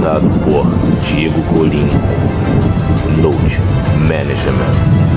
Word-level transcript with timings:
Apresentado 0.00 0.30
por 0.44 0.64
Diego 1.12 1.42
Colim. 1.52 1.86
Load 3.20 3.36
Management. 4.08 5.10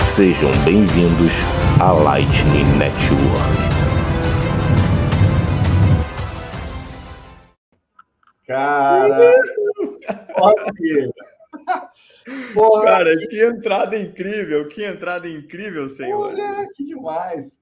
Sejam 0.00 0.50
bem-vindos 0.64 1.32
à 1.78 1.92
Lightning 1.92 2.66
Network. 2.76 3.37
Cara, 13.16 13.28
que 13.28 13.44
entrada 13.44 13.98
incrível, 13.98 14.68
que 14.68 14.84
entrada 14.84 15.28
incrível, 15.28 15.88
senhor. 15.88 16.32
Olha, 16.32 16.68
que 16.74 16.84
demais. 16.84 17.58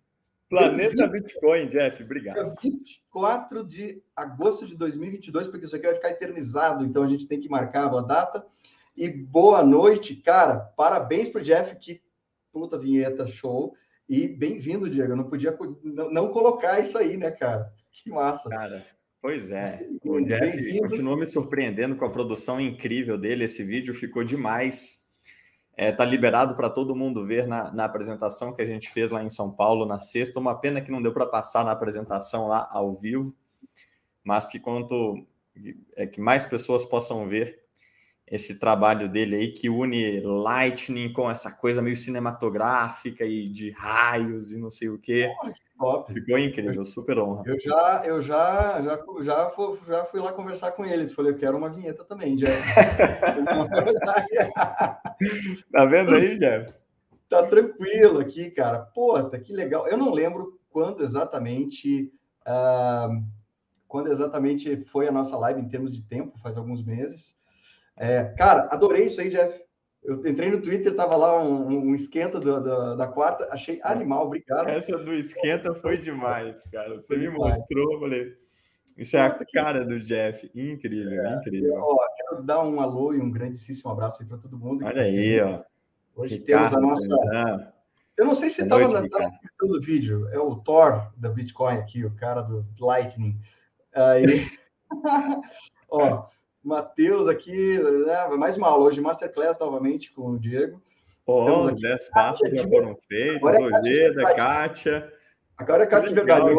Planeta 0.48 1.08
Bitcoin, 1.08 1.68
Jeff, 1.68 2.02
obrigado. 2.02 2.54
24 2.62 3.64
de 3.66 4.00
agosto 4.14 4.66
de 4.66 4.76
2022, 4.76 5.48
porque 5.48 5.66
isso 5.66 5.74
aqui 5.74 5.86
vai 5.86 5.96
ficar 5.96 6.10
eternizado, 6.10 6.84
então 6.84 7.02
a 7.02 7.08
gente 7.08 7.26
tem 7.26 7.40
que 7.40 7.48
marcar 7.48 7.92
a 7.92 8.00
data. 8.00 8.46
E 8.96 9.08
boa 9.08 9.62
noite, 9.62 10.14
cara. 10.16 10.56
Parabéns 10.56 11.28
pro 11.28 11.42
Jeff, 11.42 11.74
que 11.76 12.00
puta 12.52 12.78
vinheta 12.78 13.26
show. 13.26 13.74
E 14.08 14.28
bem-vindo, 14.28 14.88
Diego. 14.88 15.12
Eu 15.12 15.16
não 15.16 15.28
podia 15.28 15.56
não, 15.82 16.28
colocar 16.30 16.80
isso 16.80 16.96
aí, 16.96 17.16
né, 17.16 17.30
cara? 17.30 17.72
Que 17.90 18.08
massa. 18.08 18.48
Cara, 18.48 18.86
pois 19.20 19.50
é. 19.50 19.86
O 20.04 20.20
Jeff 20.20 20.78
continuou 20.78 21.18
me 21.18 21.28
surpreendendo 21.28 21.96
com 21.96 22.04
a 22.04 22.10
produção 22.10 22.60
incrível 22.60 23.18
dele. 23.18 23.44
Esse 23.44 23.64
vídeo 23.64 23.92
ficou 23.92 24.22
demais. 24.22 25.05
É, 25.76 25.92
tá 25.92 26.04
liberado 26.04 26.56
para 26.56 26.70
todo 26.70 26.96
mundo 26.96 27.26
ver 27.26 27.46
na, 27.46 27.70
na, 27.70 27.84
apresentação 27.84 28.54
que 28.54 28.62
a 28.62 28.66
gente 28.66 28.88
fez 28.88 29.10
lá 29.10 29.22
em 29.22 29.28
São 29.28 29.50
Paulo 29.50 29.84
na 29.84 29.98
sexta. 29.98 30.40
Uma 30.40 30.58
pena 30.58 30.80
que 30.80 30.90
não 30.90 31.02
deu 31.02 31.12
para 31.12 31.26
passar 31.26 31.64
na 31.64 31.72
apresentação 31.72 32.48
lá 32.48 32.66
ao 32.72 32.94
vivo, 32.94 33.34
mas 34.24 34.46
que 34.46 34.58
quanto 34.58 35.26
é 35.94 36.06
que 36.06 36.20
mais 36.20 36.46
pessoas 36.46 36.84
possam 36.84 37.28
ver 37.28 37.62
esse 38.26 38.58
trabalho 38.58 39.08
dele 39.08 39.36
aí 39.36 39.52
que 39.52 39.68
une 39.68 40.20
Lightning 40.20 41.12
com 41.12 41.30
essa 41.30 41.50
coisa 41.52 41.80
meio 41.80 41.94
cinematográfica 41.94 43.24
e 43.24 43.48
de 43.48 43.70
raios 43.70 44.50
e 44.50 44.56
não 44.56 44.70
sei 44.70 44.88
o 44.88 44.98
quê. 44.98 45.30
Top. 45.78 46.12
Ficou 46.12 46.38
incrível, 46.38 46.84
super 46.86 47.18
honra. 47.18 47.42
Eu 47.46 47.58
já, 47.58 48.02
eu 48.06 48.22
já, 48.22 48.80
já, 48.82 48.98
já, 49.22 49.50
fui, 49.50 49.78
já 49.86 50.04
fui 50.06 50.20
lá 50.20 50.32
conversar 50.32 50.72
com 50.72 50.84
ele. 50.84 51.08
Falei, 51.08 51.32
eu 51.32 51.36
quero 51.36 51.56
uma 51.56 51.68
vinheta 51.68 52.04
também, 52.04 52.36
Jeff. 52.36 52.50
tá 55.70 55.84
vendo 55.84 56.14
aí, 56.14 56.38
Jeff? 56.38 56.74
Tá 57.28 57.46
tranquilo 57.46 58.20
aqui, 58.20 58.50
cara. 58.50 58.78
Pô, 58.78 59.22
tá 59.24 59.38
que 59.38 59.52
legal. 59.52 59.86
Eu 59.86 59.98
não 59.98 60.12
lembro 60.12 60.58
quando 60.70 61.02
exatamente, 61.02 62.10
uh, 62.46 63.22
quando 63.86 64.10
exatamente 64.10 64.84
foi 64.86 65.08
a 65.08 65.12
nossa 65.12 65.36
live 65.36 65.60
em 65.60 65.68
termos 65.68 65.92
de 65.92 66.02
tempo, 66.02 66.38
faz 66.38 66.56
alguns 66.56 66.82
meses. 66.84 67.36
É, 67.96 68.24
cara, 68.38 68.68
adorei 68.70 69.06
isso 69.06 69.20
aí, 69.20 69.28
Jeff. 69.28 69.65
Eu 70.06 70.24
entrei 70.24 70.52
no 70.52 70.62
Twitter, 70.62 70.94
tava 70.94 71.16
lá 71.16 71.42
um, 71.42 71.88
um 71.88 71.94
esquenta 71.94 72.38
do, 72.38 72.60
do, 72.60 72.96
da 72.96 73.08
quarta, 73.08 73.52
achei 73.52 73.80
animal, 73.82 74.26
obrigado. 74.26 74.68
Essa 74.68 74.96
do 74.96 75.12
esquenta 75.12 75.74
foi 75.74 75.98
demais, 75.98 76.64
cara. 76.70 76.94
Você 76.94 77.16
me 77.16 77.28
mostrou, 77.28 77.98
falei. 77.98 78.36
Isso 78.96 79.16
é 79.16 79.20
a 79.20 79.44
cara 79.52 79.84
do 79.84 79.98
Jeff. 79.98 80.48
Incrível, 80.54 81.26
é, 81.26 81.34
incrível. 81.34 81.74
Ó, 81.74 81.98
quero 82.16 82.42
dar 82.44 82.62
um 82.62 82.80
alô 82.80 83.12
e 83.14 83.20
um 83.20 83.30
grandíssimo 83.30 83.90
abraço 83.90 84.22
aí 84.22 84.28
para 84.28 84.38
todo 84.38 84.56
mundo. 84.56 84.84
Olha 84.84 85.02
aí, 85.02 85.40
ó. 85.40 85.62
Hoje 86.14 86.36
Ricardo, 86.36 86.70
temos 86.70 86.72
a 86.72 86.80
nossa. 86.80 87.72
Eu 88.16 88.24
não 88.24 88.34
sei 88.36 88.48
se 88.48 88.62
estava 88.62 88.88
na, 88.88 89.00
descrição 89.00 89.68
do 89.68 89.80
vídeo. 89.80 90.28
É 90.28 90.38
o 90.38 90.54
Thor 90.54 91.12
da 91.16 91.28
Bitcoin 91.28 91.78
aqui, 91.78 92.04
o 92.04 92.14
cara 92.14 92.42
do 92.42 92.64
Lightning. 92.78 93.38
Aí. 93.92 94.46
ó, 95.90 96.28
Matheus 96.66 97.28
aqui, 97.28 97.78
né? 97.78 98.26
mais 98.36 98.56
uma 98.56 98.66
aula 98.66 98.86
hoje, 98.86 99.00
Masterclass 99.00 99.56
novamente 99.56 100.12
com 100.12 100.32
o 100.32 100.38
Diego. 100.38 100.82
Oh, 101.24 101.66
os 101.66 101.80
10 101.80 102.08
passos 102.10 102.50
já 102.50 102.66
foram 102.66 102.98
feitos, 103.08 103.54
é 103.54 103.62
Ojeda, 103.62 104.34
Kátia. 104.34 105.12
Agora 105.56 105.84
é 105.84 105.86
Kátia 105.86 106.08
de 106.08 106.14
verdade. 106.16 106.52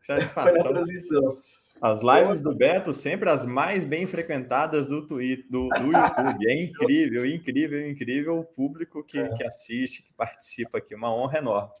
Satisfação. 0.00 0.72
transmissão. 0.72 1.38
As 1.82 2.00
lives 2.00 2.40
do 2.40 2.54
Beto 2.54 2.94
sempre 2.94 3.28
as 3.28 3.44
mais 3.44 3.84
bem 3.84 4.06
frequentadas 4.06 4.86
do, 4.86 5.06
Twitter, 5.06 5.44
do, 5.50 5.68
do 5.68 5.92
YouTube. 5.92 6.46
É 6.48 6.62
incrível, 6.62 7.26
incrível, 7.26 7.90
incrível 7.90 8.38
o 8.38 8.44
público 8.44 9.04
que, 9.04 9.18
é. 9.18 9.28
que 9.36 9.44
assiste, 9.44 10.02
que 10.02 10.14
participa 10.14 10.78
aqui. 10.78 10.94
Uma 10.94 11.14
honra 11.14 11.38
enorme. 11.38 11.72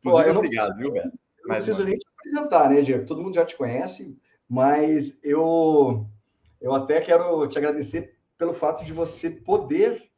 Inclusive, 0.00 0.32
Pô, 0.32 0.38
obrigado, 0.38 0.74
preciso, 0.74 0.92
viu, 0.92 0.92
Beto? 0.92 1.18
não 1.44 1.54
preciso 1.54 1.84
nem 1.84 1.94
te 1.94 2.06
apresentar, 2.18 2.68
né, 2.68 2.82
Diego? 2.82 3.06
Todo 3.06 3.22
mundo 3.22 3.36
já 3.36 3.46
te 3.46 3.56
conhece, 3.56 4.18
mas 4.48 5.20
eu 5.22 6.08
eu 6.60 6.74
até 6.74 7.00
quero 7.00 7.46
te 7.48 7.58
agradecer 7.58 8.16
pelo 8.38 8.54
fato 8.54 8.84
de 8.84 8.92
você 8.92 9.30
poder 9.30 10.10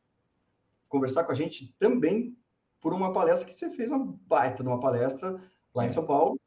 conversar 0.89 1.25
com 1.25 1.33
a 1.33 1.35
gente 1.35 1.75
também 1.79 2.37
por 2.81 2.93
uma 2.93 3.13
palestra 3.13 3.49
que 3.49 3.55
você 3.55 3.71
fez, 3.71 3.91
uma 3.91 4.17
baita 4.27 4.63
de 4.63 4.69
uma 4.69 4.81
palestra 4.81 5.41
lá 5.75 5.85
em 5.85 5.91
São 5.91 6.05
Paulo. 6.05 6.41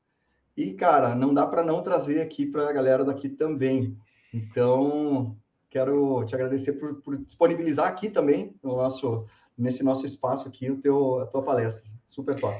E, 0.55 0.73
cara, 0.73 1.15
não 1.15 1.33
dá 1.33 1.45
para 1.45 1.63
não 1.63 1.81
trazer 1.81 2.21
aqui 2.21 2.45
para 2.45 2.69
a 2.69 2.73
galera 2.73 3.05
daqui 3.05 3.29
também. 3.29 3.97
Então, 4.33 5.35
quero 5.69 6.23
te 6.25 6.35
agradecer 6.35 6.73
por, 6.73 7.01
por, 7.01 7.17
disponibilizar 7.17 7.87
aqui 7.87 8.09
também, 8.09 8.55
no 8.61 8.75
nosso, 8.75 9.25
nesse 9.57 9.83
nosso 9.83 10.05
espaço 10.05 10.47
aqui, 10.47 10.69
o 10.69 10.81
teu, 10.81 11.19
a 11.19 11.25
tua 11.25 11.41
palestra. 11.41 11.89
Super 12.07 12.39
top. 12.39 12.59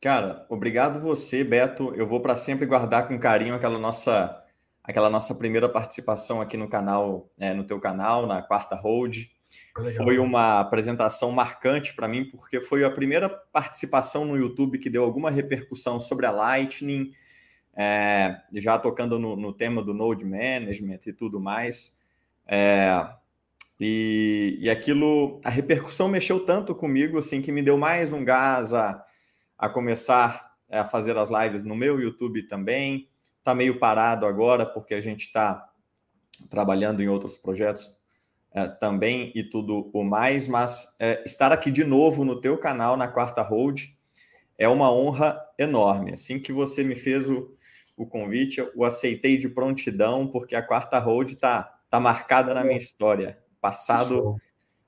Cara, 0.00 0.44
obrigado 0.50 1.00
você, 1.00 1.42
Beto. 1.42 1.94
Eu 1.94 2.06
vou 2.06 2.20
para 2.20 2.36
sempre 2.36 2.66
guardar 2.66 3.08
com 3.08 3.18
carinho 3.18 3.54
aquela 3.54 3.78
nossa 3.78 4.43
aquela 4.84 5.08
nossa 5.08 5.34
primeira 5.34 5.68
participação 5.68 6.42
aqui 6.42 6.58
no 6.58 6.68
canal, 6.68 7.30
é, 7.38 7.54
no 7.54 7.64
teu 7.64 7.80
canal, 7.80 8.26
na 8.26 8.42
quarta 8.42 8.76
hold. 8.76 9.24
Foi 9.96 10.18
uma 10.18 10.60
apresentação 10.60 11.30
marcante 11.30 11.94
para 11.94 12.06
mim, 12.06 12.24
porque 12.24 12.60
foi 12.60 12.84
a 12.84 12.90
primeira 12.90 13.28
participação 13.28 14.24
no 14.24 14.36
YouTube 14.36 14.78
que 14.78 14.90
deu 14.90 15.02
alguma 15.02 15.30
repercussão 15.30 15.98
sobre 15.98 16.26
a 16.26 16.30
Lightning, 16.30 17.12
é, 17.74 18.36
já 18.54 18.78
tocando 18.78 19.18
no, 19.18 19.36
no, 19.36 19.52
tema 19.52 19.82
do 19.82 19.94
Node 19.94 20.24
Management 20.24 21.00
e 21.06 21.12
tudo 21.12 21.40
mais. 21.40 21.98
É, 22.46 23.08
e, 23.80 24.58
e 24.60 24.70
aquilo, 24.70 25.40
a 25.44 25.50
repercussão 25.50 26.08
mexeu 26.08 26.44
tanto 26.44 26.74
comigo, 26.74 27.18
assim, 27.18 27.40
que 27.40 27.50
me 27.50 27.62
deu 27.62 27.78
mais 27.78 28.12
um 28.12 28.24
gás 28.24 28.74
a, 28.74 29.04
a 29.58 29.68
começar 29.68 30.52
a 30.70 30.84
fazer 30.84 31.16
as 31.16 31.30
lives 31.30 31.62
no 31.62 31.74
meu 31.74 32.00
YouTube 32.00 32.42
também, 32.48 33.08
Está 33.44 33.54
meio 33.54 33.78
parado 33.78 34.24
agora, 34.24 34.64
porque 34.64 34.94
a 34.94 35.02
gente 35.02 35.26
está 35.26 35.70
trabalhando 36.48 37.02
em 37.02 37.08
outros 37.08 37.36
projetos 37.36 37.94
é, 38.54 38.66
também 38.66 39.30
e 39.34 39.44
tudo 39.44 39.90
o 39.92 40.02
mais, 40.02 40.48
mas 40.48 40.96
é, 40.98 41.22
estar 41.26 41.52
aqui 41.52 41.70
de 41.70 41.84
novo 41.84 42.24
no 42.24 42.40
teu 42.40 42.56
canal, 42.56 42.96
na 42.96 43.06
Quarta 43.06 43.42
Hold, 43.42 43.82
é 44.56 44.66
uma 44.66 44.90
honra 44.90 45.38
enorme. 45.58 46.12
Assim 46.12 46.40
que 46.40 46.54
você 46.54 46.82
me 46.82 46.96
fez 46.96 47.28
o, 47.28 47.54
o 47.94 48.06
convite, 48.06 48.60
eu 48.60 48.72
o 48.74 48.82
aceitei 48.82 49.36
de 49.36 49.50
prontidão, 49.50 50.26
porque 50.26 50.56
a 50.56 50.62
Quarta 50.62 50.98
Hold 50.98 51.32
está 51.32 51.64
tá 51.90 52.00
marcada 52.00 52.54
na 52.54 52.64
minha 52.64 52.78
história. 52.78 53.38
Passado 53.60 54.40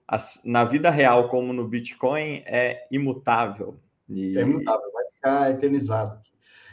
as, 0.08 0.41
na 0.47 0.64
vida 0.64 0.88
real, 0.88 1.29
como 1.29 1.53
no 1.53 1.69
Bitcoin, 1.69 2.43
é 2.47 2.87
imutável. 2.91 3.79
E... 4.08 4.38
É 4.38 4.41
imutável, 4.41 4.91
vai 4.94 5.05
ficar 5.12 5.50
eternizado. 5.50 6.25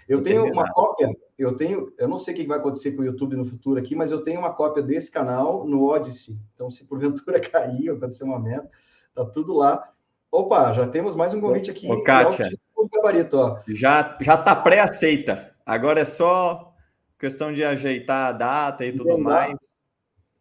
Eu 0.07 0.23
tenho 0.23 0.45
uma 0.45 0.71
cópia, 0.71 1.13
eu 1.37 1.55
tenho, 1.55 1.91
eu 1.97 2.07
não 2.07 2.19
sei 2.19 2.33
o 2.33 2.37
que 2.37 2.47
vai 2.47 2.57
acontecer 2.57 2.91
com 2.91 3.01
o 3.01 3.05
YouTube 3.05 3.35
no 3.35 3.45
futuro 3.45 3.79
aqui, 3.79 3.95
mas 3.95 4.11
eu 4.11 4.21
tenho 4.21 4.39
uma 4.39 4.53
cópia 4.53 4.83
desse 4.83 5.11
canal 5.11 5.65
no 5.65 5.83
Odyssey. 5.83 6.39
Então, 6.53 6.69
se 6.69 6.85
porventura 6.85 7.39
cair, 7.41 7.89
acontecer 7.89 8.23
uma 8.23 8.39
merda, 8.39 8.69
tá 9.13 9.25
tudo 9.25 9.53
lá. 9.53 9.89
Opa, 10.31 10.73
já 10.73 10.87
temos 10.87 11.15
mais 11.15 11.33
um 11.33 11.41
convite 11.41 11.71
aqui. 11.71 11.91
Ô, 11.91 12.03
Kátia, 12.03 12.49
gabarito, 12.93 13.37
ó. 13.37 13.59
Já, 13.67 14.17
já 14.21 14.37
tá 14.37 14.55
pré-aceita. 14.55 15.53
Agora 15.65 15.99
é 15.99 16.05
só 16.05 16.73
questão 17.17 17.53
de 17.53 17.63
ajeitar 17.63 18.29
a 18.29 18.31
data 18.31 18.85
e 18.85 18.89
agendar, 18.89 19.05
tudo 19.05 19.23
mais. 19.23 19.55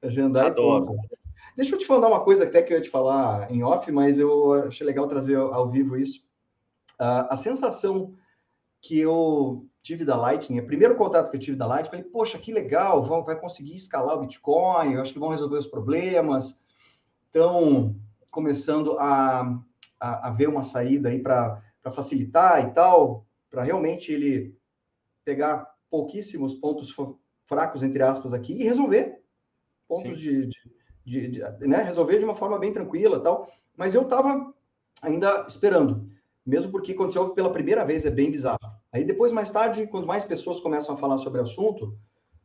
Agendar 0.03 0.47
Adoro. 0.47 0.97
Deixa 1.57 1.75
eu 1.75 1.79
te 1.79 1.87
falar 1.87 2.09
uma 2.09 2.25
coisa 2.25 2.45
até 2.45 2.63
que 2.63 2.73
eu 2.73 2.79
ia 2.79 2.83
te 2.83 2.91
falar 2.91 3.51
em 3.51 3.63
off, 3.63 3.91
mas 3.93 4.19
eu 4.19 4.53
achei 4.55 4.87
legal 4.87 5.07
trazer 5.07 5.37
ao 5.37 5.69
vivo 5.69 5.97
isso. 5.97 6.21
Uh, 7.01 7.29
a 7.29 7.37
sensação 7.37 8.15
que 8.81 8.99
eu 8.99 9.67
tive 9.83 10.05
da 10.05 10.17
Lightning, 10.17 10.61
o 10.61 10.67
primeiro 10.67 10.95
contato 10.95 11.31
que 11.31 11.37
eu 11.37 11.41
tive 11.41 11.57
da 11.57 11.67
Lightning, 11.67 11.91
falei, 11.91 12.05
poxa, 12.05 12.39
que 12.39 12.53
legal, 12.53 13.03
vão, 13.05 13.25
vai 13.25 13.39
conseguir 13.39 13.75
escalar 13.75 14.17
o 14.17 14.21
Bitcoin, 14.21 14.95
eu 14.95 15.03
acho 15.03 15.13
que 15.13 15.19
vão 15.19 15.31
resolver 15.31 15.59
os 15.59 15.67
problemas. 15.67 16.63
Então, 17.29 17.97
começando 18.31 18.99
a, 18.99 19.61
a, 20.01 20.29
a 20.29 20.31
ver 20.31 20.49
uma 20.49 20.63
saída 20.63 21.09
aí 21.09 21.19
para 21.19 21.61
facilitar 21.93 22.65
e 22.65 22.73
tal, 22.73 23.27
para 23.51 23.65
realmente 23.65 24.13
ele 24.13 24.57
pegar 25.25 25.75
pouquíssimos 25.91 26.55
pontos 26.55 26.95
fracos, 27.45 27.83
entre 27.83 28.03
aspas, 28.03 28.33
aqui 28.33 28.53
e 28.55 28.65
resolver 28.65 29.21
pontos 29.89 30.19
de, 30.19 30.47
de, 30.47 30.61
de, 31.05 31.29
de, 31.29 31.67
né, 31.67 31.83
resolver 31.83 32.19
de 32.19 32.25
uma 32.25 32.37
forma 32.37 32.59
bem 32.59 32.73
tranquila 32.73 33.21
tal. 33.21 33.51
Mas 33.77 33.95
eu 33.95 34.03
estava 34.03 34.55
ainda 35.03 35.45
esperando, 35.49 36.09
mesmo 36.47 36.71
porque 36.71 36.93
aconteceu 36.93 37.31
pela 37.31 37.53
primeira 37.53 37.85
vez, 37.85 38.07
é 38.07 38.11
bem 38.11 38.31
bizarro. 38.31 38.82
Aí 38.93 39.05
depois, 39.05 39.33
mais 39.33 39.51
tarde, 39.51 39.87
quando 39.87 40.07
mais 40.07 40.25
pessoas 40.25 40.61
começam 40.61 40.95
a 40.95 40.99
falar 40.99 41.19
sobre 41.19 41.41
o 41.41 41.45
assunto, 41.45 41.97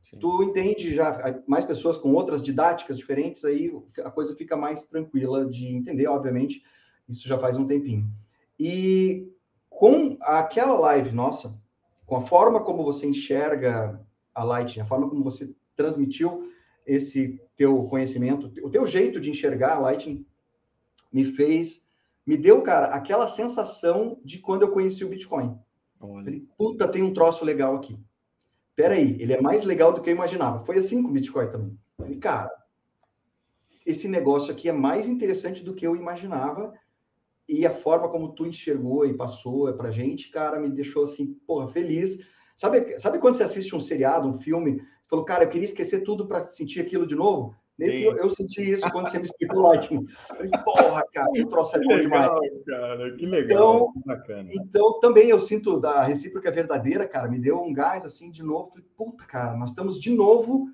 Sim. 0.01 0.17
tu 0.19 0.43
entende 0.43 0.93
já, 0.93 1.41
mais 1.45 1.65
pessoas 1.65 1.97
com 1.97 2.13
outras 2.13 2.41
didáticas 2.41 2.97
diferentes, 2.97 3.43
aí 3.43 3.71
a 4.03 4.09
coisa 4.09 4.35
fica 4.35 4.55
mais 4.55 4.85
tranquila 4.85 5.45
de 5.45 5.67
entender, 5.67 6.07
obviamente, 6.07 6.63
isso 7.09 7.27
já 7.27 7.37
faz 7.37 7.57
um 7.57 7.67
tempinho. 7.67 8.09
E 8.57 9.29
com 9.69 10.17
aquela 10.21 10.79
live 10.79 11.11
nossa, 11.11 11.59
com 12.05 12.15
a 12.15 12.21
forma 12.21 12.63
como 12.63 12.83
você 12.83 13.05
enxerga 13.05 14.01
a 14.33 14.43
Lightning, 14.43 14.81
a 14.81 14.87
forma 14.87 15.09
como 15.09 15.23
você 15.23 15.53
transmitiu 15.75 16.51
esse 16.85 17.41
teu 17.57 17.83
conhecimento, 17.83 18.51
o 18.63 18.69
teu 18.69 18.87
jeito 18.87 19.19
de 19.19 19.29
enxergar 19.29 19.75
a 19.75 19.79
Lightning 19.79 20.25
me 21.11 21.25
fez, 21.25 21.85
me 22.25 22.37
deu, 22.37 22.61
cara, 22.61 22.87
aquela 22.87 23.27
sensação 23.27 24.19
de 24.23 24.39
quando 24.39 24.61
eu 24.61 24.71
conheci 24.71 25.03
o 25.03 25.09
Bitcoin. 25.09 25.59
Olha. 25.99 26.41
Puta, 26.57 26.87
tem 26.87 27.03
um 27.03 27.13
troço 27.13 27.43
legal 27.43 27.75
aqui. 27.75 27.99
Peraí, 28.75 29.19
ele 29.21 29.33
é 29.33 29.41
mais 29.41 29.63
legal 29.63 29.91
do 29.91 30.01
que 30.01 30.09
eu 30.09 30.15
imaginava. 30.15 30.63
Foi 30.65 30.77
assim 30.77 31.01
com 31.01 31.09
o 31.09 31.11
Bitcoin 31.11 31.49
também. 31.49 32.19
Cara, 32.19 32.51
esse 33.85 34.07
negócio 34.07 34.51
aqui 34.51 34.69
é 34.69 34.73
mais 34.73 35.07
interessante 35.07 35.63
do 35.63 35.73
que 35.73 35.87
eu 35.87 35.95
imaginava 35.95 36.73
e 37.47 37.65
a 37.65 37.73
forma 37.73 38.09
como 38.09 38.33
tu 38.33 38.45
enxergou 38.45 39.05
e 39.05 39.15
passou 39.15 39.71
pra 39.73 39.91
gente, 39.91 40.29
cara, 40.29 40.59
me 40.59 40.69
deixou 40.69 41.05
assim, 41.05 41.33
porra, 41.47 41.69
feliz. 41.69 42.19
Sabe, 42.55 42.99
sabe 42.99 43.19
quando 43.19 43.35
você 43.35 43.43
assiste 43.43 43.75
um 43.75 43.79
seriado, 43.79 44.27
um 44.27 44.39
filme, 44.39 44.81
falou, 45.09 45.23
cara, 45.23 45.45
eu 45.45 45.49
queria 45.49 45.65
esquecer 45.65 46.03
tudo 46.03 46.27
para 46.27 46.47
sentir 46.47 46.81
aquilo 46.81 47.07
de 47.07 47.15
novo? 47.15 47.55
Meio 47.77 47.91
que 47.91 48.03
eu, 48.05 48.23
eu, 48.23 48.29
senti 48.29 48.71
isso 48.71 48.89
quando 48.91 49.09
você 49.09 49.19
me 49.19 49.25
explicou 49.25 49.61
Lightning. 49.69 50.07
Falei, 50.27 50.49
porra, 50.65 51.03
cara, 51.13 51.29
o 51.29 51.47
troço 51.47 51.75
é 51.75 51.79
bom 51.79 51.99
demais. 51.99 52.29
Cara, 52.65 53.15
que 53.15 53.25
legal, 53.25 53.91
então, 53.93 54.03
bacana. 54.03 54.49
Então, 54.51 54.99
também 54.99 55.29
eu 55.29 55.39
sinto 55.39 55.79
da 55.79 56.03
recíproca 56.03 56.51
verdadeira, 56.51 57.07
cara, 57.07 57.27
me 57.27 57.37
deu 57.37 57.61
um 57.61 57.71
gás 57.71 58.03
assim 58.03 58.31
de 58.31 58.41
novo. 58.41 58.69
Falei, 58.69 58.85
puta, 58.97 59.25
cara, 59.25 59.55
nós 59.55 59.69
estamos 59.69 60.01
de 60.01 60.09
novo 60.09 60.67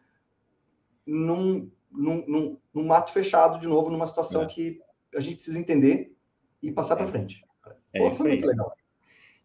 num, 1.05 1.69
num, 1.91 2.25
num, 2.25 2.57
num 2.73 2.85
mato 2.85 3.11
fechado, 3.11 3.59
de 3.59 3.67
novo, 3.67 3.89
numa 3.89 4.07
situação 4.07 4.43
é. 4.43 4.45
que 4.45 4.79
a 5.13 5.19
gente 5.19 5.35
precisa 5.35 5.59
entender 5.59 6.15
e 6.61 6.71
passar 6.71 6.95
para 6.95 7.07
frente. 7.07 7.43
É 7.91 7.99
Pô, 7.99 8.07
isso 8.07 8.23
muito 8.23 8.45
legal. 8.45 8.73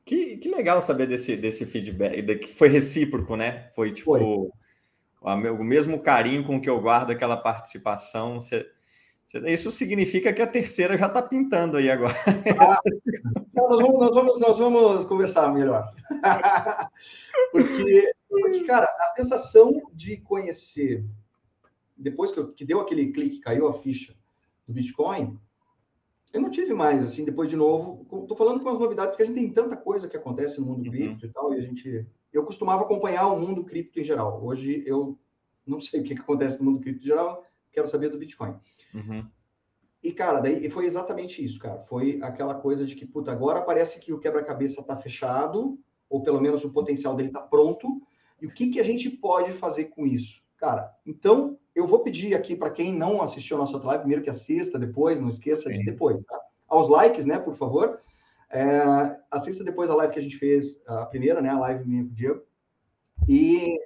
Que, 0.04 0.38
que 0.38 0.48
legal 0.48 0.80
saber 0.80 1.06
desse, 1.06 1.36
desse 1.36 1.66
feedback, 1.66 2.38
que 2.38 2.54
foi 2.54 2.68
recíproco, 2.68 3.36
né? 3.36 3.68
Foi 3.74 3.92
tipo 3.92 4.12
foi. 4.12 4.48
O 5.20 5.64
mesmo 5.64 6.00
carinho 6.00 6.44
com 6.44 6.60
que 6.60 6.70
eu 6.70 6.80
guardo 6.80 7.10
aquela 7.10 7.36
participação. 7.36 8.40
Você, 8.40 8.66
isso 9.46 9.70
significa 9.70 10.32
que 10.32 10.40
a 10.40 10.46
terceira 10.46 10.96
já 10.96 11.06
está 11.06 11.20
pintando 11.20 11.76
aí 11.76 11.90
agora. 11.90 12.14
Ah, 12.58 12.80
nós, 13.54 13.82
vamos, 13.82 14.00
nós, 14.00 14.14
vamos, 14.14 14.40
nós 14.40 14.58
vamos 14.58 15.04
conversar 15.06 15.52
melhor. 15.52 15.92
porque, 17.52 18.12
porque, 18.28 18.64
cara, 18.64 18.86
a 18.86 19.14
sensação 19.16 19.90
de 19.92 20.16
conhecer, 20.18 21.04
depois 21.96 22.32
que, 22.32 22.38
eu, 22.38 22.52
que 22.52 22.64
deu 22.64 22.80
aquele 22.80 23.12
clique, 23.12 23.40
caiu 23.40 23.68
a 23.68 23.74
ficha 23.74 24.14
do 24.66 24.72
Bitcoin, 24.72 25.38
eu 26.32 26.40
não 26.40 26.50
tive 26.50 26.74
mais, 26.74 27.02
assim, 27.02 27.24
depois 27.24 27.48
de 27.48 27.56
novo. 27.56 28.06
Estou 28.22 28.36
falando 28.36 28.60
com 28.60 28.68
as 28.68 28.78
novidades, 28.78 29.10
porque 29.10 29.22
a 29.22 29.26
gente 29.26 29.36
tem 29.36 29.50
tanta 29.50 29.76
coisa 29.76 30.08
que 30.08 30.16
acontece 30.16 30.60
no 30.60 30.66
mundo 30.66 30.84
uhum. 30.84 30.90
cripto 30.90 31.26
e 31.26 31.28
tal, 31.30 31.54
e 31.54 31.58
a 31.58 31.60
gente. 31.60 32.06
Eu 32.32 32.44
costumava 32.44 32.82
acompanhar 32.82 33.28
o 33.28 33.40
mundo 33.40 33.64
cripto 33.64 33.98
em 33.98 34.04
geral. 34.04 34.44
Hoje 34.44 34.82
eu 34.86 35.18
não 35.66 35.80
sei 35.80 36.00
o 36.00 36.04
que, 36.04 36.14
que 36.14 36.20
acontece 36.20 36.58
no 36.58 36.70
mundo 36.70 36.80
cripto 36.80 37.02
em 37.02 37.06
geral, 37.06 37.44
quero 37.72 37.86
saber 37.86 38.08
do 38.10 38.18
Bitcoin. 38.18 38.54
Uhum. 38.94 39.26
E, 40.02 40.12
cara, 40.12 40.40
daí 40.40 40.70
foi 40.70 40.86
exatamente 40.86 41.44
isso, 41.44 41.58
cara. 41.58 41.80
Foi 41.80 42.18
aquela 42.22 42.54
coisa 42.54 42.86
de 42.86 42.94
que, 42.94 43.04
puta, 43.06 43.32
agora 43.32 43.62
parece 43.62 43.98
que 43.98 44.12
o 44.12 44.18
quebra-cabeça 44.18 44.80
está 44.80 44.96
fechado, 44.96 45.78
ou 46.08 46.22
pelo 46.22 46.40
menos 46.40 46.64
o 46.64 46.72
potencial 46.72 47.14
dele 47.16 47.28
está 47.28 47.40
pronto. 47.40 48.00
E 48.40 48.46
o 48.46 48.52
que, 48.52 48.68
que 48.68 48.80
a 48.80 48.84
gente 48.84 49.10
pode 49.10 49.52
fazer 49.52 49.86
com 49.86 50.06
isso? 50.06 50.42
Cara, 50.56 50.94
então 51.04 51.58
eu 51.78 51.86
vou 51.86 52.00
pedir 52.00 52.34
aqui 52.34 52.56
para 52.56 52.70
quem 52.70 52.92
não 52.92 53.22
assistiu 53.22 53.56
a 53.56 53.60
nossa 53.60 53.78
live, 53.78 54.00
primeiro 54.00 54.22
que 54.22 54.28
assista 54.30 54.78
depois, 54.78 55.20
não 55.20 55.28
esqueça 55.28 55.68
Sim. 55.68 55.76
de 55.76 55.84
depois, 55.84 56.24
tá? 56.24 56.36
Aos 56.66 56.88
likes, 56.88 57.24
né, 57.24 57.38
por 57.38 57.54
favor. 57.54 58.00
É, 58.50 59.16
assista 59.30 59.62
depois 59.62 59.88
a 59.88 59.94
live 59.94 60.12
que 60.12 60.18
a 60.18 60.22
gente 60.22 60.36
fez, 60.36 60.82
a 60.88 61.06
primeira, 61.06 61.40
né, 61.40 61.50
a 61.50 61.58
live 61.60 61.88
minha 61.88 62.02
com 62.02 62.10
o 62.10 62.14
Diego. 62.14 62.42
E, 63.28 63.78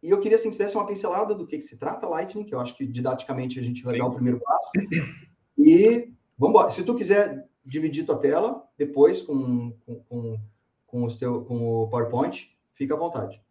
e 0.00 0.10
eu 0.10 0.20
queria, 0.20 0.36
assim, 0.36 0.48
que 0.48 0.54
você 0.54 0.62
desse 0.62 0.76
uma 0.76 0.86
pincelada 0.86 1.34
do 1.34 1.44
que, 1.44 1.58
que 1.58 1.64
se 1.64 1.76
trata 1.76 2.06
Lightning, 2.06 2.44
que 2.44 2.54
eu 2.54 2.60
acho 2.60 2.76
que 2.76 2.86
didaticamente 2.86 3.58
a 3.58 3.62
gente 3.62 3.82
vai 3.82 3.94
Sim. 3.94 3.98
dar 3.98 4.06
o 4.06 4.14
primeiro 4.14 4.40
passo. 4.40 4.70
E 5.58 6.12
vamos 6.38 6.54
embora. 6.54 6.70
Se 6.70 6.84
tu 6.84 6.94
quiser 6.94 7.48
dividir 7.64 8.06
tua 8.06 8.16
tela 8.16 8.64
depois 8.78 9.22
com, 9.22 9.72
com, 9.84 9.94
com, 10.08 10.40
com, 10.86 11.04
o, 11.04 11.18
teu, 11.18 11.44
com 11.44 11.82
o 11.82 11.88
PowerPoint, 11.88 12.56
fica 12.74 12.94
à 12.94 12.96
vontade. 12.96 13.42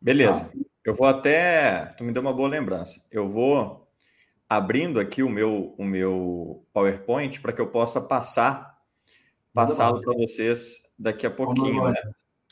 Beleza. 0.00 0.44
Tá? 0.44 0.73
Eu 0.84 0.94
vou 0.94 1.06
até. 1.06 1.86
Tu 1.96 2.04
me 2.04 2.12
deu 2.12 2.22
uma 2.22 2.32
boa 2.32 2.48
lembrança. 2.48 3.06
Eu 3.10 3.28
vou 3.28 3.88
abrindo 4.48 5.00
aqui 5.00 5.22
o 5.22 5.30
meu, 5.30 5.74
o 5.78 5.84
meu 5.84 6.64
PowerPoint 6.72 7.40
para 7.40 7.52
que 7.52 7.60
eu 7.60 7.68
possa 7.68 8.00
passar 8.00 8.74
passá-lo 9.52 10.00
para 10.02 10.12
vocês 10.14 10.92
daqui 10.98 11.24
a 11.26 11.30
pouquinho, 11.30 11.88
né? 11.88 11.94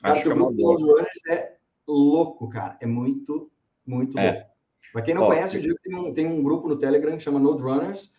Cara, 0.01 0.15
Acho 0.15 0.23
que 0.23 0.31
é 0.31 0.35
uma 0.35 0.51
boa. 0.51 1.05
é 1.31 1.57
louco, 1.87 2.49
cara. 2.49 2.79
É 2.81 2.87
muito, 2.87 3.51
muito 3.85 4.19
é. 4.19 4.33
louco. 4.33 4.53
Para 4.93 5.03
quem 5.03 5.15
não 5.15 5.23
Ó, 5.23 5.27
conhece, 5.27 5.57
eu 5.57 5.61
digo 5.61 5.77
que 5.77 5.89
tem 5.89 5.99
um, 5.99 6.15
tem 6.15 6.27
um 6.27 6.43
grupo 6.43 6.69
no 6.69 6.79
Telegram 6.79 7.17
que 7.17 7.23
chama 7.23 7.41
Node 7.41 7.63
Runners, 7.63 8.13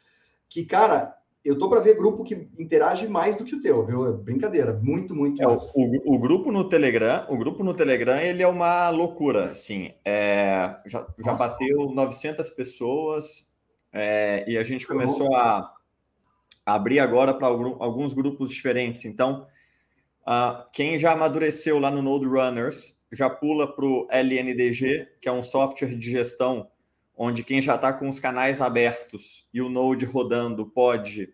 que, 0.50 0.66
cara, 0.66 1.16
eu 1.44 1.58
tô 1.58 1.70
para 1.70 1.82
ver 1.82 1.98
grupo 1.98 2.24
que 2.24 2.48
interage 2.58 3.08
mais 3.08 3.36
do 3.36 3.44
que 3.44 3.56
o 3.56 3.62
teu, 3.62 3.86
viu? 3.86 4.08
É 4.08 4.12
brincadeira, 4.12 4.74
muito, 4.82 5.14
muito. 5.14 5.42
É, 5.42 5.48
o, 5.48 5.58
o, 6.16 6.20
grupo 6.20 6.52
no 6.52 6.70
Telegram, 6.70 7.26
o 7.30 7.38
grupo 7.38 7.64
no 7.64 7.74
Telegram, 7.74 8.18
ele 8.18 8.42
é 8.42 8.48
uma 8.48 8.90
loucura, 8.90 9.52
assim. 9.52 9.94
É, 10.06 10.78
já, 10.86 11.06
já 11.20 11.34
bateu 11.34 11.90
900 11.90 12.50
pessoas 12.52 13.52
é, 13.92 14.50
e 14.50 14.58
a 14.58 14.64
gente 14.64 14.88
começou 14.88 15.36
a, 15.36 15.74
abrir 16.66 17.00
agora 17.00 17.34
para 17.34 17.48
alguns 17.48 18.14
grupos 18.14 18.52
diferentes. 18.52 19.06
Então, 19.06 19.48
uh, 20.22 20.64
quem 20.72 20.98
já 20.98 21.12
amadureceu 21.12 21.80
lá 21.80 21.92
no 21.92 22.02
Node 22.02 22.28
Runners 22.28 22.98
já 23.12 23.30
pula 23.30 23.74
para 23.74 23.86
o 23.86 24.08
LNDG, 24.10 25.08
que 25.22 25.30
é 25.30 25.32
um 25.32 25.44
software 25.44 25.96
de 25.96 26.12
gestão 26.12 26.68
onde 27.16 27.44
quem 27.44 27.62
já 27.62 27.76
está 27.76 27.94
com 27.94 28.10
os 28.10 28.20
canais 28.20 28.62
abertos 28.62 29.48
e 29.54 29.62
o 29.62 29.70
Node 29.70 30.06
rodando 30.06 30.66
pode, 30.66 31.34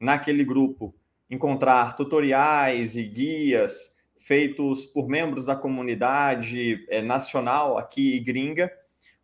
naquele 0.00 0.44
grupo, 0.44 0.94
encontrar 1.28 1.96
tutoriais 1.96 2.96
e 2.96 3.04
guias 3.04 3.96
feitos 4.18 4.84
por 4.86 5.08
membros 5.08 5.46
da 5.46 5.56
comunidade 5.56 6.84
é, 6.88 7.02
nacional 7.02 7.76
aqui 7.76 8.16
e 8.16 8.20
gringa, 8.20 8.72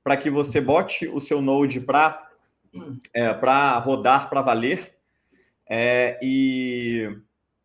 para 0.02 0.16
que 0.16 0.30
você 0.30 0.60
bote 0.60 1.08
o 1.08 1.20
seu 1.20 1.40
Node 1.40 1.80
para 1.80 2.28
é, 3.14 3.30
rodar 3.82 4.28
para 4.28 4.42
valer. 4.42 4.94
É, 5.68 6.18
e 6.22 7.16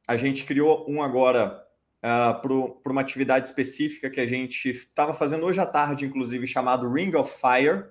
a 0.08 0.16
gente 0.16 0.46
criou 0.46 0.86
um 0.88 1.02
agora 1.02 1.62
uh, 1.98 2.42
para 2.82 2.92
uma 2.92 3.02
atividade 3.02 3.48
específica 3.48 4.10
que 4.10 4.22
a 4.22 4.26
gente 4.26 4.70
estava 4.70 5.14
fazendo 5.14 5.46
hoje 5.46 5.60
à 5.60 5.66
tarde, 5.66 6.06
inclusive, 6.06 6.48
chamado 6.48 6.92
Ring 6.92 7.14
of 7.16 7.30
Fire, 7.40 7.86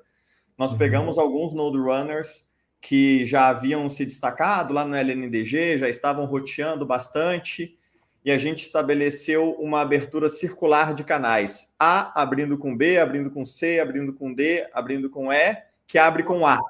nós 0.58 0.72
uhum. 0.72 0.78
pegamos 0.78 1.18
alguns 1.18 1.52
Node 1.52 1.78
Runners 1.78 2.50
que 2.80 3.24
já 3.26 3.48
haviam 3.48 3.88
se 3.88 4.04
destacado 4.04 4.72
lá 4.72 4.84
no 4.84 4.94
LNDG, 4.94 5.78
já 5.78 5.88
estavam 5.88 6.24
roteando 6.24 6.86
bastante, 6.86 7.76
e 8.24 8.30
a 8.30 8.38
gente 8.38 8.62
estabeleceu 8.62 9.52
uma 9.52 9.80
abertura 9.80 10.28
circular 10.28 10.94
de 10.94 11.02
canais. 11.02 11.74
A 11.78 12.20
abrindo 12.20 12.56
com 12.58 12.76
B, 12.76 12.98
abrindo 12.98 13.30
com 13.30 13.44
C, 13.44 13.80
abrindo 13.80 14.12
com 14.12 14.32
D, 14.32 14.68
abrindo 14.72 15.10
com 15.10 15.32
E, 15.32 15.56
que 15.86 15.98
abre 15.98 16.22
com 16.22 16.46
A. 16.46 16.60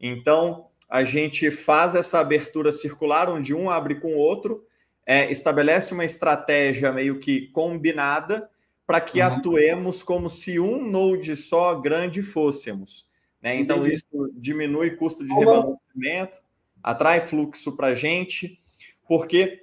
Então, 0.00 0.68
a 0.88 1.04
gente 1.04 1.50
faz 1.50 1.94
essa 1.94 2.20
abertura 2.20 2.72
circular, 2.72 3.28
onde 3.28 3.54
um 3.54 3.68
abre 3.68 3.96
com 3.96 4.14
o 4.14 4.18
outro, 4.18 4.64
é, 5.04 5.30
estabelece 5.30 5.92
uma 5.92 6.04
estratégia 6.04 6.92
meio 6.92 7.18
que 7.18 7.48
combinada 7.48 8.48
para 8.86 9.00
que 9.00 9.20
uhum. 9.20 9.26
atuemos 9.26 10.02
como 10.02 10.28
se 10.28 10.58
um 10.58 10.88
node 10.88 11.34
só 11.36 11.74
grande 11.74 12.22
fôssemos. 12.22 13.07
Né? 13.42 13.56
Então, 13.56 13.78
Entendi. 13.78 13.94
isso 13.94 14.30
diminui 14.34 14.92
custo 14.92 15.24
de 15.24 15.32
rebalanceamento, 15.32 16.38
atrai 16.82 17.20
fluxo 17.20 17.76
para 17.76 17.88
a 17.88 17.94
gente, 17.94 18.60
porque 19.06 19.62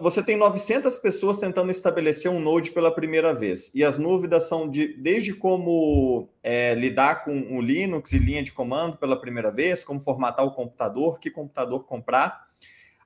você 0.00 0.22
tem 0.22 0.36
900 0.36 0.96
pessoas 0.96 1.38
tentando 1.38 1.70
estabelecer 1.70 2.30
um 2.30 2.40
Node 2.40 2.72
pela 2.72 2.90
primeira 2.90 3.32
vez, 3.32 3.72
e 3.74 3.84
as 3.84 3.96
dúvidas 3.96 4.48
são 4.48 4.68
de, 4.68 4.88
desde 4.94 5.32
como 5.32 6.28
é, 6.42 6.74
lidar 6.74 7.24
com 7.24 7.56
o 7.56 7.60
Linux 7.60 8.12
e 8.12 8.18
linha 8.18 8.42
de 8.42 8.52
comando 8.52 8.96
pela 8.96 9.20
primeira 9.20 9.52
vez, 9.52 9.84
como 9.84 10.00
formatar 10.00 10.44
o 10.44 10.52
computador, 10.52 11.20
que 11.20 11.30
computador 11.30 11.84
comprar, 11.84 12.48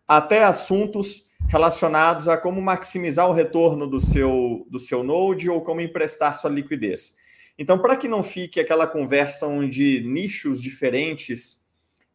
até 0.09 0.45
assuntos 0.45 1.31
relacionados 1.49 2.29
a 2.29 2.37
como 2.39 2.61
maximizar 2.63 3.29
o 3.29 3.35
retorno 3.35 3.87
do 3.87 4.01
seu, 4.01 4.67
do 4.71 4.79
seu 4.79 5.03
Node 5.03 5.51
ou 5.51 5.61
como 5.61 5.81
emprestar 5.81 6.39
sua 6.39 6.51
liquidez. 6.51 7.17
Então, 7.63 7.79
para 7.79 7.95
que 7.95 8.09
não 8.09 8.25
fique 8.25 8.59
aquela 8.59 8.89
conversa 8.89 9.47
onde 9.47 10.03
nichos 10.05 10.61
diferentes 10.61 11.65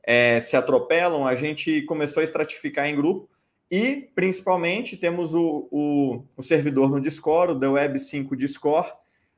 é, 0.04 0.42
se 0.42 0.58
atropelam, 0.58 1.26
a 1.26 1.36
gente 1.36 1.84
começou 1.84 2.20
a 2.20 2.24
estratificar 2.26 2.86
em 2.86 2.98
grupo 2.98 3.30
e, 3.72 4.10
principalmente, 4.14 4.98
temos 4.98 5.34
o, 5.34 5.70
o, 5.72 6.26
o 6.36 6.44
servidor 6.44 6.92
no 6.92 7.00
Discord, 7.00 7.54
o 7.54 7.60
The 7.62 7.68
Web 7.70 7.98
5 7.98 8.36
Discord, 8.36 8.92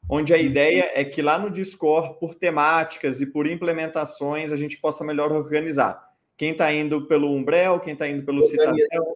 onde 0.10 0.34
a 0.34 0.38
uhum. 0.38 0.42
ideia 0.42 0.90
é 0.96 1.06
que 1.06 1.22
lá 1.22 1.38
no 1.38 1.52
Discord, 1.52 2.20
por 2.20 2.34
temáticas 2.34 3.22
e 3.22 3.28
por 3.28 3.46
implementações, 3.46 4.52
a 4.52 4.56
gente 4.56 4.80
possa 4.80 5.04
melhor 5.04 5.32
organizar. 5.32 6.04
Quem 6.36 6.54
está 6.54 6.74
indo 6.74 7.06
pelo 7.06 7.32
Umbrel, 7.32 7.80
quem 7.82 7.94
está 7.94 8.08
indo 8.08 8.26
pelo 8.26 8.42
Citadel. 8.42 9.16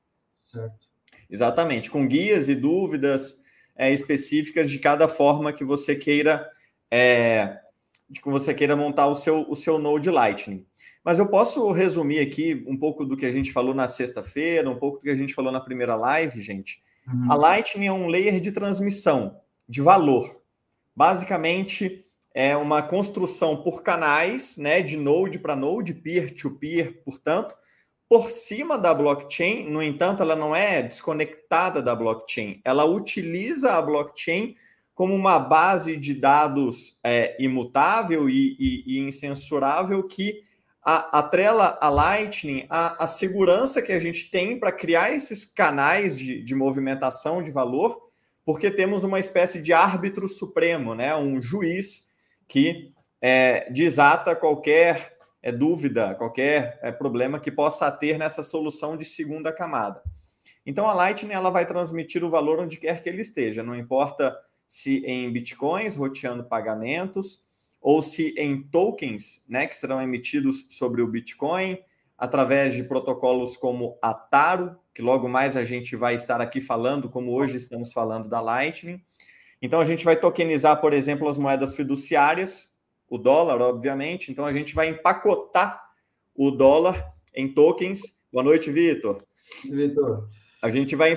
Exatamente, 1.27 1.89
com 1.89 2.07
guias 2.07 2.49
e 2.49 2.53
dúvidas 2.53 3.41
é, 3.75 3.91
específicas 3.91 4.69
de 4.69 4.77
cada 4.77 5.07
forma 5.07 5.51
que 5.51 5.63
você 5.63 5.95
queira 5.95 6.52
é, 6.95 7.59
de 8.07 8.21
que 8.21 8.29
você 8.29 8.53
queira 8.53 8.75
montar 8.75 9.07
o 9.07 9.15
seu, 9.15 9.49
o 9.49 9.55
seu 9.55 9.79
Node 9.79 10.11
Lightning. 10.11 10.63
Mas 11.03 11.17
eu 11.17 11.27
posso 11.27 11.71
resumir 11.71 12.19
aqui 12.19 12.63
um 12.67 12.77
pouco 12.77 13.03
do 13.03 13.17
que 13.17 13.25
a 13.25 13.31
gente 13.31 13.51
falou 13.51 13.73
na 13.73 13.87
sexta-feira, 13.87 14.69
um 14.69 14.77
pouco 14.77 14.99
do 14.99 15.03
que 15.03 15.09
a 15.09 15.15
gente 15.15 15.33
falou 15.33 15.51
na 15.51 15.59
primeira 15.59 15.95
live, 15.95 16.39
gente. 16.39 16.83
Uhum. 17.07 17.31
A 17.31 17.35
Lightning 17.35 17.87
é 17.87 17.91
um 17.91 18.07
layer 18.07 18.39
de 18.39 18.51
transmissão 18.51 19.39
de 19.67 19.81
valor. 19.81 20.39
Basicamente, 20.95 22.05
é 22.31 22.55
uma 22.55 22.83
construção 22.83 23.63
por 23.63 23.81
canais, 23.81 24.55
né, 24.57 24.83
de 24.83 24.95
node 24.95 25.39
para 25.39 25.55
node, 25.55 25.95
peer-to-peer, 25.95 26.91
-peer, 26.91 27.03
portanto, 27.03 27.55
por 28.07 28.29
cima 28.29 28.77
da 28.77 28.93
blockchain. 28.93 29.67
No 29.67 29.81
entanto, 29.81 30.21
ela 30.21 30.35
não 30.35 30.55
é 30.55 30.83
desconectada 30.83 31.81
da 31.81 31.95
blockchain. 31.95 32.61
Ela 32.63 32.85
utiliza 32.85 33.73
a 33.73 33.81
blockchain 33.81 34.55
como 34.93 35.13
uma 35.13 35.39
base 35.39 35.97
de 35.97 36.13
dados 36.13 36.97
é, 37.03 37.35
imutável 37.43 38.29
e, 38.29 38.55
e, 38.59 38.83
e 38.85 38.99
incensurável 38.99 40.03
que 40.03 40.43
a, 40.83 41.19
atrela 41.19 41.77
a 41.81 41.89
Lightning 41.89 42.65
a, 42.69 43.03
a 43.05 43.07
segurança 43.07 43.81
que 43.81 43.91
a 43.91 43.99
gente 43.99 44.29
tem 44.29 44.59
para 44.59 44.71
criar 44.71 45.11
esses 45.11 45.45
canais 45.45 46.17
de, 46.17 46.43
de 46.43 46.53
movimentação 46.53 47.41
de 47.41 47.49
valor, 47.49 48.09
porque 48.45 48.69
temos 48.69 49.03
uma 49.03 49.19
espécie 49.19 49.61
de 49.61 49.71
árbitro 49.71 50.27
supremo, 50.27 50.93
né? 50.93 51.15
um 51.15 51.41
juiz 51.41 52.11
que 52.47 52.91
é, 53.21 53.71
desata 53.71 54.35
qualquer 54.35 55.17
é, 55.41 55.51
dúvida, 55.51 56.13
qualquer 56.15 56.77
é, 56.81 56.91
problema 56.91 57.39
que 57.39 57.51
possa 57.51 57.89
ter 57.89 58.19
nessa 58.19 58.43
solução 58.43 58.97
de 58.97 59.05
segunda 59.05 59.51
camada. 59.51 60.03
Então 60.65 60.87
a 60.87 60.93
Lightning 60.93 61.33
ela 61.33 61.49
vai 61.49 61.65
transmitir 61.65 62.23
o 62.23 62.29
valor 62.29 62.59
onde 62.59 62.77
quer 62.77 63.01
que 63.01 63.07
ele 63.07 63.21
esteja, 63.21 63.63
não 63.63 63.75
importa 63.75 64.37
se 64.73 65.05
em 65.05 65.31
bitcoins, 65.31 65.95
roteando 65.95 66.43
pagamentos, 66.43 67.43
ou 67.79 68.01
se 68.01 68.33
em 68.35 68.59
tokens, 68.59 69.45
né, 69.47 69.67
que 69.67 69.75
serão 69.77 70.01
emitidos 70.01 70.65
sobre 70.67 70.99
o 70.99 71.07
Bitcoin, 71.07 71.77
através 72.17 72.73
de 72.73 72.81
protocolos 72.81 73.55
como 73.55 73.99
a 74.01 74.15
Taro, 74.15 74.75
que 74.91 74.99
logo 74.99 75.29
mais 75.29 75.55
a 75.55 75.63
gente 75.63 75.95
vai 75.95 76.15
estar 76.15 76.41
aqui 76.41 76.59
falando, 76.59 77.07
como 77.07 77.33
hoje 77.33 77.57
estamos 77.57 77.93
falando 77.93 78.27
da 78.27 78.41
Lightning. 78.41 78.99
Então 79.61 79.79
a 79.79 79.85
gente 79.85 80.03
vai 80.03 80.15
tokenizar, 80.15 80.81
por 80.81 80.91
exemplo, 80.91 81.27
as 81.27 81.37
moedas 81.37 81.75
fiduciárias, 81.75 82.75
o 83.07 83.19
dólar, 83.19 83.61
obviamente. 83.61 84.31
Então 84.31 84.43
a 84.43 84.51
gente 84.51 84.73
vai 84.73 84.87
empacotar 84.87 85.79
o 86.33 86.49
dólar 86.49 87.13
em 87.35 87.47
tokens. 87.47 88.01
Boa 88.31 88.43
noite, 88.43 88.71
Vitor. 88.71 89.19
Vitor. 89.63 90.29
A 90.63 90.69
gente 90.71 90.95
vai 90.95 91.11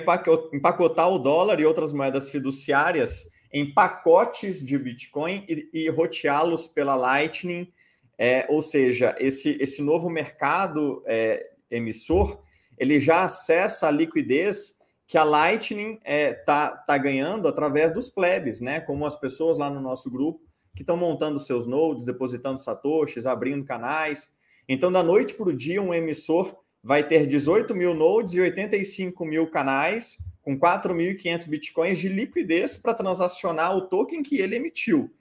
empacotar 0.52 1.10
o 1.10 1.18
dólar 1.18 1.58
e 1.58 1.64
outras 1.64 1.90
moedas 1.90 2.28
fiduciárias 2.28 3.34
em 3.52 3.72
pacotes 3.72 4.64
de 4.64 4.78
Bitcoin 4.78 5.44
e, 5.48 5.68
e 5.72 5.88
roteá-los 5.88 6.66
pela 6.66 6.94
Lightning. 6.94 7.72
É, 8.18 8.46
ou 8.48 8.62
seja, 8.62 9.14
esse, 9.18 9.56
esse 9.60 9.82
novo 9.82 10.08
mercado 10.08 11.02
é, 11.06 11.50
emissor 11.70 12.40
ele 12.78 13.00
já 13.00 13.24
acessa 13.24 13.88
a 13.88 13.90
liquidez 13.90 14.76
que 15.06 15.16
a 15.16 15.24
Lightning 15.24 15.94
está 15.94 16.02
é, 16.04 16.32
tá, 16.34 16.70
tá 16.70 16.98
ganhando 16.98 17.46
através 17.48 17.92
dos 17.92 18.08
plebes, 18.08 18.60
né? 18.60 18.80
Como 18.80 19.06
as 19.06 19.16
pessoas 19.16 19.56
lá 19.56 19.70
no 19.70 19.80
nosso 19.80 20.10
grupo 20.10 20.40
que 20.74 20.82
estão 20.82 20.96
montando 20.96 21.38
seus 21.38 21.66
nodes, 21.66 22.04
depositando 22.04 22.58
satoshis, 22.58 23.26
abrindo 23.26 23.64
canais. 23.64 24.32
Então, 24.68 24.92
da 24.92 25.02
noite 25.02 25.34
para 25.34 25.48
o 25.48 25.56
dia, 25.56 25.80
um 25.80 25.94
emissor 25.94 26.54
vai 26.82 27.06
ter 27.06 27.26
18 27.26 27.74
mil 27.74 27.94
nodes 27.94 28.34
e 28.34 28.40
85 28.40 29.24
mil 29.24 29.46
canais 29.48 30.18
com 30.46 30.56
4.500 30.56 31.48
bitcoins 31.48 31.98
de 31.98 32.08
liquidez 32.08 32.78
para 32.78 32.94
transacionar 32.94 33.76
o 33.76 33.88
token 33.88 34.22
que 34.22 34.38
ele 34.38 34.54
emitiu. 34.54 35.12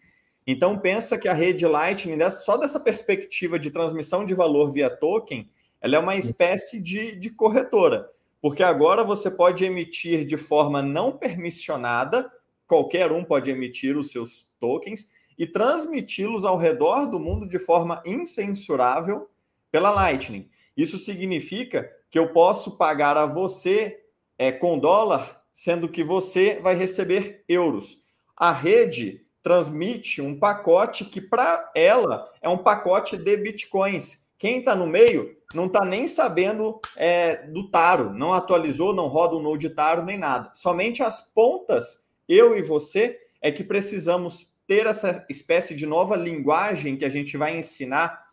Então 0.46 0.78
pensa 0.78 1.18
que 1.18 1.28
a 1.28 1.34
rede 1.34 1.66
Lightning, 1.66 2.20
só 2.30 2.58
dessa 2.58 2.80
perspectiva 2.80 3.58
de 3.58 3.72
transmissão 3.72 4.24
de 4.24 4.36
valor 4.36 4.72
via 4.72 4.88
token, 4.88 5.50
ela 5.82 5.96
é 5.96 6.00
uma 6.00 6.16
espécie 6.16 6.80
de, 6.80 7.16
de 7.16 7.32
corretora, 7.32 8.08
porque 8.40 8.62
agora 8.62 9.04
você 9.04 9.32
pode 9.32 9.66
emitir 9.66 10.26
de 10.26 10.38
forma 10.38 10.84
não 10.84 11.12
permissionada, 11.18 12.32
qualquer 12.68 13.12
um 13.12 13.24
pode 13.24 13.50
emitir 13.50 13.98
os 13.98 14.12
seus 14.12 14.52
tokens 14.60 15.10
e 15.40 15.48
transmiti-los 15.48 16.46
ao 16.46 16.56
redor 16.56 17.08
do 17.08 17.20
mundo 17.20 17.50
de 17.50 17.58
forma 17.58 18.04
incensurável 18.06 19.28
pela 19.72 19.90
Lightning. 19.90 20.48
Isso 20.78 21.00
significa 21.00 21.92
que 22.12 22.20
eu 22.20 22.32
posso 22.32 22.78
pagar 22.78 23.18
a 23.18 23.26
você 23.26 24.05
é, 24.38 24.52
com 24.52 24.78
dólar, 24.78 25.42
sendo 25.54 25.90
que 25.90 26.04
você 26.04 26.60
vai 26.62 26.76
receber 26.76 27.44
euros. 27.48 27.98
A 28.36 28.52
rede 28.52 29.26
transmite 29.42 30.22
um 30.22 30.38
pacote 30.38 31.06
que, 31.06 31.22
para 31.22 31.72
ela, 31.76 32.32
é 32.42 32.50
um 32.50 32.58
pacote 32.58 33.16
de 33.16 33.38
bitcoins. 33.38 34.26
Quem 34.38 34.60
está 34.60 34.76
no 34.76 34.88
meio 34.88 35.36
não 35.54 35.68
está 35.68 35.86
nem 35.86 36.08
sabendo 36.08 36.80
é, 36.98 37.48
do 37.48 37.70
Taro, 37.70 38.12
não 38.12 38.34
atualizou, 38.34 38.94
não 38.94 39.08
roda 39.08 39.36
o 39.36 39.42
Node 39.42 39.70
Taro 39.70 40.04
nem 40.04 40.18
nada. 40.18 40.52
Somente 40.54 41.02
as 41.02 41.22
pontas, 41.22 42.04
eu 42.28 42.58
e 42.58 42.62
você, 42.62 43.20
é 43.42 43.52
que 43.52 43.64
precisamos 43.64 44.54
ter 44.68 44.88
essa 44.88 45.24
espécie 45.30 45.76
de 45.76 45.86
nova 45.86 46.16
linguagem 46.16 46.98
que 46.98 47.06
a 47.06 47.10
gente 47.10 47.38
vai 47.38 47.56
ensinar 47.56 48.26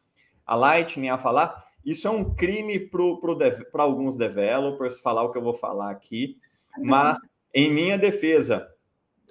a 0.47 0.54
Lightning 0.54 1.11
a 1.11 1.18
falar 1.18 1.64
isso 1.85 2.07
é 2.07 2.11
um 2.11 2.35
crime 2.35 2.79
para 2.79 3.83
alguns 3.83 4.17
developers 4.17 5.01
falar 5.01 5.25
o 5.25 5.33
que 5.33 5.39
eu 5.39 5.43
vou 5.43 5.55
falar 5.55 5.91
aqui, 5.91 6.39
mas 6.79 7.19
em 7.55 7.71
minha 7.71 7.99
defesa, 7.99 8.69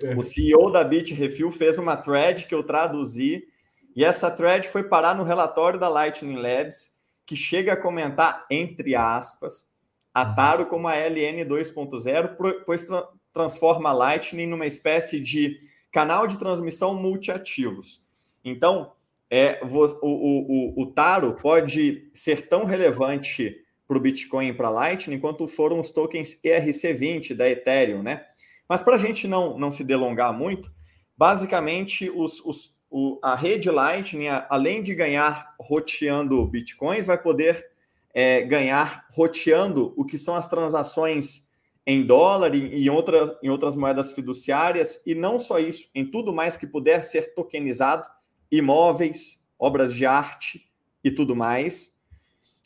é. 0.02 0.16
o 0.16 0.22
CEO 0.22 0.72
da 0.72 0.84
Bitrefill 0.84 1.50
fez 1.50 1.78
uma 1.78 1.98
thread 1.98 2.46
que 2.46 2.54
eu 2.54 2.64
traduzi 2.64 3.48
e 3.96 4.06
essa 4.06 4.32
thread 4.32 4.68
foi 4.68 4.84
parar 4.84 5.16
no 5.16 5.24
relatório 5.24 5.80
da 5.80 5.90
Lightning 5.90 6.38
Labs, 6.38 6.96
que 7.26 7.36
chega 7.36 7.74
a 7.74 7.78
comentar, 7.78 8.46
entre 8.50 8.96
aspas, 8.96 9.70
a 10.14 10.24
uhum. 10.24 10.36
Taro 10.36 10.66
como 10.66 10.88
a 10.88 10.96
LN 10.96 11.46
2.0, 11.46 12.64
pois 12.66 12.84
tra 12.86 13.08
transforma 13.34 13.90
a 13.90 13.94
Lightning 13.94 14.46
numa 14.46 14.66
espécie 14.66 15.18
de 15.18 15.58
canal 15.90 16.28
de 16.28 16.38
transmissão 16.38 16.94
multiativos. 16.94 18.06
Então, 18.44 18.92
é, 19.34 19.62
o, 19.64 19.68
o, 20.02 20.82
o, 20.82 20.86
Taro 20.88 21.38
pode 21.42 22.06
ser 22.14 22.50
tão 22.50 22.66
relevante 22.66 23.56
para 23.88 23.98
o 23.98 24.02
Bitcoin 24.02 24.50
e 24.50 24.54
para 24.54 24.68
a 24.68 24.72
Lightning 24.72 25.20
quanto 25.20 25.48
foram 25.48 25.80
os 25.80 25.90
tokens 25.90 26.38
ERC20 26.44 27.34
da 27.34 27.50
Ethereum, 27.50 28.04
né? 28.04 28.26
Mas 28.68 28.84
para 28.84 28.98
a 28.98 29.00
gente 29.00 29.30
não, 29.30 29.58
não 29.58 29.72
se 29.72 29.86
delongar 29.86 30.34
muito, 30.34 30.70
basicamente 31.18 32.10
os, 32.10 32.44
os, 32.46 32.78
o, 32.90 33.20
a 33.24 33.34
rede 33.34 33.72
Lightning, 33.72 34.28
além 34.50 34.84
de 34.84 34.94
ganhar 34.94 35.56
roteando 35.58 36.46
Bitcoins, 36.46 37.06
vai 37.06 37.18
poder 37.18 37.66
é, 38.14 38.42
ganhar 38.42 39.08
roteando 39.12 39.94
o 39.96 40.04
que 40.04 40.18
são 40.18 40.36
as 40.36 40.50
transações 40.50 41.50
em 41.88 42.06
dólar 42.06 42.54
e 42.54 42.86
em, 42.86 42.90
outra, 42.90 43.40
em 43.42 43.50
outras 43.50 43.78
moedas 43.78 44.12
fiduciárias, 44.12 45.02
e 45.06 45.16
não 45.16 45.40
só 45.40 45.58
isso, 45.58 45.90
em 45.96 46.06
tudo 46.06 46.34
mais 46.34 46.58
que 46.58 46.68
puder 46.68 47.04
ser 47.06 47.34
tokenizado 47.34 48.06
imóveis, 48.52 49.46
obras 49.58 49.94
de 49.94 50.06
arte 50.06 50.70
e 51.04 51.10
tudo 51.10 51.36
mais. 51.36 51.96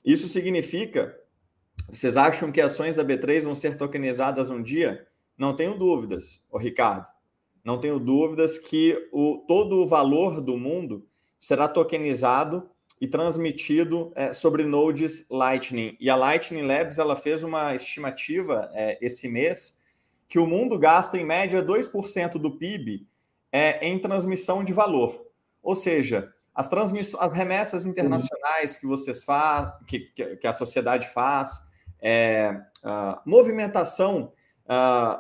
Isso 0.03 0.27
significa, 0.27 1.15
vocês 1.89 2.17
acham 2.17 2.51
que 2.51 2.61
ações 2.61 2.95
da 2.95 3.05
B3 3.05 3.43
vão 3.43 3.55
ser 3.55 3.77
tokenizadas 3.77 4.49
um 4.49 4.61
dia? 4.61 5.07
Não 5.37 5.55
tenho 5.55 5.77
dúvidas, 5.77 6.43
o 6.49 6.57
Ricardo. 6.57 7.05
Não 7.63 7.79
tenho 7.79 7.99
dúvidas 7.99 8.57
que 8.57 9.09
o, 9.11 9.43
todo 9.47 9.81
o 9.81 9.87
valor 9.87 10.39
do 10.39 10.57
mundo 10.57 11.07
será 11.39 11.67
tokenizado 11.67 12.69
e 13.01 13.07
transmitido 13.07 14.11
é, 14.15 14.31
sobre 14.31 14.63
nodes 14.63 15.27
Lightning. 15.29 15.97
E 15.99 16.09
a 16.09 16.15
Lightning 16.15 16.61
Labs 16.61 16.99
ela 16.99 17.15
fez 17.15 17.43
uma 17.43 17.75
estimativa 17.75 18.69
é, 18.73 18.97
esse 19.01 19.27
mês 19.27 19.81
que 20.29 20.39
o 20.39 20.47
mundo 20.47 20.77
gasta 20.77 21.17
em 21.17 21.25
média 21.25 21.63
2% 21.63 22.33
do 22.33 22.57
PIB 22.57 23.07
é, 23.51 23.85
em 23.87 23.99
transmissão 23.99 24.63
de 24.63 24.73
valor. 24.73 25.24
Ou 25.65 25.75
seja, 25.75 26.31
as 26.53 26.67
transmissões, 26.67 27.21
as 27.21 27.33
remessas 27.33 27.85
internacionais 27.85 28.77
que 28.77 28.85
vocês 28.85 29.23
fazem, 29.23 29.73
que, 29.87 29.99
que, 30.37 30.47
a 30.47 30.53
sociedade 30.53 31.07
faz, 31.07 31.59
é, 31.99 32.55
uh, 32.83 33.19
movimentação 33.25 34.31
uh, 34.65 35.19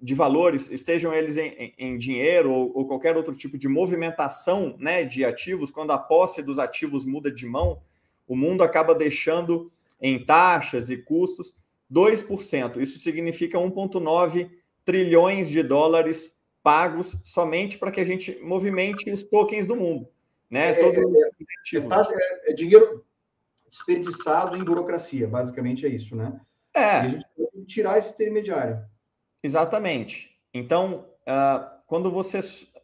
de 0.00 0.14
valores, 0.14 0.70
estejam 0.70 1.12
eles 1.12 1.36
em, 1.36 1.74
em 1.76 1.98
dinheiro 1.98 2.52
ou, 2.52 2.72
ou, 2.74 2.86
qualquer 2.86 3.16
outro 3.16 3.34
tipo 3.34 3.58
de 3.58 3.68
movimentação 3.68 4.76
né, 4.78 5.02
de 5.04 5.24
ativos, 5.24 5.70
quando 5.70 5.90
a 5.90 5.98
posse 5.98 6.42
dos 6.42 6.58
ativos 6.58 7.04
muda 7.04 7.32
de 7.32 7.44
mão, 7.44 7.82
o 8.28 8.36
mundo 8.36 8.62
acaba 8.62 8.94
deixando 8.94 9.72
em 10.00 10.24
taxas 10.24 10.88
e 10.88 10.96
custos 10.96 11.52
2%. 11.92 12.80
Isso 12.80 12.98
significa 13.00 13.58
1,9 13.58 14.50
trilhões 14.84 15.50
de 15.50 15.62
dólares 15.62 16.39
pagos 16.62 17.18
somente 17.24 17.78
para 17.78 17.90
que 17.90 18.00
a 18.00 18.04
gente 18.04 18.38
movimente 18.42 19.10
os 19.10 19.22
tokens 19.22 19.66
do 19.66 19.76
mundo. 19.76 20.08
Né? 20.50 20.70
É, 20.70 20.74
Todo 20.74 21.16
é, 21.16 21.30
é, 21.76 22.50
é, 22.50 22.54
dinheiro 22.54 23.04
desperdiçado 23.70 24.56
em 24.56 24.64
burocracia, 24.64 25.28
basicamente 25.28 25.86
é 25.86 25.88
isso, 25.88 26.16
né? 26.16 26.40
É. 26.74 26.80
E 26.80 26.98
a 26.98 27.08
gente 27.08 27.24
tem 27.36 27.46
que 27.52 27.66
tirar 27.66 27.98
esse 27.98 28.12
intermediário. 28.12 28.84
Exatamente. 29.42 30.36
Então, 30.52 31.06
uh, 31.22 31.64
quando, 31.86 32.10
você, 32.10 32.40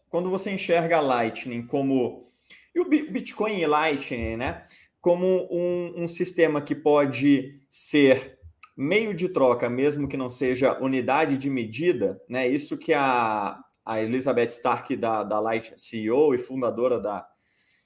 quando 0.09 0.31
você 0.31 0.53
enxerga 0.53 0.99
a 0.99 1.01
Lightning 1.01 1.67
como. 1.67 2.31
E 2.75 2.81
o 2.81 2.89
Bitcoin 2.89 3.59
e 3.61 3.67
Lightning, 3.67 4.37
né? 4.37 4.67
Como 5.01 5.49
um, 5.51 6.05
um 6.05 6.07
sistema 6.07 6.61
que 6.61 6.75
pode 6.75 7.61
ser 7.69 8.39
meio 8.77 9.15
de 9.15 9.29
troca, 9.29 9.71
mesmo 9.71 10.07
que 10.07 10.17
não 10.17 10.29
seja 10.29 10.79
unidade 10.81 11.39
de 11.39 11.49
medida, 11.49 12.21
né? 12.29 12.47
Isso 12.47 12.77
que 12.77 12.93
a, 12.93 13.59
a 13.87 14.03
Elizabeth 14.03 14.49
Stark, 14.49 14.97
da, 14.97 15.23
da 15.23 15.39
Lightning, 15.39 15.79
CEO 15.79 16.35
e 16.35 16.39
fundadora 16.39 16.99
da, 16.99 17.25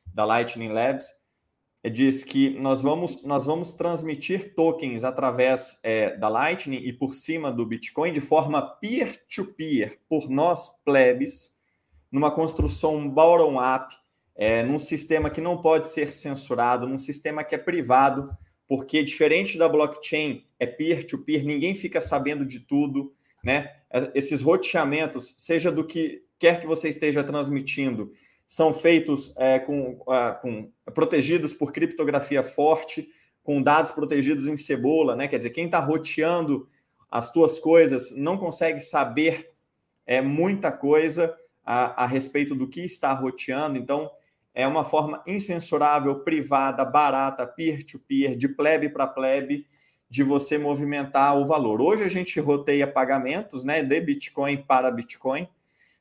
da 0.06 0.24
Lightning 0.24 0.72
Labs, 0.72 1.12
diz 1.92 2.24
que 2.24 2.50
nós 2.58 2.80
vamos, 2.80 3.22
nós 3.22 3.46
vamos 3.46 3.74
transmitir 3.74 4.54
tokens 4.54 5.04
através 5.04 5.78
é, 5.82 6.16
da 6.16 6.28
Lightning 6.28 6.78
e 6.78 6.92
por 6.92 7.14
cima 7.14 7.52
do 7.52 7.64
Bitcoin 7.64 8.12
de 8.12 8.20
forma 8.20 8.60
peer-to-peer, 8.62 9.90
-peer, 9.90 9.98
por 10.08 10.28
nós 10.28 10.70
plebes, 10.84 11.58
numa 12.10 12.30
construção 12.30 13.08
bottom-up, 13.08 13.94
é, 14.34 14.62
num 14.62 14.78
sistema 14.78 15.30
que 15.30 15.40
não 15.40 15.60
pode 15.60 15.88
ser 15.90 16.12
censurado, 16.12 16.86
num 16.86 16.98
sistema 16.98 17.44
que 17.44 17.54
é 17.54 17.58
privado, 17.58 18.30
porque 18.66 19.02
diferente 19.02 19.58
da 19.58 19.68
blockchain, 19.68 20.46
é 20.58 20.66
peer-to-peer, 20.66 21.42
-peer, 21.42 21.46
ninguém 21.46 21.74
fica 21.74 22.00
sabendo 22.00 22.44
de 22.44 22.60
tudo, 22.60 23.14
né? 23.42 23.72
Esses 24.14 24.40
roteamentos, 24.40 25.34
seja 25.36 25.70
do 25.70 25.84
que 25.84 26.22
quer 26.38 26.60
que 26.60 26.66
você 26.66 26.88
esteja 26.88 27.22
transmitindo, 27.22 28.12
são 28.46 28.72
feitos 28.72 29.34
é, 29.36 29.58
com, 29.58 29.96
com, 30.40 30.70
protegidos 30.92 31.54
por 31.54 31.72
criptografia 31.72 32.42
forte, 32.42 33.08
com 33.42 33.62
dados 33.62 33.92
protegidos 33.92 34.46
em 34.46 34.56
cebola, 34.56 35.14
né? 35.14 35.28
Quer 35.28 35.38
dizer, 35.38 35.50
quem 35.50 35.66
está 35.66 35.78
roteando 35.78 36.68
as 37.10 37.32
tuas 37.32 37.58
coisas 37.58 38.14
não 38.16 38.36
consegue 38.36 38.80
saber 38.80 39.50
é, 40.06 40.20
muita 40.20 40.70
coisa 40.70 41.34
a, 41.64 42.04
a 42.04 42.06
respeito 42.06 42.54
do 42.54 42.68
que 42.68 42.80
está 42.80 43.12
roteando. 43.12 43.78
Então, 43.78 44.10
é 44.54 44.66
uma 44.66 44.84
forma 44.84 45.22
incensurável, 45.26 46.20
privada, 46.20 46.84
barata, 46.84 47.46
peer-to-peer, 47.46 48.30
-peer, 48.30 48.36
de 48.36 48.48
plebe 48.48 48.88
para 48.88 49.06
plebe, 49.06 49.66
de 50.10 50.22
você 50.24 50.58
movimentar 50.58 51.38
o 51.38 51.46
valor. 51.46 51.80
Hoje 51.80 52.02
a 52.02 52.08
gente 52.08 52.40
roteia 52.40 52.86
pagamentos 52.86 53.62
né, 53.64 53.82
de 53.82 54.00
Bitcoin 54.00 54.58
para 54.58 54.90
Bitcoin 54.90 55.48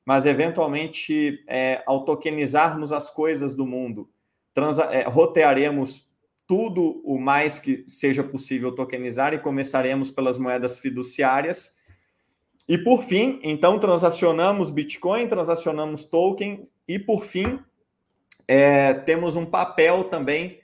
mas 0.10 0.26
eventualmente, 0.26 1.44
é, 1.48 1.84
ao 1.86 2.04
tokenizarmos 2.04 2.92
as 2.92 3.12
coisas 3.12 3.54
do 3.54 3.64
mundo, 3.64 4.10
transa, 4.56 4.86
é, 4.86 5.04
rotearemos 5.04 6.10
tudo 6.48 7.00
o 7.06 7.20
mais 7.20 7.60
que 7.60 7.84
seja 7.86 8.24
possível 8.24 8.74
tokenizar 8.74 9.36
e 9.36 9.38
começaremos 9.38 10.10
pelas 10.10 10.40
moedas 10.40 10.80
fiduciárias. 10.80 11.78
E 12.68 12.76
por 12.76 13.04
fim, 13.04 13.40
então, 13.44 13.78
transacionamos 13.78 14.72
Bitcoin, 14.72 15.28
transacionamos 15.28 16.06
token 16.06 16.68
e 16.88 16.98
por 16.98 17.24
fim, 17.24 17.60
é, 18.48 18.96
temos 18.96 19.36
um 19.36 19.46
papel 19.46 20.06
também 20.06 20.60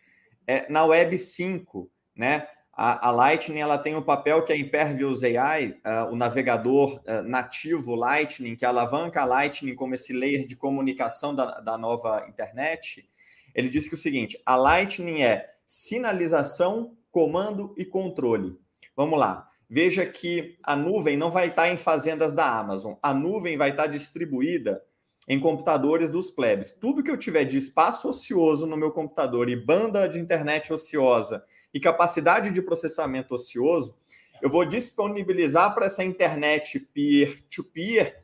é, 0.47 0.67
na 0.71 0.85
Web 0.85 1.19
5, 1.19 1.87
né? 2.15 2.47
A, 2.75 3.07
a, 3.07 3.11
Lightning 3.11 3.59
ela 3.59 3.77
tem 3.77 3.95
o 3.95 3.99
um 3.99 4.03
papel 4.03 4.43
que 4.43 4.51
a 4.51 4.57
Impervious 4.57 5.23
AI, 5.23 5.77
uh, 5.85 6.11
o 6.11 6.15
navegador 6.15 7.01
uh, 7.07 7.23
nativo 7.23 7.95
Lightning, 7.95 8.57
que 8.57 8.65
alavanca 8.65 9.21
a 9.21 9.25
Lightning 9.25 9.75
como 9.75 9.93
esse 9.93 10.11
layer 10.11 10.45
de 10.45 10.57
comunicação 10.57 11.33
da, 11.33 11.61
da 11.61 11.77
nova 11.77 12.25
internet. 12.27 13.09
Ele 13.53 13.69
diz 13.69 13.87
que 13.87 13.93
o 13.93 13.97
seguinte: 13.97 14.37
a 14.45 14.57
Lightning 14.57 15.21
é 15.21 15.49
sinalização, 15.65 16.97
comando 17.09 17.73
e 17.77 17.85
controle. 17.85 18.59
Vamos 18.93 19.17
lá. 19.17 19.49
Veja 19.69 20.05
que 20.05 20.57
a 20.61 20.75
nuvem 20.75 21.15
não 21.15 21.31
vai 21.31 21.47
estar 21.47 21.69
em 21.69 21.77
fazendas 21.77 22.33
da 22.33 22.59
Amazon, 22.59 22.95
a 23.01 23.13
nuvem 23.13 23.57
vai 23.57 23.69
estar 23.69 23.87
distribuída 23.87 24.83
em 25.27 25.39
computadores 25.39 26.11
dos 26.11 26.29
plebes. 26.29 26.73
Tudo 26.73 27.01
que 27.01 27.09
eu 27.09 27.17
tiver 27.17 27.45
de 27.45 27.57
espaço 27.57 28.09
ocioso 28.09 28.67
no 28.67 28.77
meu 28.77 28.91
computador 28.91 29.49
e 29.49 29.55
banda 29.55 30.07
de 30.07 30.19
internet 30.19 30.73
ociosa 30.73 31.43
e 31.75 31.79
capacidade 31.81 32.51
de 32.51 32.61
processamento 32.61 33.35
ocioso, 33.35 33.97
eu 34.41 34.49
vou 34.49 34.63
disponibilizar 34.63 35.75
para 35.75 35.87
essa 35.87 36.05
internet 36.05 36.79
peer-to-peer 36.79 38.23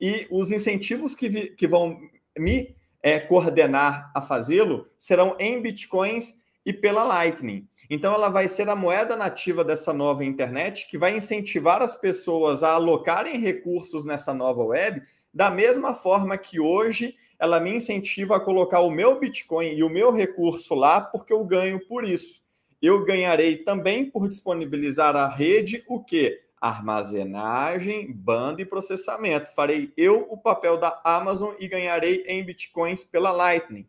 e 0.00 0.26
os 0.28 0.50
incentivos 0.50 1.14
que, 1.14 1.28
vi, 1.28 1.50
que 1.54 1.68
vão 1.68 1.96
me 2.36 2.74
é, 3.00 3.20
coordenar 3.20 4.10
a 4.12 4.20
fazê-lo 4.20 4.88
serão 4.98 5.36
em 5.38 5.62
bitcoins 5.62 6.42
e 6.66 6.72
pela 6.72 7.04
Lightning. 7.04 7.68
Então, 7.88 8.12
ela 8.12 8.28
vai 8.30 8.48
ser 8.48 8.68
a 8.68 8.74
moeda 8.74 9.14
nativa 9.14 9.62
dessa 9.62 9.92
nova 9.92 10.24
internet 10.24 10.88
que 10.90 10.98
vai 10.98 11.16
incentivar 11.16 11.80
as 11.80 11.94
pessoas 11.94 12.64
a 12.64 12.72
alocarem 12.72 13.38
recursos 13.38 14.04
nessa 14.04 14.34
nova 14.34 14.64
web, 14.64 15.00
da 15.32 15.52
mesma 15.52 15.94
forma 15.94 16.36
que 16.36 16.58
hoje 16.58 17.14
ela 17.38 17.60
me 17.60 17.70
incentiva 17.76 18.36
a 18.36 18.40
colocar 18.40 18.80
o 18.80 18.90
meu 18.90 19.20
Bitcoin 19.20 19.68
e 19.76 19.84
o 19.84 19.88
meu 19.88 20.12
recurso 20.12 20.74
lá, 20.74 21.00
porque 21.00 21.32
eu 21.32 21.44
ganho 21.44 21.78
por 21.86 22.02
isso 22.02 22.47
eu 22.80 23.04
ganharei 23.04 23.56
também 23.56 24.08
por 24.10 24.28
disponibilizar 24.28 25.16
a 25.16 25.28
rede 25.28 25.84
o 25.86 26.02
que? 26.02 26.40
Armazenagem, 26.60 28.12
banda 28.12 28.62
e 28.62 28.66
processamento. 28.66 29.54
Farei 29.54 29.92
eu 29.96 30.26
o 30.30 30.36
papel 30.36 30.76
da 30.76 31.00
Amazon 31.04 31.54
e 31.58 31.68
ganharei 31.68 32.24
em 32.26 32.44
bitcoins 32.44 33.04
pela 33.04 33.30
Lightning. 33.30 33.86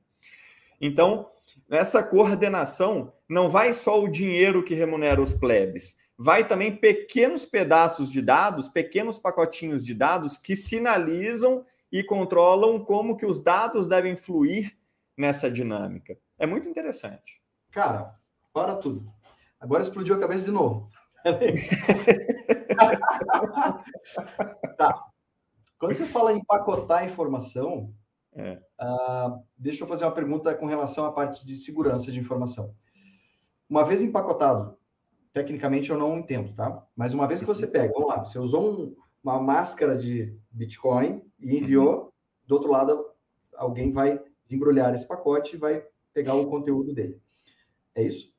Então, 0.79 1.29
nessa 1.67 2.03
coordenação, 2.03 3.13
não 3.27 3.49
vai 3.49 3.73
só 3.73 4.01
o 4.01 4.07
dinheiro 4.07 4.63
que 4.63 4.73
remunera 4.73 5.21
os 5.21 5.33
plebes, 5.33 5.99
vai 6.17 6.47
também 6.47 6.75
pequenos 6.75 7.45
pedaços 7.45 8.09
de 8.09 8.21
dados, 8.21 8.67
pequenos 8.67 9.17
pacotinhos 9.17 9.85
de 9.85 9.93
dados 9.93 10.37
que 10.37 10.55
sinalizam 10.55 11.65
e 11.91 12.03
controlam 12.03 12.83
como 12.83 13.17
que 13.17 13.25
os 13.25 13.41
dados 13.41 13.87
devem 13.87 14.15
fluir 14.15 14.75
nessa 15.17 15.49
dinâmica. 15.49 16.17
É 16.37 16.45
muito 16.45 16.67
interessante. 16.67 17.41
Cara, 17.71 18.18
para 18.53 18.75
tudo. 18.75 19.11
Agora 19.59 19.83
explodiu 19.83 20.15
a 20.15 20.19
cabeça 20.19 20.45
de 20.45 20.51
novo. 20.51 20.89
tá. 24.77 25.05
Quando 25.77 25.95
você 25.95 26.05
fala 26.05 26.31
em 26.33 26.37
empacotar 26.37 27.05
informação, 27.05 27.93
é. 28.33 28.59
uh, 28.81 29.43
deixa 29.57 29.83
eu 29.83 29.87
fazer 29.87 30.05
uma 30.05 30.11
pergunta 30.11 30.53
com 30.55 30.65
relação 30.65 31.05
à 31.05 31.11
parte 31.11 31.45
de 31.45 31.55
segurança 31.55 32.11
de 32.11 32.19
informação. 32.19 32.73
Uma 33.69 33.85
vez 33.85 34.01
empacotado, 34.01 34.77
tecnicamente 35.33 35.89
eu 35.89 35.97
não 35.97 36.17
entendo, 36.17 36.53
tá? 36.53 36.85
Mas 36.95 37.13
uma 37.13 37.27
vez 37.27 37.41
que 37.41 37.45
você 37.45 37.67
pega, 37.67 37.93
vamos 37.93 38.09
lá, 38.09 38.23
você 38.23 38.39
usou 38.39 38.71
um, 38.71 38.95
uma 39.23 39.39
máscara 39.39 39.97
de 39.97 40.35
Bitcoin 40.51 41.21
e 41.39 41.57
enviou, 41.57 42.03
uhum. 42.03 42.09
do 42.45 42.55
outro 42.55 42.71
lado, 42.71 43.05
alguém 43.55 43.91
vai 43.91 44.21
desembrulhar 44.43 44.93
esse 44.93 45.07
pacote 45.07 45.55
e 45.55 45.59
vai 45.59 45.83
pegar 46.13 46.33
o 46.33 46.49
conteúdo 46.49 46.93
dele. 46.93 47.21
É 47.93 48.03
isso? 48.03 48.33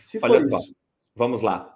Se 0.00 0.18
Olha 0.22 0.44
só, 0.46 0.58
isso. 0.58 0.74
vamos 1.14 1.40
lá. 1.40 1.74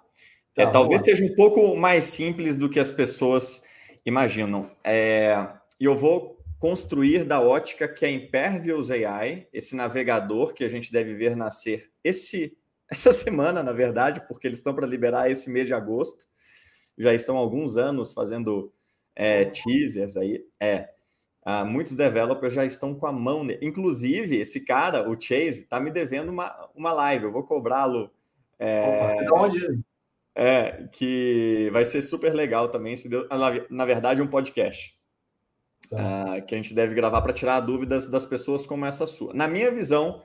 Tá, 0.55 0.63
é, 0.63 0.65
talvez 0.67 1.01
lá. 1.01 1.05
seja 1.05 1.25
um 1.25 1.35
pouco 1.35 1.75
mais 1.75 2.05
simples 2.05 2.55
do 2.55 2.69
que 2.69 2.79
as 2.79 2.91
pessoas 2.91 3.63
imaginam. 4.05 4.69
É, 4.83 5.35
e 5.79 5.85
eu 5.85 5.97
vou 5.97 6.37
construir 6.59 7.25
da 7.25 7.41
ótica 7.41 7.87
que 7.87 8.05
a 8.05 8.09
Impervious 8.09 8.89
AI, 8.89 9.47
esse 9.51 9.75
navegador 9.75 10.53
que 10.53 10.63
a 10.63 10.67
gente 10.67 10.91
deve 10.91 11.13
ver 11.13 11.35
nascer 11.35 11.91
esse, 12.03 12.55
essa 12.89 13.11
semana, 13.11 13.61
na 13.61 13.73
verdade, 13.73 14.21
porque 14.27 14.47
eles 14.47 14.59
estão 14.59 14.73
para 14.73 14.87
liberar 14.87 15.29
esse 15.29 15.49
mês 15.49 15.67
de 15.67 15.73
agosto. 15.73 16.25
Já 16.97 17.13
estão 17.13 17.35
há 17.35 17.39
alguns 17.39 17.75
anos 17.75 18.13
fazendo 18.13 18.71
é, 19.15 19.45
teasers 19.45 20.15
aí. 20.15 20.45
É, 20.59 20.89
Uh, 21.45 21.65
muitos 21.65 21.93
developers 21.93 22.53
já 22.53 22.65
estão 22.65 22.95
com 22.95 23.05
a 23.05 23.11
mão. 23.11 23.45
Inclusive, 23.61 24.37
esse 24.37 24.61
cara, 24.61 25.09
o 25.09 25.19
Chase, 25.19 25.63
está 25.63 25.79
me 25.79 25.91
devendo 25.91 26.29
uma, 26.29 26.69
uma 26.73 26.93
live. 26.93 27.25
Eu 27.25 27.31
vou 27.31 27.43
cobrá-lo. 27.43 28.09
É, 28.57 29.27
onde? 29.33 29.83
É, 30.33 30.87
que 30.91 31.69
vai 31.73 31.83
ser 31.83 32.01
super 32.01 32.33
legal 32.33 32.69
também. 32.69 32.95
Se 32.95 33.09
deu, 33.09 33.27
na, 33.27 33.65
na 33.69 33.85
verdade, 33.85 34.21
um 34.21 34.27
podcast. 34.27 34.97
Tá. 35.89 36.37
Uh, 36.37 36.45
que 36.45 36.55
a 36.55 36.57
gente 36.57 36.73
deve 36.73 36.95
gravar 36.95 37.21
para 37.21 37.33
tirar 37.33 37.59
dúvidas 37.59 38.07
das 38.07 38.25
pessoas 38.25 38.65
como 38.65 38.85
essa 38.85 39.05
sua. 39.05 39.33
Na 39.33 39.47
minha 39.47 39.69
visão, 39.69 40.21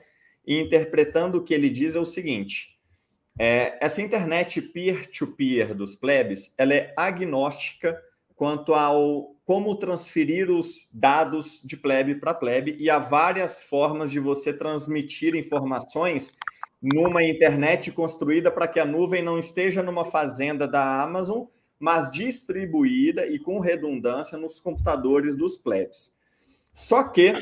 e 0.47 0.57
interpretando 0.57 1.35
o 1.37 1.43
que 1.43 1.53
ele 1.53 1.69
diz, 1.69 1.95
é 1.95 1.99
o 1.99 2.05
seguinte: 2.05 2.79
É, 3.37 3.77
essa 3.85 4.01
internet 4.01 4.61
peer-to-peer 4.61 5.67
-peer 5.67 5.73
dos 5.75 5.95
plebes, 5.95 6.55
ela 6.57 6.73
é 6.73 6.93
agnóstica 6.97 8.01
quanto 8.35 8.73
ao 8.73 9.35
como 9.49 9.73
transferir 9.73 10.51
os 10.51 10.87
dados 10.93 11.59
de 11.65 11.75
plebe 11.75 12.13
para 12.13 12.35
plebe 12.35 12.75
e 12.79 12.87
há 12.87 12.99
várias 12.99 13.63
formas 13.63 14.11
de 14.11 14.19
você 14.19 14.53
transmitir 14.53 15.33
informações 15.33 16.37
numa 16.79 17.23
internet 17.23 17.91
construída 17.91 18.51
para 18.51 18.67
que 18.67 18.79
a 18.79 18.85
nuvem 18.85 19.23
não 19.23 19.39
esteja 19.39 19.81
numa 19.81 20.05
fazenda 20.05 20.67
da 20.67 21.01
Amazon, 21.01 21.45
mas 21.79 22.11
distribuída 22.11 23.25
e 23.25 23.39
com 23.39 23.59
redundância 23.59 24.37
nos 24.37 24.59
computadores 24.59 25.35
dos 25.35 25.57
plebes. 25.57 26.13
Só 26.71 27.05
que 27.05 27.33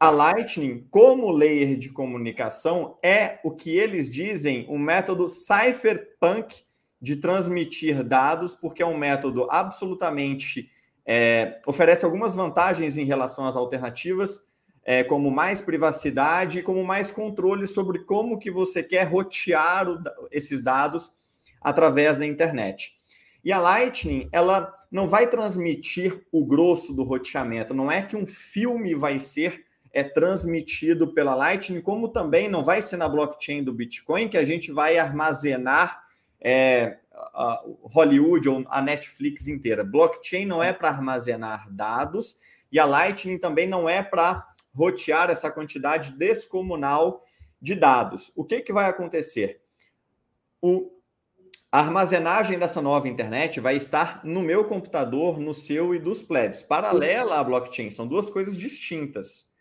a 0.00 0.10
Lightning, 0.10 0.84
como 0.90 1.30
layer 1.30 1.76
de 1.76 1.90
comunicação, 1.90 2.98
é 3.00 3.38
o 3.44 3.52
que 3.52 3.70
eles 3.70 4.10
dizem 4.10 4.66
um 4.68 4.80
método 4.80 5.28
cypherpunk 5.28 6.64
de 7.00 7.14
transmitir 7.14 8.02
dados, 8.02 8.52
porque 8.52 8.82
é 8.82 8.86
um 8.86 8.98
método 8.98 9.46
absolutamente. 9.48 10.68
É, 11.04 11.60
oferece 11.66 12.04
algumas 12.04 12.34
vantagens 12.34 12.96
em 12.96 13.04
relação 13.04 13.46
às 13.46 13.56
alternativas, 13.56 14.46
é, 14.84 15.04
como 15.04 15.30
mais 15.30 15.62
privacidade 15.62 16.58
e 16.58 16.62
como 16.62 16.84
mais 16.84 17.10
controle 17.10 17.66
sobre 17.66 18.00
como 18.00 18.38
que 18.38 18.50
você 18.50 18.82
quer 18.82 19.04
rotear 19.04 19.88
o, 19.88 20.02
esses 20.30 20.62
dados 20.62 21.12
através 21.60 22.18
da 22.18 22.26
internet. 22.26 22.94
E 23.44 23.52
a 23.52 23.58
Lightning, 23.58 24.28
ela 24.32 24.72
não 24.90 25.08
vai 25.08 25.26
transmitir 25.26 26.24
o 26.30 26.44
grosso 26.44 26.92
do 26.92 27.02
roteamento, 27.02 27.74
não 27.74 27.90
é 27.90 28.02
que 28.02 28.16
um 28.16 28.26
filme 28.26 28.94
vai 28.94 29.18
ser 29.18 29.64
é 29.94 30.02
transmitido 30.02 31.12
pela 31.12 31.34
Lightning, 31.34 31.82
como 31.82 32.08
também 32.08 32.48
não 32.48 32.64
vai 32.64 32.80
ser 32.80 32.96
na 32.96 33.08
blockchain 33.08 33.62
do 33.62 33.74
Bitcoin 33.74 34.26
que 34.26 34.38
a 34.38 34.44
gente 34.44 34.72
vai 34.72 34.96
armazenar 34.96 36.02
é, 36.40 36.98
a 37.14 37.62
Hollywood 37.82 38.48
ou 38.48 38.64
a 38.68 38.80
Netflix 38.80 39.46
inteira. 39.46 39.84
Blockchain 39.84 40.46
não 40.46 40.62
é 40.62 40.72
para 40.72 40.88
armazenar 40.88 41.70
dados 41.70 42.38
e 42.70 42.78
a 42.78 42.84
Lightning 42.84 43.38
também 43.38 43.66
não 43.66 43.88
é 43.88 44.02
para 44.02 44.46
rotear 44.74 45.30
essa 45.30 45.50
quantidade 45.50 46.12
descomunal 46.12 47.24
de 47.60 47.74
dados. 47.74 48.32
O 48.34 48.44
que, 48.44 48.60
que 48.60 48.72
vai 48.72 48.86
acontecer? 48.86 49.60
O, 50.60 50.90
a 51.70 51.80
armazenagem 51.80 52.58
dessa 52.58 52.80
nova 52.80 53.08
internet 53.08 53.60
vai 53.60 53.76
estar 53.76 54.24
no 54.24 54.40
meu 54.40 54.64
computador, 54.64 55.38
no 55.38 55.52
seu 55.52 55.94
e 55.94 55.98
dos 55.98 56.22
plebs, 56.22 56.62
paralela 56.62 57.38
à 57.38 57.44
blockchain. 57.44 57.90
São 57.90 58.06
duas 58.06 58.30
coisas 58.30 58.58
distintas. 58.58 59.52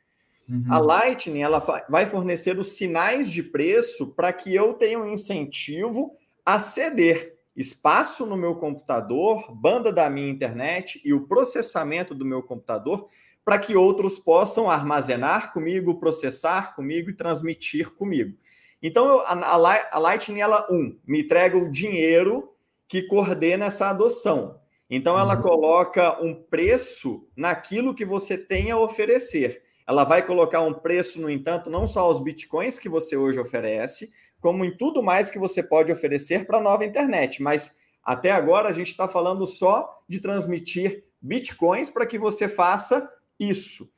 Uhum. 0.47 0.65
A 0.69 0.79
Lightning 0.79 1.41
ela 1.41 1.59
vai 1.89 2.05
fornecer 2.05 2.57
os 2.57 2.75
sinais 2.75 3.29
de 3.29 3.43
preço 3.43 4.13
para 4.13 4.31
que 4.33 4.53
eu 4.53 4.73
tenha 4.73 4.99
um 4.99 5.07
incentivo 5.07 6.15
a 6.45 6.59
ceder 6.59 7.40
espaço 7.62 8.26
no 8.26 8.36
meu 8.36 8.56
computador, 8.56 9.54
banda 9.56 9.93
da 9.93 10.10
minha 10.10 10.30
internet 10.30 11.02
e 11.06 11.13
o 11.13 11.26
processamento 11.28 12.13
do 12.13 12.26
meu 12.26 12.43
computador 12.43 13.08
para 13.43 13.58
que 13.58 13.76
outros 13.76 14.19
possam 14.19 14.69
armazenar 14.69 15.54
comigo, 15.54 16.00
processar 16.00 16.76
comigo 16.76 17.10
e 17.10 17.15
transmitir 17.15 17.91
comigo. 17.91 18.38
Então, 18.82 19.24
a, 19.26 20.00
Lightning, 20.00 20.41
ela, 20.41 20.67
um, 20.69 20.97
me 21.06 21.21
entrega 21.21 21.58
o 21.58 21.71
dinheiro 21.71 22.52
que 22.88 23.04
coordena 23.04 23.65
essa 23.65 23.89
adoção. 23.89 24.60
Então, 24.89 25.17
ela 25.17 25.36
uhum. 25.36 25.41
coloca 25.41 26.21
um 26.21 26.34
preço 26.34 27.28
naquilo 27.36 27.95
que 27.95 28.04
você 28.04 28.38
tem 28.38 28.71
a 28.71 28.78
oferecer. 28.78 29.63
Ela 29.88 30.04
vai 30.04 30.26
colocar 30.26 30.62
um 30.62 30.74
preço, 30.74 31.21
no 31.21 31.30
entanto, 31.30 31.69
não 31.69 31.86
só 31.86 32.02
aos 32.02 32.19
bitcoins 32.19 32.80
que 32.80 32.89
você 32.89 33.15
hoje 33.15 33.39
oferece, 33.39 34.12
como 34.41 34.65
em 34.65 34.75
tudo 34.75 35.01
mais 35.01 35.30
que 35.30 35.39
você 35.39 35.63
pode 35.63 35.91
oferecer 35.91 36.45
para 36.45 36.58
a 36.58 36.62
nova 36.62 36.84
internet. 36.84 37.41
Mas 37.41 37.77
até 38.04 38.32
agora 38.32 38.67
a 38.67 38.71
gente 38.71 38.89
está 38.89 39.08
falando 39.08 39.45
só 39.45 40.04
de 40.10 40.19
transmitir 40.19 41.06
bitcoins 41.21 41.89
para 41.89 42.06
que 42.06 42.17
você 42.17 42.49
faça 42.49 43.08
isso: 43.39 43.89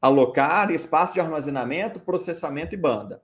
alocar 0.00 0.70
espaço 0.70 1.12
de 1.12 1.20
armazenamento, 1.20 2.00
processamento 2.00 2.74
e 2.74 2.78
banda. 2.78 3.22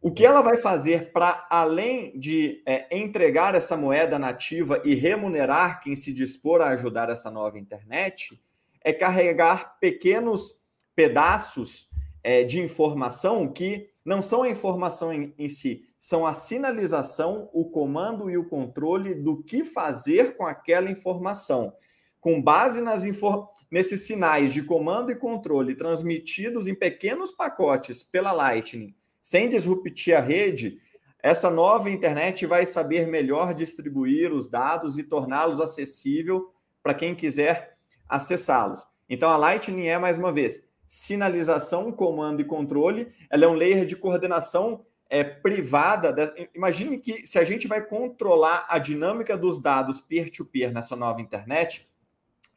O 0.00 0.10
que 0.10 0.26
ela 0.26 0.40
vai 0.40 0.56
fazer 0.56 1.12
para, 1.12 1.46
além 1.48 2.18
de 2.18 2.60
é, 2.66 2.88
entregar 2.90 3.54
essa 3.54 3.76
moeda 3.76 4.18
nativa 4.18 4.82
e 4.84 4.94
remunerar 4.94 5.80
quem 5.80 5.94
se 5.94 6.12
dispor 6.12 6.60
a 6.60 6.70
ajudar 6.70 7.08
essa 7.08 7.30
nova 7.30 7.56
internet, 7.56 8.42
é 8.82 8.92
carregar 8.92 9.78
pequenos 9.78 10.56
pedaços 10.96 11.88
é, 12.24 12.42
de 12.42 12.60
informação 12.60 13.46
que 13.46 13.91
não 14.04 14.20
são 14.20 14.42
a 14.42 14.48
informação 14.48 15.12
em, 15.12 15.34
em, 15.38 15.48
si, 15.48 15.84
são 15.98 16.26
a 16.26 16.34
sinalização, 16.34 17.48
o 17.52 17.70
comando 17.70 18.30
e 18.30 18.36
o 18.36 18.48
controle 18.48 19.14
do 19.14 19.42
que 19.42 19.64
fazer 19.64 20.36
com 20.36 20.44
aquela 20.44 20.90
informação. 20.90 21.72
Com 22.20 22.40
base 22.40 22.80
nas 22.80 23.04
informações 23.04 23.62
nesses 23.72 24.02
sinais 24.02 24.52
de 24.52 24.62
comando 24.62 25.10
e 25.10 25.16
controle 25.16 25.74
transmitidos 25.74 26.68
em 26.68 26.74
pequenos 26.74 27.32
pacotes 27.32 28.02
pela 28.02 28.30
Lightning, 28.30 28.94
sem 29.22 29.48
disruptir 29.48 30.14
a 30.14 30.20
rede, 30.20 30.78
essa 31.22 31.48
nova 31.48 31.88
internet 31.88 32.44
vai 32.44 32.66
saber 32.66 33.06
melhor 33.06 33.54
distribuir 33.54 34.30
os 34.30 34.46
dados 34.46 34.98
e 34.98 35.02
torná-los 35.02 35.58
acessível 35.58 36.52
para 36.82 36.92
quem 36.92 37.14
quiser 37.14 37.78
acessá-los. 38.06 38.86
Então 39.08 39.30
a 39.30 39.38
Lightning 39.38 39.86
é 39.86 39.98
mais 39.98 40.18
uma 40.18 40.32
vez 40.32 40.62
sinalização, 40.92 41.90
comando 41.90 42.42
e 42.42 42.44
controle. 42.44 43.10
Ela 43.30 43.46
é 43.46 43.48
um 43.48 43.54
layer 43.54 43.86
de 43.86 43.96
coordenação 43.96 44.84
é, 45.08 45.24
privada. 45.24 46.34
Imagine 46.54 46.98
que 46.98 47.26
se 47.26 47.38
a 47.38 47.44
gente 47.44 47.66
vai 47.66 47.80
controlar 47.80 48.66
a 48.68 48.78
dinâmica 48.78 49.34
dos 49.34 49.58
dados 49.58 50.02
peer-to-peer 50.02 50.68
-peer 50.68 50.74
nessa 50.74 50.94
nova 50.94 51.22
internet, 51.22 51.88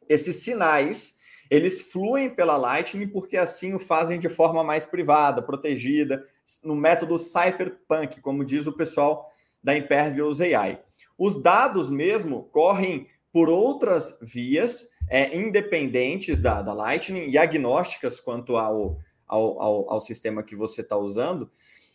esses 0.06 0.36
sinais 0.36 1.18
eles 1.50 1.80
fluem 1.90 2.28
pela 2.28 2.58
Lightning 2.58 3.08
porque 3.08 3.38
assim 3.38 3.72
o 3.72 3.78
fazem 3.78 4.20
de 4.20 4.28
forma 4.28 4.62
mais 4.62 4.84
privada, 4.84 5.40
protegida, 5.40 6.22
no 6.62 6.76
método 6.76 7.18
cypherpunk, 7.18 8.20
como 8.20 8.44
diz 8.44 8.66
o 8.66 8.72
pessoal 8.72 9.32
da 9.62 9.74
Impervious 9.74 10.42
AI. 10.42 10.78
Os 11.16 11.42
dados 11.42 11.90
mesmo 11.90 12.42
correm 12.52 13.06
por 13.32 13.48
outras 13.48 14.18
vias 14.20 14.90
é, 15.08 15.36
independentes 15.36 16.38
da, 16.38 16.62
da 16.62 16.72
Lightning 16.72 17.28
e 17.28 17.38
agnósticas 17.38 18.20
quanto 18.20 18.56
ao, 18.56 18.98
ao, 19.26 19.60
ao, 19.60 19.90
ao 19.92 20.00
sistema 20.00 20.42
que 20.42 20.56
você 20.56 20.80
está 20.80 20.96
usando. 20.96 21.50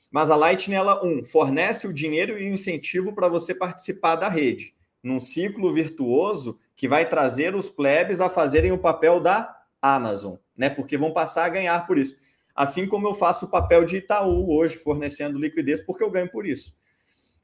Mas 0.09 0.29
a 0.29 0.35
Lightning, 0.35 0.75
ela, 0.75 1.03
um, 1.05 1.23
fornece 1.23 1.87
o 1.87 1.93
dinheiro 1.93 2.37
e 2.37 2.49
o 2.49 2.53
incentivo 2.53 3.13
para 3.13 3.29
você 3.29 3.55
participar 3.55 4.15
da 4.15 4.27
rede, 4.27 4.73
num 5.01 5.19
ciclo 5.19 5.73
virtuoso 5.73 6.59
que 6.75 6.87
vai 6.87 7.07
trazer 7.07 7.55
os 7.55 7.69
plebes 7.69 8.19
a 8.19 8.29
fazerem 8.29 8.71
o 8.71 8.77
papel 8.77 9.19
da 9.19 9.57
Amazon, 9.81 10.35
né? 10.55 10.69
Porque 10.69 10.97
vão 10.97 11.13
passar 11.13 11.45
a 11.45 11.49
ganhar 11.49 11.87
por 11.87 11.97
isso. 11.97 12.15
Assim 12.53 12.85
como 12.87 13.07
eu 13.07 13.13
faço 13.13 13.45
o 13.45 13.49
papel 13.49 13.85
de 13.85 13.97
Itaú 13.97 14.53
hoje, 14.53 14.77
fornecendo 14.77 15.39
liquidez, 15.39 15.79
porque 15.79 16.03
eu 16.03 16.11
ganho 16.11 16.29
por 16.29 16.45
isso. 16.45 16.75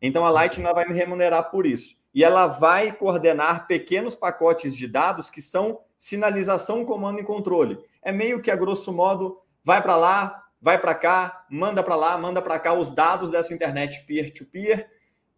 Então 0.02 0.26
a 0.26 0.30
Lightning 0.30 0.72
vai 0.74 0.88
me 0.88 0.94
remunerar 0.94 1.50
por 1.50 1.66
isso. 1.66 1.96
E 2.18 2.24
ela 2.24 2.48
vai 2.48 2.92
coordenar 2.92 3.68
pequenos 3.68 4.16
pacotes 4.16 4.76
de 4.76 4.88
dados 4.88 5.30
que 5.30 5.40
são 5.40 5.82
sinalização, 6.00 6.84
comando 6.84 7.20
e 7.20 7.24
controle. 7.24 7.78
É 8.02 8.12
meio 8.12 8.42
que 8.42 8.50
a 8.50 8.56
grosso 8.56 8.92
modo, 8.92 9.40
vai 9.64 9.84
para 9.84 9.96
lá, 9.96 10.44
vai 10.60 10.82
para 10.82 10.96
cá, 10.96 11.46
manda 11.48 11.84
para 11.84 11.96
lá, 11.96 12.18
manda 12.18 12.42
para 12.42 12.58
cá 12.58 12.74
os 12.74 12.90
dados 12.90 13.30
dessa 13.30 13.54
internet 13.54 14.04
peer-to-peer, 14.08 14.78
-peer, 14.78 14.88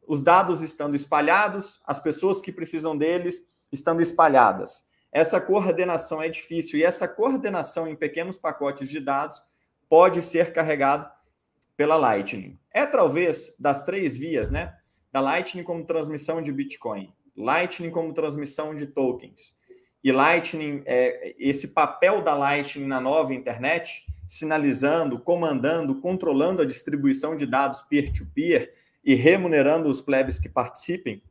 os 0.08 0.22
dados 0.22 0.62
estando 0.62 0.96
espalhados, 0.96 1.82
as 1.86 2.00
pessoas 2.00 2.40
que 2.40 2.50
precisam 2.50 2.98
deles 2.98 3.46
estando 3.70 4.02
espalhadas. 4.02 4.86
Essa 5.12 5.42
coordenação 5.42 6.22
é 6.22 6.30
difícil 6.30 6.80
e 6.80 6.86
essa 6.86 7.10
coordenação 7.10 7.90
em 7.90 7.96
pequenos 7.98 8.38
pacotes 8.38 8.88
de 8.88 9.02
dados 9.02 9.44
pode 9.90 10.22
ser 10.22 10.54
carregado 10.54 11.12
pela 11.76 11.98
Lightning. 11.98 12.58
É 12.72 12.86
talvez 12.86 13.54
das 13.60 13.84
três 13.84 14.18
vias, 14.18 14.50
né? 14.50 14.80
Da 15.12 15.20
Lightning 15.20 15.64
como 15.64 15.86
transmissão 15.86 16.42
de 16.42 16.52
Bitcoin, 16.52 17.14
Lightning 17.36 17.90
como 17.90 18.14
transmissão 18.14 18.76
de 18.76 18.86
tokens 18.86 19.58
e 20.04 20.12
Lightning, 20.12 20.82
é, 20.86 21.36
esse 21.38 21.70
papel 21.70 22.22
da 22.22 22.34
Lightning 22.34 22.86
na 22.86 23.02
nova 23.02 23.34
internet, 23.34 24.06
sinalizando, 24.28 25.20
comandando, 25.20 26.00
controlando 26.00 26.62
a 26.62 26.66
distribuição 26.66 27.36
de 27.36 27.46
dados 27.46 27.82
peer-to-peer 27.82 28.62
-peer 28.62 28.70
e 29.04 29.16
remunerando 29.16 29.90
os 29.90 30.02
plebes 30.02 30.40
que 30.40 30.48
participem, 30.48 31.22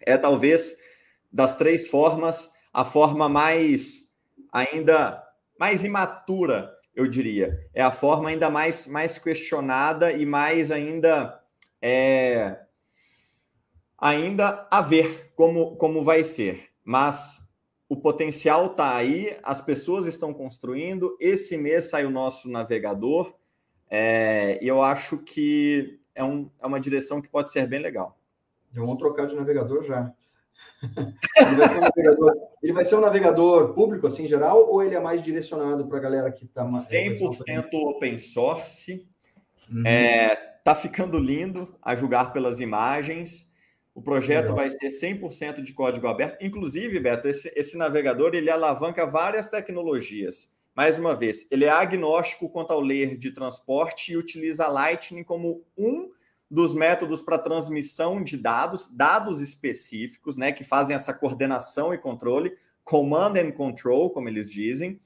é 0.00 0.16
talvez 0.16 0.76
das 1.32 1.56
três 1.56 1.88
formas, 1.88 2.52
a 2.72 2.84
forma 2.84 3.28
mais 3.28 4.08
ainda 4.52 5.24
mais 5.58 5.82
imatura, 5.82 6.72
eu 6.94 7.06
diria. 7.08 7.58
É 7.74 7.82
a 7.82 7.90
forma 7.90 8.28
ainda 8.28 8.48
mais, 8.48 8.86
mais 8.86 9.18
questionada 9.18 10.12
e 10.12 10.24
mais 10.24 10.70
ainda 10.70 11.40
é, 11.82 12.56
ainda 13.98 14.66
a 14.70 14.80
ver 14.80 15.32
como, 15.34 15.76
como 15.76 16.02
vai 16.02 16.22
ser. 16.22 16.70
Mas 16.84 17.46
o 17.88 17.96
potencial 17.96 18.66
está 18.66 18.94
aí, 18.94 19.36
as 19.42 19.60
pessoas 19.60 20.06
estão 20.06 20.32
construindo. 20.32 21.16
Esse 21.20 21.56
mês 21.56 21.90
sai 21.90 22.06
o 22.06 22.10
nosso 22.10 22.50
navegador, 22.50 23.34
é, 23.90 24.62
e 24.62 24.68
eu 24.68 24.82
acho 24.82 25.18
que 25.18 25.98
é, 26.14 26.22
um, 26.22 26.50
é 26.60 26.66
uma 26.66 26.80
direção 26.80 27.22
que 27.22 27.28
pode 27.28 27.50
ser 27.50 27.66
bem 27.66 27.80
legal. 27.80 28.18
Vamos 28.72 28.98
trocar 28.98 29.26
de 29.26 29.34
navegador 29.34 29.82
já. 29.84 30.12
ele, 30.82 31.56
vai 31.56 31.76
um 31.76 31.80
navegador, 31.80 32.34
ele, 32.62 32.72
vai 32.72 32.84
ser 32.84 32.94
um 32.96 33.00
navegador, 33.00 33.74
público, 33.74 34.06
assim, 34.06 34.24
em 34.24 34.28
geral, 34.28 34.68
ou 34.70 34.82
ele 34.82 34.94
é 34.94 35.00
mais 35.00 35.22
direcionado 35.22 35.86
para 35.88 35.98
a 35.98 36.00
galera 36.00 36.30
que 36.30 36.44
está... 36.44 36.64
100% 36.66 37.68
open 37.72 38.18
source. 38.18 39.06
Uhum. 39.70 39.84
É, 39.86 40.36
tá 40.62 40.74
ficando 40.74 41.18
lindo 41.18 41.74
a 41.82 41.96
julgar 41.96 42.32
pelas 42.32 42.60
imagens. 42.60 43.47
O 43.98 44.00
projeto 44.00 44.50
Legal. 44.50 44.56
vai 44.58 44.70
ser 44.70 44.90
100% 44.90 45.60
de 45.60 45.72
código 45.72 46.06
aberto. 46.06 46.40
Inclusive, 46.40 47.00
Beto, 47.00 47.26
esse, 47.26 47.52
esse 47.56 47.76
navegador 47.76 48.32
ele 48.32 48.48
alavanca 48.48 49.04
várias 49.04 49.48
tecnologias. 49.48 50.52
Mais 50.72 51.00
uma 51.00 51.16
vez, 51.16 51.48
ele 51.50 51.64
é 51.64 51.68
agnóstico 51.68 52.48
quanto 52.48 52.70
ao 52.70 52.80
layer 52.80 53.18
de 53.18 53.32
transporte 53.32 54.12
e 54.12 54.16
utiliza 54.16 54.68
Lightning 54.68 55.24
como 55.24 55.64
um 55.76 56.12
dos 56.48 56.76
métodos 56.76 57.22
para 57.22 57.40
transmissão 57.40 58.22
de 58.22 58.36
dados, 58.36 58.86
dados 58.86 59.40
específicos, 59.40 60.36
né, 60.36 60.52
que 60.52 60.62
fazem 60.62 60.94
essa 60.94 61.12
coordenação 61.12 61.92
e 61.92 61.98
controle, 61.98 62.56
command 62.84 63.32
and 63.36 63.50
control, 63.50 64.10
como 64.10 64.28
eles 64.28 64.48
dizem. 64.48 65.00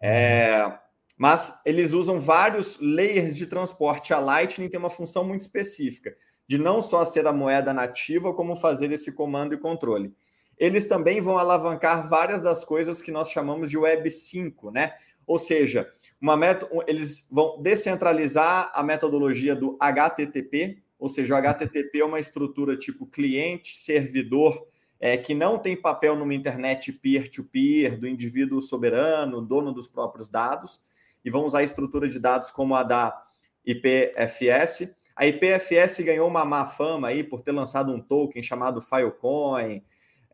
É, 0.00 0.72
mas 1.18 1.60
eles 1.66 1.94
usam 1.94 2.20
vários 2.20 2.78
layers 2.80 3.36
de 3.36 3.48
transporte. 3.48 4.14
A 4.14 4.20
Lightning 4.20 4.68
tem 4.68 4.78
uma 4.78 4.88
função 4.88 5.24
muito 5.24 5.40
específica, 5.40 6.16
de 6.46 6.58
não 6.58 6.80
só 6.80 7.04
ser 7.04 7.26
a 7.26 7.32
moeda 7.32 7.72
nativa, 7.72 8.32
como 8.32 8.54
fazer 8.54 8.92
esse 8.92 9.12
comando 9.12 9.54
e 9.54 9.58
controle. 9.58 10.14
Eles 10.58 10.86
também 10.86 11.20
vão 11.20 11.38
alavancar 11.38 12.08
várias 12.08 12.42
das 12.42 12.64
coisas 12.64 13.02
que 13.02 13.10
nós 13.10 13.30
chamamos 13.30 13.68
de 13.68 13.76
Web 13.76 14.08
5, 14.08 14.70
né? 14.70 14.94
Ou 15.26 15.38
seja, 15.38 15.92
uma 16.20 16.38
eles 16.86 17.26
vão 17.30 17.60
descentralizar 17.60 18.70
a 18.72 18.82
metodologia 18.82 19.56
do 19.56 19.76
HTTP, 19.80 20.78
ou 20.98 21.08
seja, 21.08 21.34
o 21.34 21.36
HTTP 21.36 22.00
é 22.00 22.04
uma 22.04 22.20
estrutura 22.20 22.76
tipo 22.76 23.06
cliente-servidor, 23.06 24.66
é, 24.98 25.16
que 25.16 25.34
não 25.34 25.58
tem 25.58 25.76
papel 25.76 26.16
numa 26.16 26.32
internet 26.32 26.90
peer-to-peer, 26.90 27.92
-peer, 27.92 27.98
do 27.98 28.08
indivíduo 28.08 28.62
soberano, 28.62 29.42
dono 29.42 29.72
dos 29.72 29.86
próprios 29.86 30.30
dados, 30.30 30.80
e 31.22 31.28
vão 31.28 31.44
usar 31.44 31.58
a 31.58 31.64
estrutura 31.64 32.08
de 32.08 32.18
dados 32.18 32.50
como 32.50 32.74
a 32.74 32.82
da 32.82 33.26
IPFS. 33.66 34.95
A 35.16 35.26
IPFS 35.26 36.00
ganhou 36.00 36.28
uma 36.28 36.44
má 36.44 36.66
fama 36.66 37.08
aí 37.08 37.24
por 37.24 37.40
ter 37.40 37.52
lançado 37.52 37.90
um 37.90 37.98
token 37.98 38.42
chamado 38.42 38.82
Filecoin, 38.82 39.82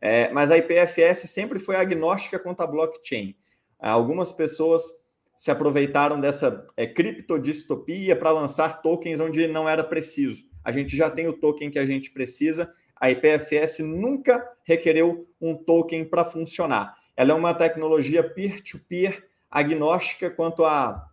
é, 0.01 0.29
mas 0.33 0.51
a 0.51 0.57
IPFS 0.57 1.29
sempre 1.29 1.57
foi 1.57 1.77
agnóstica 1.77 2.37
quanto 2.37 2.61
à 2.61 2.67
blockchain. 2.67 3.33
Algumas 3.79 4.33
pessoas 4.33 4.83
se 5.37 5.49
aproveitaram 5.49 6.19
dessa 6.19 6.65
é, 6.75 6.85
criptodistopia 6.85 8.15
para 8.15 8.31
lançar 8.31 8.81
tokens 8.81 9.21
onde 9.21 9.47
não 9.47 9.67
era 9.67 9.83
preciso. 9.83 10.43
A 10.63 10.71
gente 10.71 10.95
já 10.95 11.09
tem 11.09 11.27
o 11.27 11.33
token 11.33 11.71
que 11.71 11.79
a 11.79 11.85
gente 11.85 12.11
precisa. 12.11 12.71
A 12.99 13.09
IPFS 13.09 13.79
nunca 13.79 14.45
requereu 14.63 15.27
um 15.39 15.55
token 15.55 16.05
para 16.05 16.25
funcionar. 16.25 16.95
Ela 17.15 17.31
é 17.31 17.35
uma 17.35 17.53
tecnologia 17.53 18.23
peer-to-peer, 18.23 19.23
agnóstica 19.49 20.29
quanto 20.29 20.65
a, 20.65 21.09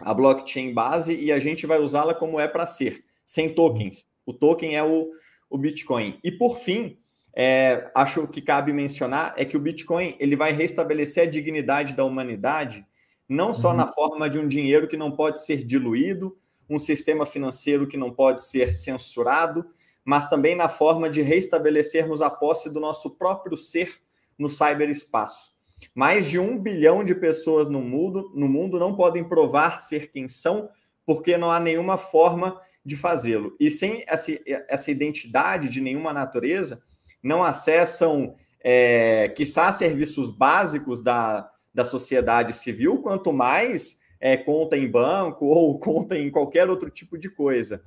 a 0.00 0.14
blockchain 0.14 0.72
base, 0.72 1.14
e 1.14 1.32
a 1.32 1.38
gente 1.38 1.66
vai 1.66 1.78
usá-la 1.78 2.14
como 2.14 2.38
é 2.38 2.46
para 2.46 2.66
ser, 2.66 3.04
sem 3.24 3.52
tokens. 3.52 4.06
O 4.24 4.32
token 4.32 4.76
é 4.76 4.82
o, 4.82 5.10
o 5.48 5.58
Bitcoin. 5.58 6.18
E 6.22 6.30
por 6.30 6.58
fim, 6.58 6.98
é, 7.34 7.90
acho 7.94 8.26
que 8.28 8.40
cabe 8.40 8.72
mencionar 8.72 9.34
é 9.36 9.44
que 9.44 9.56
o 9.56 9.60
Bitcoin 9.60 10.16
ele 10.18 10.36
vai 10.36 10.52
restabelecer 10.52 11.24
a 11.24 11.30
dignidade 11.30 11.94
da 11.94 12.04
humanidade 12.04 12.84
não 13.30 13.54
só 13.54 13.70
uhum. 13.70 13.76
na 13.76 13.86
forma 13.86 14.28
de 14.28 14.40
um 14.40 14.48
dinheiro 14.48 14.88
que 14.88 14.96
não 14.96 15.12
pode 15.12 15.40
ser 15.44 15.64
diluído, 15.64 16.36
um 16.68 16.80
sistema 16.80 17.24
financeiro 17.24 17.86
que 17.86 17.96
não 17.96 18.10
pode 18.10 18.42
ser 18.42 18.74
censurado, 18.74 19.64
mas 20.04 20.28
também 20.28 20.56
na 20.56 20.68
forma 20.68 21.08
de 21.08 21.22
restabelecermos 21.22 22.22
a 22.22 22.28
posse 22.28 22.68
do 22.68 22.80
nosso 22.80 23.10
próprio 23.10 23.56
ser 23.56 24.00
no 24.36 24.48
cyberespaço. 24.48 25.52
Mais 25.94 26.28
de 26.28 26.38
um 26.38 26.58
bilhão 26.58 27.04
de 27.04 27.14
pessoas 27.14 27.68
no 27.68 27.80
mundo, 27.80 28.30
no 28.34 28.48
mundo 28.48 28.78
não 28.78 28.94
podem 28.94 29.24
provar 29.24 29.78
ser 29.78 30.10
quem 30.10 30.28
são, 30.28 30.68
porque 31.06 31.36
não 31.36 31.50
há 31.50 31.58
nenhuma 31.58 31.96
forma 31.96 32.60
de 32.84 32.96
fazê-lo. 32.96 33.54
E 33.58 33.70
sem 33.70 34.04
essa, 34.06 34.32
essa 34.68 34.90
identidade 34.90 35.68
de 35.68 35.80
nenhuma 35.80 36.12
natureza, 36.12 36.82
não 37.22 37.42
acessam, 37.42 38.34
é, 38.62 39.28
quiçá, 39.28 39.70
serviços 39.72 40.30
básicos 40.30 41.02
da, 41.02 41.50
da 41.74 41.84
sociedade 41.84 42.52
civil, 42.52 43.00
quanto 43.02 43.32
mais 43.32 44.00
é, 44.20 44.36
conta 44.36 44.76
em 44.76 44.88
banco 44.88 45.46
ou 45.46 45.78
conta 45.80 46.16
em 46.16 46.30
qualquer 46.30 46.68
outro 46.68 46.90
tipo 46.90 47.18
de 47.18 47.28
coisa. 47.28 47.82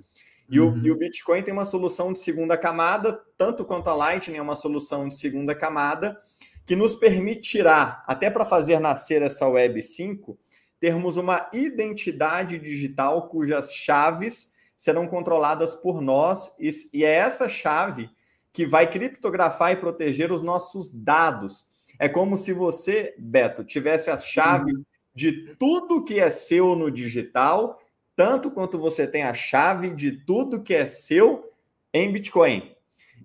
E, 0.49 0.59
uhum. 0.59 0.73
o, 0.73 0.85
e, 0.85 0.91
o, 0.91 0.97
Bitcoin 0.97 1.41
tem 1.41 1.53
uma 1.53 1.65
solução 1.65 2.11
de 2.11 2.19
segunda 2.19 2.57
camada, 2.57 3.19
tanto 3.37 3.63
quanto 3.63 3.89
a 3.89 3.95
Lightning 3.95 4.37
é 4.37 4.41
uma 4.41 4.55
solução 4.55 5.07
de 5.07 5.17
segunda 5.17 5.55
camada, 5.55 6.19
que 6.65 6.75
nos 6.75 6.95
permitirá, 6.95 8.03
até 8.07 8.29
para 8.29 8.45
fazer 8.45 8.79
nascer 8.79 9.21
essa 9.21 9.47
Web 9.47 9.81
5, 9.81 10.37
termos 10.79 11.17
uma 11.17 11.49
identidade 11.53 12.57
digital 12.59 13.27
cujas 13.27 13.73
chaves 13.73 14.53
serão 14.77 15.07
controladas 15.07 15.73
por 15.73 16.01
nós, 16.01 16.55
e, 16.59 17.05
é 17.05 17.13
essa 17.13 17.47
chave 17.47 18.09
que 18.51 18.65
vai 18.65 18.89
criptografar 18.89 19.71
e 19.71 19.77
proteger 19.77 20.31
os 20.31 20.41
nossos 20.41 20.91
dados. 20.91 21.65
É 21.97 22.09
como 22.09 22.35
se 22.35 22.51
você, 22.51 23.15
Beto, 23.17 23.63
tivesse 23.63 24.09
as 24.09 24.27
chaves 24.27 24.73
de 25.15 25.55
tudo 25.55 26.03
que 26.03 26.19
é 26.19 26.29
seu 26.29 26.75
no 26.75 26.91
digital, 26.91 27.79
tanto 28.15 28.51
quanto 28.51 28.77
você 28.77 29.07
tem 29.07 29.23
a 29.23 29.33
chave 29.33 29.89
de 29.89 30.11
tudo 30.11 30.61
que 30.61 30.73
é 30.73 30.85
seu 30.85 31.51
em 31.93 32.11
Bitcoin. 32.11 32.75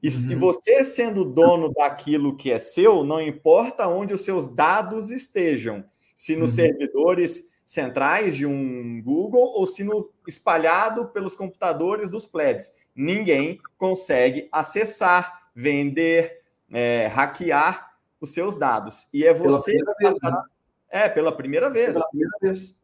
E, 0.03 0.09
uhum. 0.09 0.39
você 0.39 0.85
sendo 0.85 1.25
dono 1.25 1.71
daquilo 1.73 2.37
que 2.37 2.51
é 2.51 2.59
seu, 2.59 3.05
não 3.05 3.21
importa 3.21 3.89
onde 3.89 4.15
os 4.15 4.25
seus 4.25 4.49
dados 4.49 5.11
estejam, 5.11 5.85
se 6.15 6.37
nos 6.37 6.51
uhum. 6.51 6.57
servidores 6.57 7.49
centrais 7.65 8.35
de 8.35 8.47
um 8.47 9.03
Google 9.03 9.53
ou 9.55 9.67
se 9.67 9.85
no 9.85 10.11
espalhado 10.27 11.09
pelos 11.09 11.37
computadores 11.37 12.11
dos 12.11 12.27
plebes. 12.27 12.73
Ninguém 12.95 13.61
consegue 13.77 14.49
acessar, 14.51 15.51
vender, 15.55 16.41
é, 16.73 17.07
hackear 17.09 17.95
os 18.21 18.33
seus 18.33 18.57
dados. 18.57 19.07
E 19.13 19.25
é 19.25 19.35
você 19.35 19.73
pela 19.73 19.95
que 19.95 20.03
passará... 20.03 20.37
Vez, 20.37 20.45
né? 20.45 20.51
É, 20.91 21.09
pela 21.09 21.31
primeira 21.31 21.69
vez. 21.69 21.93
Pela 21.93 22.09
primeira 22.09 22.39
vez. 22.41 22.75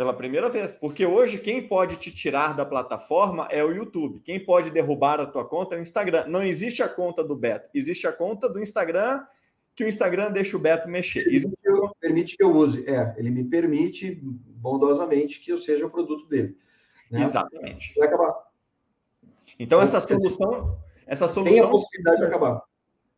Pela 0.00 0.14
primeira 0.14 0.48
vez. 0.48 0.74
Porque 0.74 1.04
hoje 1.04 1.36
quem 1.36 1.68
pode 1.68 1.98
te 1.98 2.10
tirar 2.10 2.54
da 2.54 2.64
plataforma 2.64 3.46
é 3.50 3.62
o 3.62 3.70
YouTube. 3.70 4.20
Quem 4.20 4.42
pode 4.42 4.70
derrubar 4.70 5.20
a 5.20 5.26
tua 5.26 5.44
conta 5.44 5.74
é 5.74 5.78
o 5.78 5.82
Instagram. 5.82 6.24
Não 6.26 6.42
existe 6.42 6.82
a 6.82 6.88
conta 6.88 7.22
do 7.22 7.36
Beto. 7.36 7.68
Existe 7.74 8.06
a 8.06 8.12
conta 8.12 8.48
do 8.48 8.58
Instagram 8.62 9.22
que 9.76 9.84
o 9.84 9.86
Instagram 9.86 10.30
deixa 10.30 10.56
o 10.56 10.58
Beto 10.58 10.88
mexer. 10.88 11.26
Existe... 11.28 11.54
Permite 12.00 12.34
que 12.34 12.42
eu 12.42 12.50
use. 12.50 12.82
É, 12.88 13.14
ele 13.18 13.28
me 13.28 13.44
permite 13.44 14.18
bondosamente 14.22 15.38
que 15.38 15.52
eu 15.52 15.58
seja 15.58 15.84
o 15.84 15.90
produto 15.90 16.26
dele. 16.26 16.56
Né? 17.10 17.22
Exatamente. 17.22 17.92
Vai 17.98 18.08
acabar. 18.08 18.34
Então, 19.58 19.82
essa 19.82 20.00
solução. 20.00 20.78
Essa 21.06 21.28
solução. 21.28 21.54
Tem 21.54 21.62
a 21.62 21.68
possibilidade 21.68 22.20
de 22.20 22.24
acabar. 22.24 22.62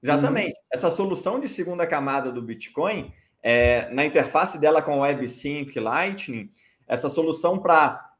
Exatamente. 0.02 0.48
Uhum. 0.48 0.64
Essa 0.72 0.90
solução 0.90 1.38
de 1.38 1.48
segunda 1.48 1.86
camada 1.86 2.32
do 2.32 2.42
Bitcoin, 2.42 3.14
é, 3.40 3.88
na 3.90 4.04
interface 4.04 4.60
dela 4.60 4.82
com 4.82 4.98
Web5 4.98 5.76
e 5.76 5.78
Lightning, 5.78 6.50
essa 6.92 7.08
solução 7.08 7.58
para 7.58 8.12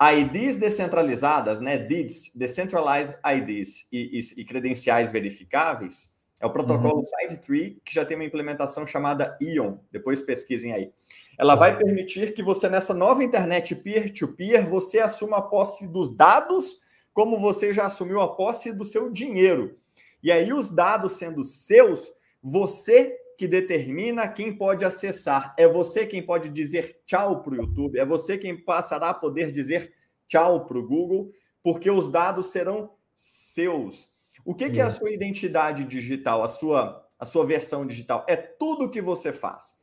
IDs 0.00 0.56
descentralizadas, 0.56 1.60
né, 1.60 1.78
DIDs, 1.78 2.32
Decentralized 2.34 3.16
IDs 3.24 3.86
e, 3.92 4.18
e, 4.18 4.40
e 4.40 4.44
credenciais 4.44 5.12
verificáveis, 5.12 6.18
é 6.40 6.46
o 6.46 6.50
protocolo 6.50 6.98
uhum. 6.98 7.04
SideTree, 7.04 7.80
que 7.84 7.94
já 7.94 8.04
tem 8.04 8.16
uma 8.16 8.24
implementação 8.24 8.84
chamada 8.84 9.36
Ion. 9.40 9.76
Depois 9.90 10.20
pesquisem 10.20 10.72
aí. 10.72 10.92
Ela 11.38 11.54
vai 11.54 11.76
permitir 11.76 12.34
que 12.34 12.42
você, 12.42 12.68
nessa 12.68 12.92
nova 12.92 13.22
internet 13.22 13.74
peer-to-peer, 13.74 14.62
-peer, 14.62 14.68
você 14.68 14.98
assuma 14.98 15.38
a 15.38 15.42
posse 15.42 15.86
dos 15.92 16.14
dados, 16.14 16.78
como 17.12 17.38
você 17.38 17.72
já 17.72 17.86
assumiu 17.86 18.20
a 18.20 18.34
posse 18.34 18.72
do 18.72 18.84
seu 18.84 19.10
dinheiro. 19.10 19.76
E 20.22 20.32
aí, 20.32 20.52
os 20.52 20.70
dados 20.70 21.12
sendo 21.12 21.44
seus, 21.44 22.12
você 22.42 23.16
que 23.38 23.46
determina 23.46 24.26
quem 24.26 24.52
pode 24.52 24.84
acessar. 24.84 25.54
É 25.56 25.68
você 25.68 26.04
quem 26.04 26.20
pode 26.20 26.48
dizer 26.48 27.00
tchau 27.06 27.40
para 27.40 27.52
o 27.52 27.56
YouTube, 27.56 27.96
é 27.96 28.04
você 28.04 28.36
quem 28.36 28.56
passará 28.56 29.10
a 29.10 29.14
poder 29.14 29.52
dizer 29.52 29.94
tchau 30.26 30.66
para 30.66 30.76
o 30.76 30.86
Google, 30.86 31.30
porque 31.62 31.88
os 31.88 32.10
dados 32.10 32.46
serão 32.46 32.90
seus. 33.14 34.10
O 34.44 34.56
que, 34.56 34.68
que 34.68 34.80
é 34.80 34.82
a 34.82 34.90
sua 34.90 35.12
identidade 35.12 35.84
digital, 35.84 36.42
a 36.42 36.48
sua, 36.48 37.06
a 37.16 37.24
sua 37.24 37.46
versão 37.46 37.86
digital? 37.86 38.26
É 38.28 38.34
tudo 38.34 38.90
que 38.90 39.00
você 39.00 39.32
faz. 39.32 39.78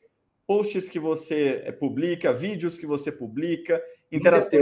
Posts 0.45 0.89
que 0.89 0.99
você 0.99 1.63
eh, 1.65 1.71
publica, 1.71 2.33
vídeos 2.33 2.77
que 2.77 2.85
você 2.85 3.09
publica, 3.09 3.81
interações. 4.11 4.61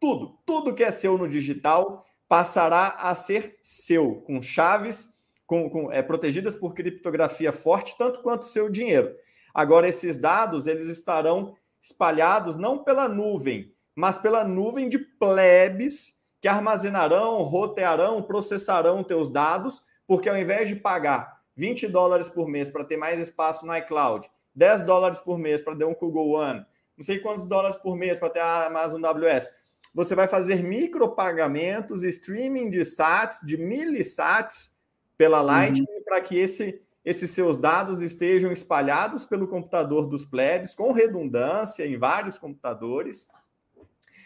Tudo, 0.00 0.38
tudo 0.46 0.74
que 0.74 0.82
é 0.82 0.90
seu 0.90 1.18
no 1.18 1.28
digital 1.28 2.04
passará 2.26 2.88
a 2.98 3.14
ser 3.14 3.58
seu, 3.62 4.16
com 4.22 4.40
chaves 4.40 5.15
com, 5.46 5.70
com, 5.70 5.92
é, 5.92 6.02
protegidas 6.02 6.56
por 6.56 6.74
criptografia 6.74 7.52
forte, 7.52 7.96
tanto 7.96 8.20
quanto 8.22 8.42
o 8.42 8.46
seu 8.46 8.68
dinheiro. 8.68 9.14
Agora, 9.54 9.88
esses 9.88 10.18
dados 10.18 10.66
eles 10.66 10.88
estarão 10.88 11.56
espalhados 11.80 12.56
não 12.56 12.82
pela 12.82 13.08
nuvem, 13.08 13.72
mas 13.94 14.18
pela 14.18 14.44
nuvem 14.44 14.88
de 14.88 14.98
plebes 14.98 16.16
que 16.40 16.48
armazenarão, 16.48 17.42
rotearão, 17.42 18.22
processarão 18.22 19.02
teus 19.02 19.30
dados, 19.30 19.82
porque 20.06 20.28
ao 20.28 20.36
invés 20.36 20.68
de 20.68 20.76
pagar 20.76 21.40
20 21.56 21.88
dólares 21.88 22.28
por 22.28 22.46
mês 22.46 22.68
para 22.68 22.84
ter 22.84 22.96
mais 22.96 23.18
espaço 23.18 23.64
no 23.64 23.74
iCloud, 23.76 24.28
10 24.54 24.82
dólares 24.82 25.18
por 25.18 25.38
mês 25.38 25.62
para 25.62 25.76
ter 25.76 25.84
um 25.84 25.94
Google 25.94 26.32
One, 26.32 26.66
não 26.96 27.04
sei 27.04 27.18
quantos 27.18 27.44
dólares 27.44 27.76
por 27.76 27.96
mês 27.96 28.18
para 28.18 28.30
ter 28.30 28.40
a 28.40 28.66
Amazon 28.66 29.04
AWS, 29.04 29.50
você 29.94 30.14
vai 30.14 30.28
fazer 30.28 30.62
micropagamentos, 30.62 32.04
streaming 32.04 32.68
de 32.68 32.84
SATs, 32.84 33.40
de 33.46 33.56
millisats 33.56 34.75
pela 35.16 35.40
Lightning, 35.40 35.86
uhum. 35.88 36.02
para 36.04 36.20
que 36.20 36.38
esse, 36.38 36.80
esses 37.04 37.30
seus 37.30 37.58
dados 37.58 38.02
estejam 38.02 38.52
espalhados 38.52 39.24
pelo 39.24 39.48
computador 39.48 40.06
dos 40.06 40.24
plebes, 40.24 40.74
com 40.74 40.92
redundância 40.92 41.86
em 41.86 41.96
vários 41.96 42.38
computadores, 42.38 43.28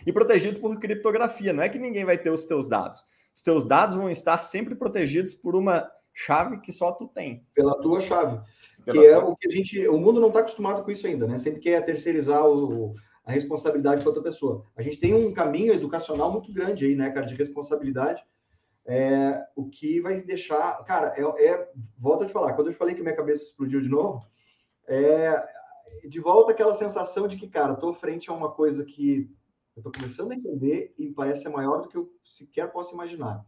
e 0.07 0.13
protegidos 0.13 0.59
por 0.59 0.79
criptografia. 0.79 1.53
Não 1.53 1.63
é 1.63 1.69
que 1.69 1.79
ninguém 1.79 2.05
vai 2.05 2.19
ter 2.19 2.31
os 2.31 2.45
teus 2.45 2.69
dados. 2.69 3.05
Os 3.35 3.43
teus 3.43 3.65
dados 3.65 3.97
vão 3.97 4.11
estar 4.11 4.39
sempre 4.39 4.75
protegidos 4.75 5.35
por 5.35 5.55
uma 5.55 5.91
chave 6.13 6.61
que 6.61 6.73
só 6.73 6.93
tu 6.93 7.07
tem. 7.07 7.45
Pela 7.55 7.79
tua 7.81 8.01
chave. 8.01 8.41
Pela 8.85 8.99
que 8.99 9.07
é 9.07 9.15
tua... 9.15 9.23
é 9.23 9.25
o 9.25 9.37
que 9.37 9.49
a 9.49 9.51
gente. 9.51 9.89
O 9.89 9.99
mundo 9.99 10.21
não 10.21 10.29
está 10.29 10.41
acostumado 10.41 10.83
com 10.83 10.91
isso 10.91 11.07
ainda, 11.07 11.27
né? 11.27 11.39
Sempre 11.39 11.61
quer 11.61 11.85
terceirizar 11.85 12.47
o, 12.47 12.95
a 13.25 13.33
responsabilidade 13.33 14.01
para 14.01 14.11
outra 14.11 14.23
pessoa. 14.23 14.65
A 14.77 14.83
gente 14.83 14.99
tem 14.99 15.15
um 15.15 15.33
caminho 15.33 15.73
educacional 15.73 16.33
muito 16.33 16.53
grande 16.53 16.85
aí, 16.85 16.95
né, 16.97 17.11
cara, 17.11 17.27
de 17.27 17.35
responsabilidade. 17.35 18.23
É, 18.91 19.47
o 19.55 19.69
que 19.69 20.01
vai 20.01 20.21
deixar. 20.21 20.83
Cara, 20.85 21.15
é, 21.17 21.47
é, 21.47 21.71
volta 21.97 22.25
a 22.25 22.27
te 22.27 22.33
falar, 22.33 22.55
quando 22.55 22.67
eu 22.67 22.73
te 22.73 22.79
falei 22.79 22.95
que 22.95 23.03
minha 23.03 23.15
cabeça 23.15 23.45
explodiu 23.45 23.81
de 23.81 23.89
novo, 23.89 24.27
é 24.89 25.49
de 26.09 26.19
volta 26.19 26.53
aquela 26.53 26.75
sensação 26.75 27.29
de 27.29 27.37
que, 27.37 27.49
cara, 27.49 27.75
estou 27.75 27.93
frente 27.93 28.31
a 28.31 28.33
uma 28.33 28.51
coisa 28.51 28.85
que 28.85 29.31
eu 29.77 29.81
estou 29.81 29.93
começando 29.93 30.33
a 30.33 30.35
entender 30.35 30.93
e 30.99 31.09
parece 31.11 31.43
ser 31.43 31.51
maior 31.51 31.83
do 31.83 31.89
que 31.89 31.97
eu 31.97 32.11
sequer 32.25 32.73
posso 32.73 32.95
imaginar. 32.95 33.45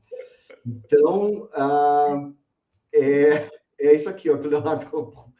Então, 0.64 1.48
ah, 1.54 2.30
é, 2.92 3.50
é 3.80 3.94
isso 3.94 4.08
aqui, 4.08 4.30
ó, 4.30 4.38
que 4.38 4.46
o 4.46 4.50
Leonardo 4.50 4.86
colocou. 4.86 5.32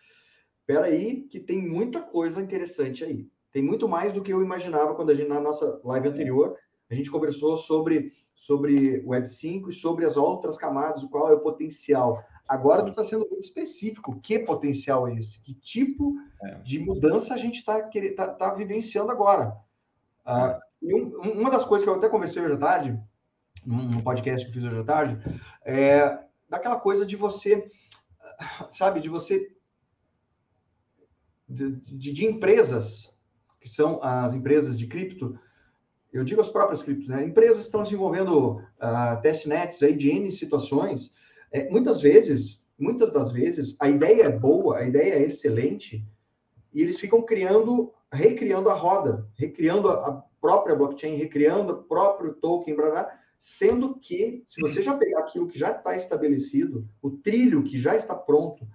Espera 0.61 0.87
aí, 0.87 1.23
que 1.23 1.39
tem 1.39 1.61
muita 1.61 2.01
coisa 2.01 2.41
interessante 2.41 3.05
aí. 3.05 3.29
Tem 3.53 3.63
muito 3.63 3.89
mais 3.89 4.13
do 4.13 4.23
que 4.23 4.33
eu 4.33 4.43
imaginava 4.43 4.95
quando 4.95 5.11
a 5.11 5.15
gente, 5.15 5.29
na 5.29 5.41
nossa 5.41 5.81
live 5.85 6.09
anterior, 6.09 6.57
a 6.91 6.95
gente 6.95 7.11
conversou 7.11 7.57
sobre, 7.57 8.13
sobre 8.35 9.03
Web 9.07 9.29
5 9.29 9.71
e 9.71 9.73
sobre 9.73 10.05
as 10.05 10.17
outras 10.17 10.59
camadas, 10.59 11.03
o 11.03 11.09
qual 11.09 11.29
é 11.31 11.35
o 11.35 11.41
potencial. 11.41 12.25
Agora 12.49 12.83
tu 12.83 12.91
está 12.91 13.05
sendo 13.05 13.29
muito 13.29 13.45
específico. 13.45 14.21
Que 14.21 14.39
potencial 14.39 15.07
é 15.09 15.15
esse? 15.15 15.41
Que 15.43 15.55
tipo 15.55 16.15
é. 16.43 16.55
de 16.57 16.79
mudança 16.81 17.35
a 17.35 17.37
gente 17.37 17.59
está 17.59 17.89
tá, 18.17 18.29
tá 18.35 18.55
vivenciando 18.55 19.13
agora? 19.13 19.57
Ah, 20.25 20.59
e 20.83 20.95
um, 20.95 21.41
uma 21.41 21.51
das 21.51 21.65
coisas 21.65 21.85
que 21.85 21.91
eu 21.91 21.97
até 21.97 22.09
conversei 22.09 22.43
hoje 22.43 22.55
à 22.55 22.59
tarde, 22.59 23.01
num 23.65 24.03
podcast 24.03 24.45
que 24.45 24.51
eu 24.51 24.55
fiz 24.55 24.65
hoje 24.65 24.81
à 24.81 24.85
tarde, 24.85 25.41
é 25.65 26.19
daquela 26.49 26.79
coisa 26.79 27.07
de 27.07 27.17
você, 27.17 27.71
sabe, 28.73 29.01
de 29.01 29.09
você, 29.09 29.55
de, 31.49 31.77
de, 31.77 32.13
de 32.13 32.27
empresas, 32.27 33.19
que 33.61 33.69
são 33.69 34.03
as 34.03 34.35
empresas 34.35 34.77
de 34.77 34.87
cripto, 34.87 35.39
eu 36.13 36.25
digo 36.25 36.41
as 36.41 36.49
próprias 36.49 36.83
criptos, 36.83 37.09
né? 37.09 37.23
Empresas 37.23 37.65
estão 37.65 37.83
desenvolvendo 37.83 38.57
uh, 38.59 39.21
testnets 39.23 39.83
aí 39.83 39.97
de 39.97 40.11
N 40.11 40.31
situações. 40.31 41.15
É, 41.51 41.69
muitas 41.71 42.01
vezes, 42.01 42.65
muitas 42.79 43.11
das 43.11 43.33
vezes, 43.33 43.77
a 43.81 43.89
ideia 43.89 44.25
é 44.25 44.29
boa, 44.31 44.79
a 44.79 44.87
ideia 44.87 45.15
é 45.15 45.23
excelente, 45.23 46.07
e 46.73 46.83
eles 46.83 46.99
ficam 46.99 47.23
criando, 47.23 47.93
recriando 48.13 48.69
a 48.69 48.75
roda, 48.75 49.27
recriando 49.35 49.89
a, 49.89 50.25
própria 50.43 50.75
blockchain, 50.75 51.15
recriando 51.15 51.73
o 51.73 51.83
próprio 51.85 52.35
token, 52.35 52.75
blá, 52.75 52.91
blá, 52.91 53.19
sendo 53.39 53.95
que, 54.01 54.43
se 54.49 54.61
você 54.61 54.83
já 54.83 54.97
pegar 54.97 55.21
aquilo 55.21 55.47
que 55.47 55.57
já 55.57 55.71
está 55.71 55.97
estabelecido, 55.97 56.89
o 57.01 57.13
trilho 57.13 57.63
que 57.63 57.79
já 57.79 57.95
está 57.95 58.17
pronto, 58.17 58.67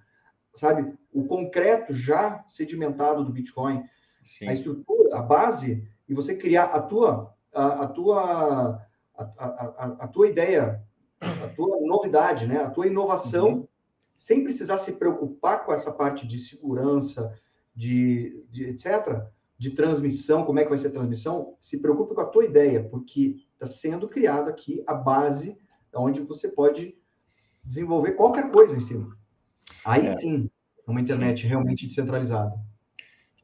sabe, 0.54 0.90
o 1.12 1.26
concreto 1.26 1.92
já 1.92 2.42
sedimentado 2.48 3.22
do 3.22 3.32
Bitcoin, 3.32 3.84
Sim. 4.24 4.48
a 4.48 4.54
estrutura, 4.54 5.18
a 5.18 5.22
base, 5.22 5.86
e 6.08 6.14
você 6.14 6.34
criar 6.34 6.64
a 6.64 6.80
tua, 6.80 7.34
a, 7.52 7.84
a 7.84 7.86
tua, 7.86 8.82
a, 9.14 9.22
a, 9.22 9.96
a, 10.00 10.08
tua 10.08 10.28
ideia, 10.28 10.82
a 11.20 11.48
tua 11.54 11.78
novidade, 11.82 12.46
né, 12.46 12.62
a 12.62 12.70
tua 12.70 12.86
inovação, 12.86 13.48
uhum. 13.48 13.68
sem 14.16 14.42
precisar 14.42 14.78
se 14.78 14.92
preocupar 14.92 15.64
com 15.64 15.72
essa 15.72 15.92
parte 15.92 16.26
de 16.26 16.38
segurança, 16.38 17.32
de, 17.74 18.44
de 18.50 18.64
etc., 18.64 19.22
de 19.58 19.70
transmissão, 19.70 20.44
como 20.44 20.60
é 20.60 20.62
que 20.62 20.68
vai 20.68 20.78
ser 20.78 20.88
a 20.88 20.92
transmissão, 20.92 21.56
se 21.58 21.80
preocupe 21.80 22.14
com 22.14 22.20
a 22.20 22.26
tua 22.26 22.44
ideia, 22.44 22.82
porque 22.84 23.36
está 23.54 23.66
sendo 23.66 24.08
criado 24.08 24.48
aqui 24.48 24.84
a 24.86 24.94
base 24.94 25.58
onde 25.92 26.20
você 26.20 26.48
pode 26.48 26.96
desenvolver 27.64 28.12
qualquer 28.12 28.52
coisa 28.52 28.76
em 28.76 28.80
cima. 28.80 29.18
Aí 29.84 30.06
é. 30.06 30.14
sim, 30.14 30.48
uma 30.86 31.00
internet 31.00 31.42
sim. 31.42 31.48
realmente 31.48 31.86
descentralizada. 31.86 32.54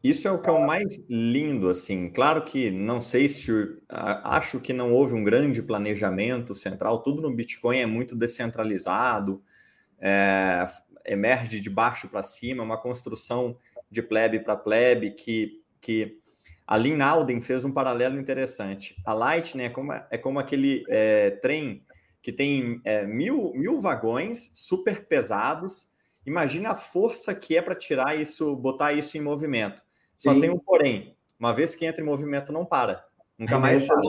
Isso 0.05 0.29
é 0.29 0.31
o 0.31 0.39
que 0.39 0.51
é 0.51 0.53
o 0.53 0.67
mais 0.67 1.01
lindo, 1.09 1.67
assim. 1.67 2.11
Claro 2.11 2.45
que 2.45 2.71
não 2.71 3.01
sei 3.01 3.27
se 3.27 3.51
acho 3.89 4.61
que 4.61 4.71
não 4.71 4.93
houve 4.93 5.15
um 5.15 5.25
grande 5.25 5.63
planejamento 5.63 6.55
central. 6.55 7.03
Tudo 7.03 7.23
no 7.23 7.35
Bitcoin 7.35 7.79
é 7.79 7.87
muito 7.87 8.15
descentralizado, 8.15 9.43
é, 9.99 10.67
emerge 11.07 11.59
de 11.59 11.71
baixo 11.71 12.07
para 12.07 12.23
cima, 12.23 12.63
uma 12.63 12.77
construção 12.77 13.57
de 13.91 14.03
plebe 14.03 14.41
para 14.41 14.55
plebe 14.57 15.13
que 15.13 15.63
que 15.81 16.19
a 16.67 16.77
Lynn 16.77 17.03
Alden 17.03 17.41
fez 17.41 17.65
um 17.65 17.73
paralelo 17.73 18.19
interessante. 18.19 18.97
A 19.05 19.13
Lightning 19.13 19.65
é 19.65 19.69
como, 19.71 19.93
é 19.93 20.19
como 20.19 20.39
aquele 20.39 20.85
é, 20.89 21.31
trem 21.31 21.83
que 22.23 22.33
tem 22.33 22.81
é, 22.85 23.07
mil, 23.07 23.53
mil 23.55 23.81
vagões 23.81 24.51
super 24.55 25.07
pesados. 25.07 25.91
Imagina 26.27 26.71
a 26.71 26.75
força 26.75 27.35
que 27.35 27.57
é 27.57 27.61
para 27.61 27.75
tirar 27.75 28.19
isso, 28.19 28.57
botar 28.57 28.95
isso 28.95 29.19
em 29.19 29.21
movimento. 29.21 29.83
Só 30.17 30.33
Sim. 30.33 30.41
tem 30.41 30.51
um 30.51 30.59
porém. 30.59 31.17
Uma 31.39 31.53
vez 31.53 31.75
que 31.75 31.85
entra 31.85 32.01
em 32.01 32.05
movimento, 32.05 32.53
não 32.53 32.65
para. 32.65 33.05
Nunca 33.39 33.57
é 33.57 33.59
mais 33.59 33.87
para. 33.87 34.01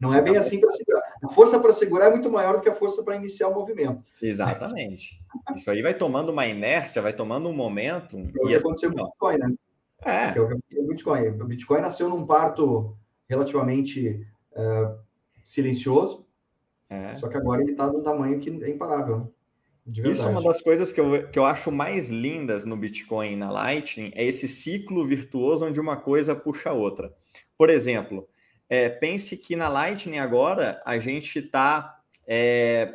Não 0.00 0.12
é 0.12 0.20
bem 0.20 0.36
assim 0.36 0.58
para 0.58 0.70
segurar. 0.70 1.02
A 1.22 1.28
força 1.28 1.60
para 1.60 1.72
segurar 1.72 2.06
é 2.06 2.10
muito 2.10 2.28
maior 2.28 2.56
do 2.56 2.62
que 2.62 2.68
a 2.68 2.74
força 2.74 3.04
para 3.04 3.14
iniciar 3.14 3.48
o 3.48 3.54
movimento. 3.54 4.02
Exatamente. 4.20 5.20
Isso 5.54 5.70
aí 5.70 5.80
vai 5.80 5.94
tomando 5.94 6.30
uma 6.32 6.44
inércia, 6.44 7.00
vai 7.00 7.12
tomando 7.12 7.48
um 7.48 7.52
momento. 7.52 8.18
É 8.18 8.20
o 8.20 8.46
que 8.46 8.54
assim, 8.54 8.56
aconteceu 8.56 8.92
com 8.92 9.00
o 9.00 9.04
Bitcoin, 9.04 9.38
né? 9.38 9.54
É. 10.04 10.36
é 10.36 10.40
o 10.40 10.88
Bitcoin. 10.88 11.28
O 11.28 11.44
Bitcoin 11.44 11.80
nasceu 11.80 12.08
num 12.08 12.26
parto 12.26 12.96
relativamente 13.28 14.26
uh, 14.52 14.98
silencioso, 15.44 16.26
é. 16.90 17.14
só 17.14 17.28
que 17.28 17.36
agora 17.36 17.62
ele 17.62 17.72
está 17.72 17.86
num 17.86 18.02
tamanho 18.02 18.40
que 18.40 18.50
é 18.50 18.70
imparável. 18.70 19.32
Isso 19.86 20.26
é 20.26 20.30
uma 20.30 20.42
das 20.42 20.62
coisas 20.62 20.92
que 20.92 21.00
eu, 21.00 21.28
que 21.28 21.38
eu 21.38 21.44
acho 21.44 21.72
mais 21.72 22.08
lindas 22.08 22.64
no 22.64 22.76
Bitcoin 22.76 23.32
e 23.32 23.36
na 23.36 23.50
Lightning, 23.50 24.12
é 24.14 24.24
esse 24.24 24.46
ciclo 24.46 25.04
virtuoso 25.04 25.66
onde 25.66 25.80
uma 25.80 25.96
coisa 25.96 26.36
puxa 26.36 26.70
a 26.70 26.72
outra. 26.72 27.12
Por 27.58 27.68
exemplo, 27.68 28.28
é, 28.68 28.88
pense 28.88 29.36
que 29.36 29.56
na 29.56 29.68
Lightning 29.68 30.18
agora 30.18 30.80
a 30.86 30.98
gente 30.98 31.40
está 31.40 32.00
é, 32.26 32.86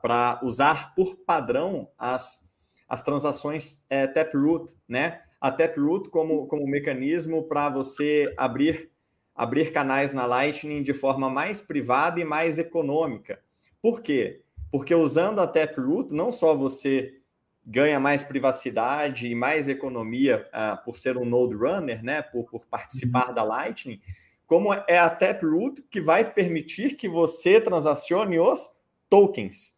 para 0.00 0.40
usar 0.42 0.94
por 0.94 1.16
padrão 1.16 1.88
as, 1.98 2.48
as 2.88 3.02
transações 3.02 3.84
é, 3.90 4.06
Taproot, 4.06 4.72
né? 4.88 5.20
a 5.40 5.50
Taproot 5.50 6.08
como, 6.08 6.46
como 6.46 6.66
mecanismo 6.66 7.42
para 7.42 7.68
você 7.68 8.32
abrir, 8.36 8.90
abrir 9.34 9.72
canais 9.72 10.12
na 10.12 10.24
Lightning 10.24 10.82
de 10.82 10.94
forma 10.94 11.28
mais 11.28 11.60
privada 11.60 12.20
e 12.20 12.24
mais 12.24 12.58
econômica. 12.58 13.40
Por 13.82 14.00
quê? 14.00 14.40
Porque 14.74 14.92
usando 14.92 15.38
a 15.38 15.46
Taproot, 15.46 16.12
não 16.12 16.32
só 16.32 16.52
você 16.52 17.20
ganha 17.64 18.00
mais 18.00 18.24
privacidade 18.24 19.28
e 19.28 19.32
mais 19.32 19.68
economia 19.68 20.48
uh, 20.48 20.84
por 20.84 20.98
ser 20.98 21.16
um 21.16 21.24
node 21.24 21.54
runner, 21.54 22.02
né, 22.02 22.22
por, 22.22 22.50
por 22.50 22.66
participar 22.66 23.28
uhum. 23.28 23.34
da 23.34 23.44
Lightning, 23.44 24.00
como 24.48 24.74
é 24.74 24.98
a 24.98 25.08
Taproot 25.08 25.80
que 25.88 26.00
vai 26.00 26.28
permitir 26.28 26.96
que 26.96 27.08
você 27.08 27.60
transacione 27.60 28.40
os 28.40 28.74
tokens. 29.08 29.76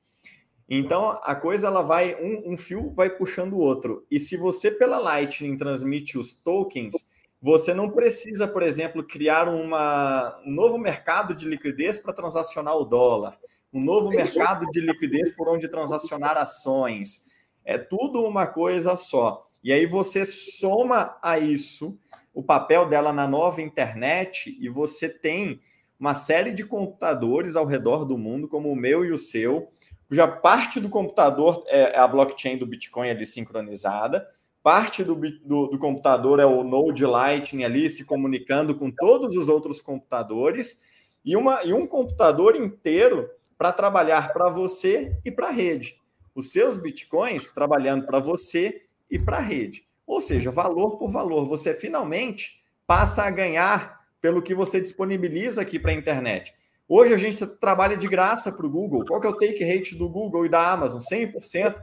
Então 0.66 1.10
a 1.22 1.34
coisa 1.34 1.66
ela 1.66 1.82
vai 1.82 2.14
um, 2.14 2.54
um, 2.54 2.56
fio 2.56 2.90
vai 2.94 3.10
puxando 3.10 3.52
o 3.52 3.60
outro. 3.60 4.06
E 4.10 4.18
se 4.18 4.34
você 4.34 4.70
pela 4.70 4.98
Lightning 4.98 5.58
transmite 5.58 6.16
os 6.16 6.34
tokens, 6.34 7.10
você 7.38 7.74
não 7.74 7.90
precisa, 7.90 8.48
por 8.48 8.62
exemplo, 8.62 9.04
criar 9.04 9.46
uma, 9.46 10.40
um 10.42 10.50
novo 10.50 10.78
mercado 10.78 11.34
de 11.34 11.46
liquidez 11.46 11.98
para 11.98 12.14
transacionar 12.14 12.74
o 12.78 12.86
dólar, 12.86 13.38
um 13.76 13.80
novo 13.80 14.08
mercado 14.08 14.66
de 14.70 14.80
liquidez 14.80 15.30
por 15.30 15.48
onde 15.48 15.68
transacionar 15.68 16.38
ações. 16.38 17.26
É 17.64 17.76
tudo 17.76 18.24
uma 18.24 18.46
coisa 18.46 18.96
só. 18.96 19.46
E 19.62 19.72
aí 19.72 19.84
você 19.84 20.24
soma 20.24 21.18
a 21.22 21.38
isso 21.38 21.98
o 22.32 22.42
papel 22.42 22.88
dela 22.88 23.12
na 23.12 23.26
nova 23.26 23.60
internet 23.60 24.56
e 24.58 24.68
você 24.68 25.08
tem 25.08 25.60
uma 25.98 26.14
série 26.14 26.52
de 26.52 26.64
computadores 26.64 27.56
ao 27.56 27.66
redor 27.66 28.04
do 28.04 28.16
mundo, 28.16 28.48
como 28.48 28.70
o 28.70 28.76
meu 28.76 29.04
e 29.04 29.12
o 29.12 29.18
seu, 29.18 29.70
cuja 30.08 30.28
parte 30.28 30.78
do 30.80 30.88
computador 30.88 31.64
é, 31.66 31.98
a 31.98 32.06
blockchain 32.06 32.56
do 32.58 32.66
Bitcoin 32.66 33.10
ali 33.10 33.26
sincronizada, 33.26 34.26
parte 34.62 35.02
do, 35.04 35.14
do, 35.14 35.66
do, 35.68 35.78
computador 35.78 36.40
é 36.40 36.46
o 36.46 36.62
Node 36.62 37.04
Lightning 37.04 37.64
ali 37.64 37.88
se 37.88 38.04
comunicando 38.04 38.74
com 38.74 38.90
todos 38.90 39.36
os 39.36 39.48
outros 39.48 39.80
computadores, 39.80 40.82
e, 41.24 41.36
uma, 41.36 41.64
e 41.64 41.72
um 41.72 41.86
computador 41.86 42.54
inteiro 42.54 43.28
para 43.58 43.72
trabalhar 43.72 44.32
para 44.32 44.50
você 44.50 45.16
e 45.24 45.30
para 45.30 45.48
a 45.48 45.52
rede. 45.52 46.00
Os 46.34 46.52
seus 46.52 46.76
bitcoins 46.76 47.52
trabalhando 47.52 48.06
para 48.06 48.20
você 48.20 48.82
e 49.10 49.18
para 49.18 49.38
a 49.38 49.40
rede. 49.40 49.86
Ou 50.06 50.20
seja, 50.20 50.50
valor 50.50 50.98
por 50.98 51.10
valor. 51.10 51.46
Você 51.48 51.74
finalmente 51.74 52.62
passa 52.86 53.24
a 53.24 53.30
ganhar 53.30 54.06
pelo 54.20 54.42
que 54.42 54.54
você 54.54 54.80
disponibiliza 54.80 55.62
aqui 55.62 55.78
para 55.78 55.90
a 55.90 55.94
internet. 55.94 56.54
Hoje 56.88 57.12
a 57.12 57.16
gente 57.16 57.44
trabalha 57.44 57.96
de 57.96 58.06
graça 58.06 58.52
para 58.52 58.66
o 58.66 58.70
Google. 58.70 59.04
Qual 59.04 59.20
que 59.20 59.26
é 59.26 59.30
o 59.30 59.36
take 59.36 59.64
rate 59.64 59.94
do 59.96 60.08
Google 60.08 60.46
e 60.46 60.48
da 60.48 60.70
Amazon? 60.70 61.00
100%. 61.00 61.76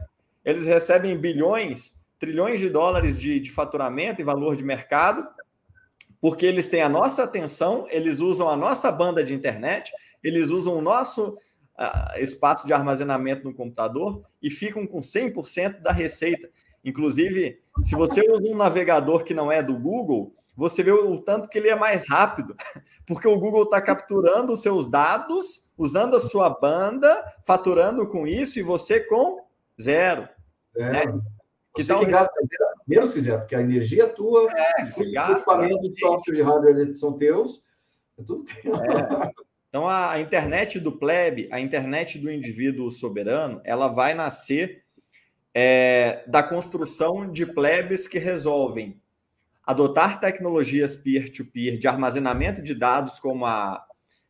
Eles 0.44 0.64
recebem 0.64 1.16
bilhões, 1.18 2.02
trilhões 2.18 2.60
de 2.60 2.70
dólares 2.70 3.20
de, 3.20 3.38
de 3.40 3.50
faturamento 3.50 4.20
e 4.20 4.24
valor 4.24 4.56
de 4.56 4.64
mercado, 4.64 5.26
porque 6.20 6.46
eles 6.46 6.68
têm 6.68 6.80
a 6.80 6.88
nossa 6.88 7.24
atenção, 7.24 7.86
eles 7.90 8.20
usam 8.20 8.48
a 8.48 8.56
nossa 8.56 8.90
banda 8.90 9.22
de 9.22 9.34
internet, 9.34 9.92
eles 10.22 10.48
usam 10.48 10.76
o 10.78 10.82
nosso 10.82 11.36
uh, 11.78 12.18
espaço 12.18 12.66
de 12.66 12.72
armazenamento 12.72 13.44
no 13.44 13.54
computador 13.54 14.22
e 14.42 14.50
ficam 14.50 14.86
com 14.86 15.00
100% 15.00 15.80
da 15.80 15.92
receita. 15.92 16.48
Inclusive, 16.84 17.60
se 17.80 17.94
você 17.94 18.20
usa 18.20 18.42
um 18.42 18.56
navegador 18.56 19.24
que 19.24 19.34
não 19.34 19.50
é 19.50 19.62
do 19.62 19.76
Google, 19.78 20.34
você 20.56 20.82
vê 20.82 20.92
o 20.92 21.20
tanto 21.20 21.48
que 21.48 21.58
ele 21.58 21.68
é 21.68 21.74
mais 21.74 22.08
rápido, 22.08 22.54
porque 23.06 23.26
o 23.26 23.38
Google 23.38 23.64
está 23.64 23.80
capturando 23.80 24.52
os 24.52 24.62
seus 24.62 24.88
dados, 24.88 25.70
usando 25.76 26.16
a 26.16 26.20
sua 26.20 26.50
banda, 26.50 27.24
faturando 27.44 28.06
com 28.06 28.26
isso, 28.26 28.58
e 28.58 28.62
você 28.62 29.00
com 29.00 29.44
zero. 29.80 30.28
É. 30.76 30.90
Né? 30.90 31.20
Que 31.74 31.82
você 31.82 31.98
que 31.98 32.06
gasta 32.06 32.40
menos 32.86 33.12
quiser, 33.12 33.38
porque 33.38 33.56
a 33.56 33.60
energia 33.60 34.04
é 34.04 34.06
tua, 34.06 34.48
é, 34.52 34.84
os 34.84 34.96
equipamentos 34.98 35.92
de 35.92 35.98
software 35.98 36.36
de 36.36 36.42
hardware 36.42 36.96
são 36.96 37.18
teus, 37.18 37.64
é 38.16 38.22
tudo 38.22 38.44
teu. 38.44 38.76
É. 38.76 39.32
Então, 39.74 39.88
a, 39.88 40.20
internet 40.20 40.78
do 40.78 40.92
plebe, 40.92 41.48
a 41.50 41.58
internet 41.58 42.16
do 42.16 42.30
indivíduo 42.30 42.92
soberano, 42.92 43.60
ela 43.64 43.88
vai 43.88 44.14
nascer 44.14 44.84
é, 45.52 46.22
da 46.28 46.44
construção 46.44 47.28
de 47.28 47.44
plebes 47.44 48.06
que 48.06 48.20
resolvem 48.20 49.02
adotar 49.66 50.20
tecnologias 50.20 50.94
peer-to-peer 50.94 51.72
-peer 51.72 51.78
de 51.80 51.88
armazenamento 51.88 52.62
de 52.62 52.72
dados 52.72 53.18
como 53.18 53.44
a, 53.46 53.84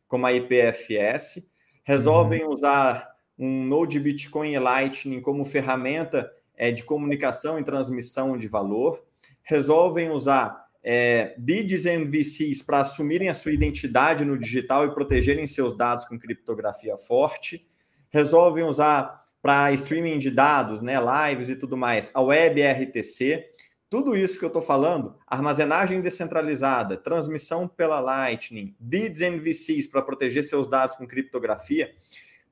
como 0.07 0.25
a 0.25 0.33
IPFS, 0.33 1.47
resolvem 1.83 2.43
uhum. 2.43 2.49
usar 2.49 3.07
um 3.37 3.65
Node 3.65 3.99
Bitcoin 3.99 4.53
e 4.53 4.57
Lightning 4.57 5.21
como 5.21 5.45
ferramenta 5.45 6.27
é, 6.57 6.71
de 6.71 6.83
comunicação 6.83 7.59
e 7.59 7.63
transmissão 7.63 8.35
de 8.35 8.47
valor, 8.47 9.05
resolvem 9.43 10.09
usar 10.09 10.64
é, 10.87 11.33
DIDs 11.39 11.87
MVCs 11.87 12.61
para 12.61 12.81
assumirem 12.81 13.27
a 13.27 13.33
sua 13.33 13.51
identidade 13.51 14.23
no 14.23 14.37
digital 14.37 14.85
e 14.85 14.93
protegerem 14.93 15.47
seus 15.47 15.75
dados 15.75 16.05
com 16.05 16.19
criptografia 16.19 16.95
forte, 16.95 17.67
resolvem 18.11 18.63
usar 18.63 19.25
para 19.41 19.71
streaming 19.73 20.19
de 20.19 20.29
dados, 20.29 20.83
né, 20.83 20.93
lives 20.99 21.49
e 21.49 21.55
tudo 21.55 21.75
mais, 21.75 22.11
a 22.13 22.21
WebRTC, 22.21 23.43
tudo 23.89 24.15
isso 24.15 24.37
que 24.37 24.45
eu 24.45 24.49
estou 24.49 24.61
falando, 24.61 25.15
armazenagem 25.25 26.01
descentralizada, 26.01 26.97
transmissão 26.97 27.67
pela 27.67 27.99
Lightning, 27.99 28.75
DIDs 28.79 29.21
MVCs 29.21 29.87
para 29.87 30.03
proteger 30.03 30.43
seus 30.43 30.69
dados 30.69 30.95
com 30.95 31.07
criptografia, 31.07 31.95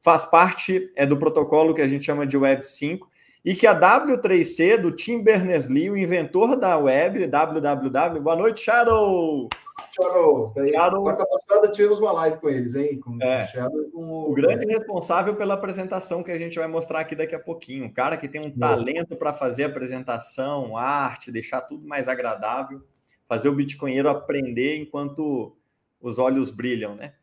faz 0.02 0.26
parte 0.26 0.92
é, 0.96 1.06
do 1.06 1.18
protocolo 1.18 1.76
que 1.76 1.82
a 1.82 1.88
gente 1.88 2.06
chama 2.06 2.26
de 2.26 2.36
Web 2.36 2.66
5 2.66 3.13
e 3.46 3.54
que 3.54 3.68
a 3.68 3.78
W3C 3.78 4.78
do 4.78 4.92
Tim 4.92 5.22
Berners-Lee, 5.22 5.90
o 5.90 5.98
inventor 5.98 6.56
da 6.56 6.78
web, 6.78 7.28
www. 7.28 8.22
Boa 8.22 8.36
noite, 8.36 8.62
Shadow! 8.62 9.50
Shadow, 9.92 10.52
tá 10.56 10.66
Shadow. 10.66 11.04
Quarta 11.04 11.26
passada 11.26 11.72
tivemos 11.72 12.00
uma 12.00 12.14
live 12.14 12.38
com 12.38 12.50
eles, 12.50 12.74
hein? 12.74 13.00
Com 13.00 13.18
é. 13.22 13.46
Shadow 13.48 13.92
com 13.92 14.02
o... 14.02 14.32
o 14.32 14.34
grande 14.34 14.66
responsável 14.66 15.36
pela 15.36 15.56
apresentação 15.56 16.24
que 16.24 16.32
a 16.32 16.38
gente 16.38 16.58
vai 16.58 16.68
mostrar 16.68 17.02
aqui 17.02 17.16
daqui 17.16 17.36
a 17.36 17.40
pouquinho. 17.40 17.86
Um 17.86 17.94
cara 17.94 18.16
que 18.16 18.30
tem 18.30 18.42
um 18.42 18.50
talento 18.50 19.16
para 19.18 19.34
fazer 19.34 19.66
apresentação, 19.66 20.78
arte, 20.78 21.32
deixar 21.32 21.62
tudo 21.62 21.86
mais 21.86 22.08
agradável, 22.08 22.82
fazer 23.28 23.50
o 23.50 23.56
bitcoinheiro 23.56 24.10
aprender 24.10 24.78
enquanto 24.78 25.56
os 26.00 26.18
olhos 26.18 26.50
brilham, 26.50 26.96
né? 26.96 27.14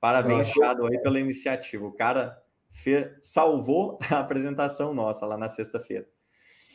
Parabéns, 0.00 0.48
Shadow, 0.48 0.86
aí 0.86 0.98
pela 0.98 1.20
iniciativa. 1.20 1.86
O 1.86 1.92
cara 1.92 2.40
fe... 2.70 3.10
salvou 3.22 3.98
a 4.10 4.20
apresentação 4.20 4.94
nossa 4.94 5.26
lá 5.26 5.36
na 5.36 5.48
sexta-feira. 5.48 6.06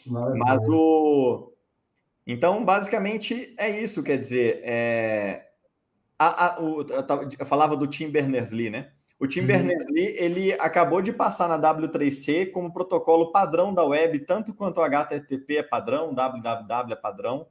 Mas 0.05 0.67
o. 0.67 1.53
Então, 2.25 2.63
basicamente, 2.63 3.53
é 3.57 3.69
isso. 3.69 4.03
Quer 4.03 4.17
dizer, 4.17 4.61
é... 4.63 5.47
a, 6.17 6.45
a, 6.45 6.61
o, 6.61 6.85
eu 7.39 7.45
falava 7.45 7.75
do 7.75 7.87
Tim 7.87 8.09
Berners-Lee, 8.09 8.69
né? 8.69 8.91
O 9.23 9.27
Tim 9.27 9.41
uhum. 9.41 9.47
Berners-Lee, 9.47 10.15
ele 10.17 10.53
acabou 10.53 11.01
de 11.01 11.13
passar 11.13 11.47
na 11.47 11.57
W3C 11.57 12.51
como 12.51 12.73
protocolo 12.73 13.31
padrão 13.31 13.73
da 13.73 13.85
web, 13.85 14.19
tanto 14.19 14.53
quanto 14.53 14.79
o 14.79 14.83
HTTP 14.83 15.57
é 15.57 15.63
padrão, 15.63 16.13
www 16.13 16.91
é 16.91 16.95
padrão, 16.95 17.47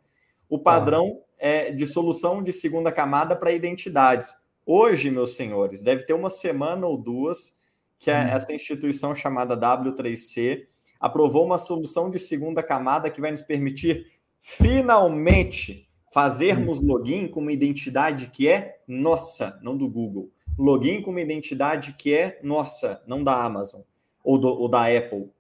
o 0.50 0.58
padrão 0.58 1.20
ah. 1.20 1.34
é 1.38 1.70
de 1.70 1.86
solução 1.86 2.42
de 2.42 2.52
segunda 2.52 2.92
camada 2.92 3.34
para 3.34 3.52
identidades. 3.52 4.34
Hoje, 4.66 5.10
meus 5.10 5.34
senhores, 5.34 5.80
deve 5.80 6.04
ter 6.04 6.12
uma 6.12 6.28
semana 6.28 6.86
ou 6.86 6.98
duas 6.98 7.58
que 8.02 8.10
é 8.10 8.24
hum. 8.24 8.28
essa 8.28 8.52
instituição 8.52 9.14
chamada 9.14 9.56
W3C 9.56 10.66
aprovou 10.98 11.46
uma 11.46 11.56
solução 11.56 12.10
de 12.10 12.18
segunda 12.18 12.60
camada 12.60 13.08
que 13.08 13.20
vai 13.20 13.30
nos 13.30 13.42
permitir 13.42 14.10
finalmente 14.40 15.88
fazermos 16.12 16.80
hum. 16.80 16.86
login 16.86 17.28
com 17.28 17.38
uma 17.38 17.52
identidade 17.52 18.26
que 18.26 18.48
é 18.48 18.80
nossa, 18.88 19.58
não 19.62 19.76
do 19.76 19.88
Google. 19.88 20.32
Login 20.58 21.00
com 21.00 21.12
uma 21.12 21.20
identidade 21.20 21.92
que 21.92 22.12
é 22.12 22.40
nossa, 22.42 23.00
não 23.06 23.22
da 23.22 23.40
Amazon 23.40 23.82
ou, 24.22 24.36
do, 24.36 24.48
ou 24.48 24.68
da 24.68 24.84
Apple. 24.86 25.30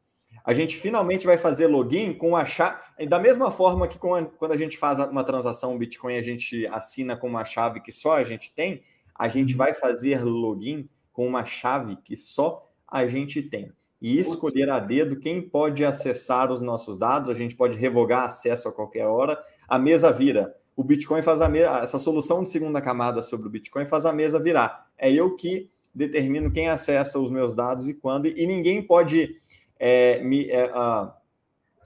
A 0.44 0.54
gente 0.54 0.76
finalmente 0.76 1.26
vai 1.26 1.36
fazer 1.36 1.66
login 1.66 2.12
com 2.14 2.36
a 2.36 2.44
chave. 2.44 2.78
Da 3.08 3.18
mesma 3.18 3.50
forma 3.50 3.88
que 3.88 3.98
quando 3.98 4.52
a 4.52 4.56
gente 4.56 4.78
faz 4.78 5.00
uma 5.00 5.24
transação 5.24 5.76
Bitcoin, 5.76 6.16
a 6.16 6.22
gente 6.22 6.64
assina 6.68 7.16
com 7.16 7.26
uma 7.26 7.44
chave 7.44 7.80
que 7.80 7.90
só 7.90 8.16
a 8.16 8.24
gente 8.24 8.54
tem, 8.54 8.82
a 9.16 9.26
gente 9.26 9.52
uhum. 9.52 9.58
vai 9.58 9.74
fazer 9.74 10.22
login 10.24 10.88
com 11.12 11.26
uma 11.26 11.44
chave 11.44 11.96
que 11.96 12.16
só 12.16 12.68
a 12.86 13.06
gente 13.06 13.42
tem. 13.42 13.72
E 14.00 14.18
escolher 14.18 14.68
a 14.68 14.80
dedo 14.80 15.20
quem 15.20 15.40
pode 15.40 15.84
acessar 15.84 16.50
os 16.50 16.60
nossos 16.60 16.96
dados, 16.96 17.30
a 17.30 17.34
gente 17.34 17.54
pode 17.54 17.78
revogar 17.78 18.24
acesso 18.24 18.68
a 18.68 18.72
qualquer 18.72 19.06
hora, 19.06 19.40
a 19.68 19.78
mesa 19.78 20.10
vira. 20.10 20.54
O 20.74 20.82
Bitcoin 20.82 21.22
faz 21.22 21.40
a 21.40 21.48
mesa, 21.48 21.78
essa 21.78 21.98
solução 21.98 22.42
de 22.42 22.48
segunda 22.48 22.80
camada 22.80 23.22
sobre 23.22 23.46
o 23.46 23.50
Bitcoin 23.50 23.86
faz 23.86 24.04
a 24.04 24.12
mesa 24.12 24.40
virar. 24.40 24.88
É 24.98 25.12
eu 25.12 25.36
que 25.36 25.70
determino 25.94 26.50
quem 26.50 26.68
acessa 26.68 27.18
os 27.18 27.30
meus 27.30 27.54
dados 27.54 27.88
e 27.88 27.94
quando, 27.94 28.26
e 28.26 28.46
ninguém 28.46 28.82
pode 28.82 29.40
é, 29.78 30.22
me, 30.22 30.50
é, 30.50 30.70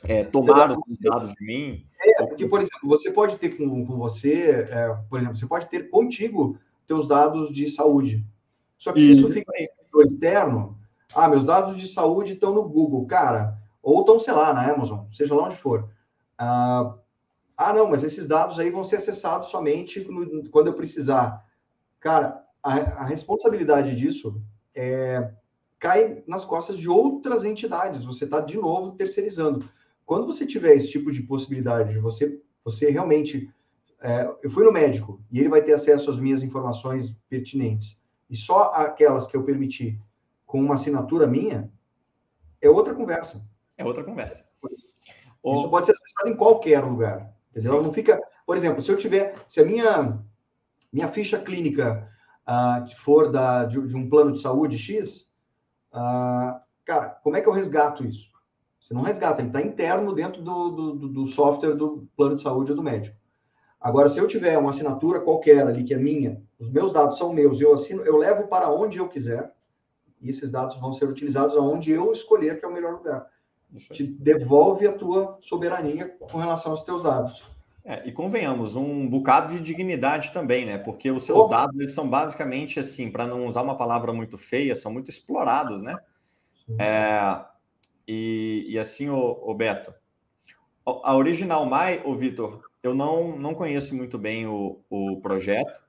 é, 0.04 0.24
tomar 0.24 0.70
os 0.70 0.98
dados 0.98 1.34
de 1.34 1.44
mim. 1.44 1.84
É, 2.00 2.24
porque, 2.24 2.46
por 2.46 2.60
exemplo, 2.60 2.88
você 2.88 3.10
pode 3.10 3.36
ter 3.36 3.56
com, 3.56 3.84
com 3.84 3.96
você, 3.96 4.66
é, 4.70 4.96
por 5.08 5.18
exemplo, 5.18 5.36
você 5.36 5.46
pode 5.46 5.68
ter 5.68 5.90
contigo 5.90 6.58
teus 6.86 7.06
dados 7.08 7.52
de 7.52 7.68
saúde. 7.68 8.24
Só 8.78 8.92
que 8.92 9.00
isso, 9.00 9.22
isso 9.22 9.32
fica 9.32 9.52
no 9.92 10.02
externo. 10.02 10.78
Ah, 11.14 11.28
meus 11.28 11.44
dados 11.44 11.76
de 11.76 11.88
saúde 11.88 12.34
estão 12.34 12.54
no 12.54 12.68
Google, 12.68 13.06
cara, 13.06 13.56
ou 13.82 14.00
estão, 14.00 14.18
sei 14.20 14.34
lá, 14.34 14.52
na 14.52 14.70
Amazon, 14.70 15.06
seja 15.10 15.34
lá 15.34 15.44
onde 15.44 15.56
for. 15.56 15.88
Ah, 16.36 16.94
ah, 17.56 17.72
não, 17.72 17.88
mas 17.88 18.04
esses 18.04 18.28
dados 18.28 18.58
aí 18.58 18.70
vão 18.70 18.84
ser 18.84 18.96
acessados 18.96 19.48
somente 19.48 20.00
no, 20.00 20.50
quando 20.50 20.66
eu 20.66 20.74
precisar. 20.74 21.42
Cara, 22.00 22.44
a, 22.62 22.74
a 22.74 23.04
responsabilidade 23.04 23.96
disso 23.96 24.42
é, 24.74 25.30
cai 25.78 26.22
nas 26.26 26.44
costas 26.44 26.76
de 26.76 26.88
outras 26.88 27.44
entidades. 27.44 28.04
Você 28.04 28.24
está, 28.24 28.40
de 28.40 28.58
novo, 28.58 28.92
terceirizando. 28.92 29.66
Quando 30.04 30.26
você 30.26 30.46
tiver 30.46 30.74
esse 30.74 30.90
tipo 30.90 31.10
de 31.10 31.22
possibilidade 31.22 31.92
de 31.92 31.98
você, 31.98 32.40
você 32.64 32.90
realmente. 32.90 33.50
É, 33.98 34.30
eu 34.42 34.50
fui 34.50 34.62
no 34.62 34.70
médico 34.70 35.22
e 35.32 35.40
ele 35.40 35.48
vai 35.48 35.62
ter 35.62 35.72
acesso 35.72 36.10
às 36.10 36.18
minhas 36.18 36.42
informações 36.42 37.16
pertinentes 37.30 37.98
e 38.28 38.36
só 38.36 38.72
aquelas 38.74 39.26
que 39.26 39.36
eu 39.36 39.44
permiti 39.44 40.00
com 40.44 40.60
uma 40.60 40.74
assinatura 40.74 41.26
minha, 41.26 41.70
é 42.60 42.68
outra 42.68 42.94
conversa. 42.94 43.42
É 43.76 43.84
outra 43.84 44.02
conversa. 44.02 44.48
Isso 45.44 45.70
pode 45.70 45.86
ser 45.86 45.92
acessado 45.92 46.28
em 46.28 46.36
qualquer 46.36 46.84
lugar. 46.84 47.32
Entendeu? 47.50 47.82
Não 47.82 47.92
fica, 47.92 48.20
por 48.44 48.56
exemplo, 48.56 48.82
se 48.82 48.90
eu 48.90 48.96
tiver, 48.96 49.34
se 49.48 49.60
a 49.60 49.64
minha 49.64 50.22
minha 50.92 51.08
ficha 51.08 51.38
clínica 51.38 52.08
uh, 52.46 52.94
for 52.96 53.30
da, 53.30 53.64
de, 53.64 53.86
de, 53.86 53.96
um 53.96 54.08
plano 54.08 54.32
de 54.32 54.40
saúde 54.40 54.78
X, 54.78 55.30
uh, 55.92 56.58
cara, 56.84 57.10
como 57.22 57.36
é 57.36 57.40
que 57.40 57.48
eu 57.48 57.52
resgato 57.52 58.04
isso? 58.04 58.30
Você 58.80 58.94
não 58.94 59.02
resgata, 59.02 59.40
ele 59.42 59.48
está 59.48 59.60
interno 59.60 60.14
dentro 60.14 60.40
do, 60.42 60.70
do, 60.70 61.08
do, 61.08 61.26
software 61.26 61.74
do 61.74 62.08
plano 62.16 62.36
de 62.36 62.42
saúde 62.42 62.70
ou 62.70 62.76
do 62.76 62.82
médico. 62.82 63.16
Agora, 63.86 64.08
se 64.08 64.18
eu 64.18 64.26
tiver 64.26 64.58
uma 64.58 64.70
assinatura 64.70 65.20
qualquer 65.20 65.64
ali 65.64 65.84
que 65.84 65.94
é 65.94 65.96
minha, 65.96 66.42
os 66.58 66.68
meus 66.68 66.92
dados 66.92 67.18
são 67.18 67.32
meus, 67.32 67.60
eu 67.60 67.72
assino, 67.72 68.02
eu 68.02 68.16
levo 68.16 68.48
para 68.48 68.68
onde 68.68 68.98
eu 68.98 69.08
quiser, 69.08 69.52
e 70.20 70.28
esses 70.28 70.50
dados 70.50 70.74
vão 70.80 70.92
ser 70.92 71.08
utilizados 71.08 71.56
aonde 71.56 71.92
eu 71.92 72.10
escolher 72.10 72.58
que 72.58 72.64
é 72.64 72.68
o 72.68 72.72
melhor 72.72 72.94
lugar. 72.94 73.28
Te 73.92 74.04
devolve 74.04 74.88
a 74.88 74.92
tua 74.92 75.38
soberania 75.40 76.16
com 76.18 76.36
relação 76.36 76.72
aos 76.72 76.82
teus 76.82 77.00
dados. 77.00 77.44
É, 77.84 78.02
e 78.08 78.10
convenhamos, 78.10 78.74
um 78.74 79.08
bocado 79.08 79.54
de 79.54 79.60
dignidade 79.60 80.32
também, 80.32 80.66
né? 80.66 80.78
Porque 80.78 81.08
os 81.08 81.22
seus 81.22 81.48
dados 81.48 81.78
eles 81.78 81.92
são 81.92 82.10
basicamente 82.10 82.80
assim, 82.80 83.08
para 83.08 83.24
não 83.24 83.46
usar 83.46 83.62
uma 83.62 83.76
palavra 83.76 84.12
muito 84.12 84.36
feia, 84.36 84.74
são 84.74 84.92
muito 84.92 85.08
explorados, 85.08 85.80
né? 85.80 85.96
É, 86.76 87.40
e, 88.08 88.66
e, 88.68 88.78
assim, 88.80 89.08
o, 89.08 89.38
o, 89.44 89.54
Beto, 89.54 89.94
a 90.84 91.14
Original 91.14 91.64
Mai, 91.66 92.02
o 92.04 92.16
Vitor, 92.16 92.66
eu 92.86 92.94
não, 92.94 93.38
não 93.38 93.54
conheço 93.54 93.94
muito 93.94 94.18
bem 94.18 94.46
o, 94.46 94.80
o 94.88 95.20
projeto, 95.20 95.82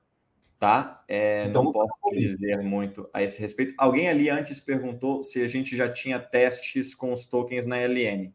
tá? 0.58 1.04
É, 1.06 1.46
então, 1.46 1.64
não 1.64 1.72
posso 1.72 2.16
dizer 2.16 2.62
muito 2.62 3.08
a 3.12 3.22
esse 3.22 3.40
respeito. 3.40 3.74
Alguém 3.78 4.08
ali 4.08 4.28
antes 4.28 4.60
perguntou 4.60 5.22
se 5.22 5.42
a 5.42 5.46
gente 5.46 5.76
já 5.76 5.90
tinha 5.90 6.18
testes 6.18 6.94
com 6.94 7.12
os 7.12 7.26
tokens 7.26 7.64
na 7.64 7.76
LN. 7.76 8.32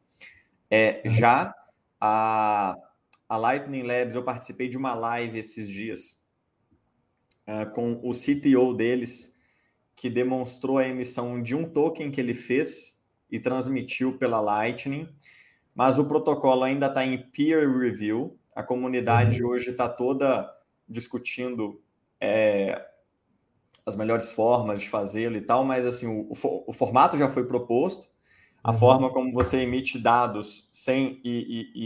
É, 0.71 1.01
já 1.05 1.53
a, 1.99 2.75
a 3.29 3.37
Lightning 3.37 3.83
Labs, 3.83 4.15
eu 4.15 4.23
participei 4.23 4.67
de 4.67 4.77
uma 4.77 4.93
live 4.93 5.37
esses 5.37 5.67
dias 5.67 6.21
uh, 7.47 7.71
com 7.73 7.99
o 8.03 8.11
CTO 8.11 8.73
deles, 8.73 9.37
que 9.95 10.09
demonstrou 10.09 10.77
a 10.77 10.87
emissão 10.87 11.41
de 11.41 11.55
um 11.55 11.69
token 11.69 12.11
que 12.11 12.19
ele 12.19 12.33
fez 12.33 13.01
e 13.29 13.39
transmitiu 13.39 14.17
pela 14.17 14.39
Lightning, 14.39 15.07
mas 15.73 15.97
o 15.97 16.05
protocolo 16.05 16.63
ainda 16.63 16.87
está 16.87 17.05
em 17.05 17.17
peer 17.17 17.69
review. 17.69 18.37
A 18.55 18.63
comunidade 18.63 19.43
uhum. 19.43 19.49
hoje 19.49 19.71
está 19.71 19.89
toda 19.89 20.49
discutindo 20.87 21.81
é, 22.19 22.85
as 23.85 23.95
melhores 23.95 24.31
formas 24.31 24.81
de 24.81 24.89
fazê-lo 24.89 25.35
e 25.35 25.41
tal, 25.41 25.63
mas 25.65 25.85
assim 25.85 26.07
o, 26.07 26.31
o, 26.31 26.63
o 26.67 26.73
formato 26.73 27.17
já 27.17 27.29
foi 27.29 27.45
proposto, 27.45 28.07
a 28.63 28.71
uhum. 28.71 28.77
forma 28.77 29.09
como 29.11 29.33
você 29.33 29.57
emite 29.57 29.99
dados 29.99 30.69
sem 30.71 31.19
e, 31.23 31.71
e, 31.75 31.83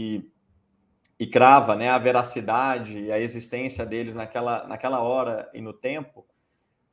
e, 1.20 1.24
e, 1.24 1.26
crava 1.26 1.74
né, 1.74 1.88
a 1.88 1.98
veracidade 1.98 3.00
e 3.00 3.12
a 3.12 3.18
existência 3.18 3.84
deles 3.84 4.14
naquela, 4.14 4.66
naquela 4.68 5.00
hora 5.00 5.50
e 5.52 5.60
no 5.60 5.72
tempo 5.72 6.24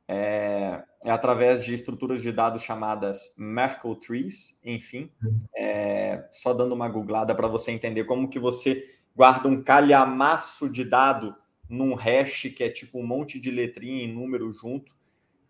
é, 0.08 0.82
é 1.04 1.10
através 1.10 1.64
de 1.64 1.74
estruturas 1.74 2.20
de 2.22 2.32
dados 2.32 2.62
chamadas 2.62 3.32
Merkle 3.36 3.98
Trees, 3.98 4.58
enfim, 4.64 5.12
uhum. 5.22 5.40
é, 5.56 6.28
só 6.32 6.52
dando 6.52 6.74
uma 6.74 6.88
googlada 6.88 7.34
para 7.34 7.48
você 7.48 7.70
entender 7.70 8.04
como 8.04 8.28
que 8.28 8.38
você 8.38 8.84
guarda 9.16 9.48
um 9.48 9.62
calhamaço 9.62 10.70
de 10.70 10.84
dado 10.84 11.34
num 11.68 11.94
hash 11.94 12.52
que 12.54 12.62
é 12.62 12.68
tipo 12.68 13.00
um 13.00 13.06
monte 13.06 13.40
de 13.40 13.50
letrinha 13.50 14.04
e 14.04 14.12
número 14.12 14.52
junto, 14.52 14.92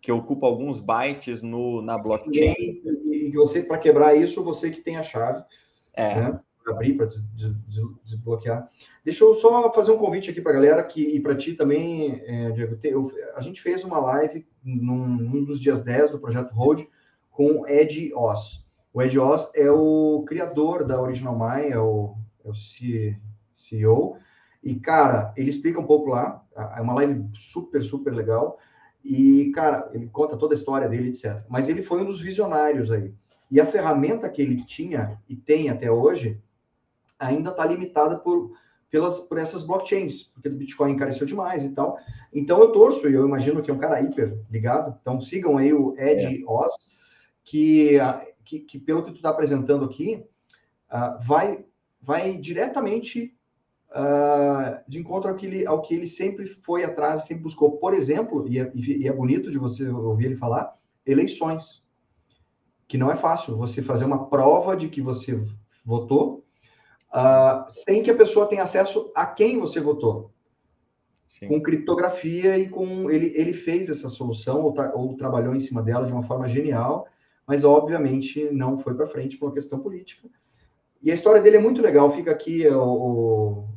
que 0.01 0.11
ocupa 0.11 0.47
alguns 0.47 0.79
bytes 0.79 1.41
no, 1.41 1.81
na 1.81 1.97
blockchain. 1.97 2.55
E, 2.57 3.27
e 3.27 3.31
você, 3.31 3.61
para 3.61 3.77
quebrar 3.77 4.15
isso, 4.15 4.43
você 4.43 4.71
que 4.71 4.81
tem 4.81 4.95
a 4.95 5.03
chave, 5.03 5.43
é. 5.93 6.15
né? 6.15 6.39
Abrir, 6.67 6.95
para 6.95 7.05
des, 7.05 7.21
des, 7.33 7.53
desbloquear. 8.03 8.69
Deixa 9.05 9.23
eu 9.23 9.33
só 9.35 9.71
fazer 9.71 9.91
um 9.93 9.97
convite 9.97 10.29
aqui 10.29 10.41
para 10.41 10.51
a 10.51 10.55
galera 10.55 10.83
que, 10.83 11.01
e 11.01 11.17
para 11.21 11.33
ti 11.33 11.53
também, 11.53 12.21
é, 12.25 12.51
Diego. 12.51 12.77
eu, 12.83 13.09
a 13.35 13.41
gente 13.41 13.61
fez 13.61 13.85
uma 13.85 13.99
live 13.99 14.45
num, 14.61 15.07
num, 15.07 15.45
dos 15.45 15.61
dias 15.61 15.81
10 15.81 16.11
do 16.11 16.19
projeto 16.19 16.53
Road 16.53 16.85
com 17.31 17.65
Ed 17.65 18.11
Oz. 18.13 18.65
O 18.93 19.01
Ed 19.01 19.17
Oz 19.17 19.49
é 19.55 19.71
o 19.71 20.25
criador 20.27 20.83
da 20.83 21.01
Original 21.01 21.39
My, 21.39 21.69
é 21.71 21.79
o, 21.79 22.15
é 22.43 22.49
o 22.49 22.53
CEO, 23.57 24.17
e, 24.63 24.75
cara, 24.75 25.33
ele 25.37 25.49
explica 25.49 25.79
um 25.79 25.85
pouco 25.85 26.09
lá, 26.09 26.43
é 26.75 26.81
uma 26.81 26.93
live 26.95 27.25
super, 27.33 27.83
super 27.83 28.13
legal. 28.13 28.57
E, 29.03 29.51
cara, 29.51 29.89
ele 29.93 30.07
conta 30.07 30.35
toda 30.35 30.53
a 30.53 30.57
história 30.57 30.89
dele, 30.89 31.09
etc. 31.09 31.43
Mas 31.47 31.69
ele 31.69 31.81
foi 31.81 32.01
um 32.01 32.05
dos 32.05 32.19
visionários 32.19 32.91
aí. 32.91 33.13
E 33.49 33.61
a 33.61 33.65
ferramenta 33.65 34.29
que 34.29 34.41
ele 34.41 34.63
tinha 34.65 35.21
e 35.29 35.35
tem 35.35 35.69
até 35.69 35.89
hoje 35.89 36.41
ainda 37.17 37.51
está 37.51 37.65
limitada 37.65 38.17
por, 38.17 38.51
pelas, 38.91 39.21
por 39.21 39.37
essas 39.37 39.63
blockchains, 39.63 40.23
porque 40.23 40.49
o 40.49 40.53
Bitcoin 40.53 40.91
encareceu 40.91 41.25
demais 41.25 41.63
e 41.63 41.73
tal. 41.73 41.97
Então 42.33 42.59
eu 42.59 42.71
torço, 42.71 43.09
e 43.09 43.13
eu 43.13 43.25
imagino 43.25 43.63
que 43.63 43.71
é 43.71 43.73
um 43.73 43.79
cara 43.79 44.01
hiper 44.01 44.37
ligado. 44.51 44.97
Então 45.01 45.21
sigam 45.21 45.57
aí 45.57 45.73
o 45.73 45.95
Ed 45.97 46.25
é. 46.25 46.45
Oz, 46.45 46.73
que, 47.43 47.97
que, 48.43 48.59
que, 48.59 48.79
pelo 48.79 49.03
que 49.03 49.11
tu 49.11 49.17
está 49.17 49.29
apresentando 49.29 49.85
aqui, 49.85 50.25
uh, 50.91 51.23
vai, 51.25 51.65
vai 52.01 52.37
diretamente 52.37 53.36
uh, 53.91 54.81
de 54.87 54.99
encontro 54.99 55.29
ao 55.29 55.35
que, 55.35 55.45
ele, 55.45 55.65
ao 55.65 55.81
que 55.81 55.93
ele 55.93 56.07
sempre 56.07 56.47
foi 56.47 56.83
atrás, 56.83 57.25
sempre 57.25 57.43
buscou. 57.43 57.77
Por 57.77 57.93
exemplo, 57.93 58.47
e 58.47 58.59
é, 58.59 58.71
e 58.75 59.07
é 59.07 59.13
bonito 59.13 59.51
de 59.51 59.57
você 59.57 59.87
ouvir 59.87 60.25
ele 60.25 60.35
falar, 60.35 60.75
eleições. 61.05 61.85
Que 62.87 62.97
não 62.97 63.11
é 63.11 63.17
fácil 63.17 63.57
você 63.57 63.81
fazer 63.81 64.05
uma 64.05 64.29
prova 64.29 64.75
de 64.75 64.87
que 64.87 65.01
você 65.01 65.43
votou 65.83 66.45
uh, 67.13 67.65
sem 67.67 68.01
que 68.01 68.11
a 68.11 68.15
pessoa 68.15 68.47
tenha 68.47 68.63
acesso 68.63 69.11
a 69.15 69.25
quem 69.25 69.59
você 69.59 69.79
votou. 69.79 70.31
Sim. 71.27 71.49
Com 71.49 71.61
criptografia 71.61 72.57
e 72.57 72.69
com. 72.69 73.11
Ele, 73.11 73.33
ele 73.35 73.51
fez 73.51 73.89
essa 73.89 74.07
solução 74.07 74.61
ou, 74.61 74.73
ou 74.93 75.17
trabalhou 75.17 75.53
em 75.53 75.59
cima 75.59 75.81
dela 75.81 76.05
de 76.05 76.13
uma 76.13 76.23
forma 76.23 76.47
genial, 76.47 77.05
mas 77.45 77.65
obviamente 77.65 78.49
não 78.51 78.77
foi 78.77 78.93
para 78.93 79.07
frente 79.07 79.35
por 79.37 79.47
uma 79.47 79.53
questão 79.53 79.79
política. 79.79 80.29
E 81.01 81.11
a 81.11 81.13
história 81.13 81.41
dele 81.41 81.57
é 81.57 81.61
muito 81.61 81.81
legal. 81.81 82.09
Fica 82.11 82.31
aqui 82.31 82.65
o, 82.67 82.81
o 82.81 83.67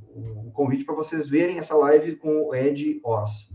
convite 0.52 0.84
para 0.84 0.94
vocês 0.94 1.28
verem 1.28 1.58
essa 1.58 1.74
live 1.74 2.16
com 2.16 2.48
o 2.48 2.54
Ed 2.54 3.00
Oz. 3.04 3.50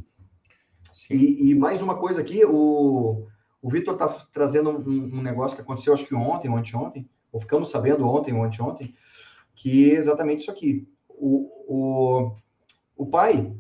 E, 1.10 1.52
e, 1.52 1.56
mais 1.56 1.82
uma 1.82 1.98
coisa 1.98 2.22
aqui, 2.22 2.46
o, 2.46 3.28
o 3.62 3.70
Vitor 3.70 3.96
está 3.96 4.08
trazendo 4.32 4.70
um, 4.70 5.18
um, 5.18 5.22
negócio 5.22 5.56
que 5.56 5.62
aconteceu, 5.62 5.94
acho 5.94 6.06
que 6.06 6.16
ontem 6.16 6.50
ou 6.50 6.58
anteontem, 6.58 7.10
ou 7.32 7.40
ficamos 7.40 7.70
sabendo 7.70 8.08
ontem 8.08 8.34
ou 8.34 8.44
anteontem, 8.44 8.96
que 9.54 9.92
é 9.92 9.96
exatamente 9.96 10.42
isso 10.42 10.52
aqui. 10.52 10.88
O, 11.10 11.50
o, 11.68 12.36
o 12.96 13.06
pai, 13.08 13.56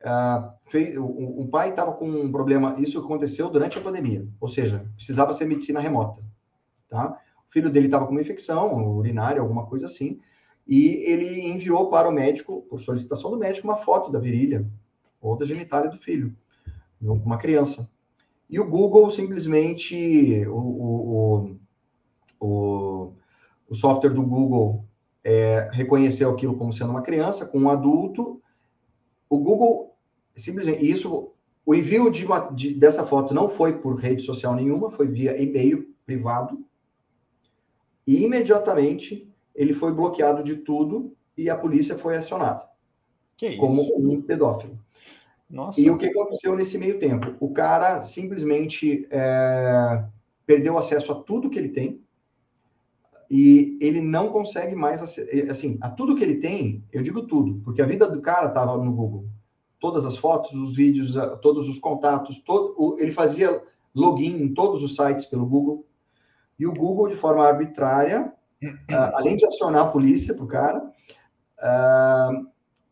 uh, 0.00 0.52
fez, 0.70 0.96
o, 0.96 1.04
o 1.04 1.48
pai 1.48 1.70
estava 1.70 1.92
com 1.92 2.08
um 2.08 2.30
problema, 2.30 2.76
isso 2.78 2.98
aconteceu 3.00 3.50
durante 3.50 3.76
a 3.76 3.82
pandemia, 3.82 4.26
ou 4.40 4.48
seja, 4.48 4.88
precisava 4.94 5.32
ser 5.32 5.46
medicina 5.46 5.80
remota, 5.80 6.22
tá? 6.88 7.20
O 7.48 7.52
filho 7.52 7.70
dele 7.70 7.86
estava 7.86 8.06
com 8.06 8.12
uma 8.12 8.20
infecção 8.20 8.96
urinária, 8.96 9.40
alguma 9.40 9.66
coisa 9.66 9.86
assim, 9.86 10.20
e 10.66 11.04
ele 11.06 11.40
enviou 11.42 11.90
para 11.90 12.08
o 12.08 12.12
médico, 12.12 12.62
por 12.68 12.80
solicitação 12.80 13.30
do 13.30 13.36
médico, 13.36 13.66
uma 13.66 13.76
foto 13.76 14.10
da 14.10 14.18
virilha 14.18 14.66
ou 15.20 15.36
da 15.36 15.44
genitália 15.44 15.90
do 15.90 15.98
filho, 15.98 16.34
uma 17.00 17.36
criança. 17.36 17.90
E 18.48 18.58
o 18.58 18.68
Google 18.68 19.10
simplesmente, 19.10 20.46
o, 20.46 20.56
o, 20.56 21.56
o, 22.40 23.12
o 23.68 23.74
software 23.74 24.12
do 24.12 24.22
Google 24.22 24.84
é, 25.22 25.70
reconheceu 25.72 26.30
aquilo 26.30 26.56
como 26.56 26.72
sendo 26.72 26.90
uma 26.90 27.02
criança, 27.02 27.46
com 27.46 27.58
um 27.58 27.70
adulto. 27.70 28.40
O 29.28 29.38
Google 29.38 29.94
simplesmente, 30.36 30.84
isso, 30.84 31.32
o 31.64 31.74
envio 31.74 32.10
de 32.10 32.24
uma, 32.24 32.40
de, 32.50 32.74
dessa 32.74 33.06
foto 33.06 33.32
não 33.32 33.48
foi 33.48 33.78
por 33.78 33.96
rede 33.96 34.22
social 34.22 34.54
nenhuma, 34.54 34.90
foi 34.90 35.08
via 35.08 35.40
e-mail 35.40 35.94
privado. 36.04 36.64
E 38.06 38.22
imediatamente 38.22 39.33
ele 39.54 39.72
foi 39.72 39.92
bloqueado 39.92 40.42
de 40.42 40.56
tudo 40.56 41.14
e 41.36 41.48
a 41.48 41.56
polícia 41.56 41.96
foi 41.96 42.16
acionada. 42.16 42.64
como 43.56 44.12
um 44.12 44.22
pedófilo. 44.22 44.78
Nossa. 45.48 45.80
E 45.80 45.90
o 45.90 45.98
que 45.98 46.06
aconteceu 46.06 46.56
nesse 46.56 46.78
meio 46.78 46.98
tempo? 46.98 47.34
O 47.38 47.52
cara 47.52 48.02
simplesmente 48.02 49.06
é, 49.10 50.04
perdeu 50.46 50.78
acesso 50.78 51.12
a 51.12 51.16
tudo 51.16 51.50
que 51.50 51.58
ele 51.58 51.68
tem 51.68 52.00
e 53.30 53.78
ele 53.80 54.00
não 54.00 54.28
consegue 54.28 54.74
mais, 54.74 55.02
assim, 55.48 55.78
a 55.80 55.90
tudo 55.90 56.14
que 56.14 56.22
ele 56.22 56.36
tem, 56.36 56.84
eu 56.92 57.02
digo 57.02 57.26
tudo, 57.26 57.60
porque 57.64 57.82
a 57.82 57.86
vida 57.86 58.08
do 58.08 58.20
cara 58.20 58.46
estava 58.46 58.76
no 58.76 58.92
Google. 58.92 59.26
Todas 59.80 60.04
as 60.04 60.16
fotos, 60.16 60.52
os 60.52 60.74
vídeos, 60.74 61.14
todos 61.42 61.68
os 61.68 61.78
contatos, 61.78 62.38
todo, 62.40 62.96
ele 62.98 63.10
fazia 63.10 63.62
login 63.94 64.42
em 64.42 64.54
todos 64.54 64.82
os 64.82 64.94
sites 64.94 65.26
pelo 65.26 65.46
Google. 65.46 65.86
E 66.58 66.66
o 66.66 66.72
Google, 66.72 67.08
de 67.08 67.16
forma 67.16 67.44
arbitrária, 67.44 68.32
uh, 68.68 69.14
além 69.14 69.36
de 69.36 69.46
acionar 69.46 69.86
a 69.86 69.90
polícia 69.90 70.34
para 70.34 70.44
o 70.44 70.48
cara, 70.48 70.92
uh, 71.58 72.46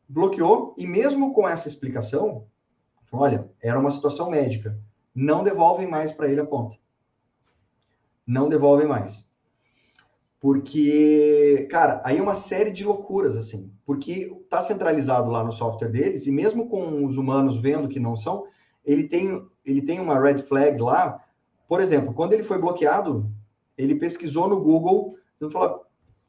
bloqueou, 0.09 0.75
e 0.77 0.87
mesmo 0.87 1.33
com 1.33 1.49
essa 1.49 1.69
explicação, 1.69 2.47
olha, 3.11 3.51
era 3.63 3.79
uma 3.79 3.91
situação 3.91 4.31
médica, 4.31 4.79
não 5.15 5.45
devolvem 5.45 5.87
mais 5.87 6.13
para 6.13 6.29
ele 6.29 6.41
a 6.41 6.47
conta. 6.47 6.77
Não 8.27 8.49
devolvem 8.49 8.87
mais. 8.87 9.31
Porque, 10.41 11.69
cara, 11.71 12.03
aí 12.05 12.19
é 12.19 12.23
uma 12.23 12.35
série 12.35 12.73
de 12.73 12.85
loucuras, 12.85 13.37
assim, 13.37 13.73
porque 13.87 14.37
está 14.43 14.61
centralizado 14.61 15.31
lá 15.31 15.45
no 15.45 15.53
software 15.53 15.89
deles, 15.89 16.27
e 16.27 16.33
mesmo 16.33 16.69
com 16.69 17.07
os 17.07 17.17
humanos 17.17 17.59
vendo 17.59 17.89
que 17.89 18.01
não 18.01 18.17
são, 18.17 18.45
ele 18.85 19.05
tem, 19.05 19.47
ele 19.65 19.83
tem 19.83 20.01
uma 20.01 20.19
red 20.21 20.39
flag 20.39 20.81
lá. 20.81 21.23
Por 21.69 21.81
exemplo, 21.81 22.13
quando 22.13 22.33
ele 22.33 22.43
foi 22.43 22.59
bloqueado, 22.59 23.31
ele 23.79 23.95
pesquisou 23.95 24.49
no 24.49 24.61
Google 24.61 25.17
então, 25.47 25.51
falar 25.51 25.81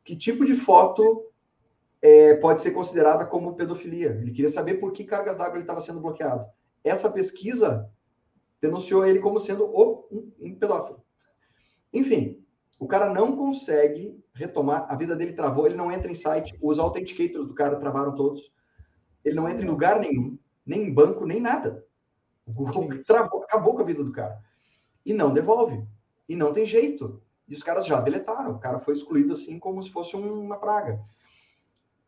que 0.04 0.16
tipo 0.16 0.44
de 0.44 0.56
foto 0.56 1.26
é, 2.02 2.36
pode 2.36 2.62
ser 2.62 2.72
considerada 2.72 3.26
como 3.26 3.56
pedofilia. 3.56 4.10
Ele 4.22 4.32
queria 4.32 4.50
saber 4.50 4.76
por 4.76 4.92
que 4.92 5.04
cargas 5.04 5.38
d'água 5.38 5.56
ele 5.56 5.64
estava 5.64 5.80
sendo 5.80 6.02
bloqueado. 6.02 6.46
Essa 6.84 7.10
pesquisa 7.10 7.90
denunciou 8.60 9.06
ele 9.06 9.20
como 9.20 9.40
sendo 9.40 9.66
o, 9.66 10.08
um, 10.12 10.32
um 10.42 10.56
pedófilo. 10.56 11.04
Enfim, 11.94 12.44
o 12.80 12.88
cara 12.88 13.14
não 13.14 13.38
consegue 13.38 14.20
retomar, 14.34 14.88
a 14.90 14.96
vida 14.96 15.16
dele 15.16 15.34
travou, 15.34 15.66
ele 15.66 15.76
não 15.76 15.92
entra 15.92 16.12
em 16.12 16.16
site, 16.16 16.58
os 16.62 16.80
authenticators 16.80 17.48
do 17.48 17.54
cara 17.54 17.76
travaram 17.76 18.16
todos, 18.16 18.52
ele 19.24 19.36
não 19.36 19.48
entra 19.48 19.64
em 19.64 19.70
lugar 19.70 20.00
nenhum, 20.00 20.38
nem 20.66 20.84
em 20.84 20.94
banco, 20.94 21.26
nem 21.26 21.40
nada. 21.40 21.86
O 22.46 22.52
Google 22.52 23.02
travou, 23.06 23.44
acabou 23.44 23.76
com 23.76 23.82
a 23.82 23.86
vida 23.86 24.04
do 24.04 24.12
cara. 24.12 24.38
E 25.06 25.14
não 25.14 25.34
devolve. 25.34 25.86
E 26.28 26.36
não 26.36 26.52
tem 26.52 26.66
jeito. 26.66 27.23
E 27.48 27.54
os 27.54 27.64
caras 27.64 27.86
já 27.86 28.00
deletaram. 28.00 28.52
O 28.52 28.60
cara 28.60 28.80
foi 28.80 28.94
excluído 28.94 29.34
assim 29.34 29.60
como 29.60 29.82
se 29.82 29.90
fosse 29.90 30.16
uma 30.16 30.58
praga. 30.58 31.02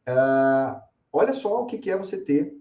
Uh, 0.07 0.81
olha 1.11 1.33
só 1.33 1.61
o 1.61 1.65
que, 1.65 1.77
que 1.77 1.89
é 1.89 1.97
você 1.97 2.17
ter 2.17 2.55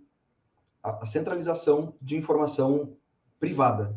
a, 0.82 1.02
a 1.02 1.06
centralização 1.06 1.94
de 2.00 2.16
informação 2.16 2.96
privada. 3.38 3.94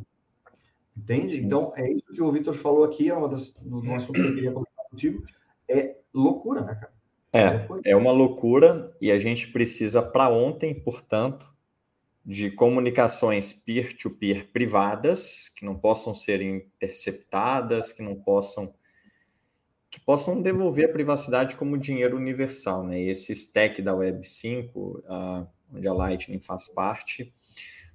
Entende? 0.95 1.35
Sim. 1.35 1.41
Então, 1.43 1.73
é 1.75 1.91
isso 1.91 2.11
que 2.11 2.21
o 2.21 2.31
Vitor 2.31 2.55
falou 2.55 2.83
aqui, 2.83 3.09
é 3.09 3.13
uma 3.13 3.29
das 3.29 3.51
do 3.51 3.93
assunto 3.93 4.13
que 4.13 4.27
eu 4.27 4.33
queria 4.33 4.51
comentar 4.51 4.85
contigo. 4.89 5.23
É 5.69 5.97
loucura, 6.13 6.61
né, 6.61 6.75
cara? 6.75 6.93
É, 7.33 7.91
é 7.91 7.95
uma 7.95 8.11
loucura 8.11 8.95
e 8.99 9.11
a 9.11 9.19
gente 9.19 9.51
precisa 9.51 10.01
para 10.01 10.29
ontem, 10.29 10.73
portanto, 10.73 11.53
de 12.27 12.51
comunicações 12.51 13.53
peer-to-peer 13.53 14.39
-peer 14.39 14.51
privadas, 14.51 15.47
que 15.47 15.63
não 15.63 15.79
possam 15.79 16.13
ser 16.13 16.41
interceptadas, 16.41 17.93
que 17.93 18.03
não 18.03 18.15
possam 18.15 18.73
que 19.89 20.01
possam 20.01 20.41
devolver 20.41 20.89
a 20.89 20.91
privacidade 20.91 21.55
como 21.55 21.77
dinheiro 21.77 22.17
universal, 22.17 22.83
né? 22.83 23.01
Esse 23.01 23.31
stack 23.31 23.81
da 23.81 23.95
Web 23.95 24.27
5, 24.27 24.77
uh, 24.77 25.47
onde 25.73 25.87
a 25.87 25.93
Lightning 25.93 26.41
faz 26.41 26.67
parte, 26.67 27.33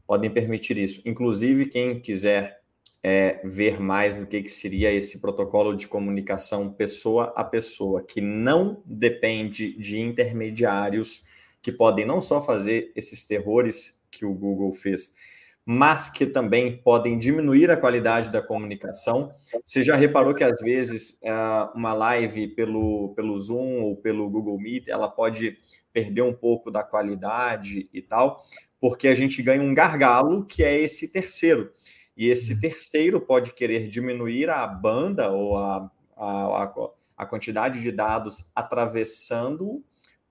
podem 0.07 0.31
permitir 0.31 0.79
isso. 0.79 1.03
Inclusive, 1.05 1.67
quem 1.67 2.01
quiser 2.01 2.63
é, 3.03 3.43
ver 3.45 3.79
mais 3.79 4.17
no 4.17 4.27
que, 4.27 4.43
que 4.43 4.49
seria 4.49 4.91
esse 4.91 5.21
protocolo 5.21 5.77
de 5.77 5.87
comunicação 5.87 6.73
pessoa 6.73 7.33
a 7.37 7.45
pessoa, 7.45 8.03
que 8.03 8.23
não 8.23 8.83
depende 8.87 9.77
de 9.77 10.01
intermediários 10.01 11.23
que 11.61 11.71
podem 11.71 12.07
não 12.07 12.23
só 12.23 12.41
fazer 12.41 12.91
esses 12.97 13.27
terrores 13.27 14.02
que 14.13 14.27
o 14.27 14.35
Google 14.35 14.71
fez, 14.71 15.15
mas 15.65 16.09
que 16.09 16.27
também 16.27 16.77
podem 16.77 17.19
diminuir 17.19 17.71
a 17.71 17.77
qualidade 17.77 18.31
da 18.31 18.43
comunicação. 18.43 19.33
Você 19.65 19.83
já 19.83 19.97
reparou 19.97 20.35
que 20.35 20.45
às 20.45 20.61
vezes 20.61 21.19
é, 21.23 21.33
uma 21.75 21.95
live 21.95 22.49
pelo, 22.49 23.15
pelo 23.15 23.37
Zoom 23.39 23.81
ou 23.83 23.97
pelo 23.97 24.29
Google 24.29 24.61
Meet 24.61 24.89
ela 24.89 25.09
pode 25.09 25.57
perder 25.93 26.23
um 26.23 26.33
pouco 26.33 26.71
da 26.71 26.83
qualidade 26.83 27.89
e 27.93 28.03
tal, 28.03 28.45
porque 28.81 29.09
a 29.09 29.15
gente 29.15 29.43
ganha 29.43 29.63
um 29.63 29.75
gargalo 29.75 30.45
que 30.45 30.63
é 30.63 30.79
esse 30.79 31.09
terceiro. 31.09 31.73
E 32.17 32.29
esse 32.29 32.61
terceiro 32.61 33.21
pode 33.21 33.55
querer 33.55 33.89
diminuir 33.89 34.51
a 34.51 34.67
banda 34.67 35.31
ou 35.31 35.57
a, 35.57 35.91
a, 36.17 36.65
a, 36.65 36.75
a 37.17 37.27
quantidade 37.27 37.81
de 37.81 37.91
dados 37.91 38.45
atravessando 38.55 39.83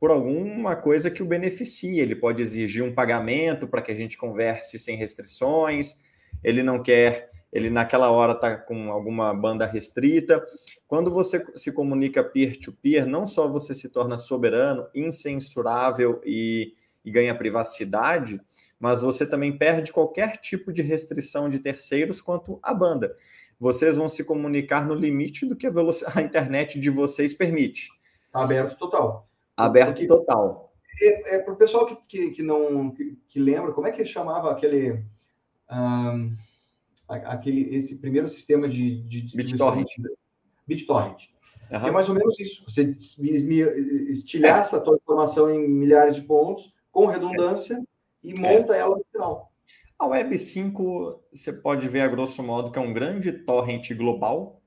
por 0.01 0.09
alguma 0.09 0.75
coisa 0.75 1.11
que 1.11 1.21
o 1.21 1.27
beneficie. 1.27 1.99
Ele 1.99 2.15
pode 2.15 2.41
exigir 2.41 2.83
um 2.83 2.91
pagamento 2.91 3.67
para 3.67 3.83
que 3.83 3.91
a 3.91 3.95
gente 3.95 4.17
converse 4.17 4.79
sem 4.79 4.97
restrições. 4.97 6.01
Ele 6.43 6.63
não 6.63 6.81
quer, 6.81 7.29
ele 7.53 7.69
naquela 7.69 8.09
hora 8.09 8.33
está 8.33 8.57
com 8.57 8.91
alguma 8.91 9.31
banda 9.31 9.63
restrita. 9.63 10.43
Quando 10.87 11.11
você 11.11 11.45
se 11.55 11.71
comunica 11.71 12.23
peer-to-peer, 12.23 13.03
-peer, 13.03 13.05
não 13.05 13.27
só 13.27 13.47
você 13.47 13.75
se 13.75 13.89
torna 13.89 14.17
soberano, 14.17 14.87
incensurável 14.95 16.19
e, 16.25 16.73
e 17.05 17.11
ganha 17.11 17.37
privacidade, 17.37 18.41
mas 18.79 19.01
você 19.01 19.23
também 19.23 19.55
perde 19.55 19.93
qualquer 19.93 20.37
tipo 20.37 20.73
de 20.73 20.81
restrição 20.81 21.47
de 21.47 21.59
terceiros 21.59 22.19
quanto 22.19 22.59
à 22.63 22.73
banda. 22.73 23.15
Vocês 23.59 23.95
vão 23.95 24.09
se 24.09 24.23
comunicar 24.23 24.83
no 24.83 24.95
limite 24.95 25.45
do 25.45 25.55
que 25.55 25.67
a, 25.67 25.71
a 26.15 26.21
internet 26.23 26.79
de 26.79 26.89
vocês 26.89 27.35
permite. 27.35 27.91
Aberto 28.33 28.75
total. 28.79 29.30
Aberto 29.65 29.89
Porque, 29.89 30.07
total. 30.07 30.73
É, 31.01 31.35
é 31.35 31.39
para 31.39 31.53
o 31.53 31.57
pessoal 31.57 31.85
que, 31.85 31.95
que, 32.07 32.31
que 32.31 32.43
não 32.43 32.91
que, 32.91 33.17
que, 33.27 33.39
lembra, 33.39 33.71
como 33.71 33.87
é 33.87 33.91
que 33.91 34.01
ele 34.01 34.09
chamava 34.09 34.51
aquele. 34.51 35.03
Um, 35.71 36.35
aquele 37.07 37.75
esse 37.75 37.97
primeiro 37.99 38.27
sistema 38.27 38.67
de, 38.67 39.01
de 39.03 39.35
BitTorrent. 39.35 39.87
BitTorrent. 40.67 41.31
Uhum. 41.71 41.87
É 41.87 41.91
mais 41.91 42.09
ou 42.09 42.15
menos 42.15 42.39
isso. 42.39 42.63
Você 42.67 42.95
estilhaça 44.09 44.75
é. 44.75 44.77
essa 44.77 44.81
tua 44.81 44.97
informação 44.97 45.49
em 45.49 45.67
milhares 45.67 46.15
de 46.15 46.21
pontos, 46.21 46.73
com 46.91 47.05
redundância, 47.05 47.75
é. 47.75 47.81
e 48.23 48.39
monta 48.39 48.75
ela 48.75 48.97
no 48.97 49.05
final. 49.11 49.51
A 49.97 50.07
Web 50.07 50.37
5, 50.37 51.21
você 51.33 51.53
pode 51.53 51.87
ver 51.87 52.01
a 52.01 52.07
grosso 52.07 52.41
modo 52.43 52.71
que 52.71 52.79
é 52.79 52.81
um 52.81 52.93
grande 52.93 53.31
torrent 53.31 53.91
global, 53.93 54.60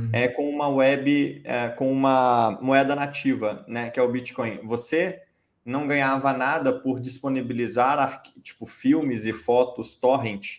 uhum. 0.00 0.10
é 0.12 0.28
com 0.28 0.48
uma 0.48 0.68
web, 0.68 1.42
é, 1.44 1.68
com 1.68 1.90
uma 1.90 2.58
moeda 2.60 2.94
nativa, 2.94 3.64
né, 3.68 3.90
que 3.90 4.00
é 4.00 4.02
o 4.02 4.10
Bitcoin. 4.10 4.60
Você 4.64 5.22
não 5.64 5.86
ganhava 5.86 6.32
nada 6.32 6.72
por 6.72 7.00
disponibilizar 7.00 8.22
tipo 8.42 8.66
filmes 8.66 9.26
e 9.26 9.32
fotos 9.32 9.94
torrent 9.94 10.58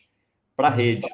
para 0.55 0.67
a 0.67 0.71
uhum. 0.71 0.77
rede, 0.77 1.09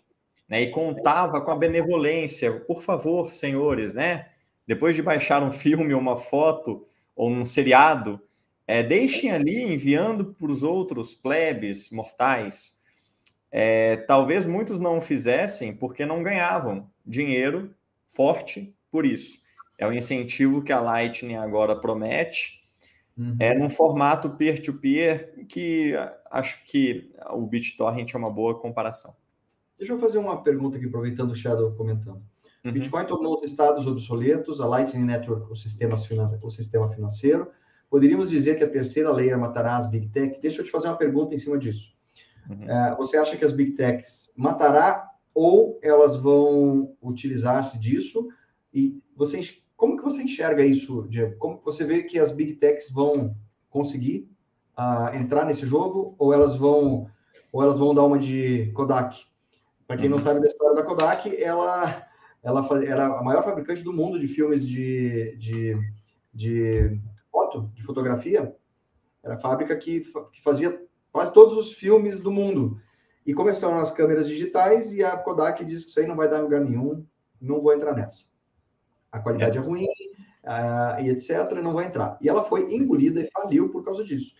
né? 0.47 0.61
E 0.61 0.71
contava 0.71 1.41
com 1.41 1.51
a 1.51 1.55
benevolência, 1.55 2.59
por 2.61 2.81
favor, 2.81 3.31
senhores, 3.31 3.93
né? 3.93 4.27
Depois 4.65 4.95
de 4.95 5.01
baixar 5.01 5.41
um 5.41 5.51
filme 5.51 5.93
ou 5.93 5.99
uma 5.99 6.17
foto 6.17 6.85
ou 7.15 7.29
um 7.29 7.45
seriado, 7.45 8.21
é, 8.67 8.83
deixem 8.83 9.31
ali 9.31 9.61
enviando 9.61 10.33
para 10.33 10.51
os 10.51 10.61
outros 10.61 11.15
plebes 11.15 11.89
mortais. 11.91 12.81
É, 13.49 13.95
talvez 13.95 14.45
muitos 14.45 14.79
não 14.79 14.97
o 14.97 15.01
fizessem 15.01 15.73
porque 15.73 16.05
não 16.05 16.21
ganhavam 16.21 16.89
dinheiro 17.05 17.73
forte 18.07 18.75
por 18.91 19.05
isso. 19.05 19.39
É 19.77 19.85
o 19.87 19.93
incentivo 19.93 20.63
que 20.63 20.71
a 20.71 20.79
Lightning 20.79 21.35
agora 21.35 21.75
promete. 21.75 22.63
Uhum. 23.17 23.35
É 23.39 23.53
num 23.53 23.69
formato 23.69 24.29
peer-to-peer 24.31 25.33
-peer 25.35 25.47
que 25.47 25.93
acho 26.31 26.63
que 26.65 27.11
o 27.31 27.45
BitTorrent 27.45 28.13
é 28.13 28.17
uma 28.17 28.29
boa 28.29 28.59
comparação. 28.59 29.15
Deixa 29.77 29.93
eu 29.93 29.99
fazer 29.99 30.17
uma 30.17 30.41
pergunta 30.43 30.77
aqui, 30.77 30.87
aproveitando 30.87 31.31
o 31.31 31.35
Shadow 31.35 31.71
comentando. 31.73 32.21
Uhum. 32.63 32.71
Bitcoin 32.71 33.05
tornou 33.05 33.35
os 33.35 33.43
estados 33.43 33.85
obsoletos, 33.85 34.59
a 34.59 34.67
Lightning 34.67 35.05
Network 35.05 35.51
o, 35.51 35.55
sistemas 35.55 36.07
o 36.41 36.49
sistema 36.49 36.89
financeiro. 36.91 37.51
Poderíamos 37.89 38.29
dizer 38.29 38.57
que 38.57 38.63
a 38.63 38.69
terceira 38.69 39.11
layer 39.11 39.37
matará 39.37 39.77
as 39.77 39.89
Big 39.89 40.09
Tech? 40.09 40.39
Deixa 40.41 40.61
eu 40.61 40.65
te 40.65 40.71
fazer 40.71 40.87
uma 40.87 40.97
pergunta 40.97 41.33
em 41.33 41.37
cima 41.37 41.57
disso. 41.57 41.95
Uhum. 42.49 42.65
Uh, 42.65 42.97
você 42.97 43.17
acha 43.17 43.37
que 43.37 43.45
as 43.45 43.51
Big 43.51 43.71
Techs 43.73 44.31
matará 44.35 45.09
ou 45.37 45.77
elas 45.83 46.15
vão 46.15 46.95
utilizar-se 46.99 47.77
disso 47.77 48.27
e 48.73 48.99
você 49.15 49.39
como 49.75 49.95
que 49.95 50.03
você 50.03 50.23
enxerga 50.23 50.65
isso, 50.65 51.05
Diego? 51.07 51.37
Como 51.37 51.61
você 51.63 51.83
vê 51.83 52.01
que 52.01 52.17
as 52.17 52.31
big 52.31 52.55
techs 52.55 52.89
vão 52.91 53.35
conseguir 53.69 54.27
uh, 54.75 55.15
entrar 55.15 55.45
nesse 55.45 55.63
jogo 55.63 56.15
ou 56.17 56.33
elas 56.33 56.55
vão 56.55 57.07
ou 57.53 57.61
elas 57.61 57.77
vão 57.77 57.93
dar 57.93 58.01
uma 58.01 58.17
de 58.17 58.71
Kodak? 58.71 59.15
Para 59.85 59.97
quem 59.97 60.05
uhum. 60.05 60.13
não 60.13 60.19
sabe 60.19 60.39
da 60.39 60.47
história 60.47 60.75
da 60.75 60.81
Kodak, 60.81 61.39
ela 61.39 62.07
ela 62.41 62.67
era 62.83 63.19
a 63.19 63.23
maior 63.23 63.43
fabricante 63.43 63.83
do 63.83 63.93
mundo 63.93 64.19
de 64.19 64.27
filmes 64.27 64.67
de, 64.67 65.37
de, 65.37 65.77
de 66.33 66.99
foto, 67.31 67.69
de 67.75 67.83
fotografia. 67.83 68.55
Era 69.23 69.35
a 69.35 69.39
fábrica 69.39 69.75
que, 69.75 69.99
que 70.33 70.41
fazia 70.41 70.81
quase 71.11 71.31
todos 71.31 71.55
os 71.57 71.73
filmes 71.73 72.19
do 72.19 72.31
mundo. 72.31 72.81
E 73.27 73.33
começaram 73.33 73.77
as 73.77 73.91
câmeras 73.91 74.29
digitais 74.29 74.93
e 74.93 75.03
a 75.03 75.17
Kodak 75.17 75.63
diz 75.65 75.83
que 75.83 75.89
isso 75.89 75.99
aí 75.99 76.07
não 76.07 76.15
vai 76.15 76.29
dar 76.29 76.39
lugar 76.39 76.61
nenhum, 76.61 77.05
não 77.41 77.59
vou 77.59 77.73
entrar 77.73 77.93
nessa. 77.93 78.25
A 79.11 79.19
qualidade 79.19 79.57
é, 79.57 79.61
é 79.61 79.63
ruim 79.63 79.83
uh, 79.83 81.01
e 81.01 81.09
etc, 81.09 81.51
não 81.61 81.73
vai 81.73 81.87
entrar. 81.87 82.17
E 82.21 82.29
ela 82.29 82.45
foi 82.45 82.73
engolida 82.73 83.19
e 83.19 83.29
faliu 83.29 83.67
por 83.67 83.83
causa 83.83 84.01
disso. 84.01 84.33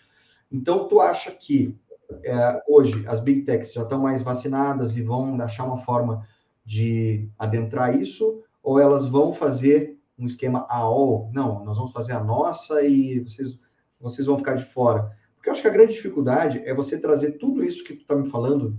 Então, 0.50 0.88
tu 0.88 1.02
acha 1.02 1.32
que 1.32 1.78
uh, 2.10 2.62
hoje 2.66 3.06
as 3.10 3.20
big 3.20 3.42
techs 3.42 3.74
já 3.74 3.84
estão 3.84 4.00
mais 4.00 4.22
vacinadas 4.22 4.96
e 4.96 5.02
vão 5.02 5.40
achar 5.42 5.66
uma 5.66 5.80
forma 5.80 6.26
de 6.66 7.30
adentrar 7.38 7.94
isso? 7.94 8.42
Ou 8.64 8.80
elas 8.80 9.06
vão 9.06 9.34
fazer 9.34 10.00
um 10.18 10.26
esquema 10.26 10.66
AOL? 10.70 11.30
Não, 11.34 11.66
nós 11.66 11.78
vamos 11.78 11.92
fazer 11.92 12.14
a 12.14 12.24
nossa 12.24 12.82
e 12.84 13.20
vocês, 13.20 13.60
vocês 14.00 14.26
vão 14.26 14.38
ficar 14.38 14.56
de 14.56 14.64
fora. 14.64 15.12
Porque 15.48 15.52
eu 15.52 15.54
acho 15.54 15.62
que 15.62 15.68
a 15.70 15.72
grande 15.72 15.94
dificuldade 15.94 16.62
é 16.66 16.74
você 16.74 17.00
trazer 17.00 17.38
tudo 17.38 17.64
isso 17.64 17.82
que 17.82 17.94
tu 17.94 18.02
está 18.02 18.14
me 18.18 18.30
falando, 18.30 18.78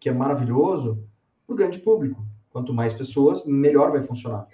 que 0.00 0.08
é 0.08 0.12
maravilhoso, 0.12 1.06
para 1.46 1.54
o 1.54 1.56
grande 1.56 1.78
público. 1.78 2.26
Quanto 2.50 2.74
mais 2.74 2.92
pessoas, 2.92 3.44
melhor 3.44 3.92
vai 3.92 4.02
funcionar. 4.02 4.48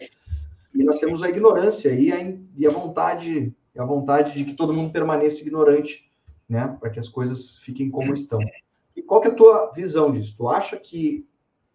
E 0.74 0.84
nós 0.84 1.00
temos 1.00 1.22
a 1.22 1.30
ignorância 1.30 1.88
e 1.88 2.12
a, 2.12 2.18
e 2.54 2.66
a 2.66 2.70
vontade, 2.70 3.56
a 3.78 3.82
vontade 3.82 4.34
de 4.34 4.44
que 4.44 4.52
todo 4.52 4.74
mundo 4.74 4.92
permaneça 4.92 5.40
ignorante, 5.40 6.06
né? 6.46 6.76
Para 6.78 6.90
que 6.90 7.00
as 7.00 7.08
coisas 7.08 7.56
fiquem 7.56 7.90
como 7.90 8.12
estão. 8.12 8.40
E 8.94 9.00
qual 9.00 9.24
é 9.24 9.28
a 9.28 9.34
tua 9.34 9.72
visão 9.72 10.12
disso? 10.12 10.34
Tu 10.36 10.46
acha 10.50 10.76
que 10.76 11.26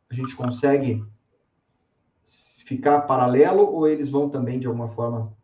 a 0.08 0.14
gente 0.14 0.36
consegue 0.36 1.04
ficar 2.68 3.02
paralelo 3.02 3.64
ou 3.74 3.88
eles 3.88 4.08
vão 4.08 4.30
também 4.30 4.60
de 4.60 4.68
alguma 4.68 4.90
forma? 4.90 5.36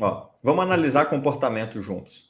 Ó, 0.00 0.28
vamos 0.44 0.62
analisar 0.62 1.06
comportamento 1.06 1.82
juntos. 1.82 2.27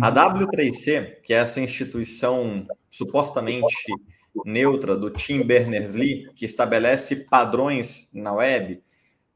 A 0.00 0.10
W3C, 0.10 1.20
que 1.22 1.34
é 1.34 1.38
essa 1.38 1.60
instituição 1.60 2.66
supostamente 2.90 3.92
neutra 4.44 4.96
do 4.96 5.10
Tim 5.10 5.42
Berners-Lee, 5.42 6.30
que 6.34 6.44
estabelece 6.44 7.26
padrões 7.28 8.10
na 8.12 8.32
web, 8.32 8.82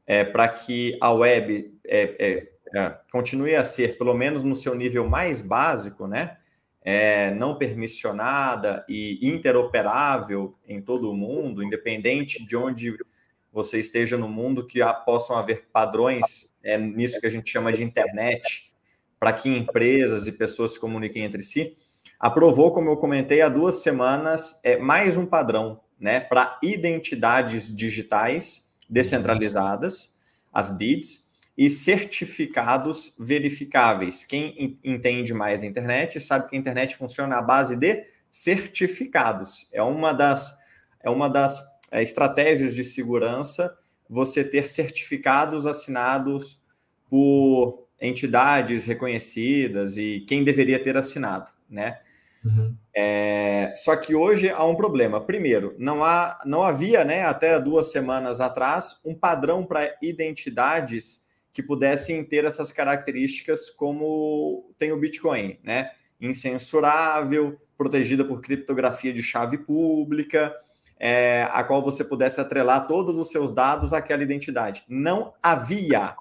é, 0.05 0.23
para 0.23 0.47
que 0.49 0.97
a 0.99 1.11
web 1.13 1.73
é, 1.85 2.01
é, 2.19 2.49
é, 2.75 2.97
continue 3.11 3.55
a 3.55 3.63
ser, 3.63 3.97
pelo 3.97 4.13
menos 4.13 4.43
no 4.43 4.55
seu 4.55 4.75
nível 4.75 5.07
mais 5.07 5.41
básico, 5.41 6.07
né? 6.07 6.37
É, 6.81 7.31
não 7.31 7.57
permissionada 7.57 8.85
e 8.89 9.19
interoperável 9.21 10.55
em 10.67 10.81
todo 10.81 11.11
o 11.11 11.15
mundo, 11.15 11.63
independente 11.63 12.43
de 12.43 12.55
onde 12.55 12.97
você 13.51 13.79
esteja 13.79 14.17
no 14.17 14.29
mundo, 14.29 14.65
que 14.65 14.79
possam 15.05 15.35
haver 15.35 15.67
padrões 15.71 16.53
é, 16.63 16.77
nisso 16.77 17.19
que 17.19 17.27
a 17.27 17.29
gente 17.29 17.51
chama 17.51 17.71
de 17.73 17.83
internet, 17.83 18.68
para 19.19 19.33
que 19.33 19.49
empresas 19.49 20.27
e 20.27 20.31
pessoas 20.31 20.73
se 20.73 20.79
comuniquem 20.79 21.23
entre 21.23 21.43
si, 21.43 21.77
aprovou, 22.19 22.71
como 22.71 22.89
eu 22.89 22.97
comentei 22.97 23.41
há 23.41 23.49
duas 23.49 23.81
semanas, 23.81 24.59
é, 24.63 24.77
mais 24.77 25.17
um 25.17 25.25
padrão 25.25 25.81
né, 25.99 26.19
para 26.19 26.57
identidades 26.63 27.75
digitais 27.75 28.73
descentralizadas, 28.89 30.15
as 30.51 30.75
DIDs, 30.75 31.29
e 31.57 31.69
certificados 31.69 33.13
verificáveis. 33.19 34.23
Quem 34.23 34.79
entende 34.81 35.33
mais 35.33 35.61
a 35.61 35.65
internet 35.65 36.17
sabe 36.21 36.47
que 36.47 36.55
a 36.55 36.59
internet 36.59 36.95
funciona 36.95 37.35
à 37.35 37.41
base 37.41 37.75
de 37.75 38.05
certificados. 38.31 39.67
É 39.73 39.83
uma 39.83 40.13
das, 40.13 40.57
é 41.01 41.09
uma 41.09 41.27
das 41.27 41.61
é, 41.91 42.01
estratégias 42.01 42.73
de 42.73 42.85
segurança 42.85 43.77
você 44.09 44.41
ter 44.41 44.69
certificados 44.69 45.67
assinados 45.67 46.63
por 47.09 47.88
entidades 48.01 48.85
reconhecidas 48.85 49.97
e 49.97 50.23
quem 50.27 50.43
deveria 50.43 50.81
ter 50.81 50.95
assinado, 50.95 51.51
né? 51.69 51.99
Uhum. 52.43 52.73
É, 52.95 53.73
só 53.75 53.95
que 53.95 54.15
hoje 54.15 54.49
há 54.49 54.63
um 54.63 54.75
problema. 54.75 55.19
Primeiro, 55.19 55.75
não, 55.77 56.03
há, 56.03 56.39
não 56.45 56.63
havia, 56.63 57.03
né, 57.03 57.23
até 57.25 57.59
duas 57.59 57.91
semanas 57.91 58.39
atrás, 58.39 59.01
um 59.05 59.13
padrão 59.13 59.65
para 59.65 59.95
identidades 60.01 61.27
que 61.51 61.61
pudessem 61.61 62.23
ter 62.23 62.45
essas 62.45 62.71
características 62.71 63.69
como 63.69 64.71
tem 64.77 64.91
o 64.91 64.97
Bitcoin, 64.97 65.59
né? 65.63 65.91
Incensurável, 66.21 67.59
protegida 67.77 68.23
por 68.23 68.41
criptografia 68.41 69.11
de 69.11 69.23
chave 69.23 69.57
pública, 69.57 70.55
é, 70.99 71.47
a 71.51 71.63
qual 71.63 71.81
você 71.81 72.03
pudesse 72.03 72.41
atrelar 72.41 72.87
todos 72.87 73.17
os 73.17 73.31
seus 73.31 73.51
dados 73.51 73.93
àquela 73.93 74.21
identidade. 74.21 74.83
Não 74.87 75.33
havia. 75.41 76.15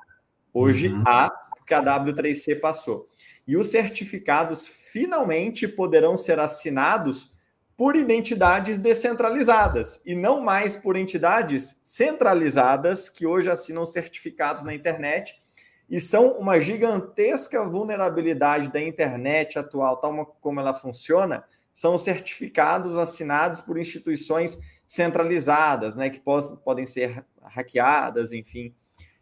Hoje 0.54 0.88
uhum. 0.88 1.02
há, 1.06 1.30
porque 1.68 1.74
a 1.74 1.82
W3C 1.82 2.58
passou. 2.58 3.06
E 3.46 3.56
os 3.56 3.70
certificados 3.70 4.66
finalmente 4.66 5.68
poderão 5.68 6.16
ser 6.16 6.38
assinados 6.38 7.36
por 7.76 7.94
identidades 7.94 8.78
descentralizadas 8.78 10.00
e 10.04 10.14
não 10.14 10.40
mais 10.40 10.76
por 10.76 10.96
entidades 10.96 11.80
centralizadas 11.84 13.08
que 13.08 13.26
hoje 13.26 13.50
assinam 13.50 13.86
certificados 13.86 14.64
na 14.64 14.74
internet 14.74 15.40
e 15.88 16.00
são 16.00 16.32
uma 16.38 16.60
gigantesca 16.60 17.64
vulnerabilidade 17.68 18.70
da 18.72 18.80
internet 18.80 19.58
atual, 19.58 19.98
tal 19.98 20.26
como 20.40 20.60
ela 20.60 20.74
funciona, 20.74 21.44
são 21.72 21.96
certificados 21.96 22.98
assinados 22.98 23.60
por 23.60 23.78
instituições 23.78 24.58
centralizadas, 24.86 25.96
né, 25.96 26.10
que 26.10 26.20
podem 26.20 26.84
ser 26.84 27.24
hackeadas, 27.42 28.32
enfim. 28.32 28.74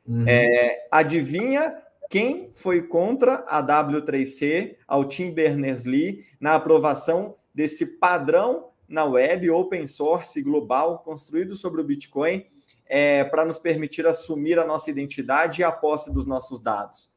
Uhum. 0.06 0.24
É, 0.26 0.86
adivinha 0.90 1.82
quem 2.08 2.50
foi 2.52 2.82
contra 2.82 3.44
a 3.48 3.62
W3C, 3.62 4.76
ao 4.86 5.04
Tim 5.04 5.32
Berners-Lee, 5.32 6.24
na 6.40 6.54
aprovação 6.54 7.34
desse 7.54 7.98
padrão 7.98 8.68
na 8.88 9.04
web 9.04 9.50
open 9.50 9.86
source 9.86 10.40
global 10.42 11.00
construído 11.00 11.54
sobre 11.54 11.80
o 11.80 11.84
Bitcoin 11.84 12.46
é, 12.86 13.24
para 13.24 13.44
nos 13.44 13.58
permitir 13.58 14.06
assumir 14.06 14.58
a 14.58 14.64
nossa 14.64 14.90
identidade 14.90 15.60
e 15.60 15.64
a 15.64 15.72
posse 15.72 16.12
dos 16.12 16.24
nossos 16.24 16.60
dados? 16.60 17.10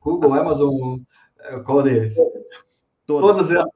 Google, 0.00 0.30
As... 0.32 0.36
Amazon, 0.36 0.98
é, 1.40 1.58
qual 1.60 1.82
deles? 1.82 2.14
Todas. 3.04 3.36
Todas 3.36 3.50
elas. 3.50 3.70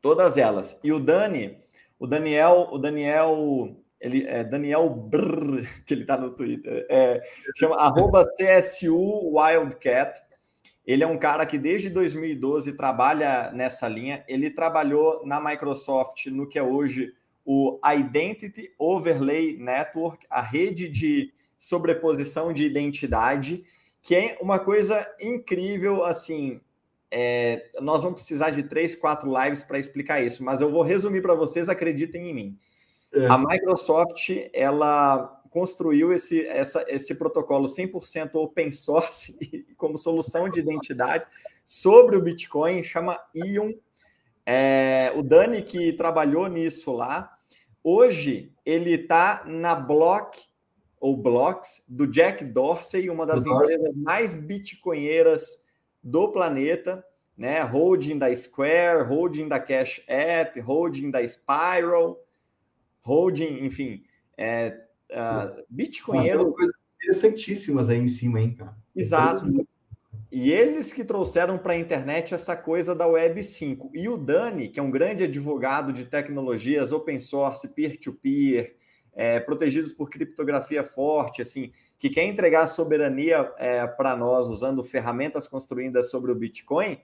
Todas 0.00 0.38
elas. 0.38 0.80
E 0.82 0.92
o 0.92 1.00
Dani, 1.00 1.58
o 1.98 2.06
Daniel, 2.06 2.68
o 2.70 2.78
Daniel, 2.78 3.76
ele 4.00 4.26
é 4.26 4.44
Daniel 4.44 4.88
Brrr, 4.90 5.66
que 5.84 5.94
ele 5.94 6.04
tá 6.04 6.16
no 6.16 6.30
Twitter, 6.30 6.86
é, 6.88 7.22
chama 7.56 7.76
arroba 7.76 8.26
CSU 8.36 9.32
Wildcat. 9.34 10.20
Ele 10.86 11.02
é 11.02 11.06
um 11.06 11.18
cara 11.18 11.44
que 11.44 11.58
desde 11.58 11.90
2012 11.90 12.76
trabalha 12.76 13.50
nessa 13.52 13.88
linha. 13.88 14.24
Ele 14.28 14.50
trabalhou 14.50 15.26
na 15.26 15.40
Microsoft 15.40 16.26
no 16.26 16.48
que 16.48 16.58
é 16.58 16.62
hoje 16.62 17.12
o 17.44 17.78
Identity 17.84 18.72
Overlay 18.78 19.56
Network, 19.56 20.26
a 20.28 20.42
rede 20.42 20.88
de 20.88 21.32
sobreposição 21.58 22.52
de 22.52 22.64
identidade, 22.64 23.64
que 24.02 24.14
é 24.14 24.38
uma 24.40 24.58
coisa 24.58 25.06
incrível, 25.20 26.04
assim, 26.04 26.60
é, 27.10 27.70
nós 27.80 28.02
vamos 28.02 28.20
precisar 28.20 28.50
de 28.50 28.64
três, 28.64 28.94
quatro 28.94 29.32
lives 29.42 29.62
para 29.62 29.78
explicar 29.78 30.22
isso, 30.22 30.44
mas 30.44 30.60
eu 30.60 30.70
vou 30.70 30.82
resumir 30.82 31.22
para 31.22 31.34
vocês, 31.34 31.68
acreditem 31.68 32.30
em 32.30 32.34
mim. 32.34 32.58
É. 33.16 33.26
A 33.28 33.38
Microsoft, 33.38 34.28
ela 34.52 35.40
construiu 35.48 36.12
esse, 36.12 36.46
essa, 36.46 36.84
esse 36.86 37.14
protocolo 37.14 37.66
100% 37.66 38.34
open 38.34 38.70
source 38.70 39.34
como 39.78 39.96
solução 39.96 40.50
de 40.50 40.60
identidade 40.60 41.26
sobre 41.64 42.14
o 42.14 42.20
Bitcoin, 42.20 42.82
chama 42.82 43.18
Ion. 43.34 43.72
É, 44.44 45.12
o 45.16 45.22
Dani, 45.22 45.62
que 45.62 45.94
trabalhou 45.94 46.46
nisso 46.46 46.92
lá, 46.92 47.36
hoje 47.82 48.52
ele 48.66 48.92
está 48.94 49.44
na 49.46 49.74
Block, 49.74 50.38
ou 51.00 51.16
Blocks, 51.16 51.82
do 51.88 52.06
Jack 52.06 52.44
Dorsey, 52.44 53.08
uma 53.08 53.24
das 53.24 53.46
empresas 53.46 53.94
mais 53.94 54.34
bitcoinheiras 54.34 55.64
do 56.02 56.30
planeta, 56.30 57.02
né? 57.36 57.62
Holding 57.62 58.18
da 58.18 58.34
Square, 58.34 59.08
holding 59.08 59.48
da 59.48 59.58
Cash 59.58 60.02
App, 60.06 60.60
holding 60.60 61.10
da 61.10 61.26
Spiral, 61.26 62.22
holding, 63.06 63.64
enfim, 63.64 64.02
é, 64.36 64.76
uh, 65.12 65.62
bitcoinheiros. 65.70 66.52
interessantíssimas 67.00 67.88
aí 67.88 67.98
em 67.98 68.08
cima, 68.08 68.40
hein, 68.40 68.54
cara? 68.56 68.76
Exato. 68.94 69.66
E 70.32 70.52
eles 70.52 70.92
que 70.92 71.04
trouxeram 71.04 71.56
para 71.56 71.74
a 71.74 71.78
internet 71.78 72.34
essa 72.34 72.56
coisa 72.56 72.96
da 72.96 73.06
Web 73.06 73.42
5. 73.42 73.92
E 73.94 74.08
o 74.08 74.16
Dani, 74.16 74.68
que 74.68 74.80
é 74.80 74.82
um 74.82 74.90
grande 74.90 75.22
advogado 75.22 75.92
de 75.92 76.04
tecnologias 76.04 76.90
open 76.92 77.20
source, 77.20 77.68
peer-to-peer, 77.68 78.74
é, 79.14 79.38
protegidos 79.38 79.92
por 79.92 80.10
criptografia 80.10 80.82
forte, 80.82 81.40
assim, 81.40 81.72
que 81.98 82.10
quer 82.10 82.24
entregar 82.24 82.66
soberania 82.66 83.50
é, 83.56 83.86
para 83.86 84.16
nós 84.16 84.48
usando 84.48 84.82
ferramentas 84.82 85.46
construídas 85.46 86.10
sobre 86.10 86.32
o 86.32 86.34
Bitcoin, 86.34 86.98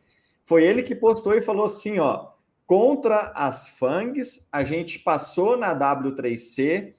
foi 0.44 0.64
ele 0.64 0.82
que 0.82 0.94
postou 0.94 1.32
e 1.32 1.40
falou 1.40 1.64
assim, 1.64 2.00
ó, 2.00 2.31
contra 2.66 3.32
as 3.34 3.68
FANGs, 3.68 4.46
a 4.50 4.64
gente 4.64 4.98
passou 4.98 5.56
na 5.56 5.74
W3C 5.74 6.94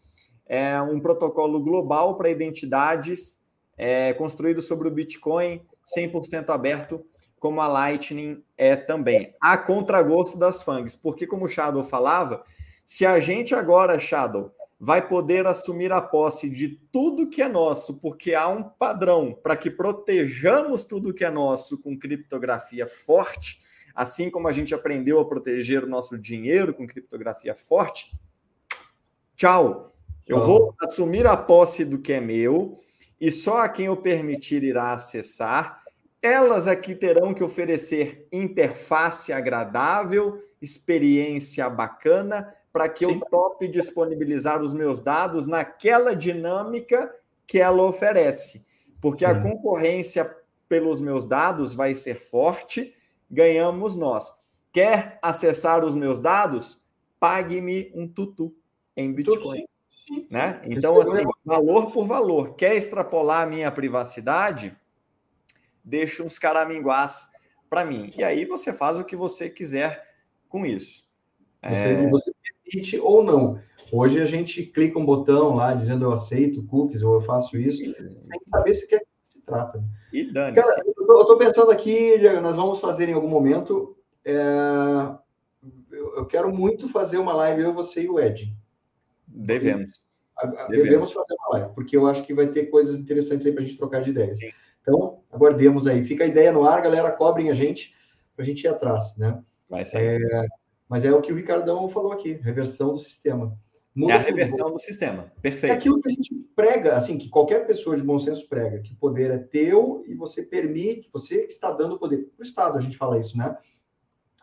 é, 0.45 0.82
um 0.82 0.99
protocolo 0.99 1.59
global 1.61 2.16
para 2.16 2.30
identidades 2.30 3.41
é, 3.78 4.14
construído 4.14 4.61
sobre 4.61 4.88
o 4.88 4.91
Bitcoin 4.91 5.61
100% 5.97 6.49
aberto, 6.49 7.05
como 7.39 7.59
a 7.59 7.68
Lightning 7.68 8.43
é 8.57 8.76
também. 8.76 9.36
A 9.41 9.57
contragosto 9.57 10.38
das 10.38 10.64
FANGs, 10.64 10.95
porque 10.95 11.28
como 11.28 11.45
o 11.45 11.49
Shadow 11.49 11.84
falava, 11.84 12.43
se 12.86 13.05
a 13.05 13.20
gente 13.20 13.55
agora, 13.55 13.99
Shadow, 13.99 14.53
vai 14.80 15.07
poder 15.07 15.47
assumir 15.47 15.93
a 15.93 16.01
posse 16.01 16.49
de 16.49 16.78
tudo 16.91 17.30
que 17.30 17.41
é 17.41 17.47
nosso, 17.47 17.99
porque 17.99 18.36
há 18.36 18.49
um 18.49 18.64
padrão 18.64 19.34
para 19.34 19.55
que 19.55 19.72
protejamos 19.72 20.84
tudo 20.84 21.14
que 21.14 21.24
é 21.24 21.30
nosso 21.30 21.82
com 21.82 21.97
criptografia 21.97 22.86
forte, 22.86 23.61
assim 23.94 24.30
como 24.30 24.48
a 24.48 24.52
gente 24.52 24.74
aprendeu 24.74 25.20
a 25.20 25.26
proteger 25.26 25.84
o 25.84 25.89
nosso 25.89 26.18
dinheiro 26.18 26.74
com 26.74 26.88
criptografia 26.88 27.54
forte. 27.54 28.12
Tchau. 29.36 29.94
Eu 30.28 30.39
vou 30.39 30.74
assumir 30.82 31.28
a 31.28 31.36
posse 31.36 31.84
do 31.84 32.00
que 32.00 32.14
é 32.14 32.22
meu 32.22 32.80
e 33.20 33.30
só 33.30 33.58
a 33.58 33.70
quem 33.70 33.88
eu 33.88 33.98
permitir 33.98 34.64
irá 34.64 34.94
acessar. 34.94 35.84
Elas 36.22 36.68
aqui 36.68 36.96
terão 36.96 37.34
que 37.34 37.44
oferecer 37.44 38.26
interface 38.32 39.34
agradável, 39.34 40.41
experiência 40.62 41.70
bacana, 41.70 42.54
para 42.72 42.88
que 42.88 43.06
Sim. 43.06 43.16
eu 43.16 43.20
tope 43.30 43.68
disponibilizar 43.68 44.62
os 44.62 44.74
meus 44.74 45.02
dados 45.02 45.46
naquela 45.46 46.16
dinâmica 46.16 47.14
que 47.46 47.60
ela 47.60 47.84
oferece. 47.84 48.66
Porque 49.02 49.26
Sim. 49.26 49.32
a 49.32 49.41
concorrência 49.41 50.36
pelos 50.70 51.02
meus 51.02 51.26
dados 51.26 51.74
vai 51.74 51.94
ser 51.94 52.20
forte, 52.20 52.96
ganhamos 53.34 53.95
nós. 53.95 54.31
Quer 54.71 55.19
acessar 55.21 55.84
os 55.84 55.95
meus 55.95 56.19
dados? 56.19 56.81
Pague-me 57.19 57.91
um 57.95 58.07
tutu 58.07 58.55
em 58.95 59.11
Bitcoin. 59.11 59.65
Sim. 59.89 60.27
Né? 60.29 60.61
Então, 60.65 61.01
é 61.01 61.01
assim, 61.01 61.23
valor 61.43 61.91
por 61.91 62.05
valor. 62.05 62.55
Quer 62.55 62.75
extrapolar 62.75 63.43
a 63.43 63.49
minha 63.49 63.71
privacidade? 63.71 64.75
Deixa 65.84 66.23
uns 66.23 66.38
caraminguás 66.38 67.31
para 67.69 67.84
mim. 67.84 68.11
E 68.17 68.23
aí 68.23 68.45
você 68.45 68.71
faz 68.71 68.99
o 68.99 69.03
que 69.03 69.15
você 69.15 69.49
quiser 69.49 70.07
com 70.47 70.65
isso. 70.65 71.07
Você, 71.63 71.88
é... 71.88 72.09
você 72.09 72.31
permite 72.63 72.99
ou 72.99 73.23
não. 73.23 73.61
Hoje 73.91 74.21
a 74.21 74.25
gente 74.25 74.63
clica 74.63 74.99
um 74.99 75.05
botão 75.05 75.55
lá 75.55 75.73
dizendo 75.73 76.05
eu 76.05 76.11
aceito 76.11 76.65
cookies 76.65 77.01
ou 77.01 77.15
eu 77.15 77.21
faço 77.21 77.57
isso, 77.57 77.77
sem 77.79 78.39
saber 78.47 78.73
se 78.73 78.88
quer 78.88 78.99
que 78.99 79.12
se 79.44 79.46
trata. 79.46 79.84
E 80.12 80.32
dane 80.32 80.56
Cara, 80.56 80.84
eu 80.86 81.22
estou 81.22 81.38
pensando 81.38 81.70
aqui, 81.70 82.18
nós 82.41 82.56
vamos 82.56 82.80
fazer 82.80 83.10
em 83.10 83.14
algum 83.14 83.28
momento. 83.28 83.98
É... 84.24 84.34
Eu, 85.91 86.18
eu, 86.18 86.26
quero 86.26 86.54
muito 86.54 86.89
fazer 86.89 87.18
uma 87.18 87.34
live, 87.34 87.62
eu, 87.62 87.74
você 87.74 88.04
e 88.04 88.10
o 88.10 88.20
Ed. 88.20 88.54
Devemos. 89.28 90.06
Devemos. 90.41 90.70
Devemos 90.70 91.12
fazer 91.12 91.36
uma 91.36 91.60
live, 91.60 91.74
porque 91.74 91.96
eu 91.96 92.08
acho 92.08 92.26
que 92.26 92.34
vai 92.34 92.48
ter 92.48 92.66
coisas 92.66 92.98
interessantes 92.98 93.46
aí 93.46 93.54
para 93.54 93.64
a 93.64 93.66
gente 93.66 93.78
trocar 93.78 94.02
de 94.02 94.10
ideias. 94.10 94.39
Sim. 94.39 94.52
Então, 94.82 95.22
aguardemos 95.32 95.88
aí. 95.88 96.04
Fica 96.04 96.24
a 96.24 96.28
ideia 96.28 96.52
no 96.52 96.66
ar, 96.66 96.82
galera, 96.82 97.12
cobrem 97.12 97.50
a 97.50 97.54
gente 97.54 97.94
para 98.36 98.44
a 98.44 98.46
gente 98.46 98.64
ir 98.64 98.68
atrás, 98.68 99.16
né? 99.18 99.41
Vai 99.70 99.86
ser. 99.86 100.22
É, 100.22 100.48
mas 100.89 101.06
é 101.06 101.14
o 101.14 101.22
que 101.22 101.32
o 101.32 101.36
Ricardão 101.36 101.88
falou 101.88 102.12
aqui, 102.12 102.34
reversão 102.34 102.94
do 102.94 103.00
sistema. 103.00 103.58
Muda 103.96 104.14
é 104.14 104.16
a 104.16 104.20
reversão 104.20 104.72
do 104.72 104.80
sistema, 104.80 105.32
perfeito. 105.41 105.72
É 105.72 105.76
aquilo 105.76 106.02
que 106.02 106.10
a 106.10 106.12
gente 106.12 106.34
prega, 106.56 106.98
assim, 106.98 107.18
que 107.18 107.30
qualquer 107.30 107.68
pessoa 107.68 107.96
de 107.96 108.02
bom 108.02 108.18
senso 108.18 108.48
prega, 108.50 108.80
que 108.80 108.94
o 108.94 108.96
poder 108.96 109.30
é 109.30 109.38
teu 109.38 110.04
e 110.08 110.16
você 110.16 110.41
permite, 110.41 111.10
você 111.14 111.46
está 111.46 111.72
dando 111.72 112.00
poder 112.00 112.18
para 112.36 112.41
o 112.41 112.44
Estado, 112.44 112.78
a 112.78 112.82
gente 112.82 112.98
fala 112.98 113.20
isso, 113.20 113.38
né? 113.38 113.56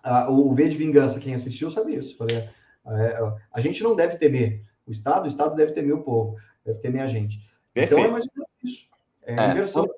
Ah, 0.02 0.30
o 0.30 0.54
V 0.54 0.68
de 0.68 0.76
Vingança, 0.76 1.18
quem 1.18 1.34
assistiu 1.34 1.70
sabe 1.70 1.96
isso. 1.96 2.16
Falei, 2.16 2.36
é, 2.36 3.32
a 3.52 3.60
gente 3.60 3.82
não 3.82 3.96
deve 3.96 4.16
temer 4.18 4.64
o 4.86 4.92
Estado, 4.92 5.24
o 5.24 5.28
Estado 5.28 5.56
deve 5.56 5.72
temer 5.72 5.94
o 5.94 6.02
povo, 6.02 6.36
deve 6.64 6.78
temer 6.78 7.02
a 7.02 7.06
gente. 7.06 7.40
Perfeito. 7.74 8.00
Então 8.00 8.08
é 8.08 8.12
mais 8.12 8.24
ou 8.26 8.32
menos 8.36 8.50
isso. 8.62 8.88
É, 9.22 9.34
é. 9.34 9.50
inversão 9.50 9.88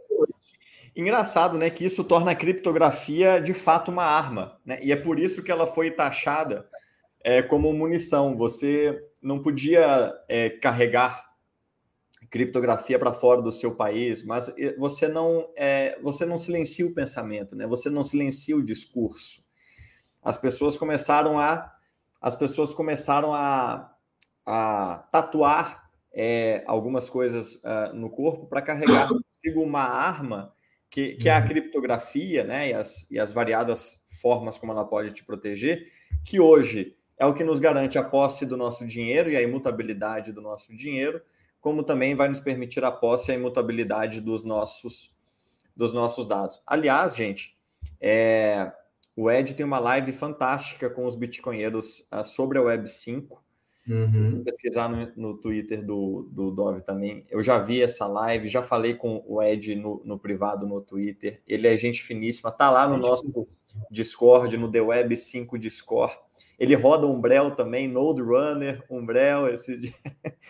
Engraçado, 0.94 1.56
né, 1.56 1.70
que 1.70 1.86
isso 1.86 2.04
torna 2.04 2.32
a 2.32 2.34
criptografia 2.34 3.40
de 3.40 3.54
fato 3.54 3.90
uma 3.90 4.04
arma, 4.04 4.58
né? 4.64 4.78
E 4.82 4.92
é 4.92 4.96
por 4.96 5.18
isso 5.18 5.42
que 5.42 5.50
ela 5.50 5.66
foi 5.66 5.90
taxada 5.90 6.68
é, 7.24 7.40
como 7.40 7.72
munição. 7.72 8.36
Você 8.36 9.02
não 9.22 9.40
podia 9.40 10.12
é, 10.28 10.50
carregar 10.50 11.32
criptografia 12.30 12.98
para 12.98 13.12
fora 13.12 13.42
do 13.42 13.52
seu 13.52 13.74
país, 13.74 14.24
mas 14.24 14.50
você 14.78 15.06
não 15.06 15.48
é, 15.54 15.98
você 16.00 16.24
não 16.24 16.38
silencia 16.38 16.86
o 16.86 16.94
pensamento, 16.94 17.54
né? 17.54 17.66
Você 17.66 17.90
não 17.90 18.02
silencia 18.02 18.56
o 18.56 18.64
discurso. 18.64 19.42
As 20.22 20.36
pessoas 20.36 20.76
começaram 20.76 21.38
a 21.38 21.70
as 22.20 22.36
pessoas 22.36 22.72
começaram 22.72 23.34
a, 23.34 23.92
a 24.46 25.08
tatuar 25.10 25.90
é, 26.12 26.62
algumas 26.66 27.10
coisas 27.10 27.56
uh, 27.56 27.92
no 27.94 28.08
corpo 28.08 28.46
para 28.46 28.62
carregar 28.62 29.08
consigo 29.08 29.60
uma 29.60 29.82
arma 29.82 30.54
que, 30.88 31.14
que 31.14 31.28
é 31.28 31.32
a 31.36 31.40
uhum. 31.40 31.48
criptografia, 31.48 32.44
né, 32.44 32.68
e 32.68 32.74
as, 32.74 33.10
e 33.10 33.18
as 33.18 33.32
variadas 33.32 34.04
formas 34.20 34.58
como 34.58 34.72
ela 34.72 34.84
pode 34.84 35.10
te 35.10 35.24
proteger, 35.24 35.86
que 36.24 36.38
hoje 36.38 36.94
é 37.22 37.26
o 37.26 37.32
que 37.32 37.44
nos 37.44 37.60
garante 37.60 37.96
a 37.96 38.02
posse 38.02 38.44
do 38.44 38.56
nosso 38.56 38.84
dinheiro 38.84 39.30
e 39.30 39.36
a 39.36 39.42
imutabilidade 39.42 40.32
do 40.32 40.40
nosso 40.40 40.74
dinheiro, 40.74 41.22
como 41.60 41.84
também 41.84 42.16
vai 42.16 42.28
nos 42.28 42.40
permitir 42.40 42.82
a 42.82 42.90
posse 42.90 43.30
e 43.30 43.32
a 43.32 43.36
imutabilidade 43.36 44.20
dos 44.20 44.42
nossos, 44.42 45.16
dos 45.76 45.94
nossos 45.94 46.26
dados. 46.26 46.60
Aliás, 46.66 47.14
gente, 47.14 47.56
é, 48.00 48.72
o 49.14 49.30
Ed 49.30 49.54
tem 49.54 49.64
uma 49.64 49.78
live 49.78 50.10
fantástica 50.10 50.90
com 50.90 51.06
os 51.06 51.14
bitcoinheiros 51.14 52.08
uh, 52.12 52.24
sobre 52.24 52.58
a 52.58 52.62
Web 52.62 52.90
5, 52.90 53.40
Uhum. 53.88 54.28
Se 54.28 54.36
pesquisar 54.44 54.88
no, 54.88 55.12
no 55.16 55.36
Twitter 55.36 55.84
do, 55.84 56.28
do 56.30 56.52
Dove 56.52 56.82
também, 56.82 57.26
eu 57.28 57.42
já 57.42 57.58
vi 57.58 57.82
essa 57.82 58.06
live, 58.06 58.46
já 58.46 58.62
falei 58.62 58.94
com 58.94 59.24
o 59.26 59.42
Ed 59.42 59.74
no, 59.74 60.00
no 60.04 60.16
privado 60.16 60.66
no 60.68 60.80
Twitter. 60.80 61.42
Ele 61.48 61.66
é 61.66 61.76
gente 61.76 62.00
finíssima, 62.00 62.52
tá 62.52 62.70
lá 62.70 62.86
no 62.86 62.96
nosso 62.96 63.44
Discord, 63.90 64.56
no 64.56 64.70
The 64.70 64.80
Web 64.80 65.16
5 65.16 65.58
Discord. 65.58 66.14
Ele 66.58 66.74
roda 66.74 67.06
Umbrel 67.06 67.52
também, 67.52 67.88
Node 67.88 68.22
Runner, 68.22 68.82
Umbrel, 68.90 69.48
esse. 69.48 69.94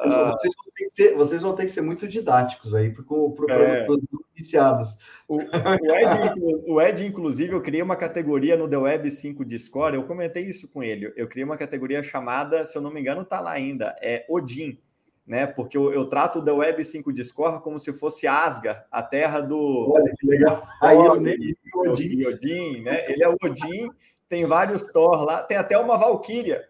Ah. 0.00 0.32
vocês, 0.32 0.54
vão 0.54 0.72
ter 0.74 0.84
que 0.84 0.90
ser, 0.90 1.14
vocês 1.14 1.42
vão 1.42 1.54
ter 1.54 1.62
que 1.64 1.70
ser 1.70 1.82
muito 1.82 2.08
didáticos 2.08 2.74
aí 2.74 2.90
para 2.90 3.54
é. 3.54 3.86
os 3.90 4.02
iniciados. 4.34 4.96
O, 5.28 5.36
o, 5.36 5.94
Ed, 5.94 6.40
o, 6.66 6.80
Ed, 6.80 7.04
inclusive, 7.04 7.52
eu 7.52 7.60
criei 7.60 7.82
uma 7.82 7.96
categoria 7.96 8.56
no 8.56 8.68
The 8.68 8.78
Web 8.78 9.10
5 9.10 9.44
Discord, 9.44 9.96
eu 9.96 10.04
comentei 10.04 10.44
isso 10.44 10.72
com 10.72 10.82
ele. 10.82 11.12
Eu 11.16 11.28
criei 11.28 11.44
uma 11.44 11.58
categoria 11.58 12.02
chamada, 12.02 12.64
se 12.64 12.78
eu 12.78 12.82
não 12.82 12.90
me 12.90 13.00
engano, 13.00 13.24
tá 13.24 13.40
lá 13.40 13.52
ainda, 13.52 13.94
é 14.00 14.24
Odin. 14.28 14.78
Né, 15.26 15.44
porque 15.44 15.76
eu, 15.76 15.92
eu 15.92 16.08
trato 16.08 16.44
The 16.44 16.52
Web 16.52 16.84
5 16.84 17.12
Discord 17.12 17.60
como 17.64 17.80
se 17.80 17.92
fosse 17.92 18.28
Asgard, 18.28 18.84
a 18.92 19.02
terra 19.02 19.40
do. 19.40 19.90
Olha 19.92 20.14
que 20.16 20.24
legal. 20.24 20.64
Aí 20.80 20.96
eu 20.96 21.20
nem 21.20 21.56
Odin. 21.74 22.24
Odin, 22.26 22.82
né? 22.82 23.10
Ele 23.10 23.24
é 23.24 23.28
o 23.28 23.36
Odin, 23.42 23.90
tem 24.28 24.46
vários 24.46 24.82
Thor 24.82 25.24
lá, 25.24 25.42
tem 25.42 25.56
até 25.56 25.76
uma 25.76 25.98
Valkyria. 25.98 26.64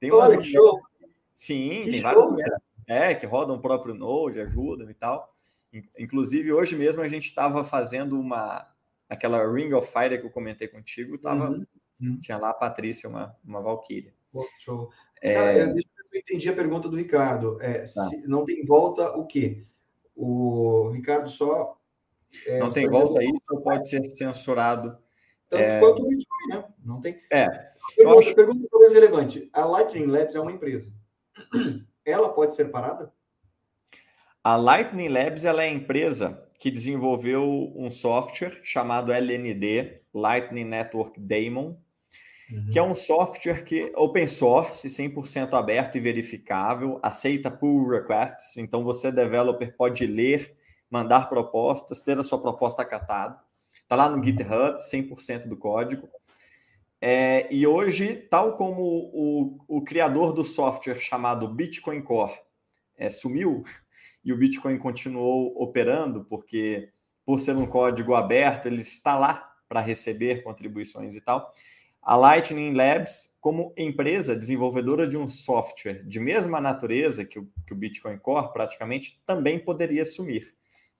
Tem 0.00 0.10
uma 0.10 0.24
Olha, 0.24 0.42
show. 0.42 0.80
Sim, 1.32 1.84
que 1.84 1.90
tem 1.92 2.02
vários. 2.02 2.42
É, 2.88 3.14
que 3.14 3.24
rodam 3.24 3.56
o 3.56 3.60
próprio 3.60 3.94
Node, 3.94 4.40
ajudam 4.40 4.90
e 4.90 4.94
tal. 4.94 5.32
Inclusive, 5.98 6.52
hoje 6.52 6.76
mesmo 6.76 7.02
a 7.02 7.08
gente 7.08 7.26
estava 7.26 7.64
fazendo 7.64 8.20
uma. 8.20 8.68
Aquela 9.08 9.50
Ring 9.50 9.72
of 9.74 9.90
Fire 9.90 10.18
que 10.18 10.26
eu 10.26 10.30
comentei 10.30 10.66
contigo, 10.66 11.18
tava, 11.18 11.50
uhum. 11.50 11.66
uhum. 12.00 12.20
tinha 12.20 12.36
lá 12.38 12.50
a 12.50 12.54
Patrícia, 12.54 13.08
uma, 13.08 13.36
uma 13.44 13.60
Valkyria. 13.60 14.12
show. 14.58 14.90
É... 15.20 15.34
Cara, 15.34 15.74
eu, 16.12 16.20
entendi 16.20 16.48
a 16.48 16.54
pergunta 16.54 16.88
do 16.88 16.96
Ricardo. 16.96 17.60
É, 17.60 17.84
tá. 17.84 18.08
não 18.26 18.44
tem 18.44 18.64
volta 18.64 19.16
o 19.16 19.26
quê? 19.26 19.64
O 20.14 20.90
Ricardo 20.90 21.30
só. 21.30 21.78
É, 22.46 22.58
não 22.58 22.70
tem 22.70 22.88
volta 22.88 23.22
isso 23.22 23.42
ou 23.50 23.60
pode 23.60 23.88
ser 23.88 24.08
censurado 24.10 24.96
tanto 25.52 25.62
é... 25.62 25.80
quanto 25.80 26.02
o 26.02 26.08
Bitcoin, 26.08 26.48
né? 26.48 26.64
Não 26.82 27.00
tem. 27.00 27.20
É. 27.30 27.46
Pergunta, 27.94 28.18
acho... 28.20 28.34
pergunta 28.34 28.68
talvez 28.70 28.92
relevante. 28.92 29.50
A 29.52 29.66
Lightning 29.66 30.06
Labs 30.06 30.34
é 30.34 30.40
uma 30.40 30.52
empresa. 30.52 30.92
Ela 32.04 32.32
pode 32.32 32.54
ser 32.54 32.70
parada? 32.70 33.12
A 34.42 34.56
Lightning 34.56 35.08
Labs 35.08 35.44
ela 35.44 35.62
é 35.62 35.68
a 35.68 35.72
empresa 35.72 36.42
que 36.58 36.70
desenvolveu 36.70 37.72
um 37.76 37.90
software 37.90 38.58
chamado 38.62 39.12
LND, 39.12 40.00
Lightning 40.14 40.64
Network 40.64 41.20
Daemon, 41.20 41.76
que 42.70 42.78
é 42.78 42.82
um 42.82 42.94
software 42.94 43.64
que 43.64 43.92
open 43.96 44.26
source, 44.26 44.88
100% 44.88 45.54
aberto 45.54 45.96
e 45.96 46.00
verificável, 46.00 46.98
aceita 47.02 47.50
pull 47.50 47.88
requests, 47.88 48.56
então 48.56 48.84
você 48.84 49.12
developer 49.12 49.76
pode 49.76 50.06
ler, 50.06 50.56
mandar 50.90 51.28
propostas, 51.28 52.02
ter 52.02 52.18
a 52.18 52.22
sua 52.22 52.40
proposta 52.40 52.82
acatada. 52.82 53.38
Está 53.72 53.96
lá 53.96 54.08
no 54.08 54.22
GitHub, 54.22 54.78
100% 54.78 55.48
do 55.48 55.56
código. 55.56 56.08
É, 57.00 57.52
e 57.52 57.66
hoje, 57.66 58.14
tal 58.14 58.54
como 58.54 58.82
o, 59.12 59.58
o 59.66 59.82
criador 59.82 60.32
do 60.32 60.44
software 60.44 61.00
chamado 61.00 61.48
Bitcoin 61.48 62.00
Core 62.00 62.38
é, 62.96 63.10
sumiu 63.10 63.64
e 64.24 64.32
o 64.32 64.36
Bitcoin 64.36 64.78
continuou 64.78 65.52
operando, 65.60 66.24
porque 66.24 66.90
por 67.24 67.40
ser 67.40 67.56
um 67.56 67.66
código 67.66 68.14
aberto, 68.14 68.66
ele 68.66 68.82
está 68.82 69.18
lá 69.18 69.52
para 69.68 69.80
receber 69.80 70.42
contribuições 70.42 71.16
e 71.16 71.20
tal. 71.20 71.52
A 72.02 72.16
Lightning 72.16 72.74
Labs, 72.74 73.36
como 73.40 73.72
empresa 73.76 74.34
desenvolvedora 74.34 75.06
de 75.06 75.16
um 75.16 75.28
software 75.28 76.04
de 76.04 76.18
mesma 76.18 76.60
natureza 76.60 77.24
que 77.24 77.38
o, 77.38 77.48
que 77.66 77.72
o 77.72 77.76
Bitcoin 77.76 78.18
Core, 78.18 78.52
praticamente, 78.52 79.22
também 79.24 79.58
poderia 79.58 80.04
sumir 80.04 80.52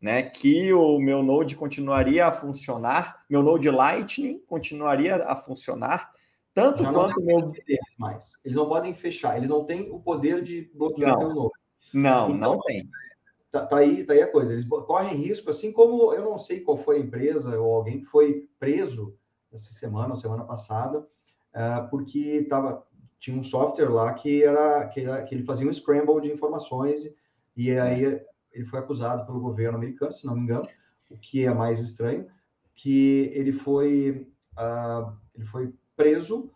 né, 0.03 0.21
que 0.25 0.73
o 0.73 0.99
meu 0.99 1.23
Node 1.23 1.55
continuaria 1.55 2.27
a 2.27 2.33
funcionar, 2.33 3.25
meu 3.31 3.41
Node 3.41 3.71
Lightning 3.71 4.41
continuaria 4.49 5.15
a 5.25 5.37
funcionar, 5.37 6.11
tanto 6.53 6.83
Já 6.83 6.93
quanto 6.93 7.23
meu. 7.23 7.53
Mais. 7.97 8.33
Eles 8.45 8.57
não 8.57 8.69
podem 8.69 8.93
fechar, 8.93 9.37
eles 9.37 9.49
não 9.49 9.65
têm 9.65 9.93
o 9.93 10.01
poder 10.01 10.43
de 10.43 10.69
bloquear 10.75 11.13
não. 11.13 11.19
meu 11.21 11.35
Node. 11.35 11.53
Não, 11.95 12.31
então, 12.31 12.55
não 12.55 12.61
tem. 12.63 12.89
Tá, 13.53 13.65
tá, 13.65 13.77
aí, 13.79 14.03
tá 14.03 14.15
aí 14.15 14.23
a 14.23 14.33
coisa. 14.33 14.53
Eles 14.53 14.67
correm 14.67 15.15
risco, 15.15 15.51
assim 15.51 15.71
como 15.71 16.13
eu 16.13 16.25
não 16.25 16.39
sei 16.39 16.61
qual 16.61 16.77
foi 16.79 16.97
a 16.97 17.01
empresa 17.01 17.61
ou 17.61 17.73
alguém 17.73 18.01
que 18.01 18.07
foi 18.07 18.49
preso 18.59 19.17
essa 19.53 19.73
semana 19.73 20.17
semana 20.17 20.45
passada, 20.45 21.01
uh, 21.01 21.89
porque 21.91 22.47
tava, 22.49 22.87
tinha 23.19 23.39
um 23.39 23.45
software 23.45 23.91
lá 23.91 24.13
que 24.15 24.43
era, 24.43 24.87
que 24.89 25.01
era 25.01 25.23
que 25.23 25.35
ele 25.35 25.45
fazia 25.45 25.69
um 25.69 25.73
scramble 25.73 26.21
de 26.21 26.33
informações 26.33 27.15
e 27.57 27.71
aí 27.71 28.21
ele 28.53 28.65
foi 28.65 28.79
acusado 28.79 29.27
pelo 29.27 29.41
governo 29.41 29.77
americano, 29.77 30.13
se 30.13 30.27
não 30.27 30.35
me 30.35 30.43
engano, 30.43 30.67
o 31.11 31.17
que 31.17 31.45
é 31.45 31.53
mais 31.53 31.81
estranho, 31.81 32.27
que 32.75 33.31
ele 33.35 33.53
foi, 33.53 34.27
uh, 34.55 35.13
ele 35.35 35.47
foi 35.47 35.75
preso 35.97 36.51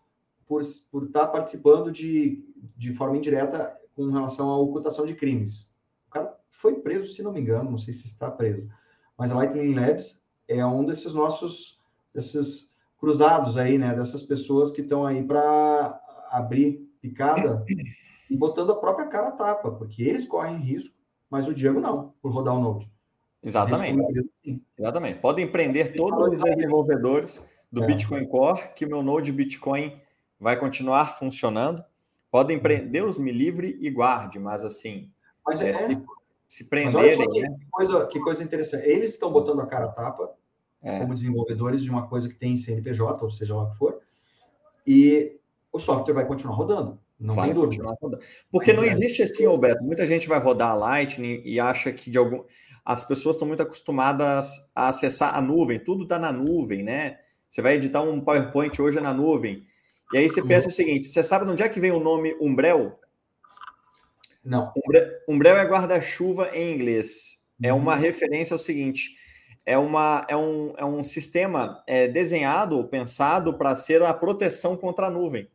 por, 0.47 0.61
por 0.91 1.03
estar 1.03 1.27
participando 1.27 1.91
de, 1.91 2.43
de 2.75 2.93
forma 2.93 3.17
indireta 3.17 3.75
com 3.95 4.09
relação 4.09 4.49
à 4.49 4.57
ocultação 4.57 5.05
de 5.05 5.15
crimes. 5.15 5.73
O 6.07 6.11
cara 6.11 6.37
foi 6.49 6.75
preso, 6.75 7.13
se 7.13 7.21
não 7.21 7.31
me 7.31 7.41
engano, 7.41 7.71
não 7.71 7.77
sei 7.77 7.93
se 7.93 8.05
está 8.05 8.31
preso. 8.31 8.67
Mas 9.17 9.31
a 9.31 9.35
Lightning 9.35 9.73
Labs 9.73 10.23
é 10.47 10.65
um 10.65 10.85
desses 10.85 11.13
nossos, 11.13 11.79
desses 12.13 12.66
cruzados 12.99 13.57
aí, 13.57 13.77
né? 13.77 13.93
Dessas 13.93 14.23
pessoas 14.23 14.71
que 14.71 14.81
estão 14.81 15.05
aí 15.05 15.23
para 15.23 15.99
abrir 16.31 16.89
picada 17.01 17.63
e 18.29 18.35
botando 18.35 18.71
a 18.71 18.75
própria 18.75 19.07
cara 19.07 19.29
a 19.29 19.31
tapa, 19.31 19.71
porque 19.71 20.03
eles 20.03 20.25
correm 20.25 20.57
risco 20.57 20.97
mas 21.29 21.47
o 21.47 21.53
Diego 21.53 21.79
não, 21.79 22.13
por 22.21 22.31
rodar 22.31 22.55
o 22.55 22.61
Node. 22.61 22.89
Exatamente. 23.43 23.99
Exatamente. 24.77 25.19
Podem 25.19 25.49
prender 25.49 25.95
todos 25.95 26.33
os 26.33 26.41
desenvolvedores 26.41 27.47
do 27.71 27.83
é. 27.83 27.87
Bitcoin 27.87 28.25
Core 28.25 28.73
que 28.75 28.85
o 28.85 28.89
meu 28.89 29.03
Node 29.03 29.31
Bitcoin 29.31 29.99
vai 30.39 30.57
continuar 30.57 31.17
funcionando. 31.17 31.83
Podem 32.31 32.59
prender, 32.59 32.89
Deus 32.89 33.17
me 33.17 33.31
livre 33.31 33.77
e 33.79 33.89
guarde, 33.89 34.39
mas 34.39 34.63
assim, 34.63 35.11
mas 35.45 35.61
é, 35.61 35.69
é, 35.69 35.73
se, 35.73 36.03
se 36.47 36.63
prenderem. 36.65 37.29
Que, 37.29 37.41
né? 37.41 37.49
que, 37.59 37.69
coisa, 37.69 38.07
que 38.07 38.19
coisa 38.19 38.43
interessante. 38.43 38.87
Eles 38.87 39.11
estão 39.11 39.31
botando 39.31 39.61
a 39.61 39.65
cara 39.65 39.85
a 39.85 39.89
tapa 39.89 40.33
é. 40.81 40.99
como 40.99 41.15
desenvolvedores 41.15 41.83
de 41.83 41.89
uma 41.89 42.07
coisa 42.07 42.27
que 42.27 42.35
tem 42.35 42.57
CNPJ, 42.57 43.23
ou 43.23 43.31
seja 43.31 43.55
lá 43.55 43.63
o 43.63 43.71
que 43.71 43.77
for, 43.77 43.99
e 44.85 45.37
o 45.71 45.79
software 45.79 46.13
vai 46.13 46.25
continuar 46.25 46.55
rodando. 46.55 46.99
Não 47.19 47.33
vai 47.33 47.47
tem 47.47 47.55
dúvida. 47.55 47.83
Porque 48.51 48.73
não 48.73 48.83
existe 48.83 49.23
assim, 49.23 49.45
Alberto. 49.45 49.83
Muita 49.83 50.05
gente 50.05 50.27
vai 50.27 50.39
rodar 50.39 50.69
a 50.69 50.75
Lightning 50.75 51.41
e 51.43 51.59
acha 51.59 51.91
que 51.91 52.11
de 52.11 52.17
algum. 52.17 52.43
As 52.85 53.03
pessoas 53.03 53.35
estão 53.35 53.47
muito 53.47 53.61
acostumadas 53.61 54.71
a 54.73 54.89
acessar 54.89 55.35
a 55.35 55.41
nuvem, 55.41 55.79
tudo 55.79 56.03
está 56.03 56.17
na 56.17 56.31
nuvem, 56.31 56.83
né? 56.83 57.17
Você 57.49 57.61
vai 57.61 57.75
editar 57.75 58.01
um 58.01 58.21
PowerPoint 58.21 58.81
hoje 58.81 59.01
na 59.01 59.13
nuvem. 59.13 59.65
E 60.13 60.17
aí 60.17 60.29
você 60.29 60.41
pensa 60.41 60.67
o 60.67 60.71
seguinte: 60.71 61.09
você 61.09 61.23
sabe 61.23 61.45
de 61.45 61.51
onde 61.51 61.63
é 61.63 61.69
que 61.69 61.79
vem 61.79 61.91
o 61.91 61.99
nome 61.99 62.35
Umbrel? 62.39 62.97
Não. 64.43 64.71
Umbrel 65.27 65.57
é 65.57 65.65
guarda-chuva 65.65 66.51
em 66.53 66.73
inglês. 66.73 67.45
É 67.61 67.73
uma 67.73 67.95
uhum. 67.95 67.99
referência 67.99 68.53
ao 68.53 68.59
seguinte: 68.59 69.15
é, 69.67 69.77
uma, 69.77 70.25
é, 70.29 70.37
um, 70.37 70.73
é 70.77 70.85
um 70.85 71.03
sistema 71.03 71.83
é, 71.85 72.07
desenhado, 72.07 72.81
pensado 72.85 73.53
para 73.53 73.75
ser 73.75 74.01
a 74.01 74.13
proteção 74.13 74.77
contra 74.77 75.07
a 75.07 75.11
nuvem. 75.11 75.45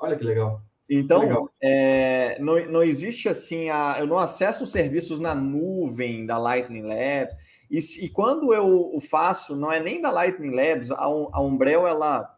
Olha 0.00 0.16
que 0.16 0.24
legal. 0.24 0.62
Então, 0.88 1.20
legal. 1.20 1.50
É, 1.62 2.38
não, 2.40 2.58
não 2.70 2.82
existe 2.82 3.28
assim, 3.28 3.68
a, 3.68 3.96
eu 3.98 4.06
não 4.06 4.18
acesso 4.18 4.66
serviços 4.66 5.20
na 5.20 5.34
nuvem 5.34 6.24
da 6.24 6.38
Lightning 6.38 6.80
Labs. 6.80 7.36
E, 7.70 8.06
e 8.06 8.08
quando 8.08 8.54
eu 8.54 8.90
o 8.94 8.98
faço, 8.98 9.54
não 9.54 9.70
é 9.70 9.78
nem 9.78 10.00
da 10.00 10.10
Lightning 10.10 10.54
Labs, 10.54 10.90
a, 10.90 11.04
a 11.04 11.42
Umbrel, 11.42 11.86
ela, 11.86 12.34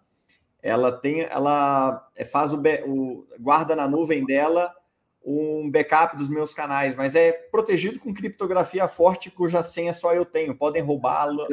ela 0.60 0.90
tem, 0.90 1.20
ela 1.20 2.04
faz 2.32 2.52
o, 2.52 2.60
o 2.88 3.28
guarda 3.38 3.76
na 3.76 3.86
nuvem 3.86 4.26
dela 4.26 4.74
um 5.24 5.70
backup 5.70 6.16
dos 6.16 6.28
meus 6.28 6.54
canais, 6.54 6.94
mas 6.96 7.14
é 7.14 7.32
protegido 7.32 7.98
com 7.98 8.14
criptografia 8.14 8.88
forte 8.88 9.30
cuja 9.30 9.62
senha 9.62 9.92
só 9.92 10.14
eu 10.14 10.24
tenho. 10.24 10.54
Podem 10.54 10.82
roubá-lo, 10.82 11.46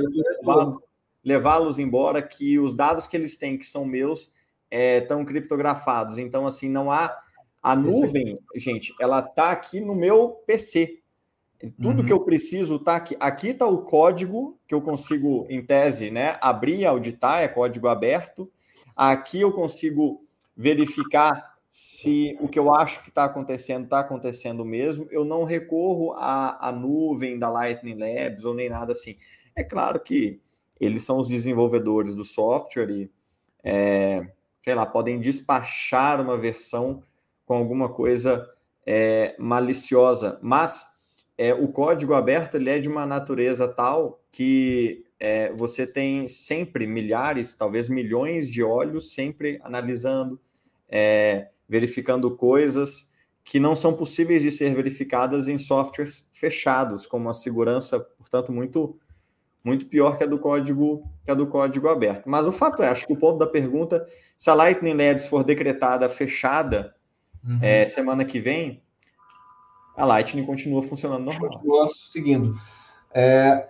levá-los 1.24 1.78
embora, 1.78 2.22
que 2.22 2.58
os 2.58 2.74
dados 2.74 3.08
que 3.08 3.18
eles 3.18 3.36
têm, 3.36 3.58
que 3.58 3.66
são 3.66 3.86
meus, 3.86 4.32
estão 4.72 5.22
é, 5.22 5.26
criptografados. 5.26 6.18
Então, 6.18 6.48
assim, 6.48 6.70
não 6.70 6.92
há. 6.92 7.16
A 7.62 7.76
nuvem, 7.76 8.40
gente, 8.56 8.96
ela 9.00 9.20
está 9.20 9.52
aqui 9.52 9.82
no 9.82 9.94
meu 9.94 10.42
PC. 10.46 11.00
Tudo 11.82 12.00
uhum. 12.00 12.06
que 12.06 12.14
eu 12.14 12.20
preciso 12.22 12.76
está 12.76 12.96
aqui. 12.96 13.18
Aqui 13.20 13.50
está 13.50 13.66
o 13.66 13.80
código 13.80 14.58
que 14.68 14.74
eu 14.74 14.82
consigo, 14.82 15.46
em 15.50 15.62
tese, 15.62 16.12
né, 16.12 16.38
abrir, 16.40 16.86
auditar, 16.86 17.42
é 17.42 17.48
código 17.48 17.88
aberto. 17.88 18.50
Aqui 18.96 19.42
eu 19.42 19.52
consigo 19.52 20.24
verificar 20.56 21.57
se 21.80 22.36
o 22.42 22.48
que 22.48 22.58
eu 22.58 22.74
acho 22.74 23.04
que 23.04 23.10
está 23.10 23.26
acontecendo 23.26 23.84
está 23.84 24.00
acontecendo 24.00 24.66
mesmo, 24.66 25.08
eu 25.12 25.24
não 25.24 25.44
recorro 25.44 26.12
à, 26.14 26.70
à 26.70 26.72
nuvem 26.72 27.38
da 27.38 27.52
Lightning 27.52 28.00
Labs 28.00 28.46
ou 28.46 28.56
nem 28.56 28.68
nada 28.68 28.94
assim. 28.94 29.16
É 29.56 29.64
claro 29.64 30.00
que 30.00 30.42
eles 30.82 31.04
são 31.04 31.20
os 31.20 31.28
desenvolvedores 31.28 32.16
do 32.16 32.26
software 32.26 32.90
e, 32.90 33.12
é, 33.64 34.26
sei 34.64 34.74
lá, 34.74 34.88
podem 34.88 35.20
despachar 35.20 36.20
uma 36.20 36.36
versão 36.36 37.04
com 37.46 37.54
alguma 37.54 37.90
coisa 37.90 38.50
é, 38.84 39.36
maliciosa, 39.38 40.40
mas 40.42 40.98
é, 41.38 41.54
o 41.54 41.68
código 41.68 42.16
aberto 42.16 42.56
ele 42.56 42.72
é 42.72 42.80
de 42.80 42.90
uma 42.90 43.06
natureza 43.06 43.68
tal 43.68 44.20
que 44.32 45.06
é, 45.20 45.54
você 45.54 45.86
tem 45.86 46.28
sempre 46.28 46.88
milhares, 46.88 47.54
talvez 47.54 47.88
milhões 47.88 48.50
de 48.50 48.64
olhos 48.64 49.14
sempre 49.14 49.60
analisando, 49.62 50.40
é, 50.90 51.50
verificando 51.68 52.30
coisas 52.32 53.14
que 53.44 53.60
não 53.60 53.76
são 53.76 53.94
possíveis 53.94 54.42
de 54.42 54.52
ser 54.52 54.76
verificadas 54.76 55.48
em 55.48 55.58
softwares 55.58 56.30
fechados, 56.34 57.06
com 57.06 57.18
uma 57.18 57.34
segurança, 57.34 58.00
portanto, 58.00 58.52
muito 58.52 59.00
muito 59.64 59.86
pior 59.88 60.18
que 60.18 60.24
a 60.24 60.28
do 60.28 60.40
código 60.40 61.04
que 61.26 61.32
a 61.32 61.34
do 61.34 61.46
código 61.46 61.90
aberto. 61.90 62.30
Mas 62.30 62.48
o 62.48 62.54
fato 62.54 62.82
é, 62.82 62.88
acho 62.88 63.06
que 63.06 63.12
o 63.12 63.18
ponto 63.18 63.38
da 63.38 63.48
pergunta, 63.48 64.08
se 64.38 64.50
a 64.50 64.54
Lightning 64.54 64.94
Labs 64.94 65.28
for 65.28 65.44
decretada 65.44 66.08
fechada 66.08 66.96
uhum. 67.46 67.60
é, 67.62 67.86
semana 67.86 68.24
que 68.24 68.40
vem, 68.40 68.82
a 69.96 70.06
Lightning 70.06 70.46
continua 70.46 70.82
funcionando 70.82 71.26
normal. 71.26 71.50
Continua 71.50 71.90
seguindo. 71.90 72.56
É, 73.14 73.68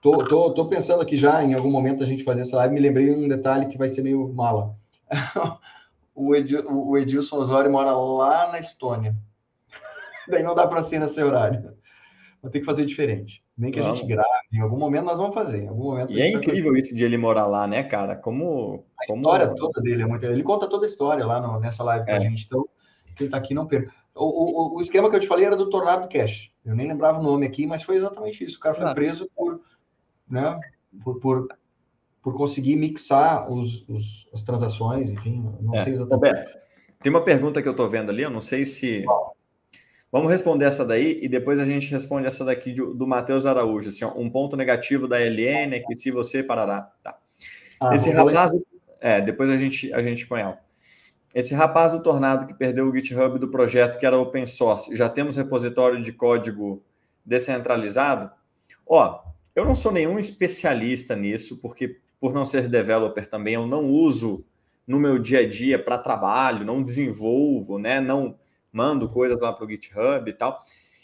tô, 0.00 0.24
tô, 0.24 0.54
tô 0.54 0.68
pensando 0.68 1.02
aqui 1.02 1.16
já, 1.16 1.42
em 1.44 1.52
algum 1.54 1.70
momento 1.70 2.02
a 2.02 2.06
gente 2.06 2.24
fazer 2.24 2.42
essa 2.42 2.56
live, 2.56 2.74
me 2.74 2.80
lembrei 2.80 3.10
um 3.10 3.28
detalhe 3.28 3.66
que 3.66 3.76
vai 3.76 3.88
ser 3.88 4.02
meio 4.02 4.32
mala. 4.32 4.74
o, 6.28 6.34
Edil, 6.34 6.64
o 6.70 6.98
Edilson 6.98 7.36
Osório 7.36 7.70
mora 7.70 7.92
lá 7.92 8.52
na 8.52 8.58
Estônia. 8.58 9.16
Daí 10.28 10.42
não 10.42 10.54
dá 10.54 10.66
para 10.66 10.82
ser 10.82 10.98
nesse 10.98 11.22
horário. 11.22 11.74
Vou 12.42 12.50
ter 12.50 12.60
que 12.60 12.66
fazer 12.66 12.86
diferente. 12.86 13.42
Nem 13.56 13.70
que 13.70 13.78
a 13.78 13.92
gente 13.92 14.06
grave, 14.06 14.28
em 14.50 14.60
algum 14.60 14.78
momento 14.78 15.04
nós 15.04 15.18
vamos 15.18 15.34
fazer. 15.34 15.64
Em 15.64 15.68
algum 15.68 15.84
momento 15.84 16.12
e 16.12 16.20
é 16.20 16.32
incrível 16.32 16.74
isso 16.74 16.94
de 16.94 17.04
ele 17.04 17.18
morar 17.18 17.46
lá, 17.46 17.66
né, 17.66 17.82
cara? 17.82 18.16
Como. 18.16 18.86
A 18.98 19.06
como... 19.06 19.20
história 19.20 19.54
toda 19.54 19.82
dele 19.82 20.02
é 20.02 20.06
muito. 20.06 20.24
Ele 20.24 20.42
conta 20.42 20.66
toda 20.66 20.86
a 20.86 20.88
história 20.88 21.26
lá 21.26 21.40
no, 21.40 21.60
nessa 21.60 21.84
live 21.84 22.06
com 22.06 22.12
é. 22.12 22.16
a 22.16 22.18
gente. 22.18 22.46
Então, 22.46 22.66
quem 23.14 23.26
está 23.26 23.36
aqui 23.36 23.52
não 23.52 23.66
perca. 23.66 23.92
O, 24.14 24.24
o, 24.24 24.76
o, 24.78 24.80
esquema 24.80 25.10
que 25.10 25.16
eu 25.16 25.20
te 25.20 25.26
falei 25.26 25.44
era 25.44 25.56
do 25.56 25.68
Tornado 25.68 26.08
Cash. 26.08 26.52
Eu 26.64 26.74
nem 26.74 26.88
lembrava 26.88 27.18
o 27.18 27.22
nome 27.22 27.46
aqui, 27.46 27.66
mas 27.66 27.82
foi 27.82 27.96
exatamente 27.96 28.42
isso. 28.42 28.56
O 28.56 28.60
cara 28.60 28.74
foi 28.74 28.94
preso 28.94 29.28
por, 29.36 29.60
né, 30.28 30.58
por, 31.04 31.20
por 31.20 31.48
por 32.22 32.36
conseguir 32.36 32.76
mixar 32.76 33.50
os, 33.50 33.84
os, 33.88 34.28
as 34.32 34.42
transações, 34.42 35.10
enfim, 35.10 35.44
não 35.60 35.74
é. 35.74 35.84
sei 35.84 35.92
exatamente. 35.92 36.28
Roberto, 36.28 36.58
tem 37.02 37.10
uma 37.10 37.24
pergunta 37.24 37.62
que 37.62 37.68
eu 37.68 37.72
estou 37.72 37.88
vendo 37.88 38.10
ali, 38.10 38.22
eu 38.22 38.30
não 38.30 38.40
sei 38.40 38.64
se. 38.64 39.04
Vamos 40.12 40.30
responder 40.30 40.64
essa 40.64 40.84
daí 40.84 41.20
e 41.22 41.28
depois 41.28 41.60
a 41.60 41.64
gente 41.64 41.88
responde 41.88 42.26
essa 42.26 42.44
daqui 42.44 42.72
do, 42.72 42.92
do 42.92 43.06
Matheus 43.06 43.46
Araújo. 43.46 43.88
Assim, 43.88 44.04
ó, 44.04 44.12
um 44.16 44.28
ponto 44.28 44.56
negativo 44.56 45.06
da 45.06 45.18
LN 45.18 45.76
é 45.76 45.80
que 45.80 45.94
se 45.94 46.10
você 46.10 46.42
parará. 46.42 46.90
Tá. 47.02 47.16
Ah, 47.80 47.94
Esse 47.94 48.10
rapaz. 48.10 48.50
É, 49.00 49.20
depois 49.20 49.48
a 49.48 49.56
gente, 49.56 49.92
a 49.92 50.02
gente 50.02 50.26
põe. 50.26 50.42
Esse 51.32 51.54
rapaz 51.54 51.92
do 51.92 52.02
Tornado 52.02 52.44
que 52.44 52.52
perdeu 52.52 52.88
o 52.88 52.94
GitHub 52.94 53.38
do 53.38 53.48
projeto 53.48 53.98
que 53.98 54.04
era 54.04 54.18
open 54.18 54.46
source, 54.46 54.94
já 54.94 55.08
temos 55.08 55.36
repositório 55.36 56.02
de 56.02 56.12
código 56.12 56.82
descentralizado? 57.24 58.30
Ó, 58.86 59.20
eu 59.54 59.64
não 59.64 59.74
sou 59.74 59.92
nenhum 59.92 60.18
especialista 60.18 61.14
nisso, 61.14 61.60
porque 61.62 62.00
por 62.20 62.32
não 62.34 62.44
ser 62.44 62.68
developer 62.68 63.26
também, 63.26 63.54
eu 63.54 63.66
não 63.66 63.86
uso 63.86 64.44
no 64.86 64.98
meu 64.98 65.18
dia 65.18 65.40
a 65.40 65.48
dia 65.48 65.78
para 65.78 65.96
trabalho, 65.98 66.66
não 66.66 66.82
desenvolvo, 66.82 67.78
né? 67.78 68.00
Não 68.00 68.36
mando 68.72 69.08
coisas 69.08 69.40
lá 69.40 69.52
para 69.52 69.64
o 69.64 69.68
GitHub 69.68 70.28
e 70.28 70.34
tal. 70.34 70.62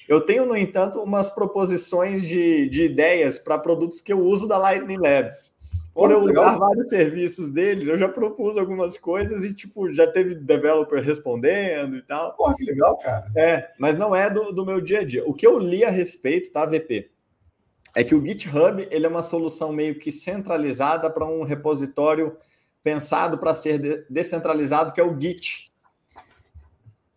Eu 0.08 0.20
tenho, 0.20 0.46
no 0.46 0.56
entanto, 0.56 1.00
umas 1.00 1.30
proposições 1.30 2.26
de, 2.26 2.68
de 2.68 2.82
ideias 2.82 3.38
para 3.38 3.58
produtos 3.58 4.00
que 4.00 4.12
eu 4.12 4.20
uso 4.20 4.46
da 4.46 4.56
Lightning 4.56 4.98
Labs. 4.98 5.56
Por 5.92 6.10
eu 6.10 6.20
usar 6.20 6.58
vários 6.58 6.90
serviços 6.90 7.50
deles, 7.50 7.88
eu 7.88 7.96
já 7.96 8.06
propus 8.06 8.58
algumas 8.58 8.98
coisas 8.98 9.42
e, 9.42 9.54
tipo, 9.54 9.90
já 9.90 10.06
teve 10.06 10.34
developer 10.34 11.02
respondendo 11.02 11.96
e 11.96 12.02
tal. 12.02 12.34
Pô, 12.34 12.52
que 12.54 12.64
legal, 12.64 12.98
cara. 12.98 13.26
É, 13.34 13.70
mas 13.78 13.96
não 13.96 14.14
é 14.14 14.28
do, 14.28 14.52
do 14.52 14.66
meu 14.66 14.78
dia 14.80 15.00
a 15.00 15.04
dia. 15.04 15.24
O 15.26 15.32
que 15.32 15.46
eu 15.46 15.58
li 15.58 15.82
a 15.84 15.90
respeito, 15.90 16.52
tá, 16.52 16.66
VP? 16.66 17.10
É 17.96 18.04
que 18.04 18.14
o 18.14 18.22
GitHub 18.22 18.86
ele 18.90 19.06
é 19.06 19.08
uma 19.08 19.22
solução 19.22 19.72
meio 19.72 19.98
que 19.98 20.12
centralizada 20.12 21.10
para 21.10 21.26
um 21.26 21.44
repositório 21.44 22.36
pensado 22.84 23.38
para 23.38 23.54
ser 23.54 24.04
descentralizado, 24.10 24.92
que 24.92 25.00
é 25.00 25.02
o 25.02 25.18
Git. 25.18 25.72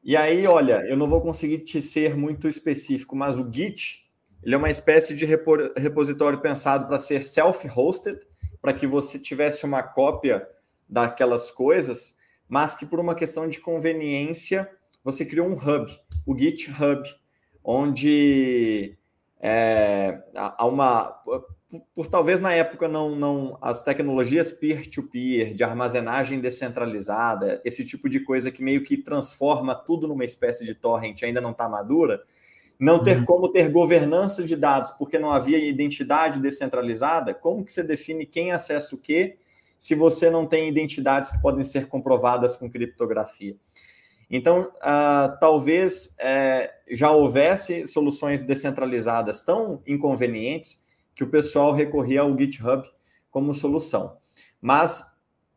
E 0.01 0.15
aí, 0.15 0.47
olha, 0.47 0.85
eu 0.87 0.95
não 0.95 1.09
vou 1.09 1.19
conseguir 1.19 1.59
te 1.59 1.81
ser 1.81 2.15
muito 2.15 2.47
específico, 2.47 3.13
mas 3.13 3.37
o 3.37 3.51
Git 3.51 4.09
ele 4.41 4.55
é 4.55 4.57
uma 4.57 4.69
espécie 4.69 5.13
de 5.13 5.25
repositório 5.25 6.39
pensado 6.39 6.87
para 6.87 6.97
ser 6.97 7.25
self-hosted, 7.25 8.17
para 8.61 8.71
que 8.71 8.87
você 8.87 9.19
tivesse 9.19 9.65
uma 9.65 9.83
cópia 9.83 10.47
daquelas 10.87 11.51
coisas, 11.51 12.17
mas 12.47 12.77
que 12.77 12.85
por 12.85 13.01
uma 13.01 13.15
questão 13.15 13.49
de 13.49 13.59
conveniência 13.59 14.71
você 15.03 15.25
criou 15.25 15.45
um 15.45 15.55
hub, 15.55 15.91
o 16.25 16.37
GitHub, 16.37 17.03
onde 17.61 18.97
é, 19.39 20.21
há 20.35 20.65
uma 20.65 21.21
por, 21.69 21.81
por, 21.93 22.07
talvez 22.07 22.39
na 22.39 22.51
época 22.51 22.87
não, 22.87 23.15
não 23.15 23.57
as 23.61 23.83
tecnologias 23.83 24.51
peer-to-peer, 24.51 25.49
-peer, 25.49 25.55
de 25.55 25.63
armazenagem 25.63 26.39
descentralizada, 26.39 27.61
esse 27.63 27.85
tipo 27.85 28.09
de 28.09 28.19
coisa 28.19 28.51
que 28.51 28.63
meio 28.63 28.83
que 28.83 28.97
transforma 28.97 29.75
tudo 29.75 30.07
numa 30.07 30.25
espécie 30.25 30.65
de 30.65 30.73
torrent 30.73 31.21
ainda 31.23 31.39
não 31.39 31.51
está 31.51 31.69
madura, 31.69 32.23
não 32.79 33.03
ter 33.03 33.19
uhum. 33.19 33.25
como 33.25 33.51
ter 33.51 33.69
governança 33.69 34.43
de 34.43 34.55
dados, 34.55 34.91
porque 34.91 35.19
não 35.19 35.31
havia 35.31 35.63
identidade 35.63 36.39
descentralizada, 36.39 37.33
como 37.33 37.63
que 37.63 37.71
você 37.71 37.83
define 37.83 38.25
quem 38.25 38.51
acessa 38.51 38.95
o 38.95 38.99
quê, 38.99 39.37
se 39.77 39.93
você 39.93 40.29
não 40.29 40.45
tem 40.45 40.67
identidades 40.67 41.29
que 41.29 41.41
podem 41.41 41.63
ser 41.63 41.87
comprovadas 41.87 42.55
com 42.57 42.69
criptografia? 42.69 43.55
Então, 44.29 44.71
uh, 44.75 45.39
talvez 45.39 46.15
é, 46.19 46.71
já 46.91 47.11
houvesse 47.11 47.87
soluções 47.87 48.41
descentralizadas 48.41 49.41
tão 49.41 49.81
inconvenientes 49.87 50.83
que 51.15 51.23
o 51.23 51.29
pessoal 51.29 51.73
recorria 51.73 52.21
ao 52.21 52.37
GitHub 52.37 52.87
como 53.31 53.53
solução. 53.53 54.17
Mas, 54.61 55.03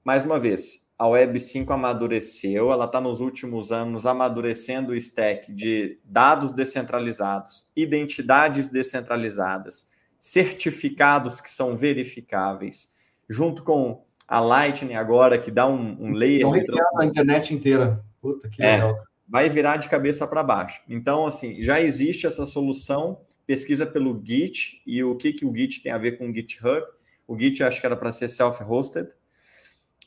mais 0.02 0.24
uma 0.24 0.40
vez, 0.40 0.88
a 0.98 1.06
Web 1.06 1.38
5 1.38 1.72
amadureceu, 1.72 2.72
ela 2.72 2.86
está 2.86 3.00
nos 3.00 3.20
últimos 3.20 3.72
anos 3.72 4.06
amadurecendo 4.06 4.92
o 4.92 4.96
stack 4.96 5.52
de 5.52 5.98
dados 6.04 6.52
descentralizados, 6.52 7.70
identidades 7.76 8.70
descentralizadas, 8.70 9.88
certificados 10.20 11.40
que 11.40 11.50
são 11.50 11.76
verificáveis, 11.76 12.92
junto 13.28 13.64
com 13.64 14.04
a 14.26 14.40
Lightning 14.40 14.94
agora, 14.94 15.38
que 15.38 15.50
dá 15.50 15.66
um, 15.66 15.96
um 16.00 16.12
layer. 16.12 16.46
Então, 16.46 17.00
a 17.00 17.04
internet 17.04 17.52
inteira. 17.52 18.02
Puta, 18.22 18.48
que 18.48 18.62
é, 18.62 18.76
legal. 18.76 19.02
Vai 19.28 19.48
virar 19.48 19.76
de 19.76 19.88
cabeça 19.88 20.26
para 20.26 20.44
baixo. 20.44 20.80
Então, 20.88 21.26
assim, 21.26 21.60
já 21.60 21.80
existe 21.80 22.26
essa 22.26 22.46
solução. 22.46 23.20
Pesquisa 23.44 23.84
pelo 23.84 24.22
Git 24.24 24.80
e 24.86 25.02
o 25.02 25.16
que, 25.16 25.32
que 25.32 25.44
o 25.44 25.54
Git 25.54 25.82
tem 25.82 25.90
a 25.90 25.98
ver 25.98 26.12
com 26.12 26.30
o 26.30 26.34
GitHub. 26.34 26.86
O 27.26 27.36
Git 27.36 27.62
acho 27.64 27.80
que 27.80 27.86
era 27.86 27.96
para 27.96 28.12
ser 28.12 28.28
self-hosted, 28.28 29.08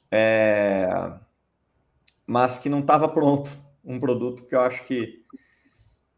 é... 0.10 0.88
mas 2.26 2.58
que 2.58 2.70
não 2.70 2.80
estava 2.80 3.08
pronto. 3.10 3.52
Um 3.88 4.00
produto 4.00 4.48
que 4.48 4.56
eu 4.56 4.62
acho 4.62 4.84
que. 4.86 5.24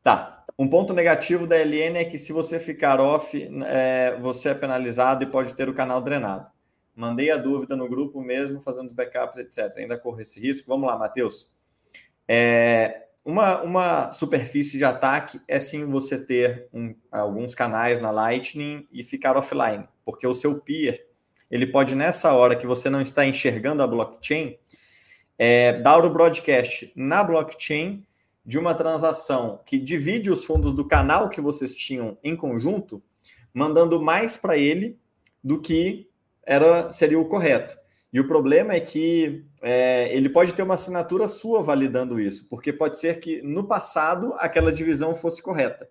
Tá. 0.02 0.46
Um 0.58 0.70
ponto 0.70 0.94
negativo 0.94 1.46
da 1.46 1.58
LN 1.58 1.98
é 1.98 2.06
que 2.06 2.18
se 2.18 2.32
você 2.32 2.58
ficar 2.58 3.02
off, 3.02 3.38
é, 3.66 4.18
você 4.22 4.50
é 4.50 4.54
penalizado 4.54 5.26
e 5.26 5.28
pode 5.28 5.54
ter 5.54 5.68
o 5.68 5.74
canal 5.74 6.02
drenado. 6.02 6.48
Mandei 6.96 7.30
a 7.30 7.36
dúvida 7.36 7.76
no 7.76 7.90
grupo 7.90 8.22
mesmo, 8.22 8.62
fazendo 8.62 8.88
os 8.88 8.94
backups, 8.94 9.38
etc. 9.38 9.76
Ainda 9.76 10.00
corre 10.00 10.22
esse 10.22 10.40
risco. 10.40 10.70
Vamos 10.70 10.88
lá, 10.88 10.98
Matheus. 10.98 11.57
É, 12.28 13.08
uma, 13.24 13.62
uma 13.62 14.12
superfície 14.12 14.78
de 14.78 14.86
ataque 14.86 15.40
é 15.48 15.60
sim 15.60 15.86
você 15.86 16.18
ter 16.18 16.68
um, 16.74 16.96
alguns 17.12 17.54
canais 17.54 18.00
na 18.00 18.12
Lightning 18.12 18.88
e 18.92 19.04
ficar 19.04 19.38
offline, 19.38 19.88
porque 20.06 20.26
o 20.26 20.34
seu 20.34 20.60
peer 20.62 21.08
ele 21.50 21.68
pode, 21.68 21.96
nessa 21.96 22.34
hora 22.34 22.56
que 22.56 22.68
você 22.68 22.90
não 22.90 23.02
está 23.02 23.26
enxergando 23.26 23.82
a 23.82 23.88
blockchain, 23.88 24.58
é, 25.38 25.74
dar 25.74 26.04
o 26.04 26.10
broadcast 26.10 26.92
na 26.96 27.24
blockchain 27.24 28.06
de 28.46 28.58
uma 28.58 28.74
transação 28.74 29.62
que 29.66 29.78
divide 29.78 30.32
os 30.32 30.44
fundos 30.44 30.74
do 30.74 30.86
canal 30.86 31.30
que 31.30 31.42
vocês 31.42 31.76
tinham 31.76 32.18
em 32.24 32.36
conjunto, 32.36 33.02
mandando 33.54 34.02
mais 34.02 34.38
para 34.38 34.58
ele 34.58 34.98
do 35.44 35.62
que 35.62 36.10
era 36.44 36.92
seria 36.92 37.20
o 37.20 37.28
correto. 37.28 37.78
E 38.18 38.20
o 38.20 38.26
problema 38.26 38.74
é 38.74 38.80
que 38.80 39.46
é, 39.62 40.12
ele 40.12 40.28
pode 40.28 40.52
ter 40.56 40.64
uma 40.64 40.74
assinatura 40.74 41.28
sua 41.28 41.62
validando 41.62 42.20
isso, 42.20 42.50
porque 42.50 42.74
pode 42.74 42.98
ser 42.98 43.20
que 43.20 43.44
no 43.44 43.68
passado 43.68 44.34
aquela 44.40 44.72
divisão 44.72 45.14
fosse 45.14 45.40
correta, 45.40 45.88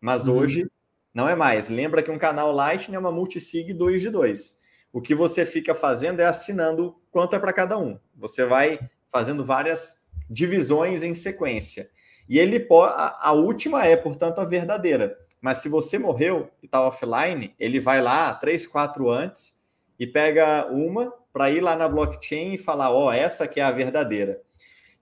mas 0.00 0.26
uhum. 0.26 0.38
hoje 0.38 0.70
não 1.12 1.28
é 1.28 1.36
mais. 1.36 1.68
Lembra 1.68 2.02
que 2.02 2.10
um 2.10 2.16
canal 2.16 2.50
Lightning 2.50 2.96
é 2.96 2.98
uma 2.98 3.12
multisig 3.12 3.74
2 3.74 4.00
de 4.00 4.08
2. 4.08 4.58
O 4.90 5.02
que 5.02 5.14
você 5.14 5.44
fica 5.44 5.74
fazendo 5.74 6.20
é 6.20 6.24
assinando 6.24 6.96
quanto 7.10 7.36
é 7.36 7.38
para 7.38 7.52
cada 7.52 7.76
um. 7.76 7.98
Você 8.16 8.46
vai 8.46 8.80
fazendo 9.12 9.44
várias 9.44 10.02
divisões 10.30 11.02
em 11.02 11.12
sequência. 11.12 11.90
E 12.26 12.38
ele 12.38 12.58
pode, 12.58 12.94
a, 12.96 13.18
a 13.20 13.32
última 13.32 13.84
é, 13.84 13.94
portanto, 13.98 14.38
a 14.38 14.46
verdadeira. 14.46 15.14
Mas 15.42 15.58
se 15.58 15.68
você 15.68 15.98
morreu 15.98 16.50
e 16.62 16.64
está 16.64 16.80
offline, 16.80 17.54
ele 17.60 17.80
vai 17.80 18.00
lá 18.00 18.32
três, 18.32 18.66
quatro 18.66 19.10
antes 19.10 19.62
e 19.98 20.06
pega 20.06 20.66
uma 20.72 21.12
para 21.36 21.50
ir 21.50 21.60
lá 21.60 21.76
na 21.76 21.86
blockchain 21.86 22.54
e 22.54 22.58
falar, 22.58 22.90
ó, 22.90 23.08
oh, 23.08 23.12
essa 23.12 23.46
que 23.46 23.60
é 23.60 23.62
a 23.62 23.70
verdadeira. 23.70 24.40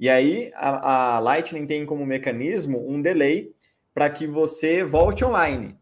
E 0.01 0.11
aí 0.11 0.51
a, 0.57 1.15
a 1.15 1.19
Lightning 1.21 1.65
tem 1.65 1.87
como 1.87 2.05
mecanismo 2.05 2.85
um 2.91 3.01
delay 3.01 3.55
para 3.95 4.11
que 4.11 4.27
você 4.27 4.83
volte 4.83 5.25
online 5.25 5.79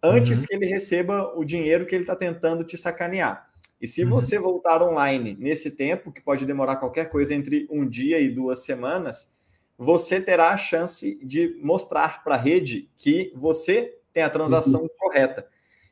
antes 0.00 0.42
uhum. 0.42 0.46
que 0.46 0.54
ele 0.54 0.66
receba 0.66 1.36
o 1.36 1.44
dinheiro 1.44 1.84
que 1.84 1.96
ele 1.96 2.04
está 2.04 2.14
tentando 2.14 2.62
te 2.62 2.78
sacanear. 2.78 3.50
E 3.82 3.88
se 3.88 4.04
uhum. 4.04 4.10
você 4.10 4.38
voltar 4.38 4.80
online 4.84 5.36
nesse 5.36 5.72
tempo, 5.72 6.12
que 6.12 6.22
pode 6.22 6.46
demorar 6.46 6.76
qualquer 6.76 7.10
coisa 7.10 7.34
entre 7.34 7.66
um 7.68 7.84
dia 7.84 8.20
e 8.20 8.28
duas 8.28 8.64
semanas, 8.64 9.36
você 9.76 10.20
terá 10.20 10.50
a 10.50 10.56
chance 10.56 11.18
de 11.24 11.58
mostrar 11.60 12.22
para 12.22 12.36
a 12.36 12.38
rede 12.38 12.88
que 12.96 13.32
você 13.34 13.98
tem 14.12 14.22
a 14.22 14.30
transação 14.30 14.82
uhum. 14.82 14.88
correta. 14.96 15.44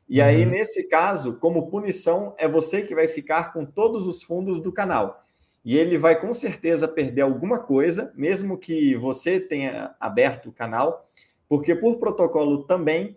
E 0.09 0.21
aí, 0.21 0.45
uhum. 0.45 0.51
nesse 0.51 0.89
caso, 0.89 1.37
como 1.39 1.69
punição, 1.69 2.35
é 2.39 2.47
você 2.47 2.83
que 2.83 2.95
vai 2.95 3.09
ficar 3.09 3.53
com 3.53 3.65
todos 3.65 4.07
os 4.07 4.23
fundos 4.23 4.61
do 4.61 4.73
canal. 4.73 5.25
E 5.65 5.77
ele 5.77 5.99
vai 5.99 6.21
com 6.21 6.33
certeza 6.33 6.87
perder 6.87 7.23
alguma 7.23 7.59
coisa, 7.59 8.13
mesmo 8.15 8.57
que 8.57 8.95
você 8.95 9.41
tenha 9.41 9.97
aberto 9.99 10.49
o 10.49 10.53
canal, 10.53 11.11
porque 11.49 11.75
por 11.75 11.97
protocolo 11.97 12.65
também, 12.65 13.17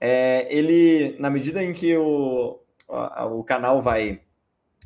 é, 0.00 0.46
ele, 0.48 1.16
na 1.18 1.28
medida 1.28 1.60
em 1.60 1.72
que 1.72 1.96
o, 1.96 2.60
o 3.32 3.42
canal 3.42 3.82
vai, 3.82 4.20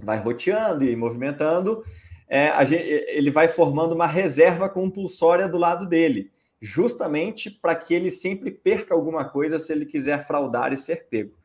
vai 0.02 0.18
roteando 0.18 0.84
e 0.84 0.96
movimentando, 0.96 1.84
é, 2.26 2.64
gente, 2.64 2.82
ele 2.82 3.30
vai 3.30 3.46
formando 3.46 3.94
uma 3.94 4.06
reserva 4.06 4.66
compulsória 4.66 5.46
do 5.46 5.58
lado 5.58 5.86
dele, 5.86 6.30
justamente 6.62 7.50
para 7.50 7.74
que 7.74 7.92
ele 7.92 8.10
sempre 8.10 8.50
perca 8.50 8.94
alguma 8.94 9.26
coisa 9.26 9.58
se 9.58 9.70
ele 9.70 9.84
quiser 9.84 10.26
fraudar 10.26 10.72
e 10.72 10.78
ser 10.78 11.08
pego. 11.10 11.41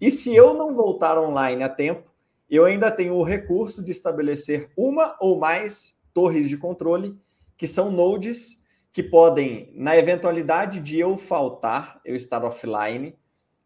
E 0.00 0.10
se 0.10 0.34
eu 0.34 0.54
não 0.54 0.74
voltar 0.74 1.18
online 1.18 1.62
a 1.62 1.68
tempo, 1.68 2.10
eu 2.48 2.64
ainda 2.64 2.90
tenho 2.90 3.14
o 3.14 3.22
recurso 3.22 3.82
de 3.82 3.90
estabelecer 3.90 4.70
uma 4.76 5.16
ou 5.20 5.38
mais 5.38 5.96
torres 6.12 6.48
de 6.48 6.56
controle, 6.56 7.16
que 7.56 7.66
são 7.66 7.90
nodes 7.90 8.62
que 8.92 9.02
podem, 9.02 9.70
na 9.74 9.96
eventualidade 9.96 10.80
de 10.80 10.98
eu 10.98 11.16
faltar, 11.16 12.00
eu 12.04 12.14
estar 12.14 12.44
offline, 12.44 13.14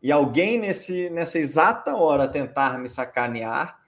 e 0.03 0.11
alguém 0.11 0.59
nesse, 0.59 1.11
nessa 1.11 1.39
exata 1.39 1.95
hora 1.95 2.27
tentar 2.27 2.79
me 2.79 2.89
sacanear, 2.89 3.79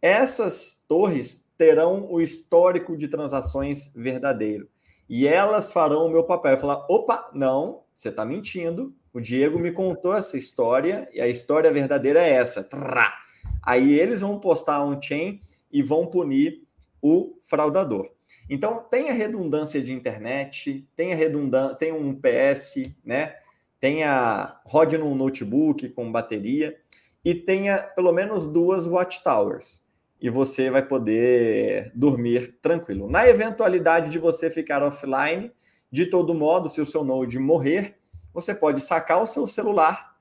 essas 0.00 0.84
torres 0.86 1.48
terão 1.56 2.10
o 2.10 2.20
histórico 2.20 2.96
de 2.96 3.08
transações 3.08 3.92
verdadeiro. 3.94 4.68
E 5.08 5.26
elas 5.26 5.72
farão 5.72 6.06
o 6.06 6.10
meu 6.10 6.24
papel. 6.24 6.58
Falar: 6.58 6.86
opa, 6.88 7.30
não, 7.32 7.82
você 7.94 8.08
está 8.08 8.24
mentindo. 8.24 8.94
O 9.12 9.20
Diego 9.20 9.58
me 9.58 9.72
contou 9.72 10.14
essa 10.16 10.36
história 10.36 11.08
e 11.12 11.20
a 11.20 11.28
história 11.28 11.70
verdadeira 11.72 12.20
é 12.20 12.30
essa. 12.30 12.64
Trá. 12.64 13.14
Aí 13.62 13.98
eles 13.98 14.20
vão 14.20 14.38
postar 14.40 14.84
um 14.84 15.00
chain 15.00 15.40
e 15.70 15.82
vão 15.82 16.06
punir 16.06 16.62
o 17.00 17.36
fraudador. 17.42 18.10
Então 18.48 18.84
tem 18.90 19.10
a 19.10 19.12
redundância 19.12 19.82
de 19.82 19.92
internet, 19.92 20.86
tem 20.96 21.12
a 21.12 21.16
redundância, 21.16 21.76
tem 21.76 21.92
um 21.92 22.14
PS, 22.14 22.90
né? 23.04 23.34
tenha 23.82 24.60
rode 24.64 24.96
num 24.96 25.12
notebook 25.12 25.88
com 25.88 26.12
bateria 26.12 26.78
e 27.24 27.34
tenha 27.34 27.78
pelo 27.78 28.12
menos 28.12 28.46
duas 28.46 28.86
watchtowers 28.86 29.82
e 30.20 30.30
você 30.30 30.70
vai 30.70 30.86
poder 30.86 31.90
dormir 31.92 32.60
tranquilo. 32.62 33.10
Na 33.10 33.26
eventualidade 33.26 34.08
de 34.08 34.20
você 34.20 34.48
ficar 34.48 34.84
offline, 34.84 35.50
de 35.90 36.06
todo 36.06 36.32
modo, 36.32 36.68
se 36.68 36.80
o 36.80 36.86
seu 36.86 37.02
node 37.02 37.40
morrer, 37.40 37.96
você 38.32 38.54
pode 38.54 38.80
sacar 38.80 39.22
o 39.22 39.26
seu 39.26 39.46
celular 39.46 40.16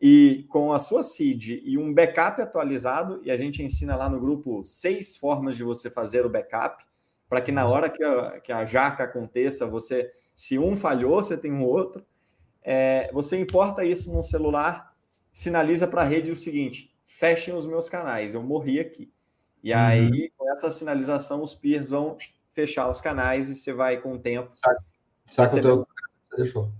e 0.00 0.46
com 0.48 0.72
a 0.72 0.78
sua 0.78 1.02
seed 1.02 1.60
e 1.62 1.76
um 1.76 1.92
backup 1.92 2.40
atualizado, 2.40 3.20
e 3.22 3.30
a 3.30 3.36
gente 3.36 3.62
ensina 3.62 3.94
lá 3.94 4.08
no 4.08 4.18
grupo 4.18 4.64
seis 4.64 5.16
formas 5.16 5.56
de 5.56 5.62
você 5.62 5.90
fazer 5.90 6.24
o 6.24 6.30
backup, 6.30 6.84
para 7.28 7.40
que 7.40 7.52
na 7.52 7.66
hora 7.66 7.90
que 7.90 8.02
a, 8.02 8.40
que 8.40 8.50
a 8.50 8.64
jaca 8.64 9.04
aconteça, 9.04 9.66
você, 9.66 10.10
se 10.34 10.58
um 10.58 10.74
falhou, 10.74 11.22
você 11.22 11.36
tem 11.36 11.52
um 11.52 11.64
outro, 11.64 12.04
é, 12.62 13.10
você 13.12 13.38
importa 13.38 13.84
isso 13.84 14.12
no 14.12 14.22
celular, 14.22 14.94
sinaliza 15.32 15.86
para 15.86 16.02
a 16.02 16.04
rede 16.04 16.30
o 16.30 16.36
seguinte: 16.36 16.94
fechem 17.04 17.54
os 17.54 17.66
meus 17.66 17.88
canais, 17.88 18.34
eu 18.34 18.42
morri 18.42 18.80
aqui. 18.80 19.12
E 19.62 19.72
uhum. 19.72 19.78
aí, 19.78 20.32
com 20.36 20.50
essa 20.50 20.70
sinalização, 20.70 21.42
os 21.42 21.54
peers 21.54 21.90
vão 21.90 22.16
fechar 22.52 22.90
os 22.90 23.00
canais 23.00 23.50
e 23.50 23.54
você 23.54 23.72
vai 23.72 24.00
com 24.00 24.14
o 24.14 24.18
tempo. 24.18 24.50
Saca, 24.54 24.82
saca 25.26 25.56
o 25.56 25.62
teu... 25.62 25.86
Deixou. 26.36 26.70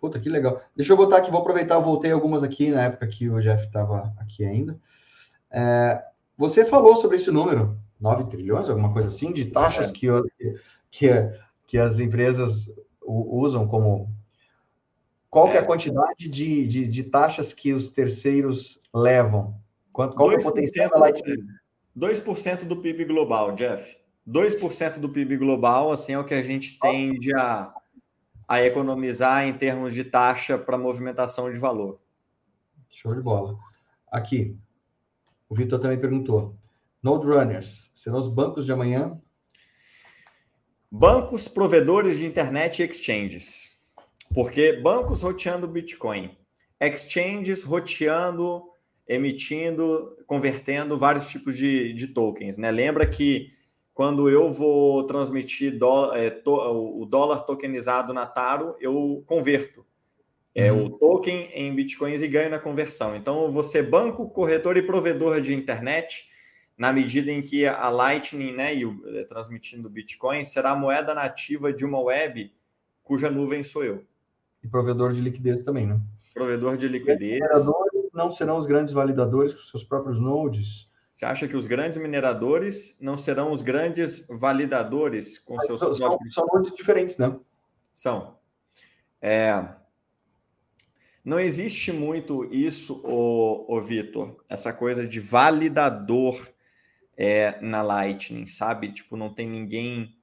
Puta, 0.00 0.18
que 0.18 0.30
legal. 0.30 0.62
Deixa 0.74 0.92
eu 0.92 0.96
botar 0.96 1.18
aqui, 1.18 1.30
vou 1.30 1.40
aproveitar, 1.40 1.74
eu 1.74 1.82
voltei 1.82 2.10
algumas 2.10 2.42
aqui 2.42 2.70
na 2.70 2.84
época 2.84 3.06
que 3.06 3.28
o 3.28 3.40
Jeff 3.40 3.66
estava 3.66 4.14
aqui 4.18 4.44
ainda. 4.44 4.80
É, 5.50 6.02
você 6.38 6.64
falou 6.64 6.96
sobre 6.96 7.18
esse 7.18 7.30
número, 7.30 7.78
9 8.00 8.24
trilhões, 8.24 8.70
alguma 8.70 8.92
coisa 8.92 9.08
assim, 9.08 9.30
de 9.32 9.46
taxas 9.46 9.90
é. 9.90 9.92
que, 9.92 10.08
que, 10.90 11.08
que 11.66 11.78
as 11.78 12.00
empresas 12.00 12.74
usam 13.02 13.68
como 13.68 14.08
qual 15.28 15.48
é. 15.48 15.50
que 15.50 15.56
é 15.58 15.60
a 15.60 15.62
é. 15.62 15.66
quantidade 15.66 16.28
de, 16.28 16.66
de, 16.66 16.86
de, 16.86 17.04
taxas 17.04 17.52
que 17.52 17.72
os 17.72 17.90
terceiros 17.90 18.80
levam? 18.92 19.54
Quanto, 19.92 20.16
qual 20.16 20.32
é 20.32 20.36
o 20.36 20.42
potencial 20.42 20.88
da 20.90 20.98
Lightning? 20.98 21.46
2% 21.96 22.64
do 22.64 22.78
PIB 22.78 23.04
global, 23.04 23.52
Jeff. 23.52 23.96
2% 24.26 24.98
do 24.98 25.08
PIB 25.08 25.36
global, 25.36 25.92
assim, 25.92 26.12
é 26.12 26.18
o 26.18 26.24
que 26.24 26.34
a 26.34 26.42
gente 26.42 26.78
tende 26.78 27.34
a, 27.34 27.72
a 28.50 28.60
economizar 28.64 29.46
em 29.46 29.52
termos 29.56 29.94
de 29.94 30.02
taxa 30.02 30.58
para 30.58 30.76
movimentação 30.76 31.52
de 31.52 31.56
valor. 31.56 32.00
Show 32.88 33.14
de 33.14 33.22
bola. 33.22 33.56
Aqui, 34.10 34.58
o 35.48 35.54
Vitor 35.54 35.78
também 35.78 36.00
perguntou. 36.00 36.56
Node 37.00 37.28
Runners, 37.28 37.92
serão 37.94 38.18
os 38.18 38.26
bancos 38.26 38.66
de 38.66 38.72
amanhã? 38.72 39.16
Bancos 40.90 41.46
provedores 41.46 42.18
de 42.18 42.26
internet 42.26 42.82
e 42.82 42.84
exchanges. 42.84 43.80
Porque 44.34 44.72
bancos 44.72 45.22
roteando 45.22 45.68
Bitcoin, 45.68 46.36
exchanges 46.80 47.62
roteando, 47.62 48.64
emitindo, 49.06 50.16
convertendo 50.26 50.98
vários 50.98 51.28
tipos 51.28 51.56
de, 51.56 51.92
de 51.92 52.08
tokens. 52.08 52.56
Né? 52.56 52.72
Lembra 52.72 53.06
que 53.06 53.52
quando 53.94 54.28
eu 54.28 54.52
vou 54.52 55.04
transmitir 55.04 55.78
dó, 55.78 56.14
é, 56.14 56.30
to, 56.30 56.52
o 56.52 57.04
dólar 57.04 57.40
tokenizado 57.40 58.12
na 58.14 58.26
Taro, 58.26 58.76
eu 58.80 59.22
converto 59.26 59.84
é, 60.54 60.72
uhum. 60.72 60.86
o 60.86 60.90
token 60.90 61.48
em 61.54 61.74
bitcoins 61.74 62.22
e 62.22 62.28
ganho 62.28 62.50
na 62.50 62.58
conversão. 62.58 63.14
Então, 63.14 63.50
você 63.52 63.82
banco, 63.82 64.28
corretor 64.30 64.76
e 64.76 64.82
provedor 64.82 65.40
de 65.40 65.54
internet, 65.54 66.28
na 66.76 66.92
medida 66.92 67.30
em 67.30 67.42
que 67.42 67.66
a 67.66 67.88
Lightning, 67.90 68.52
né, 68.52 68.74
e 68.74 68.86
o, 68.86 69.02
é, 69.16 69.24
transmitindo 69.24 69.90
Bitcoin, 69.90 70.42
será 70.44 70.70
a 70.70 70.76
moeda 70.76 71.14
nativa 71.14 71.72
de 71.72 71.84
uma 71.84 72.00
web 72.00 72.52
cuja 73.02 73.30
nuvem 73.30 73.62
sou 73.62 73.84
eu. 73.84 74.04
E 74.62 74.68
provedor 74.68 75.12
de 75.12 75.20
liquidez 75.20 75.64
também, 75.64 75.86
né? 75.86 76.00
Provedor 76.32 76.76
de 76.76 76.88
liquidez. 76.88 77.40
Os 77.54 77.66
não 78.12 78.30
serão 78.30 78.56
os 78.56 78.66
grandes 78.66 78.92
validadores 78.92 79.54
com 79.54 79.62
seus 79.62 79.84
próprios 79.84 80.18
nodes? 80.18 80.89
Você 81.20 81.26
acha 81.26 81.46
que 81.46 81.54
os 81.54 81.66
grandes 81.66 81.98
mineradores 81.98 82.96
não 82.98 83.14
serão 83.14 83.52
os 83.52 83.60
grandes 83.60 84.26
validadores 84.26 85.38
com 85.38 85.54
Mas 85.56 85.66
seus 85.66 85.78
são, 85.78 85.94
próprios... 85.94 86.32
São 86.34 86.46
nodes 86.46 86.74
diferentes, 86.74 87.18
né? 87.18 87.38
São. 87.94 88.38
É... 89.20 89.68
Não 91.22 91.38
existe 91.38 91.92
muito 91.92 92.46
isso, 92.46 93.02
o, 93.04 93.66
o 93.68 93.80
Vitor, 93.82 94.42
essa 94.48 94.72
coisa 94.72 95.06
de 95.06 95.20
validador 95.20 96.48
é, 97.14 97.60
na 97.60 97.82
Lightning, 97.82 98.46
sabe? 98.46 98.90
Tipo, 98.90 99.14
não 99.14 99.28
tem 99.28 99.46
ninguém 99.46 100.16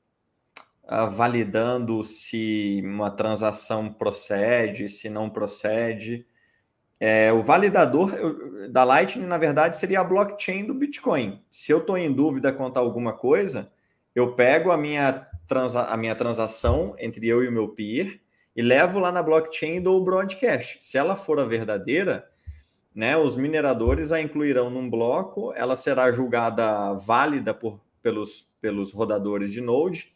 uh, 0.86 1.12
validando 1.12 2.04
se 2.04 2.82
uma 2.84 3.12
transação 3.12 3.94
procede, 3.94 4.90
se 4.90 5.12
não 5.12 5.30
procede. 5.30 6.26
É, 7.00 7.32
o 7.32 7.44
validador 7.44 8.12
da 8.70 8.84
Lightning, 8.84 9.26
na 9.26 9.38
verdade, 9.38 9.78
seria 9.78 10.00
a 10.00 10.04
blockchain 10.04 10.66
do 10.66 10.74
Bitcoin. 10.74 11.42
Se 11.50 11.72
eu 11.72 11.78
estou 11.78 11.98
em 11.98 12.12
dúvida 12.12 12.52
quanto 12.52 12.78
a 12.78 12.80
alguma 12.80 13.14
coisa, 13.14 13.72
eu 14.16 14.34
pego 14.34 14.72
a 14.72 14.78
minha, 14.78 15.28
transa 15.48 15.84
a 15.84 15.96
minha 15.96 16.16
transação 16.16 16.96
entre 16.98 17.28
eu 17.28 17.44
e 17.44 17.48
o 17.48 17.52
meu 17.52 17.70
peer 17.70 18.20
e 18.56 18.62
levo 18.64 18.98
lá 18.98 19.12
na 19.12 19.22
blockchain 19.22 19.76
e 19.76 19.80
dou 19.80 20.02
o 20.02 20.04
broadcast. 20.04 20.78
Se 20.82 20.98
ela 20.98 21.16
for 21.16 21.40
a 21.40 21.46
verdadeira, 21.46 22.28
né, 22.94 23.16
os 23.16 23.38
mineradores 23.38 24.12
a 24.12 24.20
incluirão 24.20 24.72
num 24.72 24.90
bloco, 24.90 25.54
ela 25.56 25.76
será 25.76 26.12
julgada 26.12 26.94
válida 26.94 27.54
por, 27.54 27.80
pelos, 28.02 28.52
pelos 28.60 28.92
rodadores 28.92 29.52
de 29.52 29.62
Node. 29.62 30.12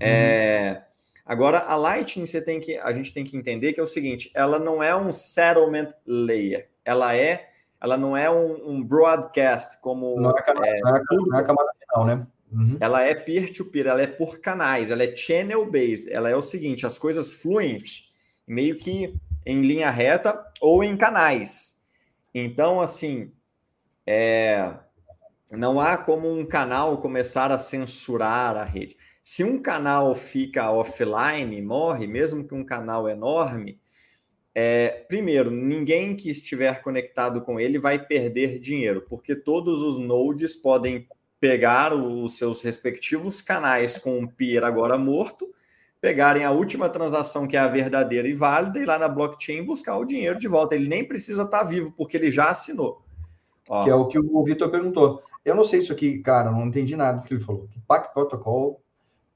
É, 0.00 0.06
uhum. 0.06 0.14
É, 0.14 0.84
agora, 1.24 1.58
a 1.60 1.76
Lightning 1.76 2.26
você 2.26 2.40
tem 2.40 2.60
que, 2.60 2.76
a 2.78 2.92
gente 2.92 3.12
tem 3.12 3.24
que 3.24 3.36
entender 3.36 3.72
que 3.72 3.80
é 3.80 3.82
o 3.82 3.86
seguinte: 3.86 4.30
ela 4.34 4.58
não 4.58 4.82
é 4.82 4.94
um 4.94 5.10
settlement 5.10 5.92
layer, 6.06 6.68
ela 6.84 7.16
é, 7.16 7.50
ela 7.80 7.96
não 7.96 8.16
é 8.16 8.30
um, 8.30 8.70
um 8.70 8.82
broadcast 8.82 9.80
como 9.80 10.20
não 10.20 10.30
é, 10.30 10.40
a 10.40 10.42
camada, 10.42 10.68
é, 10.68 10.80
não 10.80 11.36
é 11.36 11.40
a 11.40 11.44
camada 11.44 11.70
final, 11.78 12.06
né? 12.06 12.26
Uhum. 12.52 12.76
Ela 12.78 13.02
é 13.02 13.14
peer-to-peer, 13.14 13.84
-peer, 13.84 13.90
ela 13.90 14.02
é 14.02 14.06
por 14.06 14.38
canais, 14.38 14.90
ela 14.90 15.02
é 15.02 15.14
channel-based. 15.14 16.10
Ela 16.10 16.30
é 16.30 16.36
o 16.36 16.42
seguinte: 16.42 16.86
as 16.86 16.98
coisas 16.98 17.32
fluem 17.32 17.78
meio 18.46 18.78
que 18.78 19.18
em 19.44 19.62
linha 19.62 19.90
reta 19.90 20.44
ou 20.60 20.84
em 20.84 20.96
canais. 20.96 21.80
Então, 22.32 22.80
assim, 22.80 23.32
é, 24.06 24.72
não 25.52 25.80
há 25.80 25.96
como 25.96 26.30
um 26.32 26.44
canal 26.44 26.98
começar 26.98 27.50
a 27.50 27.58
censurar 27.58 28.56
a 28.56 28.64
rede. 28.64 28.96
Se 29.26 29.42
um 29.42 29.58
canal 29.58 30.14
fica 30.14 30.70
offline, 30.70 31.62
morre, 31.62 32.06
mesmo 32.06 32.46
que 32.46 32.54
um 32.54 32.62
canal 32.62 33.08
enorme, 33.08 33.80
é, 34.54 35.02
primeiro, 35.08 35.50
ninguém 35.50 36.14
que 36.14 36.28
estiver 36.28 36.82
conectado 36.82 37.40
com 37.40 37.58
ele 37.58 37.78
vai 37.78 37.98
perder 37.98 38.58
dinheiro, 38.58 39.06
porque 39.08 39.34
todos 39.34 39.80
os 39.80 39.96
nodes 39.96 40.54
podem 40.54 41.08
pegar 41.40 41.94
os 41.94 42.36
seus 42.36 42.62
respectivos 42.62 43.40
canais 43.40 43.96
com 43.96 44.18
um 44.18 44.26
peer 44.26 44.62
agora 44.62 44.98
morto, 44.98 45.48
pegarem 46.02 46.44
a 46.44 46.50
última 46.50 46.90
transação 46.90 47.48
que 47.48 47.56
é 47.56 47.60
a 47.60 47.66
verdadeira 47.66 48.28
e 48.28 48.34
válida 48.34 48.78
e 48.78 48.84
lá 48.84 48.98
na 48.98 49.08
blockchain 49.08 49.64
buscar 49.64 49.96
o 49.96 50.04
dinheiro 50.04 50.38
de 50.38 50.48
volta. 50.48 50.74
Ele 50.74 50.86
nem 50.86 51.02
precisa 51.02 51.44
estar 51.44 51.64
vivo, 51.64 51.90
porque 51.92 52.18
ele 52.18 52.30
já 52.30 52.50
assinou. 52.50 53.02
Ó. 53.66 53.84
Que 53.84 53.88
é 53.88 53.94
o 53.94 54.06
que 54.06 54.18
o 54.18 54.44
Vitor 54.44 54.70
perguntou. 54.70 55.22
Eu 55.42 55.54
não 55.54 55.64
sei 55.64 55.80
isso 55.80 55.94
aqui, 55.94 56.18
cara, 56.18 56.50
não 56.50 56.66
entendi 56.66 56.94
nada 56.94 57.22
do 57.22 57.24
que 57.24 57.32
ele 57.32 57.42
falou. 57.42 57.70
Pact 57.88 58.12
Protocol 58.12 58.83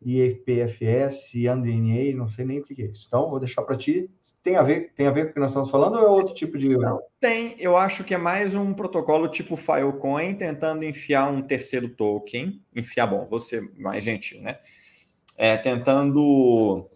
IPFS, 0.05 1.35
ANDNA, 1.49 2.17
não 2.17 2.29
sei 2.29 2.45
nem 2.45 2.61
o 2.61 2.65
que 2.65 2.81
é 2.81 2.87
isso. 2.87 3.05
Então, 3.09 3.29
vou 3.29 3.41
deixar 3.41 3.63
para 3.63 3.77
ti. 3.77 4.09
Tem 4.43 4.57
a 4.57 4.63
ver, 4.63 4.93
tem 4.95 5.07
a 5.07 5.11
ver 5.11 5.25
com 5.25 5.31
o 5.31 5.35
que 5.35 5.41
nós 5.41 5.51
estamos 5.51 5.71
falando 5.71 5.97
ou 5.97 6.05
é 6.05 6.09
outro 6.09 6.35
tipo 6.35 6.57
de. 6.57 6.77
Não, 6.77 7.01
tem. 7.19 7.57
Eu 7.59 7.77
acho 7.77 8.05
que 8.05 8.15
é 8.15 8.19
mais 8.19 8.55
um 8.55 8.73
protocolo 8.73 9.29
tipo 9.29 9.57
Filecoin 9.57 10.35
tentando 10.35 10.85
enfiar 10.85 11.29
um 11.31 11.43
terceiro 11.43 11.89
token. 11.89 12.63
Enfiar, 12.75 13.09
bom, 13.09 13.27
você 13.27 13.61
mais 13.77 14.05
gentil, 14.05 14.41
né? 14.41 14.59
É, 15.37 15.57
tentando. 15.57 16.89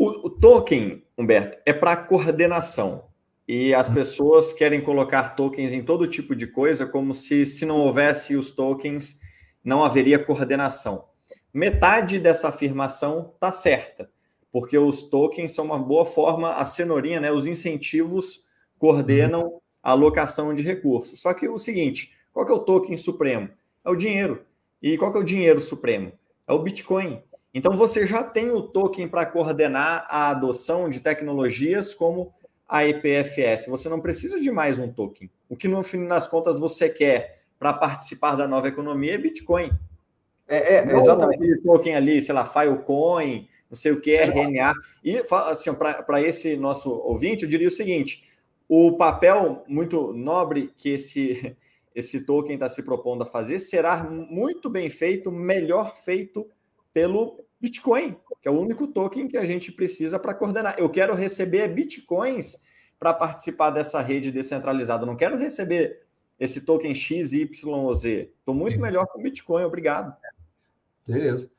O, 0.00 0.26
o 0.26 0.30
token, 0.30 1.02
Humberto, 1.18 1.58
é 1.66 1.72
para 1.72 1.96
coordenação. 1.96 3.08
E 3.48 3.74
as 3.74 3.88
pessoas 3.88 4.52
querem 4.52 4.80
colocar 4.80 5.30
tokens 5.30 5.72
em 5.72 5.82
todo 5.82 6.06
tipo 6.06 6.36
de 6.36 6.46
coisa, 6.46 6.86
como 6.86 7.14
se, 7.14 7.46
se 7.46 7.64
não 7.64 7.78
houvesse 7.78 8.36
os 8.36 8.52
tokens, 8.52 9.20
não 9.64 9.82
haveria 9.82 10.18
coordenação. 10.18 11.07
Metade 11.58 12.20
dessa 12.20 12.50
afirmação 12.50 13.32
está 13.34 13.50
certa, 13.50 14.08
porque 14.52 14.78
os 14.78 15.02
tokens 15.02 15.50
são 15.50 15.64
uma 15.64 15.76
boa 15.76 16.06
forma, 16.06 16.52
a 16.52 16.64
cenourinha, 16.64 17.18
né, 17.20 17.32
os 17.32 17.48
incentivos 17.48 18.44
coordenam 18.78 19.60
a 19.82 19.90
alocação 19.90 20.54
de 20.54 20.62
recursos. 20.62 21.18
Só 21.18 21.34
que 21.34 21.46
é 21.46 21.50
o 21.50 21.58
seguinte, 21.58 22.14
qual 22.32 22.46
que 22.46 22.52
é 22.52 22.54
o 22.54 22.60
token 22.60 22.96
supremo? 22.96 23.50
É 23.84 23.90
o 23.90 23.96
dinheiro. 23.96 24.46
E 24.80 24.96
qual 24.96 25.10
que 25.10 25.18
é 25.18 25.20
o 25.20 25.24
dinheiro 25.24 25.60
supremo? 25.60 26.12
É 26.46 26.52
o 26.52 26.60
Bitcoin. 26.60 27.20
Então 27.52 27.76
você 27.76 28.06
já 28.06 28.22
tem 28.22 28.52
o 28.52 28.62
token 28.62 29.08
para 29.08 29.26
coordenar 29.26 30.06
a 30.08 30.30
adoção 30.30 30.88
de 30.88 31.00
tecnologias 31.00 31.92
como 31.92 32.32
a 32.68 32.86
IPFS. 32.86 33.66
Você 33.66 33.88
não 33.88 33.98
precisa 34.00 34.40
de 34.40 34.52
mais 34.52 34.78
um 34.78 34.92
token. 34.92 35.28
O 35.48 35.56
que 35.56 35.66
no 35.66 35.82
fim 35.82 36.06
das 36.06 36.28
contas 36.28 36.60
você 36.60 36.88
quer 36.88 37.42
para 37.58 37.72
participar 37.72 38.36
da 38.36 38.46
nova 38.46 38.68
economia 38.68 39.14
é 39.14 39.18
Bitcoin. 39.18 39.72
É, 40.48 40.76
é 40.76 40.96
exatamente. 40.96 41.62
token 41.62 41.94
ali, 41.94 42.22
sei 42.22 42.34
lá, 42.34 42.44
Filecoin, 42.44 43.46
não 43.70 43.76
sei 43.76 43.92
o 43.92 44.00
que, 44.00 44.16
RNA. 44.16 44.72
E, 45.04 45.22
assim, 45.30 45.72
para 45.74 46.22
esse 46.22 46.56
nosso 46.56 46.90
ouvinte, 46.90 47.44
eu 47.44 47.48
diria 47.48 47.68
o 47.68 47.70
seguinte: 47.70 48.24
o 48.66 48.96
papel 48.96 49.62
muito 49.68 50.12
nobre 50.14 50.72
que 50.76 50.90
esse, 50.90 51.54
esse 51.94 52.24
token 52.24 52.54
está 52.54 52.68
se 52.68 52.82
propondo 52.82 53.22
a 53.22 53.26
fazer 53.26 53.58
será 53.58 54.04
muito 54.04 54.70
bem 54.70 54.88
feito, 54.88 55.30
melhor 55.30 55.94
feito 55.94 56.48
pelo 56.94 57.44
Bitcoin, 57.60 58.16
que 58.40 58.48
é 58.48 58.50
o 58.50 58.58
único 58.58 58.86
token 58.86 59.28
que 59.28 59.36
a 59.36 59.44
gente 59.44 59.70
precisa 59.70 60.18
para 60.18 60.34
coordenar. 60.34 60.76
Eu 60.78 60.88
quero 60.88 61.14
receber 61.14 61.68
bitcoins 61.68 62.62
para 62.98 63.12
participar 63.12 63.70
dessa 63.70 64.00
rede 64.00 64.32
descentralizada. 64.32 65.02
Eu 65.02 65.06
não 65.06 65.16
quero 65.16 65.36
receber 65.36 66.02
esse 66.38 66.60
token 66.60 66.94
X, 66.94 67.32
Y 67.32 67.48
ou 67.68 67.92
Z. 67.92 68.30
Estou 68.38 68.54
muito 68.54 68.78
melhor 68.80 69.06
com 69.06 69.20
Bitcoin, 69.20 69.64
obrigado. 69.64 70.14
Beleza. 71.08 71.50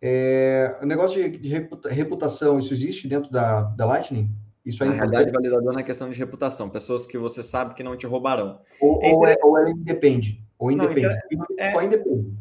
É, 0.00 0.78
o 0.82 0.86
negócio 0.86 1.30
de 1.30 1.48
reputação, 1.90 2.58
isso 2.58 2.72
existe 2.72 3.06
dentro 3.06 3.30
da, 3.30 3.62
da 3.62 3.84
Lightning? 3.84 4.30
Isso 4.64 4.82
é 4.82 4.86
Na 4.86 4.94
realidade, 4.94 5.30
validador 5.30 5.74
na 5.74 5.82
questão 5.82 6.10
de 6.10 6.18
reputação, 6.18 6.70
pessoas 6.70 7.06
que 7.06 7.18
você 7.18 7.42
sabe 7.42 7.74
que 7.74 7.82
não 7.82 7.96
te 7.96 8.06
roubarão. 8.06 8.60
Ou, 8.80 9.02
é, 9.02 9.12
ou, 9.12 9.26
é, 9.26 9.36
ou 9.42 9.58
é 9.58 9.70
independe. 9.70 10.42
Ou 10.58 10.70
independe. 10.70 11.08
Não, 11.32 11.46
é, 11.58 11.74
é, 11.74 11.84
independe. 11.84 12.32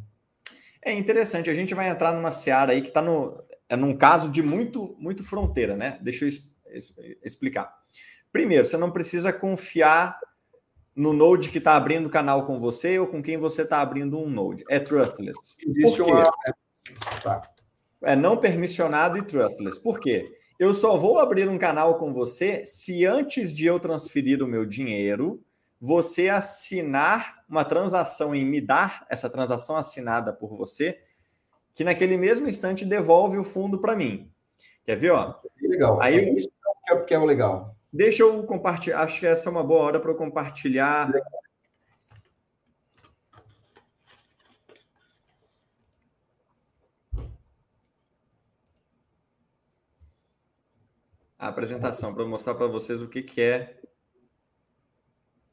É 0.82 0.94
interessante, 0.94 1.50
a 1.50 1.54
gente 1.54 1.74
vai 1.74 1.90
entrar 1.90 2.14
numa 2.14 2.32
seara 2.32 2.72
aí 2.72 2.82
que 2.82 2.88
está 2.88 3.02
no, 3.02 3.44
é 3.68 3.76
num 3.76 3.96
caso 3.96 4.30
de 4.30 4.42
muito, 4.42 4.96
muito 4.98 5.24
fronteira, 5.24 5.76
né? 5.76 5.98
Deixa 6.02 6.26
eu 6.26 6.30
explicar. 7.24 7.74
Primeiro, 8.32 8.66
você 8.66 8.78
não 8.78 8.92
precisa 8.92 9.32
confiar 9.34 10.18
no 10.96 11.14
Node 11.14 11.50
que 11.50 11.58
está 11.58 11.76
abrindo 11.76 12.06
o 12.06 12.10
canal 12.10 12.46
com 12.46 12.60
você 12.60 13.00
ou 13.00 13.08
com 13.08 13.22
quem 13.22 13.38
você 13.38 13.64
está 13.64 13.82
abrindo 13.82 14.18
um 14.20 14.30
Node. 14.30 14.64
É 14.70 14.80
trustless. 14.80 15.56
Existe 15.60 15.98
Por 15.98 16.06
quê? 16.06 16.12
Uma... 16.12 16.32
Tá. 17.22 17.50
É 18.04 18.16
não 18.16 18.38
permissionado 18.38 19.18
e 19.18 19.22
trustless. 19.22 19.82
Por 19.82 20.00
quê? 20.00 20.26
Eu 20.60 20.74
só 20.74 20.98
vou 20.98 21.20
abrir 21.20 21.50
um 21.50 21.58
canal 21.58 21.98
com 21.98 22.14
você 22.14 22.66
se 22.66 23.06
antes 23.06 23.56
de 23.56 23.66
eu 23.66 23.80
transferir 23.80 24.44
o 24.44 24.48
meu 24.48 24.66
dinheiro, 24.66 25.44
você 25.80 26.30
assinar 26.30 27.44
uma 27.50 27.66
transação 27.66 28.36
e 28.36 28.46
me 28.46 28.62
dar 28.62 29.06
essa 29.10 29.30
transação 29.30 29.76
assinada 29.76 30.32
por 30.32 30.56
você, 30.56 31.00
que 31.74 31.84
naquele 31.84 32.18
mesmo 32.18 32.48
instante 32.48 32.86
devolve 32.86 33.38
o 33.38 33.44
fundo 33.44 33.80
para 33.80 33.96
mim. 33.96 34.32
Quer 34.86 34.98
ver, 34.98 35.12
ó? 35.12 35.36
Legal. 35.62 36.02
Aí, 36.02 36.16
é 36.16 36.34
isso 36.34 36.50
que 37.08 37.14
é 37.14 37.20
o 37.20 37.26
legal. 37.26 37.76
Deixa 37.94 38.24
eu 38.24 38.44
compartilhar, 38.44 39.04
acho 39.04 39.20
que 39.20 39.28
essa 39.28 39.48
é 39.48 39.52
uma 39.52 39.64
boa 39.64 39.84
hora 39.84 40.00
para 40.00 40.10
eu 40.10 40.16
compartilhar. 40.16 41.12
A 51.38 51.48
apresentação 51.50 52.16
para 52.16 52.26
mostrar 52.26 52.56
para 52.56 52.66
vocês 52.66 53.00
o 53.00 53.08
que, 53.08 53.22
que 53.22 53.40
é 53.40 53.80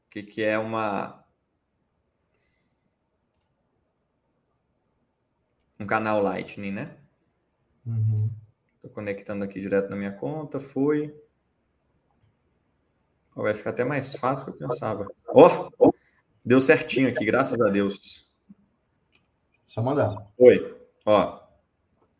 o 0.07 0.11
que, 0.11 0.23
que 0.23 0.43
é 0.43 0.59
uma 0.59 1.23
um 5.79 5.87
canal 5.87 6.23
Lightning, 6.23 6.73
né? 6.73 6.97
Estou 7.85 8.89
uhum. 8.89 8.95
conectando 8.95 9.45
aqui 9.45 9.61
direto 9.61 9.91
na 9.91 9.97
minha 9.97 10.13
conta, 10.13 10.59
foi. 10.59 11.20
Vai 13.43 13.55
ficar 13.55 13.71
até 13.71 13.85
mais 13.85 14.15
fácil 14.15 14.47
do 14.47 14.53
que 14.53 14.63
eu 14.63 14.69
pensava. 14.69 15.07
Ó, 15.29 15.71
oh, 15.79 15.93
deu 16.45 16.61
certinho 16.61 17.09
aqui, 17.09 17.25
graças 17.25 17.61
a 17.61 17.69
Deus. 17.69 18.31
Só 19.67 19.83
mandar. 19.83 20.27
Oi. 20.39 20.77
Ó, 21.07 21.41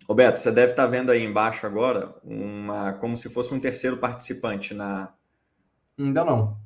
Roberto, 0.09 0.39
você 0.39 0.51
deve 0.51 0.73
estar 0.73 0.87
vendo 0.87 1.13
aí 1.13 1.23
embaixo 1.23 1.67
agora 1.67 2.15
uma 2.25 2.95
como 2.95 3.17
se 3.17 3.31
fosse 3.31 3.55
um 3.55 3.61
terceiro 3.61 3.97
participante 3.97 4.75
na. 4.75 5.15
Ainda 5.99 6.25
não. 6.25 6.59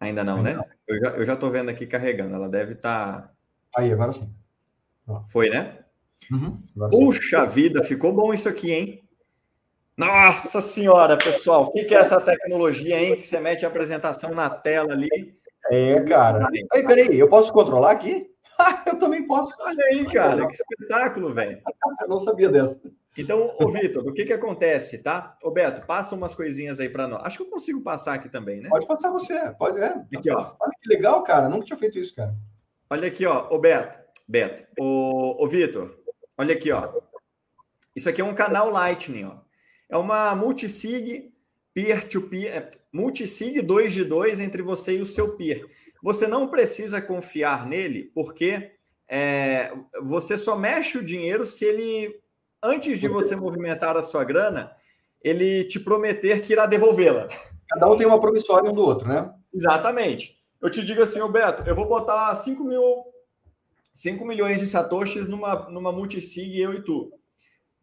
Ainda 0.00 0.24
não, 0.24 0.38
Ainda 0.38 0.50
né? 0.50 0.56
Não. 0.56 0.64
Eu 0.86 0.98
já, 0.98 1.10
eu 1.10 1.24
já 1.24 1.36
tô 1.36 1.50
vendo 1.50 1.68
aqui 1.68 1.86
carregando. 1.86 2.34
Ela 2.34 2.48
deve 2.48 2.72
estar. 2.72 3.32
Aí, 3.76 3.92
agora 3.92 4.12
sim. 4.12 4.32
Foi, 5.28 5.48
né? 5.48 5.78
Uhum, 6.30 6.60
Puxa 6.90 7.46
sim. 7.46 7.54
vida, 7.54 7.82
ficou 7.82 8.12
bom 8.12 8.34
isso 8.34 8.48
aqui, 8.48 8.72
hein? 8.72 9.07
Nossa 9.98 10.60
senhora, 10.60 11.16
pessoal, 11.16 11.64
o 11.64 11.72
que, 11.72 11.82
que 11.82 11.92
é 11.92 11.98
essa 11.98 12.20
tecnologia, 12.20 13.00
hein? 13.00 13.16
Que 13.16 13.26
você 13.26 13.40
mete 13.40 13.64
a 13.64 13.68
apresentação 13.68 14.32
na 14.32 14.48
tela 14.48 14.92
ali. 14.92 15.08
É, 15.72 16.00
cara. 16.02 16.46
Aí, 16.72 16.86
peraí, 16.86 17.18
eu 17.18 17.28
posso 17.28 17.52
controlar 17.52 17.90
aqui? 17.90 18.30
eu 18.86 18.96
também 18.96 19.26
posso. 19.26 19.60
Olha 19.60 19.84
aí, 19.86 20.06
cara, 20.06 20.46
que 20.46 20.54
espetáculo, 20.54 21.34
velho. 21.34 21.60
Eu 22.00 22.08
não 22.08 22.18
sabia 22.18 22.48
dessa. 22.48 22.80
Então, 23.16 23.52
ô 23.58 23.68
Vitor, 23.72 24.06
o 24.06 24.12
que 24.12 24.24
que 24.24 24.32
acontece, 24.32 25.02
tá? 25.02 25.36
Ô 25.42 25.50
Beto, 25.50 25.84
passa 25.84 26.14
umas 26.14 26.32
coisinhas 26.32 26.78
aí 26.78 26.88
para 26.88 27.08
nós. 27.08 27.24
Acho 27.24 27.38
que 27.38 27.42
eu 27.42 27.50
consigo 27.50 27.80
passar 27.82 28.14
aqui 28.14 28.28
também, 28.28 28.60
né? 28.60 28.68
Pode 28.68 28.86
passar 28.86 29.10
você, 29.10 29.52
pode, 29.58 29.80
é. 29.80 29.88
Aqui, 30.16 30.30
ó. 30.30 30.54
Olha 30.60 30.72
que 30.80 30.88
legal, 30.88 31.24
cara, 31.24 31.48
nunca 31.48 31.66
tinha 31.66 31.78
feito 31.78 31.98
isso, 31.98 32.14
cara. 32.14 32.32
Olha 32.88 33.08
aqui, 33.08 33.26
ó, 33.26 33.48
ô 33.50 33.58
Beto, 33.58 33.98
Beto, 34.28 34.64
ô, 34.78 35.44
ô 35.44 35.48
Vitor, 35.48 35.98
olha 36.38 36.54
aqui, 36.54 36.70
ó. 36.70 36.92
Isso 37.96 38.08
aqui 38.08 38.20
é 38.20 38.24
um 38.24 38.34
canal 38.34 38.70
Lightning, 38.70 39.24
ó. 39.24 39.47
É 39.88 39.96
uma 39.96 40.34
multisig 40.34 41.32
peer-to-peer, 41.72 42.56
é, 42.56 42.70
multisig 42.92 43.62
2 43.62 43.92
de 43.92 44.04
2 44.04 44.40
entre 44.40 44.62
você 44.62 44.98
e 44.98 45.00
o 45.00 45.06
seu 45.06 45.36
peer. 45.36 45.64
Você 46.02 46.26
não 46.26 46.48
precisa 46.48 47.00
confiar 47.00 47.66
nele, 47.66 48.10
porque 48.14 48.72
é, 49.08 49.72
você 50.02 50.36
só 50.36 50.56
mexe 50.56 50.98
o 50.98 51.04
dinheiro 51.04 51.44
se 51.44 51.64
ele, 51.64 52.20
antes 52.62 52.98
de 52.98 53.08
você 53.08 53.34
movimentar 53.34 53.96
a 53.96 54.02
sua 54.02 54.24
grana, 54.24 54.72
ele 55.22 55.64
te 55.64 55.80
prometer 55.80 56.42
que 56.42 56.52
irá 56.52 56.66
devolvê-la. 56.66 57.28
Cada 57.68 57.90
um 57.90 57.96
tem 57.96 58.06
uma 58.06 58.20
promissória 58.20 58.70
um 58.70 58.74
do 58.74 58.82
outro, 58.82 59.08
né? 59.08 59.32
Exatamente. 59.52 60.38
Eu 60.60 60.70
te 60.70 60.84
digo 60.84 61.02
assim, 61.02 61.20
Roberto, 61.20 61.66
eu 61.66 61.74
vou 61.74 61.88
botar 61.88 62.34
5 62.34 62.64
mil 62.64 63.04
5 63.94 64.24
milhões 64.24 64.60
de 64.60 64.66
satoshis 64.66 65.26
numa, 65.26 65.68
numa 65.70 65.90
multisig, 65.90 66.60
eu 66.60 66.74
e 66.74 66.82
tu. 66.82 67.12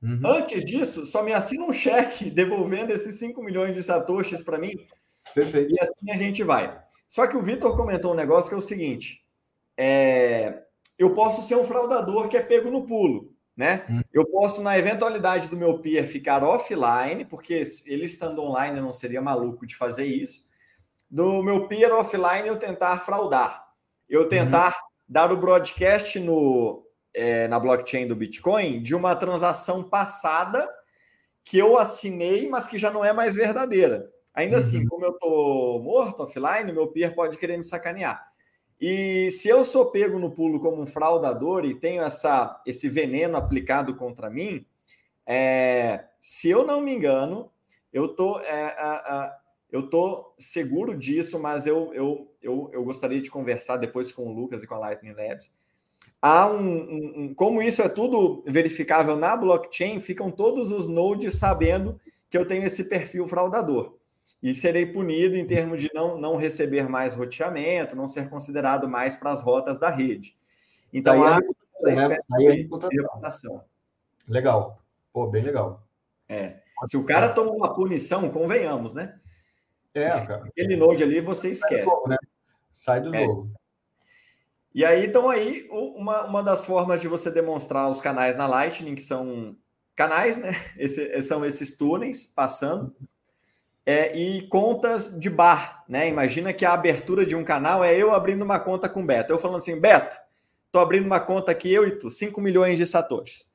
Uhum. 0.06 0.22
Antes 0.24 0.64
disso, 0.64 1.04
só 1.04 1.24
me 1.24 1.34
assina 1.34 1.66
um 1.66 1.74
cheque 1.74 2.30
devolvendo 2.32 2.94
esses 2.94 3.16
5 3.16 3.42
milhões 3.42 3.74
de 3.74 3.82
satoshis 3.82 4.44
para 4.44 4.60
mim. 4.60 4.74
Perfeito. 5.34 5.74
E 5.74 5.80
assim 5.82 6.12
a 6.12 6.18
gente 6.18 6.44
vai. 6.44 6.80
Só 7.10 7.26
que 7.26 7.36
o 7.36 7.42
Vitor 7.42 7.76
comentou 7.76 8.12
um 8.12 8.16
negócio 8.16 8.50
que 8.50 8.56
é 8.56 8.58
o 8.58 8.62
seguinte: 8.62 9.24
é, 9.76 10.62
eu 10.98 11.16
posso 11.16 11.42
ser 11.42 11.56
um 11.56 11.66
fraudador 11.66 12.28
que 12.28 12.38
é 12.38 12.42
pego 12.42 12.70
no 12.70 12.86
pulo. 12.86 13.34
Né? 13.58 13.86
Uhum. 13.90 14.02
Eu 14.14 14.26
posso, 14.26 14.62
na 14.62 14.78
eventualidade 14.78 15.48
do 15.48 15.56
meu 15.56 15.80
peer 15.80 16.06
ficar 16.06 16.44
offline, 16.44 17.24
porque 17.24 17.64
ele 17.86 18.04
estando 18.04 18.44
online 18.44 18.78
eu 18.78 18.84
não 18.84 18.92
seria 18.92 19.22
maluco 19.22 19.66
de 19.66 19.78
fazer 19.78 20.06
isso. 20.06 20.46
Do 21.10 21.42
meu 21.42 21.66
peer 21.66 21.92
offline, 21.94 22.48
eu 22.48 22.58
tentar 22.58 23.00
fraudar. 23.00 23.66
Eu 24.10 24.28
tentar 24.28 24.72
uhum. 24.72 24.88
dar 25.08 25.32
o 25.32 25.38
broadcast 25.38 26.20
no, 26.20 26.85
é, 27.16 27.48
na 27.48 27.58
blockchain 27.60 28.06
do 28.06 28.16
Bitcoin 28.16 28.84
de 28.84 28.94
uma 28.94 29.16
transação 29.16 29.82
passada 29.82 30.70
que 31.44 31.58
eu 31.58 31.78
assinei, 31.78 32.50
mas 32.50 32.68
que 32.68 32.78
já 32.78 32.92
não 32.92 33.06
é 33.06 33.14
mais 33.14 33.36
verdadeira. 33.36 34.12
Ainda 34.34 34.58
assim, 34.58 34.78
uhum. 34.78 34.82
assim, 34.82 34.90
como 34.90 35.06
eu 35.06 35.12
estou 35.12 35.82
morto 35.82 36.24
offline, 36.24 36.74
meu 36.74 36.88
peer 36.88 37.16
pode 37.16 37.38
querer 37.38 37.58
me 37.58 37.64
sacanear. 37.64 38.28
E 38.82 39.32
se 39.32 39.48
eu 39.48 39.64
sou 39.64 39.90
pego 39.92 40.20
no 40.20 40.30
pulo 40.30 40.60
como 40.60 40.82
um 40.82 40.86
fraudador 40.86 41.64
e 41.64 41.80
tenho 41.80 42.04
essa, 42.04 42.62
esse 42.66 42.90
veneno 42.90 43.38
aplicado 43.38 43.96
contra 43.96 44.30
mim, 44.30 44.66
é, 45.26 46.04
se 46.20 46.50
eu 46.50 46.66
não 46.66 46.82
me 46.82 46.94
engano, 46.94 47.50
eu 47.94 48.10
tô, 48.10 48.40
é, 48.42 49.32
eu 49.72 49.90
tô 49.90 50.34
seguro 50.38 50.98
disso, 50.98 51.40
mas 51.40 51.66
eu, 51.66 51.94
eu, 51.94 52.30
eu, 52.42 52.70
eu 52.74 52.84
gostaria 52.84 53.22
de 53.22 53.32
conversar 53.32 53.78
depois 53.78 54.12
com 54.12 54.24
o 54.24 54.34
Lucas 54.34 54.62
e 54.62 54.68
com 54.68 54.76
a 54.76 54.80
Lightning 54.80 55.14
Labs 55.14 55.56
há 56.26 56.48
um, 56.48 56.58
um, 56.58 57.14
um, 57.18 57.34
como 57.36 57.62
isso 57.62 57.84
é 57.84 57.88
tudo 57.88 58.44
verificável 58.48 59.16
na 59.16 59.38
blockchain, 59.38 60.00
ficam 60.00 60.32
todos 60.32 60.72
os 60.72 60.88
nodes 60.88 61.36
sabendo 61.36 62.02
que 62.32 62.36
eu 62.36 62.48
tenho 62.48 62.64
esse 62.64 62.86
perfil 62.86 63.28
fraudador. 63.28 63.96
E 64.42 64.56
serei 64.56 64.88
punido 64.88 65.36
em 65.36 65.46
termos 65.46 65.80
de 65.80 65.92
não, 65.94 66.18
não 66.18 66.36
receber 66.36 66.90
mais 66.90 67.14
roteamento, 67.14 67.96
não 67.96 68.08
ser 68.08 68.28
considerado 68.28 68.90
mais 68.90 69.16
para 69.16 69.32
as 69.32 69.44
rotas 69.44 69.78
da 69.78 69.92
rede. 69.92 70.36
Então, 70.92 71.24
há 71.24 71.40
essa 71.76 71.94
espécie 71.94 72.24
né? 72.30 72.38
de 72.40 72.52
reputação. 72.64 73.64
Legal. 74.28 74.82
Pô, 75.14 75.28
bem 75.28 75.44
legal. 75.44 75.84
É. 76.28 76.56
Se 76.88 76.98
o 76.98 77.06
cara 77.06 77.30
toma 77.30 77.52
uma 77.52 77.72
punição, 77.72 78.32
convenhamos, 78.32 78.96
né? 78.96 79.16
É, 79.94 80.10
cara. 80.26 80.46
Aquele 80.46 80.76
node 80.76 81.04
ali, 81.04 81.22
você 81.22 81.52
esquece. 81.52 81.86
Sai 81.86 81.86
do 81.86 81.92
jogo. 81.92 82.10
Né? 82.10 82.18
Sai 82.74 83.02
do 83.02 83.16
é. 83.16 83.28
E 84.76 84.84
aí, 84.84 85.06
então, 85.06 85.30
aí, 85.30 85.66
uma, 85.72 86.26
uma 86.26 86.44
das 86.44 86.66
formas 86.66 87.00
de 87.00 87.08
você 87.08 87.32
demonstrar 87.32 87.90
os 87.90 88.02
canais 88.02 88.36
na 88.36 88.46
Lightning, 88.46 88.94
que 88.94 89.02
são 89.02 89.56
canais, 89.96 90.38
né? 90.38 90.52
Esse, 90.78 91.22
são 91.22 91.46
esses 91.46 91.78
túneis 91.78 92.26
passando, 92.28 92.94
é, 93.86 94.14
e 94.18 94.46
contas 94.50 95.18
de 95.18 95.30
bar, 95.30 95.86
né? 95.88 96.10
Imagina 96.10 96.52
que 96.52 96.66
a 96.66 96.74
abertura 96.74 97.26
de 97.26 97.38
um 97.38 97.44
canal 97.46 97.86
é 97.86 97.96
eu 97.96 98.12
abrindo 98.12 98.42
uma 98.42 98.60
conta 98.60 98.90
com 98.90 99.02
o 99.02 99.06
Beto. 99.06 99.32
Eu 99.32 99.40
falando 99.40 99.58
assim, 99.58 99.80
Beto, 99.80 100.18
tô 100.74 100.80
abrindo 100.80 101.06
uma 101.06 101.22
conta 101.22 101.54
aqui, 101.54 101.72
eu 101.72 101.88
e 101.88 101.92
tu, 101.92 102.10
5 102.10 102.42
milhões 102.42 102.78
de 102.78 102.86
satoshis. 102.86 103.48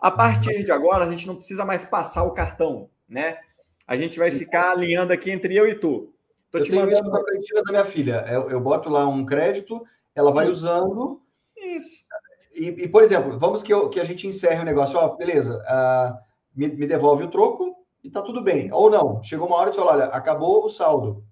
A 0.00 0.10
partir 0.10 0.64
de 0.64 0.72
agora, 0.72 1.04
a 1.04 1.10
gente 1.10 1.28
não 1.28 1.36
precisa 1.36 1.64
mais 1.64 1.84
passar 1.84 2.24
o 2.24 2.32
cartão, 2.32 2.90
né? 3.08 3.38
A 3.86 3.96
gente 3.96 4.18
vai 4.18 4.32
ficar 4.32 4.72
alinhando 4.72 5.12
aqui 5.12 5.30
entre 5.30 5.54
eu 5.54 5.68
e 5.68 5.76
tu. 5.76 6.12
Tô 6.50 6.58
eu 6.58 6.64
te 6.64 6.72
mandando... 6.72 6.92
isso 6.92 7.04
para 7.52 7.60
a 7.60 7.62
da 7.62 7.72
minha 7.72 7.84
filha. 7.84 8.26
Eu, 8.28 8.50
eu 8.50 8.60
boto 8.60 8.88
lá 8.88 9.06
um 9.06 9.24
crédito 9.24 9.86
ela 10.16 10.32
vai 10.32 10.48
usando. 10.48 11.20
Isso. 11.56 12.06
E, 12.54 12.68
e, 12.68 12.88
por 12.88 13.02
exemplo, 13.02 13.38
vamos 13.38 13.62
que, 13.62 13.72
eu, 13.72 13.90
que 13.90 14.00
a 14.00 14.04
gente 14.04 14.26
encerre 14.26 14.62
o 14.62 14.64
negócio, 14.64 14.96
ó, 14.96 15.14
beleza, 15.14 15.58
uh, 15.58 16.18
me, 16.54 16.68
me, 16.68 16.86
devolve 16.86 17.24
o 17.24 17.30
troco 17.30 17.76
e 18.02 18.10
tá 18.10 18.22
tudo 18.22 18.42
bem. 18.42 18.72
Ou 18.72 18.90
não, 18.90 19.22
chegou 19.22 19.46
uma 19.46 19.56
hora 19.56 19.68
e 19.68 19.74
você 19.74 19.78
fala, 19.78 19.92
olha, 19.92 20.04
acabou 20.06 20.64
o 20.64 20.70
saldo, 20.70 21.22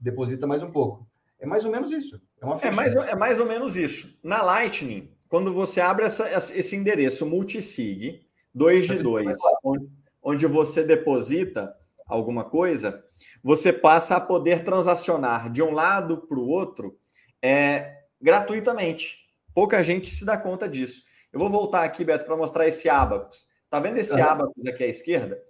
deposita 0.00 0.44
mais 0.44 0.60
um 0.62 0.72
pouco. 0.72 1.06
É 1.38 1.46
mais 1.46 1.64
ou 1.64 1.70
menos 1.70 1.92
isso. 1.92 2.20
É, 2.40 2.44
uma 2.44 2.58
é, 2.60 2.70
mais, 2.70 2.96
é 2.96 3.14
mais 3.14 3.38
ou 3.38 3.46
menos 3.46 3.76
isso. 3.76 4.18
Na 4.24 4.42
Lightning, 4.42 5.08
quando 5.28 5.52
você 5.52 5.80
abre 5.80 6.04
essa, 6.04 6.28
esse 6.36 6.74
endereço 6.74 7.24
multisig, 7.24 8.26
2 8.52 8.86
de 8.86 8.98
2, 8.98 9.36
onde, 9.64 9.88
onde 10.22 10.46
você 10.46 10.82
deposita 10.82 11.74
alguma 12.06 12.44
coisa, 12.44 13.04
você 13.42 13.72
passa 13.72 14.16
a 14.16 14.20
poder 14.20 14.64
transacionar 14.64 15.50
de 15.50 15.62
um 15.62 15.72
lado 15.72 16.18
para 16.18 16.38
o 16.38 16.46
outro 16.46 16.98
é, 17.40 18.01
gratuitamente. 18.22 19.18
Pouca 19.54 19.82
gente 19.82 20.10
se 20.10 20.24
dá 20.24 20.38
conta 20.38 20.68
disso. 20.68 21.02
Eu 21.32 21.40
vou 21.40 21.50
voltar 21.50 21.84
aqui, 21.84 22.04
Beto, 22.04 22.24
para 22.24 22.36
mostrar 22.36 22.66
esse 22.66 22.88
abacus. 22.88 23.46
Tá 23.68 23.80
vendo 23.80 23.98
esse 23.98 24.14
uhum. 24.14 24.24
abacus 24.24 24.66
aqui 24.66 24.84
à 24.84 24.86
esquerda? 24.86 25.42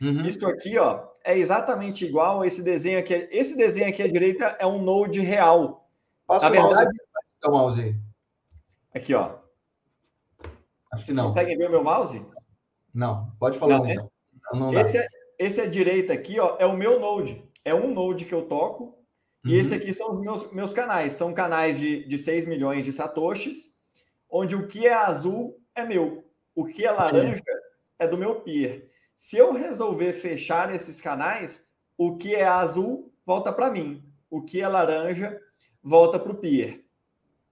Uhum. 0.00 0.22
Isso 0.22 0.46
aqui, 0.46 0.78
ó, 0.78 1.08
é 1.24 1.36
exatamente 1.36 2.04
igual 2.04 2.42
a 2.42 2.46
esse 2.46 2.62
desenho 2.62 2.98
aqui. 2.98 3.28
Esse 3.30 3.56
desenho 3.56 3.88
aqui 3.88 4.02
à 4.02 4.08
direita 4.08 4.56
é 4.58 4.66
um 4.66 4.80
node 4.80 5.20
real. 5.20 5.88
Passa 6.26 6.48
Na 6.48 6.50
verdade, 6.50 6.90
o 7.44 7.50
mouse 7.50 7.80
aí. 7.80 7.96
Aqui, 8.94 9.14
ó. 9.14 9.38
Acho 10.92 11.04
Vocês 11.04 11.16
não. 11.16 11.28
conseguem 11.28 11.56
ver 11.56 11.68
o 11.68 11.70
meu 11.70 11.84
mouse? 11.84 12.24
Não, 12.92 13.32
pode 13.38 13.58
falar. 13.58 13.78
Não, 13.78 13.84
né? 13.84 13.96
não 14.52 14.72
esse, 14.72 14.98
é, 14.98 15.06
esse 15.38 15.60
à 15.60 15.66
direita 15.66 16.12
aqui, 16.12 16.38
ó, 16.38 16.56
é 16.58 16.66
o 16.66 16.76
meu 16.76 17.00
node. 17.00 17.42
É 17.64 17.74
um 17.74 17.92
node 17.92 18.24
que 18.24 18.34
eu 18.34 18.42
toco 18.42 18.99
e 19.44 19.56
esse 19.56 19.70
uhum. 19.70 19.76
aqui 19.76 19.92
são 19.92 20.12
os 20.12 20.20
meus, 20.20 20.52
meus 20.52 20.74
canais. 20.74 21.12
São 21.12 21.32
canais 21.32 21.78
de, 21.78 22.06
de 22.06 22.18
6 22.18 22.46
milhões 22.46 22.84
de 22.84 22.92
satoshis, 22.92 23.74
onde 24.28 24.54
o 24.54 24.66
que 24.66 24.86
é 24.86 24.92
azul 24.92 25.58
é 25.74 25.84
meu. 25.84 26.24
O 26.54 26.66
que 26.66 26.84
é 26.84 26.90
laranja 26.90 27.42
é 27.98 28.06
do 28.06 28.18
meu 28.18 28.40
peer. 28.40 28.90
Se 29.16 29.36
eu 29.36 29.52
resolver 29.52 30.12
fechar 30.12 30.74
esses 30.74 31.00
canais, 31.00 31.68
o 31.96 32.16
que 32.16 32.34
é 32.34 32.46
azul 32.46 33.12
volta 33.24 33.52
para 33.52 33.70
mim. 33.70 34.04
O 34.28 34.42
que 34.42 34.60
é 34.60 34.68
laranja 34.68 35.38
volta 35.82 36.18
para 36.18 36.32
o 36.32 36.36
peer. 36.36 36.84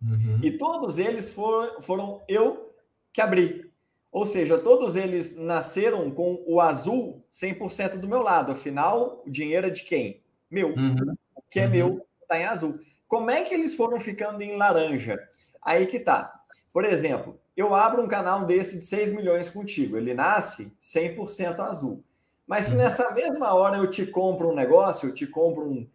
Uhum. 0.03 0.41
E 0.43 0.51
todos 0.53 0.99
eles 0.99 1.31
foram, 1.31 1.81
foram 1.81 2.23
eu 2.29 2.75
que 3.13 3.21
abri. 3.21 3.73
Ou 4.13 4.25
seja, 4.25 4.59
todos 4.59 4.95
eles 4.95 5.37
nasceram 5.37 6.11
com 6.11 6.43
o 6.47 6.61
azul 6.61 7.27
100% 7.33 7.97
do 7.97 8.09
meu 8.09 8.21
lado. 8.21 8.53
Afinal, 8.53 9.23
o 9.27 9.31
dinheiro 9.31 9.67
é 9.67 9.71
de 9.71 9.85
quem? 9.85 10.23
Meu. 10.51 10.69
Uhum 10.69 11.17
que 11.51 11.61
é 11.61 11.65
uhum. 11.65 11.71
meu, 11.71 12.07
está 12.23 12.39
em 12.39 12.45
azul. 12.45 12.79
Como 13.07 13.31
é 13.31 13.45
que 13.45 13.55
eles 13.55 13.75
foram 13.75 13.99
ficando 13.99 14.43
em 14.43 14.57
laranja? 14.57 15.19
Aí 15.63 15.87
que 15.87 15.99
tá. 15.99 16.33
Por 16.73 16.85
exemplo, 16.85 17.41
eu 17.57 17.75
abro 17.75 18.03
um 18.03 18.09
canal 18.09 18.45
desse 18.45 18.79
de 18.79 18.85
6 18.85 19.13
milhões 19.13 19.49
contigo. 19.49 19.97
Ele 19.97 20.15
nasce 20.15 20.73
100% 20.81 21.61
azul. 21.61 22.05
Mas 22.47 22.67
se 22.67 22.73
uhum. 22.73 22.79
nessa 22.79 23.13
mesma 23.13 23.55
hora 23.55 23.79
eu 23.79 23.91
te 23.91 24.07
compro 24.07 24.51
um 24.51 24.55
negócio, 24.55 25.09
eu 25.09 25.15
te 25.15 25.27
compro 25.27 25.65
um, 25.65 25.89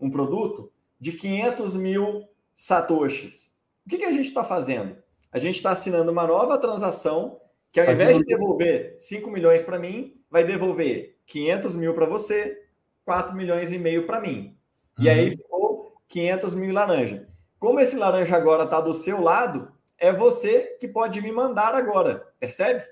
um 0.00 0.10
produto 0.10 0.70
de 1.00 1.12
500 1.12 1.76
mil 1.76 2.28
satoshis, 2.54 3.56
o 3.86 3.88
que, 3.88 3.96
que 3.96 4.04
a 4.04 4.10
gente 4.10 4.28
está 4.28 4.44
fazendo? 4.44 4.98
A 5.32 5.38
gente 5.38 5.54
está 5.54 5.70
assinando 5.70 6.12
uma 6.12 6.26
nova 6.26 6.58
transação 6.58 7.40
que, 7.72 7.80
ao 7.80 7.90
invés 7.90 8.18
de 8.18 8.24
devolver 8.24 8.96
5 8.98 9.30
milhões 9.30 9.62
para 9.62 9.78
mim, 9.78 10.20
vai 10.30 10.44
devolver 10.44 11.16
500 11.24 11.74
mil 11.74 11.94
para 11.94 12.04
você, 12.04 12.66
4 13.06 13.34
milhões 13.34 13.72
e 13.72 13.78
meio 13.78 14.06
para 14.06 14.20
mim. 14.20 14.57
Uhum. 14.98 15.04
E 15.04 15.08
aí 15.08 15.30
ficou 15.30 15.96
500 16.08 16.54
mil 16.54 16.72
laranja. 16.72 17.28
Como 17.58 17.80
esse 17.80 17.96
laranja 17.96 18.36
agora 18.36 18.64
está 18.64 18.80
do 18.80 18.92
seu 18.92 19.20
lado, 19.20 19.72
é 19.96 20.12
você 20.12 20.76
que 20.80 20.88
pode 20.88 21.20
me 21.20 21.32
mandar 21.32 21.74
agora, 21.74 22.32
percebe? 22.38 22.84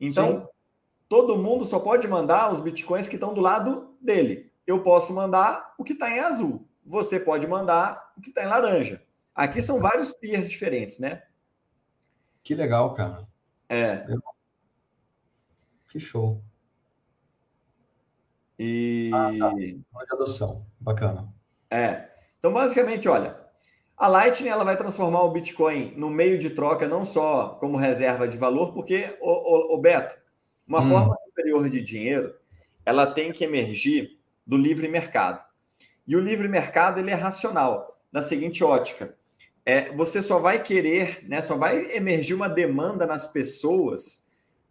Então, 0.00 0.42
Sim. 0.42 0.48
todo 1.08 1.38
mundo 1.38 1.64
só 1.64 1.78
pode 1.78 2.06
mandar 2.06 2.52
os 2.52 2.60
bitcoins 2.60 3.08
que 3.08 3.16
estão 3.16 3.34
do 3.34 3.40
lado 3.40 3.94
dele. 4.00 4.50
Eu 4.66 4.82
posso 4.82 5.14
mandar 5.14 5.74
o 5.78 5.84
que 5.84 5.92
está 5.92 6.10
em 6.10 6.20
azul. 6.20 6.66
Você 6.84 7.20
pode 7.20 7.46
mandar 7.46 8.12
o 8.16 8.20
que 8.20 8.30
está 8.30 8.42
em 8.44 8.48
laranja. 8.48 9.02
Aqui 9.34 9.60
são 9.60 9.80
vários 9.80 10.10
peers 10.10 10.48
diferentes, 10.48 10.98
né? 10.98 11.22
Que 12.42 12.54
legal, 12.54 12.94
cara. 12.94 13.26
É. 13.68 14.06
Que 15.88 16.00
show. 16.00 16.42
E. 18.58 19.10
Ah, 19.12 19.30
tá. 19.38 20.14
adoção. 20.14 20.64
Bacana. 20.80 21.35
É. 21.70 22.08
Então, 22.38 22.52
basicamente, 22.52 23.08
olha, 23.08 23.36
a 23.96 24.08
Lightning 24.08 24.50
ela 24.50 24.64
vai 24.64 24.76
transformar 24.76 25.22
o 25.22 25.30
Bitcoin 25.30 25.94
no 25.96 26.10
meio 26.10 26.38
de 26.38 26.50
troca, 26.50 26.86
não 26.86 27.04
só 27.04 27.56
como 27.60 27.76
reserva 27.76 28.28
de 28.28 28.36
valor, 28.36 28.72
porque, 28.72 29.16
o, 29.20 29.30
o, 29.30 29.74
o 29.74 29.78
Beto, 29.78 30.16
uma 30.66 30.82
hum. 30.82 30.88
forma 30.88 31.16
superior 31.24 31.68
de 31.68 31.80
dinheiro, 31.80 32.34
ela 32.84 33.06
tem 33.06 33.32
que 33.32 33.44
emergir 33.44 34.18
do 34.46 34.56
livre 34.56 34.86
mercado. 34.86 35.44
E 36.06 36.14
o 36.14 36.20
livre 36.20 36.46
mercado 36.46 37.00
ele 37.00 37.10
é 37.10 37.14
racional, 37.14 37.98
na 38.12 38.22
seguinte 38.22 38.62
ótica. 38.62 39.16
É, 39.64 39.90
você 39.92 40.22
só 40.22 40.38
vai 40.38 40.62
querer, 40.62 41.24
né, 41.26 41.42
só 41.42 41.56
vai 41.56 41.96
emergir 41.96 42.34
uma 42.34 42.48
demanda 42.48 43.04
nas 43.04 43.26
pessoas 43.26 44.24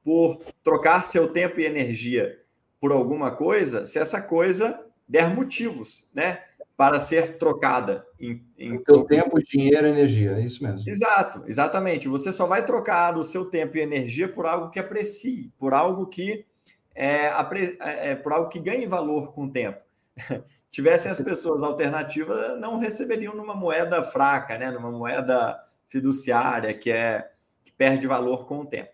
por 0.04 0.40
trocar 0.64 1.04
seu 1.04 1.28
tempo 1.34 1.60
e 1.60 1.66
energia 1.66 2.40
por 2.80 2.92
alguma 2.92 3.32
coisa, 3.32 3.86
se 3.86 4.00
essa 4.00 4.22
coisa 4.22 4.80
der 5.08 5.34
motivos, 5.34 6.10
né? 6.14 6.44
Para 6.78 7.00
ser 7.00 7.38
trocada 7.38 8.06
em, 8.20 8.46
em 8.58 8.78
teu 8.84 9.06
tempo, 9.06 9.42
dinheiro 9.42 9.88
e 9.88 9.92
energia, 9.92 10.34
é 10.34 10.42
isso 10.42 10.62
mesmo. 10.62 10.90
Exato, 10.90 11.44
exatamente. 11.48 12.08
Você 12.10 12.34
só 12.34 12.46
vai 12.48 12.66
trocar 12.66 13.18
o 13.18 13.24
seu 13.24 13.46
tempo 13.46 13.78
e 13.78 13.82
energia 13.82 14.28
por 14.28 14.46
algo 14.46 14.70
que 14.70 14.80
aprecie, 14.80 15.54
por 15.58 15.74
algo 15.74 16.06
que 16.08 16.46
é, 16.94 17.28
é, 17.28 18.12
é 18.12 18.16
por 18.16 18.34
algo 18.34 18.50
que 18.50 18.60
ganhe 18.60 18.86
valor 18.86 19.34
com 19.34 19.46
o 19.46 19.52
tempo. 19.52 19.80
Tivessem 20.70 21.10
as 21.10 21.22
pessoas 21.22 21.64
alternativas, 21.64 22.60
não 22.60 22.78
receberiam 22.78 23.34
numa 23.34 23.56
moeda 23.56 24.04
fraca, 24.04 24.58
né? 24.58 24.70
Numa 24.72 24.92
moeda 24.92 25.58
fiduciária 25.88 26.74
que 26.74 26.92
é 26.92 27.32
que 27.64 27.72
perde 27.72 28.06
valor 28.06 28.46
com 28.46 28.60
o 28.60 28.66
tempo. 28.66 28.90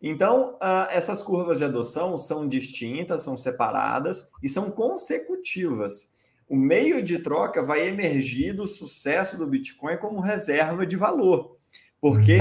Então, 0.00 0.54
uh, 0.54 0.86
essas 0.90 1.22
curvas 1.22 1.58
de 1.58 1.64
adoção 1.64 2.16
são 2.16 2.46
distintas, 2.46 3.22
são 3.22 3.36
separadas 3.36 4.30
e 4.42 4.48
são 4.48 4.70
consecutivas. 4.70 6.14
O 6.48 6.56
meio 6.56 7.02
de 7.02 7.18
troca 7.18 7.62
vai 7.62 7.86
emergir 7.86 8.54
do 8.54 8.66
sucesso 8.66 9.36
do 9.36 9.46
Bitcoin 9.46 9.96
como 9.98 10.20
reserva 10.20 10.86
de 10.86 10.96
valor, 10.96 11.56
porque 12.00 12.38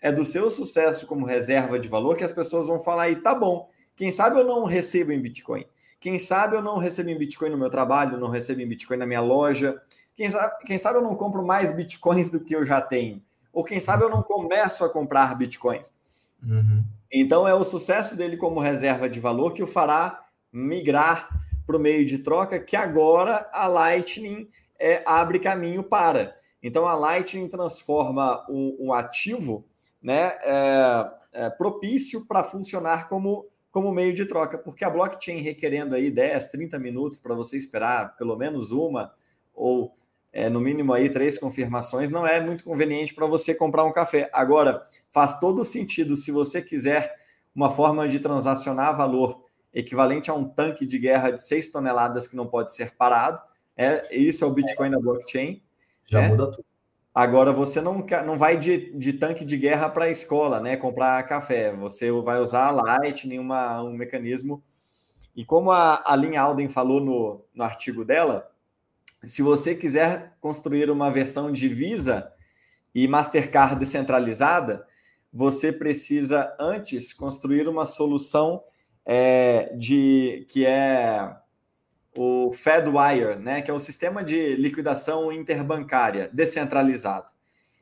é 0.00 0.12
do 0.12 0.24
seu 0.24 0.50
sucesso 0.50 1.06
como 1.06 1.24
reserva 1.24 1.78
de 1.78 1.88
valor 1.88 2.16
que 2.16 2.24
as 2.24 2.32
pessoas 2.32 2.66
vão 2.66 2.80
falar 2.80 3.04
aí, 3.04 3.16
tá 3.16 3.34
bom, 3.34 3.70
quem 3.94 4.10
sabe 4.10 4.38
eu 4.38 4.44
não 4.44 4.64
recebo 4.64 5.12
em 5.12 5.20
Bitcoin, 5.20 5.64
quem 6.00 6.18
sabe 6.18 6.56
eu 6.56 6.62
não 6.62 6.78
recebo 6.78 7.10
em 7.10 7.18
Bitcoin 7.18 7.50
no 7.50 7.58
meu 7.58 7.70
trabalho, 7.70 8.18
não 8.18 8.28
recebo 8.28 8.60
em 8.60 8.68
Bitcoin 8.68 8.96
na 8.96 9.06
minha 9.06 9.20
loja, 9.20 9.80
quem 10.16 10.28
sabe, 10.28 10.64
quem 10.66 10.76
sabe 10.76 10.98
eu 10.98 11.02
não 11.02 11.14
compro 11.14 11.46
mais 11.46 11.74
Bitcoins 11.74 12.30
do 12.30 12.40
que 12.40 12.54
eu 12.54 12.66
já 12.66 12.80
tenho, 12.80 13.22
ou 13.52 13.62
quem 13.62 13.78
sabe 13.78 14.02
eu 14.02 14.10
não 14.10 14.22
começo 14.22 14.84
a 14.84 14.90
comprar 14.90 15.34
Bitcoins. 15.36 15.92
Uhum. 16.42 16.84
Então, 17.10 17.46
é 17.46 17.54
o 17.54 17.64
sucesso 17.64 18.16
dele 18.16 18.36
como 18.36 18.58
reserva 18.58 19.08
de 19.08 19.20
valor 19.20 19.52
que 19.52 19.62
o 19.62 19.66
fará 19.68 20.24
migrar 20.52 21.43
para 21.66 21.76
o 21.76 21.80
meio 21.80 22.04
de 22.04 22.18
troca, 22.18 22.60
que 22.60 22.76
agora 22.76 23.48
a 23.52 23.66
Lightning 23.66 24.48
é, 24.78 25.02
abre 25.06 25.38
caminho 25.38 25.82
para. 25.82 26.36
Então, 26.62 26.86
a 26.86 26.94
Lightning 26.94 27.48
transforma 27.48 28.44
um, 28.48 28.92
ativo 28.92 29.66
né, 30.02 30.32
é, 30.42 31.10
é, 31.32 31.50
propício 31.50 32.26
para 32.26 32.42
funcionar 32.42 33.08
como, 33.08 33.46
como 33.70 33.92
meio 33.92 34.14
de 34.14 34.24
troca, 34.24 34.56
porque 34.56 34.84
a 34.84 34.90
blockchain 34.90 35.40
requerendo 35.40 35.94
aí 35.94 36.10
10, 36.10 36.48
30 36.48 36.78
minutos 36.78 37.20
para 37.20 37.34
você 37.34 37.56
esperar 37.56 38.16
pelo 38.16 38.36
menos 38.36 38.72
uma 38.72 39.12
ou 39.54 39.94
é, 40.32 40.48
no 40.48 40.60
mínimo 40.60 40.92
aí 40.92 41.08
três 41.08 41.38
confirmações, 41.38 42.10
não 42.10 42.26
é 42.26 42.40
muito 42.40 42.64
conveniente 42.64 43.14
para 43.14 43.26
você 43.26 43.54
comprar 43.54 43.84
um 43.84 43.92
café. 43.92 44.28
Agora, 44.32 44.84
faz 45.12 45.38
todo 45.38 45.62
sentido 45.64 46.16
se 46.16 46.32
você 46.32 46.60
quiser 46.60 47.14
uma 47.54 47.70
forma 47.70 48.08
de 48.08 48.18
transacionar 48.18 48.96
valor 48.96 49.43
equivalente 49.74 50.30
a 50.30 50.34
um 50.34 50.44
tanque 50.44 50.86
de 50.86 50.98
guerra 50.98 51.30
de 51.30 51.42
6 51.42 51.68
toneladas 51.68 52.28
que 52.28 52.36
não 52.36 52.46
pode 52.46 52.72
ser 52.72 52.92
parado. 52.92 53.42
É, 53.76 54.14
isso 54.16 54.44
é 54.44 54.46
o 54.48 54.52
Bitcoin 54.52 54.88
na 54.88 55.00
blockchain. 55.00 55.60
Já 56.06 56.22
é. 56.22 56.28
muda 56.28 56.46
tudo. 56.52 56.64
Agora, 57.12 57.52
você 57.52 57.80
não, 57.80 58.04
não 58.26 58.36
vai 58.36 58.56
de, 58.56 58.92
de 58.98 59.12
tanque 59.12 59.44
de 59.44 59.56
guerra 59.56 59.88
para 59.88 60.06
a 60.06 60.10
escola, 60.10 60.60
né? 60.60 60.76
Comprar 60.76 61.22
café. 61.24 61.72
Você 61.72 62.10
vai 62.10 62.40
usar 62.40 62.66
a 62.66 62.70
Lightning, 62.70 63.38
uma, 63.38 63.82
um 63.82 63.92
mecanismo. 63.92 64.62
E 65.36 65.44
como 65.44 65.70
a, 65.70 66.02
a 66.04 66.14
Lynn 66.16 66.36
Alden 66.36 66.68
falou 66.68 67.00
no, 67.00 67.44
no 67.54 67.62
artigo 67.62 68.04
dela, 68.04 68.50
se 69.22 69.42
você 69.42 69.74
quiser 69.74 70.36
construir 70.40 70.90
uma 70.90 71.10
versão 71.10 71.52
de 71.52 71.68
Visa 71.68 72.32
e 72.92 73.06
Mastercard 73.06 73.76
descentralizada, 73.76 74.86
você 75.32 75.72
precisa 75.72 76.54
antes 76.58 77.12
construir 77.12 77.68
uma 77.68 77.86
solução 77.86 78.62
é, 79.04 79.74
de 79.76 80.46
que 80.48 80.64
é 80.64 81.36
o 82.16 82.52
Fedwire, 82.52 83.36
né, 83.38 83.60
que 83.60 83.70
é 83.70 83.74
o 83.74 83.80
sistema 83.80 84.22
de 84.22 84.54
liquidação 84.56 85.32
interbancária 85.32 86.30
descentralizado. 86.32 87.26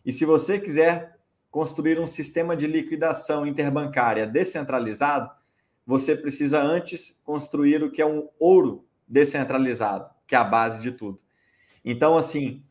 E 0.04 0.12
se 0.12 0.24
você 0.24 0.58
quiser 0.58 1.18
construir 1.50 2.00
um 2.00 2.06
sistema 2.06 2.56
de 2.56 2.66
liquidação 2.66 3.46
interbancária 3.46 4.26
descentralizado, 4.26 5.30
você 5.86 6.16
precisa 6.16 6.60
antes 6.60 7.20
construir 7.24 7.82
o 7.82 7.90
que 7.90 8.00
é 8.00 8.06
um 8.06 8.28
ouro 8.38 8.86
descentralizado, 9.06 10.08
que 10.26 10.34
é 10.34 10.38
a 10.38 10.44
base 10.44 10.80
de 10.80 10.92
tudo. 10.92 11.20
Então, 11.84 12.16
assim, 12.16 12.62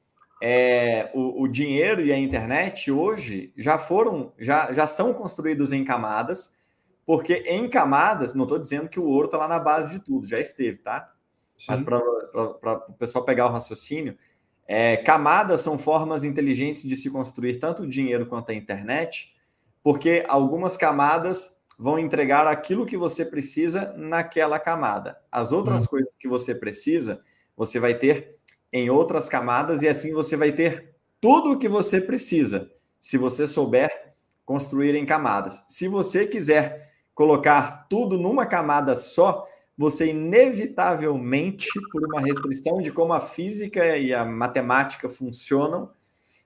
é, 0.41 1.11
o, 1.13 1.43
o, 1.43 1.47
dinheiro 1.47 2.03
e 2.03 2.11
a 2.11 2.17
internet 2.17 2.89
hoje 2.89 3.53
já 3.55 3.77
foram, 3.77 4.33
já, 4.39 4.73
já 4.73 4.87
são 4.87 5.13
construídos 5.13 5.71
em 5.71 5.83
camadas, 5.83 6.55
porque 7.11 7.43
em 7.45 7.67
camadas, 7.67 8.33
não 8.33 8.43
estou 8.43 8.57
dizendo 8.57 8.87
que 8.87 8.97
o 8.97 9.03
ouro 9.03 9.25
está 9.25 9.37
lá 9.37 9.45
na 9.45 9.59
base 9.59 9.91
de 9.91 9.99
tudo, 9.99 10.25
já 10.25 10.39
esteve, 10.39 10.77
tá? 10.77 11.11
Sim. 11.57 11.65
Mas 11.67 11.81
para 11.81 11.99
o 12.87 12.93
pessoal 12.93 13.25
pegar 13.25 13.47
o 13.47 13.51
raciocínio, 13.51 14.17
é, 14.65 14.95
camadas 14.95 15.59
são 15.59 15.77
formas 15.77 16.23
inteligentes 16.23 16.83
de 16.83 16.95
se 16.95 17.11
construir 17.11 17.57
tanto 17.57 17.83
o 17.83 17.85
dinheiro 17.89 18.27
quanto 18.27 18.51
a 18.51 18.53
internet, 18.53 19.35
porque 19.83 20.23
algumas 20.25 20.77
camadas 20.77 21.61
vão 21.77 21.99
entregar 21.99 22.47
aquilo 22.47 22.85
que 22.85 22.95
você 22.95 23.25
precisa 23.25 23.93
naquela 23.97 24.57
camada. 24.57 25.19
As 25.29 25.51
outras 25.51 25.83
hum. 25.83 25.87
coisas 25.87 26.15
que 26.15 26.29
você 26.29 26.55
precisa, 26.55 27.21
você 27.57 27.77
vai 27.77 27.93
ter 27.93 28.37
em 28.71 28.89
outras 28.89 29.27
camadas 29.27 29.81
e 29.81 29.87
assim 29.89 30.13
você 30.13 30.37
vai 30.37 30.53
ter 30.53 30.95
tudo 31.19 31.51
o 31.51 31.57
que 31.57 31.67
você 31.67 31.99
precisa, 31.99 32.71
se 33.01 33.17
você 33.17 33.45
souber 33.45 34.13
construir 34.45 34.95
em 34.95 35.05
camadas. 35.05 35.61
Se 35.67 35.89
você 35.89 36.25
quiser 36.25 36.89
colocar 37.13 37.87
tudo 37.89 38.17
numa 38.17 38.45
camada 38.45 38.95
só, 38.95 39.47
você 39.77 40.07
inevitavelmente, 40.07 41.69
por 41.91 42.03
uma 42.05 42.21
restrição 42.21 42.81
de 42.81 42.91
como 42.91 43.13
a 43.13 43.19
física 43.19 43.97
e 43.97 44.13
a 44.13 44.23
matemática 44.25 45.09
funcionam, 45.09 45.89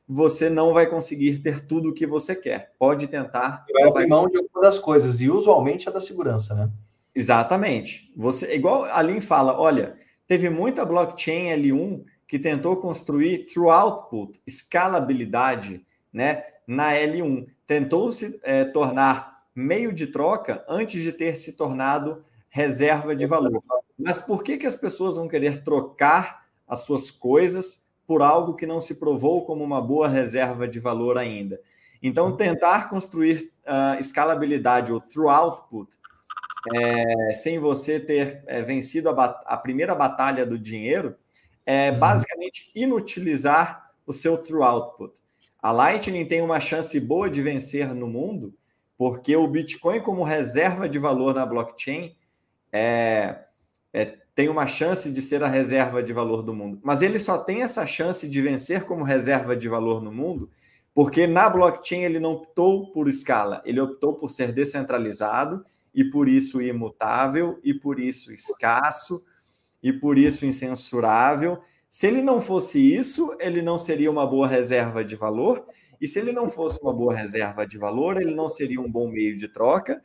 você 0.08 0.50
não 0.50 0.74
vai 0.74 0.88
conseguir 0.88 1.40
ter 1.40 1.62
tudo 1.62 1.90
o 1.90 1.94
que 1.94 2.06
você 2.06 2.36
quer. 2.36 2.74
Pode 2.78 3.08
tentar. 3.08 3.66
Vai 3.74 3.84
abrir 3.84 4.08
mão 4.08 4.28
de 4.30 4.38
alguma 4.38 4.62
das 4.62 4.78
coisas, 4.78 5.20
e 5.20 5.30
usualmente 5.30 5.90
é 5.90 5.92
da 5.92 6.00
segurança, 6.00 6.54
né? 6.54 6.70
Exatamente. 7.14 8.12
Você, 8.16 8.54
igual 8.54 8.84
a 8.86 9.02
Lin 9.02 9.22
fala, 9.22 9.60
olha, 9.60 9.96
teve 10.28 10.50
muita 10.50 10.86
blockchain 10.86 11.48
L1 11.48 12.04
que 12.28 12.38
tentou 12.38 12.76
construir 12.78 13.46
throughput, 13.46 14.40
escalabilidade, 14.46 15.86
né, 16.12 16.44
na 16.68 16.94
L1. 16.94 17.48
Tentou 17.66 18.12
se 18.12 18.40
é, 18.44 18.66
tornar 18.66 19.35
meio 19.56 19.94
de 19.94 20.08
troca 20.08 20.64
antes 20.68 21.02
de 21.02 21.12
ter 21.12 21.38
se 21.38 21.54
tornado 21.54 22.24
reserva 22.50 23.16
de 23.16 23.26
valor. 23.26 23.64
Mas 23.98 24.20
por 24.20 24.44
que, 24.44 24.58
que 24.58 24.68
as 24.68 24.76
pessoas 24.76 25.16
vão 25.16 25.28
querer 25.28 25.64
trocar 25.64 26.46
as 26.68 26.82
suas 26.82 27.10
coisas 27.10 27.88
por 28.06 28.22
algo 28.22 28.56
que 28.56 28.66
não 28.66 28.82
se 28.82 28.96
provou 28.96 29.46
como 29.46 29.64
uma 29.64 29.82
boa 29.82 30.08
reserva 30.08 30.68
de 30.68 30.80
valor 30.80 31.18
ainda? 31.18 31.60
Então, 32.04 32.36
tentar 32.36 32.90
construir 32.90 33.50
uh, 33.66 34.00
escalabilidade 34.00 34.92
ou 34.92 35.00
through 35.00 35.30
output 35.30 35.90
é, 36.74 37.34
sem 37.34 37.60
você 37.60 38.00
ter 38.00 38.44
é, 38.48 38.62
vencido 38.62 39.10
a, 39.10 39.24
a, 39.46 39.58
primeira 39.58 39.94
batalha 39.94 40.46
do 40.46 40.58
dinheiro 40.58 41.16
é 41.66 41.92
uhum. 41.92 42.00
basicamente 42.00 42.72
inutilizar 42.76 43.92
o 44.06 44.14
seu 44.14 44.38
through 44.38 44.64
output. 44.64 45.14
A 45.62 45.72
Lightning 45.72 46.26
tem 46.26 46.42
uma 46.42 46.60
chance 46.60 47.00
boa 47.00 47.30
de 47.30 47.42
vencer 47.42 47.94
no 47.94 48.08
mundo, 48.08 48.54
porque 48.98 49.36
o 49.36 49.48
Bitcoin, 49.48 50.00
como 50.00 50.24
reserva 50.24 50.88
de 50.88 51.00
valor 51.00 51.36
na 51.36 51.46
blockchain, 51.46 52.16
é, 52.72 53.40
é, 53.94 54.18
tem 54.34 54.50
uma 54.50 54.68
chance 54.68 55.12
de 55.12 55.22
ser 55.22 55.44
a 55.44 55.48
reserva 55.48 56.02
de 56.02 56.14
valor 56.14 56.42
do 56.44 56.54
mundo. 56.54 56.80
Mas 56.84 57.02
ele 57.02 57.20
só 57.20 57.38
tem 57.38 57.62
essa 57.62 57.86
chance 57.86 58.30
de 58.30 58.42
vencer 58.42 58.84
como 58.84 59.04
reserva 59.04 59.56
de 59.56 59.68
valor 59.68 60.02
no 60.02 60.12
mundo 60.12 60.50
porque 60.96 61.28
na 61.28 61.50
blockchain 61.50 62.04
ele 62.04 62.22
não 62.22 62.32
optou 62.32 62.90
por 62.94 63.10
escala, 63.10 63.62
ele 63.66 63.82
optou 63.82 64.14
por 64.14 64.30
ser 64.30 64.54
descentralizado 64.54 65.66
e 65.94 66.06
por 66.06 66.30
isso 66.30 66.62
imutável 66.62 67.60
e 67.62 67.74
por 67.74 68.00
isso 68.00 68.34
escasso 68.34 69.22
e 69.84 69.92
por 69.92 70.18
isso 70.18 70.46
incensurável. 70.46 71.62
Se 71.90 72.08
ele 72.08 72.22
não 72.22 72.40
fosse 72.40 72.80
isso, 72.80 73.36
ele 73.42 73.62
não 73.62 73.78
seria 73.78 74.10
uma 74.10 74.26
boa 74.26 74.48
reserva 74.48 75.04
de 75.04 75.18
valor. 75.18 75.66
E 76.00 76.08
se 76.08 76.20
ele 76.20 76.32
não 76.32 76.48
fosse 76.48 76.82
uma 76.82 76.94
boa 76.94 77.14
reserva 77.14 77.66
de 77.66 77.78
valor, 77.78 78.20
ele 78.20 78.34
não 78.34 78.50
seria 78.50 78.82
um 78.82 78.92
bom 78.92 79.10
meio 79.10 79.38
de 79.38 79.48
troca. 79.48 80.02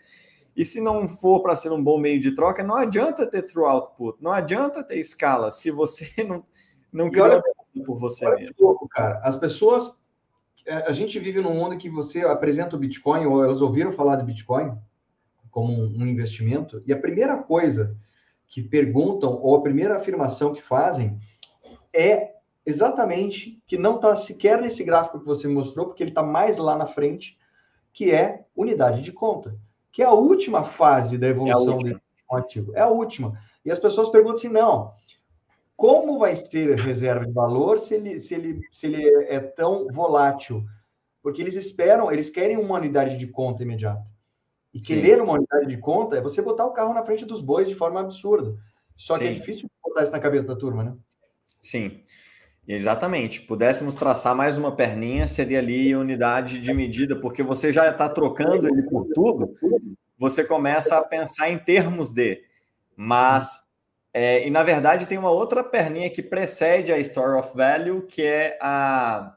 E 0.57 0.65
se 0.65 0.81
não 0.81 1.07
for 1.07 1.41
para 1.41 1.55
ser 1.55 1.71
um 1.71 1.83
bom 1.83 1.99
meio 1.99 2.21
de 2.21 2.35
troca, 2.35 2.63
não 2.63 2.77
adianta 2.77 3.27
ter 3.27 3.43
true 3.43 3.65
output, 3.65 4.23
não 4.23 4.33
adianta 4.33 4.83
ter 4.83 4.99
escala 4.99 5.51
se 5.51 5.71
você 5.71 6.11
não, 6.25 6.45
não 6.93 7.11
criou 7.11 7.41
por 7.87 7.99
você 7.99 8.29
mesmo. 8.35 8.55
Pouco, 8.57 8.89
cara. 8.89 9.21
As 9.23 9.37
pessoas 9.37 9.95
é, 10.67 10.89
a 10.89 10.93
gente 10.93 11.19
vive 11.19 11.41
num 11.41 11.55
mundo 11.55 11.77
que 11.79 11.89
você 11.89 12.21
apresenta 12.21 12.77
o 12.77 12.79
Bitcoin, 12.79 13.27
ou 13.27 13.43
elas 13.43 13.61
ouviram 13.61 13.93
falar 13.93 14.17
de 14.17 14.25
Bitcoin 14.25 14.77
como 15.51 15.73
um 15.73 16.07
investimento, 16.07 16.83
e 16.87 16.93
a 16.93 16.99
primeira 16.99 17.37
coisa 17.37 17.97
que 18.47 18.63
perguntam, 18.63 19.33
ou 19.43 19.57
a 19.57 19.63
primeira 19.63 19.97
afirmação 19.97 20.53
que 20.53 20.63
fazem, 20.63 21.19
é 21.93 22.30
exatamente 22.65 23.63
que 23.67 23.79
não 23.79 23.97
está 23.97 24.17
sequer 24.17 24.61
nesse 24.61 24.85
gráfico 24.85 25.21
que 25.21 25.27
você 25.27 25.49
mostrou, 25.49 25.87
porque 25.87 26.03
ele 26.03 26.11
está 26.11 26.23
mais 26.23 26.59
lá 26.59 26.77
na 26.77 26.87
frente, 26.87 27.39
que 27.93 28.11
é 28.11 28.45
unidade 28.55 29.03
de 29.03 29.13
conta, 29.13 29.57
que 29.93 30.03
é 30.03 30.07
a 30.07 30.13
última 30.13 30.65
fase 30.65 31.19
da 31.19 31.29
evolução 31.29 31.79
é 31.81 31.95
do 31.95 32.01
ativo. 32.33 32.73
É 32.75 32.81
a 32.81 32.89
última. 32.89 33.39
E 33.65 33.71
as 33.71 33.79
pessoas 33.79 34.09
perguntam 34.09 34.37
assim: 34.37 34.49
não, 34.49 34.93
como 35.77 36.19
vai 36.19 36.37
ser 36.37 36.79
reserva 36.79 37.27
de 37.27 37.33
valor 37.33 37.79
se 37.79 37.95
ele, 37.95 38.21
se 38.21 38.35
ele, 38.35 38.61
se 38.71 38.87
ele 38.87 39.03
é 39.25 39.41
tão 39.41 39.89
volátil? 39.89 40.65
Porque 41.23 41.41
eles 41.41 41.55
esperam, 41.55 42.11
eles 42.11 42.31
querem 42.31 42.57
uma 42.57 42.77
unidade 42.77 43.17
de 43.17 43.27
conta 43.27 43.63
imediata. 43.63 44.07
E 44.73 44.79
Sim. 44.79 44.95
querer 44.95 45.21
uma 45.21 45.35
unidade 45.35 45.67
de 45.67 45.77
conta 45.77 46.17
é 46.17 46.21
você 46.21 46.41
botar 46.41 46.65
o 46.65 46.73
carro 46.73 46.95
na 46.95 47.05
frente 47.05 47.25
dos 47.25 47.41
bois 47.41 47.69
de 47.69 47.75
forma 47.75 48.01
absurda. 48.01 48.57
Só 48.97 49.15
Sim. 49.15 49.21
que 49.21 49.27
é 49.27 49.33
difícil 49.33 49.71
botar 49.83 50.05
isso 50.05 50.13
na 50.13 50.21
cabeça 50.21 50.47
da 50.47 50.57
turma, 50.57 50.85
né? 50.85 50.97
Sim. 51.61 52.03
Exatamente. 52.73 53.41
Pudéssemos 53.41 53.97
traçar 53.97 54.35
mais 54.35 54.57
uma 54.57 54.71
perninha, 54.71 55.27
seria 55.27 55.59
ali 55.59 55.95
unidade 55.95 56.61
de 56.61 56.73
medida, 56.73 57.17
porque 57.17 57.43
você 57.43 57.73
já 57.73 57.91
está 57.91 58.09
trocando 58.09 58.69
ele 58.69 58.83
por 58.83 59.07
tudo, 59.13 59.55
você 60.17 60.45
começa 60.45 60.97
a 60.97 61.03
pensar 61.03 61.51
em 61.51 61.59
termos 61.59 62.13
de. 62.13 62.45
Mas 62.95 63.65
é, 64.15 64.47
e 64.47 64.51
na 64.51 64.63
verdade 64.63 65.07
tem 65.07 65.19
uma 65.19 65.31
outra 65.31 65.65
perninha 65.65 66.09
que 66.11 66.23
precede 66.23 66.93
a 66.93 66.99
Store 66.99 67.41
of 67.41 67.57
Value, 67.57 68.03
que 68.03 68.23
é 68.23 68.57
a 68.61 69.35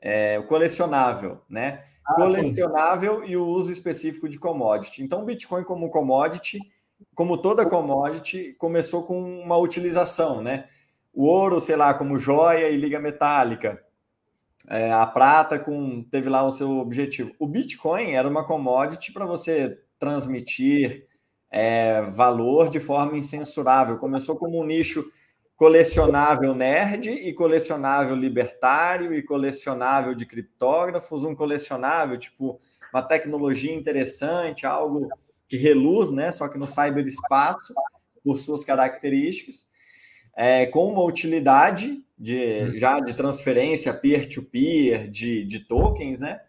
é, 0.00 0.36
o 0.36 0.46
colecionável, 0.48 1.40
né? 1.48 1.84
Ah, 2.04 2.14
colecionável 2.14 3.20
sim. 3.20 3.30
e 3.30 3.36
o 3.36 3.46
uso 3.46 3.70
específico 3.70 4.28
de 4.28 4.36
commodity. 4.36 5.00
Então, 5.00 5.22
o 5.22 5.24
Bitcoin 5.24 5.62
como 5.62 5.88
commodity, 5.90 6.58
como 7.14 7.38
toda 7.38 7.64
commodity, 7.64 8.52
começou 8.58 9.04
com 9.04 9.22
uma 9.40 9.56
utilização, 9.56 10.42
né? 10.42 10.64
O 11.12 11.24
ouro, 11.24 11.60
sei 11.60 11.76
lá, 11.76 11.92
como 11.94 12.18
joia 12.18 12.68
e 12.68 12.76
liga 12.76 12.98
metálica. 12.98 13.82
É, 14.68 14.92
a 14.92 15.06
prata 15.06 15.58
com 15.58 16.02
teve 16.04 16.28
lá 16.28 16.44
o 16.46 16.52
seu 16.52 16.78
objetivo. 16.78 17.32
O 17.38 17.46
Bitcoin 17.46 18.12
era 18.12 18.28
uma 18.28 18.46
commodity 18.46 19.12
para 19.12 19.26
você 19.26 19.80
transmitir 19.98 21.06
é, 21.50 22.02
valor 22.10 22.70
de 22.70 22.80
forma 22.80 23.16
incensurável. 23.16 23.98
Começou 23.98 24.36
como 24.36 24.60
um 24.60 24.64
nicho 24.64 25.04
colecionável 25.56 26.54
nerd 26.54 27.10
e 27.10 27.32
colecionável 27.32 28.16
libertário 28.16 29.14
e 29.14 29.22
colecionável 29.22 30.14
de 30.14 30.26
criptógrafos, 30.26 31.24
um 31.24 31.34
colecionável 31.34 32.18
tipo 32.18 32.60
uma 32.92 33.02
tecnologia 33.02 33.72
interessante, 33.72 34.66
algo 34.66 35.08
que 35.48 35.56
reluz, 35.56 36.10
né? 36.10 36.30
Só 36.32 36.48
que 36.48 36.58
no 36.58 36.66
cyberespaço 36.66 37.74
por 38.24 38.36
suas 38.36 38.64
características, 38.64 39.68
é, 40.36 40.66
com 40.66 40.90
uma 40.90 41.02
utilidade 41.02 42.04
de 42.18 42.78
já 42.78 43.00
de 43.00 43.14
transferência 43.14 43.92
peer-to-peer 43.92 45.00
-peer, 45.00 45.10
de, 45.10 45.44
de 45.44 45.60
tokens, 45.60 46.20
né? 46.20 46.40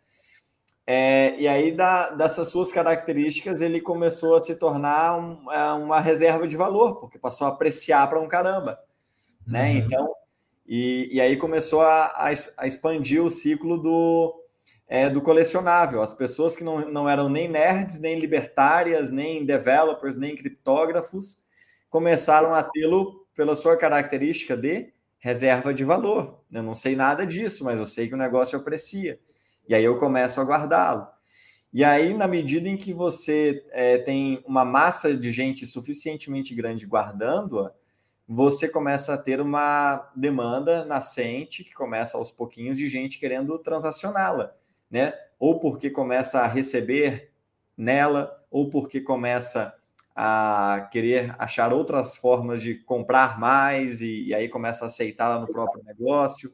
É, 0.86 1.36
e 1.40 1.48
aí, 1.48 1.72
da, 1.72 2.10
dessas 2.10 2.50
suas 2.50 2.72
características, 2.72 3.62
ele 3.62 3.80
começou 3.80 4.36
a 4.36 4.44
se 4.44 4.56
tornar 4.56 5.18
um, 5.18 5.52
é, 5.52 5.74
uma 5.74 6.02
reserva 6.02 6.46
de 6.48 6.58
valor, 6.58 7.00
porque 7.00 7.18
passou 7.18 7.48
a 7.48 7.52
apreciar 7.52 8.10
para 8.10 8.20
um 8.20 8.28
caramba. 8.28 8.78
Né? 9.48 9.72
Uhum. 9.72 9.78
Então, 9.78 10.14
e, 10.68 11.10
e 11.12 11.22
aí 11.22 11.38
começou 11.38 11.82
a, 11.82 12.08
a, 12.08 12.34
a 12.58 12.68
expandir 12.68 13.24
o 13.24 13.30
ciclo 13.30 13.78
do, 13.78 14.36
é, 14.88 15.10
do 15.10 15.22
colecionável. 15.22 16.02
As 16.02 16.14
pessoas 16.14 16.56
que 16.56 16.66
não, 16.66 16.90
não 16.92 17.08
eram 17.08 17.30
nem 17.30 17.48
nerds, 17.48 18.00
nem 18.00 18.20
libertárias, 18.20 19.10
nem 19.10 19.46
developers, 19.46 20.18
nem 20.18 20.36
criptógrafos, 20.36 21.42
começaram 21.90 22.54
a 22.54 22.62
tê-lo 22.62 23.23
pela 23.36 23.56
sua 23.56 23.78
característica 23.78 24.56
de 24.56 24.94
reserva 25.20 25.74
de 25.74 25.84
valor. 25.84 26.44
Eu 26.52 26.62
não 26.62 26.76
sei 26.76 26.96
nada 26.96 27.26
disso, 27.26 27.64
mas 27.64 27.80
eu 27.80 27.86
sei 27.86 28.08
que 28.08 28.14
o 28.14 28.18
negócio 28.18 28.58
aprecia. 28.60 29.20
E 29.68 29.74
aí 29.74 29.84
eu 29.84 29.98
começo 29.98 30.42
a 30.42 30.44
guardá-lo. 30.44 31.08
E 31.72 31.84
aí, 31.84 32.14
na 32.14 32.28
medida 32.28 32.70
em 32.70 32.78
que 32.78 32.94
você 32.94 33.66
é, 33.72 33.98
tem 33.98 34.44
uma 34.46 34.64
massa 34.64 35.16
de 35.16 35.32
gente 35.32 35.66
suficientemente 35.66 36.54
grande 36.54 36.86
guardando-a, 36.86 37.72
você 38.28 38.70
começa 38.70 39.14
a 39.14 39.18
ter 39.18 39.42
uma 39.42 40.12
demanda 40.16 40.86
nascente 40.86 41.64
que 41.64 41.74
começa 41.74 42.18
aos 42.18 42.32
pouquinhos 42.32 42.78
de 42.78 42.88
gente 42.88 43.18
querendo 43.18 43.58
transacioná-la, 43.58 44.54
né? 44.90 45.14
Ou 45.40 45.60
porque 45.60 45.90
começa 45.90 46.42
a 46.42 46.48
receber 46.48 47.32
nela, 47.76 48.40
ou 48.52 48.70
porque 48.70 49.02
começa 49.02 49.74
a 50.16 50.88
querer 50.92 51.36
achar 51.40 51.74
outras 51.74 52.16
formas 52.16 52.62
de 52.62 52.76
comprar 52.76 53.40
mais 53.40 54.02
e, 54.02 54.26
e 54.28 54.34
aí 54.34 54.48
começa 54.48 54.86
a 54.86 54.88
aceitá-la 54.88 55.40
no 55.40 55.48
próprio 55.48 55.84
negócio. 55.84 56.52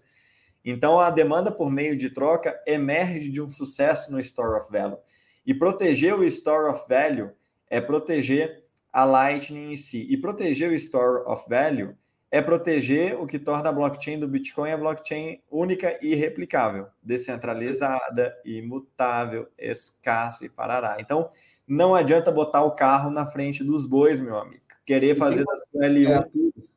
Então, 0.64 1.00
a 1.00 1.10
demanda 1.10 1.52
por 1.52 1.70
meio 1.70 1.96
de 1.96 2.10
troca 2.10 2.60
emerge 2.66 3.30
de 3.30 3.42
um 3.42 3.50
sucesso 3.50 4.12
no 4.12 4.20
Store 4.20 4.62
of 4.62 4.72
Value. 4.72 5.00
E 5.46 5.54
proteger 5.54 6.14
o 6.16 6.24
Store 6.26 6.72
of 6.72 6.86
Value 6.88 7.32
é 7.70 7.82
proteger 7.82 8.64
a 8.92 9.04
Lightning 9.06 9.74
em 9.74 9.78
si. 9.78 10.06
E 10.10 10.18
proteger 10.18 10.70
o 10.70 10.76
Store 10.76 11.24
of 11.26 11.50
Value 11.50 11.96
é 12.32 12.42
proteger 12.42 13.20
o 13.20 13.26
que 13.26 13.40
torna 13.40 13.70
a 13.70 13.74
blockchain 13.74 14.20
do 14.20 14.28
Bitcoin 14.28 14.72
a 14.72 14.78
blockchain 14.78 15.42
única 15.50 15.98
e 16.02 16.14
replicável, 16.14 16.88
descentralizada, 17.02 18.38
imutável, 18.46 19.48
escassa 19.58 20.46
e 20.46 20.50
parará. 20.50 20.98
Então, 21.00 21.32
não 21.70 21.96
adianta 21.96 22.32
botar 22.32 22.64
o 22.64 22.72
carro 22.72 23.10
na 23.10 23.26
frente 23.26 23.64
dos 23.64 23.86
bois, 23.86 24.20
meu 24.20 24.38
amigo. 24.38 24.64
Querer 24.86 25.16
fazer 25.16 25.46
da 25.46 25.56
sua 25.56 25.88
L1 25.88 26.10
é. 26.10 26.24
tudo. 26.24 26.70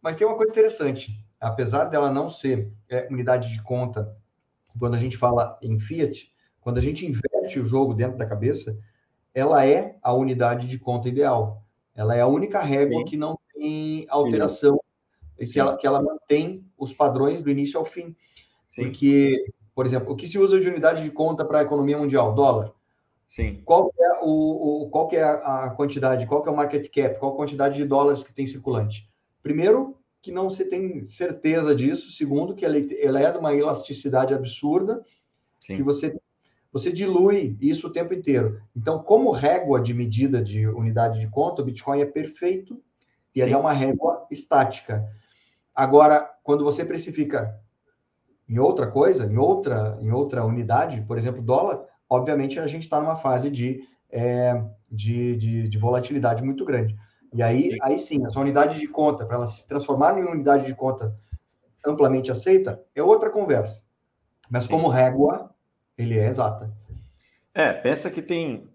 Mas 0.00 0.14
tem 0.14 0.26
uma 0.26 0.36
coisa 0.36 0.52
interessante 0.52 1.22
apesar 1.42 1.86
dela 1.86 2.10
não 2.10 2.30
ser 2.30 2.72
é, 2.88 3.08
unidade 3.10 3.52
de 3.52 3.60
conta, 3.62 4.16
quando 4.78 4.94
a 4.94 4.98
gente 4.98 5.16
fala 5.16 5.58
em 5.60 5.78
Fiat, 5.78 6.32
quando 6.60 6.78
a 6.78 6.80
gente 6.80 7.04
inverte 7.04 7.58
o 7.58 7.64
jogo 7.64 7.92
dentro 7.92 8.16
da 8.16 8.24
cabeça, 8.24 8.78
ela 9.34 9.66
é 9.66 9.98
a 10.00 10.14
unidade 10.14 10.68
de 10.68 10.78
conta 10.78 11.08
ideal. 11.08 11.64
Ela 11.94 12.14
é 12.14 12.20
a 12.20 12.26
única 12.28 12.62
régua 12.62 12.98
Sim. 13.00 13.04
que 13.04 13.16
não 13.16 13.36
tem 13.52 14.06
alteração, 14.08 14.80
e 15.38 15.44
que 15.44 15.58
ela, 15.58 15.76
que 15.76 15.86
ela 15.86 16.00
mantém 16.00 16.64
os 16.78 16.92
padrões 16.92 17.42
do 17.42 17.50
início 17.50 17.78
ao 17.78 17.84
fim. 17.84 18.14
Sim. 18.68 18.84
Porque, 18.84 19.44
por 19.74 19.84
exemplo, 19.84 20.12
o 20.12 20.16
que 20.16 20.28
se 20.28 20.38
usa 20.38 20.60
de 20.60 20.68
unidade 20.68 21.02
de 21.02 21.10
conta 21.10 21.44
para 21.44 21.58
a 21.58 21.62
economia 21.62 21.98
mundial? 21.98 22.34
Dólar. 22.34 22.72
Sim. 23.32 23.62
Qual 23.64 23.90
é, 23.98 24.18
o, 24.20 24.82
o, 24.82 24.90
qual 24.90 25.08
é 25.10 25.22
a 25.22 25.70
quantidade, 25.70 26.26
qual 26.26 26.44
é 26.44 26.50
o 26.50 26.54
market 26.54 26.86
cap, 26.94 27.18
qual 27.18 27.32
a 27.32 27.36
quantidade 27.36 27.76
de 27.76 27.86
dólares 27.86 28.22
que 28.22 28.30
tem 28.30 28.46
circulante? 28.46 29.08
Primeiro, 29.42 29.96
que 30.20 30.30
não 30.30 30.50
se 30.50 30.66
tem 30.66 31.02
certeza 31.06 31.74
disso. 31.74 32.10
Segundo, 32.10 32.54
que 32.54 32.62
ela, 32.62 32.76
ela 33.00 33.20
é 33.22 33.32
de 33.32 33.38
uma 33.38 33.54
elasticidade 33.54 34.34
absurda, 34.34 35.02
Sim. 35.58 35.76
que 35.76 35.82
você, 35.82 36.14
você 36.70 36.92
dilui 36.92 37.56
isso 37.58 37.86
o 37.86 37.90
tempo 37.90 38.12
inteiro. 38.12 38.60
Então, 38.76 39.02
como 39.02 39.30
régua 39.30 39.80
de 39.80 39.94
medida 39.94 40.42
de 40.44 40.68
unidade 40.68 41.18
de 41.18 41.26
conta, 41.26 41.62
o 41.62 41.64
Bitcoin 41.64 42.02
é 42.02 42.04
perfeito 42.04 42.82
e 43.34 43.40
Sim. 43.40 43.46
ele 43.46 43.54
é 43.54 43.56
uma 43.56 43.72
régua 43.72 44.26
estática. 44.30 45.08
Agora, 45.74 46.30
quando 46.42 46.64
você 46.64 46.84
precifica 46.84 47.58
em 48.46 48.58
outra 48.58 48.88
coisa, 48.88 49.24
em 49.24 49.38
outra, 49.38 49.98
em 50.02 50.10
outra 50.10 50.44
unidade, 50.44 51.00
por 51.08 51.16
exemplo, 51.16 51.40
dólar, 51.40 51.90
obviamente 52.12 52.60
a 52.60 52.66
gente 52.66 52.82
está 52.82 53.00
numa 53.00 53.16
fase 53.16 53.50
de, 53.50 53.80
é, 54.10 54.62
de, 54.90 55.36
de, 55.36 55.68
de, 55.68 55.78
volatilidade 55.78 56.42
muito 56.42 56.64
grande. 56.64 56.94
E 57.32 57.42
aí 57.42 57.72
sim, 57.72 57.78
aí 57.80 57.98
sim 57.98 58.26
essa 58.26 58.38
unidade 58.38 58.78
de 58.78 58.86
conta, 58.86 59.24
para 59.24 59.36
ela 59.36 59.46
se 59.46 59.66
transformar 59.66 60.18
em 60.18 60.24
unidade 60.24 60.66
de 60.66 60.74
conta 60.74 61.16
amplamente 61.84 62.30
aceita, 62.30 62.82
é 62.94 63.02
outra 63.02 63.30
conversa. 63.30 63.82
Mas 64.50 64.64
sim. 64.64 64.70
como 64.70 64.88
régua, 64.88 65.50
ele 65.96 66.18
é 66.18 66.28
exata. 66.28 66.70
É, 67.54 67.72
pensa 67.72 68.10
que 68.10 68.20
tem 68.20 68.68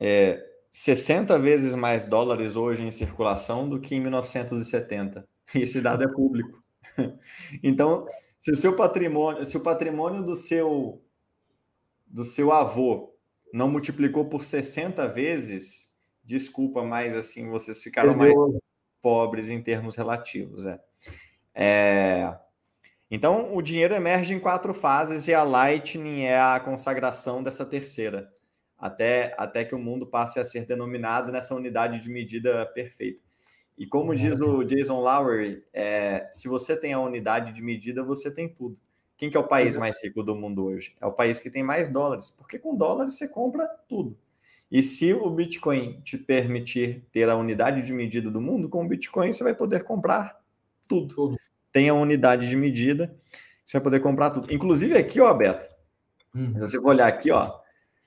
é, 0.00 0.44
60 0.72 1.38
vezes 1.38 1.74
mais 1.76 2.04
dólares 2.04 2.56
hoje 2.56 2.82
em 2.82 2.90
circulação 2.90 3.68
do 3.68 3.80
que 3.80 3.94
em 3.94 4.00
1970. 4.00 5.24
E 5.54 5.62
esse 5.62 5.80
dado 5.80 6.02
é 6.02 6.08
público. 6.08 6.58
Então, 7.62 8.06
se 8.38 8.50
o 8.50 8.56
seu 8.56 8.76
patrimônio, 8.76 9.44
se 9.44 9.56
o 9.56 9.60
patrimônio 9.60 10.22
do 10.22 10.34
seu 10.34 11.00
do 12.10 12.24
seu 12.24 12.52
avô 12.52 13.14
não 13.52 13.70
multiplicou 13.70 14.28
por 14.28 14.44
60 14.44 15.08
vezes, 15.08 15.94
desculpa, 16.22 16.82
mas 16.82 17.16
assim 17.16 17.48
vocês 17.48 17.82
ficaram 17.82 18.14
mais 18.14 18.34
pobres 19.00 19.48
em 19.48 19.62
termos 19.62 19.96
relativos, 19.96 20.66
é. 20.66 20.80
é. 21.54 22.38
Então, 23.10 23.54
o 23.54 23.62
dinheiro 23.62 23.94
emerge 23.94 24.34
em 24.34 24.38
quatro 24.38 24.72
fases 24.72 25.26
e 25.26 25.34
a 25.34 25.42
Lightning 25.42 26.22
é 26.22 26.38
a 26.38 26.60
consagração 26.60 27.42
dessa 27.42 27.66
terceira, 27.66 28.32
até, 28.78 29.34
até 29.36 29.64
que 29.64 29.74
o 29.74 29.78
mundo 29.78 30.06
passe 30.06 30.38
a 30.38 30.44
ser 30.44 30.66
denominado 30.66 31.32
nessa 31.32 31.54
unidade 31.54 32.00
de 32.00 32.08
medida 32.08 32.66
perfeita. 32.66 33.20
E 33.76 33.86
como 33.86 34.14
diz 34.14 34.38
o 34.40 34.62
Jason 34.62 35.00
Lowery, 35.00 35.64
é, 35.72 36.28
se 36.30 36.48
você 36.48 36.78
tem 36.78 36.92
a 36.92 37.00
unidade 37.00 37.50
de 37.50 37.62
medida, 37.62 38.04
você 38.04 38.30
tem 38.30 38.46
tudo. 38.46 38.78
Quem 39.20 39.28
que 39.28 39.36
é 39.36 39.40
o 39.40 39.46
país 39.46 39.76
mais 39.76 40.02
rico 40.02 40.22
do 40.22 40.34
mundo 40.34 40.64
hoje? 40.64 40.94
É 40.98 41.04
o 41.04 41.12
país 41.12 41.38
que 41.38 41.50
tem 41.50 41.62
mais 41.62 41.90
dólares, 41.90 42.30
porque 42.30 42.58
com 42.58 42.74
dólares 42.74 43.18
você 43.18 43.28
compra 43.28 43.68
tudo. 43.86 44.16
E 44.72 44.82
se 44.82 45.12
o 45.12 45.28
Bitcoin 45.28 46.00
te 46.02 46.16
permitir 46.16 47.04
ter 47.12 47.28
a 47.28 47.36
unidade 47.36 47.82
de 47.82 47.92
medida 47.92 48.30
do 48.30 48.40
mundo, 48.40 48.66
com 48.66 48.82
o 48.82 48.88
Bitcoin 48.88 49.30
você 49.30 49.44
vai 49.44 49.54
poder 49.54 49.84
comprar 49.84 50.40
tudo. 50.88 51.14
tudo. 51.14 51.40
Tem 51.70 51.90
a 51.90 51.92
unidade 51.92 52.48
de 52.48 52.56
medida, 52.56 53.14
você 53.62 53.76
vai 53.76 53.82
poder 53.82 54.00
comprar 54.00 54.30
tudo. 54.30 54.50
Inclusive 54.50 54.96
aqui, 54.96 55.20
ó, 55.20 55.34
Beto, 55.34 55.68
hum. 56.34 56.46
se 56.46 56.58
você 56.58 56.80
for 56.80 56.88
olhar 56.88 57.06
aqui, 57.06 57.30
ó, 57.30 57.60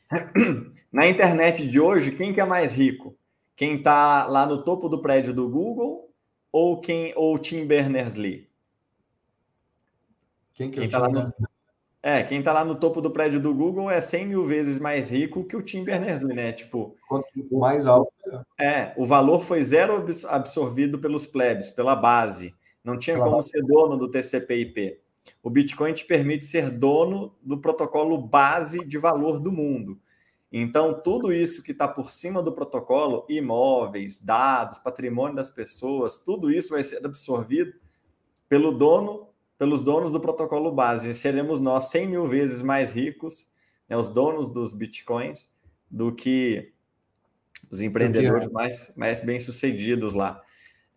na 0.92 1.06
internet 1.06 1.68
de 1.68 1.80
hoje, 1.80 2.10
quem 2.10 2.34
que 2.34 2.42
é 2.42 2.46
mais 2.46 2.74
rico? 2.74 3.16
Quem 3.56 3.76
está 3.76 4.26
lá 4.26 4.48
no 4.48 4.64
topo 4.64 4.90
do 4.90 5.00
prédio 5.00 5.32
do 5.32 5.48
Google 5.48 6.12
ou 6.52 6.82
quem 6.82 7.14
ou 7.16 7.38
Tim 7.38 7.68
Berners-Lee? 7.68 8.52
Quem 10.54 10.70
que 10.70 10.80
é 10.80 10.82
quem 10.82 10.90
tá 10.90 11.00
lá 11.00 11.10
no, 11.10 11.34
É, 12.02 12.24
quem 12.24 12.40
está 12.40 12.54
lá 12.54 12.66
no 12.66 12.76
topo 12.76 13.02
do 13.02 13.12
prédio 13.12 13.40
do 13.40 13.54
Google 13.54 13.90
é 13.90 14.00
100 14.00 14.28
mil 14.28 14.46
vezes 14.46 14.80
mais 14.80 15.10
rico 15.10 15.44
que 15.46 15.56
o 15.56 15.62
Tim 15.62 15.84
Berners-Lee, 15.84 16.36
né? 16.36 16.52
Tipo, 16.52 16.96
Quanto 17.08 17.28
mais 17.52 17.88
alto. 17.88 18.12
É, 18.60 18.94
o 18.98 19.06
valor 19.06 19.42
foi 19.42 19.64
zero 19.64 20.06
absorvido 20.28 21.00
pelos 21.00 21.26
plebes, 21.26 21.70
pela 21.70 21.96
base. 21.96 22.54
Não 22.84 22.98
tinha 22.98 23.18
como 23.18 23.42
ser 23.42 23.62
dono 23.64 23.98
do 23.98 24.10
TCP/IP. 24.10 25.00
O 25.42 25.50
Bitcoin 25.50 25.94
te 25.94 26.06
permite 26.06 26.46
ser 26.46 26.70
dono 26.70 27.34
do 27.42 27.60
protocolo 27.60 28.18
base 28.18 28.86
de 28.86 28.98
valor 28.98 29.40
do 29.40 29.52
mundo. 29.52 29.98
Então, 30.52 31.02
tudo 31.02 31.34
isso 31.34 31.64
que 31.64 31.72
está 31.72 31.88
por 31.88 32.12
cima 32.12 32.44
do 32.44 32.52
protocolo, 32.52 33.26
imóveis, 33.28 34.24
dados, 34.24 34.78
patrimônio 34.78 35.36
das 35.36 35.50
pessoas, 35.50 36.20
tudo 36.20 36.52
isso 36.52 36.74
vai 36.74 36.84
ser 36.84 37.04
absorvido 37.04 37.74
pelo 38.48 38.72
dono, 38.72 39.28
pelos 39.58 39.84
donos 39.84 40.12
do 40.12 40.20
protocolo 40.20 40.72
base. 40.72 41.10
E 41.10 41.14
seremos 41.14 41.60
nós 41.60 41.86
100 41.86 42.08
mil 42.08 42.28
vezes 42.28 42.62
mais 42.62 42.94
ricos, 42.94 43.48
né, 43.88 43.96
os 43.98 44.10
donos 44.10 44.52
dos 44.52 44.74
bitcoins, 44.74 45.52
do 45.90 46.14
que 46.14 46.72
os 47.70 47.82
empreendedores 47.82 48.48
mais, 48.50 48.94
mais 48.96 49.22
bem-sucedidos 49.22 50.14
lá. 50.14 50.42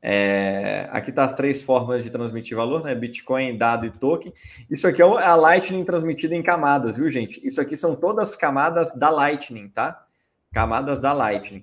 É, 0.08 0.88
aqui 0.92 1.10
tá 1.10 1.24
as 1.24 1.32
três 1.32 1.62
formas 1.62 2.04
de 2.04 2.10
transmitir 2.10 2.56
valor, 2.56 2.84
né? 2.84 2.94
Bitcoin, 2.94 3.56
dado 3.56 3.86
e 3.86 3.90
token. 3.90 4.32
Isso 4.70 4.86
aqui 4.86 5.02
é 5.02 5.04
a 5.04 5.34
Lightning 5.34 5.84
transmitida 5.84 6.34
em 6.34 6.42
camadas, 6.42 6.96
viu, 6.96 7.10
gente? 7.10 7.44
Isso 7.46 7.60
aqui 7.60 7.76
são 7.76 7.96
todas 7.96 8.36
camadas 8.36 8.92
da 8.94 9.10
Lightning, 9.10 9.68
tá? 9.68 10.06
Camadas 10.52 11.00
da 11.00 11.12
Lightning. 11.12 11.62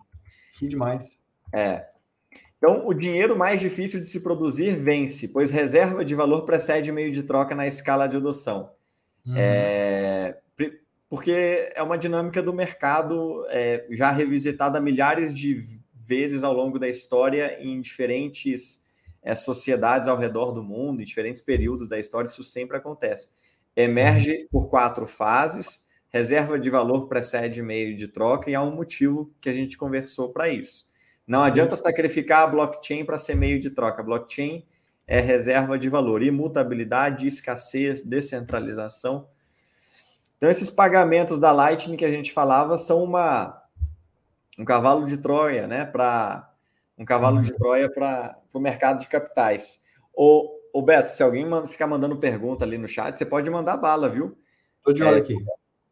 Que 0.56 0.68
demais. 0.68 1.08
É. 1.54 1.88
Então, 2.64 2.88
o 2.88 2.94
dinheiro 2.94 3.38
mais 3.38 3.60
difícil 3.60 4.00
de 4.00 4.08
se 4.08 4.22
produzir 4.22 4.74
vence, 4.74 5.28
pois 5.28 5.52
reserva 5.52 6.06
de 6.06 6.16
valor 6.16 6.44
precede 6.46 6.94
meio 6.94 7.12
de 7.12 7.22
troca 7.22 7.54
na 7.54 7.68
escala 7.68 8.08
de 8.08 8.16
adoção. 8.16 8.72
Uhum. 9.28 9.36
É, 9.36 10.38
porque 11.10 11.74
é 11.76 11.84
uma 11.84 11.98
dinâmica 11.98 12.42
do 12.42 12.54
mercado 12.54 13.46
é, 13.50 13.86
já 13.92 14.12
revisitada 14.12 14.80
milhares 14.80 15.36
de 15.36 15.62
vezes 15.94 16.42
ao 16.42 16.54
longo 16.54 16.80
da 16.80 16.88
história 16.88 17.62
em 17.62 17.82
diferentes 17.82 18.82
é, 19.22 19.36
sociedades 19.36 20.08
ao 20.08 20.18
redor 20.18 20.54
do 20.54 20.64
mundo, 20.64 21.02
em 21.02 21.06
diferentes 21.06 21.42
períodos 21.42 21.90
da 21.90 22.00
história, 22.00 22.30
isso 22.30 22.46
sempre 22.46 22.78
acontece. 22.78 23.28
Emerge 23.76 24.48
por 24.50 24.70
quatro 24.70 25.06
fases, 25.06 25.86
reserva 26.08 26.58
de 26.58 26.70
valor 26.70 27.10
precede 27.10 27.62
meio 27.62 27.94
de 27.98 28.08
troca 28.08 28.50
e 28.50 28.56
há 28.56 28.64
um 28.64 28.74
motivo 28.74 29.34
que 29.42 29.50
a 29.50 29.54
gente 29.54 29.78
conversou 29.78 30.30
para 30.30 30.48
isso. 30.48 30.93
Não 31.26 31.42
adianta 31.42 31.76
sacrificar 31.76 32.44
a 32.44 32.48
blockchain 32.48 33.06
para 33.06 33.18
ser 33.18 33.36
meio 33.36 33.60
de 33.60 33.70
troca. 33.70 34.02
A 34.02 34.06
blockchain 34.06 34.66
é 35.08 35.20
reserva 35.20 35.78
de 35.78 35.90
valor, 35.90 36.22
imutabilidade, 36.22 37.28
escassez, 37.28 38.02
descentralização. 38.02 39.28
Então, 40.38 40.50
esses 40.50 40.70
pagamentos 40.70 41.40
da 41.40 41.52
Lightning 41.52 41.96
que 41.96 42.06
a 42.06 42.12
gente 42.12 42.34
falava 42.34 42.78
são 42.78 43.04
uma 43.04 43.62
um 44.58 44.66
cavalo 44.66 45.06
de 45.06 45.18
Troia, 45.18 45.68
né? 45.68 45.86
Para 45.86 46.52
um 46.98 47.06
cavalo 47.06 47.42
de 47.42 47.54
Troia 47.54 47.90
para 47.90 48.38
o 48.54 48.60
mercado 48.60 49.00
de 49.00 49.08
capitais. 49.08 49.82
O, 50.14 50.50
o 50.74 50.82
Beto, 50.82 51.12
se 51.12 51.24
alguém 51.24 51.46
ficar 51.68 51.88
mandando 51.88 52.18
pergunta 52.18 52.64
ali 52.64 52.78
no 52.78 52.88
chat, 52.88 53.18
você 53.18 53.26
pode 53.26 53.50
mandar 53.50 53.78
bala, 53.78 54.10
viu? 54.10 54.38
Estou 54.78 54.94
de 54.94 55.02
olho 55.02 55.18
é, 55.18 55.20
aqui. 55.20 55.36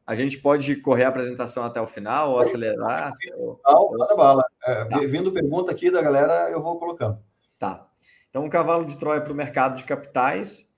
A 0.05 0.15
gente 0.15 0.37
pode 0.39 0.75
correr 0.77 1.03
a 1.03 1.09
apresentação 1.09 1.63
até 1.63 1.79
o 1.79 1.87
final 1.87 2.31
ou 2.31 2.39
acelerar? 2.39 3.11
Não, 3.65 3.91
manda 3.91 4.15
bala. 4.15 4.43
É, 4.63 4.85
tá. 4.85 4.99
Vindo 4.99 5.31
pergunta 5.31 5.71
aqui 5.71 5.91
da 5.91 6.01
galera, 6.01 6.49
eu 6.49 6.61
vou 6.61 6.77
colocando. 6.79 7.19
Tá. 7.57 7.87
Então, 8.29 8.43
um 8.43 8.49
cavalo 8.49 8.85
de 8.85 8.97
Troia 8.97 9.21
para 9.21 9.33
o 9.33 9.35
mercado 9.35 9.75
de 9.75 9.83
capitais. 9.83 10.71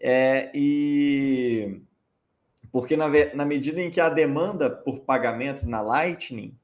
É, 0.00 0.50
e 0.54 1.80
porque 2.70 2.96
na, 2.96 3.06
na 3.34 3.44
medida 3.44 3.80
em 3.80 3.90
que 3.90 4.00
a 4.00 4.08
demanda 4.08 4.68
por 4.68 5.00
pagamentos 5.00 5.64
na 5.64 5.80
Lightning 5.80 6.58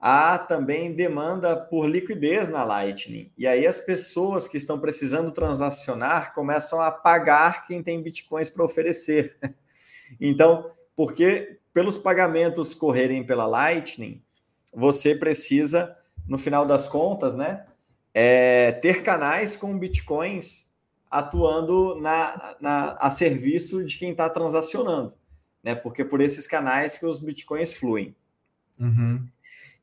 há 0.00 0.38
também 0.38 0.92
demanda 0.92 1.56
por 1.56 1.88
liquidez 1.88 2.48
na 2.48 2.62
Lightning. 2.64 3.32
E 3.36 3.46
aí 3.46 3.66
as 3.66 3.80
pessoas 3.80 4.46
que 4.46 4.56
estão 4.56 4.78
precisando 4.78 5.32
transacionar 5.32 6.34
começam 6.34 6.80
a 6.80 6.90
pagar 6.90 7.66
quem 7.66 7.82
tem 7.82 8.02
bitcoins 8.02 8.50
para 8.50 8.64
oferecer. 8.64 9.36
Então, 10.18 10.70
porque 10.98 11.60
pelos 11.72 11.96
pagamentos 11.96 12.74
correrem 12.74 13.22
pela 13.22 13.46
Lightning, 13.46 14.20
você 14.74 15.14
precisa, 15.14 15.96
no 16.26 16.36
final 16.36 16.66
das 16.66 16.88
contas, 16.88 17.36
né, 17.36 17.66
é, 18.12 18.72
ter 18.72 19.04
canais 19.04 19.54
com 19.54 19.78
bitcoins 19.78 20.74
atuando 21.08 21.94
na, 22.00 22.56
na, 22.60 22.92
a 22.94 23.10
serviço 23.10 23.84
de 23.84 23.96
quem 23.96 24.10
está 24.10 24.28
transacionando, 24.28 25.14
né? 25.62 25.76
Porque 25.76 26.04
por 26.04 26.20
esses 26.20 26.48
canais 26.48 26.98
que 26.98 27.06
os 27.06 27.20
bitcoins 27.20 27.72
fluem. 27.72 28.12
Uhum. 28.76 29.24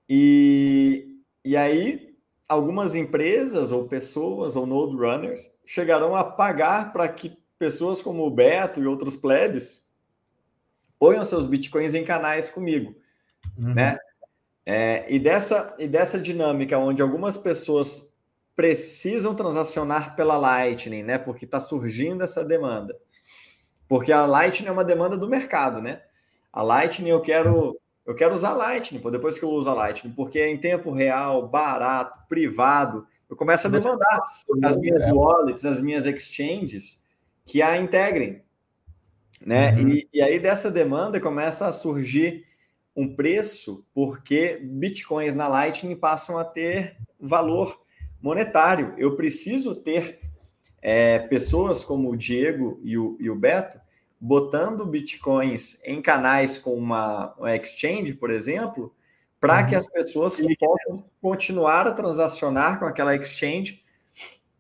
E, 0.10 1.18
e 1.46 1.56
aí, 1.56 2.14
algumas 2.46 2.94
empresas 2.94 3.72
ou 3.72 3.88
pessoas 3.88 4.58
ou 4.58 4.66
node 4.66 4.98
runners 4.98 5.50
chegarão 5.64 6.14
a 6.14 6.26
pagar 6.26 6.92
para 6.92 7.08
que 7.08 7.38
pessoas 7.58 8.02
como 8.02 8.28
o 8.28 8.30
Beto 8.30 8.82
e 8.82 8.86
outros 8.86 9.16
plebes 9.16 9.85
ponham 11.00 11.24
seus 11.24 11.46
bitcoins 11.46 11.94
em 11.94 12.04
canais 12.04 12.50
comigo, 12.50 12.96
uhum. 13.58 13.74
né? 13.74 13.98
É, 14.66 15.06
e, 15.08 15.20
dessa, 15.20 15.76
e 15.78 15.88
dessa 15.88 16.20
dinâmica 16.20 16.78
onde 16.80 17.02
algumas 17.02 17.38
pessoas 17.38 18.16
precisam 18.56 19.36
transacionar 19.36 20.16
pela 20.16 20.38
Lightning, 20.38 21.04
né? 21.04 21.18
Porque 21.18 21.46
está 21.46 21.60
surgindo 21.60 22.24
essa 22.24 22.44
demanda. 22.44 22.98
Porque 23.88 24.12
a 24.12 24.26
Lightning 24.26 24.70
é 24.70 24.72
uma 24.72 24.84
demanda 24.84 25.18
do 25.18 25.30
mercado, 25.30 25.82
né? 25.82 26.02
A 26.52 26.64
Lightning 26.64 27.10
eu 27.10 27.22
quero 27.22 27.80
eu 28.06 28.14
quero 28.14 28.36
usar 28.36 28.54
Lightning, 28.54 29.02
pô, 29.02 29.10
depois 29.10 29.38
que 29.38 29.44
eu 29.44 29.50
uso 29.50 29.68
a 29.70 29.74
Lightning, 29.74 30.14
porque 30.14 30.38
é 30.38 30.48
em 30.48 30.58
tempo 30.58 30.92
real, 30.92 31.48
barato, 31.48 32.20
privado. 32.30 33.08
Eu 33.28 33.36
começo 33.36 33.66
a 33.66 33.70
demandar 33.70 34.22
as 34.64 34.78
minhas 34.78 35.02
é. 35.02 35.12
wallets, 35.12 35.66
as 35.66 35.82
minhas 35.82 36.06
exchanges 36.06 37.04
que 37.44 37.64
a 37.64 37.76
integrem. 37.78 38.45
Né? 39.46 39.74
Uhum. 39.74 39.90
E, 39.90 40.10
e 40.12 40.22
aí 40.24 40.40
dessa 40.40 40.72
demanda 40.72 41.20
começa 41.20 41.68
a 41.68 41.72
surgir 41.72 42.44
um 42.96 43.16
preço, 43.16 43.86
porque 43.94 44.60
bitcoins 44.64 45.36
na 45.36 45.48
Lightning 45.48 45.96
passam 45.96 46.38
a 46.40 46.44
ter 46.44 46.98
valor 47.20 47.80
monetário. 48.20 48.96
Eu 48.98 49.16
preciso 49.16 49.76
ter 49.76 50.20
é, 50.82 51.20
pessoas 51.20 51.86
como 51.86 52.10
o 52.10 52.18
Diego 52.18 52.80
e 52.84 52.98
o, 52.98 53.16
e 53.20 53.30
o 53.30 53.36
Beto 53.36 53.80
botando 54.20 54.86
bitcoins 54.88 55.80
em 55.84 56.02
canais 56.02 56.58
com 56.58 56.74
uma, 56.74 57.36
uma 57.38 57.56
exchange, 57.56 58.14
por 58.14 58.32
exemplo, 58.32 58.96
para 59.40 59.64
que 59.64 59.74
uhum. 59.74 59.78
as 59.78 59.88
pessoas 59.88 60.40
possam 60.58 61.04
continuar 61.22 61.86
a 61.86 61.92
transacionar 61.92 62.80
com 62.80 62.86
aquela 62.86 63.16
exchange 63.16 63.84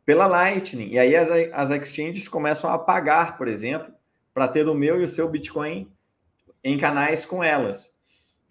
pela 0.06 0.28
Lightning. 0.28 0.90
E 0.90 0.99
aí 0.99 1.16
as, 1.16 1.30
as 1.52 1.72
exchanges 1.72 2.28
começam 2.28 2.70
a 2.70 2.78
pagar, 2.78 3.38
por 3.38 3.48
exemplo, 3.48 3.94
para 4.36 4.49
ter 4.49 4.68
o 4.68 4.76
meu 4.76 4.99
e 4.99 5.06
o 5.06 5.07
seu 5.07 5.30
Bitcoin 5.30 5.90
em 6.62 6.78
canais 6.78 7.26
com 7.26 7.41
elas. 7.41 7.98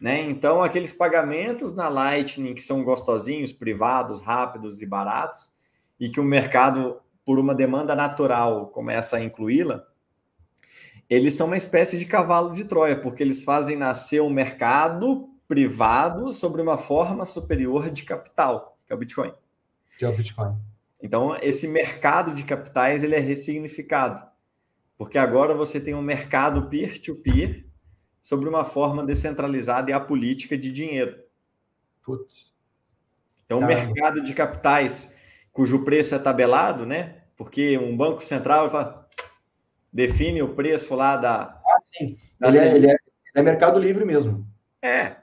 Né? 0.00 0.22
Então, 0.22 0.62
aqueles 0.62 0.92
pagamentos 0.92 1.74
na 1.74 1.88
Lightning 1.88 2.54
que 2.54 2.62
são 2.62 2.82
gostosinhos, 2.82 3.52
privados, 3.52 4.18
rápidos 4.18 4.80
e 4.80 4.86
baratos, 4.86 5.52
e 6.00 6.08
que 6.08 6.18
o 6.18 6.24
mercado, 6.24 7.02
por 7.22 7.38
uma 7.38 7.54
demanda 7.54 7.94
natural, 7.94 8.68
começa 8.68 9.18
a 9.18 9.22
incluí-la, 9.22 9.84
eles 11.08 11.34
são 11.34 11.48
uma 11.48 11.56
espécie 11.56 11.98
de 11.98 12.06
cavalo 12.06 12.54
de 12.54 12.64
Troia, 12.64 12.98
porque 12.98 13.22
eles 13.22 13.44
fazem 13.44 13.76
nascer 13.76 14.22
um 14.22 14.30
mercado 14.30 15.28
privado 15.46 16.32
sobre 16.32 16.62
uma 16.62 16.78
forma 16.78 17.26
superior 17.26 17.90
de 17.90 18.04
capital, 18.04 18.78
que 18.86 18.92
é 18.92 18.96
o 18.96 18.98
Bitcoin. 18.98 19.34
Que 19.98 20.06
é 20.06 20.08
o 20.08 20.16
Bitcoin. 20.16 20.56
Então, 21.02 21.36
esse 21.42 21.68
mercado 21.68 22.32
de 22.32 22.42
capitais 22.42 23.04
ele 23.04 23.14
é 23.14 23.20
ressignificado, 23.20 24.26
porque 24.96 25.18
agora 25.18 25.54
você 25.54 25.80
tem 25.80 25.94
um 25.94 26.02
mercado 26.02 26.68
peer-to-peer 26.68 27.48
-peer 27.48 27.64
sobre 28.20 28.48
uma 28.48 28.64
forma 28.64 29.04
descentralizada 29.04 29.90
e 29.90 29.94
apolítica 29.94 30.56
de 30.56 30.72
dinheiro. 30.72 31.22
Putz. 32.02 32.54
Então, 33.44 33.58
o 33.58 33.66
mercado 33.66 34.22
de 34.22 34.32
capitais, 34.32 35.14
cujo 35.52 35.84
preço 35.84 36.14
é 36.14 36.18
tabelado, 36.18 36.86
né? 36.86 37.22
Porque 37.36 37.76
um 37.76 37.96
banco 37.96 38.24
central 38.24 38.70
fala, 38.70 39.06
define 39.92 40.42
o 40.42 40.54
preço 40.54 40.94
lá 40.94 41.16
da. 41.16 41.60
Ah, 41.64 41.78
sim. 41.92 42.18
Da 42.38 42.48
ele, 42.48 42.58
é, 42.58 42.74
ele, 42.74 42.90
é, 42.90 42.96
é, 43.34 43.42
mercado 43.42 43.78
livre 43.78 44.04
mesmo. 44.04 44.46
É, 44.80 45.16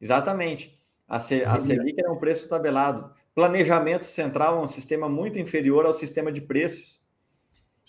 exatamente. 0.00 0.76
A, 1.08 1.20
C, 1.20 1.44
a 1.44 1.58
Selic 1.58 2.02
é 2.04 2.10
um 2.10 2.18
preço 2.18 2.48
tabelado. 2.48 3.12
Planejamento 3.34 4.04
central 4.04 4.58
é 4.58 4.62
um 4.62 4.66
sistema 4.66 5.08
muito 5.08 5.38
inferior 5.38 5.86
ao 5.86 5.92
sistema 5.92 6.32
de 6.32 6.40
preços. 6.40 7.00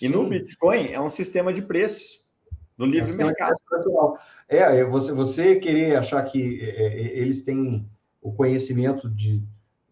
E 0.01 0.07
Sim. 0.07 0.13
no 0.13 0.27
Bitcoin 0.27 0.91
é 0.91 1.01
um 1.01 1.09
sistema 1.09 1.51
de 1.51 1.61
preços 1.61 2.21
no 2.77 2.85
é 2.85 2.89
livre 2.89 3.13
é 3.13 3.15
mercado. 3.15 3.57
É, 4.47 4.83
você, 4.85 5.11
você 5.11 5.55
querer 5.55 5.95
achar 5.95 6.21
que 6.23 6.61
é, 6.61 6.87
é, 6.87 7.19
eles 7.19 7.43
têm 7.43 7.89
o 8.21 8.31
conhecimento 8.31 9.09
de 9.09 9.41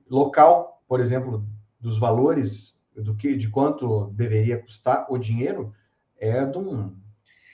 local, 0.10 0.84
por 0.88 0.99
exemplo, 0.99 1.44
dos 1.80 1.98
valores 1.98 2.80
do 2.95 3.15
que 3.15 3.36
de 3.36 3.49
quanto 3.49 4.07
deveria 4.14 4.57
custar 4.57 5.07
o 5.10 5.18
dinheiro, 5.18 5.73
é 6.18 6.45
de 6.45 6.57
um 6.57 6.95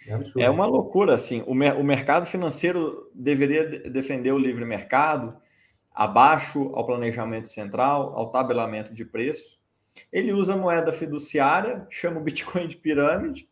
é, 0.07 0.43
é 0.45 0.49
uma 0.49 0.65
loucura, 0.65 1.13
assim. 1.13 1.43
O, 1.45 1.53
mer 1.53 1.75
o 1.77 1.83
mercado 1.83 2.25
financeiro 2.25 3.09
deveria 3.13 3.67
defender 3.67 4.31
o 4.31 4.37
livre 4.37 4.65
mercado, 4.65 5.35
abaixo 5.93 6.71
ao 6.73 6.85
planejamento 6.85 7.47
central, 7.47 8.13
ao 8.15 8.31
tabelamento 8.31 8.93
de 8.93 9.05
preço. 9.05 9.60
Ele 10.11 10.33
usa 10.33 10.55
moeda 10.55 10.91
fiduciária, 10.91 11.85
chama 11.89 12.19
o 12.19 12.23
Bitcoin 12.23 12.67
de 12.67 12.77
pirâmide. 12.77 13.47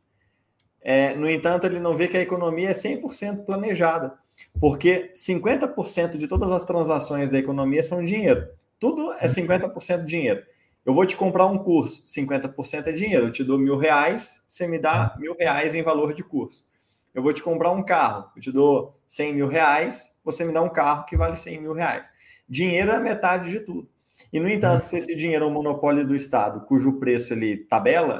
É, 0.82 1.14
no 1.14 1.30
entanto, 1.30 1.66
ele 1.66 1.80
não 1.80 1.96
vê 1.96 2.08
que 2.08 2.18
a 2.18 2.22
economia 2.22 2.70
é 2.70 2.74
100% 2.74 3.46
planejada, 3.46 4.18
porque 4.60 5.12
50% 5.14 6.18
de 6.18 6.28
todas 6.28 6.52
as 6.52 6.64
transações 6.64 7.30
da 7.30 7.38
economia 7.38 7.84
são 7.84 8.04
dinheiro. 8.04 8.48
Tudo 8.80 9.14
é 9.14 9.28
50% 9.28 10.06
dinheiro. 10.06 10.44
Eu 10.86 10.94
vou 10.94 11.06
te 11.06 11.16
comprar 11.16 11.46
um 11.46 11.58
curso, 11.58 12.04
50% 12.06 12.88
é 12.88 12.92
dinheiro. 12.92 13.28
Eu 13.28 13.32
te 13.32 13.44
dou 13.44 13.60
mil 13.60 13.78
reais, 13.78 14.44
você 14.48 14.68
me 14.68 14.80
dá 14.80 15.16
mil 15.20 15.36
reais 15.38 15.76
em 15.76 15.84
valor 15.84 16.14
de 16.14 16.24
curso. 16.24 16.66
Eu 17.14 17.22
vou 17.22 17.34
te 17.34 17.44
comprar 17.44 17.72
um 17.72 17.84
carro, 17.84 18.30
eu 18.36 18.42
te 18.42 18.52
dou 18.52 18.98
100 19.06 19.34
mil 19.34 19.48
reais, 19.48 20.18
você 20.24 20.46
me 20.46 20.54
dá 20.54 20.62
um 20.62 20.70
carro 20.70 21.06
que 21.06 21.18
vale 21.18 21.36
100 21.36 21.62
mil 21.62 21.74
reais. 21.74 22.10
Dinheiro 22.48 22.92
é 22.92 23.00
metade 23.00 23.50
de 23.50 23.60
tudo. 23.60 23.90
E, 24.32 24.40
no 24.40 24.50
entanto, 24.50 24.82
se 24.82 24.98
esse 24.98 25.16
dinheiro 25.16 25.46
é 25.46 25.48
um 25.48 25.52
monopólio 25.52 26.06
do 26.06 26.16
Estado, 26.16 26.66
cujo 26.66 27.00
preço 27.00 27.34
ele 27.34 27.58
tabela, 27.58 28.20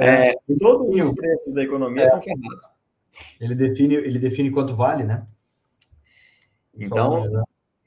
é, 0.00 0.30
é, 0.30 0.34
todos 0.58 0.94
os 0.96 1.14
preços 1.14 1.54
da 1.54 1.62
economia 1.62 2.02
é. 2.02 2.06
estão 2.06 2.20
ferrados. 2.20 2.66
Ele 3.40 3.54
define, 3.54 3.94
ele 3.94 4.18
define 4.18 4.50
quanto 4.50 4.76
vale, 4.76 5.04
né? 5.04 5.26
Então, 6.74 7.28
né? 7.28 7.42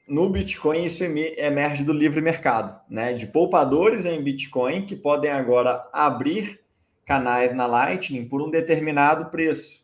no 0.06 0.28
Bitcoin 0.28 0.84
isso 0.84 1.04
emerge 1.04 1.84
do 1.84 1.92
livre 1.92 2.20
mercado, 2.20 2.78
né? 2.88 3.12
De 3.14 3.26
poupadores 3.26 4.04
em 4.04 4.22
Bitcoin 4.22 4.84
que 4.84 4.96
podem 4.96 5.30
agora 5.30 5.88
abrir 5.92 6.60
canais 7.06 7.52
na 7.52 7.66
Lightning 7.66 8.28
por 8.28 8.42
um 8.42 8.50
determinado 8.50 9.30
preço. 9.30 9.82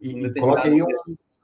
E, 0.00 0.14
um 0.14 0.32
coloque 0.34 0.68
aí 0.68 0.82
um, 0.82 0.88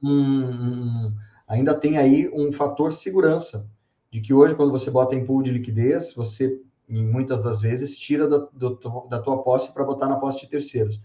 um, 0.02 1.16
ainda 1.46 1.74
tem 1.74 1.96
aí 1.96 2.28
um 2.32 2.50
fator 2.50 2.92
segurança, 2.92 3.68
de 4.10 4.20
que 4.20 4.32
hoje, 4.32 4.54
quando 4.54 4.72
você 4.72 4.90
bota 4.90 5.14
em 5.14 5.24
pool 5.24 5.42
de 5.42 5.50
liquidez, 5.50 6.12
você, 6.14 6.60
muitas 6.88 7.42
das 7.42 7.60
vezes, 7.60 7.96
tira 7.96 8.28
da, 8.28 8.38
do, 8.52 9.06
da 9.08 9.20
tua 9.20 9.42
posse 9.42 9.72
para 9.72 9.84
botar 9.84 10.08
na 10.08 10.16
posse 10.16 10.40
de 10.40 10.48
terceiros. 10.48 11.00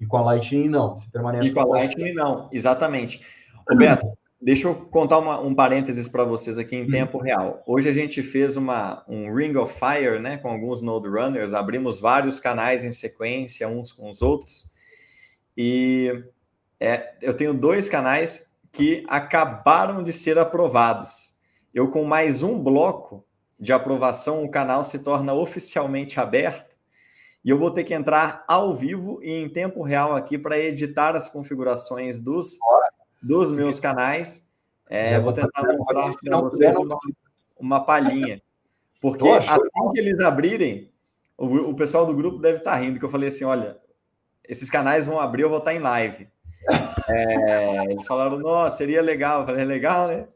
E 0.00 0.06
com 0.06 0.16
a 0.16 0.22
Lightning, 0.22 0.68
não. 0.68 0.96
Você 0.96 1.06
permanece 1.10 1.48
e 1.48 1.52
com 1.52 1.60
a 1.60 1.66
Lightning, 1.66 2.12
não. 2.12 2.48
Exatamente. 2.52 3.20
Roberto, 3.68 4.06
Deixa 4.40 4.68
eu 4.68 4.74
contar 4.74 5.18
uma, 5.18 5.40
um 5.40 5.54
parênteses 5.54 6.08
para 6.08 6.22
vocês 6.22 6.58
aqui 6.58 6.76
em 6.76 6.84
uhum. 6.84 6.90
tempo 6.90 7.18
real. 7.18 7.62
Hoje 7.66 7.88
a 7.88 7.92
gente 7.92 8.22
fez 8.22 8.56
uma, 8.56 9.02
um 9.08 9.34
Ring 9.34 9.56
of 9.56 9.74
Fire 9.74 10.20
né, 10.20 10.36
com 10.36 10.48
alguns 10.48 10.82
Node 10.82 11.08
Runners, 11.08 11.54
abrimos 11.54 11.98
vários 11.98 12.38
canais 12.38 12.84
em 12.84 12.92
sequência, 12.92 13.66
uns 13.66 13.92
com 13.92 14.10
os 14.10 14.20
outros. 14.20 14.70
E 15.56 16.22
é, 16.78 17.14
eu 17.22 17.34
tenho 17.34 17.54
dois 17.54 17.88
canais 17.88 18.46
que 18.70 19.06
acabaram 19.08 20.02
de 20.02 20.12
ser 20.12 20.38
aprovados. 20.38 21.34
Eu, 21.76 21.90
com 21.90 22.04
mais 22.04 22.42
um 22.42 22.58
bloco 22.58 23.22
de 23.60 23.70
aprovação, 23.70 24.42
o 24.42 24.50
canal 24.50 24.82
se 24.82 24.98
torna 25.00 25.34
oficialmente 25.34 26.18
aberto. 26.18 26.74
E 27.44 27.50
eu 27.50 27.58
vou 27.58 27.70
ter 27.70 27.84
que 27.84 27.92
entrar 27.92 28.42
ao 28.48 28.74
vivo 28.74 29.22
e 29.22 29.30
em 29.30 29.46
tempo 29.46 29.82
real 29.82 30.14
aqui 30.14 30.38
para 30.38 30.58
editar 30.58 31.14
as 31.14 31.28
configurações 31.28 32.18
dos 32.18 32.58
dos 33.22 33.50
meus 33.50 33.78
canais. 33.78 34.42
É, 34.88 35.20
vou 35.20 35.34
tentar 35.34 35.64
mostrar 35.64 36.14
para 36.24 36.40
vocês 36.40 36.74
uma, 36.74 36.96
uma 37.60 37.84
palhinha. 37.84 38.40
Porque 38.98 39.28
assim 39.28 39.92
que 39.92 40.00
eles 40.00 40.18
abrirem, 40.18 40.90
o, 41.36 41.44
o 41.44 41.74
pessoal 41.74 42.06
do 42.06 42.16
grupo 42.16 42.38
deve 42.38 42.56
estar 42.56 42.70
tá 42.70 42.78
rindo, 42.78 42.98
que 42.98 43.04
eu 43.04 43.10
falei 43.10 43.28
assim: 43.28 43.44
olha, 43.44 43.76
esses 44.48 44.70
canais 44.70 45.04
vão 45.04 45.20
abrir, 45.20 45.42
eu 45.42 45.50
vou 45.50 45.58
estar 45.58 45.72
tá 45.72 45.76
em 45.76 45.80
live. 45.80 46.26
É, 47.06 47.84
eles 47.84 48.06
falaram, 48.06 48.38
nossa, 48.38 48.78
seria 48.78 49.02
legal. 49.02 49.40
Eu 49.40 49.46
falei, 49.46 49.60
é 49.60 49.66
legal, 49.66 50.08
né? 50.08 50.26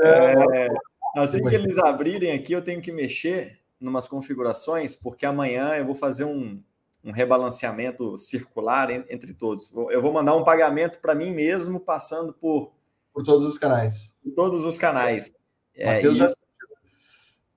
É, 0.00 0.68
assim 1.16 1.42
que 1.42 1.54
eles 1.54 1.78
abrirem 1.78 2.32
aqui, 2.32 2.52
eu 2.52 2.62
tenho 2.62 2.80
que 2.80 2.92
mexer 2.92 3.60
numas 3.80 4.08
configurações, 4.08 4.96
porque 4.96 5.26
amanhã 5.26 5.74
eu 5.74 5.84
vou 5.84 5.94
fazer 5.94 6.24
um, 6.24 6.60
um 7.04 7.12
rebalanceamento 7.12 8.18
circular 8.18 8.90
entre 8.90 9.34
todos. 9.34 9.72
Eu 9.90 10.00
vou 10.00 10.12
mandar 10.12 10.34
um 10.34 10.44
pagamento 10.44 10.98
para 11.00 11.14
mim 11.14 11.30
mesmo, 11.30 11.78
passando 11.78 12.32
por. 12.32 12.72
Por 13.12 13.24
todos 13.24 13.46
os 13.46 13.58
canais. 13.58 14.12
Por 14.22 14.32
todos 14.32 14.64
os 14.64 14.78
canais. 14.78 15.30
É, 15.74 15.96
Mateus 15.96 16.16
isso... 16.16 16.26
já... 16.26 16.34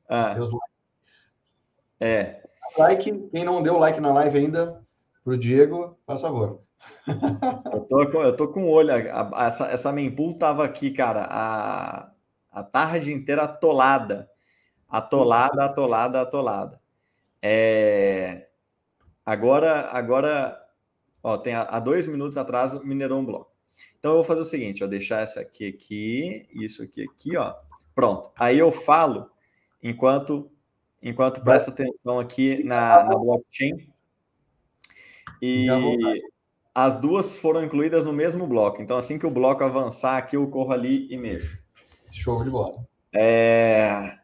ah. 0.09 0.29
Mateus 0.29 0.51
é. 1.99 2.43
Like, 2.77 3.29
quem 3.29 3.43
não 3.43 3.63
deu 3.63 3.77
like 3.77 3.99
na 3.99 4.13
live 4.13 4.37
ainda, 4.37 4.81
para 5.23 5.33
o 5.33 5.37
Diego, 5.37 5.97
faz 6.05 6.21
favor. 6.21 6.61
eu, 7.07 7.81
tô 7.81 8.11
com, 8.11 8.21
eu 8.21 8.35
tô 8.35 8.47
com 8.49 8.65
o 8.65 8.69
olho. 8.69 8.91
Essa, 8.91 9.67
essa 9.67 9.91
mempool 9.91 10.37
tava 10.37 10.63
aqui, 10.63 10.91
cara, 10.91 12.13
a 12.59 12.63
tarde 12.63 13.13
inteira 13.13 13.43
atolada. 13.43 14.29
Atolada, 14.89 15.65
atolada, 15.65 16.21
atolada. 16.21 16.79
É, 17.41 18.47
Agora, 19.27 19.89
agora, 19.91 20.57
ó, 21.21 21.37
tem 21.37 21.53
há 21.53 21.79
dois 21.81 22.07
minutos 22.07 22.37
atrás 22.37 22.81
minerou 22.85 23.19
um 23.19 23.25
bloco. 23.25 23.51
Então 23.99 24.11
eu 24.11 24.15
vou 24.19 24.23
fazer 24.23 24.39
o 24.39 24.45
seguinte, 24.45 24.85
ó, 24.85 24.87
deixar 24.87 25.21
essa 25.21 25.41
aqui 25.41 25.67
aqui, 25.67 26.47
isso 26.53 26.81
aqui 26.81 27.03
aqui, 27.03 27.35
ó. 27.35 27.53
Pronto. 27.93 28.31
Aí 28.37 28.57
eu 28.57 28.71
falo 28.71 29.29
enquanto 29.83 30.49
enquanto 31.03 31.41
presta 31.41 31.71
atenção 31.71 32.17
aqui 32.19 32.63
na, 32.63 33.03
na 33.03 33.17
blockchain. 33.17 33.91
E 35.41 35.67
as 36.73 36.95
duas 36.95 37.35
foram 37.35 37.65
incluídas 37.65 38.05
no 38.05 38.13
mesmo 38.13 38.47
bloco. 38.47 38.81
Então, 38.81 38.97
assim 38.97 39.19
que 39.19 39.27
o 39.27 39.31
bloco 39.31 39.61
avançar 39.61 40.15
aqui, 40.15 40.37
eu 40.37 40.47
corro 40.47 40.71
ali 40.71 41.05
e 41.13 41.17
mexo. 41.17 41.59
Show 42.27 42.43
de 42.43 42.49
bola. 42.49 42.85
É... 43.13 44.17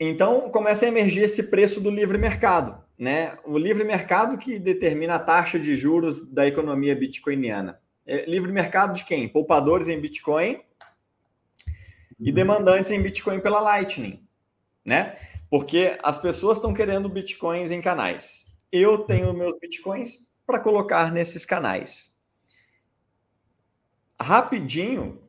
Então, 0.00 0.50
começa 0.50 0.84
a 0.84 0.88
emergir 0.88 1.24
esse 1.24 1.44
preço 1.44 1.80
do 1.80 1.90
livre 1.90 2.18
mercado 2.18 2.86
né? 2.98 3.36
O 3.44 3.58
livre 3.58 3.84
mercado 3.84 4.38
que 4.38 4.58
determina 4.58 5.16
a 5.16 5.18
taxa 5.18 5.58
de 5.58 5.76
juros 5.76 6.26
da 6.26 6.46
economia 6.46 6.96
bitcoiniana. 6.96 7.80
É 8.06 8.24
livre 8.24 8.52
mercado 8.52 8.94
de 8.94 9.04
quem? 9.04 9.28
Poupadores 9.28 9.88
em 9.88 10.00
Bitcoin 10.00 10.60
e 12.18 12.32
demandantes 12.32 12.90
em 12.90 13.02
Bitcoin 13.02 13.40
pela 13.40 13.60
Lightning, 13.60 14.24
né? 14.84 15.16
Porque 15.50 15.98
as 16.02 16.16
pessoas 16.16 16.58
estão 16.58 16.72
querendo 16.72 17.08
bitcoins 17.08 17.70
em 17.70 17.80
canais. 17.80 18.46
Eu 18.70 18.98
tenho 18.98 19.34
meus 19.34 19.58
bitcoins 19.60 20.26
para 20.46 20.60
colocar 20.60 21.12
nesses 21.12 21.44
canais. 21.44 22.16
Rapidinho, 24.20 25.20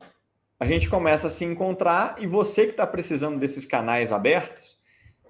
a 0.59 0.65
gente 0.65 0.89
começa 0.89 1.27
a 1.27 1.29
se 1.29 1.45
encontrar 1.45 2.15
e 2.19 2.27
você 2.27 2.65
que 2.65 2.71
está 2.71 2.87
precisando 2.87 3.39
desses 3.39 3.65
canais 3.65 4.11
abertos, 4.11 4.77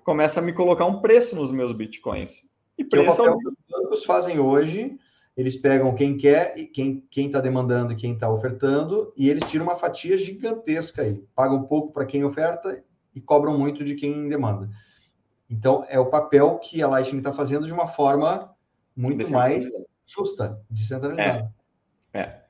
começa 0.03 0.39
a 0.39 0.43
me 0.43 0.53
colocar 0.53 0.85
um 0.85 1.01
preço 1.01 1.35
nos 1.35 1.51
meus 1.51 1.71
bitcoins. 1.71 2.49
E 2.77 2.83
preço 2.83 3.25
é 3.25 3.29
o 3.29 3.37
que 3.37 3.47
os 3.47 3.55
bancos 3.69 4.05
fazem 4.05 4.39
hoje, 4.39 4.97
eles 5.35 5.55
pegam 5.55 5.93
quem 5.93 6.17
quer, 6.17 6.57
e 6.57 6.65
quem 6.65 7.03
está 7.11 7.41
demandando 7.41 7.93
e 7.93 7.95
quem 7.95 8.13
está 8.13 8.29
ofertando, 8.31 9.13
e 9.17 9.29
eles 9.29 9.43
tiram 9.43 9.65
uma 9.65 9.75
fatia 9.75 10.15
gigantesca 10.15 11.01
aí. 11.01 11.23
Pagam 11.35 11.63
pouco 11.63 11.91
para 11.91 12.05
quem 12.05 12.23
oferta 12.23 12.83
e 13.13 13.19
cobram 13.19 13.57
muito 13.57 13.83
de 13.83 13.95
quem 13.95 14.29
demanda. 14.29 14.69
Então, 15.49 15.85
é 15.89 15.99
o 15.99 16.07
papel 16.07 16.57
que 16.59 16.81
a 16.81 16.87
Lightning 16.87 17.19
está 17.19 17.33
fazendo 17.33 17.65
de 17.65 17.73
uma 17.73 17.87
forma 17.87 18.55
muito 18.95 19.29
mais 19.31 19.65
justa, 20.05 20.61
descentralizada. 20.69 21.53
É. 22.13 22.19
é. 22.19 22.46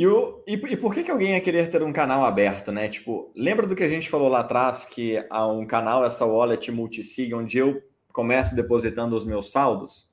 E, 0.00 0.06
o, 0.06 0.42
e, 0.46 0.54
e, 0.54 0.76
por 0.78 0.94
que, 0.94 1.02
que 1.02 1.10
alguém 1.10 1.32
ia 1.32 1.40
querer 1.42 1.70
ter 1.70 1.82
um 1.82 1.92
canal 1.92 2.24
aberto, 2.24 2.72
né? 2.72 2.88
Tipo, 2.88 3.30
lembra 3.36 3.66
do 3.66 3.76
que 3.76 3.84
a 3.84 3.88
gente 3.88 4.08
falou 4.08 4.30
lá 4.30 4.40
atrás, 4.40 4.86
que 4.86 5.22
há 5.28 5.46
um 5.46 5.66
canal, 5.66 6.06
essa 6.06 6.24
wallet 6.24 6.72
multisig, 6.72 7.34
onde 7.34 7.58
eu 7.58 7.82
começo 8.10 8.56
depositando 8.56 9.14
os 9.14 9.26
meus 9.26 9.52
saldos? 9.52 10.08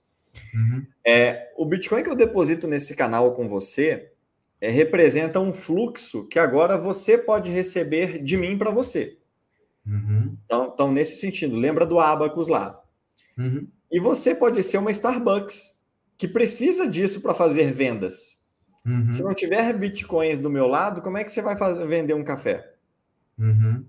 Uhum. 0.54 0.86
É, 1.06 1.54
o 1.56 1.66
Bitcoin 1.66 2.04
que 2.04 2.10
eu 2.10 2.18
deposito 2.18 2.68
nesse 2.68 2.98
canal 2.98 3.32
com 3.32 3.48
você 3.48 4.12
é, 4.60 4.70
representa 4.70 5.40
um 5.40 5.54
fluxo 5.54 6.28
que 6.28 6.38
agora 6.38 6.78
você 6.78 7.18
pode 7.18 7.50
receber 7.50 8.22
de 8.22 8.36
mim 8.36 8.58
para 8.58 8.72
você. 8.72 9.18
Uhum. 9.86 10.36
Então, 10.44 10.72
então, 10.74 10.92
nesse 10.92 11.16
sentido, 11.16 11.56
lembra 11.56 11.86
do 11.86 11.98
Abacus 11.98 12.50
lá. 12.50 12.78
Uhum. 13.38 13.66
E 13.90 14.02
você 14.02 14.36
pode 14.36 14.62
ser 14.64 14.80
uma 14.80 14.92
Starbucks 14.92 15.82
que 16.18 16.28
precisa 16.28 16.90
disso 16.90 17.22
para 17.22 17.34
fazer 17.34 17.72
vendas. 17.72 18.37
Uhum. 18.88 19.12
Se 19.12 19.22
não 19.22 19.34
tiver 19.34 19.78
bitcoins 19.78 20.40
do 20.40 20.50
meu 20.50 20.66
lado, 20.66 21.02
como 21.02 21.18
é 21.18 21.24
que 21.24 21.32
você 21.32 21.42
vai 21.42 21.58
fazer, 21.58 21.86
vender 21.86 22.14
um 22.14 22.24
café? 22.24 22.74
Uhum. 23.38 23.84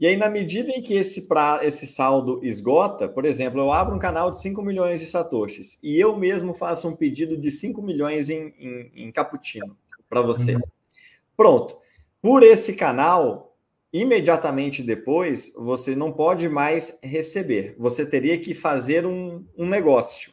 E 0.00 0.06
aí, 0.08 0.16
na 0.16 0.28
medida 0.28 0.72
em 0.72 0.82
que 0.82 0.94
esse, 0.94 1.28
pra, 1.28 1.60
esse 1.62 1.86
saldo 1.86 2.40
esgota, 2.42 3.08
por 3.08 3.24
exemplo, 3.24 3.60
eu 3.60 3.70
abro 3.70 3.94
um 3.94 4.00
canal 4.00 4.32
de 4.32 4.40
5 4.40 4.60
milhões 4.60 4.98
de 4.98 5.06
satoshis 5.06 5.78
e 5.80 5.96
eu 5.98 6.16
mesmo 6.16 6.52
faço 6.52 6.88
um 6.88 6.96
pedido 6.96 7.36
de 7.36 7.52
5 7.52 7.80
milhões 7.80 8.28
em, 8.28 8.52
em, 8.58 8.90
em 8.96 9.12
cappuccino 9.12 9.76
para 10.08 10.20
você. 10.20 10.56
Uhum. 10.56 10.62
Pronto. 11.36 11.78
Por 12.20 12.42
esse 12.42 12.74
canal, 12.74 13.56
imediatamente 13.92 14.82
depois 14.82 15.52
você 15.56 15.94
não 15.94 16.10
pode 16.10 16.48
mais 16.48 16.98
receber. 17.00 17.76
Você 17.78 18.04
teria 18.04 18.36
que 18.38 18.54
fazer 18.54 19.06
um, 19.06 19.44
um 19.56 19.68
negócio. 19.68 20.32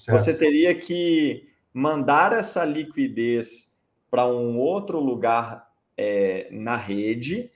Certo. 0.00 0.18
Você 0.18 0.32
teria 0.32 0.74
que 0.74 1.51
mandar 1.72 2.32
essa 2.32 2.64
liquidez 2.64 3.76
para 4.10 4.26
um 4.26 4.58
outro 4.58 5.00
lugar 5.00 5.68
é, 5.96 6.48
na 6.50 6.76
rede 6.76 7.50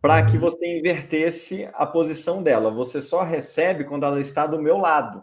para 0.00 0.24
que 0.24 0.36
uhum. 0.36 0.40
você 0.40 0.78
invertesse 0.78 1.68
a 1.72 1.84
posição 1.84 2.42
dela. 2.42 2.70
Você 2.70 3.00
só 3.00 3.22
recebe 3.22 3.84
quando 3.84 4.06
ela 4.06 4.20
está 4.20 4.46
do 4.46 4.62
meu 4.62 4.78
lado. 4.78 5.22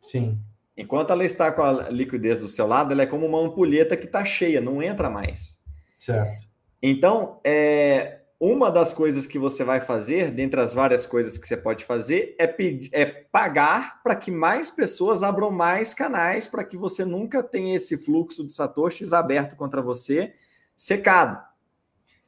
Sim. 0.00 0.36
Enquanto 0.76 1.10
ela 1.10 1.24
está 1.24 1.50
com 1.50 1.62
a 1.62 1.90
liquidez 1.90 2.40
do 2.40 2.48
seu 2.48 2.66
lado, 2.66 2.92
ela 2.92 3.02
é 3.02 3.06
como 3.06 3.26
uma 3.26 3.40
ampulheta 3.40 3.96
que 3.96 4.06
está 4.06 4.24
cheia, 4.24 4.60
não 4.60 4.80
entra 4.80 5.10
mais. 5.10 5.60
Certo. 5.98 6.46
Então, 6.80 7.40
é, 7.42 8.17
uma 8.40 8.70
das 8.70 8.92
coisas 8.92 9.26
que 9.26 9.38
você 9.38 9.64
vai 9.64 9.80
fazer, 9.80 10.30
dentre 10.30 10.60
as 10.60 10.72
várias 10.72 11.04
coisas 11.06 11.36
que 11.36 11.46
você 11.46 11.56
pode 11.56 11.84
fazer, 11.84 12.36
é, 12.38 12.46
pedir, 12.46 12.88
é 12.92 13.04
pagar 13.04 14.00
para 14.02 14.14
que 14.14 14.30
mais 14.30 14.70
pessoas 14.70 15.24
abram 15.24 15.50
mais 15.50 15.92
canais, 15.92 16.46
para 16.46 16.62
que 16.62 16.76
você 16.76 17.04
nunca 17.04 17.42
tenha 17.42 17.74
esse 17.74 17.98
fluxo 17.98 18.46
de 18.46 18.52
satoshis 18.52 19.12
aberto 19.12 19.56
contra 19.56 19.82
você, 19.82 20.34
secado. 20.76 21.42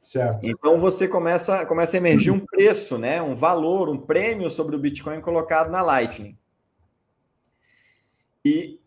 Certo. 0.01 0.39
Então 0.43 0.81
você 0.81 1.07
começa, 1.07 1.65
começa 1.65 1.95
a 1.95 1.99
emergir 1.99 2.31
um 2.31 2.45
preço, 2.45 2.97
né? 2.97 3.21
um 3.21 3.35
valor, 3.35 3.87
um 3.87 3.97
prêmio 3.97 4.49
sobre 4.49 4.75
o 4.75 4.79
Bitcoin 4.79 5.21
colocado 5.21 5.71
na 5.71 5.81
Lightning. 5.81 6.37
E 8.43 8.81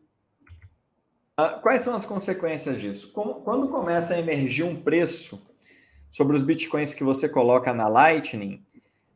uh, 1.41 1.61
quais 1.63 1.83
são 1.83 1.95
as 1.95 2.05
consequências 2.05 2.79
disso? 2.79 3.13
Como, 3.13 3.37
quando 3.37 3.69
começa 3.69 4.13
a 4.13 4.19
emergir 4.19 4.65
um 4.65 4.83
preço 4.83 5.41
sobre 6.15 6.37
os 6.37 6.45
bitcoins 6.45 6.95
que 6.95 7.03
você 7.03 7.29
coloca 7.29 7.75
na 7.75 7.89
Lightning, 7.89 8.65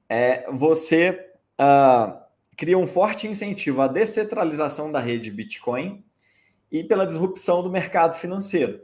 é, 0.09 0.51
você 0.51 1.31
uh, 1.57 2.19
cria 2.57 2.77
um 2.77 2.89
forte 2.89 3.29
incentivo 3.29 3.81
à 3.81 3.87
descentralização 3.87 4.91
da 4.91 4.99
rede 4.99 5.31
Bitcoin 5.31 6.05
e 6.73 6.83
pela 6.83 7.07
disrupção 7.07 7.63
do 7.63 7.71
mercado 7.71 8.17
financeiro, 8.17 8.81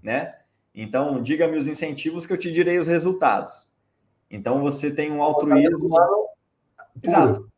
né? 0.00 0.36
Então, 0.72 1.20
diga-me 1.20 1.58
os 1.58 1.66
incentivos 1.66 2.24
que 2.24 2.32
eu 2.32 2.38
te 2.38 2.52
direi 2.52 2.78
os 2.78 2.86
resultados. 2.86 3.66
Então, 4.30 4.62
você 4.62 4.88
tem 4.88 5.10
um 5.10 5.20
altruísmo. 5.20 5.92
Exato. 7.02 7.50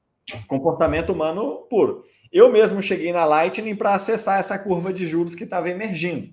Comportamento 0.47 1.11
humano 1.11 1.67
puro. 1.69 2.03
Eu 2.33 2.51
mesmo 2.51 2.83
cheguei 2.83 3.13
na 3.13 3.27
Lightning 3.27 3.77
para 3.77 3.95
acessar 3.95 4.41
essa 4.41 4.59
curva 4.59 4.91
de 4.91 5.07
juros 5.07 5.35
que 5.35 5.45
estava 5.45 5.69
emergindo. 5.69 6.33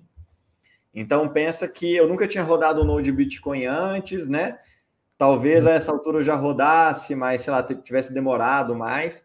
Então 0.96 1.28
pensa 1.28 1.68
que 1.68 1.94
eu 1.94 2.08
nunca 2.08 2.26
tinha 2.26 2.42
rodado 2.42 2.80
um 2.80 2.84
node 2.86 3.12
Bitcoin 3.12 3.66
antes, 3.66 4.26
né? 4.26 4.58
Talvez 5.18 5.66
a 5.66 5.72
essa 5.72 5.92
altura 5.92 6.18
eu 6.18 6.22
já 6.22 6.34
rodasse, 6.34 7.14
mas 7.14 7.42
sei 7.42 7.52
lá, 7.52 7.62
tivesse 7.62 8.14
demorado 8.14 8.74
mais. 8.74 9.22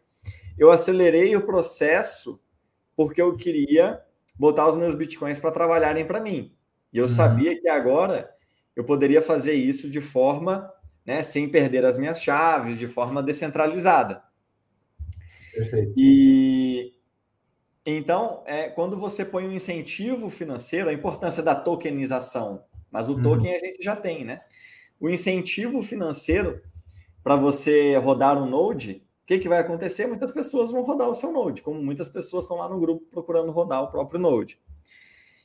Eu 0.57 0.69
acelerei 0.69 1.33
o 1.33 1.45
processo 1.45 2.37
porque 2.93 3.21
eu 3.21 3.37
queria 3.37 4.01
botar 4.37 4.67
os 4.67 4.75
meus 4.75 4.93
bitcoins 4.93 5.39
para 5.39 5.51
trabalharem 5.51 6.05
para 6.05 6.19
mim. 6.19 6.53
E 6.91 6.97
eu 6.97 7.03
uhum. 7.03 7.07
sabia 7.07 7.59
que 7.59 7.69
agora 7.69 8.29
eu 8.75 8.83
poderia 8.83 9.21
fazer 9.21 9.53
isso 9.53 9.89
de 9.89 10.01
forma, 10.01 10.69
né, 11.05 11.23
sem 11.23 11.47
perder 11.47 11.85
as 11.85 11.97
minhas 11.97 12.21
chaves, 12.21 12.77
de 12.79 12.87
forma 12.87 13.23
descentralizada. 13.23 14.21
Perfeito. 15.53 15.93
E 15.97 16.93
então, 17.85 18.43
é, 18.45 18.69
quando 18.69 18.99
você 18.99 19.25
põe 19.25 19.47
um 19.47 19.51
incentivo 19.51 20.29
financeiro, 20.29 20.89
a 20.89 20.93
importância 20.93 21.41
da 21.41 21.55
tokenização, 21.55 22.63
mas 22.91 23.09
o 23.09 23.13
uhum. 23.13 23.21
token 23.21 23.55
a 23.55 23.59
gente 23.59 23.83
já 23.83 23.95
tem, 23.95 24.23
né? 24.23 24.41
O 24.99 25.09
incentivo 25.09 25.81
financeiro 25.81 26.61
para 27.23 27.35
você 27.35 27.95
rodar 27.97 28.37
um 28.37 28.47
node, 28.47 29.03
o 29.23 29.25
que, 29.25 29.39
que 29.39 29.49
vai 29.49 29.59
acontecer? 29.59 30.05
Muitas 30.05 30.31
pessoas 30.31 30.71
vão 30.71 30.83
rodar 30.83 31.09
o 31.09 31.15
seu 31.15 31.31
node, 31.31 31.61
como 31.61 31.81
muitas 31.81 32.09
pessoas 32.09 32.43
estão 32.43 32.57
lá 32.57 32.69
no 32.69 32.79
grupo 32.79 33.05
procurando 33.09 33.51
rodar 33.51 33.83
o 33.83 33.91
próprio 33.91 34.19
node. 34.19 34.59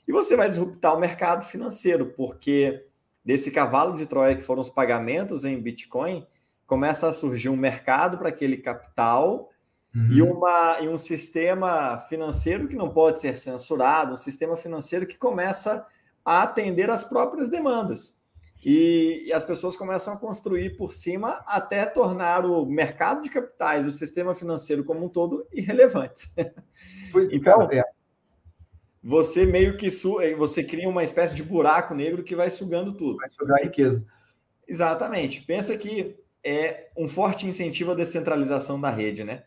E 0.06 0.12
você 0.12 0.36
vai 0.36 0.48
disruptar 0.48 0.94
o 0.94 1.00
mercado 1.00 1.44
financeiro, 1.44 2.12
porque 2.16 2.84
desse 3.24 3.50
cavalo 3.50 3.94
de 3.94 4.06
Troia 4.06 4.36
que 4.36 4.42
foram 4.42 4.62
os 4.62 4.70
pagamentos 4.70 5.44
em 5.44 5.60
Bitcoin, 5.60 6.26
começa 6.66 7.08
a 7.08 7.12
surgir 7.12 7.48
um 7.48 7.56
mercado 7.56 8.18
para 8.18 8.28
aquele 8.28 8.56
capital 8.56 9.50
Uhum. 9.96 10.08
E, 10.10 10.20
uma, 10.20 10.78
e 10.82 10.88
um 10.88 10.98
sistema 10.98 11.98
financeiro 11.98 12.68
que 12.68 12.76
não 12.76 12.90
pode 12.90 13.18
ser 13.18 13.38
censurado, 13.38 14.12
um 14.12 14.16
sistema 14.16 14.54
financeiro 14.54 15.06
que 15.06 15.16
começa 15.16 15.86
a 16.22 16.42
atender 16.42 16.90
às 16.90 17.02
próprias 17.02 17.48
demandas. 17.48 18.20
E, 18.62 19.24
e, 19.26 19.32
as 19.32 19.44
pessoas 19.44 19.74
começam 19.74 20.12
a 20.12 20.18
construir 20.18 20.76
por 20.76 20.92
cima 20.92 21.42
até 21.46 21.86
tornar 21.86 22.44
o 22.44 22.66
mercado 22.66 23.22
de 23.22 23.30
capitais, 23.30 23.86
o 23.86 23.92
sistema 23.92 24.34
financeiro 24.34 24.84
como 24.84 25.06
um 25.06 25.08
todo, 25.08 25.46
irrelevante. 25.52 26.28
Pois, 27.12 27.30
então, 27.30 27.62
é. 27.72 27.82
você 29.02 29.46
meio 29.46 29.76
que 29.76 29.88
su 29.88 30.18
você 30.36 30.62
cria 30.62 30.88
uma 30.88 31.04
espécie 31.04 31.34
de 31.34 31.42
buraco 31.42 31.94
negro 31.94 32.22
que 32.22 32.34
vai 32.34 32.50
sugando 32.50 32.92
tudo. 32.92 33.16
Vai 33.16 33.30
sugar 33.30 33.60
a 33.60 33.64
riqueza. 33.64 34.04
Exatamente. 34.68 35.40
Pensa 35.42 35.78
que 35.78 36.18
é 36.44 36.88
um 36.96 37.08
forte 37.08 37.46
incentivo 37.46 37.92
à 37.92 37.94
descentralização 37.94 38.78
da 38.78 38.90
rede, 38.90 39.24
né? 39.24 39.44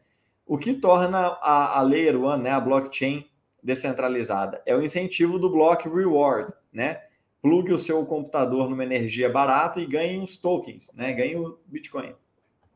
O 0.49 0.57
que 0.57 0.73
torna 0.73 1.37
a, 1.43 1.77
a 1.77 1.81
Layer 1.83 2.19
One, 2.19 2.41
né, 2.41 2.49
a 2.49 2.59
blockchain 2.59 3.29
descentralizada, 3.61 4.59
é 4.65 4.75
o 4.75 4.81
incentivo 4.81 5.37
do 5.37 5.47
Block 5.47 5.87
Reward, 5.87 6.51
né? 6.73 7.03
Plugue 7.39 7.71
o 7.71 7.77
seu 7.77 8.03
computador 8.03 8.67
numa 8.67 8.83
energia 8.83 9.29
barata 9.29 9.79
e 9.79 9.85
ganhe 9.85 10.17
uns 10.17 10.37
tokens, 10.37 10.91
né? 10.95 11.13
Ganhe 11.13 11.35
o 11.35 11.59
Bitcoin. 11.67 12.15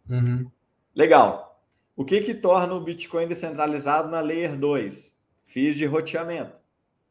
Uhum. 0.08 0.46
Legal. 0.94 1.60
O 1.96 2.06
que 2.06 2.22
que 2.22 2.36
torna 2.36 2.76
o 2.76 2.80
Bitcoin 2.80 3.26
descentralizado 3.26 4.08
na 4.08 4.20
Layer 4.20 4.56
2? 4.56 5.20
Fiz 5.44 5.76
de 5.76 5.88
roteamento. 5.88 6.56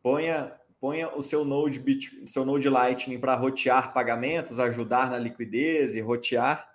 Ponha, 0.01 0.53
ponha 0.81 1.13
o 1.13 1.23
seu 1.23 1.45
Node, 1.45 1.81
Bit, 1.81 2.23
seu 2.29 2.45
Node 2.45 2.69
Lightning 2.69 3.19
para 3.19 3.35
rotear 3.35 3.93
pagamentos, 3.93 4.61
ajudar 4.61 5.11
na 5.11 5.19
liquidez 5.19 5.97
e 5.97 6.01
rotear 6.01 6.69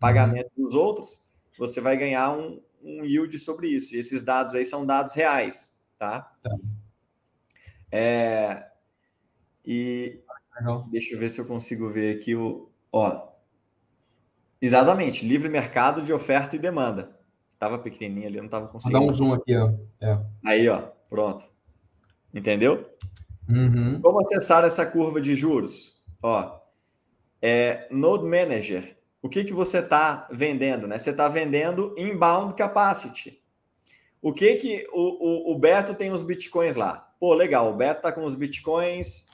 pagamentos 0.00 0.52
uhum. 0.56 0.64
dos 0.64 0.74
outros. 0.74 1.22
Você 1.58 1.82
vai 1.82 1.98
ganhar 1.98 2.32
um, 2.32 2.62
um 2.86 3.04
yield 3.04 3.38
sobre 3.38 3.68
isso. 3.68 3.94
E 3.94 3.98
esses 3.98 4.22
dados 4.22 4.54
aí 4.54 4.64
são 4.64 4.86
dados 4.86 5.12
reais, 5.12 5.76
tá? 5.98 6.32
tá. 6.42 6.56
É, 7.90 8.66
e 9.64 10.20
Legal. 10.58 10.86
deixa 10.90 11.14
eu 11.14 11.18
ver 11.18 11.30
se 11.30 11.40
eu 11.40 11.46
consigo 11.46 11.90
ver 11.90 12.16
aqui 12.16 12.34
o. 12.34 12.70
Ó, 12.92 13.28
exatamente, 14.60 15.26
livre 15.26 15.48
mercado 15.48 16.02
de 16.02 16.12
oferta 16.12 16.56
e 16.56 16.58
demanda. 16.58 17.16
Tava 17.58 17.78
pequenininho 17.78 18.28
ali, 18.28 18.40
não 18.40 18.48
tava 18.48 18.68
conseguindo. 18.68 19.06
Dá 19.06 19.12
um 19.12 19.14
zoom 19.14 19.32
aqui, 19.32 19.56
ó. 19.56 19.72
É. 20.00 20.18
Aí, 20.44 20.68
ó, 20.68 20.90
Pronto. 21.08 21.46
Entendeu? 22.34 22.88
Uhum. 23.48 24.00
Como 24.00 24.20
acessar 24.20 24.64
essa 24.64 24.84
curva 24.84 25.20
de 25.20 25.34
juros? 25.34 25.96
Ó, 26.22 26.60
é, 27.40 27.88
Node 27.90 28.24
Manager. 28.24 28.95
O 29.22 29.28
que, 29.28 29.44
que 29.44 29.52
você 29.52 29.78
está 29.78 30.28
vendendo? 30.30 30.86
Né? 30.86 30.98
Você 30.98 31.10
está 31.10 31.28
vendendo 31.28 31.94
inbound 31.98 32.54
capacity. 32.54 33.40
O 34.22 34.32
que 34.32 34.56
que 34.56 34.86
o, 34.92 35.50
o, 35.50 35.54
o 35.54 35.58
Beto 35.58 35.94
tem 35.94 36.12
os 36.12 36.22
bitcoins 36.22 36.76
lá? 36.76 37.12
Pô, 37.18 37.34
legal, 37.34 37.72
o 37.72 37.76
Beto 37.76 37.98
está 37.98 38.12
com 38.12 38.24
os 38.24 38.34
bitcoins 38.34 39.26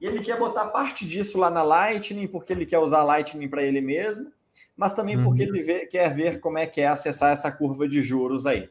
e 0.00 0.06
ele 0.06 0.20
quer 0.20 0.38
botar 0.38 0.66
parte 0.66 1.06
disso 1.06 1.38
lá 1.38 1.48
na 1.48 1.62
Lightning, 1.62 2.26
porque 2.26 2.52
ele 2.52 2.66
quer 2.66 2.78
usar 2.78 3.04
Lightning 3.04 3.48
para 3.48 3.62
ele 3.62 3.80
mesmo, 3.80 4.32
mas 4.76 4.94
também 4.94 5.16
uhum. 5.16 5.24
porque 5.24 5.42
ele 5.42 5.62
vê, 5.62 5.86
quer 5.86 6.12
ver 6.12 6.40
como 6.40 6.58
é 6.58 6.66
que 6.66 6.80
é 6.80 6.88
acessar 6.88 7.30
essa 7.30 7.52
curva 7.52 7.88
de 7.88 8.02
juros 8.02 8.44
aí. 8.44 8.68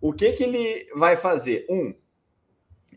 O 0.00 0.12
que, 0.12 0.32
que 0.32 0.44
ele 0.44 0.88
vai 0.94 1.16
fazer? 1.16 1.66
Um, 1.68 1.94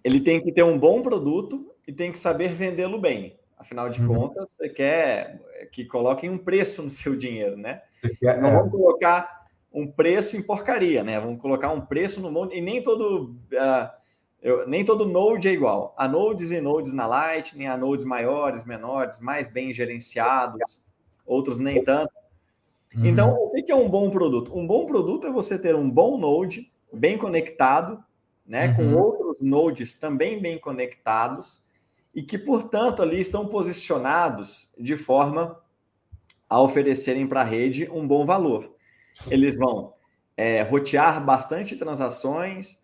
ele 0.03 0.19
tem 0.19 0.39
que 0.39 0.51
ter 0.51 0.63
um 0.63 0.77
bom 0.77 1.01
produto 1.01 1.73
e 1.87 1.91
tem 1.91 2.11
que 2.11 2.19
saber 2.19 2.53
vendê-lo 2.53 2.99
bem. 2.99 3.37
Afinal 3.57 3.89
de 3.89 4.01
uhum. 4.01 4.07
contas, 4.07 4.51
você 4.51 4.69
quer 4.69 5.41
que 5.71 5.83
coloquem 5.83 6.29
um 6.29 6.37
preço 6.37 6.83
no 6.83 6.91
seu 6.91 7.15
dinheiro, 7.15 7.57
né? 7.57 7.81
Não 8.21 8.49
é. 8.49 8.51
vamos 8.51 8.71
colocar 8.71 9.47
um 9.73 9.87
preço 9.87 10.37
em 10.37 10.43
porcaria, 10.43 11.03
né? 11.03 11.19
Vamos 11.19 11.41
colocar 11.41 11.71
um 11.71 11.81
preço 11.81 12.21
no 12.21 12.31
monte. 12.31 12.55
E 12.55 12.61
nem 12.61 12.83
todo, 12.83 13.35
uh, 13.53 13.89
eu, 14.41 14.67
nem 14.67 14.85
todo 14.85 15.05
node 15.05 15.47
é 15.47 15.51
igual. 15.51 15.95
Há 15.97 16.07
nodes 16.07 16.51
e 16.51 16.61
nodes 16.61 16.93
na 16.93 17.07
Lightning, 17.07 17.65
há 17.65 17.75
nodes 17.75 18.05
maiores, 18.05 18.63
menores, 18.63 19.19
mais 19.19 19.47
bem 19.47 19.73
gerenciados, 19.73 20.83
outros 21.25 21.59
nem 21.59 21.83
tanto. 21.83 22.13
Uhum. 22.95 23.05
Então, 23.05 23.33
o 23.33 23.51
que 23.51 23.71
é 23.71 23.75
um 23.75 23.89
bom 23.89 24.09
produto? 24.11 24.55
Um 24.55 24.67
bom 24.67 24.85
produto 24.85 25.25
é 25.25 25.31
você 25.31 25.57
ter 25.57 25.75
um 25.75 25.89
bom 25.89 26.17
node, 26.17 26.71
bem 26.93 27.17
conectado, 27.17 28.03
né? 28.45 28.67
Uhum. 28.67 28.75
Com 28.75 29.01
outros 29.01 29.37
nodes 29.41 29.99
também 29.99 30.39
bem 30.39 30.59
conectados 30.59 31.66
e 32.17 32.23
que, 32.23 32.35
portanto, 32.35 33.03
ali 33.03 33.19
estão 33.19 33.47
posicionados 33.47 34.73
de 34.75 34.97
forma 34.97 35.55
a 36.49 36.59
oferecerem 36.59 37.27
para 37.27 37.41
a 37.41 37.43
rede 37.43 37.87
um 37.91 38.07
bom 38.07 38.25
valor. 38.25 38.73
Eles 39.27 39.55
vão 39.55 39.93
é, 40.35 40.63
rotear 40.63 41.23
bastante 41.23 41.75
transações 41.75 42.81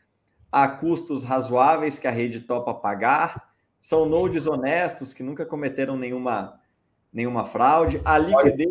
a 0.51 0.67
custos 0.67 1.23
razoáveis 1.23 1.97
que 1.97 2.07
a 2.07 2.11
rede 2.11 2.41
topa 2.41 2.75
pagar, 2.75 3.51
são 3.81 4.05
nodes 4.05 4.45
honestos 4.45 5.15
que 5.15 5.23
nunca 5.23 5.47
cometeram 5.47 5.97
nenhuma, 5.97 6.61
nenhuma 7.11 7.43
fraude, 7.43 7.99
a 8.05 8.19
liquidez, 8.19 8.69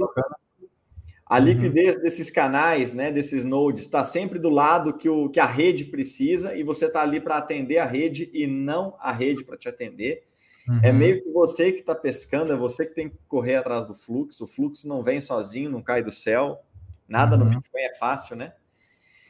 a 1.27 1.39
uhum. 1.39 1.45
liquidez 1.45 2.01
desses 2.01 2.31
canais, 2.31 2.95
né, 2.95 3.11
desses 3.11 3.45
nodes, 3.45 3.81
está 3.83 4.05
sempre 4.05 4.39
do 4.39 4.49
lado 4.49 4.97
que, 4.97 5.09
o, 5.09 5.29
que 5.29 5.41
a 5.41 5.45
rede 5.47 5.87
precisa 5.87 6.55
e 6.55 6.63
você 6.63 6.87
está 6.87 7.03
ali 7.03 7.19
para 7.19 7.37
atender 7.37 7.79
a 7.79 7.85
rede 7.85 8.31
e 8.33 8.47
não 8.47 8.97
a 9.01 9.11
rede 9.11 9.43
para 9.43 9.57
te 9.57 9.69
atender. 9.69 10.31
É 10.67 10.71
uhum. 10.71 10.81
É 10.83 10.93
meio 10.93 11.23
que 11.23 11.31
você 11.31 11.73
que 11.73 11.81
está 11.81 11.95
pescando, 11.95 12.53
é 12.53 12.57
você 12.57 12.87
que 12.87 12.95
tem 12.95 13.09
que 13.09 13.19
correr 13.29 13.57
atrás 13.57 13.87
do 13.87 13.95
fluxo. 13.95 14.45
O 14.45 14.47
fluxo 14.47 14.89
não 14.89 15.03
vem 15.03 15.21
sozinho, 15.21 15.71
não 15.71 15.83
cai 15.83 16.03
do 16.03 16.11
céu. 16.11 16.63
Nada 17.09 17.37
uhum. 17.37 17.45
no 17.45 17.51
Bitcoin 17.51 17.83
é 17.83 17.95
fácil, 17.95 18.37
né? 18.37 18.53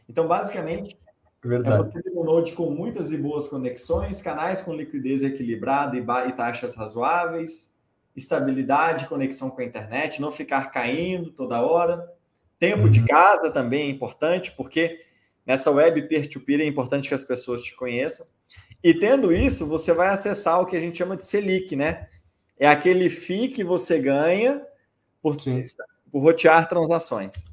Então, 0.08 0.28
basicamente, 0.28 0.98
Verdade. 1.42 1.74
é 1.74 1.84
você 1.88 2.02
ter 2.02 2.10
um 2.10 2.24
node 2.24 2.52
com 2.52 2.70
muitas 2.70 3.12
e 3.12 3.16
boas 3.16 3.48
conexões, 3.48 4.20
canais 4.20 4.60
com 4.60 4.74
liquidez 4.74 5.24
equilibrada 5.24 5.96
e, 5.96 6.00
e 6.00 6.32
taxas 6.32 6.76
razoáveis, 6.76 7.76
estabilidade, 8.14 9.08
conexão 9.08 9.50
com 9.50 9.60
a 9.60 9.64
internet, 9.64 10.20
não 10.20 10.30
ficar 10.30 10.70
caindo 10.70 11.32
toda 11.32 11.62
hora. 11.62 12.08
Tempo 12.58 12.84
uhum. 12.84 12.90
de 12.90 13.04
casa 13.04 13.50
também 13.50 13.88
é 13.88 13.90
importante, 13.90 14.52
porque 14.52 15.00
nessa 15.46 15.70
web 15.70 16.02
peer-to-peer 16.02 16.58
-peer 16.58 16.64
é 16.64 16.68
importante 16.68 17.08
que 17.08 17.14
as 17.14 17.24
pessoas 17.24 17.62
te 17.62 17.74
conheçam. 17.74 18.26
E 18.82 18.92
tendo 18.94 19.32
isso, 19.32 19.66
você 19.66 19.92
vai 19.92 20.08
acessar 20.08 20.60
o 20.60 20.66
que 20.66 20.76
a 20.76 20.80
gente 20.80 20.98
chama 20.98 21.16
de 21.16 21.24
Selic, 21.24 21.76
né? 21.76 22.08
É 22.58 22.66
aquele 22.66 23.08
FII 23.08 23.48
que 23.48 23.62
você 23.62 23.98
ganha 23.98 24.62
por, 25.22 25.36
por 26.10 26.20
rotear 26.20 26.68
transações. 26.68 27.44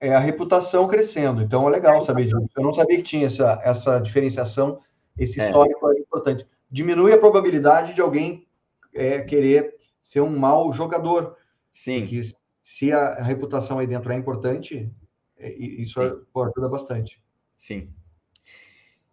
É 0.00 0.14
a 0.14 0.18
reputação 0.18 0.88
crescendo. 0.88 1.42
Então 1.42 1.68
é 1.68 1.70
legal 1.70 2.00
saber 2.00 2.24
disso. 2.24 2.48
Eu 2.56 2.62
não 2.62 2.72
sabia 2.72 2.96
que 2.96 3.02
tinha 3.02 3.26
essa, 3.26 3.60
essa 3.62 3.98
diferenciação, 3.98 4.80
esse 5.18 5.40
é. 5.40 5.46
histórico 5.46 5.90
é. 5.90 5.96
é 5.96 6.00
importante. 6.00 6.46
Diminui 6.70 7.12
a 7.12 7.18
probabilidade 7.18 7.94
de 7.94 8.00
alguém 8.00 8.46
é, 8.94 9.20
querer 9.20 9.74
ser 10.02 10.20
um 10.20 10.36
mau 10.36 10.72
jogador. 10.72 11.36
Sim. 11.72 12.00
Porque 12.00 12.32
se 12.62 12.92
a 12.92 13.22
reputação 13.22 13.78
aí 13.78 13.86
dentro 13.86 14.12
é 14.12 14.16
importante, 14.16 14.90
é, 15.38 15.52
isso 15.52 16.00
ajuda 16.00 16.68
bastante. 16.68 17.22
Sim. 17.56 17.92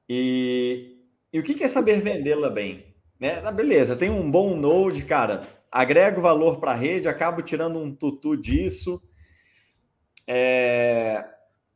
E 0.10 1.02
e 1.34 1.40
o 1.40 1.44
que 1.44 1.64
é 1.64 1.68
saber 1.68 2.02
vendê-la 2.02 2.50
bem? 2.50 2.86
Né? 3.20 3.42
Ah, 3.44 3.52
beleza, 3.52 3.96
tem 3.96 4.10
um 4.10 4.30
bom 4.30 4.56
node, 4.56 5.06
cara, 5.06 5.48
agrego 5.72 6.20
valor 6.20 6.60
para 6.60 6.72
a 6.72 6.76
rede, 6.76 7.08
acabo 7.08 7.42
tirando 7.42 7.80
um 7.80 7.96
tutu 7.96 8.36
disso. 8.36 9.02
É... 10.28 11.24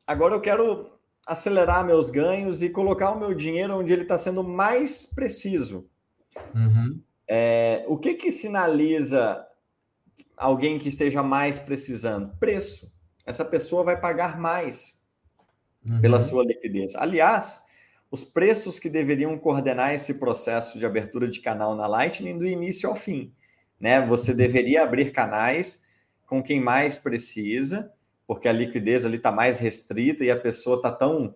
Agora 0.06 0.36
eu 0.36 0.42
quero 0.42 0.92
acelerar 1.26 1.86
meus 1.86 2.10
ganhos 2.10 2.62
e 2.62 2.70
colocar 2.70 3.12
o 3.12 3.20
meu 3.20 3.34
dinheiro 3.34 3.78
onde 3.78 3.94
ele 3.94 4.02
está 4.02 4.18
sendo 4.18 4.44
mais 4.44 5.06
preciso. 5.06 5.90
Uhum. 6.54 7.02
É... 7.28 7.86
O 7.88 7.98
que 7.98 8.16
que 8.16 8.32
sinaliza 8.32 9.42
alguém 10.36 10.78
que 10.78 10.90
esteja 10.90 11.24
mais 11.24 11.58
precisando? 11.58 12.36
Preço. 12.38 12.94
Essa 13.26 13.43
pessoa 13.43 13.84
vai 13.84 13.99
pagar 13.99 14.39
mais 14.39 15.06
uhum. 15.89 15.99
pela 16.02 16.19
sua 16.19 16.43
liquidez. 16.43 16.95
Aliás, 16.95 17.65
os 18.11 18.23
preços 18.23 18.80
que 18.80 18.89
deveriam 18.89 19.38
coordenar 19.38 19.93
esse 19.93 20.15
processo 20.15 20.77
de 20.77 20.85
abertura 20.85 21.27
de 21.27 21.39
canal 21.39 21.76
na 21.76 21.88
Lightning 21.88 22.38
do 22.38 22.45
início 22.45 22.88
ao 22.88 22.95
fim. 22.95 23.34
Né? 23.80 24.06
Você 24.06 24.34
deveria 24.34 24.84
abrir 24.84 25.11
canais 25.11 25.85
com 26.26 26.41
quem 26.41 26.60
mais 26.60 26.97
precisa, 26.97 27.91
porque 28.27 28.47
a 28.47 28.53
liquidez 28.53 29.06
ali 29.06 29.18
está 29.18 29.31
mais 29.31 29.60
restrita 29.60 30.23
e 30.23 30.31
a 30.31 30.39
pessoa 30.39 30.77
está 30.77 30.91
tão 30.91 31.35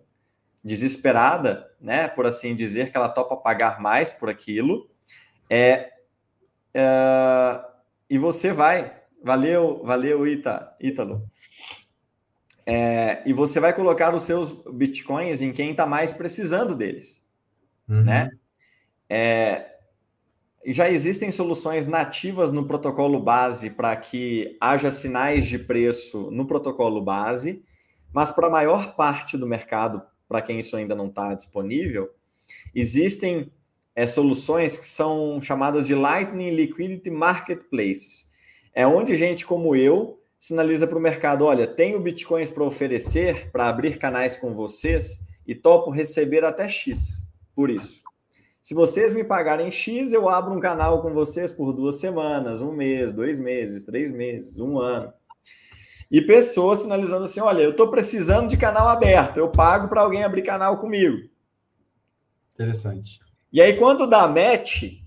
desesperada, 0.62 1.70
né, 1.80 2.06
por 2.06 2.26
assim 2.26 2.54
dizer, 2.54 2.90
que 2.90 2.96
ela 2.96 3.08
topa 3.08 3.34
pagar 3.36 3.80
mais 3.80 4.12
por 4.12 4.28
aquilo. 4.28 4.90
É, 5.48 5.90
é 6.74 7.70
e 8.10 8.18
você 8.18 8.52
vai. 8.52 9.00
Valeu, 9.22 9.82
valeu, 9.84 10.26
Ita, 10.26 10.74
Ítalo. 10.80 11.30
É, 12.72 13.20
e 13.26 13.32
você 13.32 13.58
vai 13.58 13.72
colocar 13.72 14.14
os 14.14 14.22
seus 14.22 14.52
bitcoins 14.52 15.42
em 15.42 15.52
quem 15.52 15.72
está 15.72 15.86
mais 15.86 16.12
precisando 16.12 16.76
deles, 16.76 17.26
uhum. 17.88 18.04
né? 18.04 18.30
É, 19.08 19.66
já 20.66 20.88
existem 20.88 21.32
soluções 21.32 21.84
nativas 21.84 22.52
no 22.52 22.64
protocolo 22.68 23.18
base 23.18 23.70
para 23.70 23.96
que 23.96 24.56
haja 24.60 24.88
sinais 24.92 25.46
de 25.46 25.58
preço 25.58 26.30
no 26.30 26.46
protocolo 26.46 27.02
base, 27.02 27.64
mas 28.12 28.30
para 28.30 28.46
a 28.46 28.50
maior 28.50 28.94
parte 28.94 29.36
do 29.36 29.48
mercado, 29.48 30.00
para 30.28 30.40
quem 30.40 30.60
isso 30.60 30.76
ainda 30.76 30.94
não 30.94 31.08
está 31.08 31.34
disponível, 31.34 32.08
existem 32.72 33.50
é, 33.96 34.06
soluções 34.06 34.76
que 34.76 34.88
são 34.88 35.40
chamadas 35.40 35.88
de 35.88 35.94
Lightning 35.96 36.50
Liquidity 36.50 37.10
Marketplaces. 37.10 38.30
É 38.72 38.86
onde 38.86 39.16
gente 39.16 39.44
como 39.44 39.74
eu 39.74 40.19
sinaliza 40.40 40.86
para 40.86 40.98
o 40.98 41.00
mercado: 41.00 41.44
olha, 41.44 41.66
tenho 41.66 42.00
bitcoins 42.00 42.50
para 42.50 42.64
oferecer, 42.64 43.50
para 43.52 43.68
abrir 43.68 43.98
canais 43.98 44.36
com 44.36 44.54
vocês 44.54 45.20
e 45.46 45.54
topo 45.54 45.90
receber 45.90 46.44
até 46.44 46.68
X 46.68 47.30
por 47.54 47.68
isso. 47.68 48.02
Se 48.62 48.74
vocês 48.74 49.14
me 49.14 49.22
pagarem 49.22 49.70
X, 49.70 50.12
eu 50.12 50.28
abro 50.28 50.54
um 50.54 50.60
canal 50.60 51.02
com 51.02 51.12
vocês 51.12 51.52
por 51.52 51.72
duas 51.72 52.00
semanas, 52.00 52.60
um 52.60 52.72
mês, 52.72 53.12
dois 53.12 53.38
meses, 53.38 53.84
três 53.84 54.10
meses, 54.10 54.58
um 54.58 54.78
ano. 54.78 55.12
E 56.10 56.20
pessoas 56.20 56.80
sinalizando 56.80 57.24
assim: 57.24 57.40
olha, 57.40 57.62
eu 57.62 57.70
estou 57.70 57.90
precisando 57.90 58.48
de 58.48 58.56
canal 58.56 58.88
aberto, 58.88 59.36
eu 59.36 59.50
pago 59.50 59.88
para 59.88 60.00
alguém 60.00 60.24
abrir 60.24 60.42
canal 60.42 60.78
comigo. 60.78 61.28
Interessante. 62.54 63.20
E 63.52 63.60
aí, 63.60 63.76
quando 63.76 64.06
dá 64.06 64.28
match, 64.28 65.00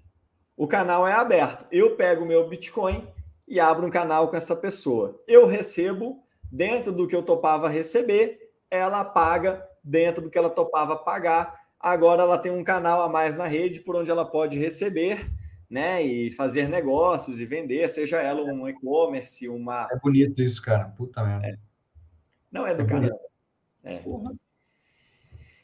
o 0.57 0.67
canal 0.67 1.07
é 1.07 1.13
aberto. 1.13 1.65
Eu 1.71 1.95
pego 1.95 2.23
o 2.23 2.27
meu 2.27 2.47
Bitcoin, 2.47 3.07
e 3.47 3.59
abro 3.59 3.85
um 3.85 3.89
canal 3.89 4.29
com 4.29 4.35
essa 4.35 4.55
pessoa. 4.55 5.21
Eu 5.27 5.45
recebo 5.45 6.23
dentro 6.51 6.91
do 6.91 7.07
que 7.07 7.15
eu 7.15 7.23
topava 7.23 7.67
receber, 7.67 8.39
ela 8.69 9.03
paga 9.03 9.67
dentro 9.83 10.23
do 10.23 10.29
que 10.29 10.37
ela 10.37 10.49
topava 10.49 10.95
pagar. 10.95 11.61
Agora 11.79 12.21
ela 12.21 12.37
tem 12.37 12.51
um 12.51 12.63
canal 12.63 13.01
a 13.01 13.09
mais 13.09 13.35
na 13.35 13.45
rede 13.45 13.81
por 13.81 13.95
onde 13.95 14.09
ela 14.09 14.23
pode 14.23 14.57
receber, 14.57 15.29
né, 15.69 16.01
e 16.03 16.29
fazer 16.31 16.69
negócios 16.69 17.41
e 17.41 17.45
vender, 17.45 17.89
seja 17.89 18.21
ela 18.21 18.43
um 18.43 18.67
e-commerce, 18.67 19.49
uma 19.49 19.87
É 19.91 19.97
bonito 19.97 20.41
isso, 20.41 20.61
cara. 20.61 20.85
Puta 20.85 21.23
merda. 21.23 21.47
É. 21.47 21.57
Não 22.51 22.65
é 22.67 22.75
do 22.75 22.83
é 22.83 22.85
canal. 22.85 23.19
É. 23.83 23.97
Porra. 23.97 24.33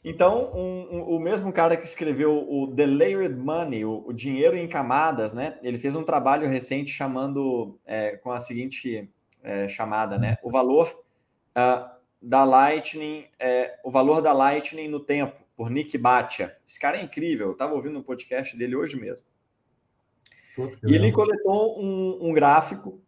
Então, 0.02 0.50
um, 0.54 0.96
um, 0.96 1.02
o 1.16 1.20
mesmo 1.20 1.52
cara 1.52 1.76
que 1.76 1.84
escreveu 1.84 2.46
o 2.50 2.74
The 2.74 2.86
Layered 2.86 3.34
Money, 3.34 3.84
o, 3.84 4.02
o, 4.06 4.12
dinheiro 4.12 4.56
em 4.56 4.66
camadas, 4.66 5.34
né? 5.34 5.58
Ele 5.62 5.78
fez 5.78 5.94
um 5.94 6.02
trabalho 6.02 6.48
recente 6.48 6.90
chamando 6.90 7.78
é, 7.84 8.16
com 8.16 8.30
a 8.30 8.40
seguinte 8.40 9.10
é, 9.42 9.68
chamada, 9.68 10.18
né? 10.18 10.38
O 10.42 10.50
valor 10.50 11.04
uh, 11.50 11.90
da 12.20 12.44
Lightning, 12.44 13.26
é, 13.38 13.78
o 13.84 13.90
valor 13.90 14.22
da 14.22 14.32
Lightning 14.32 14.88
no 14.88 15.00
tempo, 15.00 15.36
por 15.54 15.68
Nick 15.68 15.98
Batia. 15.98 16.56
Esse 16.66 16.80
cara 16.80 16.96
é 16.96 17.02
incrível, 17.02 17.48
eu 17.48 17.52
estava 17.52 17.74
ouvindo 17.74 17.98
um 17.98 18.02
podcast 18.02 18.56
dele 18.56 18.76
hoje 18.76 18.98
mesmo. 18.98 19.26
E 20.86 20.94
ele 20.94 21.12
coletou 21.12 21.78
um, 21.78 22.28
um 22.28 22.32
gráfico 22.32 23.00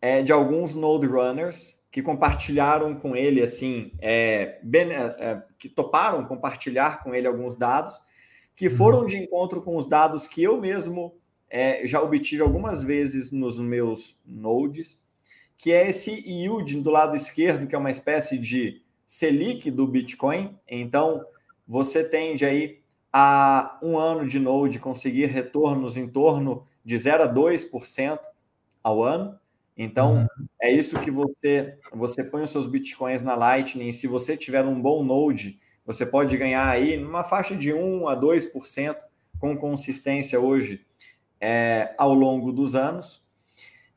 é, 0.00 0.22
de 0.22 0.32
alguns 0.32 0.76
Node 0.76 1.06
Runners 1.06 1.77
que 1.90 2.02
compartilharam 2.02 2.94
com 2.94 3.16
ele, 3.16 3.42
assim, 3.42 3.92
é, 4.00 4.60
é, 4.62 4.80
é, 5.18 5.42
que 5.58 5.68
toparam 5.68 6.24
compartilhar 6.26 7.02
com 7.02 7.14
ele 7.14 7.26
alguns 7.26 7.56
dados, 7.56 8.00
que 8.54 8.68
uhum. 8.68 8.76
foram 8.76 9.06
de 9.06 9.16
encontro 9.16 9.62
com 9.62 9.76
os 9.76 9.86
dados 9.86 10.26
que 10.26 10.42
eu 10.42 10.60
mesmo 10.60 11.14
é, 11.48 11.86
já 11.86 12.02
obtive 12.02 12.42
algumas 12.42 12.82
vezes 12.82 13.32
nos 13.32 13.58
meus 13.58 14.20
nodes, 14.26 15.02
que 15.56 15.72
é 15.72 15.88
esse 15.88 16.10
yield 16.10 16.80
do 16.80 16.90
lado 16.90 17.16
esquerdo, 17.16 17.66
que 17.66 17.74
é 17.74 17.78
uma 17.78 17.90
espécie 17.90 18.38
de 18.38 18.82
Selic 19.06 19.70
do 19.70 19.86
Bitcoin. 19.86 20.56
Então, 20.68 21.24
você 21.66 22.04
tende 22.04 22.44
aí 22.44 22.80
a 23.12 23.78
um 23.82 23.98
ano 23.98 24.26
de 24.26 24.38
node 24.38 24.78
conseguir 24.78 25.26
retornos 25.26 25.96
em 25.96 26.06
torno 26.06 26.66
de 26.84 26.96
0 26.98 27.24
a 27.24 27.34
2% 27.34 28.20
ao 28.82 29.02
ano. 29.02 29.38
Então, 29.78 30.16
uhum. 30.16 30.46
é 30.60 30.72
isso 30.72 31.00
que 31.00 31.10
você 31.10 31.78
você 31.92 32.24
põe 32.24 32.42
os 32.42 32.50
seus 32.50 32.66
bitcoins 32.66 33.22
na 33.22 33.36
Lightning. 33.36 33.92
Se 33.92 34.08
você 34.08 34.36
tiver 34.36 34.64
um 34.64 34.82
bom 34.82 35.04
node, 35.04 35.60
você 35.86 36.04
pode 36.04 36.36
ganhar 36.36 36.68
aí 36.68 36.96
numa 36.96 37.22
faixa 37.22 37.54
de 37.54 37.72
1 37.72 38.08
a 38.08 38.20
2% 38.20 38.96
com 39.38 39.56
consistência 39.56 40.40
hoje 40.40 40.84
é, 41.40 41.94
ao 41.96 42.12
longo 42.12 42.50
dos 42.50 42.74
anos. 42.74 43.26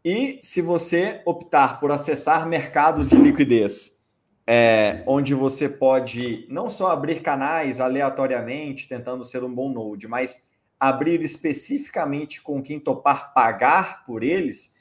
E 0.06 0.40
se 0.42 0.62
você 0.62 1.22
optar 1.26 1.80
por 1.80 1.92
acessar 1.92 2.48
mercados 2.48 3.10
de 3.10 3.16
liquidez, 3.16 4.02
é, 4.46 5.04
onde 5.08 5.34
você 5.34 5.68
pode 5.68 6.46
não 6.50 6.70
só 6.70 6.92
abrir 6.92 7.22
canais 7.22 7.80
aleatoriamente, 7.80 8.88
tentando 8.88 9.26
ser 9.26 9.44
um 9.44 9.54
bom 9.54 9.72
node, 9.72 10.08
mas 10.08 10.48
abrir 10.80 11.22
especificamente 11.22 12.42
com 12.42 12.62
quem 12.62 12.80
topar 12.80 13.34
pagar 13.34 14.06
por 14.06 14.24
eles, 14.24 14.76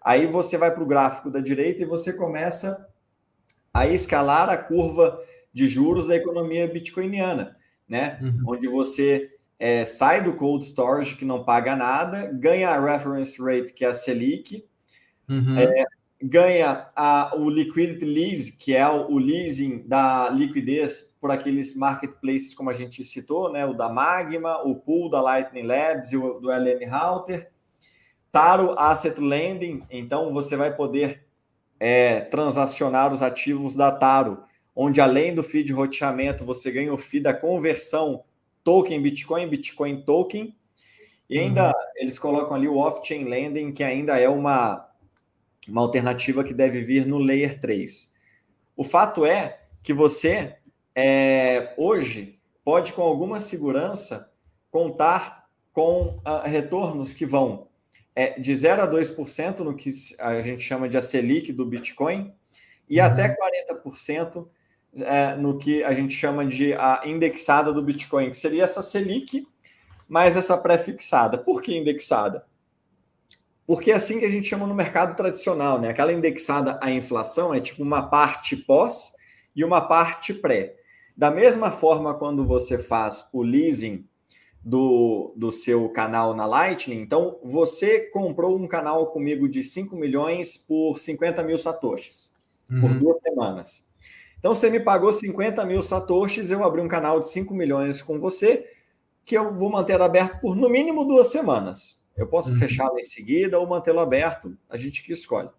aí 0.00 0.26
você 0.26 0.56
vai 0.56 0.72
para 0.72 0.82
o 0.82 0.86
gráfico 0.86 1.30
da 1.30 1.40
direita 1.40 1.82
e 1.82 1.86
você 1.86 2.12
começa 2.12 2.88
a 3.72 3.86
escalar 3.86 4.48
a 4.48 4.56
curva 4.56 5.20
de 5.52 5.68
juros 5.68 6.06
da 6.06 6.16
economia 6.16 6.66
bitcoiniana, 6.66 7.56
né? 7.88 8.18
Uhum. 8.20 8.42
Onde 8.46 8.68
você 8.68 9.30
é, 9.58 9.84
sai 9.84 10.22
do 10.22 10.32
cold 10.34 10.64
storage, 10.64 11.16
que 11.16 11.24
não 11.24 11.44
paga 11.44 11.76
nada, 11.76 12.30
ganha 12.32 12.70
a 12.70 12.80
reference 12.80 13.40
rate, 13.42 13.72
que 13.72 13.84
é 13.84 13.88
a 13.88 13.94
Selic, 13.94 14.64
uhum. 15.28 15.58
é, 15.58 15.84
ganha 16.22 16.88
a, 16.94 17.34
o 17.36 17.48
liquidity 17.48 18.04
lease, 18.04 18.52
que 18.52 18.74
é 18.74 18.88
o, 18.88 19.10
o, 19.10 19.18
leasing 19.18 19.86
da 19.86 20.30
liquidez 20.30 21.14
por 21.20 21.30
aqueles 21.30 21.76
marketplaces, 21.76 22.54
como 22.54 22.70
a 22.70 22.72
gente 22.72 23.04
citou, 23.04 23.52
né? 23.52 23.66
O 23.66 23.74
da 23.74 23.88
Magma, 23.88 24.62
o 24.64 24.76
pool 24.76 25.10
da 25.10 25.20
Lightning 25.20 25.66
Labs 25.66 26.12
e 26.12 26.16
o 26.16 26.40
do 26.40 26.50
LN 26.50 26.86
Router. 26.86 27.50
Taro 28.32 28.78
Asset 28.78 29.20
Lending, 29.20 29.82
então 29.90 30.32
você 30.32 30.56
vai 30.56 30.74
poder 30.74 31.24
é, 31.78 32.20
transacionar 32.20 33.12
os 33.12 33.22
ativos 33.22 33.74
da 33.74 33.90
Taro, 33.90 34.42
onde 34.74 35.00
além 35.00 35.34
do 35.34 35.42
fee 35.42 35.64
de 35.64 35.72
roteamento, 35.72 36.44
você 36.44 36.70
ganha 36.70 36.92
o 36.92 36.98
fee 36.98 37.20
da 37.20 37.34
conversão 37.34 38.22
token 38.62 39.00
Bitcoin, 39.00 39.48
Bitcoin 39.48 40.02
token. 40.02 40.54
E 41.28 41.38
ainda 41.38 41.68
uhum. 41.68 41.72
eles 41.96 42.18
colocam 42.18 42.56
ali 42.56 42.68
o 42.68 42.76
off-chain 42.76 43.24
lending, 43.24 43.72
que 43.72 43.84
ainda 43.84 44.18
é 44.18 44.28
uma, 44.28 44.88
uma 45.66 45.80
alternativa 45.80 46.44
que 46.44 46.52
deve 46.52 46.80
vir 46.80 47.06
no 47.06 47.18
Layer 47.18 47.60
3. 47.60 48.14
O 48.76 48.84
fato 48.84 49.24
é 49.24 49.60
que 49.82 49.92
você 49.92 50.56
é, 50.94 51.72
hoje 51.76 52.38
pode, 52.64 52.92
com 52.92 53.02
alguma 53.02 53.40
segurança, 53.40 54.30
contar 54.70 55.48
com 55.72 56.20
uh, 56.26 56.42
retornos 56.44 57.14
que 57.14 57.24
vão 57.24 57.69
é, 58.20 58.38
de 58.38 58.54
0 58.54 58.82
a 58.82 58.86
2% 58.86 59.60
no 59.60 59.74
que 59.74 59.90
a 60.18 60.42
gente 60.42 60.62
chama 60.62 60.86
de 60.90 60.98
a 60.98 61.00
Selic 61.00 61.54
do 61.54 61.64
Bitcoin 61.64 62.34
e 62.86 63.00
uhum. 63.00 63.06
até 63.06 63.34
40% 63.74 64.46
é, 65.00 65.34
no 65.36 65.56
que 65.56 65.82
a 65.82 65.94
gente 65.94 66.14
chama 66.14 66.44
de 66.44 66.74
a 66.74 67.00
indexada 67.06 67.72
do 67.72 67.82
Bitcoin, 67.82 68.28
que 68.28 68.36
seria 68.36 68.64
essa 68.64 68.82
Selic 68.82 69.48
mais 70.06 70.36
essa 70.36 70.58
pré-fixada. 70.58 71.38
Por 71.38 71.62
que 71.62 71.74
indexada? 71.74 72.44
Porque 73.66 73.90
é 73.90 73.94
assim 73.94 74.18
que 74.18 74.26
a 74.26 74.30
gente 74.30 74.46
chama 74.46 74.66
no 74.66 74.74
mercado 74.74 75.16
tradicional, 75.16 75.80
né? 75.80 75.88
Aquela 75.88 76.12
indexada 76.12 76.78
à 76.82 76.90
inflação 76.90 77.54
é 77.54 77.60
tipo 77.60 77.82
uma 77.82 78.02
parte 78.02 78.54
pós 78.54 79.14
e 79.56 79.64
uma 79.64 79.80
parte 79.80 80.34
pré. 80.34 80.74
Da 81.16 81.30
mesma 81.30 81.70
forma, 81.70 82.12
quando 82.12 82.46
você 82.46 82.78
faz 82.78 83.24
o 83.32 83.42
leasing 83.42 84.06
do, 84.62 85.32
do 85.36 85.50
seu 85.50 85.88
canal 85.88 86.34
na 86.34 86.44
Lightning, 86.46 87.00
então 87.00 87.38
você 87.42 88.00
comprou 88.10 88.58
um 88.58 88.68
canal 88.68 89.06
comigo 89.06 89.48
de 89.48 89.64
5 89.64 89.96
milhões 89.96 90.56
por 90.56 90.98
50 90.98 91.42
mil 91.42 91.56
satoshis 91.56 92.34
uhum. 92.70 92.80
por 92.80 92.94
duas 92.94 93.20
semanas. 93.20 93.88
Então, 94.38 94.54
você 94.54 94.70
me 94.70 94.80
pagou 94.80 95.12
50 95.12 95.64
mil 95.66 95.82
satoshis, 95.82 96.50
eu 96.50 96.64
abri 96.64 96.80
um 96.80 96.88
canal 96.88 97.20
de 97.20 97.28
5 97.28 97.52
milhões 97.52 98.00
com 98.00 98.18
você, 98.18 98.66
que 99.24 99.36
eu 99.36 99.54
vou 99.54 99.70
manter 99.70 100.00
aberto 100.00 100.40
por 100.40 100.56
no 100.56 100.68
mínimo 100.68 101.04
duas 101.04 101.26
semanas. 101.26 102.00
Eu 102.16 102.26
posso 102.26 102.50
uhum. 102.50 102.58
fechá-lo 102.58 102.98
em 102.98 103.02
seguida 103.02 103.58
ou 103.58 103.66
mantê-lo 103.66 104.00
aberto, 104.00 104.56
a 104.68 104.76
gente 104.76 105.02
que 105.02 105.12
escolhe. 105.12 105.50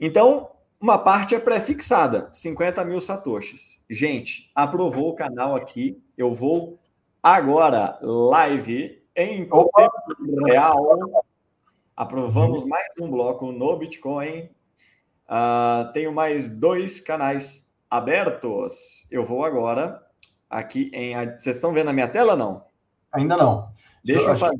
Então, 0.00 0.50
uma 0.80 0.98
parte 0.98 1.34
é 1.34 1.38
pré-fixada, 1.38 2.28
50 2.32 2.84
mil 2.84 3.00
satoshis. 3.00 3.84
Gente, 3.88 4.50
aprovou 4.54 5.10
o 5.10 5.14
canal 5.14 5.54
aqui, 5.54 6.02
eu 6.16 6.32
vou 6.32 6.79
agora, 7.22 7.98
live, 8.02 9.02
em 9.14 9.48
Opa. 9.50 9.82
tempo 9.82 10.46
real. 10.46 11.24
Aprovamos 11.96 12.64
mais 12.64 12.88
um 13.00 13.10
bloco 13.10 13.52
no 13.52 13.76
Bitcoin. 13.76 14.50
Uh, 15.28 15.92
tenho 15.92 16.12
mais 16.12 16.48
dois 16.48 16.98
canais 16.98 17.70
abertos. 17.90 19.06
Eu 19.10 19.24
vou 19.24 19.44
agora 19.44 20.02
aqui 20.48 20.90
em. 20.94 21.14
Vocês 21.36 21.56
estão 21.56 21.72
vendo 21.72 21.90
a 21.90 21.92
minha 21.92 22.08
tela 22.08 22.34
não? 22.34 22.64
Ainda 23.12 23.36
não. 23.36 23.70
Deixa 24.02 24.30
eu, 24.30 24.36
fazer, 24.36 24.56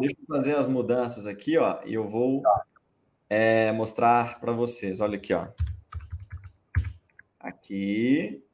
deixa 0.00 0.16
eu 0.20 0.36
fazer 0.36 0.54
as 0.54 0.68
mudanças 0.68 1.26
aqui, 1.26 1.56
ó, 1.56 1.80
e 1.86 1.94
eu 1.94 2.06
vou 2.06 2.42
tá. 2.42 2.62
é, 3.30 3.72
mostrar 3.72 4.38
para 4.38 4.52
vocês. 4.52 5.00
Olha 5.00 5.16
aqui, 5.16 5.32
ó. 5.32 5.48
Aqui. 7.40 8.44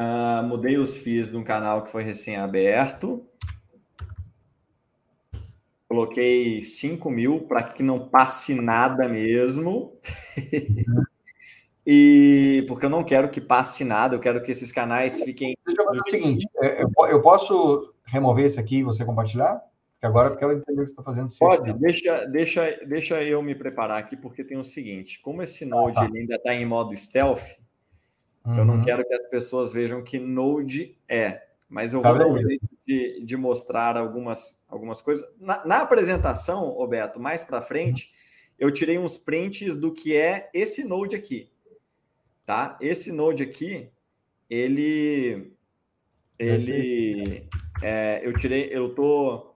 Uh, 0.00 0.42
mudei 0.46 0.76
os 0.76 0.96
feeds 0.96 1.30
de 1.30 1.36
um 1.36 1.44
canal 1.44 1.82
que 1.82 1.90
foi 1.90 2.02
recém-aberto. 2.02 3.26
Coloquei 5.88 6.64
5 6.64 7.10
mil 7.10 7.40
para 7.40 7.62
que 7.62 7.82
não 7.82 8.08
passe 8.08 8.54
nada 8.54 9.08
mesmo. 9.08 9.98
e 11.86 12.64
porque 12.66 12.86
eu 12.86 12.90
não 12.90 13.04
quero 13.04 13.30
que 13.30 13.40
passe 13.40 13.84
nada, 13.84 14.16
eu 14.16 14.20
quero 14.20 14.42
que 14.42 14.50
esses 14.50 14.72
canais 14.72 15.20
fiquem. 15.20 15.56
Deixa 15.66 15.82
eu 15.82 15.86
fazer 15.86 16.00
o 16.00 16.10
seguinte: 16.10 16.48
é, 16.62 16.82
eu 16.82 17.20
posso 17.20 17.94
remover 18.04 18.46
esse 18.46 18.58
aqui 18.58 18.78
e 18.78 18.82
você 18.82 19.04
compartilhar? 19.04 19.62
Porque 20.02 20.06
agora 20.06 20.30
eu 20.30 20.36
quero 20.36 20.52
entender 20.52 20.80
o 20.80 20.84
que 20.84 20.90
você 20.90 20.92
está 20.92 21.02
fazendo. 21.02 21.28
Pode, 21.38 21.72
deixa, 21.74 22.26
deixa, 22.26 22.80
deixa 22.86 23.22
eu 23.22 23.40
me 23.40 23.54
preparar 23.54 23.98
aqui, 23.98 24.16
porque 24.16 24.42
tem 24.42 24.58
o 24.58 24.64
seguinte: 24.64 25.20
como 25.20 25.42
esse 25.42 25.64
Node 25.64 25.98
ah, 25.98 26.08
tá. 26.08 26.10
ainda 26.12 26.34
está 26.34 26.54
em 26.54 26.66
modo 26.66 26.96
stealth, 26.96 27.56
uhum. 28.44 28.58
eu 28.58 28.64
não 28.64 28.74
uhum. 28.76 28.82
quero 28.82 29.04
que 29.06 29.14
as 29.14 29.26
pessoas 29.26 29.72
vejam 29.72 30.02
que 30.02 30.18
Node 30.18 30.96
é. 31.08 31.42
Mas 31.68 31.94
eu 31.94 32.02
tá 32.02 32.10
vou 32.10 32.18
dar 32.18 32.26
um 32.26 32.36
jeito 32.36 32.68
de, 32.86 33.24
de, 33.24 33.36
mostrar 33.36 33.96
algumas, 33.96 34.62
algumas 34.68 35.00
coisas. 35.00 35.26
Na, 35.40 35.64
na 35.64 35.78
apresentação, 35.78 36.68
Roberto, 36.68 37.18
mais 37.18 37.42
para 37.42 37.62
frente, 37.62 38.12
eu 38.58 38.70
tirei 38.70 38.98
uns 38.98 39.16
prints 39.16 39.74
do 39.74 39.90
que 39.90 40.14
é 40.14 40.50
esse 40.52 40.84
Node 40.84 41.16
aqui. 41.16 41.50
Tá? 42.44 42.76
Esse 42.78 43.10
Node 43.10 43.42
aqui, 43.42 43.88
ele. 44.50 45.50
Ele. 46.38 47.48
É, 47.80 48.20
eu 48.22 48.34
tirei. 48.34 48.68
Eu 48.70 48.94
tô. 48.94 49.54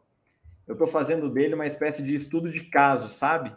Eu 0.67 0.75
tô 0.75 0.87
fazendo 0.87 1.29
dele 1.29 1.55
uma 1.55 1.67
espécie 1.67 2.03
de 2.03 2.15
estudo 2.15 2.51
de 2.51 2.65
caso, 2.65 3.11
sabe? 3.11 3.55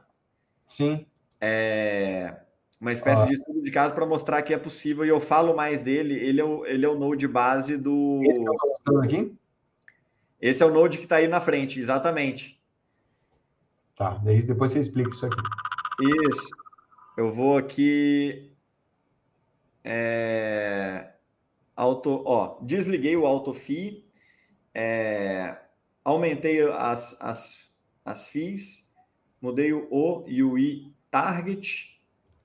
Sim. 0.68 1.06
É, 1.40 2.36
uma 2.80 2.94
espécie 2.94 3.24
ah. 3.24 3.26
de 3.26 3.34
estudo 3.34 3.62
de 3.62 3.72
caso 3.72 3.94
para 3.94 4.06
mostrar 4.06 4.42
que 4.42 4.54
é 4.54 4.58
possível 4.58 5.04
e 5.06 5.10
eu 5.10 5.20
falo 5.20 5.56
mais 5.56 5.82
dele. 5.82 6.14
Ele 6.16 6.40
é 6.40 6.46
o, 6.46 6.66
ele 6.66 6.86
é 6.86 6.90
o 6.90 6.98
node 6.98 7.28
base 7.28 7.78
do. 7.78 8.22
Esse 8.24 8.40
que 8.40 8.50
eu 8.50 8.54
mostrando 8.54 9.02
aqui? 9.04 9.38
Esse 10.42 10.64
é 10.64 10.66
o 10.66 10.74
node 10.74 10.98
que 10.98 11.04
está 11.04 11.18
aí 11.18 11.28
na 11.28 11.42
frente, 11.42 11.80
exatamente. 11.80 12.60
Tá, 13.98 14.12
daí 14.24 14.42
depois 14.42 14.72
você 14.72 14.80
explica 14.80 15.10
isso 15.10 15.26
aqui. 15.26 15.42
Isso. 16.30 16.50
Eu 17.18 17.30
vou 17.30 17.58
aqui. 17.58 18.50
É, 19.84 21.12
auto, 21.76 22.24
ó, 22.26 22.60
desliguei 22.62 23.16
o 23.16 23.26
autofi, 23.26 24.06
é, 24.74 25.58
aumentei 26.04 26.62
as, 26.62 27.18
as, 27.20 27.70
as 28.06 28.28
fees, 28.28 28.90
mudei 29.42 29.74
o 29.74 29.88
O 29.90 30.24
e 30.28 30.44
o 30.44 30.58
I 30.58 30.94
target 31.10 31.99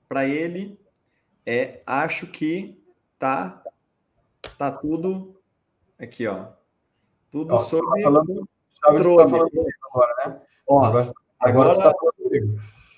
para 0.07 0.25
ele, 0.25 0.79
é, 1.45 1.81
acho 1.85 2.27
que 2.27 2.81
tá, 3.17 3.63
tá 4.57 4.71
tudo 4.71 5.35
Aqui, 5.99 6.27
ó. 6.27 6.47
Tudo 7.31 7.55
ó, 7.55 7.57
sobre. 7.57 8.01
Tá 8.01 8.09
falando, 8.09 8.49
sabe 8.81 8.97
tá 8.97 9.01
agora, 9.01 10.13
né? 10.25 10.41
Ó, 10.67 10.83
agora, 10.83 11.13
agora, 11.39 11.71
agora 11.71 11.93
tá 11.93 11.93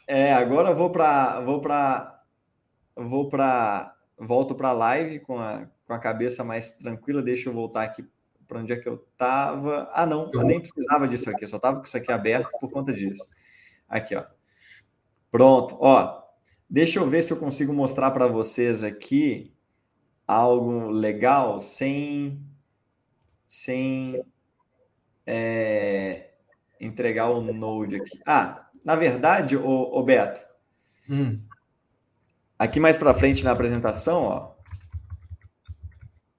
é, 0.07 0.34
agora 0.34 0.73
vou 0.73 0.89
para 0.89 1.41
vou 1.41 1.61
para 1.61 2.23
vou 2.95 3.29
para 3.29 3.95
volto 4.17 4.55
para 4.55 4.69
a 4.69 4.73
live 4.73 5.19
com 5.19 5.38
a, 5.38 5.67
com 5.85 5.93
a 5.93 5.99
cabeça 5.99 6.43
mais 6.43 6.73
tranquila. 6.73 7.21
Deixa 7.21 7.49
eu 7.49 7.53
voltar 7.53 7.84
aqui 7.84 8.07
para 8.47 8.59
onde 8.59 8.73
é 8.73 8.77
que 8.77 8.88
eu 8.88 8.95
estava. 8.95 9.89
Ah, 9.91 10.05
não, 10.05 10.31
eu 10.34 10.43
nem 10.43 10.59
precisava 10.59 11.07
disso 11.07 11.29
aqui, 11.29 11.43
eu 11.43 11.47
só 11.47 11.57
estava 11.57 11.77
com 11.77 11.84
isso 11.84 11.97
aqui 11.97 12.11
aberto 12.11 12.49
por 12.59 12.71
conta 12.71 12.93
disso. 12.93 13.27
Aqui, 13.88 14.15
ó. 14.15 14.23
Pronto, 15.29 15.77
ó. 15.79 16.23
Deixa 16.69 16.99
eu 16.99 17.10
ver 17.10 17.22
se 17.22 17.31
eu 17.31 17.38
consigo 17.38 17.73
mostrar 17.73 18.11
para 18.11 18.27
vocês 18.27 18.84
aqui 18.84 19.53
algo 20.27 20.89
legal 20.89 21.61
sem 21.61 22.41
sem 23.48 24.22
é, 25.26 26.31
entregar 26.80 27.30
o 27.30 27.41
Node 27.41 27.95
aqui. 27.95 28.19
Ah, 28.26 28.68
na 28.84 28.95
verdade, 28.95 29.56
o, 29.56 29.64
o 29.65 30.03
Beto, 30.03 30.41
hum. 31.10 31.39
aqui 32.60 32.80
mais 32.80 32.98
para 32.98 33.14
frente 33.14 33.44
na 33.44 33.52
apresentação, 33.52 34.23
ó, 34.23 34.57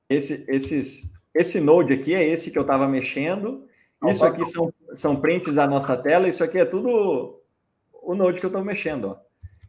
esse, 0.09 0.44
esses, 0.48 1.12
esse 1.34 1.60
Node 1.60 1.92
aqui 1.92 2.14
é 2.14 2.26
esse 2.26 2.50
que 2.50 2.59
eu 2.59 2.62
estava 2.62 2.88
mexendo. 2.88 3.66
Isso 4.06 4.24
aqui 4.24 4.46
são, 4.46 4.72
são 4.94 5.20
prints 5.20 5.55
da 5.55 5.66
nossa 5.66 5.96
tela. 5.96 6.28
Isso 6.28 6.42
aqui 6.42 6.59
é 6.59 6.64
tudo 6.64 7.42
o 7.92 8.14
Node 8.14 8.40
que 8.40 8.46
eu 8.46 8.48
estou 8.48 8.64
mexendo. 8.64 9.09
Ó. 9.09 9.27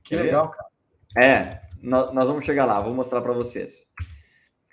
Que 0.10 0.16
legal, 0.16 0.50
cara. 0.50 0.70
É, 1.16 1.62
nós, 1.82 2.12
nós 2.14 2.28
vamos 2.28 2.44
chegar 2.44 2.66
lá, 2.66 2.82
vou 2.82 2.96
mostrar 2.96 3.22
para 3.22 3.32
vocês. 3.32 3.92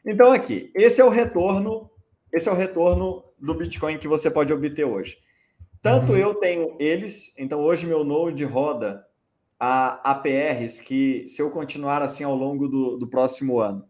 Então, 0.04 0.32
aqui, 0.32 0.72
esse 0.74 0.98
é 0.98 1.04
o 1.04 1.10
retorno, 1.10 1.90
esse 2.32 2.48
é 2.48 2.52
o 2.52 2.54
retorno 2.54 3.22
do 3.38 3.54
Bitcoin 3.54 3.98
que 3.98 4.08
você 4.08 4.30
pode 4.30 4.50
obter 4.50 4.84
hoje. 4.84 5.18
Tanto 5.82 6.12
uhum. 6.12 6.18
eu 6.18 6.34
tenho 6.34 6.74
eles, 6.80 7.34
então 7.38 7.60
hoje 7.60 7.86
meu 7.86 8.02
Node 8.02 8.44
roda 8.44 9.06
a 9.60 10.10
APRs 10.10 10.80
que, 10.80 11.28
se 11.28 11.42
eu 11.42 11.50
continuar 11.50 12.00
assim 12.00 12.24
ao 12.24 12.34
longo 12.34 12.66
do, 12.66 12.96
do 12.96 13.06
próximo 13.06 13.60
ano, 13.60 13.86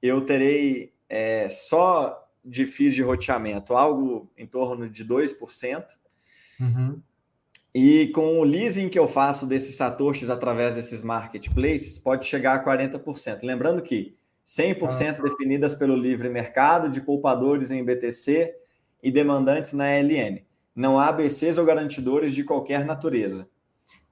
eu 0.00 0.22
terei 0.24 0.94
é, 1.06 1.50
só 1.50 2.18
de 2.42 2.66
FIIs 2.66 2.94
de 2.94 3.02
roteamento 3.02 3.74
algo 3.74 4.32
em 4.38 4.46
torno 4.46 4.88
de 4.88 5.04
2%. 5.04 5.84
Uhum. 6.60 7.02
E 7.74 8.08
com 8.08 8.38
o 8.38 8.44
leasing 8.44 8.88
que 8.88 8.98
eu 8.98 9.08
faço 9.08 9.46
desses 9.46 9.76
satoshis 9.76 10.28
através 10.28 10.74
desses 10.74 11.02
marketplaces, 11.02 11.98
pode 11.98 12.26
chegar 12.26 12.54
a 12.54 12.64
40%. 12.64 13.40
Lembrando 13.42 13.80
que 13.80 14.14
100% 14.44 15.16
ah. 15.18 15.22
definidas 15.22 15.74
pelo 15.74 15.96
livre 15.96 16.28
mercado, 16.28 16.90
de 16.90 17.00
poupadores 17.00 17.70
em 17.70 17.82
BTC 17.82 18.54
e 19.02 19.10
demandantes 19.10 19.72
na 19.72 19.86
LN. 19.86 20.44
Não 20.74 20.98
há 20.98 21.08
ABCs 21.08 21.58
ou 21.58 21.64
garantidores 21.64 22.32
de 22.32 22.44
qualquer 22.44 22.84
natureza. 22.84 23.48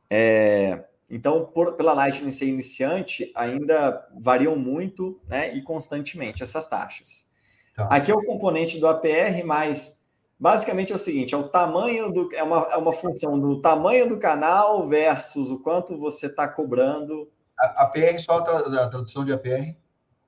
É, 0.09 0.85
então, 1.11 1.45
por, 1.45 1.75
pela 1.75 1.93
Lightning 1.93 2.31
ser 2.31 2.47
iniciante, 2.47 3.31
ainda 3.35 4.09
variam 4.19 4.57
muito 4.57 5.21
né, 5.29 5.55
e 5.55 5.63
constantemente 5.63 6.43
essas 6.43 6.67
taxas. 6.67 7.29
Tá. 7.75 7.89
Aqui 7.91 8.11
é 8.11 8.15
o 8.15 8.25
componente 8.25 8.79
do 8.79 8.87
APR, 8.87 9.45
mas 9.45 10.00
basicamente 10.41 10.93
é 10.93 10.97
o 10.97 10.99
seguinte: 10.99 11.35
é 11.35 11.39
o 11.39 11.49
tamanho 11.49 12.11
do. 12.11 12.35
É 12.35 12.43
uma, 12.43 12.69
é 12.73 12.77
uma 12.77 12.93
função 12.93 13.39
do 13.39 13.61
tamanho 13.61 14.09
do 14.09 14.19
canal 14.19 14.89
versus 14.89 15.51
o 15.51 15.59
quanto 15.59 15.99
você 15.99 16.27
está 16.27 16.49
cobrando. 16.49 17.31
A, 17.59 17.83
APR, 17.85 18.19
só 18.19 18.39
a, 18.39 18.89
tradução 18.89 19.25
de 19.25 19.33
APR? 19.33 19.77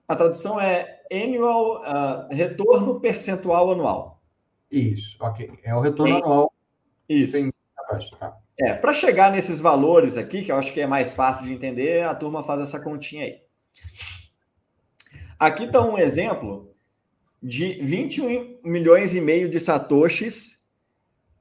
A 0.07 0.15
tradução 0.15 0.61
é 0.61 1.01
annual, 1.11 1.81
uh, 1.81 2.29
retorno 2.31 3.01
percentual 3.01 3.73
anual. 3.73 4.21
Isso, 4.71 5.17
ok. 5.21 5.51
É 5.65 5.75
o 5.75 5.81
retorno 5.81 6.17
anual. 6.19 6.53
Isso. 7.09 7.51
Tá. 8.19 8.39
É, 8.59 8.75
para 8.75 8.93
chegar 8.93 9.31
nesses 9.33 9.61
valores 9.61 10.17
aqui, 10.17 10.43
que 10.43 10.53
eu 10.53 10.57
acho 10.57 10.73
que 10.73 10.81
é 10.81 10.87
mais 10.87 11.15
fácil 11.15 11.47
de 11.47 11.53
entender, 11.53 12.05
a 12.05 12.15
turma 12.15 12.43
faz 12.43 12.61
essa 12.61 12.81
continha 12.81 13.25
aí. 13.25 13.43
Aqui 15.39 15.65
está 15.65 15.83
um 15.83 15.99
exemplo 15.99 16.72
de 17.43 17.75
21 17.83 18.61
milhões 18.63 19.15
e 19.15 19.21
meio 19.21 19.49
de 19.49 19.59
satoshis. 19.59 20.65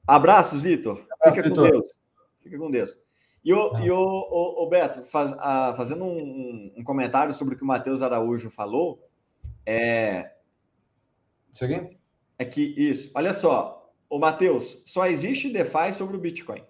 Abraços, 0.06 0.60
Vitor. 0.60 1.06
Fica 1.22 1.48
com 1.48 1.62
Deus. 1.62 2.00
Fica 2.40 2.58
com 2.58 2.70
Deus. 2.70 2.98
E 3.44 3.52
o, 3.52 3.78
e 3.78 3.90
o, 3.90 3.98
o, 3.98 4.64
o 4.64 4.68
Beto, 4.68 5.04
faz, 5.04 5.32
a, 5.38 5.74
fazendo 5.74 6.04
um, 6.04 6.72
um, 6.76 6.84
comentário 6.84 7.32
sobre 7.32 7.54
o 7.54 7.56
que 7.56 7.64
o 7.64 7.66
Matheus 7.66 8.02
Araújo 8.02 8.50
falou, 8.50 9.08
é. 9.66 10.32
Isso 11.52 11.64
aqui? 11.64 11.96
É 12.38 12.44
que 12.44 12.62
isso. 12.62 13.10
Olha 13.14 13.32
só, 13.32 13.92
o 14.08 14.18
Matheus, 14.18 14.82
só 14.84 15.06
existe 15.06 15.52
DeFi 15.52 15.92
sobre 15.92 16.16
o 16.16 16.20
Bitcoin. 16.20 16.64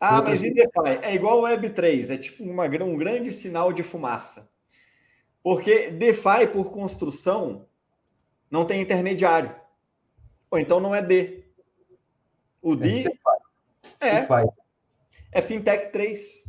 Ah, 0.00 0.22
mas 0.22 0.44
e 0.44 0.52
DeFi? 0.52 1.00
É 1.02 1.14
igual 1.14 1.40
o 1.40 1.44
Web3, 1.44 2.14
é 2.14 2.18
tipo 2.18 2.44
uma, 2.44 2.66
um 2.66 2.96
grande 2.96 3.32
sinal 3.32 3.72
de 3.72 3.82
fumaça. 3.82 4.50
Porque 5.48 5.90
DeFi, 5.90 6.46
por 6.52 6.70
construção, 6.70 7.66
não 8.50 8.66
tem 8.66 8.82
intermediário. 8.82 9.56
Ou 10.50 10.58
então 10.58 10.78
não 10.78 10.94
é 10.94 11.00
D. 11.00 11.42
O 12.60 12.76
D 12.76 13.06
é, 13.98 14.08
é, 14.08 14.28
é 15.32 15.40
Fintech 15.40 15.90
3. 15.90 16.44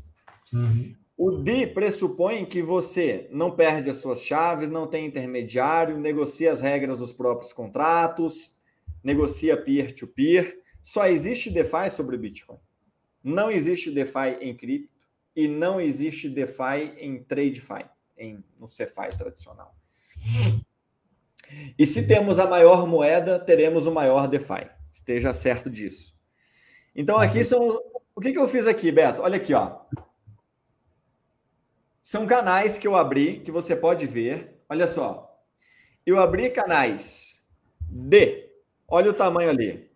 Uhum. 0.52 0.94
O 1.18 1.32
D 1.32 1.68
pressupõe 1.68 2.46
que 2.46 2.62
você 2.62 3.30
não 3.32 3.56
perde 3.56 3.90
as 3.90 3.96
suas 3.96 4.22
chaves, 4.22 4.68
não 4.68 4.86
tem 4.86 5.06
intermediário, 5.06 5.98
negocia 5.98 6.52
as 6.52 6.60
regras 6.60 7.00
dos 7.00 7.14
próprios 7.14 7.54
contratos, 7.54 8.54
negocia 9.02 9.56
peer-to-peer. 9.56 10.44
-peer. 10.44 10.58
Só 10.84 11.08
existe 11.08 11.50
DeFi 11.50 11.90
sobre 11.90 12.18
Bitcoin. 12.18 12.60
Não 13.24 13.50
existe 13.50 13.92
DeFi 13.92 14.40
em 14.42 14.54
cripto 14.54 14.94
e 15.34 15.48
não 15.48 15.80
existe 15.80 16.28
DeFi 16.28 16.96
em 16.98 17.24
TradeFi, 17.24 17.86
em, 18.20 18.44
no 18.60 18.68
CeFi 18.68 19.10
tradicional. 19.18 19.74
E 21.78 21.86
se 21.86 22.06
temos 22.06 22.38
a 22.38 22.46
maior 22.46 22.86
moeda, 22.86 23.40
teremos 23.40 23.88
o 23.88 23.92
maior 23.92 24.28
DeFi. 24.28 24.70
Esteja 24.92 25.34
certo 25.34 25.70
disso. 25.70 26.16
Então, 26.96 27.18
aqui 27.18 27.44
são. 27.44 27.80
O 28.14 28.22
que, 28.22 28.34
que 28.34 28.38
eu 28.40 28.48
fiz 28.48 28.68
aqui, 28.68 28.92
Beto? 28.92 29.22
Olha 29.22 29.38
aqui, 29.38 29.54
ó. 29.54 29.80
São 32.04 32.28
canais 32.28 32.78
que 32.78 32.88
eu 32.88 32.96
abri, 32.96 33.40
que 33.40 33.52
você 33.52 33.76
pode 33.76 34.06
ver. 34.06 34.62
Olha 34.68 34.88
só. 34.88 35.42
Eu 36.06 36.20
abri 36.20 36.50
canais 36.50 37.46
D. 37.82 38.52
Olha 38.88 39.12
o 39.12 39.14
tamanho 39.14 39.50
ali. 39.50 39.90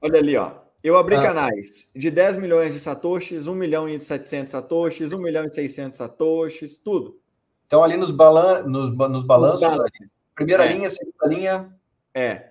Olha 0.00 0.18
ali, 0.18 0.36
ó. 0.36 0.58
Eu 0.82 0.96
abri 0.96 1.14
ah. 1.14 1.22
canais 1.22 1.90
de 1.94 2.10
10 2.10 2.38
milhões 2.38 2.72
de 2.72 2.80
satoshis, 2.80 3.46
1 3.46 3.54
milhão 3.54 3.88
e 3.88 4.00
700 4.00 4.50
satoshis, 4.50 5.12
1 5.12 5.18
milhão 5.18 5.44
e 5.44 5.50
600 5.50 5.98
satoshis, 5.98 6.78
tudo. 6.78 7.20
Então, 7.66 7.84
ali 7.84 7.96
nos, 7.96 8.10
balan 8.10 8.62
nos, 8.62 8.96
nos 8.96 9.22
balanços, 9.22 9.60
nos 9.60 10.20
primeira 10.34 10.64
é. 10.64 10.72
linha, 10.72 10.90
segunda 10.90 11.26
linha. 11.26 11.78
É. 12.14 12.50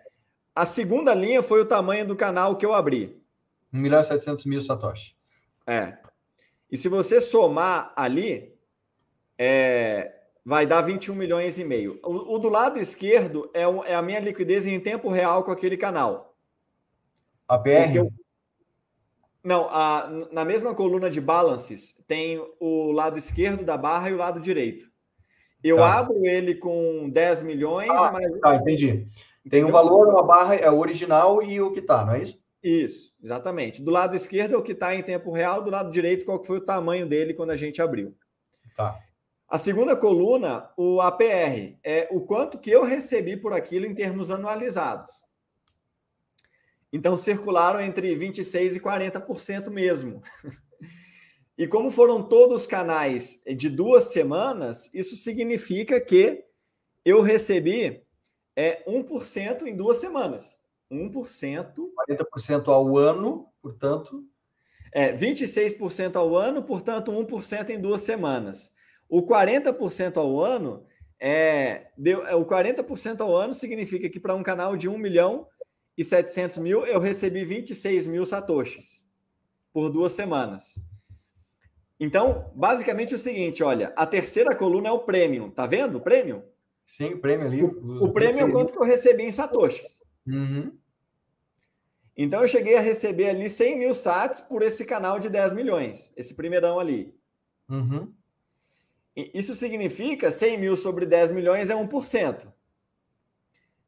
A 0.56 0.65
segunda 0.65 1.14
linha 1.14 1.41
foi 1.41 1.61
o 1.61 1.65
tamanho 1.65 2.06
do 2.06 2.15
canal 2.15 2.56
que 2.56 2.65
eu 2.65 2.73
abri. 2.73 3.19
1 3.73 3.77
milhão 3.77 3.99
e 3.99 4.03
700 4.03 4.45
mil 4.45 4.61
satoshis. 4.61 5.14
É. 5.65 5.97
E 6.72 6.77
se 6.77 6.88
você 6.88 7.19
somar 7.19 7.91
ali, 7.95 8.56
é, 9.38 10.14
vai 10.45 10.65
dar 10.65 10.81
21 10.81 11.15
milhões 11.15 11.57
e 11.57 11.64
meio. 11.64 11.99
O, 12.03 12.35
o 12.35 12.39
do 12.39 12.49
lado 12.49 12.80
esquerdo 12.80 13.49
é, 13.53 13.68
o, 13.68 13.84
é, 13.84 13.95
a 13.95 14.01
minha 14.01 14.19
liquidez 14.19 14.68
em 14.68 14.80
tempo 14.80 15.10
real 15.10 15.43
com 15.43 15.51
aquele 15.51 15.77
canal. 15.77 16.35
A 17.47 17.57
BR? 17.57 17.95
Eu, 17.95 18.11
não, 19.50 19.68
a, 19.72 20.08
na 20.32 20.46
mesma 20.46 20.76
coluna 20.76 21.10
de 21.10 21.20
balances 21.20 21.96
tem 22.08 22.40
o 22.60 22.92
lado 22.92 23.18
esquerdo 23.18 23.66
da 23.66 23.76
barra 23.76 24.12
e 24.12 24.14
o 24.14 24.18
lado 24.18 24.40
direito. 24.40 24.86
Eu 25.64 25.78
tá. 25.78 25.98
abro 25.98 26.24
ele 26.24 26.54
com 26.54 27.10
10 27.10 27.42
milhões, 27.42 27.90
ah, 27.90 28.12
mas. 28.12 28.40
Tá, 28.42 28.58
entendi. 28.58 29.08
Tem 29.50 29.64
um 29.64 29.72
valor, 29.72 30.08
uma 30.08 30.22
barra, 30.22 30.54
é 30.54 30.70
o 30.70 30.78
original 30.78 31.42
e 31.42 31.60
o 31.60 31.72
que 31.72 31.82
tá, 31.82 32.06
não 32.06 32.14
é 32.14 32.22
isso? 32.22 32.40
Isso, 32.62 33.12
exatamente. 33.24 33.82
Do 33.82 33.90
lado 33.90 34.16
esquerdo 34.16 34.54
é 34.54 34.58
o 34.58 34.62
que 34.62 34.74
está 34.74 34.94
em 34.94 35.02
tempo 35.02 35.32
real, 35.32 35.64
do 35.64 35.72
lado 35.72 35.90
direito, 35.90 36.26
qual 36.26 36.44
foi 36.44 36.58
o 36.58 36.66
tamanho 36.66 37.08
dele 37.08 37.34
quando 37.34 37.50
a 37.50 37.56
gente 37.56 37.82
abriu. 37.82 38.16
Tá. 38.78 39.00
A 39.48 39.58
segunda 39.58 39.96
coluna, 39.96 40.70
o 40.78 41.02
APR, 41.02 41.76
é 41.84 42.08
o 42.12 42.22
quanto 42.22 42.60
que 42.60 42.70
eu 42.70 42.84
recebi 42.84 43.36
por 43.36 43.52
aquilo 43.52 43.88
em 43.88 43.96
termos 43.96 44.30
anualizados. 44.30 45.10
Então, 46.91 47.16
circularam 47.16 47.80
entre 47.80 48.16
26% 48.16 48.76
e 48.76 48.80
40% 48.80 49.70
mesmo. 49.70 50.22
E 51.57 51.68
como 51.68 51.91
foram 51.91 52.24
todos 52.24 52.66
canais 52.66 53.41
de 53.45 53.70
duas 53.70 54.06
semanas, 54.06 54.90
isso 54.94 55.18
significa 55.18 55.99
que 55.99 56.45
eu 57.03 57.22
recebi 57.22 58.02
é, 58.56 58.84
1% 58.90 59.64
em 59.64 59.76
duas 59.76 59.98
semanas. 59.98 60.61
1%. 60.91 61.74
40% 62.10 62.68
ao 62.70 62.98
ano, 62.98 63.48
portanto. 63.61 64.24
É, 64.94 65.14
26% 65.14 66.16
ao 66.16 66.36
ano, 66.36 66.64
portanto, 66.64 67.11
1% 67.11 67.70
em 67.70 67.80
duas 67.80 68.02
semanas. 68.02 68.74
O 69.07 69.22
40% 69.22 70.18
ao 70.18 70.40
ano 70.40 70.86
é, 71.20 71.88
deu, 71.98 72.26
é, 72.26 72.36
o 72.36 72.45
40% 72.45 73.22
ao 73.22 73.36
ano 73.36 73.53
significa 73.53 74.10
que 74.10 74.20
para 74.20 74.36
um 74.36 74.44
canal 74.44 74.78
de 74.78 74.88
1 74.88 74.98
milhão 74.98 75.45
e 76.00 76.04
700 76.06 76.60
mil, 76.60 76.86
eu 76.86 76.98
recebi 76.98 77.44
26 77.44 78.08
mil 78.08 78.26
satoshis 78.26 79.06
por 79.74 79.90
duas 79.90 80.14
semanas. 80.14 80.82
Então, 82.00 82.50
basicamente 82.56 83.12
é 83.12 83.18
o 83.18 83.20
seguinte, 83.20 83.62
olha, 83.62 83.92
a 83.98 84.06
terceira 84.06 84.56
coluna 84.56 84.88
é 84.88 84.92
o 84.94 85.00
prêmio, 85.00 85.52
tá 85.52 85.68
vendo 85.68 85.98
o 85.98 86.02
prêmio? 86.02 86.46
Sim, 86.86 87.16
o 87.16 87.20
prêmio 87.20 87.48
ali. 87.48 87.62
O, 87.62 88.06
o 88.06 88.14
prêmio 88.14 88.48
é 88.48 88.50
quanto 88.50 88.72
que 88.72 88.80
eu 88.80 88.86
recebi 88.86 89.24
em 89.24 89.32
satoshis. 89.32 90.02
Uhum. 90.26 90.72
Então, 92.16 92.44
eu 92.44 92.48
cheguei 92.48 92.78
a 92.78 92.82
receber 92.82 93.32
ali 93.32 93.50
100 93.50 93.78
mil 93.78 93.94
sats 93.94 94.40
por 94.40 94.62
esse 94.62 94.86
canal 94.86 95.20
de 95.20 95.28
10 95.28 95.52
milhões, 95.52 96.14
esse 96.16 96.34
primeirão 96.34 96.80
ali. 96.80 97.14
Uhum. 97.68 98.10
Isso 99.34 99.54
significa 99.54 100.32
100 100.32 100.58
mil 100.58 100.78
sobre 100.78 101.06
10 101.06 101.32
milhões 101.32 101.70
é 101.70 101.76
1%. 101.76 102.48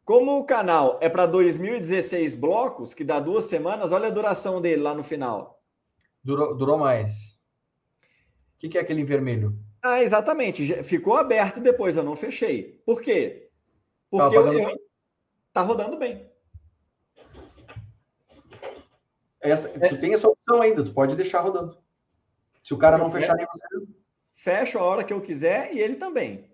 Como 0.04 0.40
o 0.40 0.44
canal 0.44 0.98
é 1.02 1.08
para 1.08 1.26
2016 1.26 2.34
blocos, 2.34 2.94
que 2.94 3.04
dá 3.04 3.20
duas 3.20 3.46
semanas, 3.46 3.92
olha 3.92 4.08
a 4.08 4.12
duração 4.12 4.60
dele 4.60 4.82
lá 4.82 4.94
no 4.94 5.04
final. 5.04 5.62
Durou, 6.24 6.56
durou 6.56 6.78
mais. 6.78 7.12
O 8.56 8.60
que, 8.60 8.70
que 8.70 8.78
é 8.78 8.82
aquele 8.82 9.02
em 9.02 9.06
vermelho? 9.06 9.58
Ah, 9.84 10.02
exatamente. 10.02 10.84
Ficou 10.84 11.16
aberto 11.16 11.60
depois, 11.60 11.96
eu 11.96 12.04
não 12.04 12.16
fechei. 12.16 12.82
Por 12.86 13.02
quê? 13.02 13.50
Porque 14.10 14.36
tá, 14.36 14.54
eu, 14.54 14.82
tá 15.54 15.62
rodando 15.62 15.98
bem. 15.98 16.30
Essa, 19.40 19.70
é. 19.70 19.90
Tu 19.90 20.00
tem 20.00 20.14
essa 20.14 20.28
opção 20.28 20.62
ainda, 20.62 20.84
tu 20.84 20.94
pode 20.94 21.16
deixar 21.16 21.42
rodando. 21.42 21.78
Se 22.62 22.74
o 22.74 22.78
cara 22.78 22.98
não 22.98 23.10
fechar 23.10 23.36
nem 23.36 23.48
você. 23.48 23.88
Fecho 24.34 24.78
a 24.78 24.84
hora 24.84 25.04
que 25.04 25.14
eu 25.14 25.22
quiser 25.22 25.74
e 25.74 25.80
ele 25.80 25.96
também. 25.96 26.51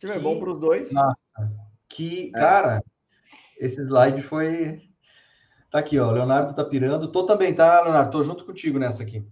Que... 0.00 0.18
bom 0.18 0.38
para 0.38 0.50
os 0.50 0.60
dois. 0.60 0.92
Nossa, 0.92 1.16
que, 1.88 2.30
cara, 2.30 2.82
esse 3.58 3.80
slide 3.82 4.22
foi. 4.22 4.80
Tá 5.70 5.78
aqui, 5.78 5.98
ó. 5.98 6.10
Leonardo 6.10 6.54
tá 6.54 6.64
pirando. 6.64 7.12
Tô 7.12 7.24
também, 7.24 7.54
tá, 7.54 7.82
Leonardo? 7.82 8.10
Tô 8.10 8.24
junto 8.24 8.44
contigo 8.44 8.78
nessa 8.78 9.02
aqui. 9.02 9.24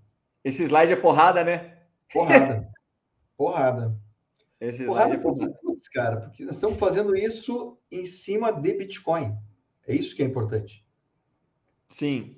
Esse 0.45 0.65
slide 0.65 0.93
é 0.93 0.97
porrada, 0.97 1.43
né? 1.43 1.79
Porrada. 2.13 2.69
porrada. 3.37 3.99
Esse 4.61 4.85
porrada, 4.85 5.15
é 5.15 5.19
porrada. 5.19 5.59
Putz, 5.63 5.89
cara, 5.89 6.21
porque 6.21 6.45
nós 6.45 6.57
estamos 6.57 6.79
fazendo 6.79 7.17
isso 7.17 7.79
em 7.91 8.05
cima 8.05 8.53
de 8.53 8.75
Bitcoin. 8.75 9.37
É 9.87 9.95
isso 9.95 10.15
que 10.15 10.23
é 10.23 10.27
importante. 10.27 10.85
Sim. 11.89 12.35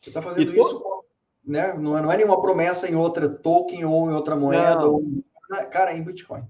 Você 0.00 0.10
está 0.10 0.22
fazendo 0.22 0.54
isso, 0.54 1.04
né? 1.44 1.72
Não 1.74 1.98
é, 1.98 2.02
não 2.02 2.12
é 2.12 2.16
nenhuma 2.16 2.40
promessa 2.40 2.88
em 2.88 2.94
outra 2.94 3.28
token 3.28 3.84
ou 3.84 4.10
em 4.10 4.14
outra 4.14 4.36
moeda. 4.36 4.86
Ou... 4.86 5.02
Cara, 5.70 5.92
é 5.92 5.96
em 5.96 6.04
Bitcoin. 6.04 6.44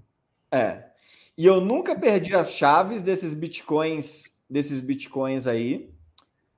É. 0.51 0.92
E 1.37 1.45
eu 1.45 1.59
nunca 1.59 1.95
perdi 1.95 2.35
as 2.35 2.53
chaves 2.53 3.01
desses 3.01 3.33
bitcoins, 3.33 4.25
desses 4.49 4.81
bitcoins 4.81 5.47
aí. 5.47 5.91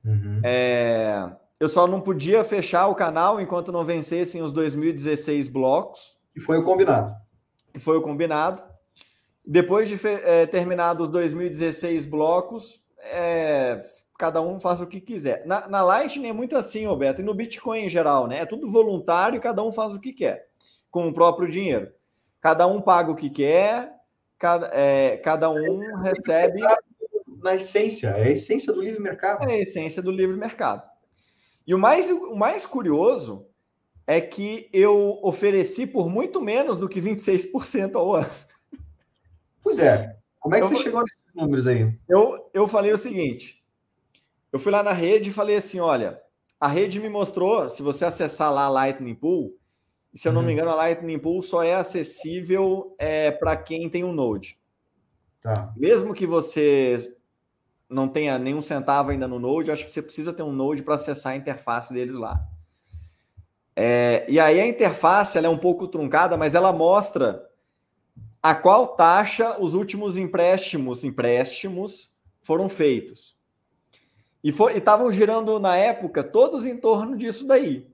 Uhum. 0.04 0.42
É, 0.44 1.32
eu 1.60 1.70
só 1.70 1.88
não 1.88 2.02
podia 2.02 2.44
fechar 2.44 2.88
o 2.88 2.96
canal 2.96 3.40
enquanto 3.40 3.72
não 3.72 3.86
vencessem 3.86 4.42
os 4.42 4.52
2016 4.52 5.48
blocos. 5.48 6.18
Que 6.34 6.42
foi 6.42 6.58
o 6.58 6.64
combinado. 6.64 7.16
Que 7.74 7.80
foi 7.80 7.98
o 7.98 8.02
combinado. 8.02 8.62
Depois 9.48 9.88
de 9.88 9.98
é, 10.08 10.46
terminados 10.46 11.06
os 11.06 11.12
2016 11.12 12.06
blocos, 12.06 12.84
é, 13.00 13.80
cada 14.18 14.42
um 14.42 14.60
faz 14.60 14.82
o 14.82 14.88
que 14.88 15.00
quiser. 15.00 15.46
Na, 15.46 15.68
na 15.68 15.82
Lightning 15.82 16.30
é 16.30 16.34
muito 16.34 16.58
assim, 16.58 16.86
Roberto, 16.86 17.22
e 17.22 17.24
no 17.24 17.34
Bitcoin 17.34 17.86
em 17.86 17.90
geral, 17.90 18.28
né? 18.28 18.40
É 18.40 18.46
tudo 18.46 18.70
voluntário, 18.70 19.40
cada 19.40 19.64
um 19.64 19.72
faz 19.72 19.94
o 19.94 20.00
que 20.00 20.14
quer, 20.14 20.48
com 20.90 21.08
o 21.08 21.14
próprio 21.14 21.48
dinheiro. 21.48 21.92
Cada 22.42 22.68
um 22.68 22.82
paga 22.82 23.12
o 23.12 23.16
que 23.16 23.30
quer, 23.30 23.95
cada, 24.38 24.68
é, 24.74 25.18
cada 25.18 25.50
um 25.50 26.02
recebe. 26.02 26.62
Na 27.44 27.56
essência, 27.56 28.08
é 28.08 28.24
a 28.24 28.32
essência 28.32 28.74
do 28.74 28.82
livre 28.82 29.00
mercado. 29.00 29.48
É 29.48 29.54
a 29.54 29.60
essência 29.60 30.02
do 30.02 30.10
livre 30.10 30.36
mercado. 30.36 30.82
E 31.68 31.76
o 31.76 31.80
mais, 31.80 32.10
o 32.10 32.36
mais 32.36 32.66
curioso 32.66 33.48
é 34.08 34.20
que 34.22 34.70
eu 34.74 35.20
ofereci 35.22 35.86
por 35.86 36.10
muito 36.10 36.42
menos 36.42 36.80
do 36.80 36.90
que 36.90 37.00
26% 37.00 37.96
ao 37.96 38.16
ano. 38.16 38.32
Pois 39.62 39.80
é. 39.80 40.16
Como 40.40 40.56
é 40.56 40.60
que 40.60 40.66
eu, 40.66 40.70
você 40.70 40.78
chegou 40.78 41.02
nesses 41.02 41.26
números 41.34 41.66
aí? 41.66 41.92
Eu, 42.08 42.50
eu 42.54 42.68
falei 42.68 42.94
o 42.94 42.98
seguinte: 42.98 43.64
eu 44.54 44.60
fui 44.60 44.72
lá 44.72 44.84
na 44.84 44.92
rede 44.92 45.32
e 45.32 45.34
falei 45.34 45.56
assim: 45.56 45.80
olha, 45.80 46.22
a 46.60 46.68
rede 46.68 47.00
me 47.00 47.10
mostrou, 47.10 47.68
se 47.70 47.82
você 47.82 48.06
acessar 48.06 48.54
lá 48.54 48.66
a 48.66 48.70
Lightning 48.70 49.16
Pool, 49.16 49.58
se 50.16 50.28
eu 50.28 50.34
não 50.34 50.42
uhum. 50.42 50.48
me 50.48 50.54
engano, 50.54 50.72
a 50.72 50.76
Lightning 50.76 51.20
Pool 51.20 51.42
só 51.42 51.64
é 51.64 51.76
acessível 51.76 52.96
é, 52.98 53.32
para 53.32 53.58
quem 53.58 53.90
tem 53.90 54.04
um 54.04 54.14
Node. 54.14 54.58
Tá. 55.42 55.74
Mesmo 55.76 56.14
que 56.14 56.26
você 56.26 57.16
não 57.90 58.08
tenha 58.08 58.40
nenhum 58.40 58.62
centavo 58.62 59.12
ainda 59.12 59.28
no 59.28 59.40
Node, 59.40 59.72
acho 59.72 59.86
que 59.86 59.92
você 59.92 60.02
precisa 60.02 60.34
ter 60.34 60.44
um 60.44 60.52
Node 60.52 60.84
para 60.84 60.96
acessar 60.96 61.34
a 61.34 61.36
interface 61.36 61.94
deles 61.94 62.16
lá. 62.16 62.42
É, 63.76 64.26
e 64.30 64.40
aí 64.40 64.60
a 64.60 64.68
interface 64.68 65.38
ela 65.38 65.48
é 65.48 65.50
um 65.50 65.58
pouco 65.58 65.88
truncada, 65.88 66.38
mas 66.38 66.56
ela 66.56 66.72
mostra 66.72 67.46
a 68.42 68.56
qual 68.56 68.88
taxa 68.88 69.60
os 69.60 69.74
últimos 69.74 70.18
empréstimos, 70.18 71.04
empréstimos 71.04 72.12
foram 72.42 72.70
feitos. 72.70 73.36
E 74.42 74.50
estavam 74.50 75.12
girando 75.12 75.60
na 75.60 75.76
época 75.76 76.24
todos 76.24 76.66
em 76.66 76.78
torno 76.78 77.18
disso 77.18 77.46
daí. 77.46 77.90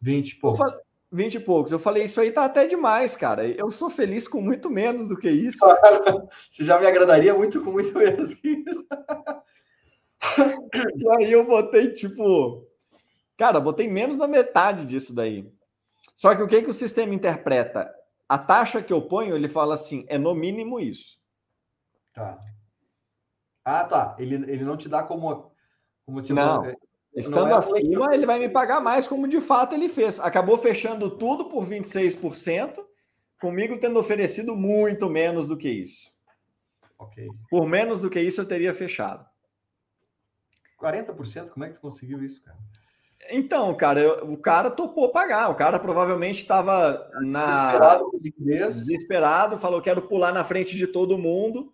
20 0.00 0.30
e 0.30 0.34
poucos. 0.36 0.83
20 1.14 1.34
e 1.34 1.40
poucos. 1.40 1.70
Eu 1.70 1.78
falei, 1.78 2.04
isso 2.04 2.20
aí 2.20 2.32
tá 2.32 2.44
até 2.44 2.66
demais, 2.66 3.16
cara. 3.16 3.46
Eu 3.46 3.70
sou 3.70 3.88
feliz 3.88 4.26
com 4.26 4.40
muito 4.40 4.68
menos 4.68 5.06
do 5.06 5.16
que 5.16 5.30
isso. 5.30 5.64
Você 6.50 6.64
já 6.64 6.78
me 6.78 6.86
agradaria 6.86 7.32
muito 7.32 7.62
com 7.62 7.70
muito 7.70 7.96
menos 7.96 8.34
que 8.34 8.48
isso. 8.48 8.84
e 10.96 11.08
aí 11.16 11.30
eu 11.30 11.46
botei, 11.46 11.92
tipo. 11.92 12.66
Cara, 13.36 13.60
botei 13.60 13.88
menos 13.88 14.18
da 14.18 14.26
metade 14.26 14.84
disso 14.84 15.14
daí. 15.14 15.48
Só 16.16 16.34
que 16.34 16.42
o 16.42 16.48
que, 16.48 16.62
que 16.62 16.70
o 16.70 16.74
sistema 16.74 17.14
interpreta? 17.14 17.94
A 18.28 18.36
taxa 18.36 18.82
que 18.82 18.92
eu 18.92 19.02
ponho, 19.02 19.36
ele 19.36 19.48
fala 19.48 19.74
assim, 19.74 20.04
é 20.08 20.18
no 20.18 20.34
mínimo 20.34 20.80
isso. 20.80 21.20
Tá. 22.12 22.40
Ah, 23.64 23.84
tá. 23.84 24.16
Ele, 24.18 24.34
ele 24.50 24.64
não 24.64 24.76
te 24.76 24.88
dá 24.88 25.04
como. 25.04 25.52
como 26.04 26.22
te 26.22 26.32
não. 26.32 26.62
Dá, 26.62 26.74
Estando 27.14 27.50
é 27.50 27.54
acima, 27.54 28.12
ele 28.12 28.26
vai 28.26 28.38
me 28.38 28.48
pagar 28.48 28.80
mais, 28.80 29.06
como 29.06 29.28
de 29.28 29.40
fato 29.40 29.74
ele 29.74 29.88
fez. 29.88 30.18
Acabou 30.18 30.58
fechando 30.58 31.16
tudo 31.16 31.44
por 31.46 31.64
26%, 31.64 32.84
comigo 33.40 33.78
tendo 33.78 34.00
oferecido 34.00 34.56
muito 34.56 35.08
menos 35.08 35.46
do 35.46 35.56
que 35.56 35.68
isso. 35.68 36.12
Ok. 36.98 37.28
Por 37.48 37.66
menos 37.66 38.00
do 38.00 38.10
que 38.10 38.20
isso, 38.20 38.40
eu 38.40 38.46
teria 38.46 38.74
fechado. 38.74 39.24
40%? 40.80 41.50
Como 41.50 41.64
é 41.64 41.68
que 41.68 41.74
tu 41.74 41.80
conseguiu 41.80 42.22
isso, 42.22 42.42
cara? 42.42 42.58
Então, 43.30 43.74
cara, 43.74 44.00
eu, 44.00 44.32
o 44.32 44.36
cara 44.36 44.70
topou 44.70 45.10
pagar. 45.10 45.50
O 45.50 45.54
cara 45.54 45.78
provavelmente 45.78 46.42
estava 46.42 47.08
na. 47.22 47.72
Desesperado, 48.20 48.74
desesperado, 48.74 49.58
falou: 49.58 49.80
quero 49.80 50.02
pular 50.02 50.32
na 50.32 50.44
frente 50.44 50.76
de 50.76 50.86
todo 50.86 51.18
mundo 51.18 51.72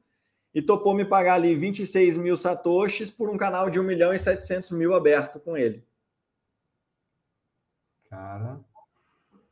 e 0.55 0.61
topou 0.61 0.95
me 0.95 1.05
pagar 1.05 1.35
ali 1.35 1.55
26 1.55 2.17
mil 2.17 2.37
satoshis 2.37 3.11
por 3.11 3.31
um 3.31 3.37
canal 3.37 3.71
de 3.71 3.79
1 3.79 3.83
milhão 3.83 4.13
e 4.13 4.19
700 4.19 4.73
mil 4.73 4.95
aberto 4.95 5.39
com 5.39 5.57
ele. 5.57 5.85
Cara, 8.09 8.59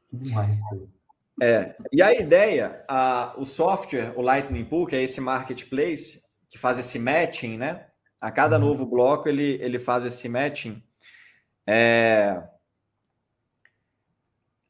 que 0.08 0.16
demais. 0.16 0.58
É, 1.40 1.76
e 1.92 2.02
a 2.02 2.12
ideia, 2.12 2.84
a, 2.88 3.32
o 3.36 3.44
software, 3.44 4.12
o 4.16 4.22
Lightning 4.22 4.64
Pool, 4.64 4.86
que 4.86 4.96
é 4.96 5.02
esse 5.02 5.20
marketplace, 5.20 6.24
que 6.48 6.58
faz 6.58 6.78
esse 6.78 6.98
matching, 6.98 7.56
né? 7.56 7.86
A 8.20 8.32
cada 8.32 8.58
uhum. 8.58 8.64
novo 8.64 8.84
bloco 8.84 9.28
ele, 9.28 9.56
ele 9.62 9.78
faz 9.78 10.04
esse 10.04 10.28
matching. 10.28 10.82
É... 11.64 12.42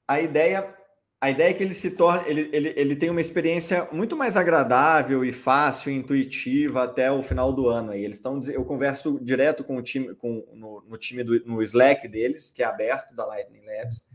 A 0.07 0.21
ideia 0.21 0.78
a 1.21 1.31
ideia 1.31 1.51
é 1.51 1.53
que 1.53 1.63
ele 1.63 1.75
se 1.75 1.93
torne, 1.93 2.29
ele, 2.29 2.49
ele, 2.53 2.73
ele 2.77 2.97
tem 2.97 3.11
uma 3.11 3.21
experiência 3.21 3.89
muito 3.91 4.17
mais 4.17 4.37
agradável 4.37 5.25
e 5.25 5.33
fácil, 5.33 5.91
intuitiva 5.91 6.85
até 6.85 7.11
o 7.11 7.23
final 7.23 7.53
do 7.53 7.69
ano. 7.69 7.91
Aí 7.91 8.05
eles 8.05 8.19
estão, 8.19 8.41
eu 8.49 8.65
converso 8.65 9.19
direto 9.21 9.65
com 9.65 9.77
o 9.77 9.83
time, 9.83 10.15
com, 10.15 10.47
no, 10.55 10.81
no 10.83 10.97
time 10.97 11.25
do, 11.25 11.45
no 11.45 11.61
Slack 11.61 12.07
deles, 12.07 12.53
que 12.53 12.63
é 12.63 12.67
aberto 12.67 13.15
da 13.17 13.27
Lightning 13.27 13.65
Labs. 13.65 14.07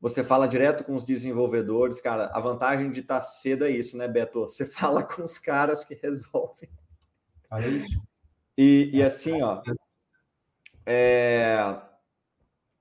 Você 0.00 0.22
fala 0.22 0.46
direto 0.46 0.84
com 0.84 0.94
os 0.94 1.04
desenvolvedores, 1.04 2.00
cara. 2.00 2.26
A 2.32 2.38
vantagem 2.38 2.92
de 2.92 3.00
estar 3.00 3.20
cedo 3.22 3.64
é 3.64 3.70
isso, 3.70 3.96
né, 3.96 4.06
Beto? 4.06 4.42
Você 4.42 4.64
fala 4.66 5.02
com 5.02 5.24
os 5.24 5.38
caras 5.38 5.82
que 5.82 5.94
resolvem. 5.94 6.68
Isso. 7.58 8.00
E, 8.56 8.90
e 8.92 9.02
assim, 9.02 9.42
ó, 9.42 9.62
é, 10.86 11.58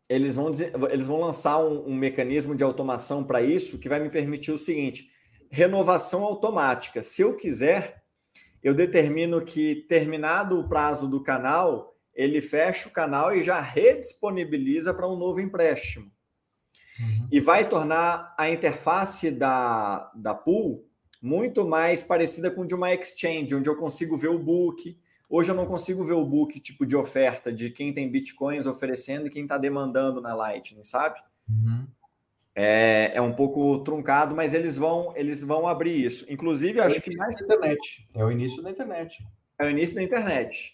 eles 0.10 0.36
vão, 0.36 0.52
dizer, 0.52 0.72
eles 0.92 1.08
vão 1.08 1.20
lançar 1.20 1.60
um, 1.60 1.88
um 1.88 1.96
mecanismo 1.96 2.56
de 2.56 2.64
automação 2.64 3.24
para 3.24 3.42
isso 3.42 3.80
que 3.80 3.90
vai 3.90 4.00
me 4.00 4.10
permitir 4.10 4.52
o 4.52 4.58
seguinte: 4.58 5.10
renovação 5.50 6.24
automática. 6.24 7.02
Se 7.02 7.22
eu 7.22 7.36
quiser, 7.36 8.04
eu 8.64 8.74
determino 8.74 9.44
que, 9.44 9.86
terminado 9.88 10.60
o 10.60 10.68
prazo 10.68 11.08
do 11.08 11.22
canal, 11.22 11.96
ele 12.14 12.42
fecha 12.42 12.88
o 12.88 12.92
canal 12.92 13.36
e 13.36 13.44
já 13.44 13.60
redisponibiliza 13.60 14.94
para 14.94 15.08
um 15.08 15.18
novo 15.18 15.40
empréstimo. 15.40 16.12
Uhum. 17.00 17.28
E 17.32 17.40
vai 17.40 17.68
tornar 17.68 18.34
a 18.38 18.50
interface 18.50 19.30
da, 19.32 20.12
da 20.16 20.34
pool 20.34 20.88
muito 21.22 21.68
mais 21.68 22.04
parecida 22.04 22.52
com 22.52 22.66
de 22.66 22.76
uma 22.76 22.94
exchange, 22.94 23.56
onde 23.56 23.68
eu 23.68 23.76
consigo 23.76 24.16
ver 24.18 24.30
o 24.30 24.40
book. 24.40 24.98
Hoje 25.30 25.52
eu 25.52 25.56
não 25.56 25.66
consigo 25.66 26.04
ver 26.04 26.14
o 26.14 26.26
book 26.26 26.60
tipo 26.60 26.86
de 26.86 26.96
oferta 26.96 27.52
de 27.52 27.70
quem 27.70 27.94
tem 27.94 28.10
bitcoins 28.10 28.68
oferecendo 28.68 29.28
e 29.28 29.30
quem 29.30 29.44
está 29.44 29.58
demandando 29.58 30.22
na 30.22 30.34
Lightning, 30.34 30.84
sabe? 30.84 31.20
Uhum. 31.50 31.88
É, 32.54 33.12
é 33.14 33.22
um 33.22 33.34
pouco 33.34 33.80
truncado, 33.84 34.34
mas 34.34 34.54
eles 34.54 34.78
vão 34.78 35.14
eles 35.16 35.44
vão 35.44 35.68
abrir 35.68 36.06
isso. 36.06 36.26
Inclusive, 36.32 36.80
é 36.80 36.84
acho 36.84 37.02
que 37.02 37.16
mais 37.16 37.40
internet. 37.42 38.08
É 38.14 38.24
o 38.24 38.32
início 38.32 38.64
da 38.64 38.72
internet. 38.72 39.28
É 39.60 39.66
o 39.66 39.70
início 39.70 39.96
da 39.96 40.04
internet. 40.04 40.74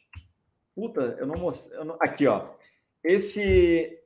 Puta, 0.76 1.18
eu 1.19 1.26
não 1.26 1.36
mostrei. 1.36 1.80
Aqui, 1.99 2.28
ó. 2.28 2.49
Esse 3.03 3.98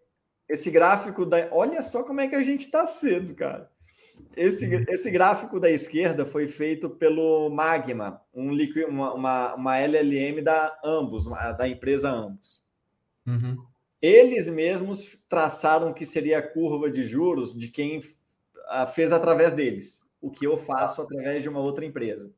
esse 0.47 0.72
gráfico 0.72 1.26
da. 1.26 1.49
Olha 1.51 1.81
só 1.81 2.03
como 2.03 2.22
é 2.22 2.27
que 2.27 2.35
a 2.35 2.43
gente 2.43 2.61
está 2.61 2.85
cedo, 2.85 3.34
cara. 3.35 3.69
Esse, 4.35 4.65
uhum. 4.67 4.85
esse 4.89 5.09
gráfico 5.09 5.59
da 5.59 5.69
esquerda 5.69 6.25
foi 6.25 6.45
feito 6.45 6.89
pelo 6.89 7.49
Magma, 7.49 8.21
um 8.33 8.51
liqui, 8.51 8.83
uma, 8.83 9.13
uma, 9.13 9.55
uma 9.55 9.77
LLM 9.77 10.41
da 10.43 10.77
Ambos, 10.83 11.25
da 11.57 11.67
empresa 11.67 12.09
Ambos. 12.09 12.61
Uhum. 13.25 13.57
Eles 14.01 14.49
mesmos 14.49 15.17
traçaram 15.29 15.93
que 15.93 16.05
seria 16.05 16.39
a 16.39 16.41
curva 16.41 16.91
de 16.91 17.03
juros 17.03 17.55
de 17.55 17.69
quem 17.69 18.01
fez 18.93 19.13
através 19.13 19.53
deles, 19.53 20.03
o 20.21 20.29
que 20.29 20.45
eu 20.45 20.57
faço 20.57 21.01
através 21.01 21.41
de 21.41 21.49
uma 21.49 21.59
outra 21.59 21.85
empresa. 21.85 22.31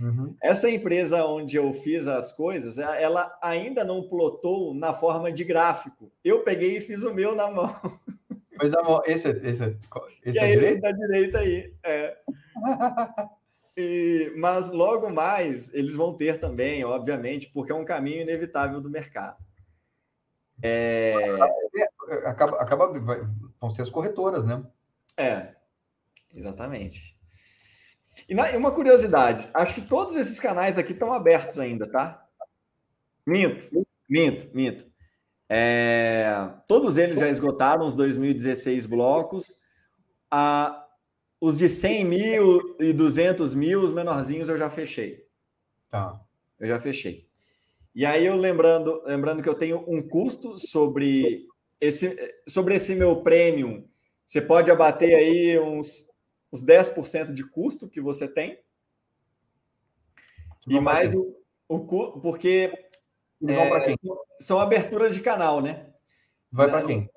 Uhum. 0.00 0.36
Essa 0.40 0.70
empresa 0.70 1.24
onde 1.24 1.56
eu 1.56 1.72
fiz 1.72 2.06
as 2.06 2.32
coisas, 2.32 2.78
ela 2.78 3.36
ainda 3.42 3.84
não 3.84 4.08
plotou 4.08 4.72
na 4.72 4.92
forma 4.92 5.32
de 5.32 5.42
gráfico. 5.44 6.12
Eu 6.22 6.44
peguei 6.44 6.76
e 6.76 6.80
fiz 6.80 7.02
o 7.02 7.12
meu 7.12 7.34
na 7.34 7.50
mão. 7.50 7.74
Mas 8.58 8.74
a 8.74 8.82
mão, 8.82 9.00
esse, 9.06 9.28
esse, 9.28 9.76
esse, 10.24 10.38
é 10.38 10.54
esse 10.54 10.80
da 10.80 10.92
direita 10.92 11.38
aí. 11.38 11.72
É. 11.82 12.16
E, 13.80 14.32
mas 14.36 14.72
logo 14.72 15.08
mais 15.08 15.72
eles 15.72 15.94
vão 15.94 16.12
ter 16.12 16.40
também, 16.40 16.84
obviamente, 16.84 17.48
porque 17.54 17.70
é 17.70 17.74
um 17.76 17.84
caminho 17.84 18.22
inevitável 18.22 18.80
do 18.80 18.90
mercado. 18.90 19.36
É... 20.60 21.12
é 21.14 22.28
acaba, 22.28 22.56
acaba, 22.56 22.88
vão 23.60 23.70
ser 23.70 23.82
as 23.82 23.90
corretoras, 23.90 24.44
né? 24.44 24.64
É, 25.16 25.54
exatamente. 26.34 27.16
E 28.28 28.34
uma 28.56 28.72
curiosidade, 28.72 29.48
acho 29.54 29.76
que 29.76 29.82
todos 29.82 30.16
esses 30.16 30.40
canais 30.40 30.76
aqui 30.76 30.92
estão 30.92 31.12
abertos 31.12 31.60
ainda, 31.60 31.88
tá? 31.88 32.26
Minto, 33.24 33.86
minto, 34.08 34.50
minto. 34.52 34.90
É, 35.48 36.52
todos 36.66 36.98
eles 36.98 37.18
já 37.18 37.28
esgotaram 37.28 37.86
os 37.86 37.94
2016 37.94 38.86
blocos. 38.86 39.50
Ah, 40.30 40.86
os 41.40 41.56
de 41.56 41.68
100 41.68 42.04
mil 42.04 42.76
e 42.78 42.92
200 42.92 43.54
mil, 43.54 43.80
os 43.82 43.92
menorzinhos, 43.92 44.48
eu 44.48 44.56
já 44.56 44.68
fechei. 44.68 45.26
Tá. 45.90 46.20
Eu 46.58 46.66
já 46.66 46.78
fechei. 46.78 47.26
E 47.94 48.04
aí 48.04 48.26
eu 48.26 48.36
lembrando, 48.36 49.02
lembrando 49.04 49.42
que 49.42 49.48
eu 49.48 49.54
tenho 49.54 49.84
um 49.88 50.06
custo 50.06 50.56
sobre 50.56 51.46
esse, 51.80 52.16
sobre 52.46 52.74
esse 52.74 52.94
meu 52.94 53.22
premium. 53.22 53.88
Você 54.26 54.40
pode 54.40 54.70
abater 54.70 55.14
aí 55.14 55.58
uns 55.58 56.06
os 56.50 56.64
10% 56.64 57.32
de 57.32 57.44
custo 57.44 57.88
que 57.88 58.00
você 58.00 58.26
tem. 58.26 58.58
e 60.66 60.80
mais 60.80 61.14
o, 61.14 61.36
o 61.68 62.20
porque 62.20 62.72
é, 63.46 63.94
são 64.40 64.58
aberturas 64.58 65.14
de 65.14 65.20
canal, 65.20 65.60
né? 65.60 65.86
Vai 66.50 66.68
para 66.68 66.82
quem? 66.82 67.10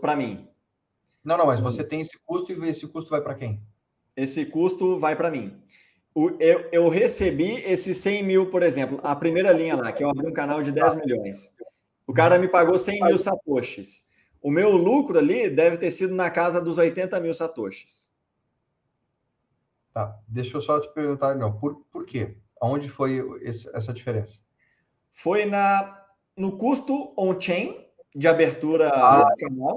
Para 0.00 0.16
mim. 0.16 0.48
Não, 1.24 1.36
não, 1.36 1.46
mas 1.46 1.60
você 1.60 1.82
tem 1.82 2.00
esse 2.00 2.18
custo 2.24 2.52
e 2.52 2.68
esse 2.68 2.86
custo 2.86 3.10
vai 3.10 3.20
para 3.20 3.34
quem? 3.34 3.62
Esse 4.16 4.46
custo 4.46 4.98
vai 4.98 5.16
para 5.16 5.30
mim. 5.30 5.60
Eu, 6.14 6.68
eu, 6.72 6.88
recebi 6.88 7.56
esses 7.70 7.98
100 7.98 8.22
mil, 8.22 8.50
por 8.50 8.62
exemplo, 8.62 8.98
a 9.02 9.14
primeira 9.14 9.52
linha 9.52 9.76
lá, 9.76 9.92
que 9.92 10.02
eu 10.02 10.08
abri 10.08 10.26
um 10.26 10.32
canal 10.32 10.62
de 10.62 10.72
10 10.72 10.94
milhões. 10.94 11.54
O 12.06 12.14
cara 12.14 12.38
me 12.38 12.48
pagou 12.48 12.78
100 12.78 13.02
mil 13.02 13.18
satoshis. 13.18 14.08
O 14.40 14.50
meu 14.50 14.70
lucro 14.76 15.18
ali 15.18 15.50
deve 15.50 15.76
ter 15.76 15.90
sido 15.90 16.14
na 16.14 16.30
casa 16.30 16.60
dos 16.60 16.78
80 16.78 17.20
mil 17.20 17.34
satoshis. 17.34 18.10
Tá, 19.92 20.18
deixa 20.26 20.56
eu 20.56 20.62
só 20.62 20.80
te 20.80 20.88
perguntar, 20.94 21.34
não, 21.34 21.58
por, 21.58 21.84
por 21.90 22.06
quê? 22.06 22.36
Aonde 22.60 22.88
foi 22.88 23.18
esse, 23.42 23.68
essa 23.76 23.92
diferença? 23.92 24.40
Foi 25.16 25.46
na, 25.46 26.04
no 26.36 26.58
custo 26.58 27.14
on-chain 27.16 27.74
de 28.14 28.28
abertura 28.28 28.90
ah, 28.90 29.24
do 29.24 29.36
canal. 29.36 29.76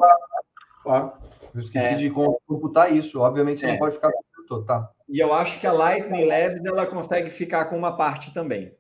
Claro, 0.84 1.14
eu 1.56 1.62
esqueci 1.62 1.86
é. 1.86 1.96
de 1.96 2.10
computar 2.10 2.94
isso. 2.94 3.22
Obviamente, 3.22 3.62
você 3.62 3.68
é. 3.68 3.72
não 3.72 3.80
pode 3.80 3.96
ficar 3.96 4.12
com 4.12 4.46
todo, 4.46 4.66
tá? 4.66 4.92
E 5.08 5.18
eu 5.18 5.34
acho 5.34 5.58
que 5.62 5.66
a 5.66 5.72
Lightning 5.72 6.26
Labs 6.26 6.64
ela 6.66 6.86
consegue 6.86 7.30
ficar 7.30 7.66
com 7.66 7.78
uma 7.78 7.96
parte 7.96 8.34
também. 8.34 8.76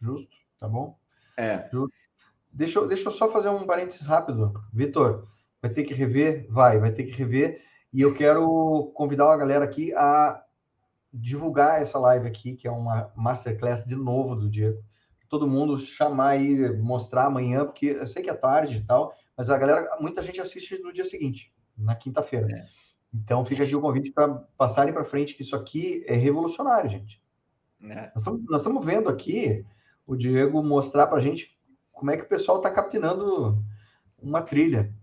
Justo, 0.00 0.34
tá 0.58 0.66
bom? 0.66 0.96
É. 1.36 1.68
Justo. 1.70 1.94
Deixa, 2.50 2.78
eu, 2.78 2.88
deixa 2.88 3.08
eu 3.08 3.12
só 3.12 3.30
fazer 3.30 3.50
um 3.50 3.66
parênteses 3.66 4.06
rápido. 4.06 4.54
Vitor, 4.72 5.28
vai 5.60 5.70
ter 5.70 5.84
que 5.84 5.92
rever? 5.92 6.46
Vai, 6.48 6.78
vai 6.78 6.92
ter 6.92 7.04
que 7.04 7.12
rever. 7.12 7.60
E 7.92 8.00
eu 8.00 8.14
quero 8.14 8.90
convidar 8.94 9.30
a 9.30 9.36
galera 9.36 9.66
aqui 9.66 9.92
a 9.94 10.42
divulgar 11.12 11.82
essa 11.82 11.98
live 11.98 12.26
aqui, 12.26 12.56
que 12.56 12.66
é 12.66 12.70
uma 12.70 13.12
masterclass 13.14 13.84
de 13.84 13.94
novo 13.94 14.34
do 14.34 14.48
Diego. 14.48 14.82
Todo 15.32 15.48
mundo 15.48 15.78
chamar 15.78 16.32
aí, 16.32 16.76
mostrar 16.76 17.24
amanhã, 17.24 17.64
porque 17.64 17.86
eu 17.86 18.06
sei 18.06 18.22
que 18.22 18.28
é 18.28 18.34
tarde 18.34 18.76
e 18.76 18.84
tal, 18.84 19.14
mas 19.34 19.48
a 19.48 19.56
galera, 19.56 19.96
muita 19.98 20.22
gente 20.22 20.42
assiste 20.42 20.78
no 20.82 20.92
dia 20.92 21.06
seguinte, 21.06 21.50
na 21.74 21.96
quinta-feira. 21.96 22.46
É. 22.54 22.66
Então 23.14 23.42
fica 23.42 23.64
aqui 23.64 23.74
o 23.74 23.80
convite 23.80 24.10
para 24.10 24.28
passarem 24.58 24.92
para 24.92 25.06
frente, 25.06 25.34
que 25.34 25.40
isso 25.40 25.56
aqui 25.56 26.04
é 26.06 26.14
revolucionário, 26.14 26.90
gente. 26.90 27.18
É. 27.82 28.12
Nós 28.46 28.60
estamos 28.60 28.84
vendo 28.84 29.08
aqui 29.08 29.64
o 30.06 30.14
Diego 30.14 30.62
mostrar 30.62 31.06
para 31.06 31.16
a 31.16 31.22
gente 31.22 31.58
como 31.90 32.10
é 32.10 32.18
que 32.18 32.24
o 32.24 32.28
pessoal 32.28 32.58
está 32.58 32.70
capinando 32.70 33.64
uma 34.20 34.42
trilha 34.42 34.94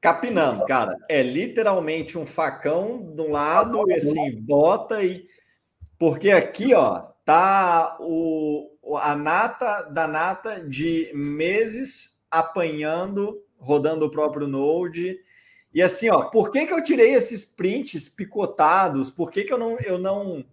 capinando, 0.00 0.64
cara. 0.64 0.96
É 1.08 1.22
literalmente 1.22 2.16
um 2.16 2.24
facão 2.24 3.12
de 3.14 3.20
um 3.20 3.32
lado, 3.32 3.84
e 3.88 3.94
assim, 3.94 4.40
bota 4.40 5.02
e. 5.02 5.26
Porque 5.98 6.30
aqui, 6.30 6.72
ó, 6.72 7.10
tá 7.24 7.98
o, 8.00 8.69
a 8.96 9.14
nata 9.14 9.82
da 9.82 10.06
nata 10.06 10.60
de 10.60 11.10
meses 11.14 12.22
apanhando, 12.30 13.42
rodando 13.58 14.06
o 14.06 14.10
próprio 14.10 14.46
Node. 14.46 15.20
E 15.72 15.82
assim, 15.82 16.08
ó, 16.08 16.24
por 16.30 16.50
que, 16.50 16.66
que 16.66 16.72
eu 16.72 16.82
tirei 16.82 17.14
esses 17.14 17.44
prints 17.44 18.08
picotados? 18.08 19.10
Por 19.10 19.30
que, 19.30 19.44
que 19.44 19.52
eu 19.52 19.58
não. 19.58 19.78
Eu 19.80 19.98
não 19.98 20.44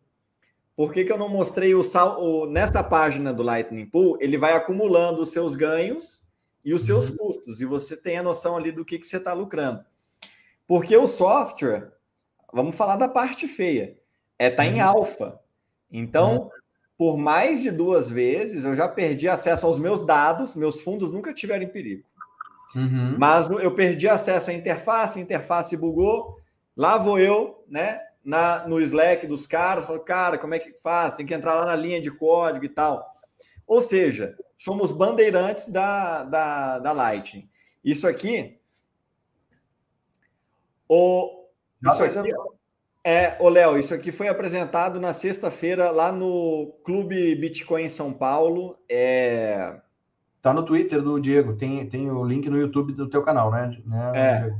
por 0.76 0.94
que, 0.94 1.04
que 1.04 1.12
eu 1.12 1.18
não 1.18 1.28
mostrei 1.28 1.74
o 1.74 1.84
sal 1.84 2.22
o, 2.22 2.46
nessa 2.46 2.84
página 2.84 3.34
do 3.34 3.42
Lightning 3.42 3.88
Pool? 3.88 4.16
Ele 4.22 4.38
vai 4.38 4.54
acumulando 4.54 5.24
os 5.24 5.32
seus 5.32 5.56
ganhos 5.56 6.24
e 6.64 6.72
os 6.72 6.86
seus 6.86 7.10
uhum. 7.10 7.18
custos, 7.18 7.62
e 7.62 7.66
você 7.66 7.98
tem 7.98 8.18
a 8.18 8.22
noção 8.22 8.56
ali 8.56 8.72
do 8.72 8.86
que, 8.86 9.00
que 9.00 9.08
você 9.08 9.18
está 9.18 9.34
lucrando. 9.34 9.84
Porque 10.68 10.96
o 10.96 11.08
software, 11.08 11.94
vamos 12.54 12.76
falar 12.76 12.98
da 12.98 13.08
parte 13.08 13.48
feia, 13.48 13.98
é 14.38 14.50
tá 14.50 14.64
uhum. 14.64 14.70
em 14.70 14.80
alfa. 14.82 15.40
Então, 15.90 16.38
uhum. 16.38 16.50
Por 16.98 17.16
mais 17.16 17.62
de 17.62 17.70
duas 17.70 18.10
vezes, 18.10 18.66
eu 18.66 18.74
já 18.74 18.88
perdi 18.88 19.30
acesso 19.30 19.68
aos 19.68 19.78
meus 19.78 20.04
dados, 20.04 20.56
meus 20.56 20.82
fundos 20.82 21.12
nunca 21.12 21.34
tiveram 21.34 21.64
em 21.64 21.70
perigo. 21.70 22.04
Uhum. 22.76 23.16
Mas 23.18 23.50
eu 23.50 23.74
perdi 23.74 24.08
acesso 24.08 24.50
à 24.50 24.54
interface, 24.54 25.20
a 25.20 25.22
interface 25.22 25.78
bugou, 25.78 26.40
lá 26.76 26.98
vou 26.98 27.20
eu, 27.20 27.64
né, 27.68 28.02
na, 28.26 28.68
no 28.68 28.82
Slack 28.82 29.28
dos 29.28 29.46
caras, 29.46 29.86
falo, 29.86 30.00
cara, 30.00 30.38
como 30.38 30.56
é 30.56 30.60
que 30.60 30.74
faz? 30.82 31.16
Tem 31.16 31.26
que 31.26 31.34
entrar 31.34 31.54
lá 31.54 31.66
na 31.66 31.76
linha 31.76 32.02
de 32.02 32.10
código 32.10 32.66
e 32.66 32.70
tal. 32.70 33.16
Ou 33.66 33.80
seja, 33.80 34.36
somos 34.58 34.92
bandeirantes 34.92 35.70
da, 35.70 36.24
da, 36.24 36.80
da 36.80 36.92
Lightning. 36.92 37.48
Isso 37.84 38.08
aqui. 38.08 38.60
O, 40.90 41.46
isso 41.86 42.04
aqui 42.04 42.34
é, 43.10 43.38
o 43.40 43.48
Léo, 43.48 43.80
isso 43.80 43.94
aqui 43.94 44.12
foi 44.12 44.28
apresentado 44.28 45.00
na 45.00 45.14
sexta-feira 45.14 45.92
lá 45.92 46.12
no 46.12 46.78
Clube 46.84 47.36
Bitcoin 47.36 47.88
São 47.88 48.12
Paulo. 48.12 48.78
É... 48.90 49.80
Tá 50.42 50.54
no 50.54 50.66
Twitter 50.66 51.02
do 51.02 51.18
Diego, 51.18 51.56
tem, 51.56 51.88
tem 51.88 52.12
o 52.12 52.22
link 52.26 52.50
no 52.50 52.60
YouTube 52.60 52.92
do 52.92 53.10
teu 53.10 53.24
canal, 53.24 53.50
né? 53.50 53.78
né 53.86 54.12
é. 54.14 54.54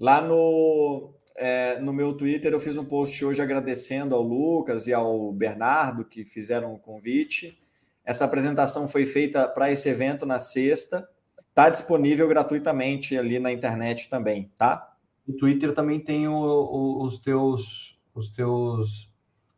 Lá 0.00 0.20
no, 0.20 1.14
é, 1.36 1.78
no 1.78 1.92
meu 1.92 2.12
Twitter 2.14 2.52
eu 2.52 2.58
fiz 2.58 2.76
um 2.76 2.84
post 2.84 3.24
hoje 3.24 3.40
agradecendo 3.40 4.16
ao 4.16 4.22
Lucas 4.22 4.88
e 4.88 4.92
ao 4.92 5.30
Bernardo 5.30 6.04
que 6.04 6.24
fizeram 6.24 6.74
o 6.74 6.78
convite. 6.78 7.56
Essa 8.04 8.24
apresentação 8.24 8.88
foi 8.88 9.06
feita 9.06 9.46
para 9.46 9.70
esse 9.70 9.88
evento 9.88 10.26
na 10.26 10.40
sexta. 10.40 11.08
Está 11.48 11.70
disponível 11.70 12.26
gratuitamente 12.26 13.16
ali 13.16 13.38
na 13.38 13.52
internet 13.52 14.10
também, 14.10 14.50
tá? 14.58 14.89
No 15.26 15.36
Twitter 15.36 15.74
também 15.74 16.00
tem 16.00 16.26
o, 16.28 16.34
o, 16.34 17.04
os 17.04 17.18
teus, 17.18 17.98
os 18.14 18.30
teus, 18.30 19.10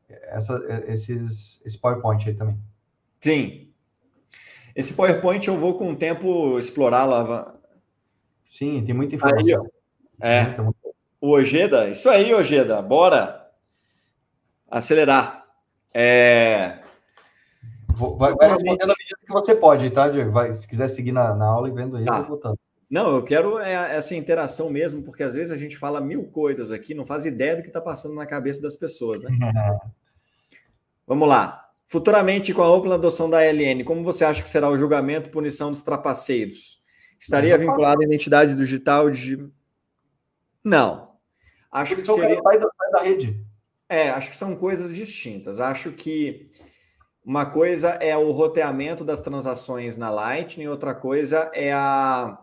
essa, 0.08 0.60
esses, 0.86 1.62
esse 1.64 1.78
PowerPoint 1.78 2.28
aí 2.28 2.34
também. 2.34 2.58
Sim. 3.20 3.68
Esse 4.74 4.94
PowerPoint 4.94 5.46
eu 5.46 5.58
vou 5.58 5.74
com 5.74 5.90
o 5.92 5.96
tempo 5.96 6.58
explorar 6.58 7.04
lá. 7.04 7.54
Sim, 8.50 8.82
tem 8.84 8.94
muita 8.94 9.14
informação. 9.14 9.66
É. 10.20 10.42
Então, 10.42 10.74
o 11.20 11.30
Ojeda, 11.30 11.88
isso 11.88 12.10
aí, 12.10 12.34
Ojeda, 12.34 12.82
bora 12.82 13.48
acelerar. 14.68 15.46
É... 15.94 16.80
Vai, 17.94 18.34
vai 18.34 18.48
respondendo 18.48 18.90
à 18.90 18.94
medida 18.98 19.18
que 19.24 19.32
você 19.32 19.54
pode, 19.54 19.90
tá, 19.90 20.08
Diego? 20.08 20.32
Vai, 20.32 20.54
se 20.54 20.66
quiser 20.66 20.88
seguir 20.88 21.12
na, 21.12 21.34
na 21.34 21.46
aula 21.46 21.68
e 21.68 21.72
vendo 21.72 21.96
aí, 21.96 22.04
tá. 22.04 22.22
botando. 22.22 22.58
Não, 22.92 23.16
eu 23.16 23.22
quero 23.22 23.58
é, 23.58 23.72
essa 23.96 24.14
interação 24.14 24.68
mesmo, 24.68 25.02
porque 25.02 25.22
às 25.22 25.32
vezes 25.32 25.50
a 25.50 25.56
gente 25.56 25.78
fala 25.78 25.98
mil 25.98 26.24
coisas 26.24 26.70
aqui, 26.70 26.92
não 26.92 27.06
faz 27.06 27.24
ideia 27.24 27.56
do 27.56 27.62
que 27.62 27.68
está 27.68 27.80
passando 27.80 28.14
na 28.14 28.26
cabeça 28.26 28.60
das 28.60 28.76
pessoas, 28.76 29.22
né? 29.22 29.30
Vamos 31.06 31.26
lá. 31.26 31.70
Futuramente, 31.86 32.52
com 32.52 32.60
a 32.60 32.66
ampla 32.66 32.96
adoção 32.96 33.30
da 33.30 33.40
LN, 33.40 33.82
como 33.82 34.04
você 34.04 34.26
acha 34.26 34.42
que 34.42 34.50
será 34.50 34.68
o 34.68 34.76
julgamento 34.76 35.30
e 35.30 35.32
punição 35.32 35.70
dos 35.70 35.80
trapaceiros? 35.80 36.82
Estaria 37.18 37.56
vinculado 37.56 38.02
à 38.02 38.04
identidade 38.04 38.54
digital 38.54 39.10
de. 39.10 39.42
Não. 40.62 41.12
Acho 41.70 41.96
que 41.96 42.04
seria. 42.04 42.42
Sai 42.42 42.58
da, 42.58 42.68
sai 42.76 42.90
da 42.92 43.02
rede. 43.02 43.42
É, 43.88 44.10
acho 44.10 44.28
que 44.28 44.36
são 44.36 44.54
coisas 44.54 44.94
distintas. 44.94 45.60
Acho 45.60 45.92
que 45.92 46.50
uma 47.24 47.46
coisa 47.46 47.90
é 47.92 48.14
o 48.18 48.32
roteamento 48.32 49.02
das 49.02 49.22
transações 49.22 49.96
na 49.96 50.10
Lightning, 50.10 50.66
outra 50.66 50.94
coisa 50.94 51.50
é 51.54 51.72
a, 51.72 52.41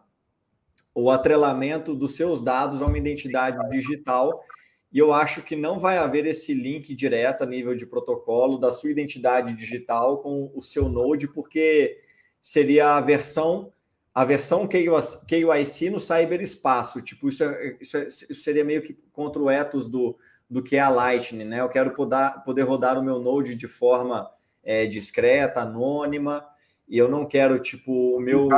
o 0.94 1.10
atrelamento 1.10 1.96
dos 1.96 2.16
seus 2.16 2.42
dados 2.42 2.82
a 2.82 2.86
uma 2.86 2.98
identidade 2.98 3.58
digital. 3.70 4.44
E 4.92 4.98
eu 4.98 5.14
acho 5.14 5.42
que 5.42 5.56
não 5.56 5.80
vai 5.80 5.98
haver 5.98 6.26
esse 6.26 6.54
link 6.54 6.96
direto 6.96 7.44
a 7.44 7.46
nível 7.46 7.76
de 7.76 7.86
protocolo 7.86 8.58
da 8.58 8.72
sua 8.72 8.90
identidade 8.90 9.54
digital 9.54 10.20
com 10.20 10.52
o 10.54 10.62
seu 10.62 10.90
Node, 10.90 11.28
porque 11.28 12.02
seria 12.42 12.96
a 12.98 13.02
versão 13.02 13.72
a 14.14 14.26
versão 14.26 14.68
KYC 14.68 15.90
no 15.92 16.00
cyberespaço. 16.00 17.02
Tipo, 17.02 17.30
isso, 17.30 17.44
é, 17.44 17.78
isso, 17.80 17.96
é, 17.96 18.08
isso 18.08 18.34
seria 18.36 18.66
meio 18.66 18.82
que 18.82 18.98
contra 19.14 19.42
o 19.42 19.50
ethos 19.50 19.88
do, 19.88 20.18
do 20.50 20.64
que 20.64 20.76
é 20.76 20.80
a 20.80 20.90
Lightning, 20.90 21.46
né? 21.46 21.62
Eu 21.62 21.70
quero 21.70 21.94
poder, 21.94 22.34
poder 22.44 22.64
rodar 22.64 23.00
o 23.00 23.04
meu 23.04 23.20
Node 23.20 23.56
de 23.56 23.68
forma 23.68 24.30
é, 24.64 24.86
discreta, 24.88 25.62
anônima, 25.62 26.46
e 26.88 26.98
eu 26.98 27.08
não 27.08 27.26
quero, 27.26 27.60
tipo, 27.60 28.18
o 28.18 28.20
meu, 28.20 28.50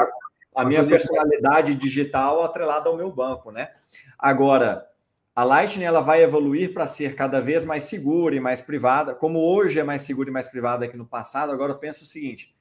a 0.55 0.65
minha 0.65 0.85
personalidade 0.85 1.75
digital 1.75 2.43
atrelada 2.43 2.89
ao 2.89 2.97
meu 2.97 3.11
banco, 3.11 3.51
né? 3.51 3.71
Agora, 4.17 4.87
a 5.35 5.43
Lightning 5.43 5.85
ela 5.85 6.01
vai 6.01 6.21
evoluir 6.21 6.73
para 6.73 6.85
ser 6.85 7.15
cada 7.15 7.41
vez 7.41 7.63
mais 7.63 7.85
segura 7.85 8.35
e 8.35 8.39
mais 8.39 8.61
privada, 8.61 9.15
como 9.15 9.39
hoje 9.39 9.79
é 9.79 9.83
mais 9.83 10.01
segura 10.01 10.29
e 10.29 10.33
mais 10.33 10.47
privada 10.47 10.87
que 10.87 10.97
no 10.97 11.05
passado. 11.05 11.51
Agora 11.51 11.71
eu 11.73 11.77
penso 11.77 12.03
o 12.03 12.07
seguinte: 12.07 12.53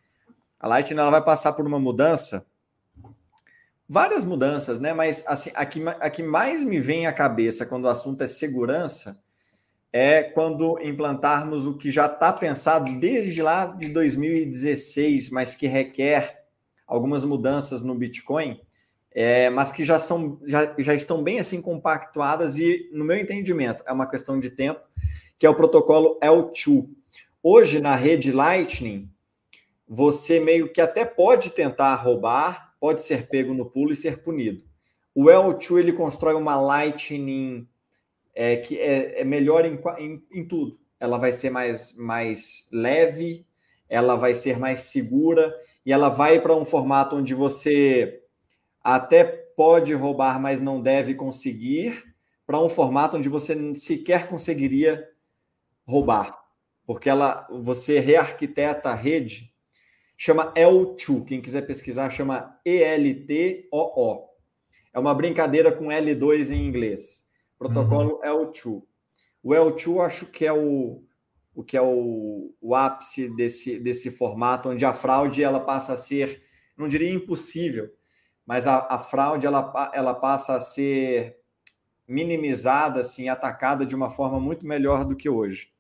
a 0.58 0.68
Lightning 0.68 1.00
ela 1.00 1.10
vai 1.10 1.24
passar 1.24 1.52
por 1.52 1.66
uma 1.66 1.78
mudança 1.78 2.46
várias 3.90 4.24
mudanças, 4.24 4.78
né? 4.78 4.92
Mas 4.92 5.24
assim, 5.26 5.50
a 5.52 5.66
que, 5.66 5.82
a 5.88 6.08
que 6.08 6.22
mais 6.22 6.62
me 6.62 6.78
vem 6.78 7.08
à 7.08 7.12
cabeça 7.12 7.66
quando 7.66 7.86
o 7.86 7.88
assunto 7.88 8.22
é 8.22 8.28
segurança 8.28 9.20
é 9.92 10.22
quando 10.22 10.78
implantarmos 10.80 11.66
o 11.66 11.76
que 11.76 11.90
já 11.90 12.06
está 12.06 12.32
pensado 12.32 13.00
desde 13.00 13.42
lá 13.42 13.66
de 13.66 13.88
2016, 13.88 15.30
mas 15.30 15.56
que 15.56 15.66
requer 15.66 16.39
algumas 16.90 17.24
mudanças 17.24 17.82
no 17.82 17.94
Bitcoin, 17.94 18.60
é, 19.12 19.48
mas 19.48 19.72
que 19.72 19.84
já 19.84 19.98
são 19.98 20.40
já, 20.44 20.74
já 20.78 20.94
estão 20.94 21.22
bem 21.22 21.38
assim 21.38 21.62
compactuadas 21.62 22.58
e, 22.58 22.90
no 22.92 23.04
meu 23.04 23.16
entendimento, 23.16 23.82
é 23.86 23.92
uma 23.92 24.06
questão 24.06 24.38
de 24.38 24.50
tempo, 24.50 24.80
que 25.38 25.46
é 25.46 25.50
o 25.50 25.54
protocolo 25.54 26.18
L2. 26.20 26.88
Hoje, 27.42 27.80
na 27.80 27.94
rede 27.94 28.30
Lightning, 28.32 29.10
você 29.88 30.38
meio 30.38 30.72
que 30.72 30.80
até 30.80 31.04
pode 31.04 31.50
tentar 31.50 31.94
roubar 31.94 32.70
pode 32.80 33.02
ser 33.02 33.28
pego 33.28 33.52
no 33.52 33.66
pulo 33.66 33.92
e 33.92 33.96
ser 33.96 34.22
punido. 34.22 34.64
O 35.14 35.24
L2 35.24 35.78
ele 35.78 35.92
constrói 35.92 36.34
uma 36.34 36.56
Lightning 36.56 37.68
é, 38.34 38.56
que 38.56 38.78
é, 38.78 39.20
é 39.20 39.24
melhor 39.24 39.66
em, 39.66 39.78
em, 39.98 40.22
em, 40.32 40.44
tudo. 40.48 40.80
Ela 40.98 41.18
vai 41.18 41.32
ser 41.32 41.50
mais, 41.50 41.94
mais 41.96 42.68
leve, 42.72 43.44
ela 43.88 44.16
vai 44.16 44.32
ser 44.32 44.58
mais 44.58 44.80
segura 44.80 45.54
e 45.90 45.92
ela 45.92 46.08
vai 46.08 46.40
para 46.40 46.54
um 46.54 46.64
formato 46.64 47.16
onde 47.16 47.34
você 47.34 48.22
até 48.80 49.24
pode 49.24 49.92
roubar, 49.92 50.40
mas 50.40 50.60
não 50.60 50.80
deve 50.80 51.16
conseguir, 51.16 52.14
para 52.46 52.60
um 52.60 52.68
formato 52.68 53.16
onde 53.16 53.28
você 53.28 53.74
sequer 53.74 54.28
conseguiria 54.28 55.04
roubar, 55.84 56.38
porque 56.86 57.10
ela 57.10 57.44
você 57.50 57.98
rearquiteta 57.98 58.90
a 58.90 58.94
rede 58.94 59.52
chama 60.16 60.54
L2. 60.54 61.24
Quem 61.24 61.40
quiser 61.40 61.62
pesquisar, 61.62 62.08
chama 62.08 62.56
ELTOO. 62.64 64.28
É 64.94 64.98
uma 65.00 65.12
brincadeira 65.12 65.72
com 65.72 65.86
L2 65.86 66.52
em 66.52 66.68
inglês. 66.68 67.28
Protocolo 67.58 68.20
uhum. 68.22 68.46
L2. 68.46 68.82
O 69.42 69.48
L2 69.50 70.06
acho 70.06 70.26
que 70.26 70.46
é 70.46 70.52
o, 70.52 71.02
o 71.60 71.64
que 71.64 71.76
é 71.76 71.82
o, 71.82 72.54
o 72.58 72.74
ápice 72.74 73.28
desse, 73.28 73.78
desse 73.78 74.10
formato, 74.10 74.70
onde 74.70 74.84
a 74.84 74.94
fraude 74.94 75.42
ela 75.42 75.60
passa 75.60 75.92
a 75.92 75.96
ser, 75.96 76.42
não 76.76 76.88
diria 76.88 77.12
impossível, 77.12 77.90
mas 78.46 78.66
a, 78.66 78.86
a 78.90 78.98
fraude 78.98 79.46
ela, 79.46 79.90
ela 79.92 80.14
passa 80.14 80.54
a 80.54 80.60
ser 80.60 81.36
minimizada, 82.08 83.00
assim, 83.00 83.28
atacada 83.28 83.84
de 83.84 83.94
uma 83.94 84.08
forma 84.08 84.40
muito 84.40 84.66
melhor 84.66 85.04
do 85.04 85.14
que 85.14 85.28
hoje. 85.28 85.70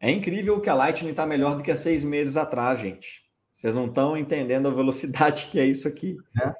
É 0.00 0.10
incrível 0.10 0.60
que 0.60 0.70
a 0.70 0.74
Lightning 0.74 1.10
está 1.10 1.26
melhor 1.26 1.54
do 1.54 1.62
que 1.62 1.70
há 1.70 1.76
seis 1.76 2.02
meses 2.02 2.38
atrás, 2.38 2.80
gente. 2.80 3.22
Vocês 3.52 3.74
não 3.74 3.86
estão 3.86 4.16
entendendo 4.16 4.66
a 4.66 4.74
velocidade 4.74 5.46
que 5.52 5.60
é 5.60 5.66
isso 5.66 5.86
aqui. 5.86 6.16
É. 6.42 6.52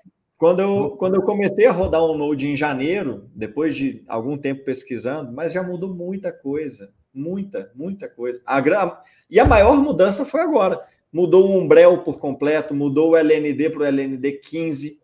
Quando, 0.42 0.58
eu, 0.58 0.90
quando 0.96 1.14
eu 1.14 1.22
comecei 1.22 1.66
a 1.66 1.70
rodar 1.70 2.04
um 2.04 2.18
Node 2.18 2.48
em 2.48 2.56
janeiro, 2.56 3.30
depois 3.32 3.76
de 3.76 4.02
algum 4.08 4.36
tempo 4.36 4.64
pesquisando, 4.64 5.30
mas 5.30 5.52
já 5.52 5.62
mudou 5.62 5.94
muita 5.94 6.32
coisa. 6.32 6.92
Muita, 7.14 7.70
muita 7.76 8.08
coisa. 8.08 8.40
A, 8.44 9.04
e 9.30 9.38
a 9.38 9.44
maior 9.44 9.76
mudança 9.76 10.24
foi 10.24 10.40
agora. 10.40 10.84
Mudou 11.12 11.46
o 11.46 11.56
Umbrel 11.56 11.98
por 11.98 12.18
completo, 12.18 12.74
mudou 12.74 13.10
o 13.10 13.16
LND 13.16 13.70
para 13.70 13.82
o 13.82 13.84
LND 13.84 14.32
15. 14.32 14.98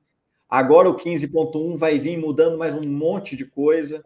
Agora 0.50 0.90
o 0.90 0.96
15.1 0.96 1.76
vai 1.76 2.00
vir 2.00 2.18
mudando 2.18 2.58
mais 2.58 2.74
um 2.74 2.82
monte 2.88 3.36
de 3.36 3.44
coisa. 3.44 4.02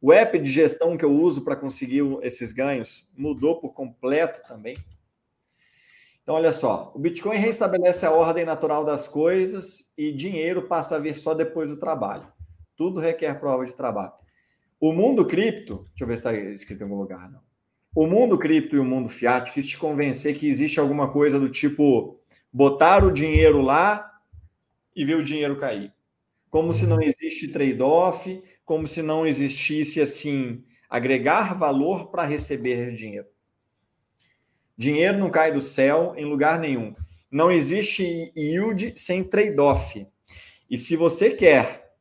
O 0.00 0.14
app 0.14 0.38
de 0.38 0.50
gestão 0.50 0.96
que 0.96 1.04
eu 1.04 1.12
uso 1.12 1.44
para 1.44 1.56
conseguir 1.56 2.02
esses 2.22 2.52
ganhos 2.52 3.06
mudou 3.14 3.60
por 3.60 3.74
completo 3.74 4.40
também. 4.48 4.78
Então, 6.28 6.36
olha 6.36 6.52
só, 6.52 6.92
o 6.94 6.98
Bitcoin 6.98 7.38
restabelece 7.38 8.04
a 8.04 8.12
ordem 8.12 8.44
natural 8.44 8.84
das 8.84 9.08
coisas 9.08 9.90
e 9.96 10.12
dinheiro 10.12 10.68
passa 10.68 10.96
a 10.96 10.98
vir 10.98 11.16
só 11.16 11.32
depois 11.32 11.70
do 11.70 11.78
trabalho. 11.78 12.30
Tudo 12.76 13.00
requer 13.00 13.40
prova 13.40 13.64
de 13.64 13.74
trabalho. 13.74 14.12
O 14.78 14.92
mundo 14.92 15.24
cripto, 15.24 15.86
deixa 15.88 16.04
eu 16.04 16.06
ver 16.06 16.18
se 16.18 16.28
está 16.28 16.34
escrito 16.34 16.80
em 16.80 16.82
algum 16.82 16.98
lugar, 16.98 17.30
não. 17.30 17.40
O 17.94 18.06
mundo 18.06 18.38
cripto 18.38 18.76
e 18.76 18.78
o 18.78 18.84
mundo 18.84 19.08
fiat 19.08 19.50
quis 19.54 19.68
te 19.68 19.78
convencer 19.78 20.36
que 20.36 20.46
existe 20.46 20.78
alguma 20.78 21.10
coisa 21.10 21.40
do 21.40 21.48
tipo 21.48 22.20
botar 22.52 23.06
o 23.06 23.10
dinheiro 23.10 23.62
lá 23.62 24.12
e 24.94 25.06
ver 25.06 25.14
o 25.14 25.24
dinheiro 25.24 25.58
cair. 25.58 25.94
Como 26.50 26.74
se 26.74 26.86
não 26.86 27.00
existe 27.00 27.48
trade-off, 27.48 28.42
como 28.66 28.86
se 28.86 29.00
não 29.00 29.26
existisse 29.26 29.98
assim 29.98 30.62
agregar 30.90 31.56
valor 31.56 32.10
para 32.10 32.26
receber 32.26 32.92
dinheiro. 32.92 33.28
Dinheiro 34.78 35.18
não 35.18 35.28
cai 35.28 35.50
do 35.50 35.60
céu 35.60 36.14
em 36.16 36.24
lugar 36.24 36.60
nenhum. 36.60 36.94
Não 37.28 37.50
existe 37.50 38.32
yield 38.36 38.94
sem 38.94 39.24
trade-off. 39.24 40.06
E 40.70 40.78
se 40.78 40.94
você 40.94 41.30
quer, 41.30 41.94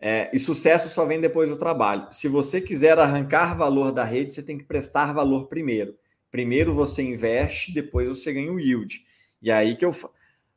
é, 0.00 0.28
e 0.32 0.40
sucesso 0.40 0.88
só 0.88 1.06
vem 1.06 1.20
depois 1.20 1.48
do 1.48 1.56
trabalho. 1.56 2.08
Se 2.10 2.26
você 2.26 2.60
quiser 2.60 2.98
arrancar 2.98 3.56
valor 3.56 3.92
da 3.92 4.02
rede, 4.02 4.32
você 4.32 4.42
tem 4.42 4.58
que 4.58 4.64
prestar 4.64 5.12
valor 5.12 5.46
primeiro. 5.46 5.96
Primeiro 6.32 6.74
você 6.74 7.02
investe, 7.02 7.72
depois 7.72 8.08
você 8.08 8.32
ganha 8.32 8.52
o 8.52 8.58
yield. 8.58 9.06
E 9.40 9.48
aí 9.48 9.76
que 9.76 9.84
eu. 9.84 9.92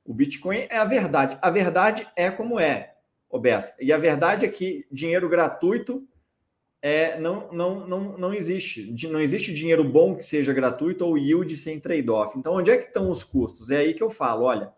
O 0.04 0.12
Bitcoin 0.12 0.66
é 0.72 0.78
a 0.78 0.86
verdade. 0.86 1.38
A 1.40 1.52
verdade 1.52 2.08
é 2.16 2.32
como 2.32 2.60
é. 2.60 2.96
Roberto. 3.30 3.74
E 3.80 3.94
a 3.94 3.98
verdade 4.00 4.44
é 4.44 4.50
que 4.50 4.88
dinheiro 4.92 5.30
gratuito 5.30 6.09
é, 6.82 7.20
não, 7.20 7.52
não, 7.52 7.88
não, 7.88 8.18
não 8.18 8.34
existe. 8.34 8.94
Não 9.10 9.20
existe 9.20 9.54
dinheiro 9.54 9.84
bom 9.84 10.16
que 10.16 10.24
seja 10.24 10.54
gratuito 10.54 11.06
ou 11.06 11.18
yield 11.18 11.56
sem 11.58 11.80
trade-off. 11.80 12.38
Então, 12.38 12.54
onde 12.54 12.72
é 12.72 12.78
que 12.78 12.88
estão 12.88 13.12
os 13.12 13.24
custos? 13.24 13.70
É 13.70 13.78
aí 13.78 13.94
que 13.94 14.04
eu 14.04 14.10
falo, 14.10 14.46
olha, 14.46 14.72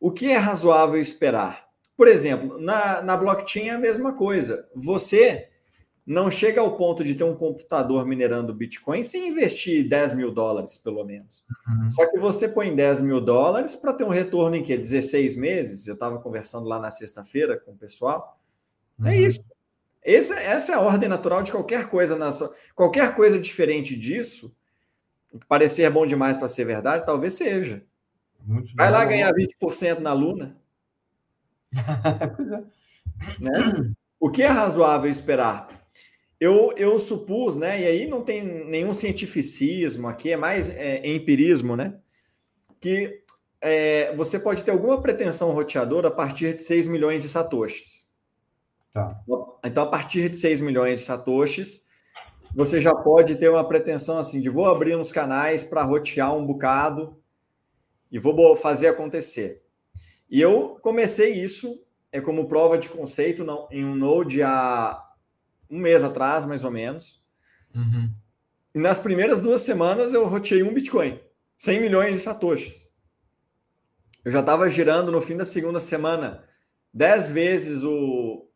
o 0.00 0.10
que 0.10 0.30
é 0.30 0.36
razoável 0.36 1.00
esperar? 1.00 1.68
Por 1.96 2.08
exemplo, 2.08 2.58
na, 2.58 3.02
na 3.02 3.16
blockchain 3.16 3.68
é 3.68 3.72
a 3.72 3.78
mesma 3.78 4.14
coisa. 4.14 4.68
Você 4.74 5.48
não 6.06 6.30
chega 6.30 6.62
ao 6.62 6.74
ponto 6.74 7.04
de 7.04 7.14
ter 7.14 7.24
um 7.24 7.36
computador 7.36 8.06
minerando 8.06 8.54
Bitcoin 8.54 9.02
sem 9.02 9.28
investir 9.28 9.86
10 9.86 10.14
mil 10.14 10.32
dólares, 10.32 10.78
pelo 10.78 11.04
menos. 11.04 11.44
Uhum. 11.68 11.90
Só 11.90 12.06
que 12.06 12.18
você 12.18 12.48
põe 12.48 12.74
10 12.74 13.02
mil 13.02 13.20
dólares 13.20 13.76
para 13.76 13.92
ter 13.92 14.04
um 14.04 14.08
retorno 14.08 14.56
em 14.56 14.62
que? 14.62 14.74
16 14.74 15.36
meses? 15.36 15.86
Eu 15.86 15.94
estava 15.94 16.18
conversando 16.18 16.66
lá 16.66 16.78
na 16.78 16.90
sexta-feira 16.90 17.58
com 17.58 17.72
o 17.72 17.76
pessoal. 17.76 18.40
É 19.00 19.02
uhum. 19.02 19.08
É 19.08 19.16
isso. 19.18 19.44
Essa, 20.02 20.38
essa 20.40 20.72
é 20.72 20.74
a 20.74 20.80
ordem 20.80 21.08
natural 21.08 21.42
de 21.42 21.52
qualquer 21.52 21.88
coisa. 21.88 22.16
Nessa, 22.16 22.52
qualquer 22.74 23.14
coisa 23.14 23.38
diferente 23.38 23.96
disso, 23.96 24.54
parecer 25.48 25.90
bom 25.90 26.06
demais 26.06 26.36
para 26.36 26.48
ser 26.48 26.64
verdade, 26.64 27.04
talvez 27.04 27.34
seja. 27.34 27.82
Muito 28.44 28.74
Vai 28.74 28.90
lá 28.90 29.04
ganhar 29.04 29.32
20% 29.32 29.98
na 29.98 30.12
Luna. 30.12 30.56
pois 32.36 32.52
é. 32.52 32.62
Né? 33.40 33.92
O 34.18 34.30
que 34.30 34.42
é 34.42 34.48
razoável 34.48 35.10
esperar? 35.10 35.68
Eu, 36.40 36.72
eu 36.76 36.98
supus, 36.98 37.56
né? 37.56 37.80
E 37.80 37.86
aí 37.86 38.06
não 38.06 38.22
tem 38.22 38.42
nenhum 38.64 38.94
cientificismo 38.94 40.06
aqui, 40.06 40.32
é 40.32 40.36
mais 40.36 40.70
é, 40.70 41.06
empirismo, 41.06 41.76
né? 41.76 41.98
Que 42.80 43.22
é, 43.60 44.14
você 44.14 44.38
pode 44.38 44.62
ter 44.62 44.70
alguma 44.70 45.02
pretensão 45.02 45.50
roteadora 45.50 46.08
a 46.08 46.12
partir 46.12 46.54
de 46.54 46.62
6 46.62 46.86
milhões 46.86 47.22
de 47.22 47.28
satoshis. 47.28 48.07
Tá. 48.92 49.08
Então, 49.64 49.84
a 49.84 49.86
partir 49.86 50.28
de 50.28 50.36
6 50.36 50.60
milhões 50.60 51.00
de 51.00 51.04
satoshis, 51.04 51.86
você 52.54 52.80
já 52.80 52.94
pode 52.94 53.36
ter 53.36 53.48
uma 53.48 53.66
pretensão 53.66 54.18
assim 54.18 54.40
de 54.40 54.48
vou 54.48 54.66
abrir 54.66 54.96
uns 54.96 55.12
canais 55.12 55.62
para 55.62 55.82
rotear 55.82 56.34
um 56.34 56.46
bocado 56.46 57.16
e 58.10 58.18
vou 58.18 58.56
fazer 58.56 58.88
acontecer. 58.88 59.62
E 60.30 60.40
eu 60.40 60.78
comecei 60.82 61.32
isso 61.32 61.82
é 62.10 62.20
como 62.20 62.48
prova 62.48 62.78
de 62.78 62.88
conceito 62.88 63.44
não, 63.44 63.68
em 63.70 63.84
um 63.84 63.94
Node 63.94 64.42
há 64.42 65.02
um 65.70 65.78
mês 65.78 66.02
atrás, 66.02 66.46
mais 66.46 66.64
ou 66.64 66.70
menos. 66.70 67.22
Uhum. 67.74 68.10
E 68.74 68.78
nas 68.78 68.98
primeiras 68.98 69.40
duas 69.40 69.60
semanas 69.62 70.14
eu 70.14 70.26
roteei 70.26 70.62
um 70.62 70.72
Bitcoin, 70.72 71.20
100 71.58 71.80
milhões 71.80 72.16
de 72.16 72.22
satoshis. 72.22 72.88
Eu 74.24 74.32
já 74.32 74.40
estava 74.40 74.68
girando 74.70 75.12
no 75.12 75.20
fim 75.20 75.36
da 75.36 75.44
segunda 75.44 75.78
semana 75.78 76.44
10 76.92 77.30
vezes 77.30 77.82
o, 77.82 78.47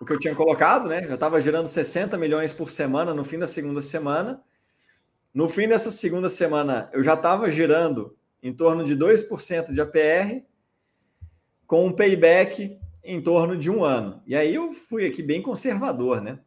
o 0.00 0.04
que 0.04 0.12
eu 0.14 0.18
tinha 0.18 0.34
colocado, 0.34 0.88
né? 0.88 1.02
Já 1.02 1.14
estava 1.14 1.38
girando 1.38 1.68
60 1.68 2.16
milhões 2.16 2.54
por 2.54 2.70
semana 2.70 3.12
no 3.12 3.22
fim 3.22 3.38
da 3.38 3.46
segunda 3.46 3.82
semana. 3.82 4.42
No 5.32 5.46
fim 5.46 5.68
dessa 5.68 5.90
segunda 5.90 6.30
semana, 6.30 6.88
eu 6.92 7.02
já 7.04 7.14
estava 7.14 7.50
girando 7.50 8.16
em 8.42 8.52
torno 8.52 8.82
de 8.82 8.96
2% 8.96 9.72
de 9.72 9.80
APR, 9.80 10.42
com 11.66 11.86
um 11.86 11.92
payback 11.92 12.80
em 13.04 13.20
torno 13.20 13.56
de 13.56 13.70
um 13.70 13.84
ano. 13.84 14.22
E 14.26 14.34
aí 14.34 14.54
eu 14.54 14.72
fui 14.72 15.06
aqui 15.06 15.22
bem 15.22 15.42
conservador, 15.42 16.22
né? 16.22 16.40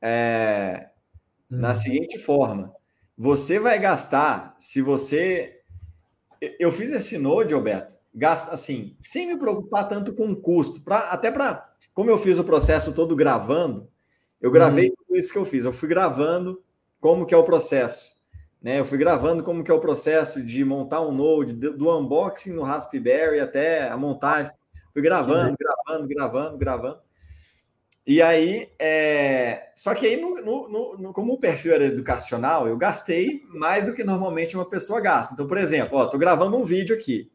É, 0.00 0.88
hum. 1.50 1.58
Na 1.58 1.74
seguinte 1.74 2.18
forma: 2.18 2.74
você 3.16 3.60
vai 3.60 3.78
gastar, 3.78 4.56
se 4.58 4.80
você. 4.80 5.60
Eu 6.58 6.72
fiz 6.72 6.90
esse 6.90 7.18
node, 7.18 7.52
Alberto, 7.52 7.94
gasta 8.14 8.54
assim, 8.54 8.96
sem 9.02 9.26
me 9.26 9.38
preocupar 9.38 9.86
tanto 9.86 10.14
com 10.14 10.30
o 10.30 10.36
custo, 10.36 10.80
pra, 10.80 11.10
até 11.10 11.30
para. 11.30 11.69
Como 11.94 12.10
eu 12.10 12.18
fiz 12.18 12.38
o 12.38 12.44
processo 12.44 12.92
todo 12.92 13.16
gravando, 13.16 13.88
eu 14.40 14.50
gravei 14.50 14.90
hum. 14.90 14.94
tudo 14.96 15.18
isso 15.18 15.32
que 15.32 15.38
eu 15.38 15.44
fiz. 15.44 15.64
Eu 15.64 15.72
fui 15.72 15.88
gravando 15.88 16.62
como 17.00 17.26
que 17.26 17.34
é 17.34 17.36
o 17.36 17.44
processo. 17.44 18.12
Né? 18.62 18.78
Eu 18.78 18.84
fui 18.84 18.98
gravando 18.98 19.42
como 19.42 19.64
que 19.64 19.70
é 19.70 19.74
o 19.74 19.80
processo 19.80 20.42
de 20.42 20.64
montar 20.64 21.00
um 21.00 21.12
node, 21.12 21.54
do 21.54 21.98
unboxing 21.98 22.52
no 22.52 22.62
Raspberry 22.62 23.40
até 23.40 23.88
a 23.88 23.96
montagem. 23.96 24.52
Fui 24.92 25.02
gravando, 25.02 25.56
gravando, 25.58 26.08
gravando, 26.08 26.58
gravando. 26.58 26.98
E 28.06 28.20
aí, 28.20 28.70
é... 28.78 29.70
só 29.76 29.94
que 29.94 30.06
aí, 30.06 30.16
no, 30.16 30.42
no, 30.42 30.96
no, 30.98 31.12
como 31.12 31.34
o 31.34 31.38
perfil 31.38 31.74
era 31.74 31.84
educacional, 31.84 32.66
eu 32.66 32.76
gastei 32.76 33.42
mais 33.48 33.86
do 33.86 33.92
que 33.92 34.02
normalmente 34.02 34.56
uma 34.56 34.68
pessoa 34.68 35.00
gasta. 35.00 35.34
Então, 35.34 35.46
por 35.46 35.58
exemplo, 35.58 35.96
ó, 35.96 36.06
tô 36.06 36.18
gravando 36.18 36.56
um 36.56 36.64
vídeo 36.64 36.94
aqui, 36.94 37.30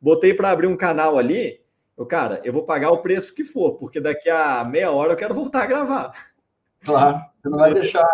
botei 0.00 0.32
para 0.32 0.50
abrir 0.50 0.66
um 0.66 0.76
canal 0.76 1.18
ali, 1.18 1.60
eu, 2.00 2.06
cara, 2.06 2.40
eu 2.42 2.52
vou 2.52 2.64
pagar 2.64 2.90
o 2.92 3.02
preço 3.02 3.34
que 3.34 3.44
for, 3.44 3.74
porque 3.76 4.00
daqui 4.00 4.30
a 4.30 4.64
meia 4.64 4.90
hora 4.90 5.12
eu 5.12 5.16
quero 5.16 5.34
voltar 5.34 5.64
a 5.64 5.66
gravar. 5.66 6.32
Claro, 6.80 7.20
você 7.42 7.48
não 7.50 7.58
vai 7.58 7.74
deixar. 7.74 8.08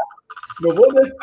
Não 0.61 0.75
vou 0.75 0.93
deixar, 0.93 1.15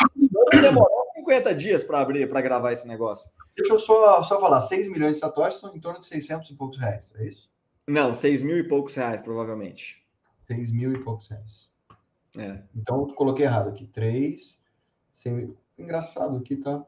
vai 0.53 0.61
demorar 0.61 1.03
50 1.17 1.55
dias 1.55 1.83
para 1.83 1.99
abrir, 1.99 2.29
para 2.29 2.39
gravar 2.39 2.71
esse 2.71 2.87
negócio. 2.87 3.29
Deixa 3.53 3.73
eu 3.73 3.79
só, 3.79 4.23
só 4.23 4.39
falar, 4.39 4.61
6 4.61 4.87
milhões 4.87 5.15
de 5.15 5.19
satoshis 5.19 5.59
são 5.59 5.75
em 5.75 5.79
torno 5.81 5.99
de 5.99 6.05
600 6.05 6.51
e 6.51 6.55
poucos 6.55 6.79
reais, 6.79 7.13
é 7.17 7.27
isso? 7.27 7.51
Não, 7.85 8.13
seis 8.13 8.41
mil 8.41 8.57
e 8.57 8.63
poucos 8.63 8.95
reais, 8.95 9.21
provavelmente. 9.21 10.01
Seis 10.47 10.71
mil 10.71 10.93
e 10.93 11.03
poucos 11.03 11.27
reais. 11.27 11.69
É. 12.37 12.63
Então, 12.73 13.09
eu 13.09 13.13
coloquei 13.13 13.45
errado 13.45 13.67
aqui. 13.67 13.87
Três. 13.87 14.57
Sem... 15.11 15.53
Engraçado 15.77 16.37
aqui, 16.37 16.55
tá? 16.55 16.85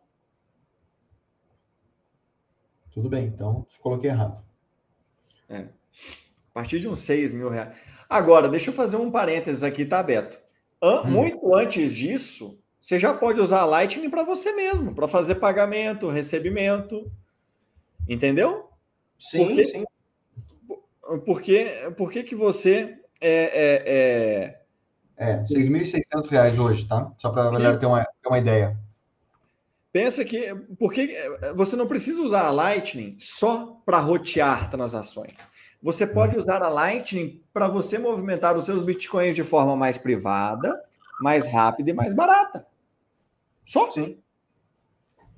Tudo 2.91 3.09
bem, 3.09 3.27
então 3.27 3.67
coloquei 3.81 4.09
errado. 4.09 4.44
É. 5.49 5.57
A 5.57 6.53
partir 6.53 6.79
de 6.79 6.87
uns 6.87 6.99
seis 6.99 7.31
mil 7.31 7.49
reais. 7.49 7.75
Agora, 8.09 8.47
deixa 8.47 8.69
eu 8.69 8.73
fazer 8.73 8.97
um 8.97 9.11
parênteses 9.11 9.63
aqui, 9.63 9.85
tá, 9.85 10.01
Beto? 10.01 10.39
An 10.81 11.01
hum. 11.01 11.11
Muito 11.11 11.55
antes 11.55 11.93
disso, 11.93 12.59
você 12.81 12.99
já 12.99 13.13
pode 13.13 13.39
usar 13.39 13.61
a 13.61 13.65
Lightning 13.65 14.09
para 14.09 14.23
você 14.23 14.53
mesmo, 14.53 14.93
para 14.93 15.07
fazer 15.07 15.35
pagamento, 15.35 16.09
recebimento. 16.09 17.11
Entendeu? 18.07 18.69
Sim, 19.17 19.45
Porque 19.45 19.67
sim 19.67 19.85
por 21.25 21.41
que, 21.41 21.65
por 21.95 22.11
que, 22.11 22.23
que 22.23 22.35
você 22.35 22.97
é. 23.21 23.43
É, 23.43 24.63
é... 25.17 25.33
é 25.33 25.43
6.600 25.43 26.29
reais 26.29 26.59
hoje, 26.59 26.85
tá? 26.87 27.11
Só 27.17 27.29
para 27.29 27.47
a 27.47 27.51
galera 27.51 27.77
ter 27.77 27.85
uma, 27.85 28.03
ter 28.03 28.27
uma 28.27 28.39
ideia. 28.39 28.77
Pensa 29.95 30.25
que. 30.25 30.53
Porque 30.77 31.15
você 31.55 31.77
não 31.77 31.87
precisa 31.87 32.21
usar 32.21 32.41
a 32.41 32.51
Lightning 32.51 33.15
só 33.17 33.81
para 33.85 33.97
rotear 33.99 34.69
transações. 34.69 35.47
Você 35.81 36.05
pode 36.05 36.37
usar 36.37 36.61
a 36.61 36.67
Lightning 36.67 37.41
para 37.53 37.69
você 37.69 37.97
movimentar 37.97 38.57
os 38.57 38.65
seus 38.65 38.81
bitcoins 38.81 39.33
de 39.33 39.43
forma 39.45 39.73
mais 39.73 39.97
privada, 39.97 40.83
mais 41.21 41.47
rápida 41.47 41.91
e 41.91 41.93
mais 41.93 42.13
barata. 42.13 42.67
Só. 43.65 43.89
Sim. 43.89 44.17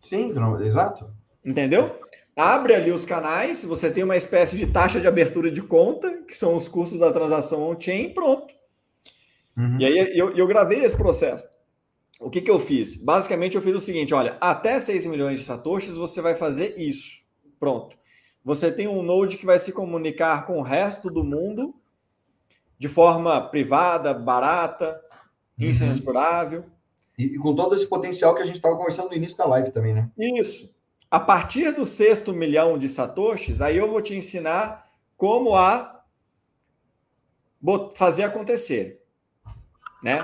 Sim, 0.02 0.34
exato. 0.66 1.08
Entendeu? 1.46 2.02
abre 2.36 2.74
ali 2.74 2.92
os 2.92 3.06
canais, 3.06 3.64
você 3.64 3.92
tem 3.92 4.04
uma 4.04 4.18
espécie 4.18 4.58
de 4.58 4.66
taxa 4.66 5.00
de 5.00 5.08
abertura 5.08 5.52
de 5.52 5.62
conta, 5.62 6.24
que 6.28 6.36
são 6.36 6.56
os 6.56 6.68
custos 6.68 7.00
da 7.00 7.12
transação 7.12 7.62
on-chain, 7.70 8.12
pronto. 8.12 8.54
Uhum. 9.56 9.80
E 9.80 9.86
aí 9.86 10.18
eu, 10.18 10.36
eu 10.36 10.48
gravei 10.48 10.84
esse 10.84 10.98
processo. 10.98 11.48
O 12.20 12.30
que, 12.30 12.42
que 12.42 12.50
eu 12.50 12.60
fiz? 12.60 12.98
Basicamente, 12.98 13.56
eu 13.56 13.62
fiz 13.62 13.76
o 13.76 13.80
seguinte: 13.80 14.14
olha, 14.14 14.38
até 14.42 14.80
6 14.80 15.06
milhões 15.06 15.40
de 15.40 15.46
satoshis 15.46 15.96
você 15.96 16.22
vai 16.22 16.36
fazer 16.36 16.78
isso. 16.78 17.24
Pronto. 17.60 17.96
Você 18.44 18.72
tem 18.72 18.88
um 18.88 19.04
node 19.04 19.38
que 19.38 19.46
vai 19.46 19.60
se 19.60 19.72
comunicar 19.72 20.46
com 20.46 20.58
o 20.58 20.62
resto 20.62 21.10
do 21.10 21.24
mundo 21.24 21.76
de 22.80 22.88
forma 22.88 23.42
privada, 23.50 24.14
barata, 24.14 25.02
uhum. 25.60 25.68
incensurável. 25.68 26.66
E, 27.18 27.26
e 27.26 27.38
com 27.38 27.56
todo 27.56 27.76
esse 27.76 27.86
potencial 27.88 28.34
que 28.36 28.42
a 28.42 28.46
gente 28.46 28.58
estava 28.58 28.78
conversando 28.78 29.10
no 29.10 29.16
início 29.16 29.38
da 29.38 29.46
live 29.46 29.72
também, 29.72 29.94
né? 29.94 30.10
Isso. 30.18 30.74
A 31.10 31.20
partir 31.20 31.72
do 31.74 31.86
sexto 31.86 32.34
milhão 32.34 32.78
de 32.78 32.88
satoshis, 32.88 33.62
aí 33.62 33.78
eu 33.78 33.90
vou 33.90 34.02
te 34.02 34.16
ensinar 34.16 34.88
como 35.16 35.56
a 35.56 36.04
fazer 37.96 38.24
acontecer, 38.24 39.02
né? 40.04 40.24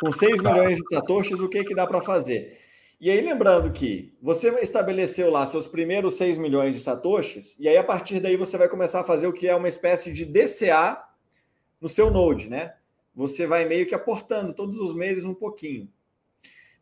Com 0.00 0.12
6 0.12 0.42
tá. 0.42 0.52
milhões 0.52 0.78
de 0.78 0.94
satoshis, 0.94 1.40
o 1.40 1.48
que 1.48 1.64
que 1.64 1.74
dá 1.74 1.86
para 1.86 2.00
fazer? 2.00 2.58
E 2.98 3.10
aí 3.10 3.20
lembrando 3.20 3.70
que 3.72 4.14
você 4.22 4.48
estabeleceu 4.60 5.30
lá 5.30 5.44
seus 5.44 5.66
primeiros 5.66 6.14
6 6.14 6.38
milhões 6.38 6.74
de 6.74 6.80
satoshis, 6.80 7.58
e 7.60 7.68
aí 7.68 7.76
a 7.76 7.84
partir 7.84 8.20
daí 8.20 8.36
você 8.36 8.56
vai 8.56 8.68
começar 8.68 9.00
a 9.00 9.04
fazer 9.04 9.26
o 9.26 9.32
que 9.32 9.46
é 9.46 9.54
uma 9.54 9.68
espécie 9.68 10.12
de 10.12 10.24
DCA 10.24 11.02
no 11.80 11.88
seu 11.88 12.10
node, 12.10 12.48
né? 12.48 12.74
Você 13.14 13.46
vai 13.46 13.66
meio 13.66 13.86
que 13.86 13.94
aportando 13.94 14.54
todos 14.54 14.80
os 14.80 14.94
meses 14.94 15.24
um 15.24 15.34
pouquinho. 15.34 15.88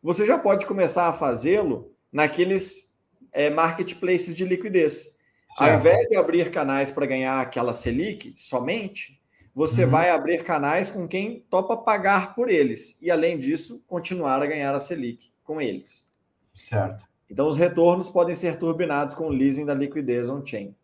Você 0.01 0.25
já 0.25 0.37
pode 0.37 0.65
começar 0.65 1.07
a 1.07 1.13
fazê-lo 1.13 1.91
naqueles 2.11 2.93
é, 3.31 3.49
marketplaces 3.49 4.35
de 4.35 4.45
liquidez. 4.45 5.17
Ao 5.57 5.69
é. 5.69 5.75
invés 5.75 6.07
de 6.07 6.15
abrir 6.15 6.51
canais 6.51 6.91
para 6.91 7.05
ganhar 7.05 7.39
aquela 7.39 7.73
Selic 7.73 8.33
somente, 8.35 9.19
você 9.55 9.85
uhum. 9.85 9.89
vai 9.91 10.09
abrir 10.09 10.43
canais 10.43 10.91
com 10.91 11.07
quem 11.07 11.45
topa 11.49 11.77
pagar 11.77 12.35
por 12.35 12.49
eles. 12.49 13.01
E, 13.01 13.09
além 13.09 13.39
disso, 13.39 13.81
continuar 13.87 14.41
a 14.41 14.45
ganhar 14.45 14.75
a 14.75 14.81
Selic 14.81 15.31
com 15.45 15.61
eles. 15.61 16.05
Certo. 16.53 17.07
Então, 17.29 17.47
os 17.47 17.57
retornos 17.57 18.09
podem 18.09 18.35
ser 18.35 18.59
turbinados 18.59 19.13
com 19.13 19.27
o 19.27 19.31
leasing 19.31 19.65
da 19.65 19.73
liquidez 19.73 20.27
on-chain. 20.27 20.75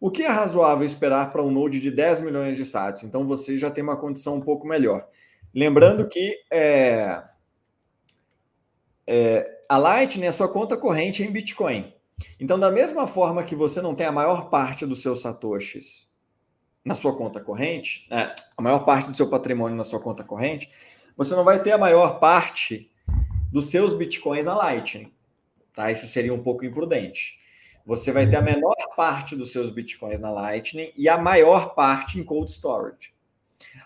O 0.00 0.10
que 0.10 0.22
é 0.22 0.28
razoável 0.28 0.86
esperar 0.86 1.30
para 1.30 1.42
um 1.42 1.50
node 1.50 1.78
de 1.78 1.90
10 1.90 2.22
milhões 2.22 2.56
de 2.56 2.64
sats? 2.64 3.02
Então, 3.02 3.26
você 3.26 3.58
já 3.58 3.70
tem 3.70 3.84
uma 3.84 3.96
condição 3.96 4.36
um 4.36 4.40
pouco 4.40 4.66
melhor. 4.66 5.06
Lembrando 5.54 6.08
que 6.08 6.34
é, 6.50 7.22
é, 9.06 9.60
a 9.68 9.76
Lightning 9.76 10.26
é 10.26 10.32
sua 10.32 10.48
conta 10.48 10.78
corrente 10.78 11.22
em 11.22 11.30
Bitcoin. 11.30 11.92
Então, 12.40 12.58
da 12.58 12.70
mesma 12.70 13.06
forma 13.06 13.44
que 13.44 13.54
você 13.54 13.82
não 13.82 13.94
tem 13.94 14.06
a 14.06 14.12
maior 14.12 14.48
parte 14.48 14.86
dos 14.86 15.02
seus 15.02 15.20
satoshis 15.20 16.15
na 16.86 16.94
sua 16.94 17.16
conta 17.16 17.40
corrente, 17.40 18.06
né, 18.08 18.32
a 18.56 18.62
maior 18.62 18.84
parte 18.84 19.10
do 19.10 19.16
seu 19.16 19.28
patrimônio 19.28 19.76
na 19.76 19.82
sua 19.82 19.98
conta 19.98 20.22
corrente, 20.22 20.70
você 21.16 21.34
não 21.34 21.42
vai 21.42 21.60
ter 21.60 21.72
a 21.72 21.78
maior 21.78 22.20
parte 22.20 22.88
dos 23.52 23.70
seus 23.72 23.92
bitcoins 23.92 24.44
na 24.44 24.54
Lightning. 24.54 25.12
Tá? 25.74 25.90
Isso 25.90 26.06
seria 26.06 26.32
um 26.32 26.42
pouco 26.42 26.64
imprudente. 26.64 27.38
Você 27.84 28.12
vai 28.12 28.28
ter 28.28 28.36
a 28.36 28.42
menor 28.42 28.76
parte 28.96 29.34
dos 29.34 29.50
seus 29.50 29.68
bitcoins 29.68 30.20
na 30.20 30.30
Lightning 30.30 30.92
e 30.96 31.08
a 31.08 31.18
maior 31.18 31.74
parte 31.74 32.20
em 32.20 32.24
cold 32.24 32.50
storage. 32.50 33.12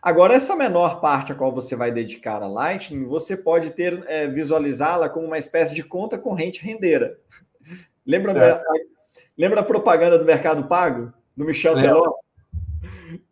Agora, 0.03 0.35
essa 0.35 0.55
menor 0.55 1.01
parte 1.01 1.33
a 1.33 1.35
qual 1.35 1.53
você 1.53 1.75
vai 1.75 1.91
dedicar 1.91 2.43
a 2.43 2.49
Lightning, 2.49 3.07
você 3.07 3.35
pode 3.35 3.71
ter 3.71 4.05
é, 4.09 4.27
visualizá-la 4.27 5.09
como 5.09 5.27
uma 5.27 5.39
espécie 5.39 5.75
de 5.75 5.83
conta 5.83 6.19
corrente 6.19 6.63
rendeira. 6.63 7.19
Lembra, 8.07 8.33
é. 8.45 8.63
lembra 9.39 9.61
a 9.61 9.65
propaganda 9.65 10.19
do 10.19 10.25
Mercado 10.25 10.65
Pago, 10.65 11.13
do 11.35 11.47
Michel 11.47 11.79
é. 11.79 11.83
Teló? 11.83 12.21